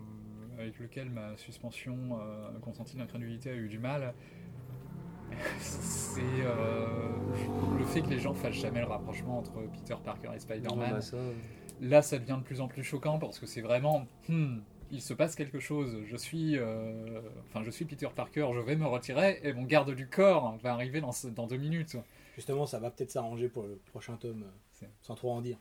avec 0.59 0.79
lequel 0.79 1.09
ma 1.09 1.37
suspension 1.37 1.97
euh, 2.21 2.51
consentie 2.61 2.97
d'incrédulité 2.97 3.51
a 3.51 3.55
eu 3.55 3.69
du 3.69 3.79
mal, 3.79 4.13
c'est 5.61 6.21
euh, 6.21 6.87
le 7.79 7.85
fait 7.85 8.03
que 8.03 8.09
les 8.09 8.19
gens 8.19 8.35
fassent 8.35 8.55
jamais 8.55 8.81
le 8.81 8.87
rapprochement 8.87 9.39
entre 9.39 9.63
Peter 9.73 9.95
Parker 10.05 10.31
et 10.35 10.41
Spider-Man. 10.41 10.91
Bah, 10.91 11.01
ça, 11.01 11.17
Là, 11.81 12.03
ça 12.03 12.19
devient 12.19 12.37
de 12.39 12.45
plus 12.45 12.61
en 12.61 12.69
plus 12.69 12.85
choquant 12.85 13.19
parce 13.19 13.39
que 13.39 13.47
c'est 13.47 13.63
vraiment, 13.63 14.07
hmm, 14.29 14.59
il 14.91 15.01
se 15.01 15.15
passe 15.15 15.35
quelque 15.35 15.61
chose. 15.61 15.97
Je 16.05 16.17
suis, 16.17 16.59
euh, 16.59 17.21
enfin, 17.49 17.63
je 17.65 17.71
suis 17.71 17.87
Peter 17.87 18.09
Parker, 18.15 18.49
je 18.55 18.61
vais 18.61 18.77
me 18.77 18.87
retirer 18.87 19.41
et 19.43 19.53
mon 19.53 19.65
garde 19.65 19.95
du 19.95 20.07
corps 20.07 20.59
va 20.63 20.73
arriver 20.73 21.01
dans, 21.01 21.47
deux 21.47 21.57
minutes. 21.57 21.97
Justement 22.35 22.67
ça 22.67 22.79
va 22.79 22.91
peut-être 22.91 23.11
s'arranger 23.11 23.49
pour 23.49 23.63
le 23.63 23.77
prochain 23.87 24.17
tome, 24.17 24.45
sans 25.01 25.15
trop 25.15 25.33
en 25.33 25.41
dire. 25.41 25.59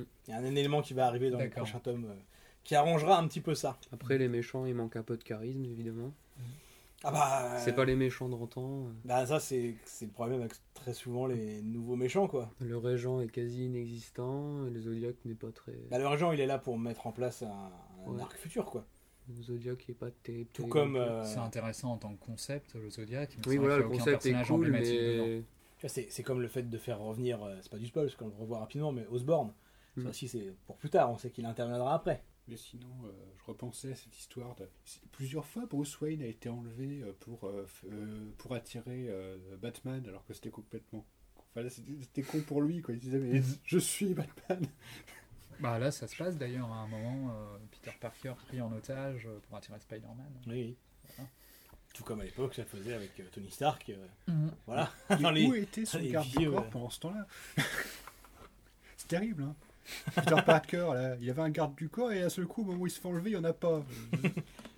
Hmm. 0.00 0.04
Il 0.28 0.30
y 0.30 0.34
a 0.34 0.38
un 0.38 0.44
élément 0.44 0.82
qui 0.82 0.94
va 0.94 1.06
arriver 1.06 1.30
dans 1.30 1.38
le 1.38 1.50
prochain 1.50 1.78
tome 1.80 2.04
euh, 2.08 2.14
qui 2.64 2.74
arrangera 2.74 3.18
un 3.18 3.26
petit 3.26 3.40
peu 3.40 3.54
ça. 3.54 3.78
Après, 3.92 4.18
les 4.18 4.28
méchants, 4.28 4.66
il 4.66 4.74
manque 4.74 4.96
un 4.96 5.02
peu 5.02 5.16
de 5.16 5.22
charisme, 5.24 5.64
évidemment. 5.64 6.12
Ah 7.04 7.10
bah. 7.10 7.58
C'est 7.58 7.74
pas 7.74 7.84
les 7.84 7.96
méchants 7.96 8.28
de 8.28 8.34
30 8.36 8.58
ans. 8.58 8.86
Bah 9.04 9.26
ça 9.26 9.40
c'est 9.40 9.74
c'est 9.84 10.04
le 10.04 10.12
problème 10.12 10.38
avec 10.40 10.52
très 10.72 10.94
souvent 10.94 11.26
les 11.26 11.60
nouveaux 11.62 11.96
méchants 11.96 12.28
quoi. 12.28 12.48
Le 12.60 12.76
régent 12.78 13.20
est 13.20 13.26
quasi 13.26 13.64
inexistant, 13.66 14.64
et 14.66 14.70
le 14.70 14.80
Zodiac 14.80 15.16
n'est 15.24 15.34
pas 15.34 15.50
très. 15.50 15.72
Bah 15.90 15.98
le 15.98 16.06
régent 16.06 16.30
il 16.30 16.38
est 16.38 16.46
là 16.46 16.58
pour 16.58 16.78
mettre 16.78 17.08
en 17.08 17.12
place 17.12 17.42
un, 17.42 17.48
un 18.06 18.12
Ouais. 18.12 18.22
arc 18.22 18.36
futur 18.36 18.66
quoi. 18.66 18.84
Le 19.36 19.42
Zodiac 19.42 19.88
est 19.90 19.94
pas 19.94 20.10
terrible. 20.22 20.48
Tout 20.52 20.68
comme 20.68 20.94
euh, 20.94 21.24
C'est 21.24 21.38
intéressant 21.38 21.92
en 21.92 21.96
tant 21.96 22.12
que 22.14 22.24
concept, 22.24 22.74
le 22.74 22.88
Zodiac. 22.90 23.36
mais 23.36 23.48
Oui, 23.48 23.56
voilà, 23.56 23.78
le 23.78 23.88
concept 23.88 24.24
est 24.26 24.46
cool, 24.46 24.70
mais. 24.70 25.42
c'est 25.88 26.06
c'est 26.08 26.22
comme 26.22 26.40
le 26.40 26.46
fait 26.48 26.62
de 26.70 26.78
faire 26.78 27.00
revenir 27.00 27.42
euh, 27.42 27.56
c'est 27.62 27.70
pas 27.72 27.78
du 27.78 27.86
spoil 27.86 28.06
parce 28.06 28.14
qu'on 28.16 28.28
le 28.28 28.34
revoit 28.38 28.60
rapidement 28.60 28.92
mais 28.92 29.04
Osborne. 29.10 29.52
Ça 29.96 30.00
Mm. 30.02 30.06
aussi 30.06 30.28
c'est 30.28 30.54
pour 30.66 30.76
plus 30.78 30.90
tard, 30.90 31.10
on 31.10 31.18
sait 31.18 31.30
qu'il 31.30 31.44
interviendra 31.46 31.94
après. 31.94 32.22
Mais 32.48 32.56
sinon, 32.56 32.88
euh, 33.04 33.12
je 33.38 33.44
repensais 33.44 33.92
à 33.92 33.94
cette 33.94 34.18
histoire 34.18 34.54
de. 34.56 34.68
Plusieurs 35.12 35.46
fois, 35.46 35.64
Bruce 35.66 36.00
Wayne 36.00 36.22
a 36.22 36.26
été 36.26 36.48
enlevé 36.48 37.02
euh, 37.02 37.12
pour, 37.20 37.44
euh, 37.46 37.66
f- 37.66 38.32
pour 38.38 38.54
attirer 38.54 39.06
euh, 39.08 39.36
Batman, 39.60 40.04
alors 40.08 40.24
que 40.26 40.34
c'était 40.34 40.50
complètement. 40.50 41.04
Enfin, 41.54 41.68
c'était 41.68 42.22
con 42.22 42.40
pour 42.40 42.60
lui, 42.62 42.80
quoi. 42.80 42.94
Il 42.94 43.00
disait, 43.00 43.18
mais 43.18 43.42
je 43.64 43.78
suis 43.78 44.14
Batman. 44.14 44.66
Bah 45.60 45.78
là, 45.78 45.92
ça 45.92 46.08
se 46.08 46.16
passe 46.16 46.36
d'ailleurs 46.36 46.72
à 46.72 46.76
un 46.78 46.86
moment. 46.88 47.30
euh, 47.36 47.56
Peter 47.70 47.96
Parker 48.00 48.32
pris 48.48 48.60
en 48.60 48.72
otage 48.72 49.28
pour 49.46 49.56
attirer 49.58 49.78
Spider-Man. 49.78 50.32
Oui, 50.48 50.76
oui. 51.18 51.24
Tout 51.94 52.02
comme 52.02 52.20
à 52.22 52.24
l'époque, 52.24 52.54
ça 52.54 52.64
faisait 52.64 52.94
avec 52.94 53.20
euh, 53.20 53.24
Tony 53.30 53.50
Stark. 53.50 53.90
euh, 53.90 54.06
Mhm. 54.26 54.50
voilà. 54.66 54.90
Et 55.10 55.16
Dans 55.22 55.30
les- 55.30 55.46
où 55.46 55.54
était 55.54 55.84
son 55.84 55.98
les 55.98 56.08
garde 56.10 56.26
du 56.28 56.38
vieux, 56.38 56.50
corps 56.50 56.64
euh. 56.64 56.70
pendant 56.70 56.90
ce 56.90 56.98
temps-là? 57.00 57.26
C'est 58.96 59.08
terrible, 59.08 59.42
hein 59.44 59.54
Peter 60.14 60.36
Parker, 60.44 60.90
là, 60.94 61.16
il 61.20 61.24
y 61.24 61.30
avait 61.30 61.42
un 61.42 61.50
garde 61.50 61.74
du 61.74 61.88
corps 61.88 62.12
et 62.12 62.22
à 62.22 62.30
ce 62.30 62.40
coup, 62.42 62.62
au 62.62 62.64
moment 62.64 62.82
où 62.82 62.86
il 62.86 62.90
se 62.90 63.00
fait 63.00 63.08
enlever, 63.08 63.30
il 63.30 63.34
n'y 63.34 63.40
en 63.40 63.44
a 63.44 63.52
pas. 63.52 63.82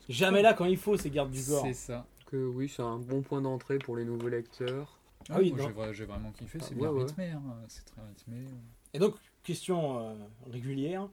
Jamais 0.09 0.43
là 0.43 0.55
quand 0.55 0.65
il 0.67 0.77
faut, 0.77 0.97
ces 0.97 1.11
gardes 1.11 1.31
du 1.31 1.43
corps. 1.45 1.63
C'est 1.67 1.75
ça. 1.75 2.07
Que 2.27 2.37
oui, 2.47 2.69
c'est 2.69 2.83
un 2.83 2.99
bon 2.99 3.23
point 3.23 3.41
d'entrée 3.41 3.79
pour 3.79 3.97
les 3.97 4.05
nouveaux 4.05 4.29
lecteurs. 4.29 4.99
Ah 5.31 5.37
oui, 5.39 5.53
moi, 5.53 5.59
non. 5.63 5.69
j'ai 5.69 5.75
vra- 5.75 5.93
j'ai 5.93 6.05
vraiment 6.05 6.33
kiffé. 6.33 6.59
C'est 6.61 6.73
Ah, 6.73 6.75
bien 6.75 6.89
ouais, 6.91 6.99
ouais. 6.99 7.05
rythmé. 7.05 7.31
hein, 7.31 7.43
C'est 7.69 7.85
très 7.85 8.03
rythmé. 8.03 8.45
Et 8.93 8.99
donc, 8.99 9.15
question 9.43 10.01
euh, 10.01 10.15
régulière 10.51 11.09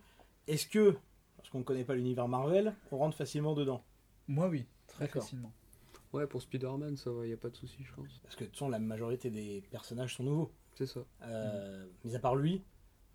est-ce 0.48 0.68
que, 0.68 0.98
parce 1.38 1.50
qu'on 1.50 1.60
ne 1.60 1.64
connaît 1.64 1.84
pas 1.86 1.94
l'univers 1.96 2.28
Marvel, 2.28 2.74
on 2.92 2.98
rentre 2.98 3.16
facilement 3.16 3.54
dedans? 3.54 3.84
Moi, 4.28 4.48
oui, 4.50 4.66
très 4.88 5.08
facilement. 5.08 5.52
Ouais, 6.12 6.28
pour 6.28 6.42
Spider-Man, 6.42 6.98
ça 6.98 7.10
va, 7.12 7.26
y 7.26 7.32
a 7.32 7.38
pas 7.38 7.50
de 7.50 7.56
souci, 7.56 7.78
je 7.84 7.94
pense. 7.94 8.20
Parce 8.24 8.36
que 8.36 8.42
de 8.44 8.50
toute 8.50 8.56
façon, 8.58 8.68
la 8.68 8.80
majorité 8.80 9.30
des 9.30 9.64
personnages 9.72 10.16
sont 10.16 10.24
nouveaux. 10.24 10.52
C'est 10.76 10.88
ça. 10.88 11.00
Euh, 11.24 11.86
Mis 12.04 12.16
à 12.16 12.20
part 12.20 12.36
lui, 12.36 12.64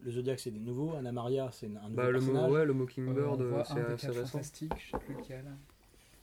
le 0.01 0.10
Zodiac 0.10 0.39
c'est 0.40 0.51
des 0.51 0.60
nouveaux, 0.60 0.94
Anna 0.94 1.12
Maria 1.12 1.51
c'est 1.52 1.66
un 1.66 1.70
nouveau 1.70 1.94
Bah, 1.94 2.10
le, 2.10 2.20
mo- 2.20 2.27
personnage. 2.32 2.51
ouais, 2.52 2.64
le 2.64 2.70
Euh, 2.70 2.74
Mockingbird, 2.74 3.40
on 3.40 3.44
euh, 3.44 3.48
voit 3.48 3.64
c'est 3.64 3.73
un 3.73 3.77
des 3.77 3.82
assez 3.94 4.06
quatre 4.09 4.16
récent. 4.16 4.27
fantastiques, 4.32 4.73
je 4.78 4.90
sais 4.90 4.98
plus 5.05 5.14
lequel. 5.14 5.44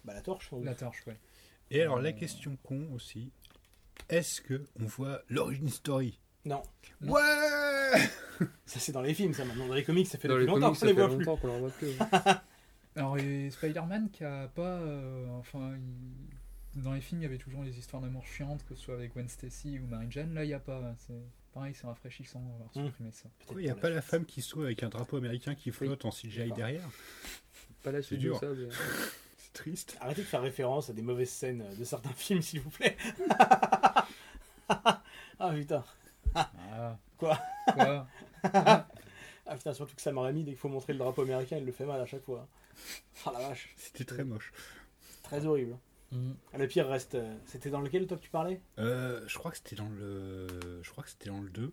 Bah, 0.05 0.13
la 0.13 0.21
torche. 0.21 0.49
doute. 0.51 0.63
La 0.65 0.75
torche, 0.75 1.03
ouais. 1.07 1.17
Et 1.71 1.81
alors, 1.81 1.99
la 2.01 2.11
question 2.13 2.57
con 2.63 2.87
aussi 2.93 3.31
est-ce 4.09 4.41
que 4.41 4.65
on 4.79 4.85
voit 4.85 5.21
l'origin 5.29 5.69
story? 5.69 6.19
Non, 6.45 6.61
Non. 7.01 7.13
Ouais 7.13 7.21
ça 8.65 8.79
c'est 8.79 8.91
dans 8.91 9.01
les 9.01 9.13
films, 9.13 9.33
ça 9.33 9.45
maintenant. 9.45 9.67
Dans 9.67 9.73
les 9.75 9.83
comics, 9.83 10.07
ça 10.07 10.17
fait 10.17 10.27
Dans 10.27 10.33
depuis 10.33 10.47
les 10.47 10.51
longtemps 10.51 10.73
comics, 10.73 10.79
qu'on 10.79 10.85
les 10.87 10.93
voit 10.93 11.07
plus. 11.07 11.17
longtemps 11.19 11.37
qu'on 11.37 11.49
en 11.49 11.59
voit 11.59 11.69
plus. 11.69 11.91
Alors, 12.95 13.17
Spider-Man 13.51 14.09
qui 14.11 14.23
a 14.23 14.47
pas. 14.49 14.61
euh, 14.79 15.27
enfin, 15.37 15.73
il- 15.77 16.81
dans 16.81 16.91
les 16.93 17.01
films, 17.01 17.21
il 17.21 17.23
y 17.23 17.27
avait 17.27 17.37
toujours 17.37 17.61
les 17.63 17.77
histoires 17.77 18.01
d'amour 18.01 18.25
chiantes, 18.25 18.65
que 18.65 18.73
ce 18.75 18.81
soit 18.83 18.95
avec 18.95 19.13
Gwen 19.13 19.29
Stacy 19.29 19.79
ou 19.79 19.85
Mary 19.87 20.07
Jane. 20.09 20.33
Là, 20.33 20.43
il 20.43 20.47
n'y 20.47 20.53
a 20.55 20.59
pas. 20.59 20.81
C'est 20.97 21.13
pareil, 21.53 21.73
c'est 21.75 21.87
rafraîchissant. 21.87 22.39
Hmm. 22.75 22.85
supprimer 22.85 23.11
ça. 23.11 23.29
Peut-être 23.39 23.59
Il 23.59 23.65
n'y 23.65 23.69
a 23.69 23.75
pas 23.75 23.89
la 23.89 24.01
femme 24.01 24.25
qui 24.25 24.41
saute 24.41 24.63
avec 24.65 24.83
un 24.83 24.89
drapeau 24.89 25.17
américain 25.17 25.55
qui 25.55 25.71
flotte 25.71 26.05
en 26.05 26.09
CGI 26.11 26.51
derrière. 26.51 26.87
Pas 27.83 27.91
la 27.91 28.01
suite 28.01 28.19
de 28.19 28.23
dur. 28.23 28.39
ça, 28.39 28.47
mais... 28.47 28.69
C'est 29.37 29.53
triste. 29.53 29.97
Arrêtez 30.01 30.21
de 30.21 30.27
faire 30.27 30.41
référence 30.41 30.89
à 30.89 30.93
des 30.93 31.01
mauvaises 31.01 31.29
scènes 31.29 31.65
de 31.77 31.83
certains 31.83 32.13
films, 32.13 32.41
s'il 32.41 32.61
vous 32.61 32.69
plaît. 32.69 32.97
ah 34.69 35.51
putain. 35.53 35.83
Ah. 36.35 36.97
Quoi 37.17 37.39
Quoi 37.73 38.07
Ah 38.43 38.87
putain, 39.57 39.73
surtout 39.73 39.95
que 39.95 40.01
Sam 40.01 40.17
Raimi, 40.17 40.43
dès 40.43 40.51
qu'il 40.51 40.59
faut 40.59 40.69
montrer 40.69 40.93
le 40.93 40.99
drapeau 40.99 41.21
américain, 41.21 41.57
il 41.57 41.65
le 41.65 41.71
fait 41.71 41.85
mal 41.85 41.99
à 42.01 42.05
chaque 42.05 42.23
fois. 42.23 42.47
Ah 43.25 43.31
la 43.33 43.49
vache, 43.49 43.73
C'était 43.77 44.05
très 44.05 44.23
moche. 44.23 44.51
très 45.21 45.45
horrible. 45.45 45.77
Ah, 46.53 46.57
Le 46.57 46.67
pire 46.67 46.87
reste. 46.87 47.15
euh, 47.15 47.35
C'était 47.45 47.69
dans 47.69 47.81
lequel 47.81 48.05
toi 48.07 48.17
que 48.17 48.21
tu 48.23 48.29
parlais? 48.29 48.61
Euh, 48.79 49.21
je 49.27 49.37
crois 49.37 49.51
que 49.51 49.57
c'était 49.57 49.75
dans 49.75 49.89
le. 49.89 50.47
Je 50.81 50.89
crois 50.91 51.03
que 51.03 51.09
c'était 51.09 51.29
dans 51.29 51.41
le 51.41 51.49
2. 51.49 51.71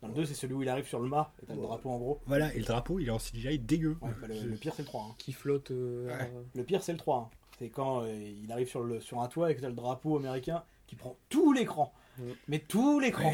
Dans 0.00 0.08
le 0.08 0.14
2, 0.14 0.24
c'est 0.24 0.34
celui 0.34 0.54
où 0.54 0.62
il 0.62 0.68
arrive 0.68 0.86
sur 0.88 0.98
le 1.00 1.08
mât 1.08 1.32
et 1.42 1.46
t'as 1.46 1.54
le 1.54 1.60
drapeau 1.62 1.90
en 1.90 1.98
gros. 1.98 2.20
Voilà, 2.26 2.52
et 2.54 2.58
le 2.58 2.64
drapeau, 2.64 2.98
il 2.98 3.06
est 3.06 3.10
en 3.12 3.18
CGI 3.18 3.58
dégueu. 3.60 3.96
Ouais, 4.02 4.10
bah, 4.20 4.26
le, 4.26 4.48
le 4.48 4.56
pire, 4.56 4.74
c'est 4.74 4.82
le 4.82 4.86
3. 4.88 5.02
hein. 5.04 5.14
Qui 5.18 5.32
flotte. 5.32 5.70
euh, 5.70 6.06
Ouais. 6.08 6.32
euh, 6.34 6.42
Le 6.56 6.64
pire, 6.64 6.82
c'est 6.82 6.92
le 6.92 6.98
3. 6.98 7.18
hein. 7.18 7.30
C'est 7.58 7.68
quand 7.68 8.02
euh, 8.02 8.12
il 8.12 8.50
arrive 8.50 8.66
sur, 8.68 8.82
le, 8.82 9.00
sur 9.00 9.20
un 9.20 9.28
toit 9.28 9.52
et 9.52 9.54
que 9.56 9.60
t'as 9.60 9.68
le 9.68 9.74
drapeau 9.74 10.16
américain 10.16 10.64
qui 10.88 10.96
prend 10.96 11.16
tout 11.28 11.52
l'écran. 11.52 11.92
Ouais. 12.18 12.34
Mais 12.48 12.58
tout 12.58 13.00
l'écran. 13.00 13.32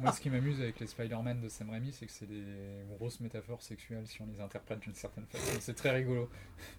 Moi, 0.00 0.12
ce 0.12 0.20
qui 0.20 0.30
m'amuse 0.30 0.60
avec 0.60 0.78
les 0.78 0.86
Spider-Man 0.86 1.40
de 1.40 1.48
Sam 1.48 1.70
Raimi, 1.70 1.92
c'est 1.92 2.06
que 2.06 2.12
c'est 2.12 2.26
des 2.28 2.42
grosses 2.98 3.18
métaphores 3.20 3.62
sexuelles 3.62 4.04
si 4.06 4.22
on 4.22 4.26
les 4.32 4.40
interprète 4.40 4.78
d'une 4.80 4.94
certaine 4.94 5.24
façon. 5.26 5.58
C'est 5.60 5.74
très 5.74 5.90
rigolo. 5.90 6.28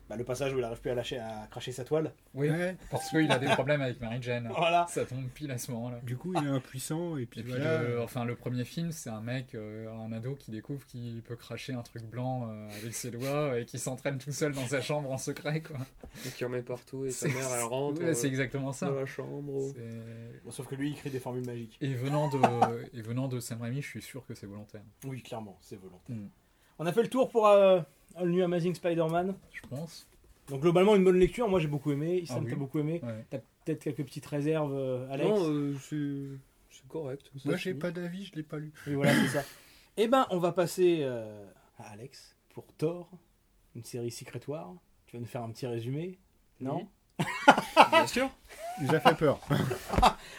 Bah, 0.09 0.15
le 0.15 0.23
passage 0.23 0.53
où 0.53 0.57
il 0.59 0.63
arrive 0.63 0.79
plus 0.79 0.91
à 0.91 0.95
lâcher, 0.95 1.17
à 1.19 1.47
cracher 1.51 1.71
sa 1.73 1.83
toile. 1.83 2.13
Oui, 2.33 2.49
Ouais. 2.49 2.77
parce 2.91 3.09
qu'il 3.09 3.29
a 3.31 3.39
des 3.39 3.47
problèmes 3.47 3.81
avec 3.81 3.99
Mary 3.99 4.19
Jane. 4.21 4.49
Voilà. 4.55 4.85
Ça 4.89 5.05
tombe 5.05 5.27
pile 5.29 5.51
à 5.51 5.57
ce 5.57 5.71
moment-là. 5.71 5.99
Du 6.03 6.15
coup, 6.15 6.33
il 6.35 6.45
est 6.45 6.49
impuissant, 6.49 7.17
et 7.17 7.25
puis 7.25 7.41
Et 7.41 7.43
puis, 7.43 7.51
voilà. 7.53 7.81
le, 7.83 8.01
enfin, 8.01 8.23
le 8.25 8.35
premier 8.35 8.63
film, 8.63 8.91
c'est 8.93 9.09
un 9.09 9.21
mec, 9.21 9.53
euh, 9.55 9.89
un 9.91 10.11
ado 10.13 10.35
qui 10.35 10.51
découvre 10.51 10.85
qu'il 10.85 11.21
peut 11.23 11.35
cracher 11.35 11.73
un 11.73 11.81
truc 11.83 12.03
blanc 12.03 12.47
euh, 12.49 12.69
avec 12.81 12.93
ses 12.93 13.11
doigts 13.11 13.59
et 13.59 13.65
qui 13.65 13.79
s'entraîne 13.79 14.17
tout 14.17 14.31
seul 14.31 14.53
dans 14.53 14.65
sa 14.67 14.81
chambre 14.81 15.11
en 15.11 15.17
secret. 15.17 15.61
Quoi. 15.61 15.77
et 16.25 16.29
qui 16.29 16.45
remet 16.45 16.61
partout 16.61 17.05
et 17.05 17.11
sa 17.11 17.27
mère 17.27 17.49
elle 17.53 17.63
rentre 17.63 18.01
Ouais, 18.01 18.13
c'est 18.13 18.27
euh, 18.27 18.29
exactement 18.29 18.71
ça. 18.71 18.87
dans 18.87 18.95
la 18.95 19.05
chambre. 19.05 19.41
Bon, 20.45 20.51
sauf 20.51 20.67
que 20.67 20.75
lui, 20.75 20.91
il 20.91 20.95
crée 20.95 21.09
des 21.13 21.19
formules 21.19 21.45
magiques. 21.45 21.77
Et 21.79 21.93
venant 21.93 22.27
de, 22.29 22.37
et 22.93 23.01
venant 23.01 23.27
de 23.27 23.39
Sam 23.39 23.61
Raimi, 23.61 23.81
je 23.81 23.87
suis 23.87 24.01
sûr 24.01 24.25
que 24.25 24.33
c'est 24.35 24.47
volontaire. 24.47 24.83
Oui, 25.05 25.21
clairement, 25.21 25.57
c'est 25.61 25.79
volontaire. 25.79 26.15
Mm. 26.15 26.29
On 26.79 26.85
a 26.85 26.91
fait 26.91 27.03
le 27.03 27.09
tour 27.09 27.29
pour 27.29 27.47
euh, 27.47 27.79
All 28.15 28.29
New 28.29 28.43
Amazing 28.43 28.75
Spider-Man. 28.75 29.35
Je 29.51 29.61
pense. 29.69 30.07
Donc, 30.49 30.61
globalement, 30.61 30.95
une 30.95 31.03
bonne 31.03 31.17
lecture. 31.19 31.47
Moi, 31.47 31.59
j'ai 31.59 31.67
beaucoup 31.67 31.91
aimé. 31.91 32.17
Issam, 32.19 32.37
Ah 32.39 32.43
oui. 32.43 32.49
t'as 32.51 32.57
beaucoup 32.57 32.79
aimé. 32.79 32.99
Ouais. 33.03 33.25
T'as 33.29 33.37
peut-être 33.63 33.83
quelques 33.83 34.03
petites 34.03 34.25
réserves, 34.25 34.73
euh, 34.75 35.07
Alex. 35.09 35.29
Non, 35.29 35.49
euh, 35.49 35.75
c'est 35.79 36.39
c'est 36.71 36.87
correct. 36.87 37.29
ça 37.37 37.49
Moi, 37.49 37.55
j'ai 37.57 37.73
pas 37.75 37.91
d'avis, 37.91 38.25
je 38.25 38.35
l'ai 38.35 38.43
pas 38.43 38.57
lu. 38.57 38.73
Oui, 38.87 38.95
voilà, 38.95 39.13
c'est 39.13 39.39
ça. 39.39 39.43
Eh 39.95 40.07
ben, 40.07 40.25
on 40.31 40.39
va 40.39 40.51
passer 40.51 41.01
euh, 41.01 41.45
à 41.77 41.91
Alex 41.91 42.35
pour 42.49 42.65
Thor, 42.73 43.11
une 43.75 43.83
série 43.83 44.09
Secret 44.09 44.41
War. 44.47 44.73
Tu 45.05 45.15
vas 45.15 45.19
nous 45.21 45.27
faire 45.27 45.43
un 45.43 45.51
petit 45.51 45.67
résumé 45.67 46.17
Non? 46.59 46.87
Bien 47.91 48.07
sûr. 48.07 48.29
Il 48.79 48.87
nous 48.87 48.95
a 48.95 48.99
fait 48.99 49.15
peur. 49.15 49.39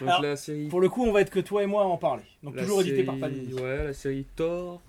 Donc 0.01 0.09
Alors, 0.09 0.23
la 0.23 0.37
série. 0.37 0.67
Pour 0.69 0.81
le 0.81 0.89
coup, 0.89 1.05
on 1.05 1.13
va 1.13 1.21
être 1.21 1.31
que 1.31 1.41
toi 1.41 1.63
et 1.63 1.67
moi 1.67 1.83
à 1.83 1.87
en 1.87 1.97
parler. 1.97 2.25
Donc, 2.43 2.57
la 2.57 2.63
toujours 2.63 2.81
édité 2.81 3.05
par 3.05 3.17
Panini. 3.17 3.55
Ouais, 3.55 3.85
la 3.85 3.93
série 3.93 4.27
Thor. 4.37 4.83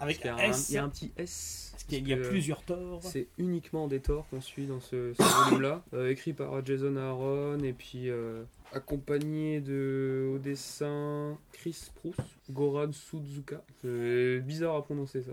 Avec 0.00 0.24
un 0.24 0.36
S. 0.38 0.70
il 0.70 0.74
y 0.74 0.78
a 0.78 0.84
un 0.84 0.88
petit 0.88 1.12
S. 1.16 1.70
Parce 1.72 1.84
qu'il 1.84 2.08
y 2.08 2.12
a 2.12 2.16
plusieurs 2.16 2.62
Thor. 2.62 3.00
C'est 3.02 3.26
uniquement 3.36 3.88
des 3.88 4.00
Thor 4.00 4.26
qu'on 4.30 4.40
suit 4.40 4.66
dans 4.66 4.80
ce, 4.80 5.12
ce 5.14 5.22
volume-là. 5.44 5.82
Euh, 5.94 6.10
écrit 6.10 6.32
par 6.32 6.64
Jason 6.64 6.96
Aaron 6.96 7.58
et 7.60 7.72
puis 7.72 8.10
euh, 8.10 8.42
accompagné 8.72 9.60
de, 9.60 10.30
au 10.34 10.38
dessin 10.38 11.36
Chris 11.52 11.88
Proust, 11.94 12.20
Goran 12.50 12.92
Suzuka. 12.92 13.62
C'est 13.80 14.40
bizarre 14.40 14.76
à 14.76 14.82
prononcer 14.82 15.22
ça. 15.22 15.32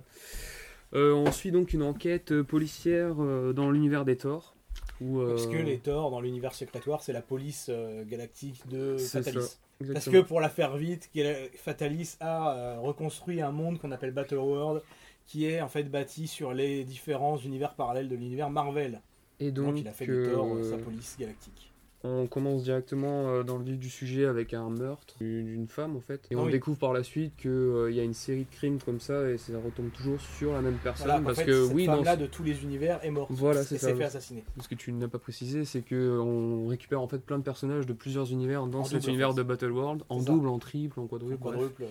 Euh, 0.93 1.13
on 1.13 1.31
suit 1.31 1.51
donc 1.51 1.73
une 1.73 1.83
enquête 1.83 2.41
policière 2.43 3.15
dans 3.15 3.69
l'univers 3.69 4.05
des 4.05 4.17
Thor. 4.17 4.54
Où, 5.01 5.19
euh, 5.19 5.29
Parce 5.29 5.47
que 5.47 5.57
les 5.57 5.79
Thor 5.79 6.09
dans 6.11 6.21
l'univers 6.21 6.53
Secret 6.53 6.81
War, 6.87 7.01
c'est 7.01 7.13
la 7.13 7.21
police 7.21 7.67
euh, 7.69 8.03
galactique 8.05 8.65
de 8.67 8.97
Fatalis. 8.97 9.41
ça, 9.41 9.93
Parce 9.93 10.09
que 10.09 10.21
pour 10.21 10.39
la 10.39 10.49
faire 10.49 10.77
vite, 10.77 11.09
Fatalis 11.55 12.15
a 12.19 12.55
euh, 12.55 12.79
reconstruit 12.79 13.41
un 13.41 13.51
monde 13.51 13.79
qu'on 13.79 13.91
appelle 13.91 14.11
Battle 14.11 14.35
World, 14.35 14.81
qui 15.25 15.45
est 15.45 15.61
en 15.61 15.67
fait 15.67 15.83
bâti 15.83 16.27
sur 16.27 16.53
les 16.53 16.83
différents 16.83 17.37
univers 17.37 17.73
parallèles 17.73 18.07
de 18.07 18.15
l'univers 18.15 18.49
Marvel. 18.49 19.01
Et 19.39 19.51
Donc, 19.51 19.65
donc, 19.67 19.79
il 19.79 19.87
a 19.87 19.91
fait 19.91 20.09
euh, 20.09 20.37
euh, 20.37 20.69
sa 20.69 20.77
police 20.77 21.17
galactique. 21.19 21.73
On 22.03 22.27
commence 22.27 22.61
directement 22.63 23.29
euh, 23.29 23.41
dans 23.43 23.57
le 23.57 23.63
vif 23.63 23.79
du 23.79 23.89
sujet 23.89 24.25
avec 24.25 24.53
un 24.53 24.69
meurtre 24.69 25.15
d'une 25.19 25.67
femme 25.67 25.95
en 25.95 26.01
fait. 26.01 26.21
Et 26.29 26.35
Ah 26.35 26.39
on 26.39 26.45
oui. 26.45 26.51
découvre 26.51 26.77
par 26.77 26.93
la 26.93 27.01
suite 27.03 27.35
qu'il 27.35 27.89
y 27.89 27.99
a 27.99 28.03
une 28.03 28.13
série 28.13 28.43
de 28.43 28.55
crimes 28.55 28.77
comme 28.79 28.99
ça 28.99 29.27
et 29.27 29.39
ça 29.39 29.53
retombe 29.57 29.89
toujours 29.91 30.21
sur 30.21 30.53
la 30.53 30.61
même 30.61 30.77
personne. 30.83 31.07
Voilà, 31.07 31.21
en 31.21 31.23
parce 31.23 31.39
fait, 31.39 31.45
que 31.45 31.65
cette 31.65 31.73
oui, 31.73 31.87
dans 31.87 31.95
femme-là 31.95 32.15
de 32.15 32.27
tous 32.27 32.43
les 32.43 32.61
univers 32.61 33.03
est 33.03 33.09
morte. 33.09 33.31
Voilà, 33.31 33.63
c'est 33.63 33.79
s'est 33.79 33.89
ça. 33.89 33.95
fait 33.95 34.03
assassiner. 34.03 34.43
ce 34.61 34.67
que 34.67 34.75
tu 34.75 34.91
n'as 34.93 35.07
pas 35.07 35.17
précisé, 35.17 35.65
c'est 35.65 35.81
que 35.81 36.19
on 36.19 36.67
récupère 36.67 37.01
en 37.01 37.07
fait 37.07 37.17
plein 37.17 37.39
de 37.39 37.43
personnages 37.43 37.87
de 37.87 37.93
plusieurs 37.93 38.31
univers 38.31 38.67
dans 38.67 38.81
En 38.81 38.83
cet 38.83 38.99
double, 38.99 39.09
univers 39.09 39.29
en 39.29 39.33
fait. 39.33 39.37
de 39.39 39.43
Battle 39.43 39.71
World, 39.71 40.03
en 40.09 40.19
ça. 40.19 40.25
double, 40.25 40.47
en 40.49 40.59
triple, 40.59 40.99
en 40.99 41.07
quadruple. 41.07 41.41
Quadruple. 41.41 41.85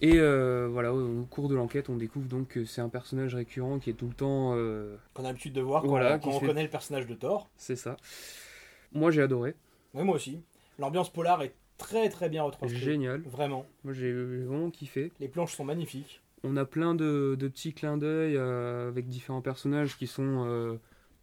Et 0.00 0.18
euh, 0.18 0.68
voilà, 0.68 0.92
au 0.92 1.22
cours 1.30 1.48
de 1.48 1.54
l'enquête, 1.54 1.88
on 1.88 1.96
découvre 1.96 2.26
donc 2.26 2.48
que 2.48 2.64
c'est 2.64 2.80
un 2.80 2.88
personnage 2.88 3.36
récurrent 3.36 3.78
qui 3.78 3.90
est 3.90 3.94
tout 3.94 4.08
le 4.08 4.14
temps. 4.14 4.52
euh, 4.56 4.96
Qu'on 5.14 5.22
a 5.22 5.28
l'habitude 5.28 5.52
de 5.52 5.60
voir 5.60 5.82
quand, 5.82 5.88
Voilà, 5.88 6.18
quand 6.18 6.30
qui 6.30 6.36
on 6.36 6.40
fait- 6.40 6.46
connaît 6.46 6.64
le 6.64 6.68
personnage 6.68 7.06
de 7.06 7.14
Thor. 7.14 7.48
c'est 7.56 7.76
ça. 7.76 7.96
Moi 8.94 9.10
j'ai 9.10 9.22
adoré, 9.22 9.54
Oui, 9.94 10.04
moi 10.04 10.14
aussi. 10.16 10.40
L'ambiance 10.78 11.12
polar 11.12 11.42
est 11.42 11.54
très 11.78 12.08
très 12.08 12.28
bien 12.28 12.42
retranscrite. 12.44 12.80
génial. 12.82 13.22
Vraiment. 13.22 13.66
Moi 13.84 13.92
j'ai 13.92 14.12
vraiment 14.12 14.70
kiffé. 14.70 15.12
Les 15.20 15.28
planches 15.28 15.54
sont 15.54 15.64
magnifiques. 15.64 16.20
On 16.42 16.56
a 16.56 16.64
plein 16.64 16.94
de, 16.94 17.36
de 17.38 17.48
petits 17.48 17.72
clins 17.72 17.96
d'œil 17.96 18.36
euh, 18.36 18.88
avec 18.88 19.08
différents 19.08 19.40
personnages 19.40 19.96
qui 19.96 20.06
sont 20.06 20.44
euh, 20.46 20.76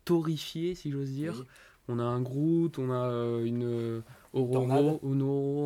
torifiés, 0.05 0.73
si 0.75 0.91
j'ose 0.91 1.11
dire. 1.11 1.35
Oui. 1.37 1.45
On 1.87 1.99
a 1.99 2.03
un 2.03 2.21
Groot, 2.21 2.77
on 2.79 2.91
a 2.91 3.07
euh, 3.09 3.43
une 3.43 3.63
euh. 3.63 4.01
Ororo, 4.33 4.99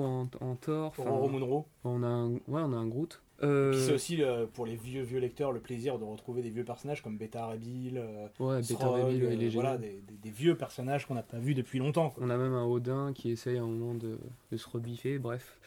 en, 0.04 0.30
en 0.42 0.56
Thor. 0.56 0.94
Ororo 0.98 1.30
Munro. 1.30 1.68
on 1.84 2.02
a 2.04 2.08
un, 2.08 2.32
ouais, 2.32 2.40
on 2.48 2.74
a 2.74 2.78
un 2.78 2.88
Groot. 2.88 3.22
Euh, 3.44 3.72
Puis 3.72 3.82
c'est 3.82 3.94
aussi 3.94 4.24
euh, 4.24 4.46
pour 4.52 4.66
les 4.66 4.76
vieux 4.78 5.02
vieux 5.04 5.20
lecteurs 5.20 5.52
le 5.52 5.60
plaisir 5.60 6.00
de 6.00 6.06
retrouver 6.06 6.42
des 6.42 6.50
vieux 6.50 6.64
personnages 6.64 7.02
comme 7.02 7.18
Beta 7.18 7.46
Ray 7.48 7.60
Bill, 7.60 7.98
euh, 7.98 8.28
ouais, 8.40 8.62
Beta 8.62 8.88
euh, 8.88 9.50
voilà, 9.54 9.78
des, 9.78 10.02
des- 10.08 10.16
des 10.22 10.30
vieux 10.30 10.56
personnages 10.56 11.06
qu'on 11.06 11.16
n'a 11.16 11.24
pas 11.24 11.38
vus 11.40 11.54
depuis 11.54 11.80
longtemps. 11.80 12.12
quoi. 12.12 12.24
On 12.26 12.30
a 12.30 12.38
même 12.38 12.54
un 12.54 12.66
Odin 12.66 13.12
qui 13.14 13.32
essaye 13.32 13.58
à 13.58 13.62
un 13.64 13.68
moment 13.68 13.94
de, 13.94 14.18
de 14.52 14.58
se 14.58 14.70
rebiffer, 14.70 15.20
bref. 15.20 15.60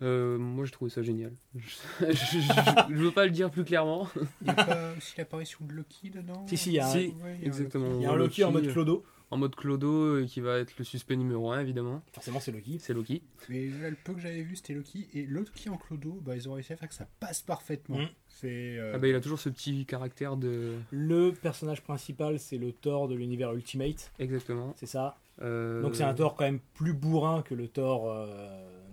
Euh, 0.00 0.38
moi 0.38 0.64
j'ai 0.64 0.70
trouvé 0.70 0.92
ça 0.92 1.02
génial. 1.02 1.32
Je, 1.56 2.12
je, 2.12 2.38
je- 2.38 2.94
je 2.94 2.94
veux 2.94 3.10
pas 3.10 3.24
le 3.24 3.32
dire 3.32 3.50
plus 3.50 3.64
clairement. 3.64 4.06
Il 4.42 4.44
n'y 4.44 4.50
a 4.50 4.54
pas 4.64 4.92
aussi 4.96 5.14
l'apparition 5.18 5.58
de 5.66 5.72
Loki 5.72 6.10
dedans 6.10 6.46
Si, 6.46 6.56
si, 6.56 6.68
il 6.70 6.74
y 6.74 6.78
a 6.78 6.88
un- 6.88 6.94
Ouais, 6.94 7.02
il 7.02 7.24
y 7.24 7.26
a 7.26 7.32
un 7.32 7.46
Exactement. 7.46 7.90
Il 7.96 8.02
y 8.02 8.06
a 8.06 8.12
un 8.12 8.16
Loki 8.16 8.44
en 8.44 8.52
mode 8.52 8.68
Clodo. 8.68 9.02
En 9.30 9.36
mode 9.36 9.54
Clodo 9.56 9.90
euh, 10.16 10.26
qui 10.26 10.40
va 10.40 10.58
être 10.58 10.72
le 10.78 10.84
suspect 10.84 11.16
numéro 11.16 11.50
1 11.52 11.60
évidemment. 11.60 12.02
Forcément, 12.12 12.40
c'est 12.40 12.52
Loki. 12.52 12.78
C'est 12.80 12.94
Loki. 12.94 13.22
Mais 13.48 13.66
là, 13.68 13.90
le 13.90 13.96
peu 14.02 14.14
que 14.14 14.20
j'avais 14.20 14.42
vu, 14.42 14.56
c'était 14.56 14.74
Loki. 14.74 15.06
Et 15.14 15.26
Loki 15.26 15.68
en 15.68 15.76
Clodo, 15.76 16.20
bah, 16.24 16.34
ils 16.34 16.48
ont 16.48 16.54
réussi 16.54 16.72
à 16.72 16.76
faire 16.76 16.88
que 16.88 16.94
ça 16.94 17.06
passe 17.20 17.42
parfaitement. 17.42 17.98
Mm. 17.98 18.08
C'est. 18.28 18.76
euh, 18.78 18.92
Ah 18.94 18.98
bah 18.98 19.08
il 19.08 19.14
a 19.14 19.20
toujours 19.20 19.38
ce 19.40 19.48
petit 19.48 19.84
caractère 19.86 20.36
de. 20.36 20.74
Le 20.90 21.32
personnage 21.32 21.82
principal, 21.82 22.38
c'est 22.38 22.58
le 22.58 22.72
Thor 22.72 23.08
de 23.08 23.14
l'univers 23.14 23.52
Ultimate, 23.52 24.12
Exactement. 24.18 24.74
c'est 24.76 24.86
ça. 24.86 25.16
Euh, 25.42 25.82
Donc 25.82 25.94
c'est 25.94 26.02
un 26.04 26.14
Thor 26.14 26.34
quand 26.34 26.44
même 26.44 26.60
plus 26.74 26.92
bourrin 26.94 27.42
que 27.42 27.54
le 27.54 27.68
Thor 27.68 28.10
euh, 28.10 28.26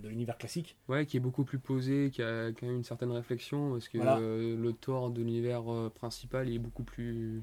de 0.03 0.10
l'univers 0.10 0.38
classique. 0.38 0.76
Ouais, 0.88 1.06
qui 1.06 1.18
est 1.18 1.20
beaucoup 1.20 1.44
plus 1.44 1.57
posé, 1.60 2.12
qui 2.12 2.22
a 2.22 2.49
quand 2.52 2.68
même 2.68 2.76
une 2.76 2.84
certaine 2.84 3.12
réflexion, 3.12 3.72
parce 3.72 3.88
que 3.88 3.98
Voilà. 3.98 4.18
euh, 4.20 4.56
le 4.56 4.74
Thor 4.74 5.10
de 5.10 5.22
l'univers 5.22 5.72
euh, 5.72 5.90
principal 5.90 6.48
il 6.49 6.56
est 6.56 6.60
beaucoup 6.60 6.84
plus. 6.84 7.41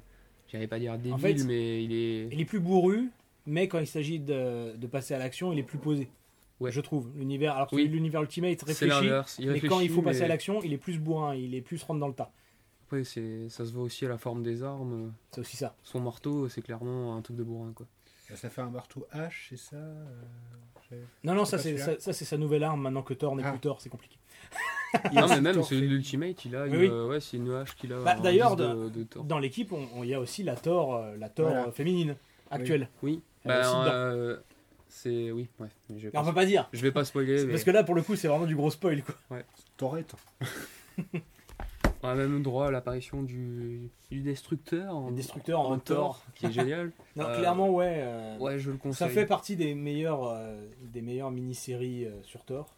J'allais 0.53 0.67
pas 0.69 0.79
dire 0.79 0.97
débile, 0.99 1.19
fait, 1.19 1.45
mais 1.45 1.83
il 1.83 1.93
est. 1.93 2.29
Il 2.31 2.41
est 2.41 2.45
plus 2.45 2.61
bourru, 2.61 3.11
mais 3.47 3.69
quand 3.69 3.79
il 3.79 3.87
s'agit 3.87 4.19
de, 4.21 4.77
de 4.77 4.87
passer 4.87 5.15
à 5.15 5.19
l'action, 5.19 5.53
il 5.53 5.59
est 5.59 5.63
plus 5.65 5.79
posé. 5.79 6.09
Ouais. 6.61 6.71
Je 6.71 6.81
trouve. 6.81 7.11
L'univers, 7.17 7.57
alors 7.57 7.69
que 7.69 7.75
Oui. 7.77 7.89
l'univers 7.89 8.21
Ultimate 8.23 8.59
C'est 8.61 8.67
réfléchit, 8.67 8.91
l'inverse. 9.07 9.37
Il 9.41 9.51
mais 9.51 9.61
quand 9.61 9.81
il 9.81 9.91
faut 9.91 10.03
passer 10.03 10.21
mais 10.21 10.25
à 10.27 10.29
l'action, 10.29 10.63
il 10.63 10.73
est 10.73 10.79
plus 10.79 10.99
bourrin, 10.99 11.35
il 11.35 11.55
est 11.55 11.61
plus 11.63 11.83
rentre 11.83 11.99
dans 12.01 12.07
le 12.09 12.15
tas. 12.15 12.31
Après, 12.87 13.03
c'est- 13.05 13.49
ça 13.49 13.65
se 13.65 13.73
voit 13.73 13.83
aussi 13.85 14.05
à 14.05 14.09
la 14.11 14.19
forme 14.19 14.43
des 14.43 14.63
armes. 14.63 15.13
C'est 15.33 15.41
aussi 15.41 15.57
ça. 15.57 15.75
Son 15.83 16.01
marteau, 16.01 16.49
c'est 16.49 16.61
clairement 16.63 17.17
un 17.17 17.23
truc 17.23 17.37
de 17.37 17.43
bourrin, 17.43 17.73
quoi. 17.75 17.87
Ça 18.35 18.49
fait 18.49 18.61
un 18.63 18.71
marteau 18.71 19.07
H, 19.15 19.31
c'est 19.51 19.57
ça 19.59 19.77
euh, 19.77 21.03
Non, 21.25 21.35
non, 21.35 21.45
ça 21.45 21.59
c'est 21.59 21.77
ça, 21.79 21.97
c'est 22.13 22.25
sa 22.25 22.37
nouvelle 22.37 22.65
arme 22.65 22.81
maintenant 22.83 23.03
que 23.03 23.15
Thor 23.15 23.35
n'est 23.37 23.43
Ah. 23.45 23.51
plus 23.51 23.61
Thor, 23.61 23.81
c'est 23.81 23.89
compliqué. 23.91 24.17
Non, 25.13 25.27
mais 25.29 25.41
même 25.41 25.63
celui 25.63 25.83
fait- 25.83 25.87
de 25.89 25.93
l'Ultimate, 25.93 26.45
il 26.45 26.57
a 26.57 26.67
une, 26.67 26.73
Oui, 26.77 26.79
oui. 26.83 26.89
euh, 26.91 27.09
ouais, 27.09 27.21
c'est 27.21 27.37
une 27.37 27.51
hache 27.53 27.75
qu'il 27.77 27.93
a. 27.93 28.01
Bah, 28.01 28.17
d'ailleurs, 28.21 28.57
de, 28.57 28.89
de. 28.91 29.07
Dans 29.25 29.39
l'équipe, 29.39 29.73
il 30.03 30.09
y 30.09 30.15
a 30.15 30.21
aussi 30.21 30.43
la 30.43 30.57
Thor, 30.57 30.95
euh, 30.97 31.17
la 31.19 31.29
Thor 31.29 31.49
Voilà. 31.49 31.67
euh, 31.69 31.73
féminine 31.73 32.17
actuelle. 32.51 32.89
Oui, 33.03 33.23
bah, 33.45 33.63
c'est. 34.89 35.31
Oui, 35.33 35.49
ouais. 35.59 35.69
mais 35.91 35.99
Je 35.99 36.05
vais, 36.05 36.11
Mais 36.13 36.19
on 36.19 36.23
pas... 36.23 36.29
peut 36.31 36.35
pas 36.35 36.47
dire. 36.47 36.69
je 36.73 36.83
vais 36.83 36.93
pas 36.93 37.05
spoiler, 37.05 37.45
mais 37.47 37.53
Parce 37.53 37.65
que 37.65 37.71
là, 37.71 37.83
pour 37.85 37.95
le 37.95 38.03
coup, 38.03 38.15
c'est 38.17 38.29
vraiment 38.29 38.47
du 38.47 38.55
gros 38.57 38.71
spoil. 38.71 39.03
Quoi. 39.03 39.39
Torette. 39.79 40.15
on 42.03 42.09
a 42.09 42.15
même 42.15 42.43
droit 42.43 42.67
à 42.67 42.71
l'apparition 42.71 43.23
du... 43.23 43.89
du 44.11 44.21
Destructeur 44.21 44.95
en, 44.97 45.09
Le 45.11 45.15
destructeur 45.17 45.61
en, 45.61 45.79
Thor, 45.79 46.23
qui 46.35 46.47
est 46.47 46.53
génial. 46.53 46.91
Non, 47.17 47.25
Euh, 47.27 47.39
clairement, 47.39 47.71
ouais. 47.71 47.97
euh, 48.03 48.39
Ouais, 48.39 48.59
je 48.59 48.71
le 48.71 48.77
ça 48.77 48.83
conseille. 48.83 49.09
fait 49.11 49.27
partie 49.27 49.55
des 49.57 49.75
meilleures, 49.75 50.25
euh, 50.29 50.61
des 50.83 51.01
meilleures 51.03 51.31
mini-séries 51.31 52.07
euh, 52.07 52.11
sur 52.23 52.45
Thor. 52.45 52.75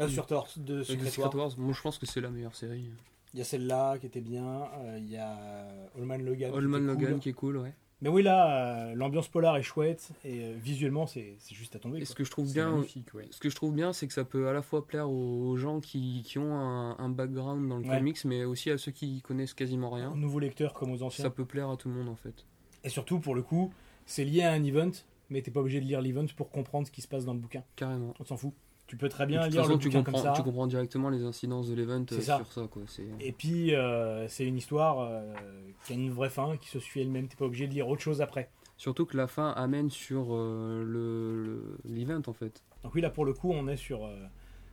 Euh, 0.00 0.06
Mm. 0.06 0.10
Sur 0.10 0.26
Thor, 0.26 0.48
de 0.56 0.74
Euh, 0.78 0.84
Secret 0.84 1.10
Secret 1.10 1.22
Wars. 1.22 1.34
Wars, 1.36 1.58
moi 1.58 1.72
je 1.72 1.82
pense 1.82 1.98
que 1.98 2.06
c'est 2.06 2.20
la 2.20 2.30
meilleure 2.30 2.54
série. 2.54 2.84
Il 3.34 3.38
y 3.38 3.42
a 3.42 3.44
celle-là 3.44 3.98
qui 3.98 4.06
était 4.06 4.20
bien. 4.20 4.68
euh, 4.78 4.98
Il 4.98 5.10
y 5.10 5.16
a 5.16 5.36
Allman 5.96 6.18
Logan. 6.18 6.50
qui 6.52 6.56
Allman 6.58 6.78
Logan 6.86 7.10
cool. 7.12 7.20
qui 7.20 7.28
est 7.28 7.32
cool, 7.34 7.56
ouais. 7.58 7.74
Mais 8.00 8.08
oui, 8.08 8.22
là, 8.22 8.90
euh, 8.90 8.94
l'ambiance 8.94 9.26
polar 9.26 9.56
est 9.56 9.62
chouette. 9.64 10.10
Et 10.24 10.44
euh, 10.44 10.54
visuellement, 10.56 11.06
c'est 11.08 11.34
c'est 11.38 11.54
juste 11.56 11.74
à 11.74 11.80
tomber. 11.80 11.98
Et 11.98 12.04
ce 12.04 12.14
que 12.14 12.22
je 12.22 12.30
trouve 12.30 12.50
bien, 12.52 12.72
ouais. 12.72 12.86
ce 13.32 13.40
que 13.40 13.50
je 13.50 13.56
trouve 13.56 13.74
bien, 13.74 13.92
c'est 13.92 14.06
que 14.06 14.12
ça 14.14 14.24
peut 14.24 14.46
à 14.48 14.52
la 14.52 14.62
fois 14.62 14.86
plaire 14.86 15.10
aux, 15.10 15.48
aux 15.48 15.56
gens 15.56 15.80
qui, 15.80 16.22
qui 16.24 16.38
ont 16.38 16.54
un, 16.54 16.96
un 16.98 17.08
background 17.08 17.68
dans 17.68 17.78
le 17.78 17.84
Ouais. 17.88 17.98
comics, 17.98 18.24
mais 18.24 18.44
aussi 18.44 18.70
à 18.70 18.78
ceux 18.78 18.92
qui 18.92 19.20
connaissent 19.22 19.52
quasiment 19.54 19.90
rien. 19.90 20.12
Aux 20.12 20.16
nouveaux 20.16 20.38
lecteurs 20.38 20.74
comme 20.74 20.92
aux 20.92 21.02
anciens. 21.02 21.24
Ça 21.24 21.30
peut 21.30 21.44
plaire 21.44 21.68
à 21.70 21.76
tout 21.76 21.88
le 21.88 21.94
monde 21.96 22.08
en 22.08 22.14
fait. 22.16 22.46
Et 22.84 22.88
surtout, 22.88 23.18
pour 23.18 23.34
le 23.34 23.42
coup, 23.42 23.72
c'est 24.06 24.24
lié 24.24 24.42
à 24.42 24.52
un 24.52 24.62
event. 24.62 24.92
Mais 25.30 25.42
t'es 25.42 25.50
pas 25.50 25.60
obligé 25.60 25.80
de 25.80 25.84
lire 25.84 26.00
l'event 26.00 26.24
pour 26.36 26.48
comprendre 26.50 26.86
ce 26.86 26.92
qui 26.92 27.02
se 27.02 27.08
passe 27.08 27.26
dans 27.26 27.34
le 27.34 27.40
bouquin. 27.40 27.62
Carrément. 27.76 28.14
On 28.18 28.24
s'en 28.24 28.38
fout. 28.38 28.54
Tu 28.88 28.96
peux 28.96 29.08
très 29.08 29.24
De 29.24 29.28
bien 29.32 29.42
toute 29.44 29.52
lire 29.52 29.62
façon, 29.62 29.74
le 29.74 29.78
tu 29.78 29.90
comprends, 29.90 30.12
comme 30.12 30.22
ça. 30.22 30.32
tu 30.34 30.42
comprends 30.42 30.66
directement 30.66 31.08
les 31.10 31.22
incidences 31.22 31.68
de 31.68 31.74
l'event 31.74 32.04
euh, 32.10 32.20
sur 32.20 32.52
ça. 32.52 32.66
Quoi. 32.70 32.82
Et 33.20 33.32
puis, 33.32 33.74
euh, 33.74 34.26
c'est 34.28 34.44
une 34.46 34.56
histoire 34.56 35.00
euh, 35.00 35.22
qui 35.84 35.92
a 35.92 35.96
une 35.96 36.10
vraie 36.10 36.30
fin, 36.30 36.56
qui 36.56 36.68
se 36.68 36.80
suit 36.80 37.00
elle-même. 37.02 37.28
T'es 37.28 37.36
pas 37.36 37.44
obligé 37.44 37.68
de 37.68 37.74
lire 37.74 37.86
autre 37.88 38.02
chose 38.02 38.20
après. 38.20 38.50
Surtout 38.76 39.06
que 39.06 39.16
la 39.16 39.26
fin 39.26 39.50
amène 39.52 39.90
sur 39.90 40.34
le, 40.34 40.84
le- 40.84 41.78
l'event 41.84 42.22
en 42.26 42.32
fait. 42.32 42.62
Donc 42.82 42.94
oui, 42.94 43.00
là 43.00 43.10
pour 43.10 43.24
le 43.24 43.32
coup, 43.34 43.52
on 43.52 43.68
est 43.68 43.76
sur, 43.76 44.08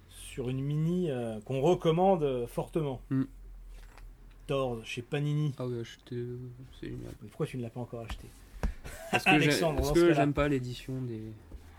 sur 0.09 0.47
une 0.49 0.61
mini 0.61 1.09
qu'on 1.45 1.59
recommande 1.59 2.45
fortement. 2.47 3.01
Mm. 3.09 3.23
Thor 4.47 4.79
chez 4.85 5.01
Panini. 5.01 5.53
Ah 5.57 5.63
euh, 5.63 5.83
c'est 6.79 6.87
génial. 6.87 7.13
Mais 7.21 7.27
pourquoi 7.29 7.45
tu 7.47 7.57
ne 7.57 7.63
l'as 7.63 7.69
pas 7.69 7.79
encore 7.79 8.01
acheté 8.01 8.27
Parce 9.11 9.23
que, 9.23 9.39
j'aime 10.13 10.33
pas 10.33 10.47
l'édition 10.47 11.01
des, 11.01 11.21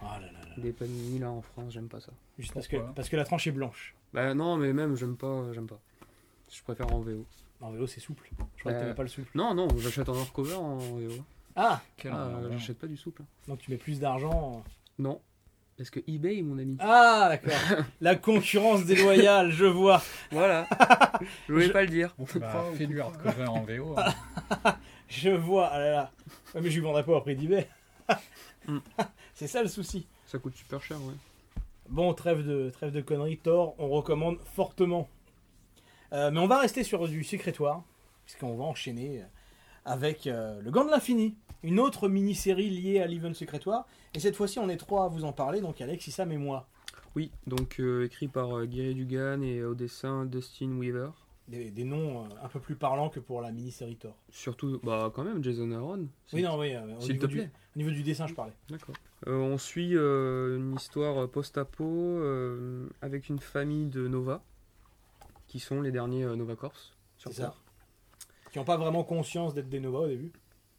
là 0.03 0.19
là 0.21 0.27
là. 0.33 0.63
des 0.63 0.73
Panini 0.73 1.19
là 1.19 1.31
en 1.31 1.43
France, 1.43 1.73
j'aime 1.73 1.89
pas 1.89 2.01
ça. 2.01 2.13
Juste 2.39 2.53
parce 2.55 2.69
que, 2.69 2.77
parce 2.95 3.09
que 3.09 3.17
la 3.17 3.25
tranche 3.25 3.47
est 3.47 3.53
blanche. 3.53 3.95
Bah 4.13 4.35
non, 4.35 4.57
mais 4.57 4.73
même 4.73 4.95
j'aime 4.97 5.17
pas, 5.17 5.53
j'aime 5.53 5.67
pas. 5.67 5.81
Je 6.53 6.63
préfère 6.63 6.93
en 6.93 7.01
VO. 7.01 7.25
En 7.61 7.71
vélo, 7.71 7.87
c'est 7.87 8.01
souple. 8.01 8.29
Je 8.57 8.61
crois 8.61 8.73
que 8.73 8.77
Euh, 8.77 8.81
t'aimais 8.83 8.95
pas 8.95 9.03
le 9.03 9.09
souple. 9.09 9.29
Non, 9.35 9.55
non, 9.55 9.69
j'achète 9.79 10.09
en 10.09 10.15
hardcover 10.19 10.55
en 10.55 10.77
VO. 10.77 11.11
Ah 11.57 11.81
Ah, 12.05 12.09
horreur. 12.11 12.53
j'achète 12.53 12.79
pas 12.79 12.87
du 12.87 12.97
souple. 12.99 13.23
hein. 13.23 13.27
Donc 13.49 13.59
tu 13.61 13.71
mets 13.71 13.79
plus 13.79 13.99
d'argent. 13.99 14.63
Non. 14.99 15.21
Parce 15.79 15.91
que 15.91 16.01
eBay, 16.07 16.41
mon 16.43 16.59
ami. 16.59 16.77
Ah 16.81 17.27
d'accord. 17.31 17.53
la 18.01 18.15
concurrence 18.17 18.85
déloyale, 18.85 19.51
je 19.51 19.65
vois. 19.67 20.03
Voilà. 20.31 20.67
Je 21.49 21.53
voulais 21.53 21.67
Je- 21.67 21.73
pas 21.73 21.83
le 21.83 21.89
dire. 21.89 22.15
On 22.19 22.25
peut 22.25 22.39
Bah, 22.41 22.65
pas. 22.79 22.85
du 22.85 23.01
hardcover 23.01 23.47
en 23.47 23.63
VO. 23.63 23.95
hein. 23.99 24.75
Je 25.09 25.31
vois. 25.31 25.69
Ah 25.69 25.79
là 25.79 25.91
là. 25.93 26.13
Ouais, 26.55 26.61
mais 26.61 26.69
je 26.71 26.75
lui 26.77 26.83
vendrai 26.83 27.05
pas 27.05 27.13
au 27.13 27.21
prix 27.21 27.37
d'eBay. 27.37 27.69
Mm. 28.67 28.79
c'est 29.35 29.47
ça 29.47 29.63
le 29.63 29.69
souci. 29.69 30.07
Ça 30.27 30.39
coûte 30.39 30.57
super 30.57 30.83
cher, 30.83 30.97
ouais. 31.03 31.15
Bon, 31.89 32.13
trêve 32.15 32.47
de, 32.47 32.71
trêve 32.71 32.93
de 32.93 33.01
conneries, 33.01 33.39
Thor, 33.39 33.75
on 33.79 33.89
recommande 33.89 34.39
fortement. 34.55 35.09
Euh, 36.13 36.31
mais 36.31 36.41
on 36.41 36.47
va 36.47 36.61
rester 36.61 36.85
sur 36.85 37.07
du 37.09 37.25
sécrétoire, 37.25 37.83
puisqu'on 38.25 38.57
va 38.57 38.65
enchaîner 38.65 39.23
avec 39.87 40.27
euh, 40.27 40.61
Le 40.61 40.71
Gant 40.71 40.85
de 40.85 40.91
l'Infini, 40.91 41.37
une 41.63 41.81
autre 41.81 42.09
mini-série 42.09 42.69
liée 42.69 43.01
à 43.01 43.07
l'event 43.07 43.33
sécrétoire. 43.33 43.87
Et 44.15 44.21
cette 44.21 44.37
fois-ci, 44.37 44.59
on 44.59 44.69
est 44.69 44.77
trois 44.77 45.05
à 45.05 45.09
vous 45.09 45.25
en 45.25 45.33
parler, 45.33 45.61
donc 45.61 45.81
Alex, 45.81 46.07
Issam 46.09 46.33
et 46.33 46.37
moi. 46.37 46.67
Oui, 47.15 47.31
donc 47.47 47.77
euh, 47.81 48.05
écrit 48.05 48.29
par 48.29 48.59
euh, 48.59 48.67
Gary 48.67 48.95
Dugan 48.95 49.41
et 49.43 49.63
au 49.63 49.75
dessin 49.75 50.27
Dustin 50.27 50.77
Weaver. 50.77 51.11
Des, 51.49 51.71
des 51.71 51.85
noms 51.85 52.25
euh, 52.25 52.29
un 52.43 52.49
peu 52.49 52.59
plus 52.59 52.75
parlants 52.75 53.09
que 53.09 53.21
pour 53.21 53.41
la 53.41 53.53
mini-série 53.53 53.95
Thor. 53.97 54.17
Surtout, 54.31 54.81
bah 54.83 55.13
quand 55.15 55.23
même, 55.23 55.45
Jason 55.45 55.71
Aaron. 55.71 56.09
Oui, 56.33 56.43
non, 56.43 56.59
oui, 56.59 56.75
euh, 56.75 56.97
au, 56.97 57.01
S'il 57.01 57.13
niveau 57.15 57.29
du, 57.29 57.37
plaît. 57.37 57.51
au 57.77 57.79
niveau 57.79 57.91
du 57.93 58.03
dessin, 58.03 58.27
je 58.27 58.35
parlais. 58.35 58.53
D'accord. 58.69 58.97
Euh, 59.29 59.37
on 59.39 59.57
suit 59.57 59.97
euh, 59.97 60.57
une 60.57 60.75
histoire 60.75 61.29
post-apo 61.29 62.21
avec 63.01 63.29
une 63.29 63.39
famille 63.39 63.87
de 63.87 64.09
Nova, 64.09 64.43
qui 65.47 65.61
sont 65.61 65.81
les 65.81 65.93
derniers 65.93 66.25
Nova 66.25 66.57
Corps 66.57 66.97
sur 67.17 67.33
C'est 67.33 67.43
ça. 67.43 67.55
Qui 68.51 68.59
n'ont 68.59 68.65
pas 68.65 68.77
vraiment 68.77 69.05
conscience 69.05 69.55
d'être 69.55 69.69
des 69.69 69.81
Nova 69.81 70.01
au 70.01 70.09
début. 70.09 70.33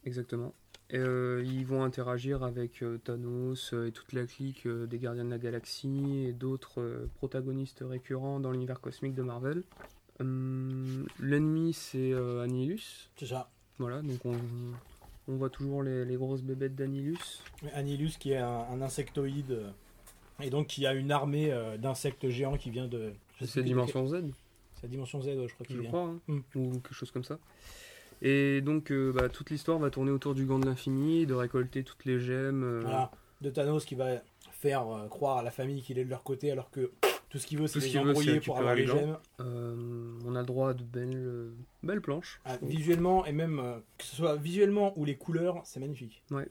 Exactement. 0.03 0.53
Et, 0.89 0.97
ils 0.97 1.65
vont 1.65 1.83
interagir 1.83 2.43
avec 2.43 2.83
Thanos 3.05 3.73
et 3.73 3.91
toute 3.93 4.11
la 4.11 4.25
clique 4.25 4.67
des 4.67 4.99
Gardiens 4.99 5.25
de 5.25 5.29
la 5.29 5.37
Galaxie 5.37 6.25
et 6.27 6.33
d'autres 6.33 7.07
protagonistes 7.15 7.85
récurrents 7.87 8.41
dans 8.41 8.51
l'univers 8.51 8.81
cosmique 8.81 9.13
de 9.13 9.23
Marvel. 9.23 9.63
Hum, 10.19 11.05
L'ennemi 11.19 11.73
c'est 11.73 12.11
euh, 12.13 12.41
Annihilus. 12.43 13.09
C'est 13.17 13.27
ça. 13.27 13.49
Voilà, 13.79 14.01
donc 14.01 14.25
on, 14.25 14.35
on 15.27 15.35
voit 15.35 15.49
toujours 15.51 15.83
les, 15.83 16.05
les 16.05 16.15
grosses 16.15 16.41
bébêtes 16.41 16.75
d'Annihilus. 16.75 17.43
Annihilus 17.73 18.17
qui 18.17 18.31
est 18.31 18.37
un, 18.37 18.65
un 18.71 18.81
insectoïde, 18.81 19.51
euh, 19.51 19.69
et 20.41 20.49
donc 20.49 20.67
qui 20.67 20.87
a 20.87 20.93
une 20.93 21.11
armée 21.11 21.51
euh, 21.51 21.77
d'insectes 21.77 22.29
géants 22.29 22.57
qui 22.57 22.71
vient 22.71 22.87
de... 22.87 23.13
C'est 23.41 23.61
de 23.61 23.65
Dimension 23.67 24.07
Z, 24.07 24.23
C'est 24.81 24.89
dimension 24.89 25.21
Z, 25.21 25.27
ouais, 25.27 25.47
je 25.47 25.53
crois 25.53 25.67
qu'il 25.67 25.79
vient. 25.79 25.89
crois, 25.89 26.01
hein, 26.09 26.19
Mm. 26.27 26.39
ou 26.55 26.71
quelque 26.79 26.93
chose 26.95 27.11
comme 27.11 27.23
ça. 27.23 27.37
Et 28.23 28.61
donc 28.61 28.91
euh, 28.91 29.11
bah, 29.13 29.29
toute 29.29 29.51
l'histoire 29.51 29.77
va 29.77 29.91
tourner 29.91 30.09
autour 30.09 30.33
du 30.33 30.45
gant 30.47 30.57
de 30.57 30.65
l'infini, 30.65 31.27
de 31.27 31.35
récolter 31.35 31.83
toutes 31.83 32.03
les 32.05 32.19
gemmes. 32.19 32.63
euh, 32.63 32.79
Voilà, 32.81 33.11
de 33.41 33.51
Thanos 33.51 33.85
qui 33.85 33.93
va 33.93 34.23
faire 34.53 34.87
euh, 34.91 35.07
croire 35.07 35.37
à 35.37 35.43
la 35.43 35.51
famille 35.51 35.83
qu'il 35.83 35.99
est 35.99 36.05
de 36.05 36.09
leur 36.09 36.23
côté 36.23 36.49
alors 36.49 36.71
que 36.71 36.89
tout 37.29 37.37
ce 37.39 37.47
qu'il 37.47 37.57
veut 37.59 37.67
c'est 37.67 37.73
Tout 37.73 37.79
ce 37.81 37.85
les 37.85 37.91
qu'il 37.91 37.99
veut, 38.01 38.13
c'est 38.13 38.19
embrouiller 38.19 38.39
pour 38.39 38.57
avoir 38.57 38.75
les 38.75 38.87
gemmes. 38.87 39.17
Euh, 39.41 39.75
on 40.25 40.35
a 40.35 40.39
le 40.39 40.45
droit 40.45 40.69
à 40.69 40.73
de 40.73 40.83
belles, 40.83 41.11
euh, 41.15 41.51
belles 41.83 42.01
planches. 42.01 42.39
Ah, 42.45 42.57
visuellement 42.61 43.25
et 43.25 43.31
même 43.33 43.59
euh, 43.59 43.77
que 43.97 44.05
ce 44.05 44.15
soit 44.15 44.35
visuellement 44.37 44.93
ou 44.97 45.05
les 45.05 45.15
couleurs, 45.15 45.61
c'est 45.65 45.79
magnifique. 45.79 46.21
Ouais. 46.31 46.47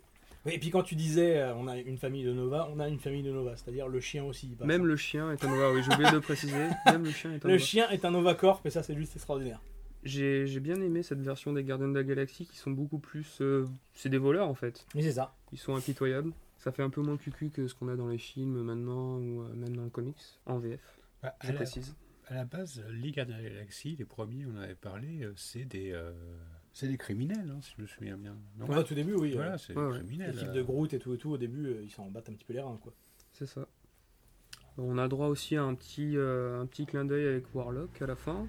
Et 0.48 0.58
puis 0.60 0.70
quand 0.70 0.82
tu 0.82 0.94
disais 0.94 1.38
euh, 1.38 1.54
on 1.56 1.66
a 1.66 1.76
une 1.78 1.98
famille 1.98 2.22
de 2.24 2.32
Nova, 2.32 2.68
on 2.72 2.78
a 2.78 2.88
une 2.88 3.00
famille 3.00 3.22
de 3.22 3.32
Nova, 3.32 3.56
c'est-à-dire 3.56 3.88
le 3.88 3.98
chien 4.00 4.22
aussi. 4.24 4.46
passe. 4.48 4.66
Même 4.66 4.86
le 4.86 4.96
chien 4.96 5.32
est 5.32 5.42
un 5.44 5.48
Nova, 5.48 5.72
oui, 5.72 5.82
j'ai 5.82 5.92
oublié 5.92 6.10
de 6.10 6.14
le 6.16 6.20
préciser. 6.20 6.68
Même 6.86 7.04
le 7.04 7.10
chien 7.10 7.32
est 7.32 7.44
un 7.44 7.48
le 7.48 7.54
Nova. 7.54 7.64
chien 7.64 7.88
est 7.90 8.04
un 8.04 8.10
Nova 8.12 8.34
Corp 8.34 8.64
et 8.66 8.70
ça 8.70 8.82
c'est 8.82 8.94
juste 8.94 9.16
extraordinaire. 9.16 9.60
J'ai 10.04 10.46
j'ai 10.46 10.60
bien 10.60 10.80
aimé 10.80 11.02
cette 11.02 11.20
version 11.20 11.52
des 11.52 11.64
Gardiens 11.64 11.88
de 11.88 11.94
la 11.94 12.04
Galaxie 12.04 12.46
qui 12.46 12.56
sont 12.58 12.70
beaucoup 12.70 12.98
plus. 12.98 13.38
euh, 13.40 13.66
c'est 13.94 14.08
des 14.08 14.18
voleurs 14.18 14.48
en 14.48 14.54
fait. 14.54 14.86
Mais 14.94 15.02
c'est 15.02 15.12
ça. 15.12 15.34
Ils 15.52 15.58
sont 15.58 15.74
impitoyables. 15.74 16.32
Ça 16.66 16.72
fait 16.72 16.82
un 16.82 16.90
peu 16.90 17.00
moins 17.00 17.16
cucu 17.16 17.50
que 17.50 17.68
ce 17.68 17.76
qu'on 17.76 17.86
a 17.86 17.94
dans 17.94 18.08
les 18.08 18.18
films 18.18 18.60
maintenant 18.60 19.18
ou 19.18 19.42
euh, 19.42 19.54
même 19.54 19.76
dans 19.76 19.84
le 19.84 19.88
comics, 19.90 20.16
en 20.46 20.58
VF, 20.58 20.98
Bah, 21.22 21.32
à, 21.38 21.46
je 21.46 21.52
la, 21.52 21.54
précise. 21.58 21.94
à 22.26 22.34
la 22.34 22.44
base, 22.44 22.82
les 22.90 23.12
Gardiens 23.12 23.38
de 23.38 23.42
la 23.44 23.48
Galaxie, 23.50 23.94
les 23.96 24.04
premiers, 24.04 24.46
on 24.46 24.56
avait 24.56 24.74
parlé, 24.74 25.22
euh, 25.22 25.32
c'est 25.36 25.64
des, 25.64 25.92
euh, 25.92 26.10
c'est 26.72 26.88
des 26.88 26.96
criminels, 26.98 27.52
hein, 27.54 27.60
si 27.62 27.72
je 27.76 27.82
me 27.82 27.86
souviens 27.86 28.16
bien. 28.16 28.36
Non 28.58 28.66
Ouais, 28.66 28.78
au 28.78 28.82
tout 28.82 28.96
début, 28.96 29.14
oui. 29.14 29.30
euh, 29.30 29.36
Voilà, 29.36 29.58
c'est 29.58 29.76
Ouais, 29.76 29.82
des 29.84 29.88
ouais. 29.92 29.98
criminels. 29.98 30.34
L'équipe 30.34 30.50
de 30.50 30.62
Groot 30.62 30.92
et 30.92 30.98
tout 30.98 31.14
et 31.14 31.18
tout, 31.18 31.30
au 31.30 31.38
début, 31.38 31.66
euh, 31.66 31.82
ils 31.84 31.90
s'en 31.90 32.10
battent 32.10 32.30
un 32.30 32.32
petit 32.32 32.44
peu 32.44 32.52
les 32.54 32.60
reins, 32.60 32.78
quoi. 32.82 32.92
C'est 33.32 33.46
ça. 33.46 33.68
On 34.76 34.98
a 34.98 35.06
droit 35.06 35.28
aussi 35.28 35.54
à 35.54 35.62
un 35.62 35.76
petit, 35.76 36.16
euh, 36.16 36.60
un 36.60 36.66
petit 36.66 36.84
clin 36.84 37.04
d'œil 37.04 37.28
avec 37.28 37.54
Warlock 37.54 38.02
à 38.02 38.06
la 38.08 38.16
fin. 38.16 38.48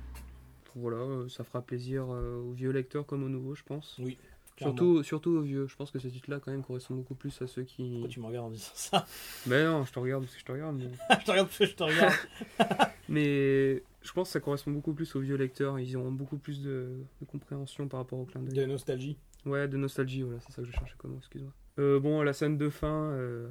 Voilà, 0.74 1.30
ça 1.30 1.44
fera 1.44 1.62
plaisir 1.62 2.08
aux 2.10 2.52
vieux 2.54 2.72
lecteurs 2.72 3.06
comme 3.06 3.24
aux 3.24 3.30
nouveaux, 3.30 3.54
je 3.54 3.64
pense. 3.64 3.96
Oui. 4.00 4.18
Clairement. 4.58 4.76
Surtout, 4.76 5.04
surtout 5.04 5.30
aux 5.38 5.42
vieux. 5.42 5.68
Je 5.68 5.76
pense 5.76 5.92
que 5.92 6.00
ce 6.00 6.08
titre-là, 6.08 6.40
quand 6.40 6.52
même, 6.52 6.64
correspond 6.64 6.96
beaucoup 6.96 7.14
plus 7.14 7.42
à 7.44 7.48
ceux 7.48 7.62
qui. 7.64 7.92
Pourquoi 7.92 8.10
tu 8.10 8.20
me 8.20 8.26
regardes 8.26 8.48
en 8.48 8.50
disant 8.50 8.72
ça? 8.74 9.06
Mais 9.46 9.64
non, 9.64 9.86
je 9.86 9.94
te 9.94 10.00
regarde 10.00 10.24
parce 10.24 10.34
que 10.34 10.40
je 10.40 10.46
te 10.46 10.52
regarde. 10.52 10.78
Mais, 10.78 10.90
Je 11.20 11.26
te 11.26 11.32
regarde 11.32 11.48
parce 11.48 11.58
que 11.60 11.66
je 11.66 11.76
te 11.76 11.84
regarde. 11.84 12.14
mais 13.10 13.84
je 14.02 14.12
pense 14.14 14.30
que 14.30 14.32
ça 14.34 14.40
correspond 14.40 14.72
beaucoup 14.72 14.94
plus 14.94 15.16
aux 15.16 15.20
vieux 15.20 15.36
lecteurs. 15.36 15.80
Ils 15.80 15.96
auront 15.96 16.12
beaucoup 16.12 16.38
plus 16.38 16.64
de, 16.64 16.90
de 17.22 17.26
compréhension 17.28 17.88
par 17.88 18.00
rapport 18.00 18.18
au 18.18 18.26
clin 18.26 18.42
d'œil. 18.42 18.56
De 18.56 18.66
nostalgie. 18.66 19.18
Ouais, 19.46 19.68
de 19.68 19.78
nostalgie, 19.78 20.24
voilà, 20.24 20.40
c'est 20.42 20.52
ça 20.52 20.62
que 20.64 20.68
je 20.68 20.74
cherchais 20.74 20.96
comme 20.98 21.16
excuse-moi. 21.18 21.54
Euh, 21.78 22.00
bon, 22.00 22.24
la 22.24 22.34
scène 22.34 22.58
de 22.58 22.70
fin, 22.70 23.12
euh, 23.12 23.48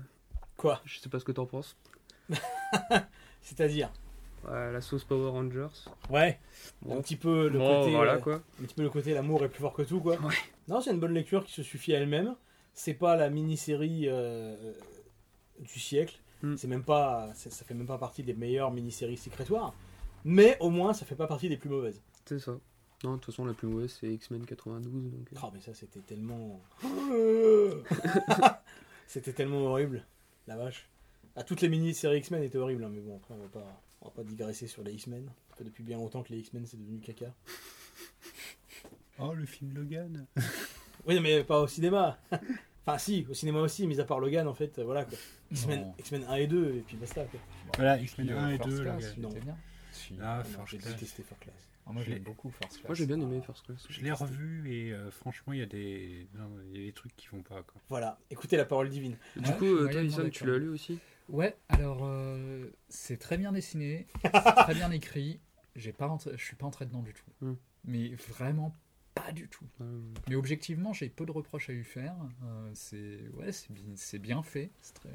Quoi? 0.57 0.83
je 0.85 0.99
sais 0.99 1.09
pas 1.09 1.21
ce 1.21 1.25
que 1.25 1.33
t'en 1.33 1.47
penses. 1.47 1.77
C'est-à-dire? 3.41 3.93
La 4.49 4.81
sauce 4.81 5.05
Power 5.05 5.31
Rangers. 5.31 5.69
Ouais. 6.11 6.39
Bon. 6.83 6.99
Un 6.99 7.03
petit 7.03 7.17
peu 7.17 7.49
le 7.49 7.59
Bon, 7.59 7.81
côté. 7.83 7.95
voilà 7.95 8.15
euh, 8.15 8.19
quoi. 8.19 8.35
un 8.61 8.65
petit 8.65 8.75
peu 8.75 8.83
le 8.83 8.91
côté 8.91 9.15
l'amour 9.15 9.45
est 9.45 9.49
plus 9.49 9.61
fort 9.61 9.73
que 9.73 9.83
tout 9.83 10.01
quoi. 10.01 10.17
Ouais. 10.21 10.35
Non, 10.69 10.81
c'est 10.81 10.91
une 10.93 11.01
bonne 11.01 11.15
lecture 11.15 11.45
qui 11.45 11.53
se 11.53 11.63
suffit 11.63 11.95
à 11.95 11.99
elle-même. 12.01 12.35
C'est 12.75 12.95
pas 12.95 13.17
la 13.17 13.31
mini-série 13.31 14.05
euh, 14.09 14.73
du 15.61 15.81
siècle. 15.81 16.19
Mm. 16.43 16.57
C'est 16.57 16.69
même 16.69 16.85
pas, 16.85 17.31
ça 17.35 17.65
fait 17.65 17.75
même 17.75 17.87
pas 17.87 17.99
partie 17.99 18.23
des 18.23 18.35
meilleures 18.35 18.71
mini-séries 18.71 19.17
sécrétoires. 19.17 19.75
Mais 20.25 20.57
au 20.61 20.71
moins, 20.71 20.93
ça 20.93 21.07
fait 21.07 21.15
pas 21.15 21.27
partie 21.27 21.49
des 21.49 21.57
plus 21.57 21.71
mauvaises. 21.71 22.03
C'est 22.25 22.39
ça. 22.39 22.53
Non, 23.05 23.13
de 23.13 23.17
toute 23.19 23.27
façon, 23.27 23.45
la 23.45 23.53
plus 23.55 23.69
mauvaise, 23.69 23.97
c'est 24.01 24.09
X-Men 24.09 24.45
92. 24.47 25.13
Donc, 25.13 25.29
euh, 25.33 25.37
Ah 25.43 25.51
mais 25.55 25.61
ça 25.61 25.75
c'était 25.75 26.01
tellement, 26.01 26.61
c'était 29.07 29.33
tellement 29.33 29.59
horrible, 29.67 30.05
la 30.47 30.57
vache. 30.57 30.89
Ah, 31.37 31.43
toutes 31.43 31.61
les 31.61 31.69
mini-séries 31.69 32.19
X-Men 32.19 32.43
étaient 32.43 32.59
horribles, 32.59 32.85
hein, 32.85 32.91
mais 32.91 33.01
bon 33.01 33.17
après 33.17 33.35
on 33.35 33.39
va 33.39 33.49
pas, 33.49 33.83
on 34.07 34.09
va 34.11 34.23
pas 34.23 34.25
digresser 34.25 34.67
sur 34.67 34.83
les 34.83 34.93
X-Men. 34.93 35.27
Ça 35.51 35.57
fait 35.57 35.65
depuis 35.65 35.83
bien 35.83 35.97
longtemps 35.97 36.23
que 36.23 36.33
les 36.33 36.39
X-Men 36.39 36.67
c'est 36.67 36.77
devenu 36.79 37.01
caca. 37.01 37.35
Oh, 39.19 39.33
le 39.33 39.47
film 39.47 39.73
Logan. 39.75 40.27
Oui, 41.07 41.19
mais 41.21 41.43
pas 41.43 41.61
au 41.61 41.67
cinéma. 41.67 42.19
enfin, 42.87 42.99
si, 42.99 43.27
au 43.31 43.35
cinéma 43.35 43.61
aussi, 43.61 43.87
mis 43.87 43.99
à 43.99 44.05
part 44.05 44.21
Logan, 44.21 44.47
en 44.47 44.53
fait, 44.55 44.79
euh, 44.79 44.85
voilà 44.85 45.07
quoi. 45.07 45.17
X-Men 45.53 45.81
Non. 45.81 45.95
X-Men 45.99 46.25
1 46.29 46.35
et 46.35 46.47
2, 46.47 46.75
et 46.75 46.81
puis 46.81 46.97
basta 46.99 47.25
quoi. 47.25 47.41
Voilà, 47.77 47.99
X-Men 47.99 48.27
puis, 48.27 48.37
euh, 48.37 48.41
1 48.41 48.51
et 48.51 48.57
First 48.59 48.69
2, 48.71 48.83
Class, 48.83 49.17
Logan. 49.17 49.23
Non. 49.23 49.41
bien. 49.45 49.57
Si. 49.93 50.15
Ah, 50.21 50.43
non, 50.45 50.51
First 50.51 50.69
j'ai 50.71 50.79
Class. 50.79 50.93
détesté 50.93 51.23
First 51.23 51.41
Class. 51.43 51.55
Ah, 51.87 51.93
moi 51.93 52.03
Je 52.03 52.09
l'ai- 52.09 52.15
j'aime 52.17 52.25
beaucoup 52.25 52.51
First 52.51 52.75
Class. 52.75 52.85
Moi, 52.89 52.95
j'ai 52.95 53.07
bien 53.07 53.21
aimé 53.21 53.41
First 53.41 53.65
Class. 53.65 53.87
Je 53.89 54.01
l'ai 54.03 54.13
revu 54.13 54.71
et 54.71 54.93
euh, 54.93 55.11
franchement, 55.11 55.55
il 55.55 55.61
y, 55.61 55.63
a 55.63 55.67
des... 55.67 56.29
non, 56.35 56.51
il 56.71 56.79
y 56.81 56.83
a 56.83 56.87
des 56.87 56.93
trucs 56.93 57.17
qui 57.17 57.29
vont 57.29 57.43
pas. 57.43 57.63
Quoi. 57.63 57.81
Voilà, 57.89 58.19
écoutez 58.31 58.59
la 58.59 58.67
parole 58.67 58.91
divine. 58.91 59.17
Du 59.37 59.49
Ouais, 59.49 59.57
coup, 59.57 59.65
euh, 59.65 60.29
tu 60.31 60.45
l'as 60.47 60.59
lu 60.59 60.69
aussi? 60.69 60.99
Ouais, 61.29 61.57
alors 61.69 62.01
euh, 62.05 62.71
c'est 62.89 63.17
très 63.19 63.37
bien 63.37 63.53
dessiné, 63.53 64.07
très 64.57 64.75
bien 64.75 64.91
écrit. 64.91 65.41
J'ai 65.75 65.93
pas 65.93 66.07
rentré- 66.07 66.37
je 66.39 66.45
suis 66.45 66.57
pas 66.57 66.67
entré 66.67 66.87
dedans 66.87 67.03
du 67.03 67.13
tout. 67.13 67.31
Hmm. 67.41 67.55
Mais 67.85 68.15
vraiment 68.15 68.75
pas 69.15 69.33
du 69.33 69.49
tout. 69.49 69.67
Mais 70.29 70.35
objectivement, 70.37 70.93
j'ai 70.93 71.09
peu 71.09 71.27
de 71.27 71.33
reproches 71.33 71.69
à 71.69 71.73
lui 71.73 71.85
faire. 71.85 72.15
Euh, 72.45 72.71
c'est 72.75 73.29
ouais, 73.35 73.51
c'est 73.53 73.73
bi- 73.73 73.93
c'est 73.97 74.19
bien 74.19 74.43
fait. 74.43 74.71
C'est 74.81 74.95
très... 74.95 75.11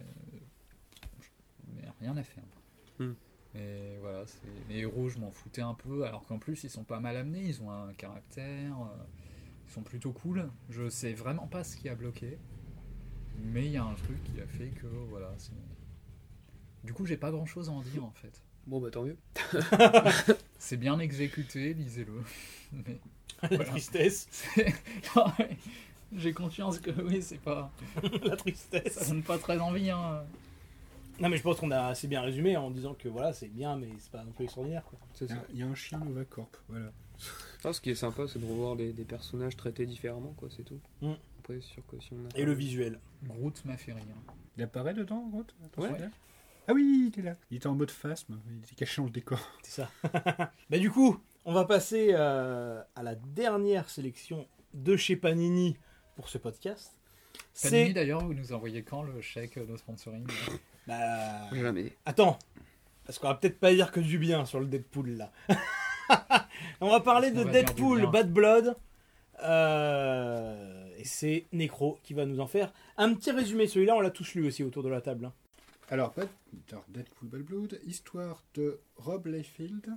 Mais 1.75 1.83
rien 1.99 2.15
à 2.17 2.23
faire. 2.23 2.43
Mais 3.53 3.97
voilà, 4.01 4.25
c'est- 4.27 4.39
les 4.69 4.79
héros, 4.79 5.09
je 5.09 5.17
m'en 5.19 5.31
foutais 5.31 5.61
un 5.61 5.73
peu. 5.73 6.05
Alors 6.05 6.25
qu'en 6.25 6.39
plus, 6.39 6.63
ils 6.63 6.69
sont 6.69 6.83
pas 6.83 6.99
mal 6.99 7.15
amenés. 7.17 7.43
Ils 7.43 7.61
ont 7.61 7.71
un 7.71 7.93
caractère. 7.93 8.77
euh, 8.81 9.03
Ils 9.67 9.71
sont 9.73 9.83
plutôt 9.83 10.11
cool. 10.11 10.49
Je 10.69 10.89
sais 10.89 11.13
vraiment 11.13 11.47
pas 11.47 11.63
ce 11.63 11.77
qui 11.77 11.87
a 11.89 11.95
bloqué. 11.95 12.37
Mais 13.39 13.65
il 13.65 13.71
y 13.71 13.77
a 13.77 13.83
un 13.83 13.93
truc 13.95 14.21
qui 14.23 14.39
a 14.41 14.47
fait 14.47 14.69
que 14.69 14.87
voilà. 14.87 15.33
c'est- 15.37 15.51
Du 16.83 16.93
coup, 16.93 17.05
j'ai 17.05 17.17
pas 17.17 17.31
grand 17.31 17.45
chose 17.45 17.69
à 17.69 17.71
en 17.71 17.81
dire 17.81 18.03
en 18.03 18.11
fait. 18.11 18.31
Bon, 18.67 18.79
bah 18.79 18.89
tant 18.91 19.03
mieux. 19.03 19.17
C'est 20.59 20.77
bien 20.77 20.99
exécuté, 20.99 21.73
lisez-le. 21.73 22.13
Mais 22.73 22.99
la 23.43 23.47
Voilà. 23.49 23.65
tristesse, 23.65 24.27
j'ai 26.15 26.33
conscience 26.33 26.79
que 26.79 26.91
oui, 27.01 27.21
c'est 27.21 27.39
pas. 27.41 27.71
la 28.23 28.29
Ça 28.31 28.35
tristesse. 28.37 29.09
donne 29.09 29.23
pas 29.23 29.37
très 29.37 29.59
envie, 29.59 29.89
hein. 29.89 30.23
Non 31.19 31.29
mais 31.29 31.37
je 31.37 31.43
pense 31.43 31.59
qu'on 31.59 31.71
a 31.71 31.85
assez 31.87 32.07
bien 32.07 32.21
résumé 32.21 32.57
en 32.57 32.71
disant 32.71 32.93
que 32.95 33.07
voilà, 33.07 33.31
c'est 33.33 33.47
bien, 33.47 33.75
mais 33.77 33.89
c'est 33.99 34.11
pas 34.11 34.23
non 34.23 34.31
plus 34.31 34.45
extraordinaire 34.45 34.83
quoi. 34.85 34.97
C'est 35.13 35.25
Il 35.25 35.31
y 35.31 35.33
ça. 35.33 35.39
a- 35.39 35.45
il 35.53 35.59
y, 35.59 35.63
a 35.63 35.67
un 35.67 35.75
chien 35.75 35.99
Novacorp, 35.99 36.49
voilà. 36.69 36.91
Ah, 37.63 37.73
ce 37.73 37.81
qui 37.81 37.91
est 37.91 37.95
sympa, 37.95 38.23
c'est 38.27 38.39
de 38.39 38.45
revoir 38.45 38.75
des, 38.75 38.91
des 38.91 39.03
personnages 39.03 39.55
traités 39.55 39.85
différemment, 39.85 40.33
quoi, 40.37 40.49
c'est 40.55 40.63
tout. 40.63 40.79
Mm. 41.01 41.11
Après, 41.39 41.61
sûr 41.61 41.83
que 41.85 41.99
si 41.99 42.09
on 42.13 42.25
a. 42.25 42.39
Et 42.39 42.43
le 42.45 42.53
visuel. 42.53 42.99
Groot 43.23 43.63
m'a 43.65 43.77
fait 43.77 43.93
rire. 43.93 44.03
Il 44.57 44.63
apparaît 44.63 44.95
dedans, 44.95 45.27
Groot? 45.29 45.53
Ouais. 45.77 45.89
Est. 46.67 46.71
Ah 46.71 46.73
oui, 46.73 47.01
il 47.03 47.07
était 47.07 47.21
là. 47.21 47.35
Il 47.49 47.57
était 47.57 47.67
en 47.67 47.75
mode 47.75 47.91
phasme, 47.91 48.39
il 48.49 48.63
était 48.63 48.75
caché 48.75 49.01
dans 49.01 49.05
le 49.05 49.11
décor. 49.11 49.39
C'est 49.63 49.81
ça. 49.81 49.91
bah 50.69 50.77
du 50.77 50.89
coup, 50.91 51.19
on 51.45 51.53
va 51.53 51.65
passer 51.65 52.09
euh, 52.13 52.81
à 52.95 53.03
la 53.03 53.15
dernière 53.15 53.89
sélection 53.89 54.47
de 54.73 54.95
chez 54.95 55.15
Panini 55.15 55.77
pour 56.15 56.29
ce 56.29 56.37
podcast. 56.37 56.91
Panini 57.61 57.93
d'ailleurs, 57.93 58.23
vous 58.23 58.33
nous 58.33 58.53
envoyez 58.53 58.83
quand 58.83 59.03
le 59.03 59.21
chèque 59.21 59.59
de 59.59 59.75
sponsoring? 59.77 60.25
Bah, 60.87 61.53
Jamais. 61.53 61.95
Attends, 62.05 62.37
parce 63.05 63.19
qu'on 63.19 63.27
va 63.27 63.35
peut-être 63.35 63.59
pas 63.59 63.73
dire 63.73 63.91
que 63.91 63.99
du 63.99 64.17
bien 64.17 64.45
sur 64.45 64.59
le 64.59 64.65
Deadpool 64.67 65.09
là. 65.11 65.31
On 66.81 66.89
va 66.89 66.99
parler 66.99 67.31
de 67.31 67.43
va 67.43 67.51
Deadpool 67.51 68.09
Bad 68.11 68.31
Blood. 68.31 68.75
Euh, 69.43 70.87
et 70.97 71.03
c'est 71.03 71.45
Necro 71.51 71.99
qui 72.03 72.13
va 72.13 72.25
nous 72.25 72.39
en 72.39 72.47
faire 72.47 72.71
un 72.97 73.13
petit 73.13 73.31
résumé. 73.31 73.67
Celui-là, 73.67 73.95
on 73.95 74.01
l'a 74.01 74.11
tous 74.11 74.35
lu 74.35 74.45
aussi 74.45 74.63
autour 74.63 74.83
de 74.83 74.89
la 74.89 75.01
table. 75.01 75.25
hein. 75.25 75.33
Alors, 75.91 76.15
Deadpool 76.87 77.27
Bad 77.27 77.41
Blood, 77.41 77.79
histoire 77.85 78.41
de 78.53 78.79
Rob 78.95 79.27
Liefeld, 79.27 79.91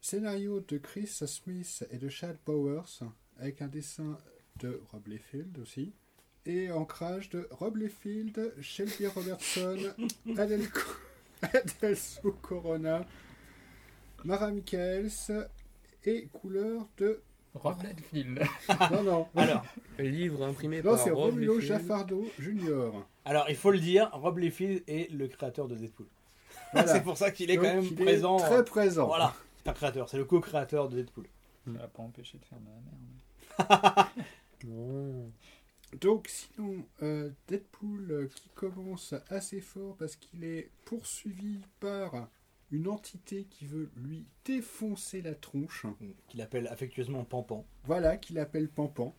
scénario 0.00 0.58
de 0.58 0.78
Chris 0.78 1.06
Smith 1.06 1.86
et 1.92 1.98
de 1.98 2.08
Chad 2.08 2.36
Powers, 2.38 3.04
avec 3.38 3.62
un 3.62 3.68
dessin 3.68 4.18
de 4.56 4.82
Rob 4.90 5.06
Liefeld 5.06 5.56
aussi, 5.60 5.92
et 6.44 6.72
ancrage 6.72 7.30
de 7.30 7.46
Rob 7.52 7.76
Liefeld, 7.76 8.52
Shelby 8.60 9.06
Robertson, 9.06 9.78
Adelco, 10.36 10.80
Adelso 11.40 12.32
Corona, 12.42 13.06
Mara 14.24 14.50
Michaels, 14.50 15.48
et 16.04 16.26
couleur 16.32 16.88
de... 16.96 17.22
Rob 17.58 17.76
Liefeld. 17.82 18.42
Non, 18.92 19.02
non, 19.02 19.26
Alors, 19.36 19.64
Livre 19.98 20.44
imprimé 20.44 20.78
non 20.82 20.90
par 20.92 20.98
c'est 20.98 21.10
Rob 21.10 21.30
Romulo 21.30 21.58
Liefeld. 21.58 21.80
Jaffardo 21.80 22.24
Jr. 22.38 22.90
alors, 23.24 23.46
il 23.48 23.56
faut 23.56 23.70
le 23.70 23.78
dire, 23.78 24.10
Rob 24.12 24.38
Liefeld 24.38 24.82
est 24.86 25.10
le 25.12 25.28
créateur 25.28 25.68
de 25.68 25.74
Deadpool. 25.74 26.06
Voilà. 26.72 26.92
c'est 26.92 27.02
pour 27.02 27.16
ça 27.16 27.30
qu'il 27.30 27.50
est 27.50 27.56
quand 27.56 27.62
même 27.62 27.84
il 27.84 27.92
est 28.00 28.04
présent. 28.04 28.36
Très 28.36 28.64
présent. 28.64 29.06
Voilà, 29.06 29.32
c'est 29.56 29.64
pas 29.64 29.72
créateur, 29.72 30.08
c'est 30.08 30.18
le 30.18 30.24
co-créateur 30.24 30.88
de 30.88 30.96
Deadpool. 30.96 31.26
Ça 31.64 31.70
m'a 31.70 31.86
pas 31.88 32.02
empêché 32.02 32.38
de 32.38 32.44
faire 32.44 32.58
de 32.58 32.66
la 33.66 33.94
merde. 33.94 34.08
Donc 36.00 36.28
sinon, 36.28 36.84
euh, 37.02 37.30
Deadpool 37.48 38.10
euh, 38.10 38.28
qui 38.34 38.50
commence 38.54 39.14
assez 39.30 39.60
fort 39.60 39.96
parce 39.96 40.16
qu'il 40.16 40.44
est 40.44 40.70
poursuivi 40.84 41.60
par 41.80 42.28
une 42.70 42.88
entité 42.88 43.44
qui 43.50 43.66
veut 43.66 43.90
lui 43.96 44.26
défoncer 44.44 45.22
la 45.22 45.34
tronche. 45.34 45.86
Qu'il 46.28 46.40
appelle 46.42 46.66
affectueusement 46.68 47.24
Pampan. 47.24 47.64
Voilà, 47.84 48.16
qu'il 48.16 48.38
appelle 48.38 48.68
Pampan. 48.68 49.14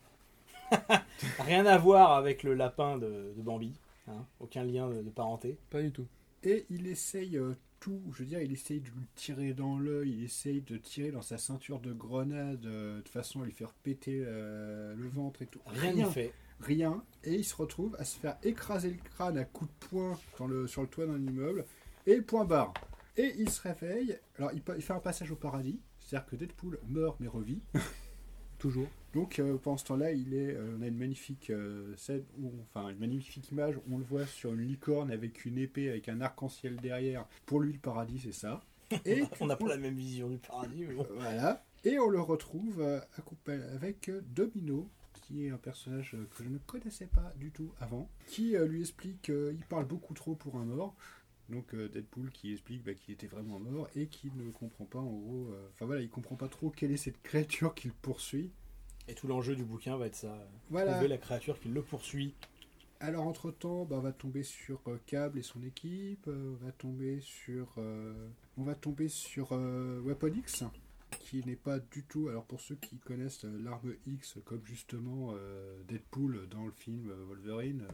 Rien 1.39 1.65
à 1.65 1.77
voir 1.77 2.11
avec 2.13 2.43
le 2.43 2.53
lapin 2.53 2.97
de, 2.97 3.33
de 3.35 3.41
Bambi. 3.41 3.73
hein, 4.07 4.25
aucun 4.39 4.63
lien 4.63 4.87
de, 4.89 5.01
de 5.01 5.09
parenté. 5.09 5.57
Pas 5.69 5.81
du 5.81 5.91
tout. 5.91 6.07
Et 6.43 6.65
il 6.69 6.87
essaye 6.87 7.37
euh, 7.37 7.53
tout, 7.79 8.01
je 8.13 8.19
veux 8.19 8.25
dire, 8.25 8.41
il 8.41 8.51
essaye 8.51 8.79
de 8.81 8.89
lui 8.89 9.07
tirer 9.15 9.53
dans 9.53 9.77
l'œil, 9.79 10.11
il 10.19 10.23
essaye 10.25 10.61
de 10.61 10.77
tirer 10.77 11.11
dans 11.11 11.21
sa 11.21 11.37
ceinture 11.37 11.79
de 11.79 11.91
grenade 11.91 12.65
euh, 12.65 13.01
de 13.01 13.09
façon 13.09 13.41
à 13.41 13.45
lui 13.45 13.51
faire 13.51 13.73
péter 13.73 14.21
euh, 14.25 14.93
le 14.95 15.07
ventre 15.09 15.41
et 15.41 15.47
tout. 15.47 15.59
Rien 15.65 15.93
n'y 15.93 16.05
fait. 16.05 16.33
rien 16.61 17.03
et 17.23 17.33
il 17.35 17.43
se 17.43 17.55
retrouve 17.55 17.95
à 17.99 18.05
se 18.05 18.17
faire 18.17 18.37
écraser 18.43 18.91
le 18.91 18.97
crâne 18.97 19.37
à 19.37 19.43
coups 19.45 19.71
de 19.71 19.87
poing 19.87 20.19
dans 20.37 20.47
le, 20.47 20.67
sur 20.67 20.81
le 20.81 20.87
toit 20.87 21.07
d'un 21.07 21.19
immeuble 21.21 21.65
et 22.05 22.21
point 22.21 22.45
barre. 22.45 22.73
Et 23.17 23.33
il 23.37 23.49
se 23.49 23.61
réveille, 23.61 24.17
alors 24.37 24.51
il, 24.53 24.61
fait 24.81 24.93
un 24.93 24.99
passage 24.99 25.31
au 25.31 25.35
paradis, 25.35 25.79
c'est-à-dire 25.99 26.27
que 26.29 26.35
Deadpool 26.35 26.79
meurt 26.87 27.19
mais 27.19 27.27
revit. 27.27 27.61
Toujours. 28.59 28.87
Donc 29.13 29.39
euh, 29.39 29.57
pendant 29.57 29.77
ce 29.77 29.85
temps-là, 29.85 30.11
il 30.11 30.33
est, 30.33 30.53
euh, 30.53 30.75
on 30.77 30.81
a 30.81 30.87
une 30.87 30.97
magnifique 30.97 31.49
euh, 31.49 31.95
scène, 31.95 32.25
où- 32.37 32.51
enfin 32.61 32.89
une 32.89 32.99
magnifique 32.99 33.49
image 33.51 33.77
où 33.77 33.81
on 33.91 33.97
le 33.97 34.03
voit 34.03 34.25
sur 34.25 34.53
une 34.53 34.61
licorne 34.67 35.11
avec 35.11 35.45
une 35.45 35.57
épée 35.57 35.89
avec 35.89 36.09
un 36.09 36.19
arc-en-ciel 36.21 36.75
derrière. 36.77 37.25
Pour 37.45 37.61
lui, 37.61 37.71
le 37.73 37.79
paradis, 37.79 38.19
c'est 38.19 38.33
ça. 38.33 38.61
Et 39.05 39.23
On 39.39 39.47
n'a 39.47 39.55
pas 39.55 39.67
la 39.67 39.77
même 39.77 39.95
vision 39.95 40.29
du 40.29 40.37
paradis, 40.39 40.85
mais 40.87 40.93
bon. 40.93 41.07
voilà. 41.15 41.63
Et 41.85 41.97
on 41.99 42.09
le 42.09 42.19
retrouve 42.19 42.83
avec 43.47 44.11
Domino, 44.35 44.89
qui 45.13 45.45
est 45.45 45.49
un 45.51 45.57
personnage 45.57 46.17
que 46.35 46.43
je 46.43 46.49
ne 46.49 46.57
connaissais 46.57 47.07
pas 47.07 47.31
du 47.37 47.51
tout 47.51 47.71
avant, 47.79 48.09
qui 48.27 48.57
lui 48.57 48.81
explique 48.81 49.21
qu'il 49.21 49.63
parle 49.69 49.85
beaucoup 49.85 50.13
trop 50.13 50.35
pour 50.35 50.57
un 50.57 50.65
mort. 50.65 50.95
Donc 51.49 51.73
euh, 51.73 51.89
Deadpool 51.89 52.31
qui 52.31 52.51
explique 52.51 52.83
bah, 52.83 52.93
qu'il 52.93 53.13
était 53.13 53.27
vraiment 53.27 53.59
mort 53.59 53.89
et 53.95 54.07
qui 54.07 54.31
ne 54.35 54.49
comprend 54.51 54.85
pas 54.85 54.99
en 54.99 55.11
gros. 55.11 55.49
euh, 55.51 55.67
Enfin 55.73 55.85
voilà, 55.85 56.01
il 56.01 56.09
comprend 56.09 56.35
pas 56.35 56.47
trop 56.47 56.69
quelle 56.69 56.91
est 56.91 56.97
cette 56.97 57.21
créature 57.21 57.73
qu'il 57.73 57.91
poursuit. 57.91 58.51
Et 59.07 59.15
tout 59.15 59.27
l'enjeu 59.27 59.55
du 59.55 59.63
bouquin 59.63 59.97
va 59.97 60.05
être 60.05 60.15
ça. 60.15 60.37
Voilà. 60.69 60.91
Trouver 60.93 61.07
la 61.07 61.17
créature 61.17 61.59
qui 61.59 61.69
le 61.69 61.81
poursuit. 61.81 62.35
Alors 62.99 63.25
entre 63.25 63.49
temps, 63.49 63.87
on 63.89 63.99
va 63.99 64.11
tomber 64.11 64.43
sur 64.43 64.81
euh, 64.87 64.99
Cable 65.07 65.39
et 65.39 65.41
son 65.41 65.63
équipe. 65.63 66.27
euh, 66.27 66.53
on 66.61 66.65
va 66.65 66.71
tomber 66.73 67.19
sur, 67.21 67.73
euh, 67.77 68.13
on 68.57 68.63
va 68.63 68.75
tomber 68.75 69.07
sur 69.07 69.51
Weapon 69.53 70.33
X 70.35 70.63
qui 71.21 71.43
n'est 71.45 71.55
pas 71.55 71.79
du 71.79 72.03
tout. 72.03 72.27
Alors 72.27 72.43
pour 72.45 72.61
ceux 72.61 72.75
qui 72.75 72.97
connaissent 72.97 73.43
l'arme 73.45 73.95
X, 74.05 74.37
comme 74.45 74.61
justement 74.65 75.33
Deadpool 75.87 76.47
dans 76.49 76.65
le 76.65 76.71
film 76.71 77.11
Wolverine, 77.27 77.87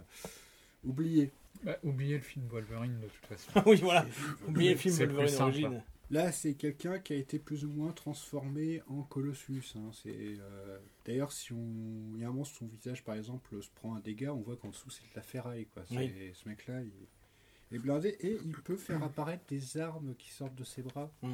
oubliez. 0.83 1.31
Bah, 1.63 1.77
oubliez 1.83 2.15
le 2.15 2.23
film 2.23 2.47
Wolverine 2.47 2.99
de 2.99 3.07
toute 3.07 3.25
façon. 3.25 3.63
oui, 3.69 3.77
voilà. 3.77 4.05
Oubliez 4.47 4.71
le 4.71 4.77
film 4.77 4.95
Wolverine 4.95 5.27
simple, 5.27 5.43
Origin. 5.43 5.83
Là, 6.11 6.31
c'est 6.31 6.53
quelqu'un 6.53 6.99
qui 6.99 7.13
a 7.13 7.15
été 7.15 7.39
plus 7.39 7.65
ou 7.65 7.69
moins 7.69 7.91
transformé 7.91 8.81
en 8.87 9.01
Colossus. 9.01 9.73
hein. 9.75 9.89
C'est 9.91 10.13
euh, 10.13 10.77
d'ailleurs 11.03 11.31
si 11.31 11.51
on, 11.51 12.11
il 12.13 12.21
y 12.21 12.23
a 12.23 12.27
un 12.27 12.31
moment 12.31 12.43
son 12.43 12.67
visage 12.67 13.03
par 13.03 13.15
exemple 13.15 13.59
se 13.61 13.69
prend 13.73 13.95
un 13.95 13.99
dégât, 13.99 14.33
on 14.33 14.41
voit 14.41 14.55
qu'en 14.55 14.69
dessous 14.69 14.91
c'est 14.91 15.01
de 15.01 15.15
la 15.15 15.23
ferraille 15.23 15.65
quoi. 15.73 15.83
Oui. 15.91 16.11
Ce 16.33 16.47
mec-là, 16.47 16.81
il 16.81 17.75
est 17.75 17.79
blindé 17.79 18.09
et 18.19 18.37
il 18.45 18.53
peut 18.53 18.77
faire 18.77 19.01
apparaître 19.03 19.43
des 19.47 19.77
armes 19.77 20.13
qui 20.15 20.29
sortent 20.29 20.55
de 20.55 20.63
ses 20.63 20.83
bras. 20.83 21.11
Mm. 21.23 21.33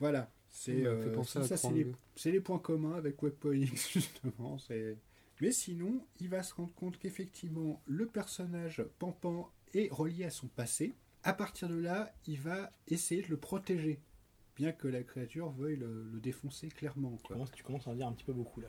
Voilà. 0.00 0.30
C'est 0.48 0.86
euh, 0.86 1.22
ça, 1.24 1.56
c'est 1.56 2.30
les, 2.30 2.40
points 2.40 2.60
communs 2.60 2.94
avec 2.94 3.20
Webpoint 3.22 3.56
X 3.56 3.90
justement. 3.92 4.56
C'est 4.58 4.96
mais 5.40 5.52
sinon, 5.52 6.06
il 6.20 6.28
va 6.28 6.42
se 6.42 6.54
rendre 6.54 6.72
compte 6.74 6.98
qu'effectivement, 6.98 7.82
le 7.86 8.06
personnage 8.06 8.84
Pampan 8.98 9.50
est 9.74 9.92
relié 9.92 10.24
à 10.24 10.30
son 10.30 10.48
passé. 10.48 10.94
À 11.22 11.32
partir 11.32 11.68
de 11.68 11.76
là, 11.76 12.14
il 12.26 12.38
va 12.38 12.70
essayer 12.86 13.22
de 13.22 13.28
le 13.28 13.36
protéger, 13.36 14.00
bien 14.56 14.72
que 14.72 14.88
la 14.88 15.02
créature 15.02 15.50
veuille 15.50 15.76
le, 15.76 16.04
le 16.12 16.20
défoncer 16.20 16.68
clairement. 16.68 17.16
Tu 17.16 17.22
quoi. 17.26 17.36
commences, 17.36 17.52
tu 17.52 17.62
commences 17.62 17.86
à 17.88 17.90
en 17.90 17.94
dire 17.94 18.06
un 18.06 18.12
petit 18.12 18.24
peu 18.24 18.32
beaucoup 18.32 18.60
là. 18.60 18.68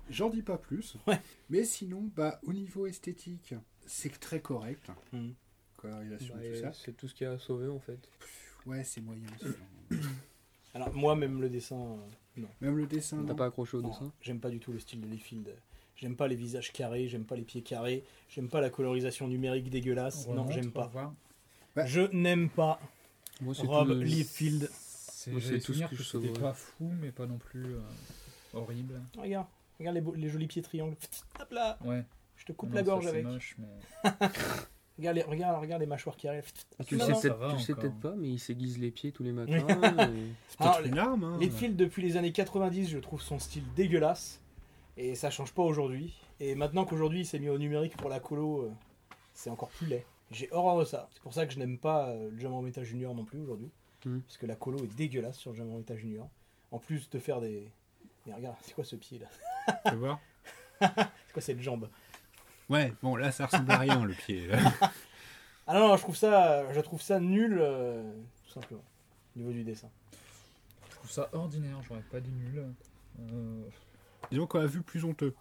J'en 0.10 0.30
dis 0.30 0.42
pas 0.42 0.58
plus. 0.58 0.96
Ouais. 1.06 1.20
Mais 1.50 1.64
sinon, 1.64 2.10
bah, 2.14 2.40
au 2.44 2.52
niveau 2.52 2.86
esthétique, 2.86 3.54
c'est 3.86 4.20
très 4.20 4.40
correct. 4.40 4.90
Bah, 5.84 6.00
tout 6.18 6.60
ça. 6.60 6.72
c'est 6.72 6.96
tout 6.96 7.08
ce 7.08 7.14
qu'il 7.14 7.26
y 7.26 7.28
a 7.28 7.32
à 7.32 7.38
sauver 7.38 7.68
en 7.68 7.78
fait. 7.80 8.08
Ouais, 8.66 8.84
c'est 8.84 9.00
moyen. 9.00 9.26
aussi. 9.34 9.54
Alors, 10.74 10.92
moi, 10.94 11.14
même 11.14 11.40
le 11.40 11.48
dessin, 11.48 11.76
euh, 11.76 11.96
non. 12.40 12.48
Même 12.60 12.76
le 12.76 12.86
dessin. 12.86 13.22
T'as 13.24 13.34
pas 13.34 13.46
accroché 13.46 13.76
au 13.76 13.82
Non, 13.82 13.90
dessin? 13.90 14.12
J'aime 14.20 14.40
pas 14.40 14.50
du 14.50 14.58
tout 14.58 14.72
le 14.72 14.78
style 14.78 15.00
de 15.00 15.06
Liefeld. 15.06 15.54
J'aime 15.96 16.16
pas 16.16 16.26
les 16.28 16.34
visages 16.36 16.72
carrés, 16.72 17.08
j'aime 17.08 17.24
pas 17.24 17.36
les 17.36 17.42
pieds 17.42 17.62
carrés, 17.62 18.02
j'aime 18.28 18.48
pas 18.48 18.60
la 18.60 18.68
colorisation 18.70 19.28
numérique 19.28 19.70
dégueulasse. 19.70 20.26
On 20.28 20.34
non, 20.34 20.50
j'aime 20.50 20.70
pas. 20.72 20.90
Bah. 21.76 21.86
Je 21.86 22.02
n'aime 22.12 22.48
pas 22.50 22.80
Moi, 23.40 23.54
c'est 23.54 23.66
Rob 23.66 23.88
tout- 23.88 24.00
Liefeld. 24.00 24.70
C'est 24.72 25.30
tout 25.60 25.72
ce 25.72 25.82
que 25.84 25.90
que 25.90 25.96
je 25.96 26.02
sauverais. 26.02 26.32
pas 26.40 26.52
fou, 26.52 26.92
mais 27.00 27.10
pas 27.10 27.26
non 27.26 27.38
plus 27.38 27.64
euh, 27.64 27.80
horrible. 28.52 29.00
Regarde, 29.16 29.46
regarde 29.78 29.94
les, 29.94 30.00
beaux- 30.02 30.14
les 30.14 30.28
jolis 30.28 30.46
pieds 30.48 30.60
triangles. 30.62 30.96
Hop 31.40 31.50
là, 31.52 31.78
Ouais. 31.84 32.04
je 32.36 32.44
te 32.44 32.52
coupe 32.52 32.68
Non, 32.70 32.74
la 32.76 32.82
gorge 32.82 33.06
avec. 33.06 33.24
moche, 33.24 33.56
mais... 33.58 34.10
Regarde 34.98 35.16
les, 35.16 35.22
regarde, 35.24 35.60
regarde 35.60 35.80
les 35.80 35.88
mâchoires 35.88 36.16
carrées. 36.16 36.42
Ah, 36.78 36.84
tu 36.84 36.94
le 36.94 37.00
Non, 37.00 37.06
sais 37.16 37.28
peut-être 37.30 37.48
tu 37.48 37.72
le 37.72 37.80
sais 37.80 37.90
pas, 38.00 38.14
mais 38.16 38.28
il 38.28 38.38
s'aiguise 38.38 38.78
les 38.78 38.92
pieds 38.92 39.10
tous 39.10 39.24
les 39.24 39.32
matins. 39.32 39.56
et- 39.56 40.32
C'est 40.48 40.58
peut-être 40.58 40.86
une 40.86 40.98
arme. 40.98 41.24
Hein. 41.24 41.38
Liefeld, 41.40 41.74
depuis 41.76 42.02
les 42.02 42.16
années 42.16 42.30
90, 42.30 42.90
je 42.90 42.98
trouve 42.98 43.20
son 43.20 43.40
style 43.40 43.64
dégueulasse. 43.74 44.40
Et 44.96 45.14
ça 45.14 45.30
change 45.30 45.52
pas 45.52 45.62
aujourd'hui. 45.62 46.14
Et 46.40 46.54
maintenant 46.54 46.84
qu'aujourd'hui 46.84 47.20
il 47.20 47.26
s'est 47.26 47.38
mis 47.38 47.48
au 47.48 47.58
numérique 47.58 47.96
pour 47.96 48.08
la 48.08 48.20
colo, 48.20 48.62
euh, 48.62 48.72
c'est 49.32 49.50
encore 49.50 49.70
plus 49.70 49.86
laid. 49.86 50.04
J'ai 50.30 50.48
horreur 50.52 50.78
de 50.78 50.84
ça. 50.84 51.08
C'est 51.12 51.22
pour 51.22 51.34
ça 51.34 51.46
que 51.46 51.52
je 51.52 51.58
n'aime 51.58 51.78
pas 51.78 52.08
euh, 52.08 52.30
le 52.30 52.38
Jammer 52.38 52.60
Meta 52.62 52.82
Junior 52.82 53.14
non 53.14 53.24
plus 53.24 53.40
aujourd'hui. 53.40 53.70
Hmm. 54.04 54.20
Parce 54.20 54.36
que 54.36 54.46
la 54.46 54.56
colo 54.56 54.78
est 54.78 54.94
dégueulasse 54.96 55.38
sur 55.38 55.50
le 55.50 55.56
Jammer 55.56 55.76
Meta 55.76 55.96
Junior. 55.96 56.28
En 56.70 56.78
plus 56.78 57.08
de 57.10 57.18
faire 57.18 57.40
des. 57.40 57.70
Mais 58.26 58.34
regarde, 58.34 58.56
c'est 58.62 58.74
quoi 58.74 58.84
ce 58.84 58.96
pied 58.96 59.18
là? 59.18 59.26
Tu 59.90 59.96
vois 59.96 60.18
C'est 60.80 61.32
quoi 61.32 61.42
cette 61.42 61.60
jambe? 61.60 61.88
Ouais, 62.68 62.92
bon, 63.02 63.16
là, 63.16 63.30
ça 63.30 63.46
ressemble 63.46 63.70
à 63.70 63.78
rien, 63.78 64.04
le 64.04 64.14
pied. 64.14 64.46
là. 64.46 64.58
Ah 65.66 65.72
non, 65.74 65.88
non, 65.88 65.96
je 65.96 66.02
trouve 66.02 66.16
ça, 66.16 66.70
je 66.74 66.80
trouve 66.80 67.00
ça 67.00 67.18
nul, 67.18 67.56
euh, 67.58 68.02
tout 68.44 68.52
simplement, 68.52 68.84
au 69.34 69.38
niveau 69.38 69.50
du 69.50 69.64
dessin. 69.64 69.88
Je 70.90 70.94
trouve 70.96 71.10
ça 71.10 71.30
ordinaire, 71.32 71.80
j'aurais 71.88 72.02
pas 72.02 72.20
dit 72.20 72.32
nul. 72.32 72.66
Euh, 73.32 73.62
Disons 74.30 74.46
qu'on 74.46 74.60
a 74.60 74.66
vu 74.66 74.82
plus 74.82 75.04
honteux. 75.04 75.34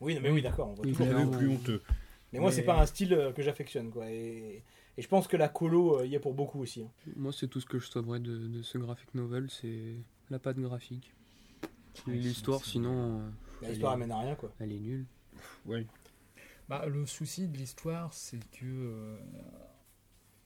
Oui, 0.00 0.14
non, 0.14 0.20
mais 0.20 0.30
oui, 0.30 0.42
d'accord, 0.42 0.68
on 0.68 0.74
voit 0.74 0.84
Oui, 0.84 0.92
toujours 0.92 1.08
On 1.08 1.16
a 1.16 1.24
vu 1.24 1.30
plus 1.30 1.48
honteux. 1.48 1.82
Mais 2.32 2.38
moi, 2.40 2.50
c'est 2.50 2.60
Mais- 2.62 2.66
pas 2.66 2.80
un 2.80 2.86
style 2.86 3.14
euh, 3.14 3.32
que 3.32 3.42
j'affectionne, 3.42 3.90
quoi. 3.90 4.10
Et, 4.10 4.62
et 4.96 5.02
je 5.02 5.08
pense 5.08 5.28
que 5.28 5.36
la 5.36 5.48
colo 5.48 6.00
euh, 6.00 6.06
y 6.06 6.14
est 6.14 6.18
pour 6.20 6.34
beaucoup 6.34 6.60
aussi. 6.60 6.82
hein. 6.82 6.90
Moi, 7.16 7.32
c'est 7.32 7.46
tout 7.48 7.60
ce 7.60 7.66
que 7.66 7.78
je 7.78 7.86
sauverais 7.88 8.18
de, 8.20 8.36
de 8.48 8.62
ce 8.62 8.76
graphic 8.78 9.14
novel, 9.14 9.48
c'est 9.50 9.96
la 10.30 10.38
patte 10.38 10.58
graphique. 10.58 11.14
Ouais, 12.08 12.14
L'histoire, 12.14 12.64
sinon, 12.64 13.20
euh, 13.20 13.28
Mais 13.62 13.68
L'histoire 13.70 13.92
amène 13.92 14.10
à 14.10 14.18
rien, 14.18 14.34
quoi. 14.34 14.52
elle 14.58 14.72
est 14.72 14.80
nulle. 14.80 15.06
Ouais. 15.64 15.86
Bah, 16.68 16.86
le 16.86 17.06
souci 17.06 17.46
de 17.48 17.56
l'histoire, 17.56 18.12
c'est 18.12 18.40
que 18.50 18.64
euh, 18.64 19.16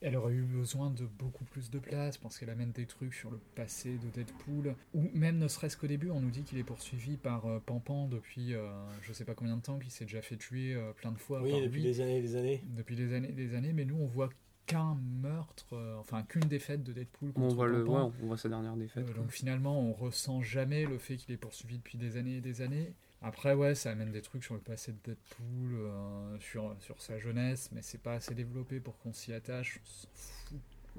elle 0.00 0.16
aurait 0.16 0.34
eu 0.34 0.42
besoin 0.42 0.90
de 0.90 1.04
beaucoup 1.06 1.44
plus 1.44 1.70
de 1.70 1.78
place 1.78 2.16
parce 2.18 2.38
qu'elle 2.38 2.50
amène 2.50 2.72
des 2.72 2.86
trucs 2.86 3.14
sur 3.14 3.30
le 3.30 3.38
passé 3.54 3.98
de 3.98 4.08
Deadpool. 4.14 4.74
Ou 4.94 5.08
même 5.14 5.38
ne 5.38 5.48
serait-ce 5.48 5.76
qu'au 5.76 5.86
début, 5.86 6.10
on 6.10 6.20
nous 6.20 6.30
dit 6.30 6.42
qu'il 6.42 6.58
est 6.58 6.64
poursuivi 6.64 7.16
par 7.16 7.46
euh, 7.46 7.60
Pampan 7.64 8.08
depuis 8.08 8.54
euh, 8.54 8.68
je 9.02 9.12
sais 9.12 9.24
pas 9.24 9.34
combien 9.34 9.56
de 9.56 9.62
temps, 9.62 9.78
qu'il 9.78 9.90
s'est 9.90 10.04
déjà 10.04 10.22
fait 10.22 10.36
tuer 10.36 10.74
euh, 10.74 10.92
plein 10.92 11.12
de 11.12 11.18
fois 11.18 11.42
Oui, 11.42 11.50
par 11.50 11.60
depuis 11.60 11.80
lui, 11.80 11.82
des 11.82 12.00
années 12.00 12.18
et 12.18 12.22
des 12.22 12.36
années. 12.36 12.62
depuis 12.76 12.96
des 12.96 13.12
années 13.14 13.32
des 13.32 13.54
années. 13.54 13.72
Mais 13.72 13.84
nous, 13.84 13.96
on 13.96 14.06
voit 14.06 14.30
qu'un 14.66 14.98
meurtre, 15.22 15.66
euh, 15.72 15.96
enfin 15.98 16.22
qu'une 16.22 16.42
défaite 16.42 16.82
de 16.84 16.92
Deadpool 16.92 17.30
On 17.34 17.40
contre 17.40 17.54
voit, 17.56 17.66
le, 17.68 17.82
ouais, 17.82 18.00
on 18.22 18.26
voit 18.26 18.36
sa 18.36 18.50
dernière 18.50 18.76
défaite. 18.76 19.08
Euh, 19.08 19.14
donc 19.14 19.30
finalement, 19.30 19.80
on 19.80 19.94
ressent 19.94 20.42
jamais 20.42 20.84
le 20.84 20.98
fait 20.98 21.16
qu'il 21.16 21.32
est 21.34 21.38
poursuivi 21.38 21.78
depuis 21.78 21.96
des 21.98 22.16
années 22.18 22.36
et 22.36 22.40
des 22.42 22.60
années. 22.60 22.92
Après, 23.20 23.52
ouais, 23.54 23.74
ça 23.74 23.90
amène 23.90 24.12
des 24.12 24.22
trucs 24.22 24.44
sur 24.44 24.54
le 24.54 24.60
passé 24.60 24.92
de 24.92 24.98
Deadpool, 25.04 25.74
euh, 25.74 26.38
sur, 26.38 26.76
sur 26.80 27.00
sa 27.02 27.18
jeunesse, 27.18 27.70
mais 27.72 27.82
c'est 27.82 27.98
pas 27.98 28.14
assez 28.14 28.34
développé 28.34 28.78
pour 28.78 28.96
qu'on 28.98 29.12
s'y 29.12 29.32
attache. 29.32 29.80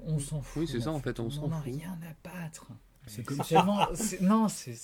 On 0.02 0.18
s'en 0.18 0.42
fout. 0.42 0.62
Oui, 0.62 0.68
c'est 0.68 0.80
ça, 0.80 0.90
en 0.90 1.00
fait, 1.00 1.18
on 1.18 1.26
On 1.26 1.30
s'en 1.30 1.48
n'en 1.48 1.56
a 1.58 1.62
fout. 1.62 1.72
rien 1.74 1.98
à 2.02 2.28
battre. 2.28 2.66
C'est 3.06 3.22
comme 3.24 3.38
tellement. 3.38 3.86
Non, 4.20 4.48
c'est. 4.48 4.76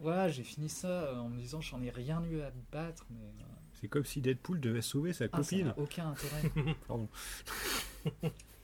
Voilà, 0.00 0.28
j'ai 0.28 0.42
fini 0.44 0.68
ça 0.68 0.88
euh, 0.88 1.18
en 1.18 1.28
me 1.28 1.38
disant 1.38 1.60
j'en 1.60 1.80
ai 1.82 1.90
rien 1.90 2.22
eu 2.24 2.40
à 2.40 2.50
battre, 2.72 3.06
mais. 3.10 3.20
euh, 3.20 3.44
C'est 3.80 3.88
comme 3.88 4.04
si 4.04 4.20
Deadpool 4.20 4.58
devait 4.60 4.82
sauver 4.82 5.12
sa 5.12 5.24
ah, 5.26 5.28
ça 5.30 5.36
copine. 5.42 5.66
n'a 5.68 5.78
aucun 5.78 6.08
intérêt. 6.10 6.50
Pardon. 6.88 7.08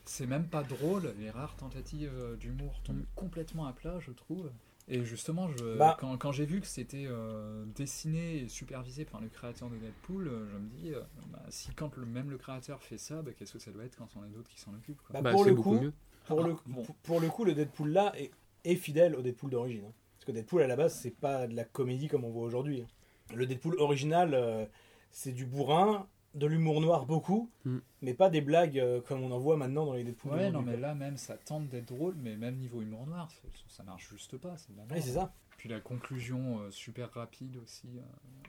C'est 0.05 0.27
même 0.27 0.47
pas 0.49 0.63
drôle, 0.63 1.15
les 1.19 1.31
rares 1.31 1.57
tentatives 1.57 2.37
d'humour 2.41 2.81
tombent 2.83 2.97
Mm. 2.97 3.07
complètement 3.15 3.67
à 3.67 3.73
plat, 3.73 3.99
je 4.01 4.11
trouve. 4.11 4.51
Et 4.89 5.05
justement, 5.05 5.49
je, 5.49 5.77
Bah. 5.79 5.97
quand, 6.01 6.17
quand 6.19 6.33
j'ai 6.33 6.45
vu 6.45 6.61
que 6.61 6.67
c'était 6.67 7.07
euh, 7.07 7.65
dessiné 7.67 8.43
et 8.43 8.49
supervisé 8.49 9.05
par 9.05 9.21
le 9.21 9.29
créateur 9.29 9.71
de 9.71 9.77
Deadpool, 9.77 10.29
euh, 10.29 10.47
je 10.51 10.57
me 10.59 10.69
dis, 10.69 10.93
euh, 10.95 11.01
bah, 11.31 11.43
si 11.51 11.71
quand 11.75 11.97
le, 11.97 12.05
même 12.05 12.31
le 12.31 12.37
créateur 12.39 12.83
fait 12.83 12.99
ça, 12.99 13.23
bah, 13.23 13.31
qu'est-ce 13.37 13.53
que 13.53 13.59
ça 13.59 13.71
doit 13.71 13.85
être 13.85 13.97
quand 13.97 14.09
on 14.17 14.25
est 14.25 14.31
d'autres 14.31 14.49
qui 14.51 14.61
s'en 14.61 14.75
occupent 14.75 15.01
quoi. 15.03 15.15
Bah, 15.15 15.23
Bah, 15.23 15.31
pour 15.31 15.45
le 15.45 15.55
beaucoup 15.55 15.71
coup, 15.77 15.81
mieux. 15.81 15.93
pour 16.27 16.43
le, 16.43 16.53
Ah, 16.59 16.63
bon. 16.67 16.83
pour- 16.83 16.97
pour 16.97 17.21
le 17.21 17.29
coup, 17.29 17.45
le 17.45 17.55
Deadpool 17.55 17.91
là 17.91 18.13
est, 18.19 18.33
est 18.65 18.75
fidèle 18.77 19.15
au 19.15 19.23
Deadpool 19.23 19.51
d'origine. 19.51 19.85
hein. 19.87 19.93
Parce 20.17 20.27
que 20.27 20.33
Deadpool 20.33 20.63
à 20.63 20.67
la 20.67 20.77
base, 20.77 20.95
c'est 20.95 21.11
pas 21.17 21.47
de 21.47 21.55
la 21.55 21.65
comédie 21.65 22.09
comme 22.09 22.25
on 22.25 22.31
voit 22.31 22.45
aujourd'hui. 22.45 22.83
hein. 22.83 23.35
Le 23.37 23.47
Deadpool 23.47 23.77
original, 23.79 24.35
euh, 24.35 24.67
c'est 25.11 25.33
du 25.33 25.47
bourrin, 25.47 26.07
de 26.35 26.47
l'humour 26.47 26.81
noir 26.81 27.05
beaucoup, 27.07 27.51
Mm. 27.65 27.79
mais 28.03 28.15
pas 28.15 28.31
des 28.31 28.41
blagues 28.41 28.79
euh, 28.79 29.01
comme 29.03 29.23
on 29.23 29.31
en 29.33 29.39
voit 29.39 29.57
maintenant 29.57 29.85
dans 29.87 29.93
les 29.93 30.03
Deadpool. 30.05 30.33
Ouais, 30.33 30.51
non, 30.51 30.63
mais 30.63 30.77
là 30.77 30.95
même, 30.95 31.17
ça 31.17 31.37
tente 31.37 31.69
d'être 31.69 31.89
drôle, 31.89 32.15
mais 32.17 32.37
même 32.37 32.57
niveau 32.57 32.81
humour 32.83 33.07
noir, 33.07 33.31
ça, 33.31 33.39
ça 33.69 33.83
marche 33.83 34.09
juste 34.11 34.37
pas. 34.39 34.57
C'est 34.57 34.73
c'est 35.03 35.13
ça. 35.13 35.33
Puis 35.59 35.69
la 35.69 35.79
conclusion 35.81 36.59
euh, 36.61 36.71
super 36.71 37.13
rapide 37.13 37.57
aussi. 37.63 37.87
euh, 37.97 38.01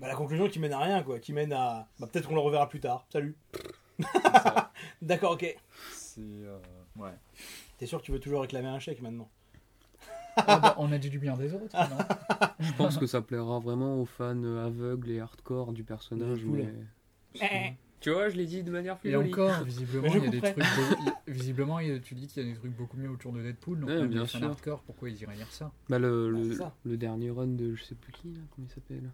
Bah, 0.01 0.07
la 0.07 0.15
conclusion 0.15 0.47
qui 0.49 0.59
mène 0.59 0.73
à 0.73 0.79
rien, 0.79 1.03
quoi. 1.03 1.19
Qui 1.19 1.31
mène 1.33 1.53
à. 1.53 1.87
Bah, 1.99 2.07
peut-être 2.11 2.27
qu'on 2.27 2.33
le 2.35 2.41
reverra 2.41 2.67
plus 2.69 2.79
tard. 2.79 3.05
Salut. 3.11 3.35
D'accord, 5.01 5.33
ok. 5.33 5.55
c'est. 5.91 6.21
euh, 6.21 6.57
ouais. 6.97 7.11
T'es 7.77 7.85
sûr 7.85 7.99
que 7.99 8.05
tu 8.05 8.11
veux 8.11 8.19
toujours 8.19 8.41
réclamer 8.41 8.67
un 8.69 8.79
chèque 8.79 9.01
maintenant? 9.01 9.29
Ah 10.35 10.57
bah, 10.59 10.75
on 10.79 10.91
a 10.91 10.97
dit 10.97 11.11
du 11.11 11.19
bien 11.19 11.37
des 11.37 11.53
autres, 11.53 11.75
non? 11.75 11.97
Je 12.59 12.73
pense 12.73 12.97
que 12.97 13.05
ça 13.05 13.21
plaira 13.21 13.59
vraiment 13.59 13.99
aux 14.01 14.05
fans 14.05 14.41
aveugles 14.43 15.11
et 15.11 15.19
hardcore 15.19 15.73
du 15.73 15.83
personnage. 15.83 16.39
Mais... 17.41 17.75
Tu 17.99 18.11
vois, 18.11 18.27
je 18.27 18.35
l'ai 18.35 18.45
dit 18.45 18.63
de 18.63 18.71
manière 18.71 18.97
plus 18.97 19.09
Et 19.09 19.13
jolie. 19.13 19.31
encore, 19.31 19.63
visiblement, 19.63 20.13
il 20.13 20.23
y 20.23 20.27
a 20.27 20.29
des 20.29 20.41
trucs. 20.41 20.65
visiblement, 21.27 21.79
il 21.79 21.87
y 21.87 21.91
a- 21.91 21.99
tu 21.99 22.15
dis 22.15 22.27
qu'il 22.27 22.43
y 22.43 22.45
a 22.45 22.49
des 22.51 22.57
trucs 22.57 22.75
beaucoup 22.75 22.97
mieux 22.97 23.09
autour 23.09 23.31
de 23.31 23.41
Deadpool. 23.41 23.79
Donc, 23.79 23.89
Ouais, 23.89 23.95
même 23.99 24.09
bien 24.09 24.25
sûr. 24.25 24.43
hardcore, 24.43 24.81
pourquoi 24.81 25.09
ils 25.09 25.21
iraient 25.21 25.35
lire 25.35 25.51
ça 25.51 25.71
Bah, 25.89 25.99
le, 25.99 26.31
Bah, 26.31 26.39
le, 26.39 26.53
ça. 26.53 26.75
le 26.83 26.97
dernier 26.97 27.29
run 27.29 27.47
de 27.47 27.75
je 27.75 27.83
sais 27.83 27.95
plus 27.95 28.11
qui, 28.11 28.27
là, 28.33 28.41
comment 28.53 28.67
il 28.69 28.73
s'appelle 28.73 29.09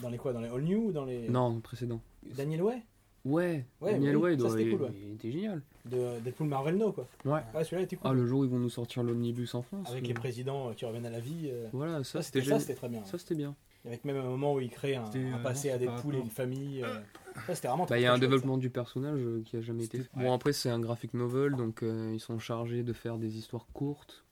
Dans 0.00 0.08
les 0.08 0.16
quoi 0.18 0.32
Dans 0.32 0.40
les 0.40 0.48
All 0.48 0.62
New 0.62 0.88
ou 0.88 0.92
dans 0.92 1.04
les. 1.04 1.28
Non, 1.28 1.54
le 1.54 1.60
précédent. 1.60 2.00
Daniel 2.34 2.62
Way 2.62 2.82
Ouais, 3.24 3.64
Ouais, 3.80 3.92
Daniel 3.92 4.16
oui, 4.16 4.34
Way, 4.34 4.38
ça, 4.48 4.60
il, 4.60 4.70
cool, 4.72 4.82
ouais. 4.82 4.90
il 5.00 5.12
était 5.14 5.30
génial. 5.30 5.62
De 5.84 6.18
Deadpool 6.24 6.48
Marvel 6.48 6.76
No, 6.76 6.90
quoi. 6.90 7.06
Ouais. 7.24 7.40
Ouais, 7.54 7.62
celui-là 7.62 7.82
était 7.82 7.94
cool. 7.94 8.10
Ah, 8.10 8.14
le 8.14 8.26
jour 8.26 8.40
où 8.40 8.44
ils 8.44 8.50
vont 8.50 8.58
nous 8.58 8.68
sortir 8.70 9.04
l'omnibus 9.04 9.54
en 9.54 9.62
France. 9.62 9.88
Avec 9.90 10.02
euh, 10.04 10.08
les 10.08 10.14
présidents 10.14 10.70
euh, 10.70 10.72
qui 10.72 10.84
reviennent 10.86 11.06
à 11.06 11.10
la 11.10 11.20
vie. 11.20 11.48
euh, 11.52 11.68
Voilà, 11.72 11.98
ça, 11.98 12.14
Ça, 12.14 12.22
c'était 12.22 12.22
c'était 12.22 12.38
ça, 12.40 12.44
génial. 12.46 12.60
c'était 12.62 12.74
très 12.74 12.88
bien. 12.88 13.04
Ça, 13.04 13.18
c'était 13.18 13.34
bien. 13.36 13.54
Avec 13.84 14.04
même 14.04 14.16
un 14.16 14.22
moment 14.22 14.54
où 14.54 14.60
il 14.60 14.70
crée 14.70 14.94
un, 14.94 15.04
euh, 15.16 15.42
passé 15.42 15.68
non, 15.70 15.74
à 15.74 15.78
par 15.78 15.94
Deadpool 15.96 16.14
et 16.16 16.18
une 16.20 16.30
famille. 16.30 16.82
euh, 16.84 17.00
Ça, 17.46 17.54
c'était 17.56 17.68
vraiment 17.68 17.86
Bah, 17.86 17.98
il 17.98 18.02
y 18.02 18.06
a 18.06 18.12
un 18.12 18.18
développement 18.18 18.56
du 18.58 18.70
personnage 18.70 19.18
euh, 19.20 19.42
qui 19.44 19.56
a 19.56 19.60
jamais 19.60 19.84
été. 19.84 19.98
C'était- 20.02 20.10
Bon, 20.14 20.22
ouais. 20.28 20.32
après, 20.34 20.52
c'est 20.52 20.70
un 20.70 20.78
graphic 20.78 21.14
novel, 21.14 21.56
donc 21.56 21.82
euh, 21.82 22.12
ils 22.14 22.20
sont 22.20 22.38
chargés 22.38 22.82
de 22.84 22.92
faire 22.92 23.18
des 23.18 23.36
histoires 23.38 23.66
courtes. 23.72 24.24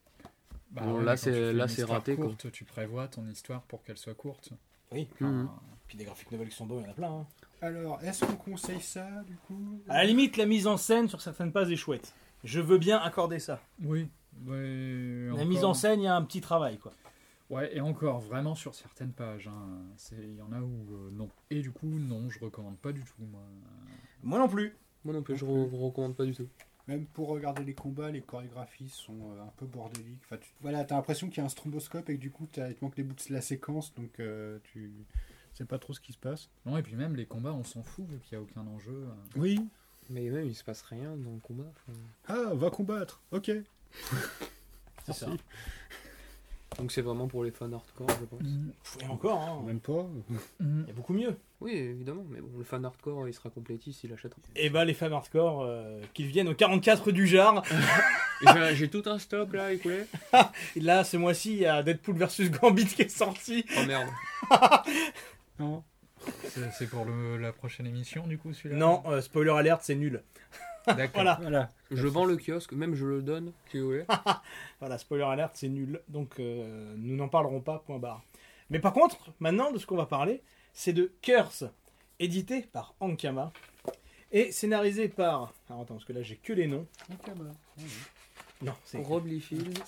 Bah 0.71 0.83
Bon, 0.85 0.99
ouais, 0.99 1.05
là, 1.05 1.17
c'est- 1.17 1.53
là, 1.53 1.67
c'est 1.67 1.83
raté, 1.83 2.15
quoi. 2.15 2.27
Courte, 2.27 2.53
tu 2.53 2.65
prévois 2.65 3.09
ton 3.09 3.27
histoire 3.27 3.63
pour 3.63 3.83
qu'elle 3.83 3.97
soit 3.99 4.15
courte. 4.15 4.51
Oui. 4.93 5.09
Mhm. 5.19 5.47
Enfin, 5.49 5.61
Puis 5.89 5.99
des 5.99 6.05
graphiques 6.05 6.31
novels 6.31 6.49
qui 6.49 6.55
sont 6.57 6.67
beaux, 6.67 6.79
il 6.79 6.85
y 6.85 6.87
en 6.87 6.91
a 6.91 6.95
plein. 6.95 7.11
hein. 7.11 7.27
Alors, 7.63 8.01
est-ce 8.05 8.25
qu'on 8.25 8.37
conseille 8.37 8.81
ça, 8.81 9.09
du 9.27 9.35
coup? 9.49 9.81
À 9.89 9.97
la 9.99 10.05
limite, 10.05 10.37
la 10.37 10.47
mise 10.47 10.69
en 10.69 10.77
scène 10.77 11.09
sur 11.09 11.21
certaines 11.21 11.51
pages 11.51 11.71
est 11.73 11.77
chouette. 11.77 12.15
Je 12.45 12.61
veux 12.61 12.79
bien 12.79 12.99
accorder 12.99 13.41
ça. 13.41 13.61
Oui. 13.83 14.09
ouais, 14.47 15.27
La 15.27 15.35
encore- 15.35 15.47
mise 15.47 15.65
en 15.65 15.75
scène, 15.75 16.01
il 16.01 16.05
y 16.05 16.07
a 16.07 16.15
un 16.15 16.23
petit 16.23 16.41
travail, 16.41 16.79
quoi. 16.79 16.93
Ouais, 17.51 17.77
et 17.77 17.81
encore, 17.81 18.21
vraiment 18.21 18.55
sur 18.55 18.75
certaines 18.75 19.13
pages. 19.13 19.49
hein, 19.49 19.83
c'est- 19.97 20.17
Il 20.23 20.37
y 20.37 20.43
en 20.43 20.53
a 20.53 20.61
où 20.61 20.87
euh, 20.95 21.11
non. 21.13 21.29
Et 21.51 21.61
du 21.61 21.71
coup, 21.73 21.87
non, 21.89 22.31
je 22.31 22.39
recommande 22.39 22.79
pas 22.79 22.93
du 22.93 23.01
tout. 23.03 23.23
Moi. 23.31 23.43
Moi 24.23 24.39
non 24.39 24.49
plus. 24.49 24.75
Moi 25.05 25.13
non 25.15 25.23
plus, 25.23 25.37
je 25.37 25.45
re- 25.45 25.69
recommande 25.79 26.15
pas 26.17 26.25
du 26.25 26.33
tout. 26.35 26.49
Même 26.87 27.07
pour 27.07 27.29
regarder 27.29 27.63
les 27.65 27.75
combats, 27.75 28.11
les 28.11 28.21
chorégraphies 28.23 28.89
sont 28.89 29.33
euh, 29.33 29.43
un 29.43 29.53
peu 29.57 29.67
bordéliques. 29.67 30.21
Enfin, 30.25 30.39
tu... 30.39 30.51
Voilà, 30.61 30.85
t'as 30.85 30.97
l'impression 30.97 31.29
qu'il 31.29 31.39
y 31.39 31.41
a 31.41 31.45
un 31.45 31.49
stromboscope 31.49 32.09
et 32.11 32.17
que 32.17 32.21
du 32.21 32.31
coup, 32.31 32.47
t'as- 32.51 32.69
il 32.69 32.75
te 32.75 32.85
manque 32.85 32.97
les 32.97 33.03
bouts 33.05 33.15
de 33.29 33.35
la 33.35 33.41
séquence, 33.41 33.95
donc 33.95 34.19
euh, 34.21 34.59
tu 34.65 34.93
sais 35.55 35.65
pas 35.65 35.79
trop 35.79 35.93
ce 35.93 36.01
qui 36.01 36.13
se 36.13 36.19
passe. 36.19 36.49
Non, 36.67 36.77
et 36.79 36.83
puis 36.83 36.95
même 36.97 37.17
les 37.17 37.27
combats, 37.27 37.53
on 37.53 37.65
s'en 37.65 37.83
fout 37.83 38.07
vu 38.09 38.19
qu'il 38.21 38.39
n'y 38.39 38.45
a 38.45 38.47
aucun 38.47 38.67
enjeu. 38.67 38.93
euh. 39.09 39.13
Oui. 39.37 39.69
Mais 40.09 40.29
même, 40.31 40.47
il 40.47 40.55
se 40.55 40.65
passe 40.65 40.83
rien 40.83 41.17
dans 41.17 41.33
le 41.33 41.41
combat. 41.41 41.71
enfin. 41.89 41.99
Ah, 42.29 42.55
va 42.55 42.71
combattre. 42.71 43.21
Ok. 43.33 43.51
C'est 45.07 45.13
ça. 45.13 45.27
Donc 46.81 46.93
c'est 46.93 47.03
vraiment 47.03 47.29
pour 47.29 47.45
les 47.45 47.51
fans 47.51 47.71
hardcore, 47.73 48.09
je 48.21 48.25
pense. 48.25 48.41
Et 49.03 49.07
encore, 49.07 49.39
hein, 49.41 49.63
Même 49.67 49.81
pas. 49.81 50.07
il 50.61 50.87
y 50.87 50.91
a 50.91 50.93
beaucoup 50.95 51.13
mieux. 51.13 51.37
Oui, 51.61 51.73
évidemment, 51.73 52.25
mais 52.31 52.41
bon, 52.41 52.49
le 52.59 52.65
fan 52.65 52.85
hardcore, 52.85 53.29
il 53.29 53.35
sera 53.35 53.51
complétiste, 53.51 54.03
il 54.05 54.13
achètera. 54.13 54.41
Et 54.57 54.71
bah 54.71 54.85
les 54.85 54.95
fans 54.95 55.13
hardcore, 55.13 55.63
euh, 55.63 56.01
qu'ils 56.15 56.27
viennent 56.27 56.49
au 56.49 56.55
44 56.55 57.11
du 57.13 57.27
Jar. 57.27 57.63
J'ai 58.75 58.89
tout 58.89 59.03
un 59.07 59.19
stock 59.19 59.53
là, 59.53 59.73
écoulé. 59.73 60.05
Et 60.77 60.81
là, 60.81 61.05
ce 61.05 61.19
mois-ci, 61.19 61.53
il 61.53 61.59
y 61.59 61.67
a 61.67 61.83
Deadpool 61.83 62.17
versus 62.17 62.51
Gambit 62.51 62.87
qui 62.87 63.03
est 63.03 63.09
sorti. 63.11 63.65
Oh 63.79 63.85
merde. 63.87 64.09
Non. 65.59 65.85
C'est 66.49 66.71
c'est 66.79 66.87
pour 66.89 67.05
le- 67.05 67.37
la 67.37 67.53
prochaine 67.53 67.87
émission, 67.87 68.27
du 68.27 68.39
coup, 68.39 68.53
celui-là? 68.55 68.77
Non, 68.77 69.03
euh, 69.07 69.21
spoiler 69.21 69.51
alert, 69.51 69.83
c'est 69.83 69.95
nul. 69.95 70.23
D'accord. 70.87 71.11
Voilà, 71.15 71.39
Voilà. 71.41 71.69
Je 71.91 72.07
vends 72.07 72.25
le 72.25 72.37
kiosque, 72.37 72.73
même 72.73 72.95
je 72.95 73.05
le 73.07 73.23
donne, 73.23 73.53
voulez. 73.75 74.05
voilà, 74.81 74.99
spoiler 74.99 75.25
alert, 75.25 75.51
c'est 75.55 75.69
nul. 75.69 76.01
Donc 76.09 76.39
euh, 76.41 76.95
nous 76.97 77.17
n'en 77.17 77.29
parlerons 77.29 77.61
pas, 77.61 77.81
point 77.87 77.99
barre. 77.99 78.23
Mais 78.71 78.79
par 78.79 78.93
contre, 78.93 79.33
maintenant, 79.41 79.73
de 79.73 79.79
ce 79.79 79.87
qu'on 79.87 79.97
va 79.97 80.07
parler, 80.07 80.43
c'est 80.73 80.93
de 80.93 81.13
Curse, 81.23 81.65
édité 82.19 82.63
par 82.73 82.95
Ankama 83.01 83.53
et 84.33 84.53
scénarisé 84.53 85.09
par. 85.09 85.53
Alors 85.69 85.83
attends, 85.83 85.95
parce 85.95 86.05
que 86.05 86.13
là 86.13 86.23
j'ai 86.23 86.37
que 86.37 86.53
les 86.53 86.67
noms. 86.67 86.87
Non, 88.63 88.75
c'est. 88.85 88.99
Rob 89.03 89.27
Liefeld. 89.27 89.79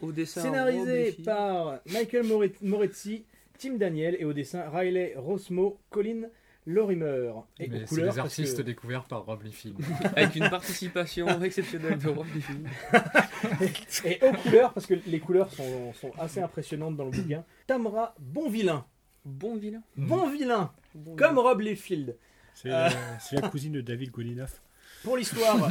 Au 0.00 0.12
dessin. 0.12 0.40
Scénarisé 0.42 1.12
par 1.24 1.78
Michael 1.86 2.24
More- 2.24 2.44
Moretti, 2.62 3.24
Tim 3.58 3.74
Daniel 3.74 4.16
et 4.18 4.24
au 4.24 4.32
dessin 4.32 4.68
Riley 4.70 5.14
Rosmo, 5.16 5.78
Colin 5.90 6.22
Lorimer. 6.66 7.32
Et 7.60 7.68
Mais 7.68 7.76
aux 7.76 7.80
c'est 7.80 7.86
couleurs, 7.86 8.04
les 8.14 8.16
parce 8.16 8.18
artistes 8.18 8.56
que- 8.58 8.62
découverts 8.62 9.04
par 9.04 9.24
Rob 9.26 9.42
Liefeld. 9.42 9.76
Avec 10.16 10.34
une 10.36 10.48
participation 10.48 11.42
exceptionnelle 11.42 11.98
de 11.98 12.08
Rob 12.08 12.26
Liefeld. 12.34 12.66
Et 14.04 14.18
aux 14.24 14.32
couleurs, 14.32 14.72
parce 14.72 14.86
que 14.86 14.94
les 15.06 15.20
couleurs 15.20 15.50
sont, 15.52 15.92
sont 15.94 16.12
assez 16.18 16.40
impressionnantes 16.40 16.96
dans 16.96 17.04
le 17.04 17.10
bouquin. 17.10 17.44
Tamra 17.66 18.14
Bonvillain. 18.18 18.86
Bon 19.26 19.56
vilain. 19.56 19.82
Bon 19.96 20.28
vilain, 20.30 20.70
Bon 20.94 21.16
comme. 21.16 21.38
Rob 21.38 21.60
Liefeld. 21.60 22.16
C'est 22.54 22.68
la, 22.68 22.90
c'est 23.18 23.40
la 23.40 23.48
cousine 23.48 23.72
de 23.72 23.80
David 23.80 24.10
Godinoff. 24.10 24.62
Pour 25.02 25.16
l'histoire, 25.18 25.68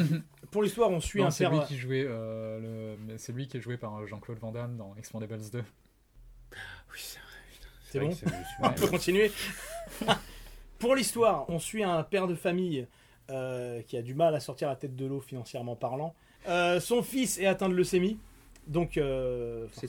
pour 0.51 0.61
l'histoire, 0.61 0.91
on 0.91 0.99
suit 0.99 1.21
Non, 1.21 1.27
un 1.27 1.31
c'est 1.31 1.45
père. 1.45 1.53
lui 1.53 1.65
qui 1.65 1.77
jouait, 1.77 2.05
euh, 2.07 2.95
le... 3.07 3.17
c'est 3.17 3.31
lui 3.31 3.47
qui 3.47 3.57
est 3.57 3.61
joué 3.61 3.77
par 3.77 3.95
euh, 3.97 4.05
Jean-Claude 4.05 4.37
Van 4.39 4.51
Damme 4.51 4.77
dans 4.77 4.93
Expandables 4.95 5.39
2. 5.51 5.59
Oui, 5.59 6.99
c'est 6.99 7.19
vrai. 7.19 7.27
putain. 7.51 7.67
C'est 7.89 7.99
vrai 7.99 8.09
bon. 8.59 8.67
On 8.67 8.73
peut 8.73 8.87
continuer. 8.87 9.31
pour 10.83 10.95
l'histoire, 10.95 11.45
on 11.49 11.59
suit 11.59 11.81
un 11.83 12.03
père 12.03 12.27
de 12.27 12.35
famille 12.35 12.85
euh, 13.29 13.81
qui 13.83 13.95
a 13.95 14.01
du 14.01 14.13
mal 14.13 14.35
à 14.35 14.41
sortir 14.41 14.67
la 14.67 14.75
tête 14.75 14.97
de 14.97 15.05
l'eau 15.05 15.21
financièrement 15.21 15.77
parlant. 15.77 16.13
Euh, 16.49 16.81
son 16.81 17.01
fils 17.01 17.39
est 17.39 17.45
atteint 17.45 17.69
de 17.69 17.73
leucémie. 17.73 18.17
Donc, 18.67 18.97
euh, 18.97 19.65
C'est 19.71 19.87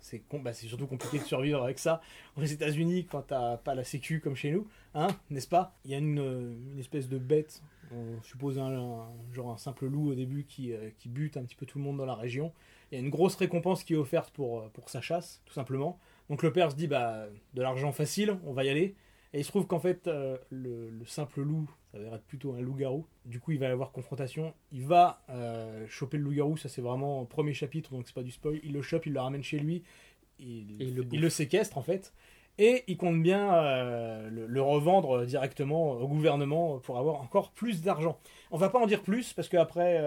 c'est 0.00 0.22
bah, 0.38 0.52
c'est 0.52 0.68
surtout 0.68 0.86
compliqué 0.86 1.18
de 1.18 1.24
survivre 1.24 1.64
avec 1.64 1.80
ça 1.80 2.00
aux 2.36 2.44
États-Unis 2.44 3.06
quand 3.10 3.22
t'as 3.22 3.56
pas 3.56 3.74
la 3.74 3.82
sécu 3.82 4.20
comme 4.20 4.36
chez 4.36 4.52
nous, 4.52 4.68
hein, 4.94 5.08
n'est-ce 5.30 5.48
pas? 5.48 5.74
Il 5.84 5.90
y 5.90 5.94
a 5.94 5.98
une, 5.98 6.18
une 6.72 6.78
espèce 6.78 7.08
de 7.08 7.18
bête, 7.18 7.60
on 7.92 8.22
suppose 8.22 8.58
un, 8.60 8.66
un- 8.72 9.32
genre 9.32 9.50
un 9.50 9.56
simple 9.58 9.86
loup 9.86 10.10
au 10.12 10.14
début 10.14 10.44
qui, 10.48 10.72
euh, 10.72 10.90
qui 11.00 11.08
bute 11.08 11.36
un 11.36 11.42
petit 11.42 11.56
peu 11.56 11.66
tout 11.66 11.78
le 11.78 11.84
monde 11.84 11.96
dans 11.98 12.06
la 12.06 12.14
région. 12.14 12.52
Il 12.92 12.94
y 12.94 12.98
a 13.00 13.04
une 13.04 13.10
grosse 13.10 13.34
récompense 13.34 13.82
qui 13.82 13.94
est 13.94 13.96
offerte 13.96 14.30
pour, 14.30 14.62
pour 14.70 14.90
sa 14.90 15.00
chasse, 15.00 15.40
tout 15.44 15.54
simplement. 15.54 15.98
Donc 16.30 16.42
le 16.44 16.52
père 16.52 16.70
se 16.70 16.76
dit 16.76 16.86
bah 16.86 17.26
de 17.54 17.62
l'argent 17.62 17.90
facile, 17.92 18.36
on 18.46 18.52
va 18.52 18.62
y 18.64 18.68
aller. 18.68 18.94
Et 19.36 19.40
il 19.40 19.44
se 19.44 19.50
trouve 19.50 19.66
qu'en 19.66 19.78
fait 19.78 20.06
euh, 20.06 20.38
le, 20.48 20.88
le 20.88 21.04
simple 21.04 21.42
loup, 21.42 21.70
ça 21.92 21.98
va 21.98 22.16
être 22.16 22.24
plutôt 22.24 22.54
un 22.54 22.60
loup-garou. 22.62 23.04
Du 23.26 23.38
coup 23.38 23.52
il 23.52 23.58
va 23.58 23.66
y 23.66 23.70
avoir 23.70 23.92
confrontation. 23.92 24.54
Il 24.72 24.86
va 24.86 25.20
euh, 25.28 25.84
choper 25.90 26.16
le 26.16 26.22
loup-garou, 26.24 26.56
ça 26.56 26.70
c'est 26.70 26.80
vraiment 26.80 27.20
au 27.20 27.26
premier 27.26 27.52
chapitre, 27.52 27.90
donc 27.90 28.04
c'est 28.06 28.14
pas 28.14 28.22
du 28.22 28.30
spoil. 28.30 28.60
Il 28.64 28.72
le 28.72 28.80
chope, 28.80 29.04
il 29.04 29.12
le 29.12 29.20
ramène 29.20 29.42
chez 29.42 29.58
lui, 29.58 29.82
il, 30.38 30.78
le 30.94 31.02
il 31.02 31.08
bouffe. 31.10 31.20
le 31.20 31.28
séquestre 31.28 31.76
en 31.76 31.82
fait. 31.82 32.14
Et 32.56 32.84
il 32.86 32.96
compte 32.96 33.22
bien 33.22 33.54
euh, 33.54 34.30
le, 34.30 34.46
le 34.46 34.62
revendre 34.62 35.26
directement 35.26 35.90
au 35.90 36.08
gouvernement 36.08 36.78
pour 36.78 36.96
avoir 36.96 37.20
encore 37.20 37.50
plus 37.50 37.82
d'argent. 37.82 38.18
On 38.50 38.56
va 38.56 38.70
pas 38.70 38.78
en 38.78 38.86
dire 38.86 39.02
plus 39.02 39.34
parce 39.34 39.50
qu'après 39.50 40.02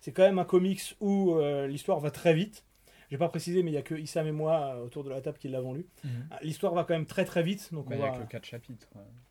c'est 0.00 0.12
quand 0.12 0.22
même 0.22 0.38
un 0.38 0.44
comics 0.44 0.94
où 1.00 1.36
l'histoire 1.66 1.98
va 1.98 2.12
très 2.12 2.34
vite. 2.34 2.64
J'ai 3.10 3.18
pas 3.18 3.28
précisé, 3.28 3.62
mais 3.62 3.70
il 3.70 3.74
y 3.74 3.78
a 3.78 3.82
que 3.82 3.94
Issam 3.94 4.26
et 4.26 4.32
moi 4.32 4.74
euh, 4.76 4.84
autour 4.84 5.02
de 5.04 5.10
la 5.10 5.20
table 5.20 5.38
qui 5.38 5.48
l'avons 5.48 5.74
lu. 5.74 5.86
Ah, 6.30 6.38
L'histoire 6.42 6.72
va 6.74 6.84
quand 6.84 6.94
même 6.94 7.06
très 7.06 7.24
très 7.24 7.42
vite, 7.42 7.68
donc 7.72 7.86
on 7.88 7.90
Il 7.92 7.96
n'y 7.96 8.02
va- 8.02 8.12
a 8.12 8.18
que 8.18 8.22
4 8.30 8.44
chapitres. 8.44 8.88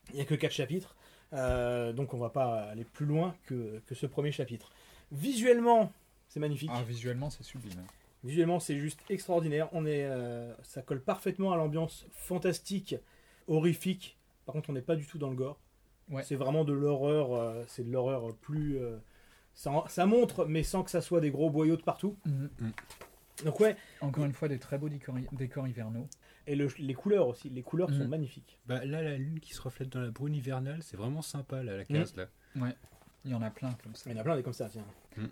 il 0.10 0.16
n'y 0.16 0.22
a 0.22 0.26
que 0.26 0.36
4 0.36 0.52
chapitres, 0.52 0.96
euh, 1.34 1.94
donc 1.94 2.14
on 2.14 2.18
va 2.18 2.30
pas 2.30 2.62
aller 2.64 2.84
plus 2.84 3.06
loin 3.06 3.36
que, 3.46 3.82
que 3.88 3.96
ce 3.96 4.06
premier 4.06 4.32
chapitre. 4.32 4.72
Visuellement, 5.12 5.92
c'est 6.28 6.40
magnifique. 6.40 6.70
Ah, 6.74 6.84
visuellement, 6.84 7.30
c'est 7.30 7.44
sublime. 7.44 7.82
Visuellement, 8.26 8.60
c'est 8.60 8.78
juste 8.78 9.00
extraordinaire. 9.10 9.70
On 9.72 9.86
est, 9.86 10.04
euh, 10.04 10.54
ça 10.64 10.82
colle 10.82 11.02
parfaitement 11.02 11.54
à 11.54 11.56
l'ambiance 11.58 12.06
fantastique, 12.12 12.96
horrifique. 13.48 14.18
Par 14.46 14.54
contre, 14.54 14.70
on 14.70 14.74
n'est 14.74 14.82
pas 14.82 14.96
du 14.98 15.06
tout 15.06 15.18
dans 15.18 15.30
le 15.30 15.36
gore. 15.38 15.58
Ouais. 16.10 16.24
C'est 16.24 16.36
vraiment 16.36 16.66
de 16.66 16.74
l'horreur. 16.74 17.34
euh, 17.34 17.64
c'est 17.68 17.84
de 17.88 17.92
l'horreur 17.92 18.36
plus. 18.42 18.78
euh, 18.78 18.98
ça, 19.54 19.72
ça 19.88 20.06
montre, 20.06 20.46
mais 20.46 20.64
sans 20.64 20.84
que 20.84 20.92
ça 20.92 21.02
soit 21.02 21.22
des 21.22 21.32
gros 21.32 21.50
boyaux 21.50 21.78
de 21.78 21.82
partout. 21.82 22.18
Donc 23.46 23.60
ouais. 23.60 23.76
Encore 24.02 24.26
une 24.26 24.34
fois, 24.34 24.48
des 24.48 24.60
très 24.60 24.78
beaux 24.78 24.90
décors, 24.90 25.16
décors 25.34 25.68
hivernaux. 25.68 26.08
Et 26.48 26.56
le- 26.56 26.68
les 26.80 26.94
couleurs 26.94 27.28
aussi. 27.28 27.50
Les 27.50 27.62
couleurs 27.62 27.90
sont 27.94 28.04
Mhm. 28.04 28.08
magnifiques. 28.10 28.60
Bah, 28.66 28.84
là, 28.86 29.02
la 29.04 29.18
lune 29.18 29.40
qui 29.40 29.54
se 29.54 29.62
reflète 29.62 29.90
dans 29.90 30.02
la 30.02 30.10
brune 30.12 30.36
hivernale, 30.36 30.80
c'est 30.82 30.98
vraiment 30.98 31.22
sympa, 31.22 31.62
là, 31.64 31.78
la 31.78 31.86
case. 31.86 32.16
Là. 32.16 32.28
Il 33.26 33.32
y 33.32 33.34
en 33.36 33.42
a 33.42 33.50
plein 33.50 33.74
comme 33.84 33.94
ça. 33.96 34.10
Il 34.10 34.14
y 34.14 34.18
en 34.18 34.22
a 34.22 34.24
plein 34.24 34.36
des 34.38 34.44
comme 34.44 34.54
ça. 34.54 34.70
Tiens. 34.70 34.86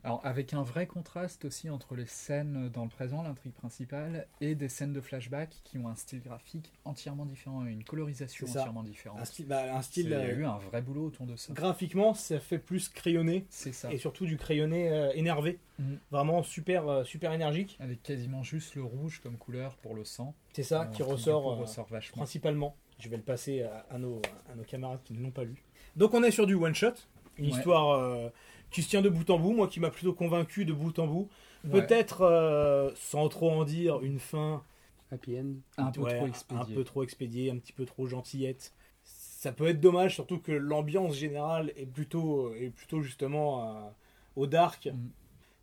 Alors, 0.03 0.19
avec 0.25 0.53
un 0.53 0.63
vrai 0.63 0.85
contraste 0.87 1.45
aussi 1.45 1.69
entre 1.69 1.95
les 1.95 2.05
scènes 2.05 2.67
dans 2.69 2.83
le 2.83 2.89
présent, 2.89 3.23
l'intrigue 3.23 3.53
principale, 3.53 4.27
et 4.41 4.55
des 4.55 4.67
scènes 4.67 4.91
de 4.91 4.99
flashback 4.99 5.55
qui 5.63 5.77
ont 5.77 5.87
un 5.87 5.95
style 5.95 6.19
graphique 6.21 6.73
entièrement 6.83 7.25
différent 7.25 7.65
et 7.65 7.71
une 7.71 7.85
colorisation 7.85 8.45
entièrement 8.47 8.83
différente. 8.83 9.19
Un 9.21 9.25
style, 9.25 9.45
bah, 9.47 9.73
un 9.77 9.81
style 9.81 10.07
Il 10.07 10.11
y 10.11 10.15
a 10.15 10.29
eu 10.33 10.43
un 10.45 10.57
vrai 10.57 10.81
boulot 10.81 11.05
autour 11.05 11.25
de 11.25 11.37
ça. 11.37 11.53
graphiquement, 11.53 12.13
ça 12.13 12.41
fait 12.41 12.59
plus 12.59 12.89
crayonné 12.89 13.45
C'est 13.49 13.71
ça. 13.71 13.89
et 13.93 13.97
surtout 13.97 14.25
du 14.25 14.35
crayonné 14.35 14.89
euh, 14.91 15.11
énervé. 15.13 15.57
Mhm. 15.79 15.99
Vraiment 16.11 16.43
super, 16.43 16.87
euh, 16.89 17.03
super 17.05 17.31
énergique. 17.31 17.77
Avec 17.79 18.03
quasiment 18.03 18.43
juste 18.43 18.75
le 18.75 18.83
rouge 18.83 19.21
comme 19.23 19.37
couleur 19.37 19.77
pour 19.77 19.95
le 19.95 20.03
sang. 20.03 20.33
C'est 20.51 20.63
ça 20.63 20.81
Euh, 20.81 20.85
qui 20.87 21.03
ressort. 21.03 21.49
euh, 21.53 21.55
ressort 21.55 21.87
vachement. 21.87 22.17
principalement. 22.17 22.75
Je 22.99 23.07
vais 23.07 23.17
le 23.17 23.23
passer 23.23 23.61
à, 23.61 23.85
à 23.91 23.97
nos, 23.99 24.21
à 24.51 24.55
nos 24.55 24.63
camarades 24.63 25.01
qui 25.05 25.13
ne 25.13 25.21
l'ont 25.21 25.31
pas 25.31 25.43
lu. 25.45 25.63
Donc 25.95 26.13
on 26.13 26.23
est 26.23 26.31
sur 26.31 26.45
du 26.47 26.55
one 26.55 26.75
shot, 26.75 26.93
une 27.37 27.45
Ouais. 27.45 27.51
histoire 27.51 27.89
euh, 27.99 28.29
qui 28.71 28.81
se 28.83 28.89
tient 28.89 29.01
de 29.01 29.09
bout 29.09 29.29
en 29.29 29.39
bout, 29.39 29.53
moi 29.53 29.67
qui 29.67 29.79
m'a 29.79 29.89
plutôt 29.89 30.13
convaincu 30.13 30.65
de 30.65 30.73
bout 30.73 30.97
en 30.99 31.07
bout. 31.07 31.29
Ouais. 31.63 31.81
Peut-être, 31.81 32.21
euh, 32.21 32.91
sans 32.95 33.27
trop 33.29 33.51
en 33.51 33.63
dire, 33.63 34.01
une 34.01 34.19
fin 34.19 34.63
Happy 35.11 35.39
end. 35.39 35.53
un 35.77 35.91
peu 35.91 36.01
ouais, 36.01 36.15
trop 36.15 36.25
un 36.25 36.29
expédié. 36.29 36.75
peu 36.75 36.83
trop 36.83 37.03
expédiée, 37.03 37.51
un 37.51 37.57
petit 37.57 37.73
peu 37.73 37.85
trop 37.85 38.07
gentillette. 38.07 38.73
Ça 39.03 39.51
peut 39.51 39.67
être 39.67 39.79
dommage, 39.79 40.15
surtout 40.15 40.39
que 40.39 40.51
l'ambiance 40.51 41.15
générale 41.15 41.71
est 41.77 41.85
plutôt, 41.85 42.53
est 42.55 42.69
plutôt 42.69 43.01
justement 43.01 43.63
euh, 43.77 43.89
au 44.35 44.47
dark. 44.47 44.87
Mm. 44.87 45.09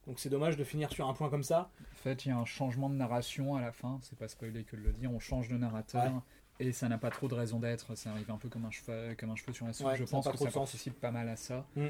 Donc 0.07 0.19
c'est 0.19 0.29
dommage 0.31 0.57
de 0.57 0.65
finir 0.65 0.91
sur 0.93 1.09
un 1.09 1.15
point 1.15 1.31
comme 1.31 1.43
ça. 1.43 1.71
En 1.93 1.97
fait, 2.03 2.25
il 2.25 2.29
y 2.29 2.31
a 2.33 2.37
un 2.39 2.45
changement 2.45 2.91
de 2.91 2.95
narration 2.95 3.57
à 3.57 3.61
la 3.63 3.73
fin, 3.73 3.99
c'est 4.03 4.19
pas 4.19 4.29
spoilé 4.29 4.65
que 4.65 4.77
de 4.77 4.83
le 4.83 4.93
dire, 4.93 5.11
on 5.13 5.19
change 5.19 5.49
de 5.49 5.57
narrateur. 5.57 6.23
Et 6.61 6.73
ça 6.73 6.89
n'a 6.89 6.99
pas 6.99 7.11
trop 7.11 7.27
de 7.29 7.35
raison 7.35 7.59
d'être, 7.59 7.95
ça 7.97 8.11
arrive 8.11 8.31
un 8.31 8.37
peu 8.37 8.49
comme 8.49 8.65
un 8.65 8.71
cheveu, 8.71 9.15
comme 9.19 9.31
un 9.31 9.37
cheveu 9.37 9.53
sur 9.53 9.67
la 9.67 9.73
soupe. 9.73 9.87
Ouais, 9.87 9.97
Je 9.97 10.05
pense 10.05 10.29
que 10.29 10.37
ça 10.39 10.51
participe 10.51 11.01
pas 11.01 11.11
mal 11.11 11.29
à 11.29 11.37
ça. 11.37 11.67
Mm. 11.77 11.87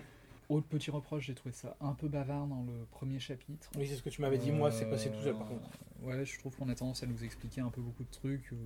Autre 0.51 0.67
petit 0.67 0.91
reproche, 0.91 1.25
j'ai 1.27 1.35
trouvé 1.35 1.55
ça 1.55 1.77
un 1.81 1.93
peu 1.95 2.09
bavard 2.09 2.47
dans 2.47 2.63
le 2.63 2.85
premier 2.91 3.19
chapitre. 3.19 3.71
Oui, 3.77 3.87
c'est 3.87 3.97
ce 3.97 4.03
que 4.03 4.11
tu 4.11 4.21
m'avais 4.21 4.39
dit, 4.39 4.53
moi 4.53 4.71
c'est 4.71 4.89
passé 4.89 5.11
tout 5.11 5.21
seul 5.23 5.35
par 5.37 5.49
contre. 5.49 5.63
Euh, 6.03 6.07
Ouais, 6.07 6.25
je 6.27 6.39
trouve 6.39 6.55
qu'on 6.55 6.69
a 6.69 6.75
tendance 6.75 7.03
à 7.03 7.07
nous 7.07 7.25
expliquer 7.25 7.63
un 7.63 7.71
peu 7.71 7.81
beaucoup 7.81 8.05
de 8.05 8.11
trucs 8.11 8.53
euh, 8.53 8.57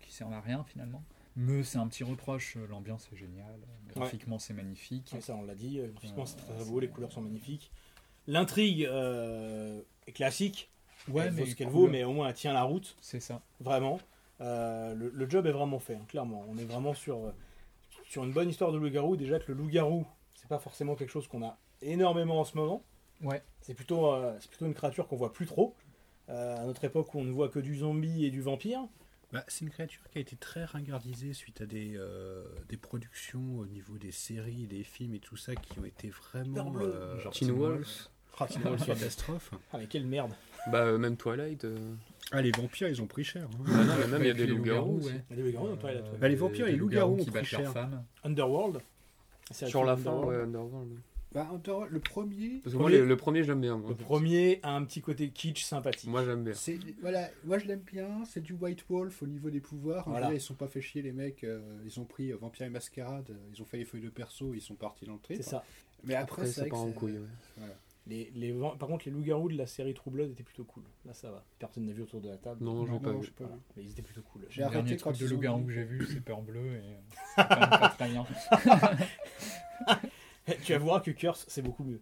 qui 0.00 0.12
servent 0.12 0.32
à 0.32 0.40
rien 0.40 0.64
finalement. 0.64 1.04
Mais 1.36 1.62
c'est 1.62 1.78
un 1.78 1.86
petit 1.86 2.02
reproche, 2.02 2.56
euh, 2.56 2.66
l'ambiance 2.66 3.08
est 3.12 3.16
géniale, 3.16 3.60
graphiquement 3.94 4.40
c'est 4.40 4.54
magnifique. 4.54 5.10
Ouais, 5.14 5.20
ça 5.20 5.36
on 5.36 5.42
l'a 5.44 5.54
dit, 5.54 5.78
euh, 5.78 5.88
graphiquement, 5.92 6.26
c'est 6.26 6.36
très 6.36 6.64
beau, 6.64 6.80
les 6.80 6.88
couleurs 6.88 7.12
sont 7.12 7.20
magnifiques. 7.20 7.70
L'intrigue 8.26 8.84
euh, 8.84 9.80
est 10.08 10.12
classique, 10.12 10.68
Ouais, 11.08 11.26
elle 11.26 11.32
vaut 11.32 11.46
ce 11.46 11.54
qu'elle 11.54 11.68
vaut, 11.68 11.86
mais 11.88 12.02
au 12.04 12.12
moins 12.12 12.28
elle 12.28 12.34
tient 12.34 12.52
la 12.52 12.62
route, 12.64 12.96
C'est 13.00 13.20
ça. 13.20 13.40
vraiment. 13.60 14.00
Euh, 14.40 14.94
le, 14.94 15.10
le 15.10 15.30
job 15.30 15.46
est 15.46 15.52
vraiment 15.52 15.78
fait, 15.78 15.94
hein, 15.94 16.04
clairement. 16.08 16.44
On 16.48 16.56
est 16.56 16.64
vraiment 16.64 16.94
sur, 16.94 17.16
euh, 17.26 17.30
sur 18.08 18.24
une 18.24 18.32
bonne 18.32 18.48
histoire 18.48 18.72
de 18.72 18.78
loup-garou. 18.78 19.16
Déjà 19.16 19.38
que 19.38 19.52
le 19.52 19.58
loup-garou, 19.58 20.06
c'est 20.34 20.48
pas 20.48 20.58
forcément 20.58 20.94
quelque 20.94 21.10
chose 21.10 21.28
qu'on 21.28 21.44
a 21.44 21.58
énormément 21.82 22.40
en 22.40 22.44
ce 22.44 22.56
moment. 22.56 22.82
Ouais. 23.22 23.42
C'est 23.60 23.74
plutôt, 23.74 24.12
euh, 24.12 24.34
c'est 24.40 24.48
plutôt 24.48 24.66
une 24.66 24.74
créature 24.74 25.06
qu'on 25.08 25.16
voit 25.16 25.32
plus 25.32 25.46
trop. 25.46 25.74
euh, 26.30 26.62
à 26.62 26.64
notre 26.64 26.84
époque 26.84 27.12
où 27.14 27.18
on 27.18 27.24
ne 27.24 27.32
voit 27.32 27.48
que 27.48 27.58
du 27.58 27.76
zombie 27.78 28.24
et 28.24 28.30
du 28.30 28.40
vampire. 28.40 28.80
Bah, 29.32 29.44
c'est 29.48 29.64
une 29.64 29.70
créature 29.70 30.02
qui 30.10 30.18
a 30.18 30.20
été 30.20 30.36
très 30.36 30.64
ringardisée 30.64 31.34
suite 31.34 31.60
à 31.60 31.66
des, 31.66 31.96
euh, 31.96 32.44
des 32.68 32.76
productions 32.76 33.58
au 33.58 33.66
niveau 33.66 33.98
des 33.98 34.12
séries, 34.12 34.66
des 34.66 34.82
films 34.84 35.14
et 35.14 35.18
tout 35.20 35.36
ça 35.36 35.54
qui 35.56 35.78
ont 35.78 35.84
été 35.84 36.08
vraiment 36.10 36.72
euh, 36.80 37.16
Teen 37.32 37.50
Wolf. 37.50 38.10
Ah, 38.38 38.46
catastrophe. 38.86 39.50
Ah, 39.72 39.78
mais 39.78 39.86
quelle 39.86 40.06
merde. 40.06 40.32
Bah, 40.68 40.84
euh, 40.84 40.98
même 40.98 41.16
Twilight. 41.16 41.64
euh. 41.64 41.76
Ah, 42.32 42.42
les 42.42 42.52
vampires, 42.52 42.88
ils 42.88 43.00
ont 43.02 43.06
pris 43.06 43.24
cher. 43.24 43.48
hein. 43.52 43.64
Ah 43.68 43.84
non, 43.84 43.94
mais 44.00 44.06
même 44.06 44.22
il 44.22 44.26
y 44.28 44.30
a 44.30 44.34
des 44.34 44.46
loups-garous. 44.46 44.98
aussi. 44.98 45.08
ouais. 45.08 45.24
Il 45.30 45.36
y 45.36 45.40
a 45.40 45.42
des 45.44 45.50
loups-garous 45.52 45.68
dans 45.68 45.76
Twilight, 45.76 46.04
ouais. 46.04 46.18
Bah, 46.20 46.28
les 46.28 46.36
vampires 46.36 46.66
et 46.68 46.72
les 46.72 46.76
loups-garous 46.78 47.14
ont 47.14 47.16
qui 47.18 47.30
pris 47.30 47.32
battent 47.40 47.50
leurs 47.52 47.60
cher. 47.62 47.72
femmes. 47.72 48.04
Underworld. 48.24 48.80
C'est 49.50 49.66
Sur 49.66 49.84
la 49.84 49.96
fin, 49.96 50.10
Underworld. 50.10 50.36
ouais, 50.38 50.44
Underworld. 50.44 50.90
Bah, 51.32 51.48
Underworld, 51.52 51.92
le 51.92 52.00
premier, 52.00 52.60
Parce 52.62 52.72
que 52.74 52.78
moi, 52.78 52.86
Premier- 52.88 52.98
le, 52.98 53.06
le 53.06 53.16
premier, 53.16 53.44
j'aime 53.44 53.60
bien. 53.60 53.76
Moi, 53.78 53.90
Le 53.90 53.94
premier 53.96 54.58
a 54.64 54.74
un 54.74 54.84
petit 54.84 55.00
côté 55.00 55.30
kitsch 55.30 55.62
sympathique. 55.64 56.08
Moi, 56.10 56.24
j'aime 56.24 56.42
bien. 56.44 56.54
c'est 56.54 56.76
voilà, 57.00 57.28
moi 57.44 57.58
je 57.58 57.66
l'aime 57.66 57.82
bien. 57.92 58.24
C'est 58.28 58.40
du 58.42 58.52
White 58.52 58.84
Wolf 58.88 59.22
au 59.22 59.26
niveau 59.28 59.48
des 59.50 59.60
pouvoirs. 59.60 60.04
Voilà. 60.08 60.26
Voilà. 60.26 60.34
Ils 60.36 60.40
sont 60.40 60.54
pas 60.54 60.66
fait 60.68 60.80
chier 60.80 61.02
les 61.02 61.12
mecs. 61.12 61.44
euh, 61.44 61.60
ils 61.84 61.98
ont 62.00 62.04
pris 62.04 62.32
euh, 62.32 62.36
Vampire 62.36 62.66
et 62.66 62.70
Mascarade. 62.70 63.26
euh, 63.30 63.34
Ils 63.54 63.62
ont 63.62 63.64
fait 63.64 63.76
les 63.78 63.84
feuilles 63.84 64.02
de 64.02 64.08
perso. 64.08 64.54
Ils 64.54 64.60
sont 64.60 64.74
partis 64.74 65.04
dans 65.04 65.14
le 65.14 65.18
trip. 65.20 65.36
C'est 65.40 65.50
ça. 65.50 65.64
Mais 66.04 66.14
après, 66.16 66.42
Après, 66.42 66.46
c'est 66.46 66.52
ça 66.52 66.60
vrai 66.62 66.70
part 66.70 66.80
en 66.80 66.86
c'est- 66.88 66.94
couille. 66.94 67.12
ouais. 67.12 67.18
Voilà. 67.58 67.74
Les, 68.10 68.30
les, 68.34 68.52
par 68.52 68.88
contre, 68.88 69.04
les 69.06 69.12
loups-garous 69.12 69.48
de 69.48 69.56
la 69.56 69.66
série 69.66 69.94
True 69.94 70.10
Blood 70.10 70.30
étaient 70.32 70.42
plutôt 70.42 70.64
cool. 70.64 70.82
Là, 71.04 71.14
ça 71.14 71.30
va. 71.30 71.44
Personne 71.58 71.86
n'a 71.86 71.92
vu 71.92 72.02
autour 72.02 72.20
de 72.20 72.28
la 72.28 72.36
table. 72.36 72.62
Non, 72.64 72.84
j'ai 72.84 72.92
Non, 72.92 72.98
pas 73.00 73.12
non, 73.12 73.20
vu. 73.20 73.26
j'ai 73.26 73.30
pas 73.32 73.44
Voilà. 73.44 73.56
vu. 73.56 73.62
Mais 73.76 73.84
ils 73.84 73.90
étaient 73.92 74.02
plutôt 74.02 74.22
cool. 74.22 74.46
J'ai 74.50 74.60
Le 74.62 74.66
arrêté 74.66 74.82
dernier 74.82 74.96
quand 75.00 75.10
truc 75.12 75.20
de 75.22 75.26
ils 75.26 75.32
ont 75.32 75.36
loup-garou 75.36 75.64
que 75.64 75.72
j'ai 75.72 75.84
vu, 75.84 76.06
c'est 76.12 76.20
Peur 76.20 76.42
Bleu 76.42 76.74
et 76.74 76.78
euh, 76.78 77.00
c'est 77.36 77.48
quand 77.48 77.60
même 77.60 77.70
pas 77.70 77.88
très 77.90 78.08
bien. 78.08 78.26
tu 80.64 80.74
avoueras 80.74 81.00
que 81.00 81.10
Curse, 81.12 81.44
c'est 81.48 81.62
beaucoup 81.62 81.84
mieux. 81.84 82.00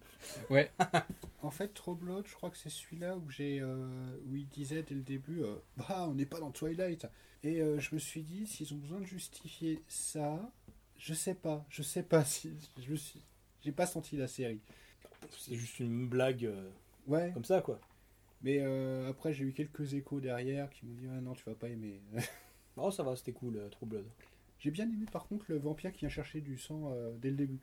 Ouais, 0.49 0.71
En 1.41 1.51
fait, 1.51 1.73
Troblot, 1.73 2.23
je 2.25 2.33
crois 2.33 2.49
que 2.49 2.57
c'est 2.57 2.69
celui-là 2.69 3.15
où 3.17 3.29
j'ai, 3.29 3.59
euh, 3.61 3.87
où 4.27 4.35
il 4.35 4.47
disait 4.47 4.83
dès 4.83 4.95
le 4.95 5.01
début, 5.01 5.43
euh, 5.43 5.55
bah, 5.77 6.05
on 6.09 6.15
n'est 6.15 6.25
pas 6.25 6.39
dans 6.39 6.51
Twilight. 6.51 7.07
Et 7.43 7.61
euh, 7.61 7.79
je 7.79 7.93
me 7.95 7.99
suis 7.99 8.23
dit, 8.23 8.45
s'ils 8.47 8.73
ont 8.73 8.77
besoin 8.77 8.99
de 8.99 9.05
justifier 9.05 9.81
ça, 9.87 10.51
je 10.97 11.13
sais 11.13 11.35
pas, 11.35 11.65
je 11.69 11.81
sais 11.81 12.03
pas 12.03 12.25
si, 12.25 12.51
je 12.81 12.91
me 12.91 12.97
suis, 12.97 13.21
j'ai 13.61 13.71
pas 13.71 13.85
senti 13.85 14.17
la 14.17 14.27
série. 14.27 14.59
C'est 15.37 15.55
juste 15.55 15.79
une 15.79 16.07
blague 16.07 16.45
euh, 16.45 16.69
Ouais, 17.07 17.31
comme 17.33 17.43
ça, 17.45 17.61
quoi. 17.61 17.79
mais 18.41 18.59
euh, 18.61 19.09
après 19.09 19.33
j'ai 19.33 19.43
eu 19.45 19.51
quelques 19.53 19.93
échos 19.93 20.19
derrière 20.19 20.69
qui 20.69 20.85
m'ont 20.85 20.93
dit, 20.93 21.07
ah 21.11 21.21
non, 21.21 21.33
tu 21.33 21.43
vas 21.45 21.55
pas 21.55 21.69
aimer. 21.69 22.01
Oh, 22.81 22.91
ça 22.91 23.03
va, 23.03 23.13
c'était 23.17 23.33
cool, 23.33 23.57
euh, 23.57 23.67
True 23.67 23.85
Blood. 23.87 24.05
j'ai 24.59 24.71
bien 24.71 24.85
aimé 24.85 25.05
par 25.11 25.27
contre 25.27 25.45
le 25.49 25.57
vampire 25.57 25.91
qui 25.91 25.99
vient 26.01 26.09
chercher 26.09 26.39
du 26.39 26.57
sang 26.57 26.91
euh, 26.93 27.11
dès 27.17 27.29
le 27.29 27.35
début. 27.35 27.59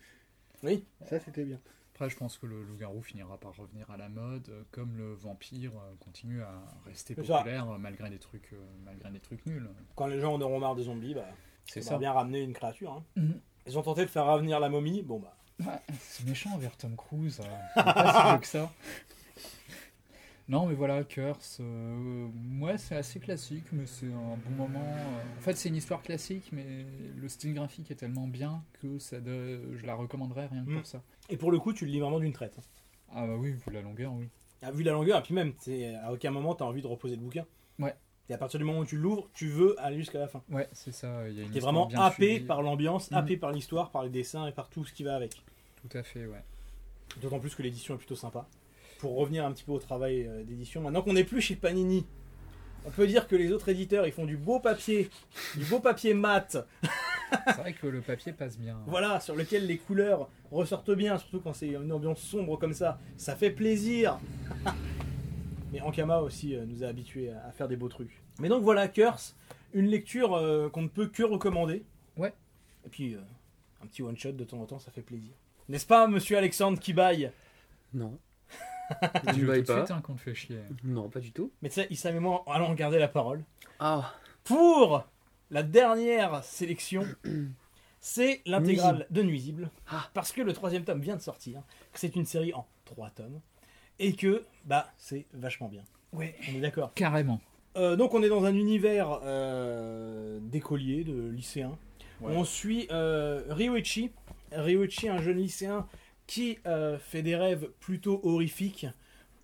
Oui. 0.62 0.84
Ça 1.08 1.18
c'était 1.20 1.44
bien. 1.44 1.58
après 1.94 2.10
je 2.10 2.16
pense 2.18 2.36
que 2.36 2.44
le 2.44 2.62
loup-garou 2.64 3.00
finira 3.00 3.38
par 3.38 3.56
revenir 3.56 3.90
à 3.90 3.96
la 3.96 4.10
mode, 4.10 4.50
comme 4.72 4.94
le 4.98 5.14
vampire 5.14 5.72
continue 6.00 6.42
à 6.42 6.62
rester 6.84 7.14
populaire 7.14 7.66
malgré 7.78 8.10
des 8.10 8.18
trucs, 8.18 8.52
euh, 8.52 8.56
malgré 8.84 9.10
des 9.10 9.20
trucs 9.20 9.46
nuls. 9.46 9.70
Quand 9.94 10.06
les 10.06 10.20
gens 10.20 10.34
en 10.34 10.40
auront 10.42 10.60
marre 10.60 10.74
des 10.76 10.82
zombies, 10.84 11.14
bah, 11.14 11.24
C'est 11.64 11.80
ça 11.80 11.90
ça. 11.90 11.98
bien 11.98 12.12
ramener 12.12 12.42
une 12.42 12.52
créature. 12.52 12.92
hein. 12.92 13.04
Mhm. 13.16 13.40
Ils 13.66 13.78
ont 13.78 13.82
tenté 13.82 14.02
de 14.02 14.10
faire 14.10 14.26
revenir 14.26 14.60
la 14.60 14.68
momie, 14.68 15.02
bon 15.02 15.18
bah. 15.18 15.34
Ouais, 15.60 15.80
c'est 16.00 16.26
méchant 16.26 16.50
envers 16.54 16.76
Tom 16.76 16.94
Cruise. 16.96 17.40
euh, 17.40 17.82
pas 17.82 18.12
si 18.22 18.28
vieux 18.30 18.40
que 18.40 18.46
ça. 18.46 18.72
Non, 20.48 20.66
mais 20.66 20.74
voilà, 20.74 21.02
Curse, 21.02 21.58
euh, 21.60 22.28
ouais, 22.60 22.78
c'est 22.78 22.94
assez 22.94 23.18
classique, 23.18 23.64
mais 23.72 23.84
c'est 23.84 24.06
un 24.06 24.36
bon 24.46 24.50
moment. 24.68 24.78
euh, 24.84 25.38
En 25.38 25.40
fait, 25.40 25.54
c'est 25.56 25.68
une 25.68 25.74
histoire 25.74 26.02
classique, 26.02 26.50
mais 26.52 26.86
le 27.16 27.28
style 27.28 27.52
graphique 27.52 27.90
est 27.90 27.96
tellement 27.96 28.28
bien 28.28 28.62
que 28.80 29.00
ça 29.00 29.18
de- 29.18 29.74
je 29.76 29.84
la 29.84 29.96
recommanderais 29.96 30.46
rien 30.46 30.64
que 30.64 30.70
Mm. 30.70 30.76
pour 30.76 30.86
ça. 30.86 31.02
Et 31.30 31.36
pour 31.36 31.50
le 31.50 31.58
coup, 31.58 31.72
tu 31.72 31.84
le 31.84 31.90
lis 31.90 31.98
vraiment 31.98 32.20
d'une 32.20 32.32
traite. 32.32 32.54
hein. 32.60 32.62
Ah 33.12 33.26
bah 33.26 33.34
oui, 33.36 33.54
vu 33.54 33.72
la 33.72 33.80
longueur, 33.82 34.12
oui. 34.12 34.28
Ah, 34.62 34.70
vu 34.70 34.84
la 34.84 34.92
longueur, 34.92 35.18
et 35.18 35.22
puis 35.22 35.34
même, 35.34 35.52
à 36.04 36.12
aucun 36.12 36.30
moment, 36.30 36.54
tu 36.54 36.62
as 36.62 36.66
envie 36.66 36.80
de 36.82 36.86
reposer 36.86 37.16
le 37.16 37.22
bouquin. 37.22 37.44
Et 38.28 38.34
à 38.34 38.38
partir 38.38 38.58
du 38.58 38.64
moment 38.64 38.80
où 38.80 38.84
tu 38.84 38.96
l'ouvres, 38.96 39.28
tu 39.34 39.48
veux 39.48 39.76
aller 39.80 39.98
jusqu'à 39.98 40.18
la 40.18 40.26
fin. 40.28 40.42
Ouais, 40.50 40.68
c'est 40.72 40.92
ça. 40.92 41.28
Il 41.28 41.36
y 41.38 41.40
a 41.40 41.44
une 41.44 41.50
T'es 41.50 41.60
vraiment 41.60 41.86
bien 41.86 42.00
happé 42.00 42.30
suivie. 42.34 42.44
par 42.46 42.60
l'ambiance, 42.62 43.10
Mhm. 43.10 43.18
happé 43.18 43.36
par 43.36 43.52
l'histoire, 43.52 43.90
par 43.90 44.02
les 44.02 44.10
dessins 44.10 44.46
et 44.48 44.52
par 44.52 44.68
tout 44.68 44.84
ce 44.84 44.92
qui 44.92 45.04
va 45.04 45.14
avec. 45.14 45.42
Tout 45.88 45.96
à 45.96 46.02
fait, 46.02 46.26
ouais. 46.26 46.42
D'autant 47.22 47.38
plus 47.38 47.54
que 47.54 47.62
l'édition 47.62 47.94
est 47.94 47.98
plutôt 47.98 48.16
sympa. 48.16 48.46
Pour 48.98 49.16
revenir 49.16 49.44
un 49.44 49.52
petit 49.52 49.62
peu 49.62 49.72
au 49.72 49.78
travail 49.78 50.26
euh, 50.26 50.42
d'édition, 50.42 50.80
maintenant 50.80 51.02
qu'on 51.02 51.12
n'est 51.12 51.22
plus 51.24 51.40
chez 51.40 51.54
Panini, 51.54 52.04
on 52.84 52.90
peut 52.90 53.06
dire 53.06 53.28
que 53.28 53.36
les 53.36 53.52
autres 53.52 53.68
éditeurs 53.68 54.06
ils 54.06 54.12
font 54.12 54.24
du 54.26 54.36
beau 54.36 54.58
papier, 54.58 55.08
du 55.56 55.64
beau 55.64 55.78
papier 55.80 56.14
mat, 56.14 56.56
C'est 57.46 57.56
vrai 57.58 57.72
que 57.74 57.86
le 57.86 58.00
papier 58.00 58.32
passe 58.32 58.56
bien. 58.58 58.78
voilà, 58.86 59.20
sur 59.20 59.36
lequel 59.36 59.66
les 59.66 59.78
couleurs 59.78 60.28
ressortent 60.50 60.92
bien, 60.94 61.18
surtout 61.18 61.40
quand 61.40 61.52
c'est 61.52 61.68
une 61.68 61.92
ambiance 61.92 62.20
sombre 62.20 62.56
comme 62.58 62.72
ça. 62.74 62.98
Ça 63.16 63.36
fait 63.36 63.50
plaisir. 63.50 64.18
Mais 65.76 65.82
Ankama 65.82 66.20
aussi 66.20 66.56
euh, 66.56 66.64
nous 66.64 66.82
a 66.84 66.86
habitués 66.86 67.30
à 67.30 67.46
à 67.48 67.52
faire 67.52 67.68
des 67.68 67.76
beaux 67.76 67.88
trucs. 67.88 68.22
Mais 68.40 68.48
donc 68.48 68.62
voilà, 68.62 68.88
Curse, 68.88 69.36
une 69.74 69.86
lecture 69.86 70.34
euh, 70.34 70.70
qu'on 70.70 70.80
ne 70.82 70.88
peut 70.88 71.06
que 71.06 71.22
recommander. 71.22 71.84
Ouais. 72.16 72.32
Et 72.86 72.88
puis 72.88 73.14
euh, 73.14 73.20
un 73.82 73.86
petit 73.86 74.02
one 74.02 74.16
shot 74.16 74.32
de 74.32 74.44
temps 74.44 74.58
en 74.58 74.64
temps, 74.64 74.78
ça 74.78 74.90
fait 74.90 75.02
plaisir. 75.02 75.32
N'est-ce 75.68 75.84
pas, 75.86 76.06
Monsieur 76.06 76.38
Alexandre 76.38 76.78
qui 76.80 76.94
baille? 76.94 77.30
Non. 77.92 78.18
Tu 79.28 79.34
Je 79.34 79.40
veux 79.40 79.46
baille 79.48 79.64
tout 79.64 79.72
de 79.72 79.78
pas? 79.80 79.84
suite 79.86 79.90
hein, 79.98 80.00
qu'on 80.00 80.14
te 80.14 80.20
fait 80.22 80.34
chier. 80.34 80.60
Non, 80.82 81.10
pas 81.10 81.20
du 81.20 81.32
tout. 81.32 81.52
Mais 81.60 81.68
tu 81.68 81.74
sais, 81.74 81.88
Issam 81.90 82.16
et 82.16 82.20
moi 82.20 82.42
allons 82.46 82.72
garder 82.72 82.98
la 82.98 83.08
parole. 83.08 83.44
Ah, 83.78 84.14
Pour 84.44 85.04
la 85.50 85.62
dernière 85.62 86.42
sélection, 86.42 87.04
c'est 88.00 88.40
l'intégrale 88.46 89.06
de 89.10 89.22
Nuisible. 89.22 89.70
Ah. 89.90 90.08
Parce 90.14 90.32
que 90.32 90.40
le 90.40 90.54
troisième 90.54 90.84
tome 90.84 91.00
vient 91.00 91.16
de 91.16 91.20
sortir, 91.20 91.60
que 91.92 91.98
c'est 91.98 92.16
une 92.16 92.24
série 92.24 92.54
en 92.54 92.66
trois 92.86 93.10
tomes, 93.10 93.40
et 93.98 94.14
que 94.14 94.44
bah 94.64 94.89
c'est 94.98 95.27
vachement 95.32 95.68
bien. 95.68 95.82
Ouais. 96.12 96.35
On 96.51 96.56
est 96.56 96.60
d'accord. 96.60 96.93
Carrément. 96.94 97.40
Euh, 97.77 97.97
donc 97.97 98.14
on 98.14 98.23
est 98.23 98.28
dans 98.28 98.44
un 98.44 98.55
univers 98.55 99.20
euh, 99.24 100.39
d'écoliers, 100.40 101.05
de 101.05 101.28
lycéens. 101.28 101.77
Ouais. 102.20 102.35
On 102.35 102.44
suit 102.44 102.89
euh, 102.90 103.43
Ryoichi. 103.51 104.10
Ryoichi, 104.52 105.09
un 105.09 105.20
jeune 105.20 105.36
lycéen 105.39 105.86
qui 106.27 106.59
euh, 106.66 106.98
fait 106.98 107.23
des 107.23 107.36
rêves 107.36 107.68
plutôt 107.81 108.20
horrifiques, 108.24 108.86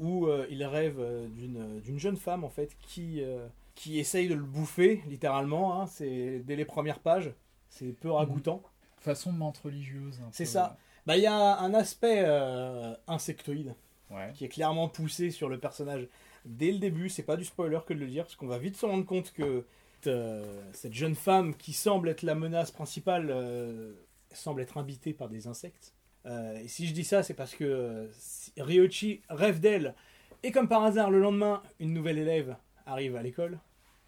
où 0.01 0.27
il 0.51 0.65
rêve 0.65 0.99
d'une 1.37 1.99
jeune 1.99 2.17
femme 2.17 2.43
en 2.43 2.49
fait 2.49 2.77
qui, 2.89 3.23
qui 3.75 3.99
essaye 4.01 4.29
de 4.29 4.35
le 4.35 4.43
bouffer, 4.43 5.03
littéralement. 5.07 5.81
hein. 5.81 5.87
c'est 5.87 6.41
dès 6.41 6.57
les 6.57 6.65
premières 6.65 6.99
pages. 6.99 7.33
C'est 7.69 7.93
peu 7.93 8.11
ragoûtant. 8.11 8.63
Façon 8.99 9.33
de 9.33 9.39
menthe 9.39 9.59
religieuse. 9.59 10.19
C'est 10.33 10.45
ça. 10.45 10.77
Bah, 11.07 11.17
il 11.17 11.23
y 11.23 11.27
a 11.27 11.59
un 11.59 11.75
aspect 11.75 12.25
insectoïde 13.07 13.75
Qui 14.35 14.45
est 14.45 14.49
clairement 14.49 14.89
poussé 14.89 15.31
sur 15.31 15.49
le 15.49 15.59
personnage 15.59 16.09
dès 16.45 16.73
le 16.73 16.79
début. 16.79 17.09
C'est 17.09 17.23
pas 17.23 17.37
du 17.37 17.45
spoiler 17.45 17.79
que 17.87 17.95
de 17.95 17.99
le 17.99 18.07
dire, 18.07 18.25
parce 18.25 18.37
qu'on 18.37 18.47
va 18.47 18.59
vite 18.59 18.77
se 18.77 18.87
rendre 18.87 19.05
compte 19.05 19.33
que 19.33 19.65
euh, 20.07 20.63
cette 20.73 20.95
jeune 20.95 21.15
femme 21.15 21.55
qui 21.55 21.73
semble 21.73 22.09
être 22.09 22.23
la 22.23 22.35
menace 22.35 22.71
principale 22.71 23.29
euh, 23.31 23.93
semble 24.33 24.63
être 24.63 24.79
habitée 24.79 25.13
par 25.13 25.29
des 25.29 25.47
insectes. 25.47 25.95
Euh, 26.27 26.57
et 26.57 26.69
si 26.69 26.87
je 26.87 26.93
dis 26.93 27.05
ça, 27.05 27.23
c'est 27.23 27.35
parce 27.35 27.55
que 27.55 28.11
Ryoichi 28.57 29.23
rêve 29.29 29.61
d'elle, 29.61 29.95
et 30.43 30.51
comme 30.51 30.69
par 30.69 30.85
hasard, 30.85 31.11
le 31.11 31.21
lendemain, 31.21 31.63
une 31.79 31.93
nouvelle 31.93 32.19
élève 32.19 32.57
arrive 32.87 33.17
à 33.17 33.23
l'école, 33.23 33.59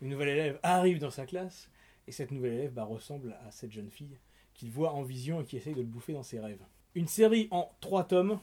une 0.00 0.08
nouvelle 0.08 0.28
élève 0.28 0.58
arrive 0.62 0.98
dans 0.98 1.10
sa 1.10 1.26
classe, 1.26 1.70
et 2.06 2.12
cette 2.12 2.30
nouvelle 2.30 2.54
élève 2.54 2.72
bah, 2.72 2.84
ressemble 2.84 3.36
à 3.46 3.50
cette 3.50 3.72
jeune 3.72 3.90
fille 3.90 4.18
qu'il 4.52 4.70
voit 4.70 4.92
en 4.92 5.02
vision 5.02 5.40
et 5.40 5.44
qui 5.44 5.56
essaye 5.56 5.74
de 5.74 5.80
le 5.80 5.86
bouffer 5.86 6.12
dans 6.12 6.22
ses 6.22 6.40
rêves. 6.40 6.62
Une 6.94 7.08
série 7.08 7.48
en 7.50 7.70
trois 7.80 8.04
tomes, 8.04 8.38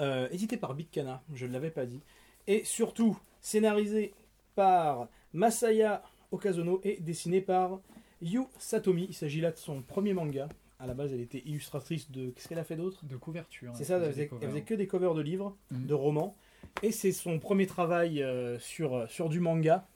euh, 0.00 0.28
éditée 0.30 0.56
par 0.56 0.74
Big 0.74 0.88
Cana, 0.90 1.22
je 1.34 1.46
ne 1.46 1.52
l'avais 1.52 1.70
pas 1.70 1.86
dit, 1.86 2.00
et 2.46 2.64
surtout 2.64 3.18
scénarisée 3.40 4.14
par 4.54 5.08
Masaya 5.32 6.02
Okazono 6.30 6.80
et 6.84 6.98
dessinée 7.00 7.40
par 7.40 7.80
Yu 8.20 8.40
Satomi. 8.58 9.06
Il 9.08 9.14
s'agit 9.14 9.40
là 9.40 9.50
de 9.50 9.56
son 9.58 9.82
premier 9.82 10.14
manga. 10.14 10.48
À 10.78 10.86
la 10.86 10.94
base, 10.94 11.12
elle 11.12 11.20
était 11.20 11.42
illustratrice 11.46 12.10
de. 12.10 12.30
Qu'est-ce 12.30 12.48
qu'elle 12.48 12.58
a 12.58 12.64
fait 12.64 12.76
d'autre? 12.76 13.04
De 13.04 13.16
couverture. 13.16 13.72
C'est 13.76 13.84
ça, 13.84 13.98
elle 13.98 14.10
faisait 14.12 14.30
elle 14.40 14.64
que 14.64 14.74
des 14.74 14.86
covers 14.88 15.14
de 15.14 15.20
livres, 15.22 15.56
Mhm. 15.70 15.86
de 15.86 15.94
romans. 15.94 16.36
Et 16.82 16.90
c'est 16.90 17.12
son 17.12 17.38
premier 17.38 17.66
travail 17.66 18.22
euh, 18.22 18.58
sur, 18.58 19.08
sur 19.08 19.28
du 19.28 19.38
manga. 19.40 19.86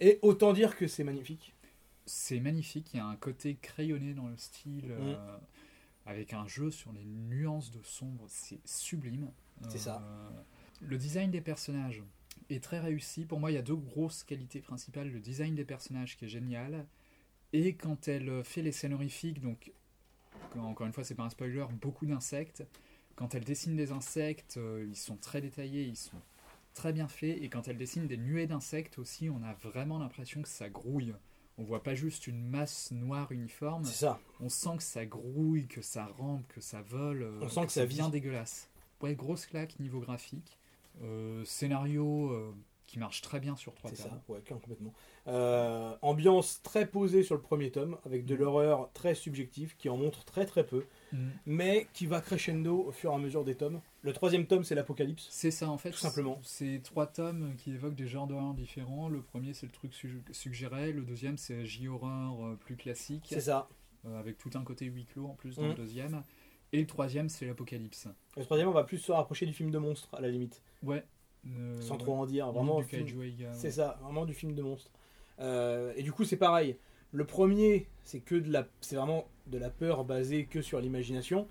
Et 0.00 0.18
autant 0.22 0.52
dire 0.52 0.76
que 0.76 0.86
c'est 0.86 1.04
magnifique. 1.04 1.54
C'est 2.06 2.40
magnifique, 2.40 2.90
il 2.94 2.96
y 2.96 3.00
a 3.00 3.06
un 3.06 3.14
côté 3.16 3.56
crayonné 3.62 4.14
dans 4.14 4.26
le 4.26 4.36
style, 4.36 4.90
euh, 4.90 5.14
avec 6.06 6.32
un 6.32 6.46
jeu 6.46 6.70
sur 6.70 6.92
les 6.92 7.04
nuances 7.04 7.70
de 7.70 7.82
sombre, 7.82 8.24
c'est 8.28 8.60
sublime. 8.64 9.30
C'est 9.68 9.78
ça. 9.78 10.02
Le 10.80 10.98
design 10.98 11.30
des 11.30 11.40
personnages 11.40 12.02
est 12.50 12.62
très 12.62 12.80
réussi. 12.80 13.24
Pour 13.24 13.38
moi, 13.38 13.50
il 13.50 13.54
y 13.54 13.58
a 13.58 13.62
deux 13.62 13.76
grosses 13.76 14.24
qualités 14.24 14.60
principales. 14.60 15.10
Le 15.10 15.20
design 15.20 15.54
des 15.54 15.64
personnages 15.64 16.16
qui 16.16 16.24
est 16.24 16.28
génial, 16.28 16.86
et 17.52 17.74
quand 17.74 18.08
elle 18.08 18.42
fait 18.44 18.62
les 18.62 18.72
scènes 18.72 18.94
horrifiques, 18.94 19.40
donc 19.40 19.72
encore 20.56 20.86
une 20.86 20.92
fois, 20.92 21.04
c'est 21.04 21.14
pas 21.14 21.24
un 21.24 21.30
spoiler, 21.30 21.66
beaucoup 21.80 22.06
d'insectes. 22.06 22.64
Quand 23.14 23.34
elle 23.34 23.44
dessine 23.44 23.76
des 23.76 23.92
insectes, 23.92 24.56
euh, 24.56 24.86
ils 24.88 24.96
sont 24.96 25.16
très 25.16 25.40
détaillés, 25.40 25.84
ils 25.84 25.96
sont 25.96 26.20
très 26.74 26.92
bien 26.92 27.08
faits, 27.08 27.38
et 27.42 27.48
quand 27.48 27.68
elle 27.68 27.76
dessine 27.76 28.06
des 28.06 28.16
nuées 28.16 28.46
d'insectes 28.46 28.98
aussi, 28.98 29.28
on 29.28 29.42
a 29.42 29.52
vraiment 29.52 29.98
l'impression 29.98 30.42
que 30.42 30.48
ça 30.48 30.70
grouille. 30.70 31.14
On 31.58 31.64
voit 31.64 31.82
pas 31.82 31.94
juste 31.94 32.26
une 32.26 32.42
masse 32.42 32.90
noire 32.92 33.30
uniforme, 33.30 33.84
C'est 33.84 34.06
ça. 34.06 34.20
on 34.40 34.48
sent 34.48 34.76
que 34.78 34.82
ça 34.82 35.04
grouille, 35.04 35.66
que 35.66 35.82
ça 35.82 36.06
rampe, 36.06 36.46
que 36.48 36.60
ça 36.60 36.80
vole. 36.82 37.22
euh, 37.22 37.38
On 37.42 37.48
sent 37.48 37.66
que 37.66 37.72
ça 37.72 37.84
vit. 37.84 38.00
dégueulasse. 38.10 38.68
Ouais, 39.02 39.14
grosse 39.14 39.46
claque 39.46 39.78
niveau 39.78 40.00
graphique. 40.00 40.58
Euh, 41.02 41.44
scénario 41.44 42.30
euh, 42.32 42.54
qui 42.86 42.98
marche 42.98 43.20
très 43.22 43.40
bien 43.40 43.56
sur 43.56 43.74
trois 43.74 43.90
C'est 43.90 43.96
ça, 44.02 44.22
ouais, 44.28 44.40
complètement. 44.48 44.92
Ambiance 46.02 46.60
très 46.62 46.86
posée 46.86 47.22
sur 47.22 47.34
le 47.34 47.40
premier 47.40 47.70
tome, 47.70 47.96
avec 48.04 48.24
de 48.24 48.34
Mhm. 48.34 48.40
l'horreur 48.40 48.90
très 48.92 49.14
subjective, 49.14 49.76
qui 49.76 49.88
en 49.88 49.96
montre 49.96 50.24
très 50.24 50.46
très 50.46 50.64
peu, 50.66 50.84
Mm. 51.12 51.28
mais 51.46 51.86
qui 51.92 52.06
va 52.06 52.20
crescendo 52.20 52.84
au 52.86 52.92
fur 52.92 53.12
et 53.12 53.14
à 53.14 53.18
mesure 53.18 53.44
des 53.44 53.54
tomes. 53.54 53.80
Le 54.04 54.12
troisième 54.12 54.46
tome, 54.46 54.64
c'est 54.64 54.74
l'Apocalypse. 54.74 55.28
C'est 55.30 55.50
ça 55.52 55.68
en 55.70 55.78
fait. 55.78 55.90
Tout 55.90 55.98
simplement. 55.98 56.40
C'est 56.42 56.80
trois 56.82 57.06
tomes 57.06 57.54
qui 57.56 57.72
évoquent 57.72 57.94
des 57.94 58.08
genres 58.08 58.26
d'horreur 58.26 58.52
différents. 58.54 59.08
Le 59.08 59.22
premier 59.22 59.54
c'est 59.54 59.66
le 59.66 59.72
truc 59.72 59.94
su- 59.94 60.22
suggéré, 60.32 60.92
le 60.92 61.02
deuxième 61.02 61.36
c'est 61.38 61.64
J-horreur 61.64 62.44
euh, 62.44 62.56
plus 62.56 62.74
classique, 62.76 63.26
C'est 63.28 63.40
ça. 63.42 63.68
euh, 64.06 64.18
avec 64.18 64.38
tout 64.38 64.50
un 64.54 64.64
côté 64.64 64.86
huis 64.86 65.04
clos 65.04 65.26
en 65.26 65.34
plus 65.34 65.54
dans 65.56 65.68
le 65.68 65.74
deuxième. 65.74 66.22
Et 66.72 66.80
le 66.80 66.86
troisième 66.86 67.28
c'est 67.28 67.46
l'Apocalypse. 67.46 68.08
Le 68.36 68.44
troisième, 68.44 68.68
on 68.68 68.72
va 68.72 68.82
plus 68.84 68.98
se 68.98 69.12
rapprocher 69.12 69.46
du 69.46 69.52
film 69.52 69.70
de 69.70 69.78
monstre, 69.78 70.08
à 70.14 70.20
la 70.20 70.28
limite. 70.28 70.62
Ouais. 70.82 71.04
euh, 71.46 71.80
Sans 71.80 71.92
ouais. 71.94 71.98
trop 71.98 72.14
en 72.16 72.26
dire. 72.26 72.50
Vraiment, 72.50 72.80
film- 72.82 73.06
c'est 73.52 73.66
ouais. 73.66 73.70
ça, 73.70 73.98
vraiment 74.02 74.24
du 74.24 74.32
film 74.34 74.54
de 74.54 74.62
monstre. 74.62 74.90
Euh, 75.38 75.92
et 75.96 76.02
du 76.02 76.12
coup, 76.12 76.24
c'est 76.24 76.36
pareil. 76.38 76.76
Le 77.12 77.24
premier, 77.26 77.86
c'est 78.04 78.20
que 78.20 78.34
de 78.34 78.50
la, 78.50 78.66
c'est 78.80 78.96
vraiment 78.96 79.28
de 79.46 79.58
la 79.58 79.68
peur 79.70 80.04
basée 80.04 80.46
que 80.46 80.62
sur 80.62 80.80
l'imagination. 80.80 81.46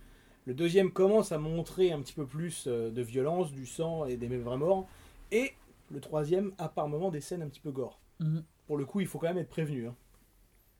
Le 0.45 0.53
deuxième 0.53 0.91
commence 0.91 1.31
à 1.31 1.37
montrer 1.37 1.91
un 1.91 2.01
petit 2.01 2.13
peu 2.13 2.25
plus 2.25 2.65
euh, 2.67 2.89
de 2.89 3.01
violence, 3.01 3.51
du 3.51 3.65
sang 3.65 4.05
et 4.05 4.17
des 4.17 4.27
vrais 4.37 4.57
morts. 4.57 4.87
Et 5.31 5.53
le 5.91 5.99
troisième 5.99 6.53
a 6.57 6.67
par 6.67 6.87
moments 6.87 7.11
des 7.11 7.21
scènes 7.21 7.41
un 7.41 7.49
petit 7.49 7.59
peu 7.59 7.71
gore. 7.71 7.99
Mhm. 8.19 8.43
Pour 8.67 8.77
le 8.77 8.85
coup, 8.85 9.01
il 9.01 9.07
faut 9.07 9.19
quand 9.19 9.27
même 9.27 9.37
être 9.37 9.49
prévenu. 9.49 9.87
hein. 9.87 9.95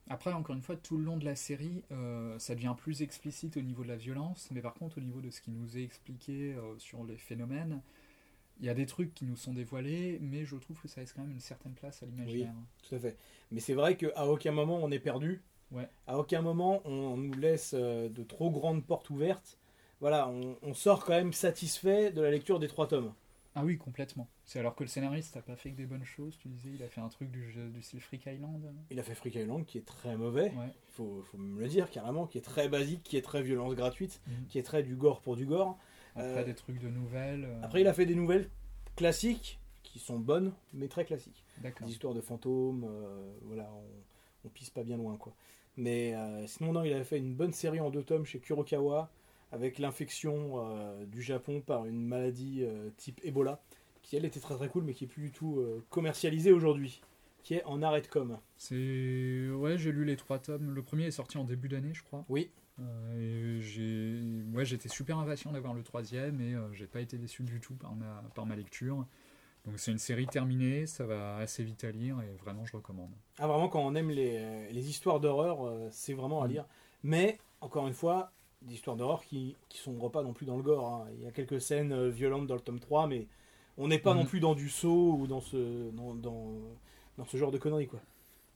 Après, 0.10 0.34
encore 0.34 0.56
une 0.56 0.62
fois, 0.62 0.76
tout 0.76 0.98
le 0.98 1.04
long 1.04 1.18
de 1.18 1.26
la 1.26 1.36
série, 1.36 1.84
euh, 1.92 2.38
ça 2.40 2.56
devient 2.56 2.76
plus 2.78 3.02
explicite 3.02 3.56
au 3.56 3.62
niveau 3.62 3.84
de 3.84 3.88
la 3.88 3.96
violence, 3.96 4.50
mais 4.52 4.62
par 4.62 4.74
contre, 4.74 4.98
au 4.98 5.02
niveau 5.02 5.22
de 5.22 5.30
ce 5.30 5.42
qui 5.42 5.52
nous 5.52 5.78
est 5.78 5.84
expliqué 5.84 6.54
euh, 6.54 6.78
sur 6.80 7.04
les 7.06 7.18
phénomènes, 7.18 7.82
il 8.60 8.66
y 8.66 8.70
a 8.70 8.74
des 8.74 8.86
trucs 8.86 9.14
qui 9.14 9.26
nous 9.26 9.36
sont 9.38 9.54
dévoilés, 9.54 10.20
mais 10.22 10.44
je 10.44 10.56
trouve 10.56 10.80
que 10.82 10.88
ça 10.88 11.02
laisse 11.02 11.14
quand 11.14 11.22
même 11.22 11.32
une 11.32 11.40
certaine 11.40 11.74
place 11.74 12.04
à 12.04 12.06
l'imaginaire. 12.06 12.54
Tout 12.88 12.96
à 12.96 13.00
fait. 13.00 13.18
Mais 13.52 13.60
c'est 13.60 13.74
vrai 13.74 13.96
qu'à 13.96 14.28
aucun 14.28 14.52
moment 14.52 14.80
on 14.84 14.92
est 14.92 15.00
perdu. 15.00 15.42
Ouais. 15.72 15.88
À 16.08 16.18
aucun 16.18 16.42
moment 16.42 16.82
on 16.86 17.18
nous 17.18 17.34
laisse 17.34 17.74
euh, 17.78 18.10
de 18.10 18.24
trop 18.24 18.50
grandes 18.52 18.84
portes 18.86 19.10
ouvertes. 19.10 19.58
Voilà, 20.00 20.28
on, 20.30 20.58
on 20.64 20.74
sort 20.74 21.06
quand 21.06 21.14
même 21.14 21.32
satisfait 21.34 22.12
de 22.12 22.22
la 22.22 22.32
lecture 22.32 22.60
des 22.60 22.68
trois 22.68 22.88
tomes. 22.88 23.14
Ah 23.54 23.64
oui, 23.66 23.78
complètement. 23.78 24.28
C'est 24.46 24.60
alors 24.60 24.76
que 24.76 24.84
le 24.84 24.88
scénariste 24.90 25.36
n'a 25.36 25.42
pas 25.42 25.56
fait 25.58 25.72
que 25.72 25.76
des 25.76 25.86
bonnes 25.86 26.06
choses, 26.06 26.38
tu 26.38 26.48
disais, 26.48 26.70
il 26.74 26.82
a 26.84 26.88
fait 26.88 27.02
un 27.02 27.10
truc 27.10 27.30
du, 27.30 27.54
du 27.74 27.82
style 27.82 28.00
Freak 28.00 28.26
Island. 28.26 28.74
Il 28.90 29.00
a 29.00 29.04
fait 29.04 29.14
Freak 29.14 29.36
Island 29.36 29.66
qui 29.66 29.78
est 29.78 29.86
très 29.86 30.16
mauvais. 30.16 30.54
Ouais. 30.58 30.68
il 30.90 30.92
faut, 30.94 31.22
faut 31.30 31.38
me 31.38 31.60
le 31.60 31.68
dire 31.68 31.90
carrément, 31.92 32.28
qui 32.28 32.38
est 32.38 32.42
très 32.42 32.70
basique, 32.70 33.04
qui 33.04 33.18
est 33.18 33.22
très 33.22 33.42
violence 33.44 33.76
gratuite, 33.76 34.22
Mhm. 34.28 34.48
qui 34.48 34.58
est 34.58 34.64
très 34.64 34.84
du 34.84 34.96
gore 34.96 35.20
pour 35.22 35.36
du 35.36 35.46
gore. 35.46 35.78
Après, 36.16 36.42
Euh, 36.42 36.44
des 36.46 36.56
trucs 36.56 36.80
de 36.80 36.88
nouvelles. 36.90 37.44
euh, 37.46 37.62
Après, 37.62 37.82
il 37.82 37.88
a 37.88 37.94
fait 37.94 38.06
des 38.06 38.16
nouvelles 38.16 38.50
classiques, 38.96 39.60
qui 39.84 40.00
sont 40.00 40.18
bonnes, 40.20 40.54
mais 40.74 40.88
très 40.88 41.04
classiques. 41.06 41.44
D'accord. 41.58 41.86
Des 41.88 41.92
histoires 41.94 42.14
de 42.14 42.22
fantômes, 42.22 42.86
euh, 42.90 43.34
voilà, 43.44 43.70
on, 43.74 44.48
on 44.48 44.50
pisse 44.50 44.70
pas 44.70 44.84
bien 44.84 44.96
loin, 44.98 45.18
quoi. 45.18 45.34
Mais 45.78 46.14
euh, 46.14 46.46
sinon, 46.48 46.74
non, 46.74 46.84
il 46.84 46.94
a 46.94 47.04
fait 47.04 47.18
une 47.18 47.34
bonne 47.34 47.54
série 47.54 47.80
en 47.80 47.90
deux 47.90 48.04
tomes 48.04 48.26
chez 48.26 48.40
Kurokawa, 48.40 49.10
avec 49.52 49.80
l'infection 49.80 50.56
euh, 50.56 51.06
du 51.06 51.22
Japon 51.22 51.62
par 51.62 51.86
une 51.86 52.06
maladie 52.06 52.64
euh, 52.64 52.90
type 52.98 53.20
Ebola, 53.24 53.62
qui 54.02 54.16
elle 54.16 54.26
était 54.26 54.40
très 54.40 54.56
très 54.56 54.70
cool, 54.70 54.84
mais 54.84 54.94
qui 54.94 55.06
est 55.06 55.08
plus 55.08 55.24
du 55.24 55.32
tout 55.32 55.64
commercialisée 55.90 56.52
aujourd'hui, 56.52 57.02
qui 57.44 57.54
est 57.54 57.64
en 57.66 57.82
arrêt 57.82 58.02
de 58.02 58.08
com. 58.08 58.38
C'est 58.58 59.48
ouais, 59.52 59.78
j'ai 59.78 59.92
lu 59.92 60.06
les 60.06 60.16
trois 60.16 60.40
tomes. 60.40 60.72
Le 60.72 60.82
premier 60.82 61.06
est 61.06 61.12
sorti 61.12 61.38
en 61.38 61.44
début 61.44 61.68
d'année, 61.68 61.94
je 61.94 62.04
crois. 62.04 62.26
Oui. 62.28 62.50
J'ai 63.60 64.20
ouais, 64.54 64.66
j'étais 64.66 64.90
super 64.90 65.20
impatient 65.20 65.52
d'avoir 65.52 65.76
le 65.76 65.84
troisième 65.84 66.42
et 66.42 66.56
j'ai 66.74 66.88
pas 66.88 67.00
été 67.00 67.20
déçu 67.20 67.44
du 67.44 67.60
tout 67.60 67.76
par 67.76 67.94
ma 67.96 68.24
par 68.34 68.48
ma 68.48 68.56
lecture. 68.56 69.06
Donc 69.66 69.78
c'est 69.78 69.92
une 69.92 70.00
série 70.00 70.26
terminée, 70.28 70.88
ça 70.88 71.06
va 71.06 71.36
assez 71.38 71.64
vite 71.64 71.84
à 71.84 71.92
lire 71.92 72.20
et 72.22 72.36
vraiment 72.44 72.66
je 72.66 72.76
recommande. 72.76 73.12
Ah, 73.38 73.46
vraiment, 73.48 73.70
quand 73.70 73.82
on 73.82 73.94
aime 73.96 74.10
les, 74.10 74.38
euh, 74.38 74.70
les 74.72 74.90
histoires 74.90 75.20
d'horreur, 75.20 75.66
euh, 75.68 75.88
c'est 75.92 76.14
vraiment 76.14 76.42
à 76.42 76.48
Mm. 76.48 76.52
lire. 76.52 76.66
Mais, 77.04 77.38
encore 77.62 77.88
une 77.88 77.94
fois, 77.94 78.32
des 78.64 78.74
histoires 78.74 78.96
d'horreur 78.96 79.24
qui 79.24 79.56
qui 79.70 79.78
sombrent 79.78 80.10
pas 80.12 80.24
non 80.24 80.34
plus 80.34 80.46
dans 80.48 80.58
le 80.58 80.64
gore. 80.64 80.88
hein. 80.88 81.08
Il 81.16 81.22
y 81.22 81.28
a 81.28 81.32
quelques 81.32 81.62
scènes 81.62 81.92
euh, 81.92 82.10
violentes 82.10 82.48
dans 82.48 82.56
le 82.56 82.62
tome 82.62 82.80
3, 82.80 83.06
mais 83.08 83.28
on 83.78 83.88
n'est 83.88 84.00
pas 84.00 84.14
Mhm. 84.14 84.20
non 84.22 84.26
plus 84.26 84.40
dans 84.40 84.56
du 84.56 84.68
saut 84.70 85.14
ou 85.20 85.28
dans 85.28 85.42
ce, 85.42 85.92
dans, 85.92 86.16
dans, 86.16 86.54
dans 87.20 87.26
ce 87.26 87.38
genre 87.38 87.52
de 87.52 87.58
conneries. 87.60 87.88
Quoi. 87.88 88.02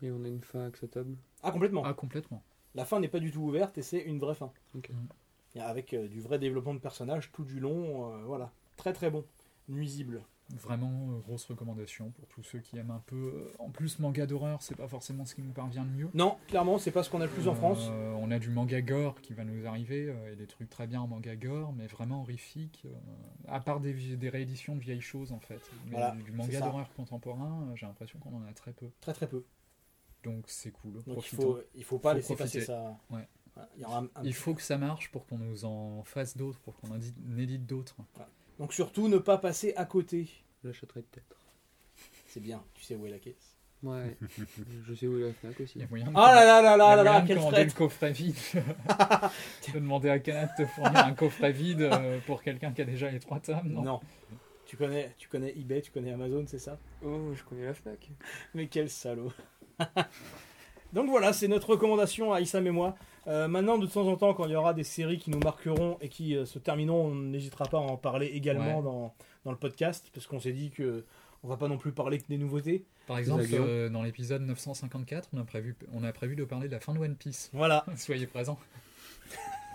Et 0.02 0.10
on 0.12 0.24
a 0.24 0.28
une 0.28 0.42
fin 0.42 0.66
acceptable. 0.66 1.16
Ah, 1.44 1.52
complètement. 1.52 1.84
Ah 1.86 1.94
complètement. 1.94 2.42
La 2.74 2.84
fin 2.84 3.00
n'est 3.00 3.08
pas 3.08 3.20
du 3.20 3.32
tout 3.32 3.42
ouverte 3.42 3.78
et 3.78 3.84
c'est 3.84 4.00
une 4.02 4.20
vraie 4.20 4.36
fin. 4.36 4.52
Ok. 4.76 4.90
Mm. 4.90 5.60
Avec 5.60 5.94
euh, 5.94 6.08
du 6.08 6.20
vrai 6.20 6.38
développement 6.40 6.74
de 6.74 6.80
personnages 6.80 7.32
tout 7.32 7.46
du 7.46 7.60
long. 7.60 8.12
euh, 8.12 8.24
voilà. 8.26 8.52
Très 8.76 8.92
très 8.92 9.10
bon. 9.12 9.24
Nuisible. 9.70 10.24
Vraiment 10.54 11.10
euh, 11.12 11.20
grosse 11.22 11.46
recommandation 11.46 12.12
pour 12.12 12.28
tous 12.28 12.44
ceux 12.44 12.60
qui 12.60 12.78
aiment 12.78 12.92
un 12.92 13.02
peu. 13.08 13.16
euh, 13.36 13.52
En 13.58 13.70
plus 13.72 13.98
manga 13.98 14.28
d'horreur, 14.28 14.62
c'est 14.62 14.76
pas 14.76 14.88
forcément 14.88 15.26
ce 15.26 15.34
qui 15.34 15.42
nous 15.42 15.52
parvient 15.52 15.84
le 15.84 15.90
mieux. 15.90 16.10
Non, 16.14 16.38
clairement, 16.48 16.78
c'est 16.78 16.92
pas 16.92 17.02
ce 17.02 17.10
qu'on 17.10 17.20
a 17.22 17.26
le 17.26 17.32
plus 17.32 17.48
en 17.48 17.56
France. 17.56 17.88
Euh, 17.90 18.14
on 18.20 18.30
a 18.30 18.38
du 18.38 18.50
manga 18.50 18.80
gore 18.82 19.20
qui 19.22 19.34
va 19.34 19.44
nous 19.44 19.66
arriver, 19.66 20.14
et 20.32 20.36
des 20.36 20.46
trucs 20.46 20.70
très 20.70 20.86
bien 20.86 21.02
en 21.02 21.08
manga 21.08 21.36
gore, 21.36 21.74
mais 21.74 21.88
vraiment 21.88 22.22
horrifiques, 22.22 22.86
à 23.48 23.60
part 23.60 23.80
des, 23.80 23.94
rééditions 24.30 24.76
de 24.76 24.82
vieilles 24.82 25.02
choses 25.02 25.32
en 25.32 25.40
fait. 25.40 25.62
Mais 25.86 25.92
Voilà, 25.94 26.12
du, 26.12 26.32
manga 26.32 26.60
d'horreur 26.60 26.94
contemporain, 26.94 27.72
j'ai 27.76 27.88
l'impression 27.88 28.20
qu'on 28.20 28.36
en 28.38 28.44
a 28.46 28.54
très 28.54 28.72
peu. 28.74 28.90
Très 29.02 29.14
très 29.14 29.28
peu. 29.28 29.44
Donc 30.24 30.44
c'est 30.48 30.72
cool. 30.72 31.04
Donc 31.06 31.18
il 31.32 31.36
faut, 31.36 31.60
il 31.76 31.84
faut 31.84 31.98
pas 32.00 32.12
Faut 32.12 32.18
laisser 32.18 32.36
profiter. 32.36 32.60
passer 32.60 32.66
ça. 32.72 33.00
Ouais. 33.10 33.28
Il 33.78 33.82
y 33.82 33.86
aura 33.86 34.00
un- 34.00 34.10
un 34.16 34.24
Il 34.24 34.34
faut 34.34 34.54
que 34.54 34.62
ça 34.62 34.78
marche 34.78 35.10
pour 35.12 35.26
qu'on 35.26 35.38
nous 35.38 35.66
en 35.66 36.04
fasse 36.04 36.36
d'autres, 36.38 36.60
pour 36.60 36.76
qu'on 36.76 36.90
en 36.92 37.00
édite 37.38 37.66
d'autres. 37.66 37.96
Donc 38.60 38.74
surtout 38.74 39.08
ne 39.08 39.18
pas 39.18 39.38
passer 39.38 39.74
à 39.76 39.86
côté. 39.86 40.28
J'achèterai 40.64 41.02
peut-être. 41.02 41.36
C'est 42.28 42.40
bien, 42.40 42.64
tu 42.74 42.84
sais 42.84 42.96
où 42.96 43.06
est 43.06 43.10
la 43.10 43.20
caisse. 43.20 43.56
Ouais. 43.84 44.18
je 44.88 44.94
sais 44.94 45.08
où 45.08 45.20
est 45.20 45.28
la 45.28 45.34
Fnac 45.34 45.60
aussi. 45.60 45.74
Il 45.76 45.82
y 45.82 45.84
a 45.84 45.88
moyen 45.88 46.06
de, 46.06 46.12
Oh 46.12 46.16
là 46.16 46.46
là 46.46 46.62
là 46.62 46.78
là 46.78 46.96
là 46.96 47.04
là, 47.04 47.04
moyen 47.04 47.22
de 47.22 47.28
quel 47.28 47.38
commander 47.38 47.64
le 47.64 47.70
fret 47.70 47.78
coffret 47.78 48.12
vide. 48.12 48.36
tu 49.62 49.72
peux 49.72 49.80
demander 49.80 50.10
à 50.10 50.20
Canal 50.20 50.50
de 50.58 50.64
te 50.64 50.70
fournir 50.70 51.06
un 51.06 51.14
coffret 51.14 51.52
vide 51.52 51.82
euh, 51.82 52.20
pour 52.26 52.42
quelqu'un 52.42 52.72
qui 52.72 52.82
a 52.82 52.86
déjà 52.86 53.12
les 53.12 53.20
trois 53.20 53.40
tomes. 53.40 53.68
Non. 53.68 53.84
Non. 53.84 54.00
Tu 54.66 54.78
connais, 54.78 55.14
tu 55.18 55.28
connais 55.28 55.52
eBay, 55.56 55.82
tu 55.82 55.92
connais 55.92 56.12
Amazon, 56.12 56.46
c'est 56.48 56.60
ça? 56.60 56.80
Oh, 57.04 57.34
je 57.36 57.44
connais 57.44 57.66
la 57.66 57.74
Fnac. 57.74 58.10
Mais 58.56 58.68
quel 58.68 58.90
salaud 58.90 59.32
Donc 60.94 61.10
voilà, 61.10 61.34
c'est 61.34 61.48
notre 61.48 61.70
recommandation 61.70 62.34
à 62.34 62.42
Issam 62.42 62.66
et 62.66 62.72
moi. 62.72 62.96
Euh, 63.28 63.48
maintenant, 63.48 63.78
de 63.78 63.88
temps 63.88 64.08
en 64.08 64.16
temps, 64.18 64.34
quand 64.34 64.46
il 64.46 64.52
y 64.52 64.56
aura 64.56 64.74
des 64.74 64.84
séries 64.84 65.18
qui 65.18 65.32
nous 65.32 65.40
marqueront 65.40 65.98
et 66.02 66.10
qui 66.10 66.36
euh, 66.36 66.46
se 66.46 66.60
termineront, 66.60 67.08
on 67.08 67.16
n'hésitera 67.16 67.66
pas 67.66 67.78
à 67.78 67.82
en 67.82 67.98
parler 67.98 68.28
également 68.28 68.78
Ouais. 68.78 68.84
dans, 68.84 69.14
dans 69.46 69.52
le 69.52 69.58
podcast, 69.58 70.10
parce 70.14 70.28
qu'on 70.28 70.40
s'est 70.40 70.52
dit 70.54 70.70
que 70.72 71.04
on 71.44 71.48
va 71.48 71.58
pas 71.58 71.68
non 71.68 71.78
plus 71.78 71.92
parler 71.92 72.18
que 72.20 72.28
des 72.28 72.38
nouveautés. 72.38 72.86
Par 73.08 73.18
exemple, 73.20 73.44
euh, 73.54 73.88
dans 73.90 74.02
l'épisode 74.02 74.42
954, 74.44 75.30
on 75.34 75.40
a, 75.40 75.44
prévu, 75.44 75.76
on 75.94 76.04
a 76.04 76.12
prévu 76.12 76.36
de 76.36 76.44
parler 76.44 76.68
de 76.68 76.74
la 76.74 76.80
fin 76.80 76.94
de 76.94 77.00
One 77.00 77.16
Piece. 77.16 77.50
Voilà. 77.54 77.86
Soyez 77.96 78.26
présents. 78.28 78.58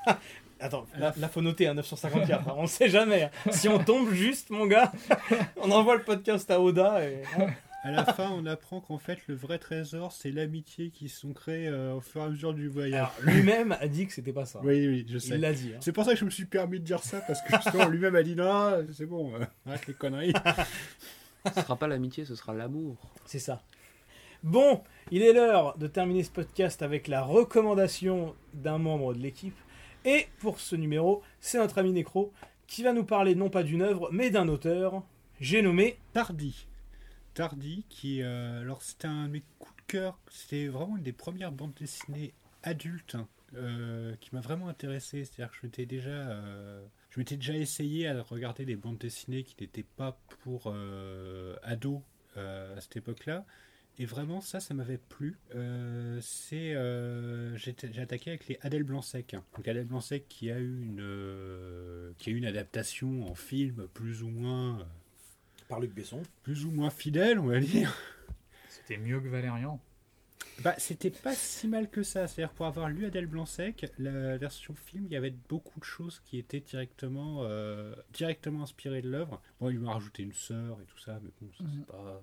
Attends, 0.62 0.86
là, 0.98 1.14
là, 1.16 1.28
faut 1.28 1.40
noter, 1.40 1.66
hein, 1.68 1.74
954. 1.74 2.48
hein, 2.48 2.54
on 2.56 2.66
sait 2.66 2.88
jamais. 2.90 3.22
hein. 3.24 3.30
Si 3.50 3.68
on 3.68 3.78
tombe 3.84 4.10
juste, 4.12 4.50
mon 4.50 4.66
gars, 4.66 4.92
on 5.56 5.70
envoie 5.70 5.96
le 5.96 6.02
podcast 6.02 6.50
à 6.50 6.60
Oda 6.60 7.04
et. 7.08 7.22
Hein. 7.84 7.88
À 7.88 7.90
la 7.90 8.04
fin, 8.04 8.30
on 8.30 8.44
apprend 8.46 8.80
qu'en 8.80 8.98
fait, 8.98 9.18
le 9.26 9.34
vrai 9.34 9.58
trésor, 9.58 10.12
c'est 10.12 10.30
l'amitié 10.30 10.90
qui 10.90 11.08
se 11.08 11.20
sont 11.20 11.32
créées 11.32 11.68
euh, 11.68 11.94
au 11.94 12.00
fur 12.00 12.20
et 12.20 12.24
à 12.24 12.28
mesure 12.28 12.52
du 12.54 12.68
voyage. 12.68 12.94
Alors, 12.94 13.14
lui-même 13.22 13.72
a 13.80 13.88
dit 13.88 14.06
que 14.06 14.12
c'était 14.12 14.32
pas 14.32 14.44
ça. 14.46 14.60
oui, 14.62 14.86
oui, 14.86 15.06
je 15.08 15.18
sais. 15.18 15.34
Il 15.34 15.40
l'a 15.40 15.52
dit. 15.52 15.72
hein. 15.74 15.78
C'est 15.80 15.92
pour 15.92 16.04
ça 16.04 16.12
que 16.12 16.18
je 16.18 16.24
me 16.24 16.30
suis 16.30 16.44
permis 16.44 16.78
de 16.80 16.84
dire 16.84 17.02
ça, 17.02 17.20
parce 17.20 17.40
que 17.42 17.54
justement, 17.56 17.88
lui-même 17.88 18.14
a 18.16 18.22
dit 18.22 18.36
non, 18.36 18.84
c'est 18.92 19.06
bon, 19.06 19.34
euh, 19.34 19.44
arrête 19.66 19.86
les 19.86 19.94
conneries. 19.94 20.32
Ce 21.54 21.62
sera 21.62 21.76
pas 21.76 21.88
l'amitié, 21.88 22.26
ce 22.26 22.34
sera 22.34 22.52
l'amour. 22.52 22.96
C'est 23.24 23.38
ça. 23.38 23.62
Bon, 24.42 24.82
il 25.10 25.22
est 25.22 25.32
l'heure 25.32 25.76
de 25.78 25.86
terminer 25.86 26.22
ce 26.22 26.30
podcast 26.30 26.82
avec 26.82 27.08
la 27.08 27.22
recommandation 27.22 28.34
d'un 28.52 28.76
membre 28.76 29.14
de 29.14 29.20
l'équipe. 29.20 29.56
Et 30.04 30.26
pour 30.40 30.60
ce 30.60 30.76
numéro, 30.76 31.22
c'est 31.40 31.56
notre 31.58 31.78
ami 31.78 31.92
Necro 31.92 32.32
qui 32.66 32.82
va 32.82 32.92
nous 32.92 33.04
parler 33.04 33.34
non 33.34 33.48
pas 33.48 33.62
d'une 33.62 33.80
œuvre, 33.82 34.10
mais 34.12 34.28
d'un 34.30 34.48
auteur. 34.48 35.02
J'ai 35.40 35.62
nommé. 35.62 35.96
Tardy. 36.12 36.66
Tardy, 37.34 37.84
qui, 37.88 38.22
euh, 38.22 38.60
alors 38.60 38.82
c'était 38.82 39.08
un 39.08 39.26
de 39.26 39.32
mes 39.32 39.42
coups 39.58 39.76
de 39.76 39.82
cœur, 39.86 40.18
c'était 40.30 40.66
vraiment 40.66 40.96
une 40.96 41.02
des 41.02 41.12
premières 41.12 41.52
bandes 41.52 41.74
dessinées 41.74 42.32
adultes 42.62 43.14
hein, 43.14 43.28
euh, 43.54 44.14
qui 44.20 44.34
m'a 44.34 44.40
vraiment 44.40 44.68
intéressé. 44.68 45.24
C'est-à-dire 45.24 45.50
que 45.50 45.56
je 45.60 45.66
m'étais 45.66 45.86
déjà, 45.86 46.10
euh, 46.10 46.84
déjà 47.16 47.56
essayé 47.56 48.08
à 48.08 48.22
regarder 48.22 48.64
des 48.64 48.76
bandes 48.76 48.98
dessinées 48.98 49.44
qui 49.44 49.56
n'étaient 49.60 49.86
pas 49.96 50.18
pour 50.40 50.74
ados 51.62 52.00
à 52.36 52.80
cette 52.80 52.96
époque-là. 52.96 53.44
Et 53.98 54.06
vraiment, 54.06 54.40
ça, 54.40 54.60
ça 54.60 54.72
m'avait 54.72 54.98
plu. 54.98 55.38
C'est, 56.20 56.74
euh, 56.74 57.54
j'ai 57.56 57.74
attaqué 58.00 58.30
avec 58.30 58.48
les 58.48 58.58
Adèle 58.62 58.84
Blanc-Sec. 58.84 59.36
Donc 59.56 59.68
Adèle 59.68 59.84
Blanc-Sec 59.84 60.26
qui 60.28 60.50
a 60.50 60.58
eu 60.58 60.82
une, 60.82 62.14
qui 62.18 62.30
a 62.30 62.32
eu 62.32 62.36
une 62.36 62.46
adaptation 62.46 63.26
en 63.26 63.34
film 63.34 63.88
plus 63.92 64.22
ou 64.22 64.28
moins 64.28 64.86
Par 65.70 65.80
Luc 65.80 65.94
Besson. 65.94 66.22
plus 66.42 66.64
ou 66.66 66.70
moins 66.70 66.90
fidèle, 66.90 67.38
on 67.38 67.46
va 67.46 67.60
dire. 67.60 67.96
C'était 68.68 68.98
mieux 68.98 69.20
que 69.20 69.28
Valérian. 69.28 69.80
Bah, 70.62 70.74
c'était 70.76 71.10
pas 71.10 71.34
si 71.34 71.68
mal 71.68 71.88
que 71.88 72.02
ça. 72.02 72.26
C'est-à-dire, 72.26 72.52
pour 72.52 72.66
avoir 72.66 72.88
lu 72.90 73.06
Adèle 73.06 73.26
Blanc-Sec, 73.26 73.90
la 73.98 74.36
version 74.36 74.74
film, 74.74 75.06
il 75.06 75.12
y 75.12 75.16
avait 75.16 75.34
beaucoup 75.48 75.78
de 75.80 75.84
choses 75.84 76.20
qui 76.26 76.36
étaient 76.38 76.60
directement, 76.60 77.38
euh, 77.44 77.94
directement 78.12 78.62
inspirées 78.64 79.00
de 79.00 79.08
l'œuvre. 79.08 79.40
Bon, 79.58 79.70
il 79.70 79.78
m'a 79.80 79.94
rajouté 79.94 80.22
une 80.22 80.34
sœur 80.34 80.78
et 80.82 80.84
tout 80.84 80.98
ça, 80.98 81.18
mais 81.22 81.30
bon, 81.40 81.48
ça, 81.56 81.64
Mhm. 81.64 81.70
c'est 81.78 81.86
pas. 81.86 82.22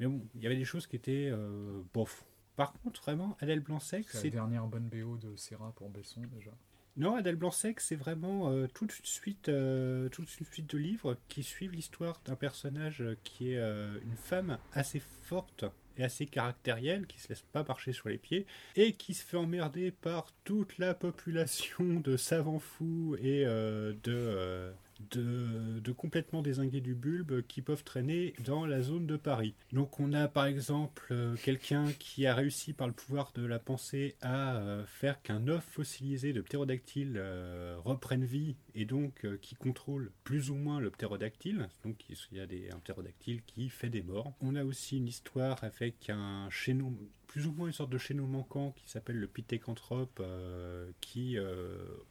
Mais 0.00 0.06
bon, 0.06 0.20
il 0.34 0.42
y 0.42 0.46
avait 0.46 0.56
des 0.56 0.64
choses 0.64 0.86
qui 0.88 0.96
étaient 0.96 1.28
euh, 1.32 1.80
bof. 1.94 2.24
Par 2.56 2.72
contre, 2.72 3.02
vraiment, 3.02 3.36
Adèle 3.40 3.60
Blanc-Sec, 3.60 4.06
C'est 4.08 4.14
la 4.16 4.20
c'est 4.22 4.30
dernière 4.30 4.66
bonne 4.66 4.88
BO 4.88 5.16
de 5.18 5.36
Serra 5.36 5.72
pour 5.76 5.88
Besson 5.90 6.22
déjà. 6.34 6.50
Non, 6.96 7.14
Adèle 7.14 7.36
Blanc-Sec, 7.36 7.80
c'est 7.80 7.96
vraiment 7.96 8.50
euh, 8.50 8.68
toute, 8.72 8.98
une 8.98 9.04
suite, 9.04 9.50
euh, 9.50 10.08
suite 10.26 10.70
de 10.70 10.78
livres 10.78 11.18
qui 11.28 11.42
suivent 11.42 11.72
l'histoire 11.72 12.22
d'un 12.24 12.36
personnage 12.36 13.04
qui 13.22 13.52
est 13.52 13.58
euh, 13.58 13.98
une 14.02 14.16
femme 14.16 14.56
assez 14.72 15.02
forte 15.22 15.66
et 15.98 16.04
assez 16.04 16.24
caractérielle, 16.24 17.06
qui 17.06 17.20
se 17.20 17.28
laisse 17.28 17.44
pas 17.52 17.64
marcher 17.64 17.92
sur 17.92 18.08
les 18.08 18.16
pieds, 18.16 18.46
et 18.76 18.92
qui 18.92 19.12
se 19.12 19.24
fait 19.24 19.36
emmerder 19.36 19.90
par 19.90 20.32
toute 20.44 20.78
la 20.78 20.94
population 20.94 22.00
de 22.00 22.16
savants 22.16 22.58
fous 22.58 23.16
et 23.20 23.44
de, 23.44 24.72
de, 25.10 25.92
complètement 25.92 26.42
désingués 26.42 26.80
du 26.80 26.94
bulbe 26.94 27.42
qui 27.46 27.62
peuvent 27.62 27.84
traîner 27.84 28.34
dans 28.44 28.66
la 28.66 28.82
zone 28.82 29.06
de 29.06 29.16
Paris. 29.16 29.54
Donc 29.72 29.98
on 30.00 30.12
a 30.12 30.28
par 30.28 30.46
exemple 30.46 31.08
euh, 31.10 31.36
quelqu'un 31.42 31.90
qui 31.98 32.26
a 32.26 32.34
réussi 32.34 32.72
par 32.72 32.86
le 32.86 32.92
pouvoir 32.92 33.32
de 33.34 33.44
la 33.44 33.58
pensée 33.58 34.16
à 34.20 34.56
euh, 34.56 34.84
faire 34.86 35.22
qu'un 35.22 35.48
œuf 35.48 35.64
fossilisé 35.64 36.32
de 36.32 36.40
ptérodactyle 36.42 37.14
euh, 37.16 37.76
reprenne 37.82 38.24
vie 38.24 38.56
et 38.74 38.84
donc 38.84 39.26
qui 39.40 39.54
contrôle 39.54 40.12
plus 40.24 40.50
ou 40.50 40.54
moins 40.54 40.80
le 40.80 40.90
ptérodactyle. 40.90 41.68
Donc 41.82 42.04
il 42.08 42.36
y 42.36 42.40
a 42.40 42.46
des, 42.46 42.70
un 42.70 42.78
ptérodactyle 42.78 43.42
qui 43.46 43.70
fait 43.70 43.88
des 43.88 44.02
morts. 44.02 44.34
On 44.40 44.54
a 44.54 44.64
aussi 44.64 44.98
une 44.98 45.08
histoire 45.08 45.62
avec 45.64 46.10
un 46.10 46.48
chéneau 46.50 46.92
plus 47.26 47.46
ou 47.46 47.52
moins 47.52 47.66
une 47.66 47.72
sorte 47.72 47.90
de 47.90 47.98
chéneau 47.98 48.26
manquant 48.26 48.72
qui 48.76 48.88
s'appelle 48.88 49.16
le 49.16 49.26
pithécanthrope, 49.26 50.20
euh, 50.20 50.90
qui 51.00 51.36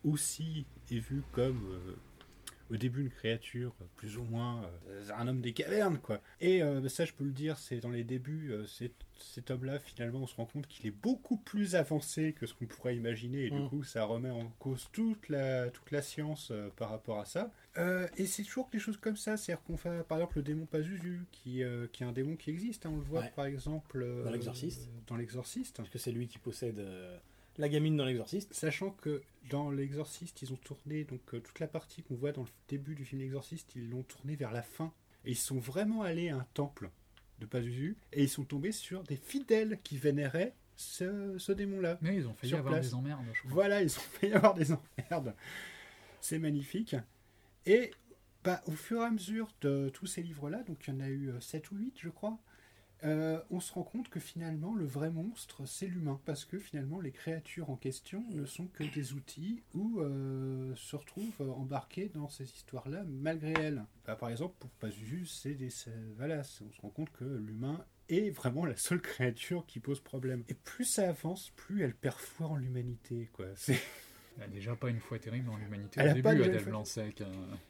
aussi 0.04 0.66
est 0.92 1.00
vu 1.00 1.24
comme 1.32 1.78
au 2.72 2.78
début 2.78 3.02
une 3.02 3.10
créature 3.10 3.74
plus 3.96 4.18
ou 4.18 4.24
moins 4.24 4.64
euh, 4.90 5.04
un 5.18 5.28
homme 5.28 5.42
des 5.42 5.54
cavernes 5.54 6.00
quoi. 6.00 6.20
Et 6.42 6.64
euh, 6.64 6.88
ça 6.90 7.06
je 7.06 7.14
peux 7.14 7.24
le 7.24 7.32
dire, 7.32 7.58
c'est 7.58 7.80
dans 7.80 7.90
les 7.92 8.04
débuts, 8.04 8.52
euh, 8.52 8.66
cet 9.18 9.52
homme-là 9.52 9.80
finalement 9.80 10.20
on 10.20 10.28
se 10.28 10.36
rend 10.36 10.46
compte 10.46 10.68
qu'il 10.68 10.88
est 10.88 10.92
beaucoup 10.92 11.38
plus 11.38 11.76
avancé 11.76 12.34
que 12.34 12.46
ce 12.46 12.54
qu'on 12.54 12.66
pourrait 12.66 12.96
imaginer 12.96 13.46
et 13.46 13.50
du 13.50 13.60
Mm. 13.60 13.70
coup 13.70 13.84
ça 13.84 14.04
remet 14.06 14.30
en 14.32 14.48
cause 14.60 14.88
toute 14.92 15.30
la, 15.30 15.70
toute 15.70 15.92
la 15.92 16.02
science 16.02 16.50
euh, 16.52 16.70
par 16.76 16.90
rapport 16.90 17.20
à 17.20 17.26
ça. 17.26 17.52
Et 18.18 18.26
c'est 18.26 18.44
toujours 18.44 18.70
des 18.72 18.80
choses 18.80 18.96
comme 18.98 19.18
ça, 19.18 19.36
c'est-à-dire 19.36 19.62
qu'on 19.66 19.76
fait 19.76 20.02
par 20.08 20.18
exemple 20.18 20.38
le 20.38 20.44
démon 20.44 20.66
Pazuzu 20.66 21.26
qui, 21.34 21.62
qui 21.92 22.04
est 22.04 22.06
un 22.06 22.14
démon 22.14 22.38
qui 22.38 22.50
existe, 22.50 22.86
hein, 22.86 22.92
on 22.94 22.98
le 22.98 23.04
voit 23.04 23.20
Ouais. 23.22 23.34
par 23.36 23.46
exemple 23.46 24.06
Dans 24.24 24.32
l'Exorciste. 24.32 24.90
Dans 25.08 25.18
l'Exorciste. 25.18 25.76
Parce 25.78 25.90
que 25.90 25.98
c'est 26.00 26.14
lui 26.14 26.28
qui 26.28 26.38
possède 26.40 26.82
la 27.58 27.70
gamine 27.70 27.96
dans 27.96 28.06
l'exorciste. 28.06 28.54
Sachant 28.54 28.92
que 28.92 29.22
dans 29.50 29.70
l'Exorciste, 29.70 30.42
ils 30.42 30.54
ont 30.54 30.58
tourné 30.58 31.04
donc 31.04 31.22
euh, 31.34 31.40
toute 31.40 31.60
la 31.60 31.68
partie 31.68 32.04
qu'on 32.04 32.16
voit 32.16 32.32
dans 32.32 32.44
le 32.44 32.50
début 32.68 32.96
du 32.96 33.06
film 33.06 33.22
L'Exorciste, 33.22 33.76
ils 33.76 33.90
l'ont 33.90 34.04
tourné 34.04 34.36
vers 34.36 34.52
la 34.52 34.64
fin. 34.64 34.92
Et 35.26 35.32
ils 35.32 35.38
sont 35.38 35.60
vraiment 35.60 36.04
allés 36.04 36.30
à 36.30 36.38
un 36.38 36.46
temple 36.54 36.90
de 37.40 37.46
Pazuzu 37.46 37.98
et 38.14 38.24
ils 38.24 38.30
sont 38.30 38.44
tombés 38.44 38.72
sur 38.72 39.04
des 39.04 39.18
fidèles 39.18 39.80
qui 39.84 39.98
vénéraient 39.98 40.54
ce, 40.76 41.38
ce 41.38 41.52
démon-là. 41.52 41.98
Mais 42.02 42.16
ils 42.16 42.28
ont 42.28 42.34
failli 42.34 42.54
avoir 42.54 42.74
place. 42.76 42.88
des 42.88 42.94
emmerdes, 42.94 43.26
je 43.34 43.40
crois. 43.40 43.52
Voilà, 43.52 43.82
ils 43.82 43.96
ont 43.98 44.02
fait 44.20 44.30
y 44.30 44.34
avoir 44.34 44.54
des 44.54 44.72
emmerdes. 44.72 45.34
C'est 46.22 46.40
magnifique. 46.40 46.96
Et 47.66 47.92
bah, 48.44 48.62
au 48.68 48.72
fur 48.72 49.02
et 49.02 49.06
à 49.06 49.12
mesure 49.12 49.50
de 49.62 49.90
tous 49.94 50.06
ces 50.06 50.22
livres-là, 50.22 50.64
donc 50.64 50.88
il 50.88 50.94
y 50.94 50.98
en 50.98 51.00
a 51.00 51.10
eu 51.10 51.32
7 51.40 51.72
ou 51.72 51.78
8, 51.78 51.96
je 52.00 52.10
crois, 52.10 52.38
euh, 53.04 53.40
on 53.52 53.60
se 53.60 53.74
rend 53.74 53.84
compte 53.84 54.10
que 54.10 54.20
finalement, 54.20 54.74
le 54.74 54.86
vrai 54.86 55.10
monstre, 55.10 55.66
c'est 55.66 55.88
l'humain. 55.88 56.20
Parce 56.26 56.46
que 56.46 56.58
finalement, 56.58 57.02
les 57.02 57.12
créatures 57.12 57.70
en 57.70 57.76
question 57.76 58.24
ne 58.32 58.46
sont 58.46 58.68
que 58.68 58.84
des 58.84 59.14
outils 59.14 59.64
ou 59.74 60.00
euh, 60.00 60.74
se 60.76 60.96
retrouvent 60.96 61.42
euh, 61.42 61.52
embarqués 61.52 62.10
dans 62.10 62.30
ces 62.30 62.46
histoires-là 62.46 63.04
malgré 63.08 63.54
elles. 63.54 63.86
Bah, 64.06 64.16
par 64.16 64.30
exemple, 64.30 64.56
pour 64.60 64.70
Pazuzu, 64.72 65.26
c'est 65.26 65.54
des. 65.54 65.70
Voilà, 66.18 66.42
on 66.62 66.72
se 66.72 66.82
rend 66.82 66.90
compte 66.90 67.12
que 67.12 67.26
l'humain 67.26 67.84
est 68.10 68.30
vraiment 68.30 68.66
la 68.66 68.78
seule 68.78 69.02
créature 69.02 69.66
qui 69.66 69.80
pose 69.80 70.00
problème. 70.00 70.44
Et 70.48 70.54
plus 70.54 70.86
ça 70.86 71.10
avance, 71.10 71.52
plus 71.56 71.84
elle 71.84 71.96
en 72.40 72.56
l'humanité, 72.56 73.30
quoi. 73.34 73.48
C'est 73.56 73.80
Elle 74.42 74.52
déjà 74.52 74.76
pas 74.76 74.90
une 74.90 75.00
fois 75.00 75.18
terrible 75.18 75.46
dans 75.46 75.56
l'humanité 75.58 76.02
au 76.02 76.14
début, 76.14 76.28
Adèle 76.28 76.66
Blanc-Sec. 76.66 77.22
euh, 77.22 77.26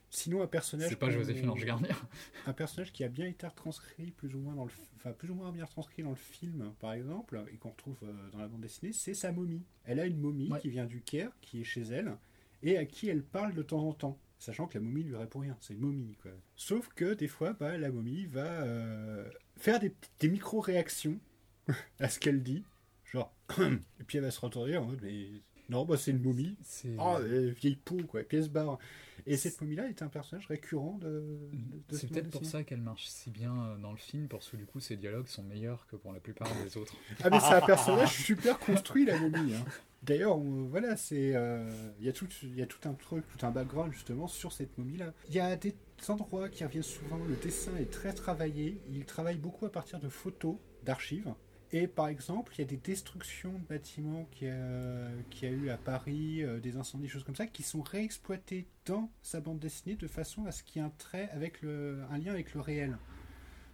sinon 0.09 0.41
un 0.41 0.47
personnage. 0.47 0.89
C'est 0.89 0.95
pas 0.95 1.11
Joséphine 1.11 1.49
Ange 1.49 1.63
Garnier. 1.65 1.89
un 2.47 2.53
personnage 2.53 2.91
qui 2.91 3.03
a 3.03 3.07
bien 3.07 3.27
été 3.27 3.45
retranscrit 3.45 4.11
plus 4.11 4.33
ou 4.35 4.39
moins 4.39 4.55
dans 4.55 4.65
le, 4.65 4.71
enfin 4.95 5.11
plus 5.11 5.29
ou 5.29 5.35
moins 5.35 5.51
bien 5.51 5.65
retranscrit 5.65 6.01
dans 6.03 6.09
le 6.09 6.15
film, 6.15 6.73
par 6.79 6.93
exemple, 6.93 7.43
et 7.53 7.57
qu'on 7.57 7.69
retrouve 7.69 7.97
euh, 8.03 8.29
dans 8.31 8.39
la 8.39 8.47
bande 8.47 8.61
dessinée, 8.61 8.93
c'est 8.93 9.13
sa 9.13 9.31
momie. 9.31 9.63
Elle 9.83 9.99
a 9.99 10.05
une 10.05 10.19
momie 10.19 10.49
Ouais. 10.51 10.59
qui 10.59 10.69
vient 10.69 10.85
du 10.85 11.01
Caire, 11.01 11.31
qui 11.41 11.61
est 11.61 11.65
chez 11.65 11.81
elle, 11.83 12.17
et 12.63 12.77
à 12.77 12.85
qui 12.85 13.09
elle 13.09 13.23
parle 13.23 13.53
de 13.53 13.61
temps 13.61 13.87
en 13.87 13.93
temps. 13.93 14.17
Sachant 14.39 14.67
que 14.67 14.77
la 14.77 14.83
momie 14.83 15.03
lui 15.03 15.15
répond 15.15 15.39
rien, 15.39 15.55
c'est 15.61 15.73
une 15.75 15.79
momie 15.79 16.17
quoi. 16.21 16.31
Sauf 16.55 16.89
que 16.89 17.13
des 17.13 17.27
fois, 17.27 17.53
bah, 17.53 17.77
la 17.77 17.89
momie 17.91 18.25
va 18.25 18.43
euh, 18.63 19.29
faire 19.57 19.79
des, 19.79 19.93
des 20.19 20.29
micro-réactions 20.29 21.19
à 21.99 22.09
ce 22.09 22.19
qu'elle 22.19 22.43
dit, 22.43 22.63
genre, 23.05 23.33
et 23.59 24.03
puis 24.05 24.17
elle 24.17 24.23
va 24.25 24.31
se 24.31 24.41
retourner 24.41 24.75
en 24.77 24.85
mode, 24.85 24.99
mais 25.03 25.27
non, 25.69 25.85
bah 25.85 25.97
c'est 25.97 26.11
une 26.11 26.21
momie, 26.21 26.55
C'est 26.63 26.95
oh, 26.99 27.17
euh, 27.19 27.51
vieille 27.59 27.75
peau 27.77 27.97
quoi, 28.07 28.21
et 28.21 28.23
puis 28.23 28.37
elle 28.37 28.43
se 28.43 28.49
barre. 28.49 28.77
Et 29.25 29.37
cette 29.37 29.59
momie-là 29.61 29.87
est 29.89 30.01
un 30.03 30.07
personnage 30.07 30.45
récurrent 30.47 30.97
de, 31.01 31.07
de, 31.07 31.81
de 31.89 31.95
C'est 31.97 32.07
peut-être 32.07 32.29
pour 32.29 32.45
ça 32.45 32.63
qu'elle 32.63 32.81
marche 32.81 33.07
si 33.07 33.31
bien 33.31 33.51
euh, 33.53 33.77
dans 33.77 33.91
le 33.91 33.97
film, 33.97 34.27
parce 34.27 34.49
que 34.49 34.57
du 34.57 34.65
coup 34.65 34.79
ses 34.79 34.95
dialogues 34.97 35.27
sont 35.27 35.41
meilleurs 35.43 35.87
que 35.87 35.95
pour 35.95 36.13
la 36.13 36.19
plupart 36.19 36.47
des 36.63 36.77
autres. 36.77 36.93
Ah 37.23 37.29
mais 37.29 37.39
c'est 37.39 37.53
un 37.55 37.61
personnage 37.65 38.13
super 38.23 38.59
construit 38.59 39.05
la 39.05 39.17
momie. 39.19 39.55
hein. 39.55 39.65
D'ailleurs, 40.03 40.37
on- 40.37 40.65
voilà, 40.65 40.95
c'est 40.97 41.35
euh, 41.35 41.67
il 41.99 42.05
y 42.05 42.09
a 42.09 42.13
tout 42.13 42.27
il 42.43 42.55
y 42.55 42.61
a 42.61 42.67
tout 42.67 42.87
un 42.87 42.93
truc, 42.93 43.23
tout 43.35 43.43
un 43.45 43.49
background 43.51 43.91
justement 43.93 44.27
sur 44.27 44.51
cette 44.51 44.77
momie 44.77 44.97
là. 44.97 45.13
Il 45.29 45.35
y 45.35 45.39
a 45.39 45.55
des 45.55 45.73
endroits 46.09 46.47
qui 46.49 46.63
reviennent 46.63 46.83
souvent. 46.83 47.17
Le 47.27 47.35
dessin 47.37 47.75
est 47.77 47.89
très 47.89 48.13
travaillé. 48.13 48.77
Il 48.91 49.05
travaille 49.05 49.37
beaucoup 49.37 49.65
à 49.65 49.71
partir 49.71 49.99
de 49.99 50.09
photos, 50.09 50.57
d'archives. 50.83 51.33
Et 51.77 51.87
par 51.87 52.07
exemple, 52.07 52.53
il 52.55 52.59
y 52.59 52.61
a 52.61 52.67
des 52.67 52.77
destructions 52.77 53.51
de 53.51 53.65
bâtiments 53.67 54.29
qu'il 54.31 54.47
y 54.47 54.51
a, 54.51 55.09
qu'il 55.29 55.49
y 55.49 55.51
a 55.51 55.55
eu 55.55 55.69
à 55.69 55.75
Paris, 55.77 56.41
euh, 56.41 56.61
des 56.61 56.77
incendies, 56.77 57.03
des 57.03 57.09
choses 57.09 57.25
comme 57.25 57.35
ça, 57.35 57.47
qui 57.47 57.63
sont 57.63 57.81
réexploités 57.81 58.65
dans 58.85 59.09
sa 59.21 59.41
bande 59.41 59.59
dessinée 59.59 59.95
de 59.97 60.07
façon 60.07 60.45
à 60.45 60.53
ce 60.53 60.63
qu'il 60.63 60.81
y 60.81 60.85
ait 60.85 60.87
un 60.87 60.91
trait 60.97 61.27
avec 61.33 61.61
le, 61.61 62.01
un 62.09 62.17
lien 62.17 62.31
avec 62.31 62.53
le 62.53 62.61
réel 62.61 62.97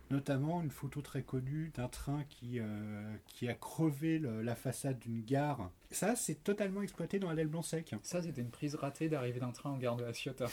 notamment 0.09 0.61
une 0.61 0.71
photo 0.71 1.01
très 1.01 1.21
connue 1.21 1.71
d'un 1.73 1.87
train 1.87 2.25
qui, 2.27 2.59
euh, 2.59 3.15
qui 3.27 3.47
a 3.47 3.53
crevé 3.53 4.19
le- 4.19 4.41
la 4.41 4.55
façade 4.55 4.99
d'une 4.99 5.21
gare. 5.23 5.71
Ça, 5.89 6.17
c'est 6.17 6.43
totalement 6.43 6.81
exploité 6.81 7.17
dans 7.17 7.29
Adèle 7.29 7.47
Blanc-Sec. 7.47 7.95
Ça, 8.03 8.21
c'était 8.21 8.41
une 8.41 8.49
prise 8.49 8.75
ratée 8.75 9.07
d'arrivée 9.07 9.39
d'un 9.39 9.51
train 9.53 9.69
en 9.69 9.77
gare 9.77 9.95
de 9.95 10.03
la 10.03 10.11
Ciotat. 10.13 10.49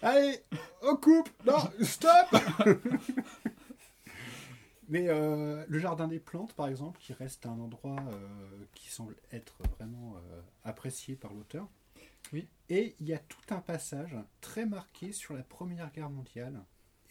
Allez, 0.00 0.38
on 0.82 0.96
coupe 0.96 1.28
Non, 1.46 1.58
stop 1.82 2.34
Mais 4.92 5.08
euh, 5.08 5.64
le 5.68 5.78
jardin 5.78 6.06
des 6.06 6.20
plantes, 6.20 6.52
par 6.52 6.68
exemple, 6.68 7.00
qui 7.00 7.14
reste 7.14 7.46
un 7.46 7.58
endroit 7.58 7.96
euh, 8.12 8.66
qui 8.74 8.90
semble 8.90 9.16
être 9.30 9.54
vraiment 9.74 10.16
euh, 10.16 10.42
apprécié 10.64 11.16
par 11.16 11.32
l'auteur. 11.32 11.66
Oui. 12.34 12.46
Et 12.68 12.94
il 13.00 13.06
y 13.06 13.14
a 13.14 13.18
tout 13.18 13.54
un 13.54 13.62
passage 13.62 14.14
très 14.42 14.66
marqué 14.66 15.12
sur 15.12 15.32
la 15.32 15.44
Première 15.44 15.90
Guerre 15.92 16.10
mondiale 16.10 16.62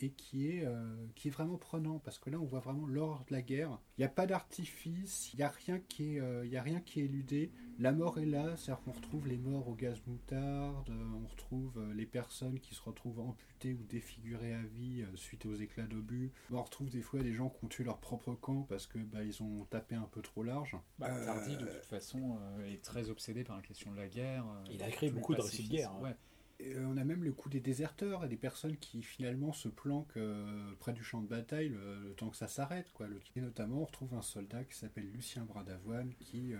et 0.03 0.11
qui 0.11 0.47
est, 0.49 0.65
euh, 0.65 1.05
qui 1.15 1.27
est 1.27 1.31
vraiment 1.31 1.57
prenant 1.57 1.99
parce 1.99 2.19
que 2.19 2.29
là 2.29 2.39
on 2.39 2.45
voit 2.45 2.59
vraiment 2.59 2.85
l'horreur 2.85 3.23
de 3.27 3.33
la 3.33 3.41
guerre. 3.41 3.79
Il 3.97 4.01
n'y 4.01 4.05
a 4.05 4.09
pas 4.09 4.25
d'artifice, 4.25 5.33
il 5.33 5.37
n'y 5.37 5.43
a, 5.43 5.49
rien 5.49 5.79
qui 5.79 6.15
est, 6.15 6.19
euh, 6.19 6.45
il 6.45 6.51
y 6.51 6.57
a 6.57 6.61
rien 6.61 6.79
qui 6.81 7.01
est 7.01 7.05
éludé. 7.05 7.51
La 7.79 7.91
mort 7.91 8.19
est 8.19 8.25
là, 8.25 8.55
c'est-à-dire 8.57 8.83
qu'on 8.83 8.91
retrouve 8.91 9.27
les 9.27 9.37
morts 9.37 9.67
au 9.67 9.73
gaz 9.75 9.99
moutarde, 10.05 10.89
euh, 10.89 11.03
on 11.23 11.27
retrouve 11.27 11.77
euh, 11.77 11.93
les 11.93 12.05
personnes 12.05 12.59
qui 12.59 12.75
se 12.75 12.81
retrouvent 12.81 13.19
amputées 13.19 13.73
ou 13.73 13.83
défigurées 13.89 14.53
à 14.53 14.61
vie 14.61 15.01
euh, 15.01 15.15
suite 15.15 15.45
aux 15.45 15.55
éclats 15.55 15.87
d'obus. 15.87 16.31
On 16.51 16.61
retrouve 16.61 16.89
des 16.89 17.01
fois 17.01 17.21
des 17.21 17.33
gens 17.33 17.49
qui 17.49 17.65
ont 17.65 17.67
tué 17.67 17.83
leur 17.83 17.99
propre 17.99 18.33
camp 18.35 18.63
parce 18.69 18.85
que 18.87 18.99
bah, 18.99 19.23
ils 19.23 19.41
ont 19.41 19.65
tapé 19.69 19.95
un 19.95 20.07
peu 20.11 20.21
trop 20.21 20.43
large. 20.43 20.75
Bah, 20.99 21.07
Euh, 21.09 21.25
Tardy, 21.25 21.57
de 21.57 21.65
toute 21.65 21.85
façon, 21.85 22.37
euh, 22.39 22.71
est 22.71 22.81
très 22.83 23.09
obsédé 23.09 23.43
par 23.43 23.55
la 23.55 23.61
question 23.63 23.91
de 23.91 23.97
la 23.97 24.07
guerre. 24.07 24.45
euh, 24.45 24.63
Il 24.71 24.83
a 24.83 24.87
le 24.87 25.11
beaucoup 25.11 25.35
de 25.35 25.41
récits 25.41 25.63
de 25.67 25.69
guerre, 25.69 25.91
hein. 25.91 26.03
Ouais. 26.03 26.15
Euh, 26.61 26.85
on 26.85 26.97
a 26.97 27.03
même 27.03 27.23
le 27.23 27.31
coup 27.31 27.49
des 27.49 27.59
déserteurs 27.59 28.23
et 28.25 28.27
des 28.27 28.37
personnes 28.37 28.77
qui 28.77 29.01
finalement 29.01 29.53
se 29.53 29.67
planquent 29.67 30.17
euh, 30.17 30.73
près 30.79 30.93
du 30.93 31.03
champ 31.03 31.21
de 31.21 31.27
bataille 31.27 31.69
le, 31.69 32.13
temps 32.15 32.29
que 32.29 32.37
ça 32.37 32.47
s'arrête. 32.47 32.87
Et 33.35 33.41
notamment, 33.41 33.81
on 33.81 33.85
retrouve 33.85 34.13
un 34.13 34.21
soldat 34.21 34.63
qui 34.63 34.75
s'appelle 34.75 35.09
Lucien 35.11 35.43
Bradavoine 35.43 36.13
qui, 36.19 36.53
euh, 36.53 36.59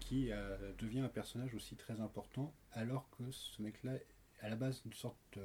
qui 0.00 0.30
devient 0.78 1.00
un 1.00 1.08
personnage 1.08 1.54
aussi 1.54 1.76
très 1.76 2.00
important 2.00 2.54
alors 2.72 3.08
que 3.10 3.30
ce 3.30 3.62
mec-là, 3.62 3.92
à 4.40 4.48
la 4.48 4.56
base, 4.56 4.82
une 4.84 4.92
sorte 4.92 5.18
de... 5.34 5.42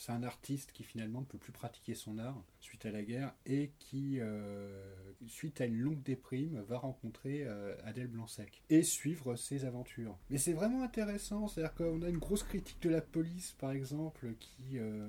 C'est 0.00 0.12
un 0.12 0.22
artiste 0.22 0.72
qui 0.72 0.82
finalement 0.82 1.20
ne 1.20 1.26
peut 1.26 1.36
plus 1.36 1.52
pratiquer 1.52 1.94
son 1.94 2.18
art 2.18 2.42
suite 2.62 2.86
à 2.86 2.90
la 2.90 3.02
guerre 3.02 3.34
et 3.44 3.70
qui, 3.78 4.16
euh, 4.18 4.94
suite 5.26 5.60
à 5.60 5.66
une 5.66 5.78
longue 5.78 6.02
déprime, 6.02 6.58
va 6.62 6.78
rencontrer 6.78 7.42
euh, 7.44 7.76
Adèle 7.84 8.06
Blanc-Sec 8.06 8.62
et 8.70 8.82
suivre 8.82 9.36
ses 9.36 9.66
aventures. 9.66 10.16
Mais 10.30 10.38
c'est 10.38 10.54
vraiment 10.54 10.82
intéressant, 10.82 11.48
c'est-à-dire 11.48 11.74
qu'on 11.74 12.00
a 12.00 12.08
une 12.08 12.16
grosse 12.16 12.44
critique 12.44 12.80
de 12.80 12.88
la 12.88 13.02
police, 13.02 13.54
par 13.58 13.72
exemple, 13.72 14.32
qui, 14.40 14.78
euh, 14.78 15.06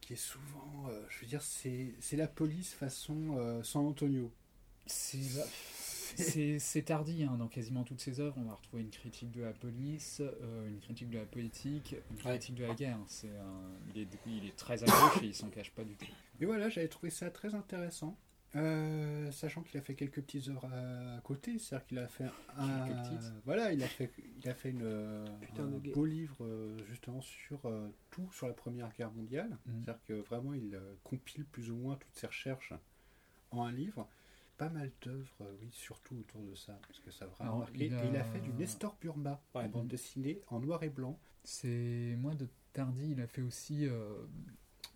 qui 0.00 0.14
est 0.14 0.16
souvent, 0.16 0.88
je 1.10 1.20
veux 1.20 1.26
dire, 1.26 1.42
c'est 1.42 2.16
la 2.16 2.26
police 2.26 2.72
façon 2.72 3.60
San 3.62 3.84
Antonio. 3.84 4.32
C'est 4.86 5.18
c'est- 6.22 6.82
tardi 6.82 7.24
hein, 7.24 7.36
dans 7.38 7.48
quasiment 7.48 7.84
toutes 7.84 8.00
ses 8.00 8.20
œuvres. 8.20 8.36
On 8.38 8.44
va 8.44 8.54
retrouver 8.54 8.82
une 8.82 8.90
critique 8.90 9.30
de 9.30 9.42
la 9.42 9.52
police, 9.52 10.20
euh, 10.20 10.68
une 10.68 10.80
critique 10.80 11.10
de 11.10 11.18
la 11.18 11.24
politique, 11.26 11.96
une 12.10 12.16
Ouais. 12.16 12.22
critique 12.22 12.54
de 12.56 12.64
la 12.64 12.74
guerre. 12.74 12.98
C'est 13.06 13.28
un- 13.36 13.70
il, 13.94 14.02
est, 14.02 14.08
il 14.26 14.46
est 14.46 14.56
très 14.56 14.82
à 14.82 14.86
gauche 14.86 15.22
et 15.22 15.26
il 15.26 15.34
s'en 15.34 15.48
cache 15.48 15.70
pas 15.72 15.84
du 15.84 15.94
tout. 15.96 16.06
Et 16.40 16.46
voilà, 16.46 16.68
j'avais 16.68 16.88
trouvé 16.88 17.10
ça 17.10 17.30
très 17.30 17.54
intéressant. 17.54 18.18
Euh, 18.56 19.32
sachant 19.32 19.62
qu'il 19.62 19.76
a 19.80 19.82
fait 19.82 19.96
quelques 19.96 20.22
petites 20.22 20.46
œuvres 20.48 20.66
à 20.72 21.20
côté, 21.22 21.58
c'est-à-dire 21.58 21.86
qu'il 21.88 21.98
a 21.98 22.06
fait 22.06 22.26
un, 22.56 22.86
voilà, 23.44 23.72
il 23.72 23.82
a 23.82 23.88
fait, 23.88 24.12
il 24.40 24.48
a 24.48 24.54
fait 24.54 24.70
une, 24.70 25.24
Putain 25.40 25.64
un 25.64 25.92
beau 25.92 26.04
livre 26.04 26.36
euh, 26.44 26.78
justement 26.88 27.20
sur 27.20 27.58
euh, 27.64 27.88
tout 28.12 28.30
sur 28.32 28.46
la 28.46 28.52
Première 28.52 28.92
Guerre 28.92 29.10
mondiale. 29.10 29.58
Mhm. 29.66 29.82
C'est-à-dire 29.82 30.00
que 30.06 30.12
vraiment 30.28 30.54
il 30.54 30.78
compile 31.02 31.44
plus 31.46 31.72
ou 31.72 31.74
moins 31.74 31.96
toutes 31.96 32.14
ses 32.14 32.28
recherches 32.28 32.72
en 33.50 33.64
un 33.64 33.72
livre. 33.72 34.08
Pas 34.56 34.68
mal 34.68 34.92
d'œuvres, 35.02 35.36
euh, 35.40 35.56
oui, 35.60 35.68
surtout 35.72 36.16
autour 36.16 36.42
de 36.42 36.54
ça, 36.54 36.78
parce 36.86 37.00
que 37.00 37.10
ça 37.10 37.24
a 37.24 37.28
vraiment 37.28 37.44
Alors, 37.50 37.58
marqué. 37.60 37.86
il 37.86 37.92
Et 37.92 37.96
a- 37.96 38.04
il 38.06 38.16
a 38.16 38.24
fait 38.24 38.40
du 38.40 38.52
Nestor 38.52 38.96
Burma 39.00 39.42
Ouais. 39.54 39.64
en 39.64 39.68
bande 39.68 39.88
dessinée 39.88 40.40
en 40.46 40.60
noir 40.60 40.82
et 40.84 40.90
blanc. 40.90 41.18
C'est 41.42 42.14
moi 42.18 42.34
de 42.34 42.48
Tardy, 42.72 43.10
il 43.12 43.20
a 43.20 43.26
fait 43.26 43.42
aussi 43.42 43.86
euh, 43.86 44.14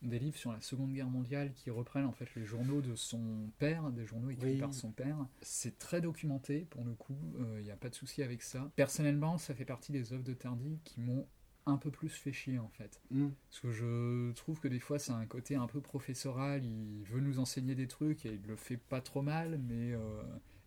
des 0.03 0.21
livres 0.21 0.37
sur 0.37 0.53
la 0.53 0.61
Seconde 0.61 0.93
Guerre 0.93 1.09
mondiale 1.11 1.53
qui 1.55 1.71
reprennent 1.71 2.05
en 2.07 2.13
fait 2.13 2.33
les 2.37 2.45
journaux 2.45 2.81
de 2.81 2.95
son 2.95 3.51
père, 3.59 3.91
des 3.91 4.07
journaux 4.07 4.31
écrits 4.31 4.53
Oui. 4.53 4.59
par 4.59 4.73
son 4.73 4.93
père. 4.93 5.27
C'est 5.43 5.77
très 5.79 6.01
documenté 6.01 6.67
pour 6.71 6.85
le 6.85 6.95
coup, 6.95 7.19
il 7.57 7.65
n'y 7.65 7.71
a 7.73 7.77
pas 7.77 7.89
de 7.91 7.95
souci 7.97 8.23
avec 8.23 8.43
ça. 8.43 8.71
Personnellement, 8.77 9.39
ça 9.39 9.55
fait 9.55 9.65
partie 9.65 9.91
des 9.91 10.13
œuvres 10.13 10.23
de 10.25 10.35
Tardy 10.35 10.79
qui 10.85 11.01
m'ont 11.01 11.27
un 11.69 11.77
peu 11.77 11.91
plus 11.91 12.09
fait 12.09 12.33
chier 12.33 12.59
en 12.59 12.69
fait. 12.69 13.01
Mhm. 13.11 13.33
Parce 13.51 13.61
que 13.61 13.71
je 13.71 14.33
trouve 14.33 14.61
que 14.61 14.69
des 14.69 14.81
fois 14.81 14.99
c'est 14.99 15.13
un 15.13 15.27
côté 15.27 15.55
un 15.55 15.67
peu 15.67 15.81
professoral, 15.81 16.65
il 16.65 17.05
veut 17.05 17.21
nous 17.21 17.39
enseigner 17.39 17.75
des 17.75 17.87
trucs 17.89 18.27
et 18.27 18.35
il 18.35 18.47
le 18.49 18.57
fait 18.57 18.77
pas 18.77 19.01
trop 19.01 19.23
mal, 19.23 19.59
mais, 19.69 19.93
euh, 19.93 19.99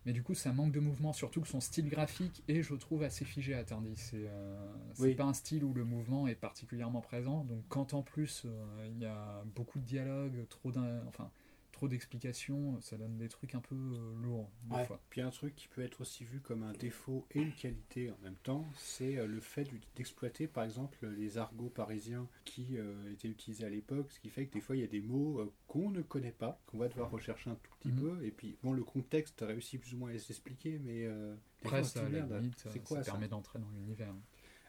mais 0.05 0.13
du 0.13 0.23
coup 0.23 0.33
ça 0.33 0.51
manque 0.53 0.71
de 0.71 0.79
mouvement, 0.79 1.13
surtout 1.13 1.41
que 1.41 1.47
son 1.47 1.59
style 1.59 1.89
graphique 1.89 2.43
est 2.47 2.61
je 2.61 2.75
trouve 2.75 3.03
assez 3.03 3.25
figé 3.25 3.53
à 3.53 3.63
Tardy. 3.63 3.93
C'est 3.95 4.25
euh, 4.27 4.71
Oui. 4.99 5.15
pas 5.15 5.25
un 5.25 5.33
style 5.33 5.63
où 5.63 5.73
le 5.73 5.83
mouvement 5.85 6.27
est 6.27 6.35
particulièrement 6.35 7.01
présent, 7.01 7.43
donc 7.45 7.63
quand 7.69 7.93
en 7.93 8.01
plus 8.03 8.43
euh, 8.45 8.87
il 8.91 8.99
y 8.99 9.05
a 9.05 9.43
beaucoup 9.55 9.79
de 9.79 9.85
dialogues, 9.85 10.45
trop 10.49 10.71
d'un- 10.71 11.03
enfin, 11.07 11.29
trop 11.81 11.87
d'explications, 11.87 12.79
ça 12.79 12.95
donne 12.95 13.17
des 13.17 13.27
trucs 13.27 13.55
un 13.55 13.59
peu 13.59 13.73
euh, 13.73 14.13
lourds 14.21 14.51
des 14.65 14.75
Ouais. 14.75 14.85
fois. 14.85 15.01
Puis 15.09 15.19
un 15.21 15.31
truc 15.31 15.55
qui 15.55 15.67
peut 15.67 15.81
être 15.81 16.01
aussi 16.01 16.23
vu 16.23 16.39
comme 16.39 16.61
un 16.61 16.73
défaut 16.73 17.25
et 17.31 17.41
une 17.41 17.53
qualité 17.53 18.11
en 18.11 18.17
même 18.23 18.35
temps, 18.43 18.67
c'est 18.77 19.17
euh, 19.17 19.25
le 19.25 19.39
fait 19.41 19.67
d'exploiter 19.95 20.45
par 20.47 20.63
exemple 20.63 21.07
les 21.07 21.39
argots 21.39 21.71
parisiens 21.71 22.27
qui 22.45 22.77
euh, 22.77 23.11
étaient 23.11 23.29
utilisés 23.29 23.65
à 23.65 23.69
l'époque, 23.69 24.11
ce 24.11 24.19
qui 24.19 24.29
fait 24.29 24.45
que 24.45 24.53
des 24.53 24.61
fois 24.61 24.75
il 24.75 24.81
y 24.81 24.83
a 24.83 24.87
des 24.87 25.01
mots 25.01 25.39
euh, 25.39 25.51
qu'on 25.67 25.89
ne 25.89 26.03
connaît 26.03 26.31
pas, 26.31 26.61
qu'on 26.67 26.77
va 26.77 26.87
devoir 26.87 27.09
rechercher 27.09 27.49
un 27.49 27.55
tout 27.55 27.71
petit 27.79 27.89
Mhm. 27.89 27.99
peu, 27.99 28.25
et 28.25 28.31
puis 28.31 28.55
bon 28.61 28.73
le 28.73 28.83
contexte 28.83 29.41
réussit 29.41 29.81
plus 29.81 29.95
ou 29.95 29.97
moins 29.97 30.11
à 30.11 30.13
les 30.13 30.29
expliquer, 30.29 30.77
mais 30.77 31.07
Après 31.63 31.83
ça, 31.83 32.07
c'est 32.69 32.79
quoi 32.83 32.97
ça 32.97 33.03
ça 33.05 33.11
permet 33.13 33.27
d'entrer 33.27 33.57
dans 33.57 33.71
l'univers. 33.71 34.13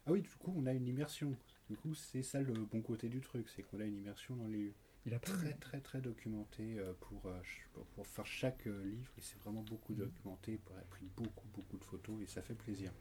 Ah 0.07 0.13
oui, 0.13 0.23
du 0.23 0.31
coup 0.31 0.55
on 0.57 0.65
a 0.65 0.73
une 0.73 0.87
immersion. 0.89 1.37
Du 1.69 1.77
coup 1.77 1.95
c'est 1.95 2.23
ça 2.23 2.41
le 2.41 2.55
bon 2.55 2.81
côté 2.81 3.11
du 3.11 3.21
truc, 3.21 3.51
c'est 3.51 3.63
qu'on 3.63 3.81
a 3.81 3.85
une 3.85 3.99
immersion 3.99 4.35
dans 4.35 4.49
les 4.49 4.59
lieux. 4.63 4.75
Il 5.07 5.15
a 5.15 5.19
Très 5.19 5.53
très 5.55 5.81
très 5.81 6.01
documenté 6.01 6.79
euh, 6.79 6.93
pour, 7.01 7.27
euh, 7.27 7.41
pour, 7.73 7.85
pour 7.87 8.07
faire 8.07 8.27
chaque 8.27 8.67
euh, 8.67 8.85
livre, 8.85 9.13
et 9.19 9.21
c'est 9.21 9.39
vraiment 9.41 9.63
beaucoup 9.63 9.93
Mhm. 9.93 9.99
documenté, 10.07 10.61
il 10.71 10.77
a 10.79 10.81
pris 10.91 11.07
beaucoup 11.17 11.49
beaucoup 11.55 11.77
de 11.79 11.85
photos 11.85 12.21
et 12.23 12.27
ça 12.27 12.43
fait 12.43 12.55
plaisir. 12.55 12.93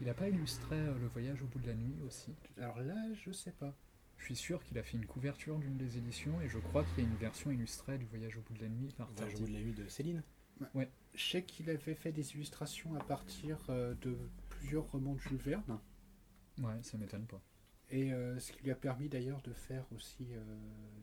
Il 0.00 0.08
a 0.08 0.14
pas 0.14 0.28
illustré 0.28 0.76
le 0.76 1.06
voyage 1.08 1.42
au 1.42 1.46
bout 1.46 1.58
de 1.58 1.66
la 1.68 1.74
nuit 1.74 1.94
aussi? 2.06 2.34
Alors 2.58 2.80
là, 2.80 2.96
je 3.14 3.30
sais 3.32 3.52
pas. 3.52 3.74
Je 4.18 4.24
suis 4.24 4.36
sûr 4.36 4.62
qu'il 4.64 4.78
a 4.78 4.82
fait 4.82 4.96
une 4.98 5.06
couverture 5.06 5.58
d'une 5.58 5.76
des 5.76 5.96
éditions 5.96 6.40
et 6.40 6.48
je 6.48 6.58
crois 6.58 6.84
qu'il 6.84 7.04
y 7.04 7.06
a 7.06 7.10
une 7.10 7.16
version 7.16 7.50
illustrée 7.50 7.98
du 7.98 8.04
Voyage 8.06 8.36
au 8.36 8.42
bout 8.42 8.52
de 8.54 8.60
la 8.62 8.68
nuit 8.68 8.92
par 8.96 9.10
Voyage 9.12 9.34
au 9.36 9.38
bout 9.38 9.46
de 9.46 9.52
la 9.52 9.60
nuit 9.60 9.72
de 9.72 9.88
Céline? 9.88 10.22
Je 11.14 11.30
sais 11.30 11.44
qu'il 11.44 11.70
avait 11.70 11.94
fait 11.94 12.12
des 12.12 12.32
illustrations 12.34 12.94
à 12.96 13.00
partir 13.00 13.58
de 13.68 14.16
plusieurs 14.48 14.90
romans 14.90 15.14
de 15.14 15.20
Jules 15.20 15.36
Verne, 15.38 15.78
Ouais, 16.62 16.80
ça 16.82 16.96
m'étonne 16.98 17.26
pas. 17.26 17.42
Et 17.90 18.12
euh, 18.12 18.38
ce 18.38 18.52
qui 18.52 18.62
lui 18.62 18.70
a 18.70 18.74
permis 18.74 19.08
d'ailleurs 19.08 19.40
de 19.42 19.52
faire 19.52 19.84
aussi 19.94 20.26
euh, 20.32 20.42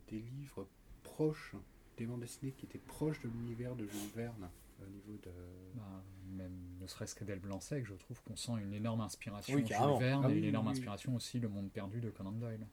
des 0.08 0.20
livres 0.20 0.68
proches, 1.02 1.54
des 1.96 2.06
bandes 2.06 2.20
dessinées 2.20 2.52
qui 2.52 2.66
étaient 2.66 2.78
proches 2.78 3.20
de 3.20 3.28
l'univers 3.28 3.74
de 3.76 3.86
Jules 3.86 4.10
Verne, 4.14 4.48
au 4.80 4.86
niveau 4.86 5.18
de... 5.22 5.30
Bah, 5.74 6.04
même 6.36 6.52
ne 6.80 6.86
serait-ce 6.86 7.14
qu'Adèle 7.14 7.40
Blanc-Sec, 7.40 7.84
je 7.86 7.94
trouve 7.94 8.22
qu'on 8.22 8.36
sent 8.36 8.52
une 8.62 8.72
énorme 8.72 9.00
inspiration 9.00 9.54
Oui, 9.54 9.66
Jules. 9.66 9.76
Verne 9.98 10.22
Ah 10.24 10.30
et 10.30 10.34
oui, 10.34 10.38
une 10.38 10.44
énorme 10.44 10.66
oui, 10.66 10.72
inspiration 10.72 11.14
aussi 11.16 11.38
Le 11.40 11.48
Monde 11.48 11.70
Perdu 11.70 12.00
de 12.00 12.10
Conan 12.10 12.32
Doyle. 12.32 12.66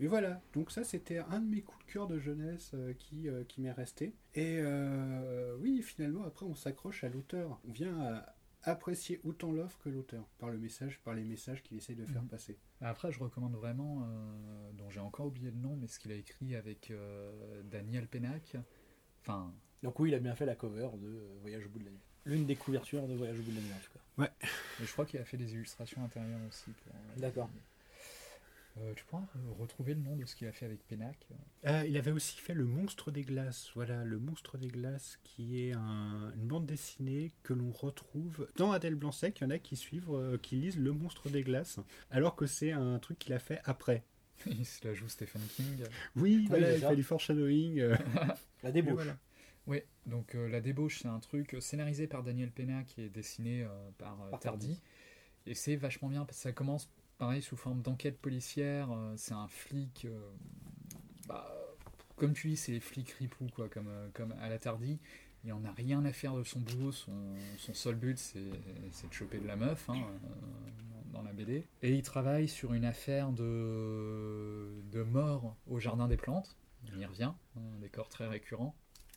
Mais 0.00 0.06
voilà, 0.06 0.40
donc 0.54 0.70
ça 0.70 0.82
c'était 0.82 1.18
un 1.18 1.40
de 1.40 1.46
mes 1.46 1.60
coups 1.60 1.84
de 1.86 1.92
cœur 1.92 2.06
de 2.06 2.18
jeunesse 2.18 2.70
euh, 2.72 2.94
qui, 2.94 3.28
euh, 3.28 3.44
qui 3.44 3.60
m'est 3.60 3.70
resté. 3.70 4.14
Et 4.34 4.56
euh, 4.58 5.54
oui, 5.60 5.82
finalement, 5.82 6.24
après 6.24 6.46
on 6.46 6.54
s'accroche 6.54 7.04
à 7.04 7.10
l'auteur. 7.10 7.60
On 7.68 7.72
vient 7.72 8.00
à 8.00 8.34
apprécier 8.62 9.20
autant 9.24 9.52
l'œuvre 9.52 9.78
que 9.78 9.88
l'auteur, 9.88 10.24
par 10.38 10.50
le 10.50 10.58
message, 10.58 11.00
par 11.04 11.14
les 11.14 11.24
messages 11.24 11.62
qu'il 11.62 11.76
essaye 11.76 11.96
de 11.96 12.04
faire 12.06 12.22
Mhm. 12.22 12.28
passer. 12.28 12.58
Après, 12.80 13.10
je 13.12 13.18
recommande 13.18 13.54
vraiment, 13.54 14.02
euh, 14.04 14.72
dont 14.72 14.90
j'ai 14.90 15.00
encore 15.00 15.26
oublié 15.26 15.50
le 15.50 15.56
nom, 15.56 15.76
mais 15.76 15.86
ce 15.86 15.98
qu'il 15.98 16.12
a 16.12 16.14
écrit 16.16 16.54
avec 16.56 16.90
euh, 16.90 17.62
Daniel 17.64 18.06
Pénac. 18.06 18.56
Enfin, 19.22 19.52
Donc 19.82 19.98
oui, 19.98 20.10
il 20.10 20.14
a 20.14 20.18
bien 20.18 20.34
fait 20.34 20.44
la 20.46 20.54
cover 20.56 20.88
de 21.00 21.06
euh, 21.06 21.38
Voyage 21.40 21.64
au 21.66 21.68
bout 21.70 21.78
de 21.78 21.84
la 21.86 21.90
nuit. 21.90 22.00
L'une 22.26 22.44
des 22.44 22.56
couvertures 22.56 23.06
de 23.08 23.14
Voyage 23.14 23.38
au 23.38 23.42
bout 23.42 23.50
de 23.50 23.56
la 23.56 23.62
nuit 23.62 23.72
en 23.72 23.78
tout 23.78 23.92
cas. 23.92 24.30
et 24.82 24.84
je 24.84 24.92
crois 24.92 25.06
qu'il 25.06 25.18
a 25.20 25.24
fait 25.24 25.38
des 25.38 25.52
illustrations 25.54 26.04
intérieures 26.04 26.40
aussi. 26.48 26.70
pour, 26.70 26.92
D'accord. 27.16 27.48
Euh, 28.78 28.94
tu 28.94 29.04
pourras 29.04 29.24
retrouver 29.58 29.94
le 29.94 30.00
nom 30.00 30.16
de 30.16 30.24
ce 30.24 30.36
qu'il 30.36 30.46
a 30.46 30.52
fait 30.52 30.64
avec 30.64 30.86
Pénac 30.86 31.16
Euh, 31.66 31.84
il 31.88 31.96
avait 31.96 32.12
aussi 32.12 32.38
fait 32.38 32.54
Le 32.54 32.64
Monstre 32.64 33.10
des 33.10 33.22
Glaces. 33.22 33.70
Voilà, 33.74 34.04
Le 34.04 34.18
Monstre 34.18 34.58
des 34.58 34.68
Glaces, 34.68 35.18
qui 35.24 35.60
est 35.60 35.72
un- 35.72 36.32
une 36.36 36.46
bande 36.46 36.66
dessinée 36.66 37.32
que 37.42 37.52
l'on 37.52 37.72
retrouve 37.72 38.46
dans 38.56 38.70
Adèle 38.72 38.94
Blanc-Sec. 38.94 39.40
Il 39.40 39.44
y 39.44 39.46
en 39.46 39.50
a 39.50 39.58
qui 39.58 39.76
suivent, 39.76 40.10
euh, 40.10 40.38
qui 40.38 40.56
lisent 40.56 40.78
Le 40.78 40.92
Monstre 40.92 41.28
des 41.30 41.42
Glaces, 41.42 41.80
alors 42.10 42.36
que 42.36 42.46
c'est 42.46 42.70
un 42.72 42.98
truc 43.00 43.18
qu'il 43.18 43.32
a 43.34 43.38
fait 43.40 43.60
après. 43.64 44.04
Il 44.46 44.64
se 44.64 44.86
la 44.86 44.94
joue 44.94 45.08
Stephen 45.08 45.42
King. 45.56 45.66
Oui, 46.16 46.36
Oui, 46.36 46.46
voilà, 46.48 46.68
c'est 46.70 46.78
il 46.78 46.86
fait 46.88 46.96
du 46.96 47.02
foreshadowing. 47.02 47.80
euh, 47.80 47.96
La 48.62 48.70
débauche. 48.72 48.94
voilà. 48.94 49.16
Oui, 49.66 49.82
donc 50.06 50.34
euh, 50.34 50.48
La 50.48 50.60
Débauche, 50.62 51.00
c'est 51.02 51.08
un 51.08 51.20
truc 51.20 51.56
scénarisé 51.60 52.06
par 52.06 52.22
Daniel 52.22 52.50
Pénac 52.50 52.98
et 52.98 53.08
dessiné 53.10 53.62
euh, 53.62 53.68
par, 53.98 54.20
euh, 54.22 54.30
Par 54.30 54.40
Tardy. 54.40 54.66
Tardy. 54.68 54.80
Et 55.46 55.54
c'est 55.54 55.76
vachement 55.76 56.08
bien 56.08 56.24
parce 56.24 56.38
que 56.38 56.42
ça 56.44 56.52
commence 56.52 56.88
pareil 57.20 57.42
sous 57.42 57.56
forme 57.56 57.82
d'enquête 57.82 58.18
policière. 58.18 58.90
euh, 58.90 59.12
c'est 59.16 59.34
un 59.34 59.46
flic. 59.46 60.06
euh, 60.06 60.18
bah, 61.28 61.54
comme 62.16 62.32
tu 62.32 62.48
dis, 62.48 62.56
c'est 62.56 62.72
les 62.72 62.80
flics 62.80 63.10
ripoux, 63.10 63.46
quoi, 63.54 63.68
comme, 63.68 63.88
euh, 63.88 64.08
comme 64.14 64.34
à 64.40 64.48
la 64.48 64.58
Tardy. 64.58 64.98
Il 65.44 65.52
en 65.52 65.64
a 65.64 65.72
rien 65.72 66.04
à 66.04 66.12
faire 66.12 66.34
de 66.34 66.42
son 66.42 66.60
boulot. 66.60 66.92
Son, 66.92 67.14
seul 67.72 67.94
but, 67.94 68.18
c'est 68.18 68.40
de 68.40 69.12
choper 69.12 69.38
de 69.38 69.46
la 69.46 69.56
meuf 69.56 69.88
hein, 69.88 69.96
dans 71.12 71.22
la 71.22 71.32
BD. 71.32 71.66
Et 71.82 71.94
il 71.94 72.02
travaille 72.02 72.46
sur 72.46 72.74
une 72.74 72.84
affaire 72.84 73.32
de, 73.32 75.02
mort 75.06 75.56
au 75.66 75.78
Jardin 75.78 76.08
des 76.08 76.18
Plantes. 76.18 76.58
On 76.94 76.98
y 76.98 77.06
revient, 77.06 77.24
hein, 77.24 77.36
un 77.56 77.78
décor 77.78 78.10
très 78.10 78.28
récurrent. 78.28 78.74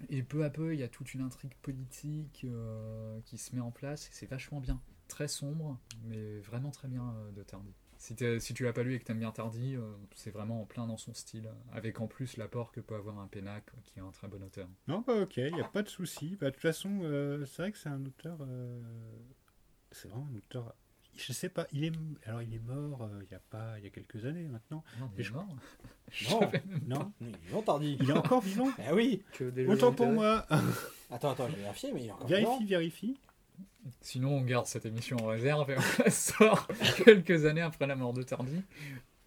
Et 0.10 0.24
peu 0.24 0.46
à 0.46 0.50
peu, 0.50 0.74
il 0.74 0.80
y 0.80 0.84
a 0.84 0.88
toute 0.88 1.14
une 1.14 1.22
intrigue 1.22 1.56
politique 1.62 2.46
qui 3.26 3.38
se 3.38 3.54
met 3.54 3.62
en 3.62 3.72
place 3.72 4.08
c'est 4.14 4.30
vachement 4.30 4.62
bien. 4.62 4.80
Très 5.10 5.28
sombre, 5.28 5.78
mais 6.06 6.40
vraiment 6.40 6.72
très 6.72 6.88
bien 6.88 7.14
de 7.36 7.44
Tardy. 7.44 7.74
Si, 8.04 8.16
t'es- 8.16 8.38
si 8.42 8.54
tu 8.54 8.66
l'as 8.66 8.74
pas 8.74 8.84
lu 8.84 8.96
et 8.96 9.00
que 9.00 9.06
t'aimes 9.06 9.20
bien 9.20 9.32
Tardy, 9.32 9.78
euh, 9.78 9.82
c'est 10.14 10.32
vraiment 10.32 10.62
en 10.62 10.66
plein 10.66 10.86
dans 10.88 10.98
son 10.98 11.14
style, 11.14 11.50
avec 11.72 12.02
en 12.02 12.08
plus 12.08 12.36
l'apport 12.36 12.74
que 12.74 12.82
peut 12.82 12.96
avoir 12.96 13.18
un 13.20 13.28
Pénac, 13.28 13.64
qui 13.86 13.98
est 13.98 14.02
un 14.02 14.12
très 14.12 14.28
bon 14.28 14.44
auteur. 14.44 14.68
Non, 14.90 15.06
bah 15.08 15.22
ok, 15.22 15.38
il 15.38 15.54
n'y 15.56 15.62
a 15.62 15.70
pas 15.70 15.84
de 15.84 15.88
souci. 15.88 16.36
Bah, 16.42 16.48
de 16.48 16.52
toute 16.52 16.62
façon, 16.62 17.00
euh, 17.04 17.46
c'est 17.46 17.62
vrai 17.62 17.72
que 17.72 17.78
c'est 17.78 17.88
un 17.88 18.04
auteur. 18.06 18.40
euh, 18.42 18.82
C'est 19.92 20.10
vraiment 20.10 20.28
un 20.30 20.36
auteur. 20.36 20.76
Je 21.16 21.32
sais 21.32 21.48
pas, 21.48 21.66
il 21.72 21.86
est, 21.86 21.94
alors 22.26 22.42
il 22.42 22.54
est 22.54 22.60
mort 22.60 23.04
euh, 23.04 23.22
il 23.24 23.32
y 23.32 23.36
a 23.36 23.40
pas, 23.52 23.78
il 23.78 23.86
y 23.86 23.88
a 23.88 23.90
quelques 23.92 24.26
années 24.26 24.50
maintenant. 24.50 24.84
Non, 25.00 25.06
Mais 25.06 25.12
mais 25.20 25.24
je- 25.24 25.32
mort. 25.34 25.48
Non, 26.30 26.40
Non, 26.88 27.14
non, 27.22 27.32
non, 27.54 27.62
Tardy. 27.62 27.98
il 28.02 28.10
est 28.10 28.14
encore 28.14 28.42
vivant. 28.42 28.68
Ah 28.86 28.94
oui. 28.94 29.24
Autant 29.70 29.94
pour 29.94 30.08
moi. 30.08 30.46
Attends, 31.10 31.32
attends, 31.32 31.48
je 31.50 31.56
vais 31.56 31.62
vérifier, 31.62 31.92
mais 31.94 32.02
il 32.02 32.08
est 32.08 32.12
encore 32.12 32.28
Vérifie, 32.28 32.50
vivant. 32.66 32.66
vérifie. 32.68 33.18
Sinon, 34.02 34.38
on 34.38 34.42
garde 34.42 34.66
cette 34.66 34.86
émission 34.86 35.18
en 35.18 35.28
réserve 35.28 35.70
et 35.72 35.76
on 35.78 35.82
la 36.04 36.10
sort 36.12 36.68
quelques 37.04 37.46
années 37.46 37.62
après 37.62 37.86
la 37.88 37.96
mort 37.96 38.14
de 38.14 38.24
Tardy. 38.24 38.62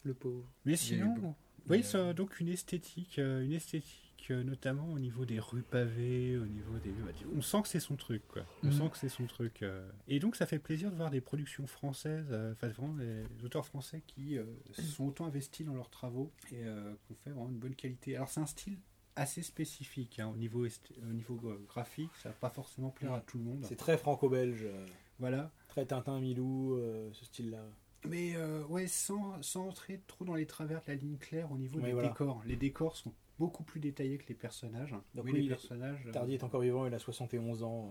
Le 0.02 0.14
pauvre. 0.14 0.44
Mais 0.64 0.76
sinon, 0.76 1.34
oui, 1.68 1.82
euh, 1.94 2.12
donc 2.12 2.38
une 2.40 2.48
esthétique, 2.48 3.18
euh, 3.18 3.42
une 3.44 3.52
esthétique 3.52 4.02
euh, 4.30 4.42
notamment 4.44 4.88
au 4.92 4.98
niveau 4.98 5.24
des 5.24 5.38
rues 5.40 5.62
pavées, 5.62 6.36
au 6.38 6.46
niveau 6.46 6.78
des. 6.78 6.90
bah, 6.90 7.10
On 7.36 7.42
sent 7.42 7.62
que 7.62 7.68
c'est 7.68 7.80
son 7.80 7.96
truc, 7.96 8.22
quoi. 8.28 8.42
On 8.62 8.68
Mhm. 8.68 8.72
sent 8.72 8.90
que 8.92 8.98
c'est 8.98 9.08
son 9.08 9.26
truc. 9.26 9.62
euh. 9.62 9.88
Et 10.08 10.18
donc, 10.20 10.36
ça 10.36 10.46
fait 10.46 10.58
plaisir 10.58 10.90
de 10.90 10.96
voir 10.96 11.10
des 11.10 11.20
productions 11.20 11.66
françaises, 11.66 12.26
enfin 12.52 12.68
vraiment 12.68 12.94
des 12.94 13.24
auteurs 13.44 13.66
français 13.66 14.02
qui 14.06 14.38
euh, 14.38 14.44
se 14.72 14.82
sont 14.82 15.04
autant 15.06 15.26
investis 15.26 15.66
dans 15.66 15.74
leurs 15.74 15.90
travaux 15.90 16.32
et 16.52 16.64
euh, 16.64 16.92
qui 17.04 17.12
ont 17.12 17.16
fait 17.24 17.30
vraiment 17.30 17.48
une 17.48 17.58
bonne 17.58 17.74
qualité. 17.74 18.16
Alors, 18.16 18.28
c'est 18.30 18.40
un 18.40 18.46
style 18.46 18.78
assez 19.16 19.42
spécifique 19.42 20.18
hein, 20.20 20.28
au 20.32 20.36
niveau, 20.36 20.64
au 20.66 21.12
niveau 21.12 21.34
graphique, 21.68 22.10
ça 22.22 22.28
va 22.28 22.34
pas 22.34 22.50
forcément 22.50 22.90
plaire 22.90 23.12
à 23.14 23.20
tout 23.20 23.38
le 23.38 23.44
monde. 23.44 23.64
C'est 23.66 23.76
très 23.76 23.96
franco-belge, 23.98 24.62
euh, 24.64 24.86
Voilà. 25.18 25.50
très 25.68 25.86
Tintin, 25.86 26.20
Milou, 26.20 26.74
euh, 26.76 27.10
ce 27.12 27.24
style-là. 27.24 27.64
Mais 28.06 28.36
euh, 28.36 28.62
ouais, 28.66 28.86
sans, 28.86 29.40
sans 29.42 29.66
entrer 29.68 30.00
trop 30.06 30.24
dans 30.24 30.34
les 30.34 30.46
travers 30.46 30.80
de 30.82 30.88
la 30.92 30.94
ligne 30.94 31.16
claire 31.16 31.50
au 31.50 31.56
niveau 31.56 31.78
Oui, 31.78 31.86
des 31.86 31.92
voilà. 31.92 32.08
décors. 32.08 32.42
Les 32.46 32.56
décors 32.56 32.96
sont 32.96 33.12
beaucoup 33.38 33.64
plus 33.64 33.80
détaillé 33.80 34.18
que 34.18 34.28
les 34.28 34.34
personnages. 34.34 34.92
Donc 35.14 35.24
oui, 35.24 35.32
oui, 35.32 35.42
les 35.42 35.48
personnages. 35.48 36.06
Tardy 36.12 36.34
est 36.34 36.44
encore 36.44 36.60
vivant, 36.60 36.86
il 36.86 36.94
a 36.94 36.98
71 36.98 37.62
ans. 37.64 37.90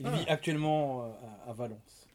Il 0.00 0.06
Ah. 0.06 0.10
vit 0.16 0.24
actuellement 0.28 1.04
à, 1.04 1.50
à 1.50 1.52
Valence. 1.52 2.08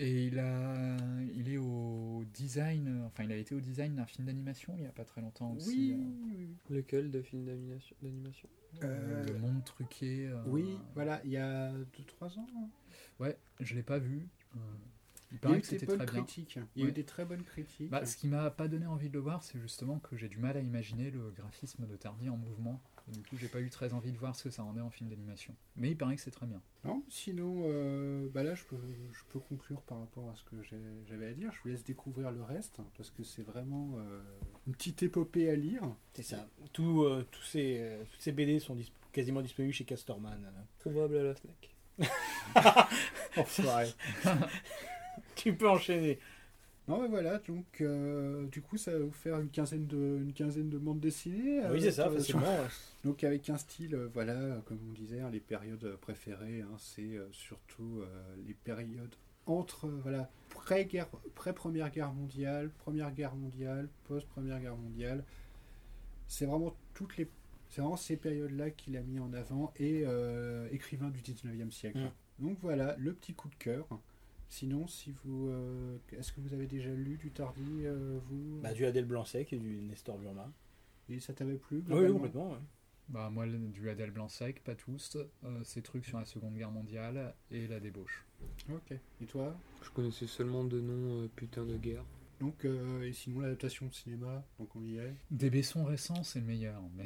Et 0.00 0.26
il, 0.26 0.38
a, 0.38 0.96
il 1.34 1.48
est 1.52 1.56
au 1.58 2.22
design, 2.32 2.86
euh, 2.86 3.06
enfin 3.06 3.24
il 3.24 3.32
a 3.32 3.36
été 3.36 3.54
au 3.56 3.60
design 3.60 3.96
d'un 3.96 4.06
film 4.06 4.26
d'animation 4.28 4.72
il 4.76 4.82
n'y 4.82 4.86
a 4.86 4.92
pas 4.92 5.04
très 5.04 5.20
longtemps 5.20 5.52
aussi. 5.54 5.68
Oui, 5.68 5.92
euh, 5.98 6.36
oui, 6.38 6.48
Lequel 6.70 7.10
de 7.10 7.20
film 7.20 7.44
d'animation 7.44 7.96
d'animation? 8.00 8.48
Euh, 8.84 9.24
de 9.24 9.32
monde 9.32 9.64
truqué. 9.64 10.28
euh, 10.28 10.40
oui, 10.46 10.78
voilà, 10.94 11.20
il 11.24 11.30
y 11.32 11.36
a 11.36 11.72
2-3 11.72 12.38
ans. 12.38 12.46
hein. 12.56 12.68
Ouais, 13.18 13.36
je 13.58 13.74
l'ai 13.74 13.82
pas 13.82 13.98
vu. 13.98 14.28
euh, 14.54 14.58
il 15.32 15.38
paraît 15.38 15.58
eu 15.58 15.62
que 15.62 15.66
des 15.66 15.78
c'était 15.78 15.86
très 15.96 16.06
bien. 16.06 16.22
critiques. 16.22 16.58
Il 16.76 16.82
y 16.82 16.86
a 16.86 16.88
eu 16.90 16.92
des 16.92 17.04
très 17.04 17.24
bonnes 17.24 17.42
critiques. 17.42 17.90
Bah, 17.90 18.06
ce 18.06 18.16
qui 18.16 18.28
m'a 18.28 18.50
pas 18.50 18.68
donné 18.68 18.86
envie 18.86 19.08
de 19.08 19.14
le 19.14 19.18
voir, 19.20 19.42
c'est 19.42 19.58
justement 19.58 19.98
que 19.98 20.16
j'ai 20.16 20.28
du 20.28 20.38
mal 20.38 20.56
à 20.56 20.60
imaginer 20.60 21.10
le 21.10 21.30
graphisme 21.32 21.86
de 21.86 21.96
Tardy 21.96 22.28
en 22.30 22.36
mouvement. 22.36 22.80
Et 23.08 23.12
du 23.16 23.22
coup, 23.22 23.36
j'ai 23.38 23.48
pas 23.48 23.60
eu 23.60 23.70
très 23.70 23.92
envie 23.94 24.12
de 24.12 24.18
voir 24.18 24.36
ce 24.36 24.44
que 24.44 24.50
ça 24.50 24.62
rendait 24.62 24.80
en 24.80 24.90
film 24.90 25.08
d'animation. 25.08 25.54
Mais 25.76 25.90
il 25.90 25.96
paraît 25.96 26.16
que 26.16 26.20
c'est 26.20 26.30
très 26.30 26.46
bien. 26.46 26.60
Non, 26.84 27.02
sinon, 27.08 27.62
euh, 27.66 28.28
bah 28.32 28.42
là, 28.42 28.54
je 28.54 28.64
peux, 28.64 28.76
je 29.12 29.22
peux 29.30 29.38
conclure 29.38 29.80
par 29.82 30.00
rapport 30.00 30.28
à 30.30 30.34
ce 30.36 30.44
que 30.44 30.62
j'avais 31.08 31.26
à 31.26 31.32
dire. 31.32 31.50
Je 31.52 31.62
vous 31.62 31.68
laisse 31.70 31.84
découvrir 31.84 32.30
le 32.30 32.42
reste, 32.42 32.80
parce 32.96 33.10
que 33.10 33.22
c'est 33.22 33.42
vraiment 33.42 33.94
euh, 33.98 34.20
une 34.66 34.74
petite 34.74 35.02
épopée 35.02 35.48
à 35.50 35.56
lire. 35.56 35.82
C'est 36.14 36.22
ça. 36.22 36.46
Tout, 36.72 37.02
euh, 37.04 37.26
tous 37.30 37.42
ces, 37.44 37.78
euh, 37.80 38.04
toutes 38.10 38.20
ces 38.20 38.32
BD 38.32 38.58
sont 38.58 38.74
dis- 38.74 38.92
quasiment 39.12 39.40
disponibles 39.42 39.74
chez 39.74 39.84
Castorman. 39.84 40.52
Trouvable 40.78 41.16
à 41.16 41.22
la 41.22 41.34
Fnac. 41.34 41.74
Enfoiré. 43.36 43.88
tu 45.34 45.54
peux 45.54 45.68
enchaîner. 45.68 46.18
Non, 46.88 47.02
mais 47.02 47.08
voilà, 47.08 47.38
donc 47.38 47.80
euh, 47.80 48.46
du 48.46 48.62
coup, 48.62 48.78
ça 48.78 48.92
va 48.92 48.98
vous 48.98 49.12
faire 49.12 49.38
une 49.38 49.50
quinzaine 49.50 49.86
de, 49.86 50.20
une 50.22 50.32
quinzaine 50.32 50.70
de 50.70 50.78
bandes 50.78 51.00
dessinées. 51.00 51.60
oui, 51.70 51.82
c'est 51.82 51.92
ça, 51.92 52.08
euh, 52.08 52.16
facilement. 52.16 52.56
Donc 53.04 53.22
avec 53.24 53.48
un 53.50 53.58
style, 53.58 53.94
euh, 53.94 54.08
voilà, 54.12 54.32
euh, 54.32 54.60
comme 54.64 54.78
on 54.88 54.92
disait, 54.92 55.20
hein, 55.20 55.30
les 55.30 55.40
périodes 55.40 55.96
préférées, 56.00 56.62
hein, 56.62 56.76
c'est 56.78 57.02
euh, 57.16 57.28
surtout 57.30 58.00
euh, 58.00 58.06
les 58.46 58.54
périodes 58.54 59.14
entre, 59.48 59.86
euh, 59.86 59.98
voilà, 60.02 60.30
pré-guerre, 60.50 61.08
pré-première 61.34 61.90
guerre 61.90 62.12
mondiale, 62.12 62.70
première 62.78 63.10
guerre 63.12 63.34
mondiale, 63.34 63.88
post-première 64.04 64.60
guerre 64.60 64.76
mondiale. 64.76 65.24
C'est 66.26 66.46
vraiment 66.46 66.76
toutes 66.94 67.16
les, 67.16 67.28
c'est 67.70 67.80
vraiment 67.80 67.96
ces 67.96 68.16
périodes-là 68.16 68.70
qu'il 68.70 68.96
a 68.96 69.00
mis 69.00 69.18
en 69.18 69.32
avant 69.32 69.72
et 69.78 70.02
euh, 70.04 70.68
écrivain 70.70 71.08
du 71.08 71.20
19e 71.20 71.70
siècle. 71.70 71.98
Mm. 71.98 72.44
Donc 72.46 72.58
voilà, 72.60 72.94
le 72.98 73.12
petit 73.14 73.34
coup 73.34 73.48
de 73.48 73.54
cœur. 73.56 73.86
Sinon, 74.50 74.86
si 74.88 75.12
vous, 75.24 75.48
euh, 75.48 75.98
est-ce 76.12 76.32
que 76.32 76.40
vous 76.40 76.54
avez 76.54 76.66
déjà 76.66 76.90
lu 76.90 77.16
du 77.18 77.30
Tardy, 77.30 77.84
euh, 77.84 78.18
vous? 78.28 78.60
Bah, 78.62 78.72
du 78.72 78.86
Adèle 78.86 79.04
Blanc-Sec 79.04 79.52
et 79.52 79.58
du 79.58 79.82
Nestor 79.82 80.16
Burma. 80.18 80.50
Et 81.10 81.20
ça 81.20 81.32
t'avait 81.34 81.56
plu 81.56 81.82
Oui, 81.88 82.10
complètement. 82.12 82.52
ouais. 82.52 82.58
Bah, 83.08 83.30
moi, 83.30 83.46
le- 83.46 83.58
du 83.58 83.88
Adèle 83.88 84.10
Blanc-Sec, 84.10 84.62
pas 84.64 84.74
tous. 84.74 85.16
euh, 85.44 85.62
ces 85.64 85.82
trucs 85.82 86.04
sur 86.06 86.18
la 86.18 86.24
Seconde 86.24 86.54
Guerre 86.54 86.70
mondiale 86.70 87.34
et 87.50 87.66
la 87.66 87.78
débauche. 87.80 88.24
Ok. 88.70 88.96
Et 89.20 89.26
toi? 89.26 89.54
Je 89.82 89.90
connaissais 89.90 90.26
seulement 90.26 90.64
de 90.64 90.80
nom 90.80 91.22
euh, 91.22 91.28
putain 91.36 91.64
de 91.64 91.76
guerre. 91.76 92.04
Donc, 92.40 92.64
euh, 92.64 93.02
et 93.02 93.12
sinon 93.12 93.40
l'adaptation 93.40 93.86
de 93.86 93.94
cinéma, 93.94 94.44
donc 94.58 94.74
on 94.76 94.82
y 94.82 94.98
est? 94.98 95.12
Des 95.30 95.50
Besson 95.50 95.84
récents, 95.84 96.22
c'est 96.22 96.38
le 96.40 96.46
meilleur. 96.46 96.80
Mais... 96.96 97.04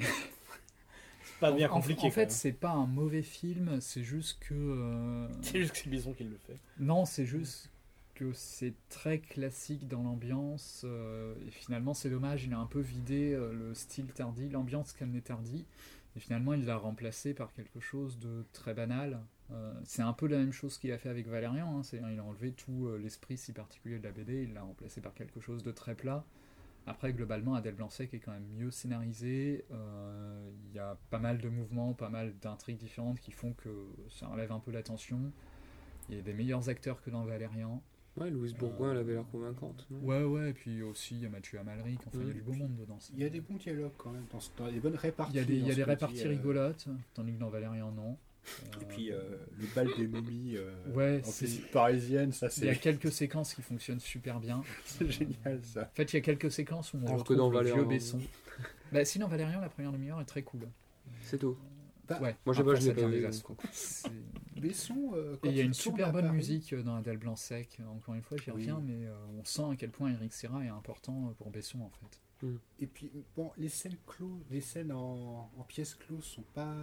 C'est 1.43 1.51
pas 1.51 1.57
bien 1.57 1.71
en, 1.71 2.11
fait, 2.11 2.31
c'est 2.31 2.53
pas 2.53 2.71
un 2.71 2.87
mauvais 2.87 3.23
film, 3.23 3.81
c'est 3.81 4.05
juste 4.05 4.39
que. 4.41 4.55
euh, 4.55 5.29
c'est 5.43 5.59
juste 5.59 5.73
que 5.73 5.79
c'est 5.79 5.91
Bison 5.91 6.13
qui 6.13 6.23
le 6.23 6.37
fait. 6.47 6.57
Non, 6.79 7.05
c'est 7.05 7.27
juste 7.27 7.69
que 8.15 8.33
c'est 8.33 8.75
très 8.89 9.19
classique 9.19 9.89
dans 9.89 10.03
l'ambiance. 10.03 10.83
euh, 10.85 11.35
et 11.47 11.51
finalement, 11.51 11.95
c'est 11.95 12.11
dommage, 12.11 12.45
il 12.45 12.53
a 12.53 12.59
un 12.59 12.67
peu 12.67 12.81
vidé 12.81 13.33
euh, 13.33 13.53
le 13.53 13.75
style 13.75 14.07
Tardy, 14.07 14.51
l'ambiance 14.51 14.93
qu'amenait 14.93 15.21
Tardy. 15.21 15.65
Et 16.15 16.21
finalement, 16.21 16.55
il 16.55 16.65
l'a 16.65 16.77
remplacé 16.77 17.35
par 17.35 17.53
quelque 17.53 17.81
chose 17.81 18.19
de 18.19 18.45
très 18.53 18.75
banal. 18.75 19.21
C'est 19.85 20.01
un 20.01 20.15
peu 20.15 20.27
la 20.27 20.39
même 20.39 20.53
chose 20.53 20.79
qu'il 20.79 20.93
a 20.93 20.99
fait 20.99 21.11
avec 21.11 21.27
Valérian. 21.27 21.77
hein, 21.79 21.83
c'est-à-dire, 21.83 22.11
il 22.11 22.19
a 22.19 22.25
enlevé 22.25 22.53
tout 22.53 22.89
l'esprit 22.97 23.37
si 23.37 23.53
particulier 23.53 23.99
de 23.99 24.05
la 24.05 24.11
BD, 24.11 24.45
il 24.45 24.55
l'a 24.55 24.63
remplacé 24.63 25.03
par 25.03 25.13
quelque 25.13 25.41
chose 25.41 25.63
de 25.63 25.73
très 25.73 25.95
plat. 25.95 26.25
Après, 26.87 27.13
globalement, 27.13 27.55
Adèle 27.55 27.75
Blanc-Sec 27.77 28.13
est 28.13 28.19
quand 28.19 28.33
même 28.33 28.47
mieux 28.57 28.71
scénarisé. 28.71 29.65
euh, 29.71 30.51
Il 30.69 30.75
y 30.75 30.79
a 30.81 30.97
pas 31.11 31.19
mal 31.21 31.39
de 31.39 31.49
mouvements, 31.49 31.93
pas 31.93 32.09
mal 32.09 32.35
d'intrigues 32.41 32.79
différentes 32.79 33.21
qui 33.21 33.31
font 33.31 33.53
que 33.53 33.71
ça 34.11 34.29
enlève 34.29 34.51
un 34.53 34.59
peu 34.59 34.73
l'attention. 34.73 35.31
Il 36.09 36.17
y 36.17 36.19
a 36.19 36.23
des 36.23 36.33
meilleurs 36.35 36.69
acteurs 36.69 37.01
que 37.03 37.11
dans 37.11 37.25
Valérian. 37.25 37.83
Ouais, 38.17 38.31
Louise 38.31 38.55
Bourgoin, 38.55 38.91
elle 38.93 38.99
avait 38.99 39.15
l'air 39.15 39.25
convaincante. 39.31 39.87
non? 39.91 39.99
Ouais, 40.01 40.23
ouais, 40.25 40.51
et 40.51 40.53
puis 40.53 40.83
aussi 40.83 41.15
il 41.15 41.23
y 41.23 41.27
a 41.27 41.31
Mathieu 41.31 41.59
Amalric, 41.61 42.01
enfin 42.07 42.19
il 42.21 42.27
y 42.27 42.31
a 42.31 42.35
du 42.35 42.43
beau 42.43 42.53
monde 42.53 42.77
dedans. 42.77 42.99
Il 43.15 43.21
y 43.21 43.25
a 43.25 43.31
des 43.31 43.41
bons 43.41 43.57
dialogues 43.57 43.93
quand 43.97 44.11
même, 44.11 44.27
dans, 44.31 44.41
ce- 44.41 44.51
dans 44.59 44.71
des 44.71 44.81
bonnes 44.81 44.97
réparties. 44.97 45.33
il 45.33 45.37
y 45.39 45.41
a 45.41 45.45
des, 45.45 45.59
y 45.79 45.83
a 45.83 45.85
réparties 45.87 46.15
dit, 46.17 46.27
euh, 46.27 46.29
rigolotes, 46.29 46.89
tandis 47.15 47.33
que 47.33 47.39
dans 47.39 47.49
Valérian, 47.49 47.91
non. 47.93 48.19
Et 48.45 48.77
Euh, 48.77 48.87
puis 48.89 49.13
euh, 49.13 49.21
le 49.61 49.67
bal 49.75 49.89
des 49.97 50.07
momies 50.09 50.57
euh, 50.57 50.73
Ouais, 50.93 51.21
en 51.25 51.31
c'est- 51.31 51.47
physique 51.47 51.71
parisienne, 51.71 52.33
ça 52.33 52.49
il 52.57 52.65
y 52.65 52.69
a 52.69 52.75
c'est 52.75 52.81
quelques 52.81 53.13
séquences 53.13 53.55
qui 53.55 53.63
fonctionnent 53.63 54.01
super 54.01 54.41
bien. 54.41 54.63
c'est 54.85 55.11
génial 55.11 55.61
ça. 55.63 55.83
En 55.83 55.95
fait, 55.95 56.13
il 56.13 56.17
y 56.17 56.19
a 56.19 56.23
quelques 56.23 56.51
séquences 56.51 56.93
où 56.93 56.97
on 56.99 57.01
Alors 57.07 57.15
que 57.15 57.19
retrouve 57.21 57.37
dans 57.37 57.51
le 57.51 57.57
Valérian, 57.57 57.77
vieux 57.77 57.87
Besson. 57.89 58.21
bah, 58.93 59.05
sinon, 59.05 59.29
Valérian, 59.29 59.61
la 59.61 59.69
première 59.69 59.93
demi-heure 59.93 60.21
est 60.21 60.25
très 60.27 60.43
cool. 60.43 60.69
C'est 61.23 61.39
tout. 61.39 61.57
Bah, 62.09 62.19
ouais, 62.21 62.37
moi, 62.45 62.53
j'ai 62.55 62.65
pas- 62.65 62.75
je 62.75 62.91
pas 62.91 63.07
vu. 63.07 63.27
C'est- 63.71 64.09
Besson, 64.61 65.13
euh, 65.15 65.37
quand 65.41 65.49
Et 65.49 65.53
il 65.53 65.57
y 65.57 65.61
a 65.61 65.65
une 65.65 65.73
super 65.75 66.13
bonne 66.13 66.25
Paris- 66.27 66.37
musique 66.37 66.73
euh, 66.73 66.83
dans 66.83 66.97
Adèle 66.97 67.17
Blanc-Sec. 67.19 67.79
Encore 67.89 68.15
une 68.15 68.23
fois, 68.23 68.37
j'y 68.39 68.51
Oui. 68.51 68.55
reviens, 68.71 68.81
mais 68.85 69.07
euh, 69.07 69.15
on 69.41 69.45
sent 69.45 69.63
à 69.73 69.77
quel 69.77 69.91
point 69.91 70.13
Eric 70.13 70.33
Serra 70.33 70.65
est 70.65 70.69
important 70.69 71.29
euh, 71.29 71.33
pour 71.39 71.51
Besson, 71.51 71.81
en 71.81 71.91
fait. 71.91 72.21
Et 72.81 72.87
puis 72.87 73.11
bon, 73.37 73.53
les 73.57 73.69
scènes 73.69 73.97
closes, 74.07 74.45
les 74.51 74.61
scènes 74.61 74.91
en, 74.93 75.51
en 75.57 75.63
pièces 75.65 75.95
closes 75.95 76.25
sont 76.25 76.43
pas 76.55 76.75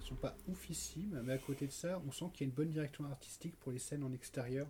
sont 0.00 0.14
pas 0.16 0.34
oufissimes, 0.48 1.20
mais 1.24 1.34
à 1.34 1.38
côté 1.38 1.66
de 1.66 1.72
ça, 1.72 2.00
on 2.06 2.10
sent 2.12 2.26
qu'il 2.32 2.46
y 2.46 2.48
a 2.48 2.50
une 2.50 2.54
bonne 2.56 2.70
direction 2.70 3.04
artistique 3.04 3.54
pour 3.60 3.72
les 3.72 3.78
scènes 3.78 4.04
en 4.04 4.12
extérieur. 4.12 4.66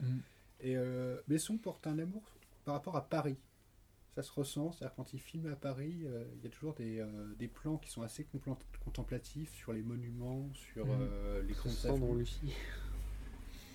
Mm. 0.00 0.18
Et 0.60 0.76
euh, 0.76 1.20
Besson 1.28 1.58
porte 1.58 1.86
un 1.86 1.98
amour 1.98 2.22
par 2.64 2.74
rapport 2.74 2.96
à 2.96 3.08
Paris. 3.08 3.36
Ça 4.14 4.22
se 4.22 4.32
ressent, 4.32 4.72
c'est-à-dire 4.72 4.94
quand 4.96 5.12
il 5.12 5.20
filme 5.20 5.46
à 5.52 5.56
Paris, 5.56 6.00
euh, 6.04 6.24
il 6.38 6.44
y 6.44 6.46
a 6.46 6.50
toujours 6.50 6.74
des, 6.74 6.98
euh, 7.00 7.32
des 7.38 7.48
plans 7.48 7.78
qui 7.78 7.90
sont 7.90 8.02
assez 8.02 8.26
contemplatifs 8.84 9.54
sur 9.54 9.72
les 9.72 9.82
monuments, 9.82 10.48
sur 10.52 10.84
Mhm. 10.86 10.98
euh, 11.00 11.42
les 11.42 11.54
Ça 11.54 11.60
grandes 11.60 11.72
se 11.72 11.80
sent 11.82 11.88
dans 11.88 11.94
avenues. 12.06 12.18
Lucie. 12.18 12.52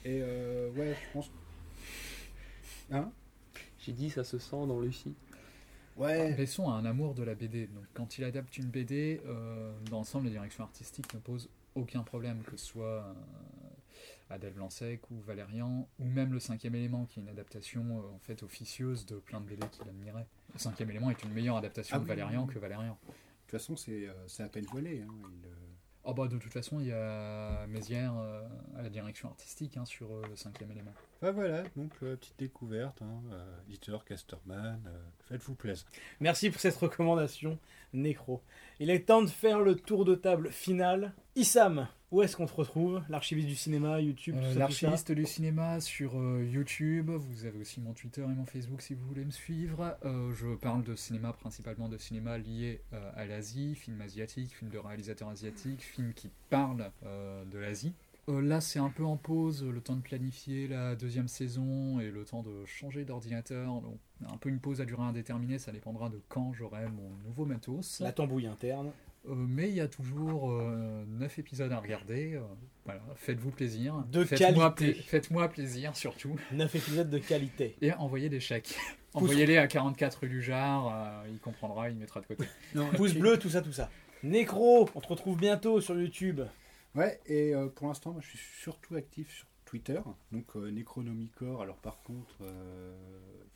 Et 0.04 0.20
euh, 0.22 0.70
ouais, 0.72 0.94
je 0.94 1.14
pense. 1.14 1.32
Hein 2.92 3.12
J'ai 3.80 3.94
dit 3.94 4.10
ça 4.10 4.24
se 4.24 4.38
sent 4.38 4.68
dans 4.68 4.80
Lucie. 4.82 5.16
Ouais. 5.96 6.34
Besson 6.34 6.70
a 6.70 6.74
un 6.74 6.86
amour 6.86 7.14
de 7.14 7.24
la 7.24 7.36
BD. 7.36 7.68
Donc, 7.68 7.86
quand 7.94 8.18
il 8.18 8.24
adapte 8.24 8.58
une 8.58 8.66
BD, 8.66 9.22
euh, 9.26 9.72
dans 9.90 9.98
l'ensemble, 9.98 10.26
la 10.26 10.32
direction 10.32 10.64
artistique 10.64 11.14
ne 11.14 11.20
pose 11.20 11.50
aucun 11.76 12.04
problème, 12.04 12.42
que 12.44 12.58
ce 12.58 12.66
soit 12.66 12.86
euh, 12.86 13.14
Adèle 14.30 14.54
Blanc-Sec 14.54 15.10
ou 15.12 15.20
Valérian, 15.22 15.88
ou 16.00 16.06
même 16.06 16.34
Le 16.34 16.40
Cinquième 16.40 16.76
Élément, 16.76 17.06
qui 17.06 17.20
est 17.20 17.24
une 17.24 17.30
adaptation 17.30 17.84
euh, 18.00 18.16
en 18.16 18.20
fait 18.20 18.44
officieuse 18.44 19.06
de 19.06 19.18
plein 19.18 19.40
de 19.40 19.46
BD 19.46 19.68
qu'il 19.70 19.88
admirait. 19.88 20.28
Le 20.54 20.60
Cinquième 20.60 20.90
Élément 20.90 21.12
est 21.12 21.24
une 21.24 21.32
meilleure 21.32 21.58
adaptation 21.58 21.98
Ah 21.98 22.00
de 22.00 22.06
Valérian 22.06 22.46
oui, 22.48 22.54
que 22.54 22.60
Valérian. 22.60 22.98
De 23.06 23.12
toute 23.52 23.52
façon, 23.52 23.76
c'est 23.76 24.08
euh, 24.08 24.44
à 24.46 24.50
peine 24.50 24.66
voilé. 24.66 25.02
Hein. 25.02 25.14
Il, 25.44 25.50
Oh 26.08 26.14
bah 26.14 26.28
de 26.28 26.38
toute 26.38 26.54
façon, 26.54 26.80
il 26.80 26.86
y 26.88 26.92
a 26.92 27.66
Mézières 27.66 28.14
euh, 28.16 28.48
à 28.78 28.84
la 28.84 28.90
direction 28.90 29.28
artistique 29.28 29.76
hein, 29.76 29.86
sur 29.86 30.12
euh, 30.12 30.22
Le 30.30 30.36
Cinquième 30.36 30.70
Élément. 30.70 30.94
Enfin, 31.20 31.32
voilà, 31.32 31.64
donc 31.76 31.92
euh, 32.04 32.16
petite 32.16 32.38
découverte, 32.38 33.02
hein, 33.02 33.24
euh, 33.32 33.58
éditeur 33.68 34.06
Casterman, 34.06 34.80
euh, 34.86 35.04
faites-vous 35.28 35.56
plaisir. 35.56 35.88
Merci 36.20 36.52
pour 36.52 36.62
cette 36.62 36.76
recommandation, 36.76 37.58
Nécro. 37.92 38.44
Il 38.80 38.92
est 38.92 39.08
temps 39.08 39.24
de 39.24 39.30
faire 39.30 39.62
le 39.62 39.76
tour 39.76 40.06
de 40.06 40.14
table 40.14 40.52
final. 40.52 41.12
Issam, 41.38 41.90
où 42.12 42.22
est-ce 42.22 42.38
qu'on 42.38 42.46
te 42.46 42.54
retrouve? 42.54 43.02
L'archiviste 43.10 43.48
du 43.50 43.56
cinéma, 43.56 44.00
YouTube, 44.00 44.36
Euh, 44.38 44.54
L'archiviste 44.56 45.12
du 45.12 45.26
cinéma 45.26 45.82
sur 45.82 46.18
euh, 46.18 46.46
YouTube. 46.50 47.10
Vous 47.10 47.44
avez 47.46 47.60
aussi 47.60 47.82
mon 47.82 47.92
Twitter 47.94 48.22
et 48.22 48.28
mon 48.28 48.46
Facebook 48.46 48.82
si 48.82 48.94
vous 48.94 49.06
voulez 49.06 49.26
me 49.26 49.32
suivre. 49.32 49.98
Euh, 50.06 50.34
je 50.34 50.56
parle 50.56 50.84
de 50.84 50.96
cinéma, 50.96 51.34
principalement 51.34 51.90
de 51.90 51.98
cinéma 51.98 52.38
lié 52.38 52.82
euh, 52.94 53.12
à 53.16 53.26
l'Asie, 53.26 53.76
films 53.76 54.00
asiatiques, 54.00 54.56
films 54.56 54.72
de 54.72 54.78
réalisateurs 54.78 55.28
asiatiques, 55.28 55.82
films 55.82 56.14
qui 56.14 56.30
parlent 56.50 56.90
euh, 57.06 57.44
de 57.46 57.58
l'Asie. 57.58 57.92
Là, 58.28 58.60
c'est 58.60 58.80
un 58.80 58.90
peu 58.90 59.04
en 59.06 59.18
pause, 59.18 59.64
le 59.64 59.82
temps 59.82 59.96
de 59.96 60.02
planifier 60.02 60.68
la 60.68 60.96
deuxième 60.96 61.28
saison 61.28 62.00
et 62.00 62.10
le 62.10 62.26
temps 62.26 62.42
de 62.42 62.66
changer 62.66 63.06
d'ordinateur. 63.06 63.82
Donc, 63.82 64.00
un 64.28 64.38
peu 64.38 64.50
une 64.50 64.60
pause 64.60 64.82
à 64.82 64.86
durée 64.86 65.04
indéterminée, 65.04 65.60
ça 65.60 65.72
dépendra 65.72 66.10
de 66.10 66.20
quand 66.28 66.52
j'aurai 66.54 66.88
mon 66.88 67.12
nouveau 67.24 67.46
matos. 67.46 68.00
La 68.00 68.12
tambouille 68.14 68.48
interne. 68.48 68.90
Euh, 69.28 69.34
mais 69.36 69.70
il 69.70 69.76
y 69.76 69.82
a 69.82 69.88
toujours 69.88 70.52
9 71.08 71.40
épisodes 71.40 71.72
à 71.72 71.80
regarder. 71.80 72.36
euh, 72.36 72.42
voilà, 72.86 73.02
faites-vous 73.16 73.52
plaisir. 73.52 74.04
De 74.12 74.24
Faites-moi 74.24 74.72
qualité. 74.72 74.94
pla- 75.00 75.04
Faites-moi 75.08 75.48
plaisir 75.50 75.96
surtout. 75.96 76.36
9 76.52 76.76
épisodes 76.76 77.10
de 77.10 77.18
qualité. 77.18 77.76
Et 77.82 77.92
envoyez 77.94 78.30
des 78.30 78.40
chèques. 78.40 78.76
Envoyez-les 79.16 79.58
à 79.58 79.68
44 79.68 80.20
rue 80.24 80.44
euh, 80.50 81.28
il 81.32 81.40
comprendra, 81.40 81.90
il 81.90 81.96
mettra 81.96 82.20
de 82.22 82.26
côté. 82.26 82.46
Non, 82.76 82.88
Pouce 82.90 83.14
bleu, 83.14 83.40
tout 83.40 83.50
ça, 83.50 83.62
tout 83.62 83.72
ça. 83.72 83.90
Nécro, 84.24 84.90
on 84.94 85.00
te 85.00 85.08
retrouve 85.08 85.38
bientôt 85.38 85.80
sur 85.80 85.98
YouTube. 86.00 86.42
Ouais, 86.96 87.20
et 87.26 87.56
euh, 87.56 87.68
pour 87.68 87.88
l'instant, 87.88 88.12
moi, 88.12 88.22
je 88.22 88.28
suis 88.30 88.40
surtout 88.62 88.96
actif 88.96 89.32
sur 89.34 89.48
Twitter, 89.66 90.00
donc 90.32 90.46
euh. 90.56 90.70
Alors 91.62 91.78
par 91.78 92.02
contre, 92.04 92.36
euh, 92.42 92.94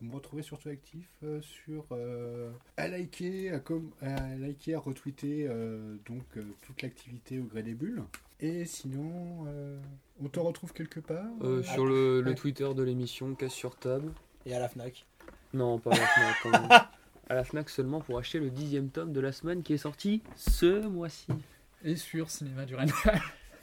vous 0.01 0.07
me 0.07 0.15
retrouvez 0.15 0.41
surtout 0.43 0.69
actif 0.69 1.07
euh, 1.23 1.41
sur 1.41 1.85
euh, 1.91 2.49
à 2.77 2.87
liker, 2.87 3.51
à, 3.51 3.59
com- 3.59 3.91
à 4.01 4.35
liker, 4.37 4.75
à 4.75 4.79
retweeter 4.79 5.47
euh, 5.49 5.95
donc 6.07 6.23
euh, 6.37 6.43
toute 6.65 6.81
l'activité 6.81 7.39
au 7.39 7.43
gré 7.43 7.63
des 7.63 7.73
bulles. 7.73 8.03
Et 8.39 8.63
sinon, 8.65 9.45
euh, 9.47 9.77
on 10.23 10.29
te 10.29 10.39
retrouve 10.39 10.71
quelque 10.73 10.99
part 11.01 11.25
Euh, 11.41 11.59
euh, 11.59 11.63
sur 11.63 11.85
le, 11.85 12.21
le 12.21 12.29
ouais. 12.29 12.35
Twitter 12.35 12.69
de 12.73 12.83
l'émission, 12.83 13.35
casse 13.35 13.51
sur 13.53 13.75
table. 13.75 14.11
Et 14.45 14.53
à 14.53 14.59
la 14.59 14.69
Fnac. 14.69 15.05
Non, 15.53 15.79
pas 15.79 15.91
à 15.91 15.97
la 15.97 16.05
Fnac 16.05 16.35
quand 16.43 16.51
même. 16.51 16.79
À 17.31 17.35
la 17.35 17.43
Fnac 17.43 17.69
seulement 17.69 18.01
pour 18.01 18.17
acheter 18.17 18.39
le 18.39 18.49
dixième 18.49 18.89
tome 18.89 19.13
de 19.13 19.19
la 19.19 19.31
semaine 19.31 19.61
qui 19.61 19.73
est 19.73 19.77
sorti 19.77 20.23
ce 20.35 20.87
mois-ci. 20.87 21.27
Et 21.83 21.95
sur 21.95 22.27
Cinéma 22.31 22.65
du 22.65 22.73
Rennal. 22.73 22.95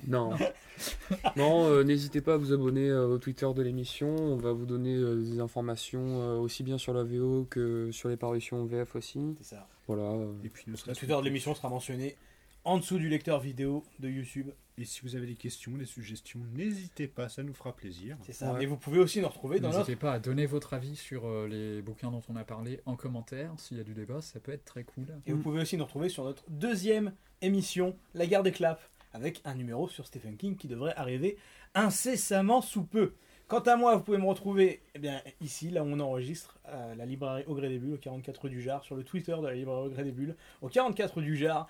Non. 0.07 0.31
non, 0.31 0.37
euh, 1.39 1.85
n'hésitez 1.85 2.21
pas 2.21 2.35
à 2.35 2.37
vous 2.37 2.53
abonner 2.53 2.89
euh, 2.89 3.07
au 3.07 3.19
Twitter 3.19 3.49
de 3.55 3.63
l'émission. 3.63 4.15
On 4.17 4.37
va 4.37 4.53
vous 4.53 4.67
donner 4.67 4.95
euh, 4.95 5.17
des 5.17 5.41
informations 5.41 6.21
euh, 6.21 6.37
aussi 6.39 6.63
bien 6.63 6.79
sur 6.79 6.93
la 6.95 7.03
VO 7.05 7.47
que 7.49 7.91
sur 7.93 8.09
les 8.09 8.17
parutions 8.17 8.65
VF 8.65 8.97
aussi. 8.97 9.21
C'est 9.39 9.57
ça. 9.57 9.69
Voilà. 9.87 10.03
euh. 10.05 10.33
Et 10.45 10.49
puis 10.49 10.65
Le 10.67 10.77
Twitter 10.95 11.17
de 11.17 11.23
l'émission 11.23 11.55
sera 11.55 11.69
mentionné 11.69 12.17
en 12.65 12.79
dessous 12.79 12.99
du 12.99 13.09
lecteur 13.09 13.41
vidéo 13.41 13.85
de 14.01 14.09
YouTube. 14.09 14.51
Et 14.79 14.85
si 14.85 15.01
vous 15.03 15.17
avez 15.17 15.27
des 15.27 15.37
questions, 15.37 15.73
des 15.73 15.87
suggestions, 15.87 16.41
n'hésitez 16.55 17.07
pas, 17.07 17.29
ça 17.31 17.43
nous 17.43 17.55
fera 17.55 17.75
plaisir. 17.75 18.17
C'est 18.27 18.33
ça. 18.33 18.53
Ouais. 18.53 18.59
Mais 18.59 18.67
vous 18.67 18.77
pouvez 18.77 18.99
aussi 18.99 19.21
nous 19.23 19.29
retrouver 19.29 19.59
dans 19.59 19.69
notre 19.69 19.79
N'hésitez 19.79 19.97
pas 19.97 20.13
à 20.13 20.19
donner 20.19 20.45
votre 20.45 20.75
avis 20.75 20.97
sur 20.97 21.31
les 21.47 21.81
bouquins 21.81 22.11
dont 22.11 22.23
on 22.29 22.37
a 22.37 22.45
parlé 22.45 22.81
en 22.85 22.95
commentaire. 22.97 23.53
S'il 23.57 23.79
y 23.79 23.81
a 23.81 23.85
du 23.85 23.95
débat, 23.95 24.21
ça 24.21 24.39
peut 24.39 24.53
être 24.53 24.65
très 24.67 24.85
cool. 24.85 25.07
Et 25.27 25.33
vous 25.33 25.41
pouvez 25.41 25.63
aussi 25.63 25.79
nous 25.79 25.85
retrouver 25.85 26.09
sur 26.11 26.25
notre 26.25 26.43
deuxième 26.51 27.13
émission, 27.41 27.97
La 28.15 28.27
Guerre 28.27 28.43
des 28.43 28.53
Claps, 28.53 28.83
avec 29.17 29.41
un 29.47 29.55
numéro 29.55 29.89
sur 29.89 30.07
Stephen 30.07 30.37
King 30.37 30.57
qui 30.57 30.69
devrait 30.69 30.95
arriver 30.95 31.39
incessamment 31.75 32.61
sous 32.61 32.85
peu. 32.85 33.15
Quant 33.49 33.61
à 33.61 33.77
moi, 33.77 33.95
vous 33.95 34.03
pouvez 34.03 34.19
me 34.19 34.27
retrouver 34.27 34.83
eh 34.95 34.99
bien, 34.99 35.23
ici, 35.41 35.71
là 35.71 35.83
où 35.85 35.87
on 35.87 36.01
enregistre, 36.01 36.59
à 36.65 36.95
la 36.97 37.07
librairie 37.07 37.45
au 37.47 37.55
gré 37.55 37.69
des 37.69 37.79
bulles, 37.79 37.95
au 37.95 37.99
44 37.99 38.43
rue 38.43 38.51
du 38.51 38.61
Jard, 38.61 38.83
sur 38.85 38.97
le 38.97 39.05
Twitter 39.05 39.37
de 39.41 39.47
la 39.47 39.55
librairie 39.55 39.87
au 39.87 39.89
gré 39.89 40.03
des 40.05 40.11
bulles, 40.11 40.35
au 40.61 40.69
44 40.69 41.15
rue 41.15 41.23
du 41.23 41.37
Jard, 41.37 41.69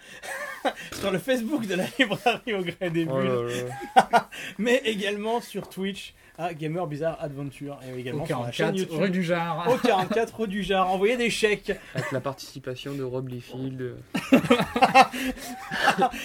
sur 0.92 1.12
le 1.12 1.18
Facebook 1.18 1.66
de 1.66 1.75
la 1.75 1.84
librairie 1.99 2.55
au 2.55 2.62
gré 2.62 2.91
des 2.91 3.07
Oh 3.08 3.15
bulles, 3.15 3.47
là 3.94 4.08
là. 4.10 4.31
mais 4.58 4.81
également 4.86 5.41
sur 5.41 5.68
Twitch 5.68 6.15
à 6.39 6.55
Gamer 6.55 6.86
Bizarre 6.86 7.16
Adventure, 7.20 7.78
et 7.86 7.98
également 7.98 8.24
Au 8.24 8.26
sur 8.26 8.42
la 8.42 8.52
chaîne 8.52 8.66
44 8.74 8.78
YouTube. 8.78 9.00
rue 9.00 9.10
du 9.10 9.23
Jard. 9.23 9.68
Au 9.68 9.76
44 9.78 10.40
rue 10.40 10.48
du 10.48 10.62
Jard, 10.62 10.90
envoyez 10.90 11.16
des 11.16 11.31
chèques. 11.31 11.73
Avec 11.94 12.12
la 12.12 12.20
participation 12.20 12.94
de 12.94 13.02
Rob 13.02 13.28
Liefeld. 13.28 13.97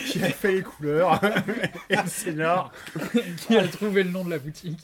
Qui 0.07 0.23
a 0.23 0.29
fait 0.29 0.53
les 0.53 0.63
couleurs 0.63 1.19
et 1.89 1.95
le 1.95 2.07
scénar. 2.07 2.71
qui 3.37 3.57
a 3.57 3.67
trouvé 3.67 4.03
le 4.03 4.09
nom 4.09 4.23
de 4.25 4.29
la 4.29 4.39
boutique. 4.39 4.79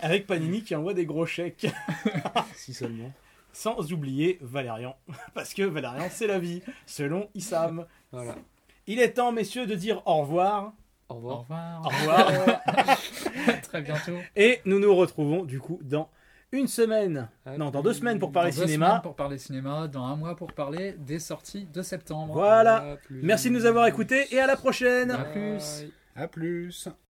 Avec 0.00 0.26
Panini 0.26 0.62
qui 0.62 0.74
envoie 0.74 0.94
des 0.94 1.06
gros 1.06 1.26
chèques. 1.26 1.66
si 2.54 2.72
seulement. 2.74 3.12
Sans 3.52 3.92
oublier 3.92 4.38
Valérian. 4.40 4.96
Parce 5.34 5.54
que 5.54 5.62
Valérian, 5.62 6.08
c'est 6.10 6.28
la 6.28 6.38
vie, 6.38 6.62
selon 6.86 7.28
Issam. 7.34 7.86
Voilà. 8.12 8.36
Il 8.86 9.00
est 9.00 9.14
temps, 9.14 9.32
messieurs, 9.32 9.66
de 9.66 9.74
dire 9.74 10.02
au 10.06 10.22
revoir. 10.22 10.72
Au 11.10 11.14
Au 11.14 11.16
revoir. 11.16 11.38
revoir. 11.40 11.82
Au 11.84 11.88
revoir. 11.88 12.60
très 13.62 13.82
bientôt. 13.82 14.16
Et 14.36 14.60
nous 14.64 14.78
nous 14.78 14.94
retrouvons, 14.94 15.44
du 15.44 15.58
coup, 15.60 15.78
dans 15.82 16.08
une 16.52 16.66
semaine. 16.66 17.28
À 17.46 17.56
Non, 17.56 17.70
dans 17.70 17.82
deux 17.82 17.92
semaines 17.92 18.18
pour 18.18 18.32
parler 18.32 18.50
Dans 18.50 18.56
deux 18.58 18.66
cinéma. 18.66 18.86
semaines 18.88 19.02
pour 19.02 19.14
parler 19.14 19.38
cinéma, 19.38 19.86
dans 19.88 20.04
un 20.04 20.16
mois 20.16 20.34
pour 20.36 20.52
parler 20.52 20.94
des 20.98 21.18
sorties 21.18 21.66
de 21.72 21.82
septembre. 21.82 22.32
Voilà. 22.34 22.96
Merci 23.10 23.50
de 23.50 23.54
nous 23.54 23.66
avoir 23.66 23.86
écoutés 23.86 24.26
et 24.34 24.40
à 24.40 24.46
la 24.46 24.56
prochaine. 24.56 25.10
À 25.12 25.24
plus. 25.24 25.84
À 26.16 26.26
plus. 26.28 26.88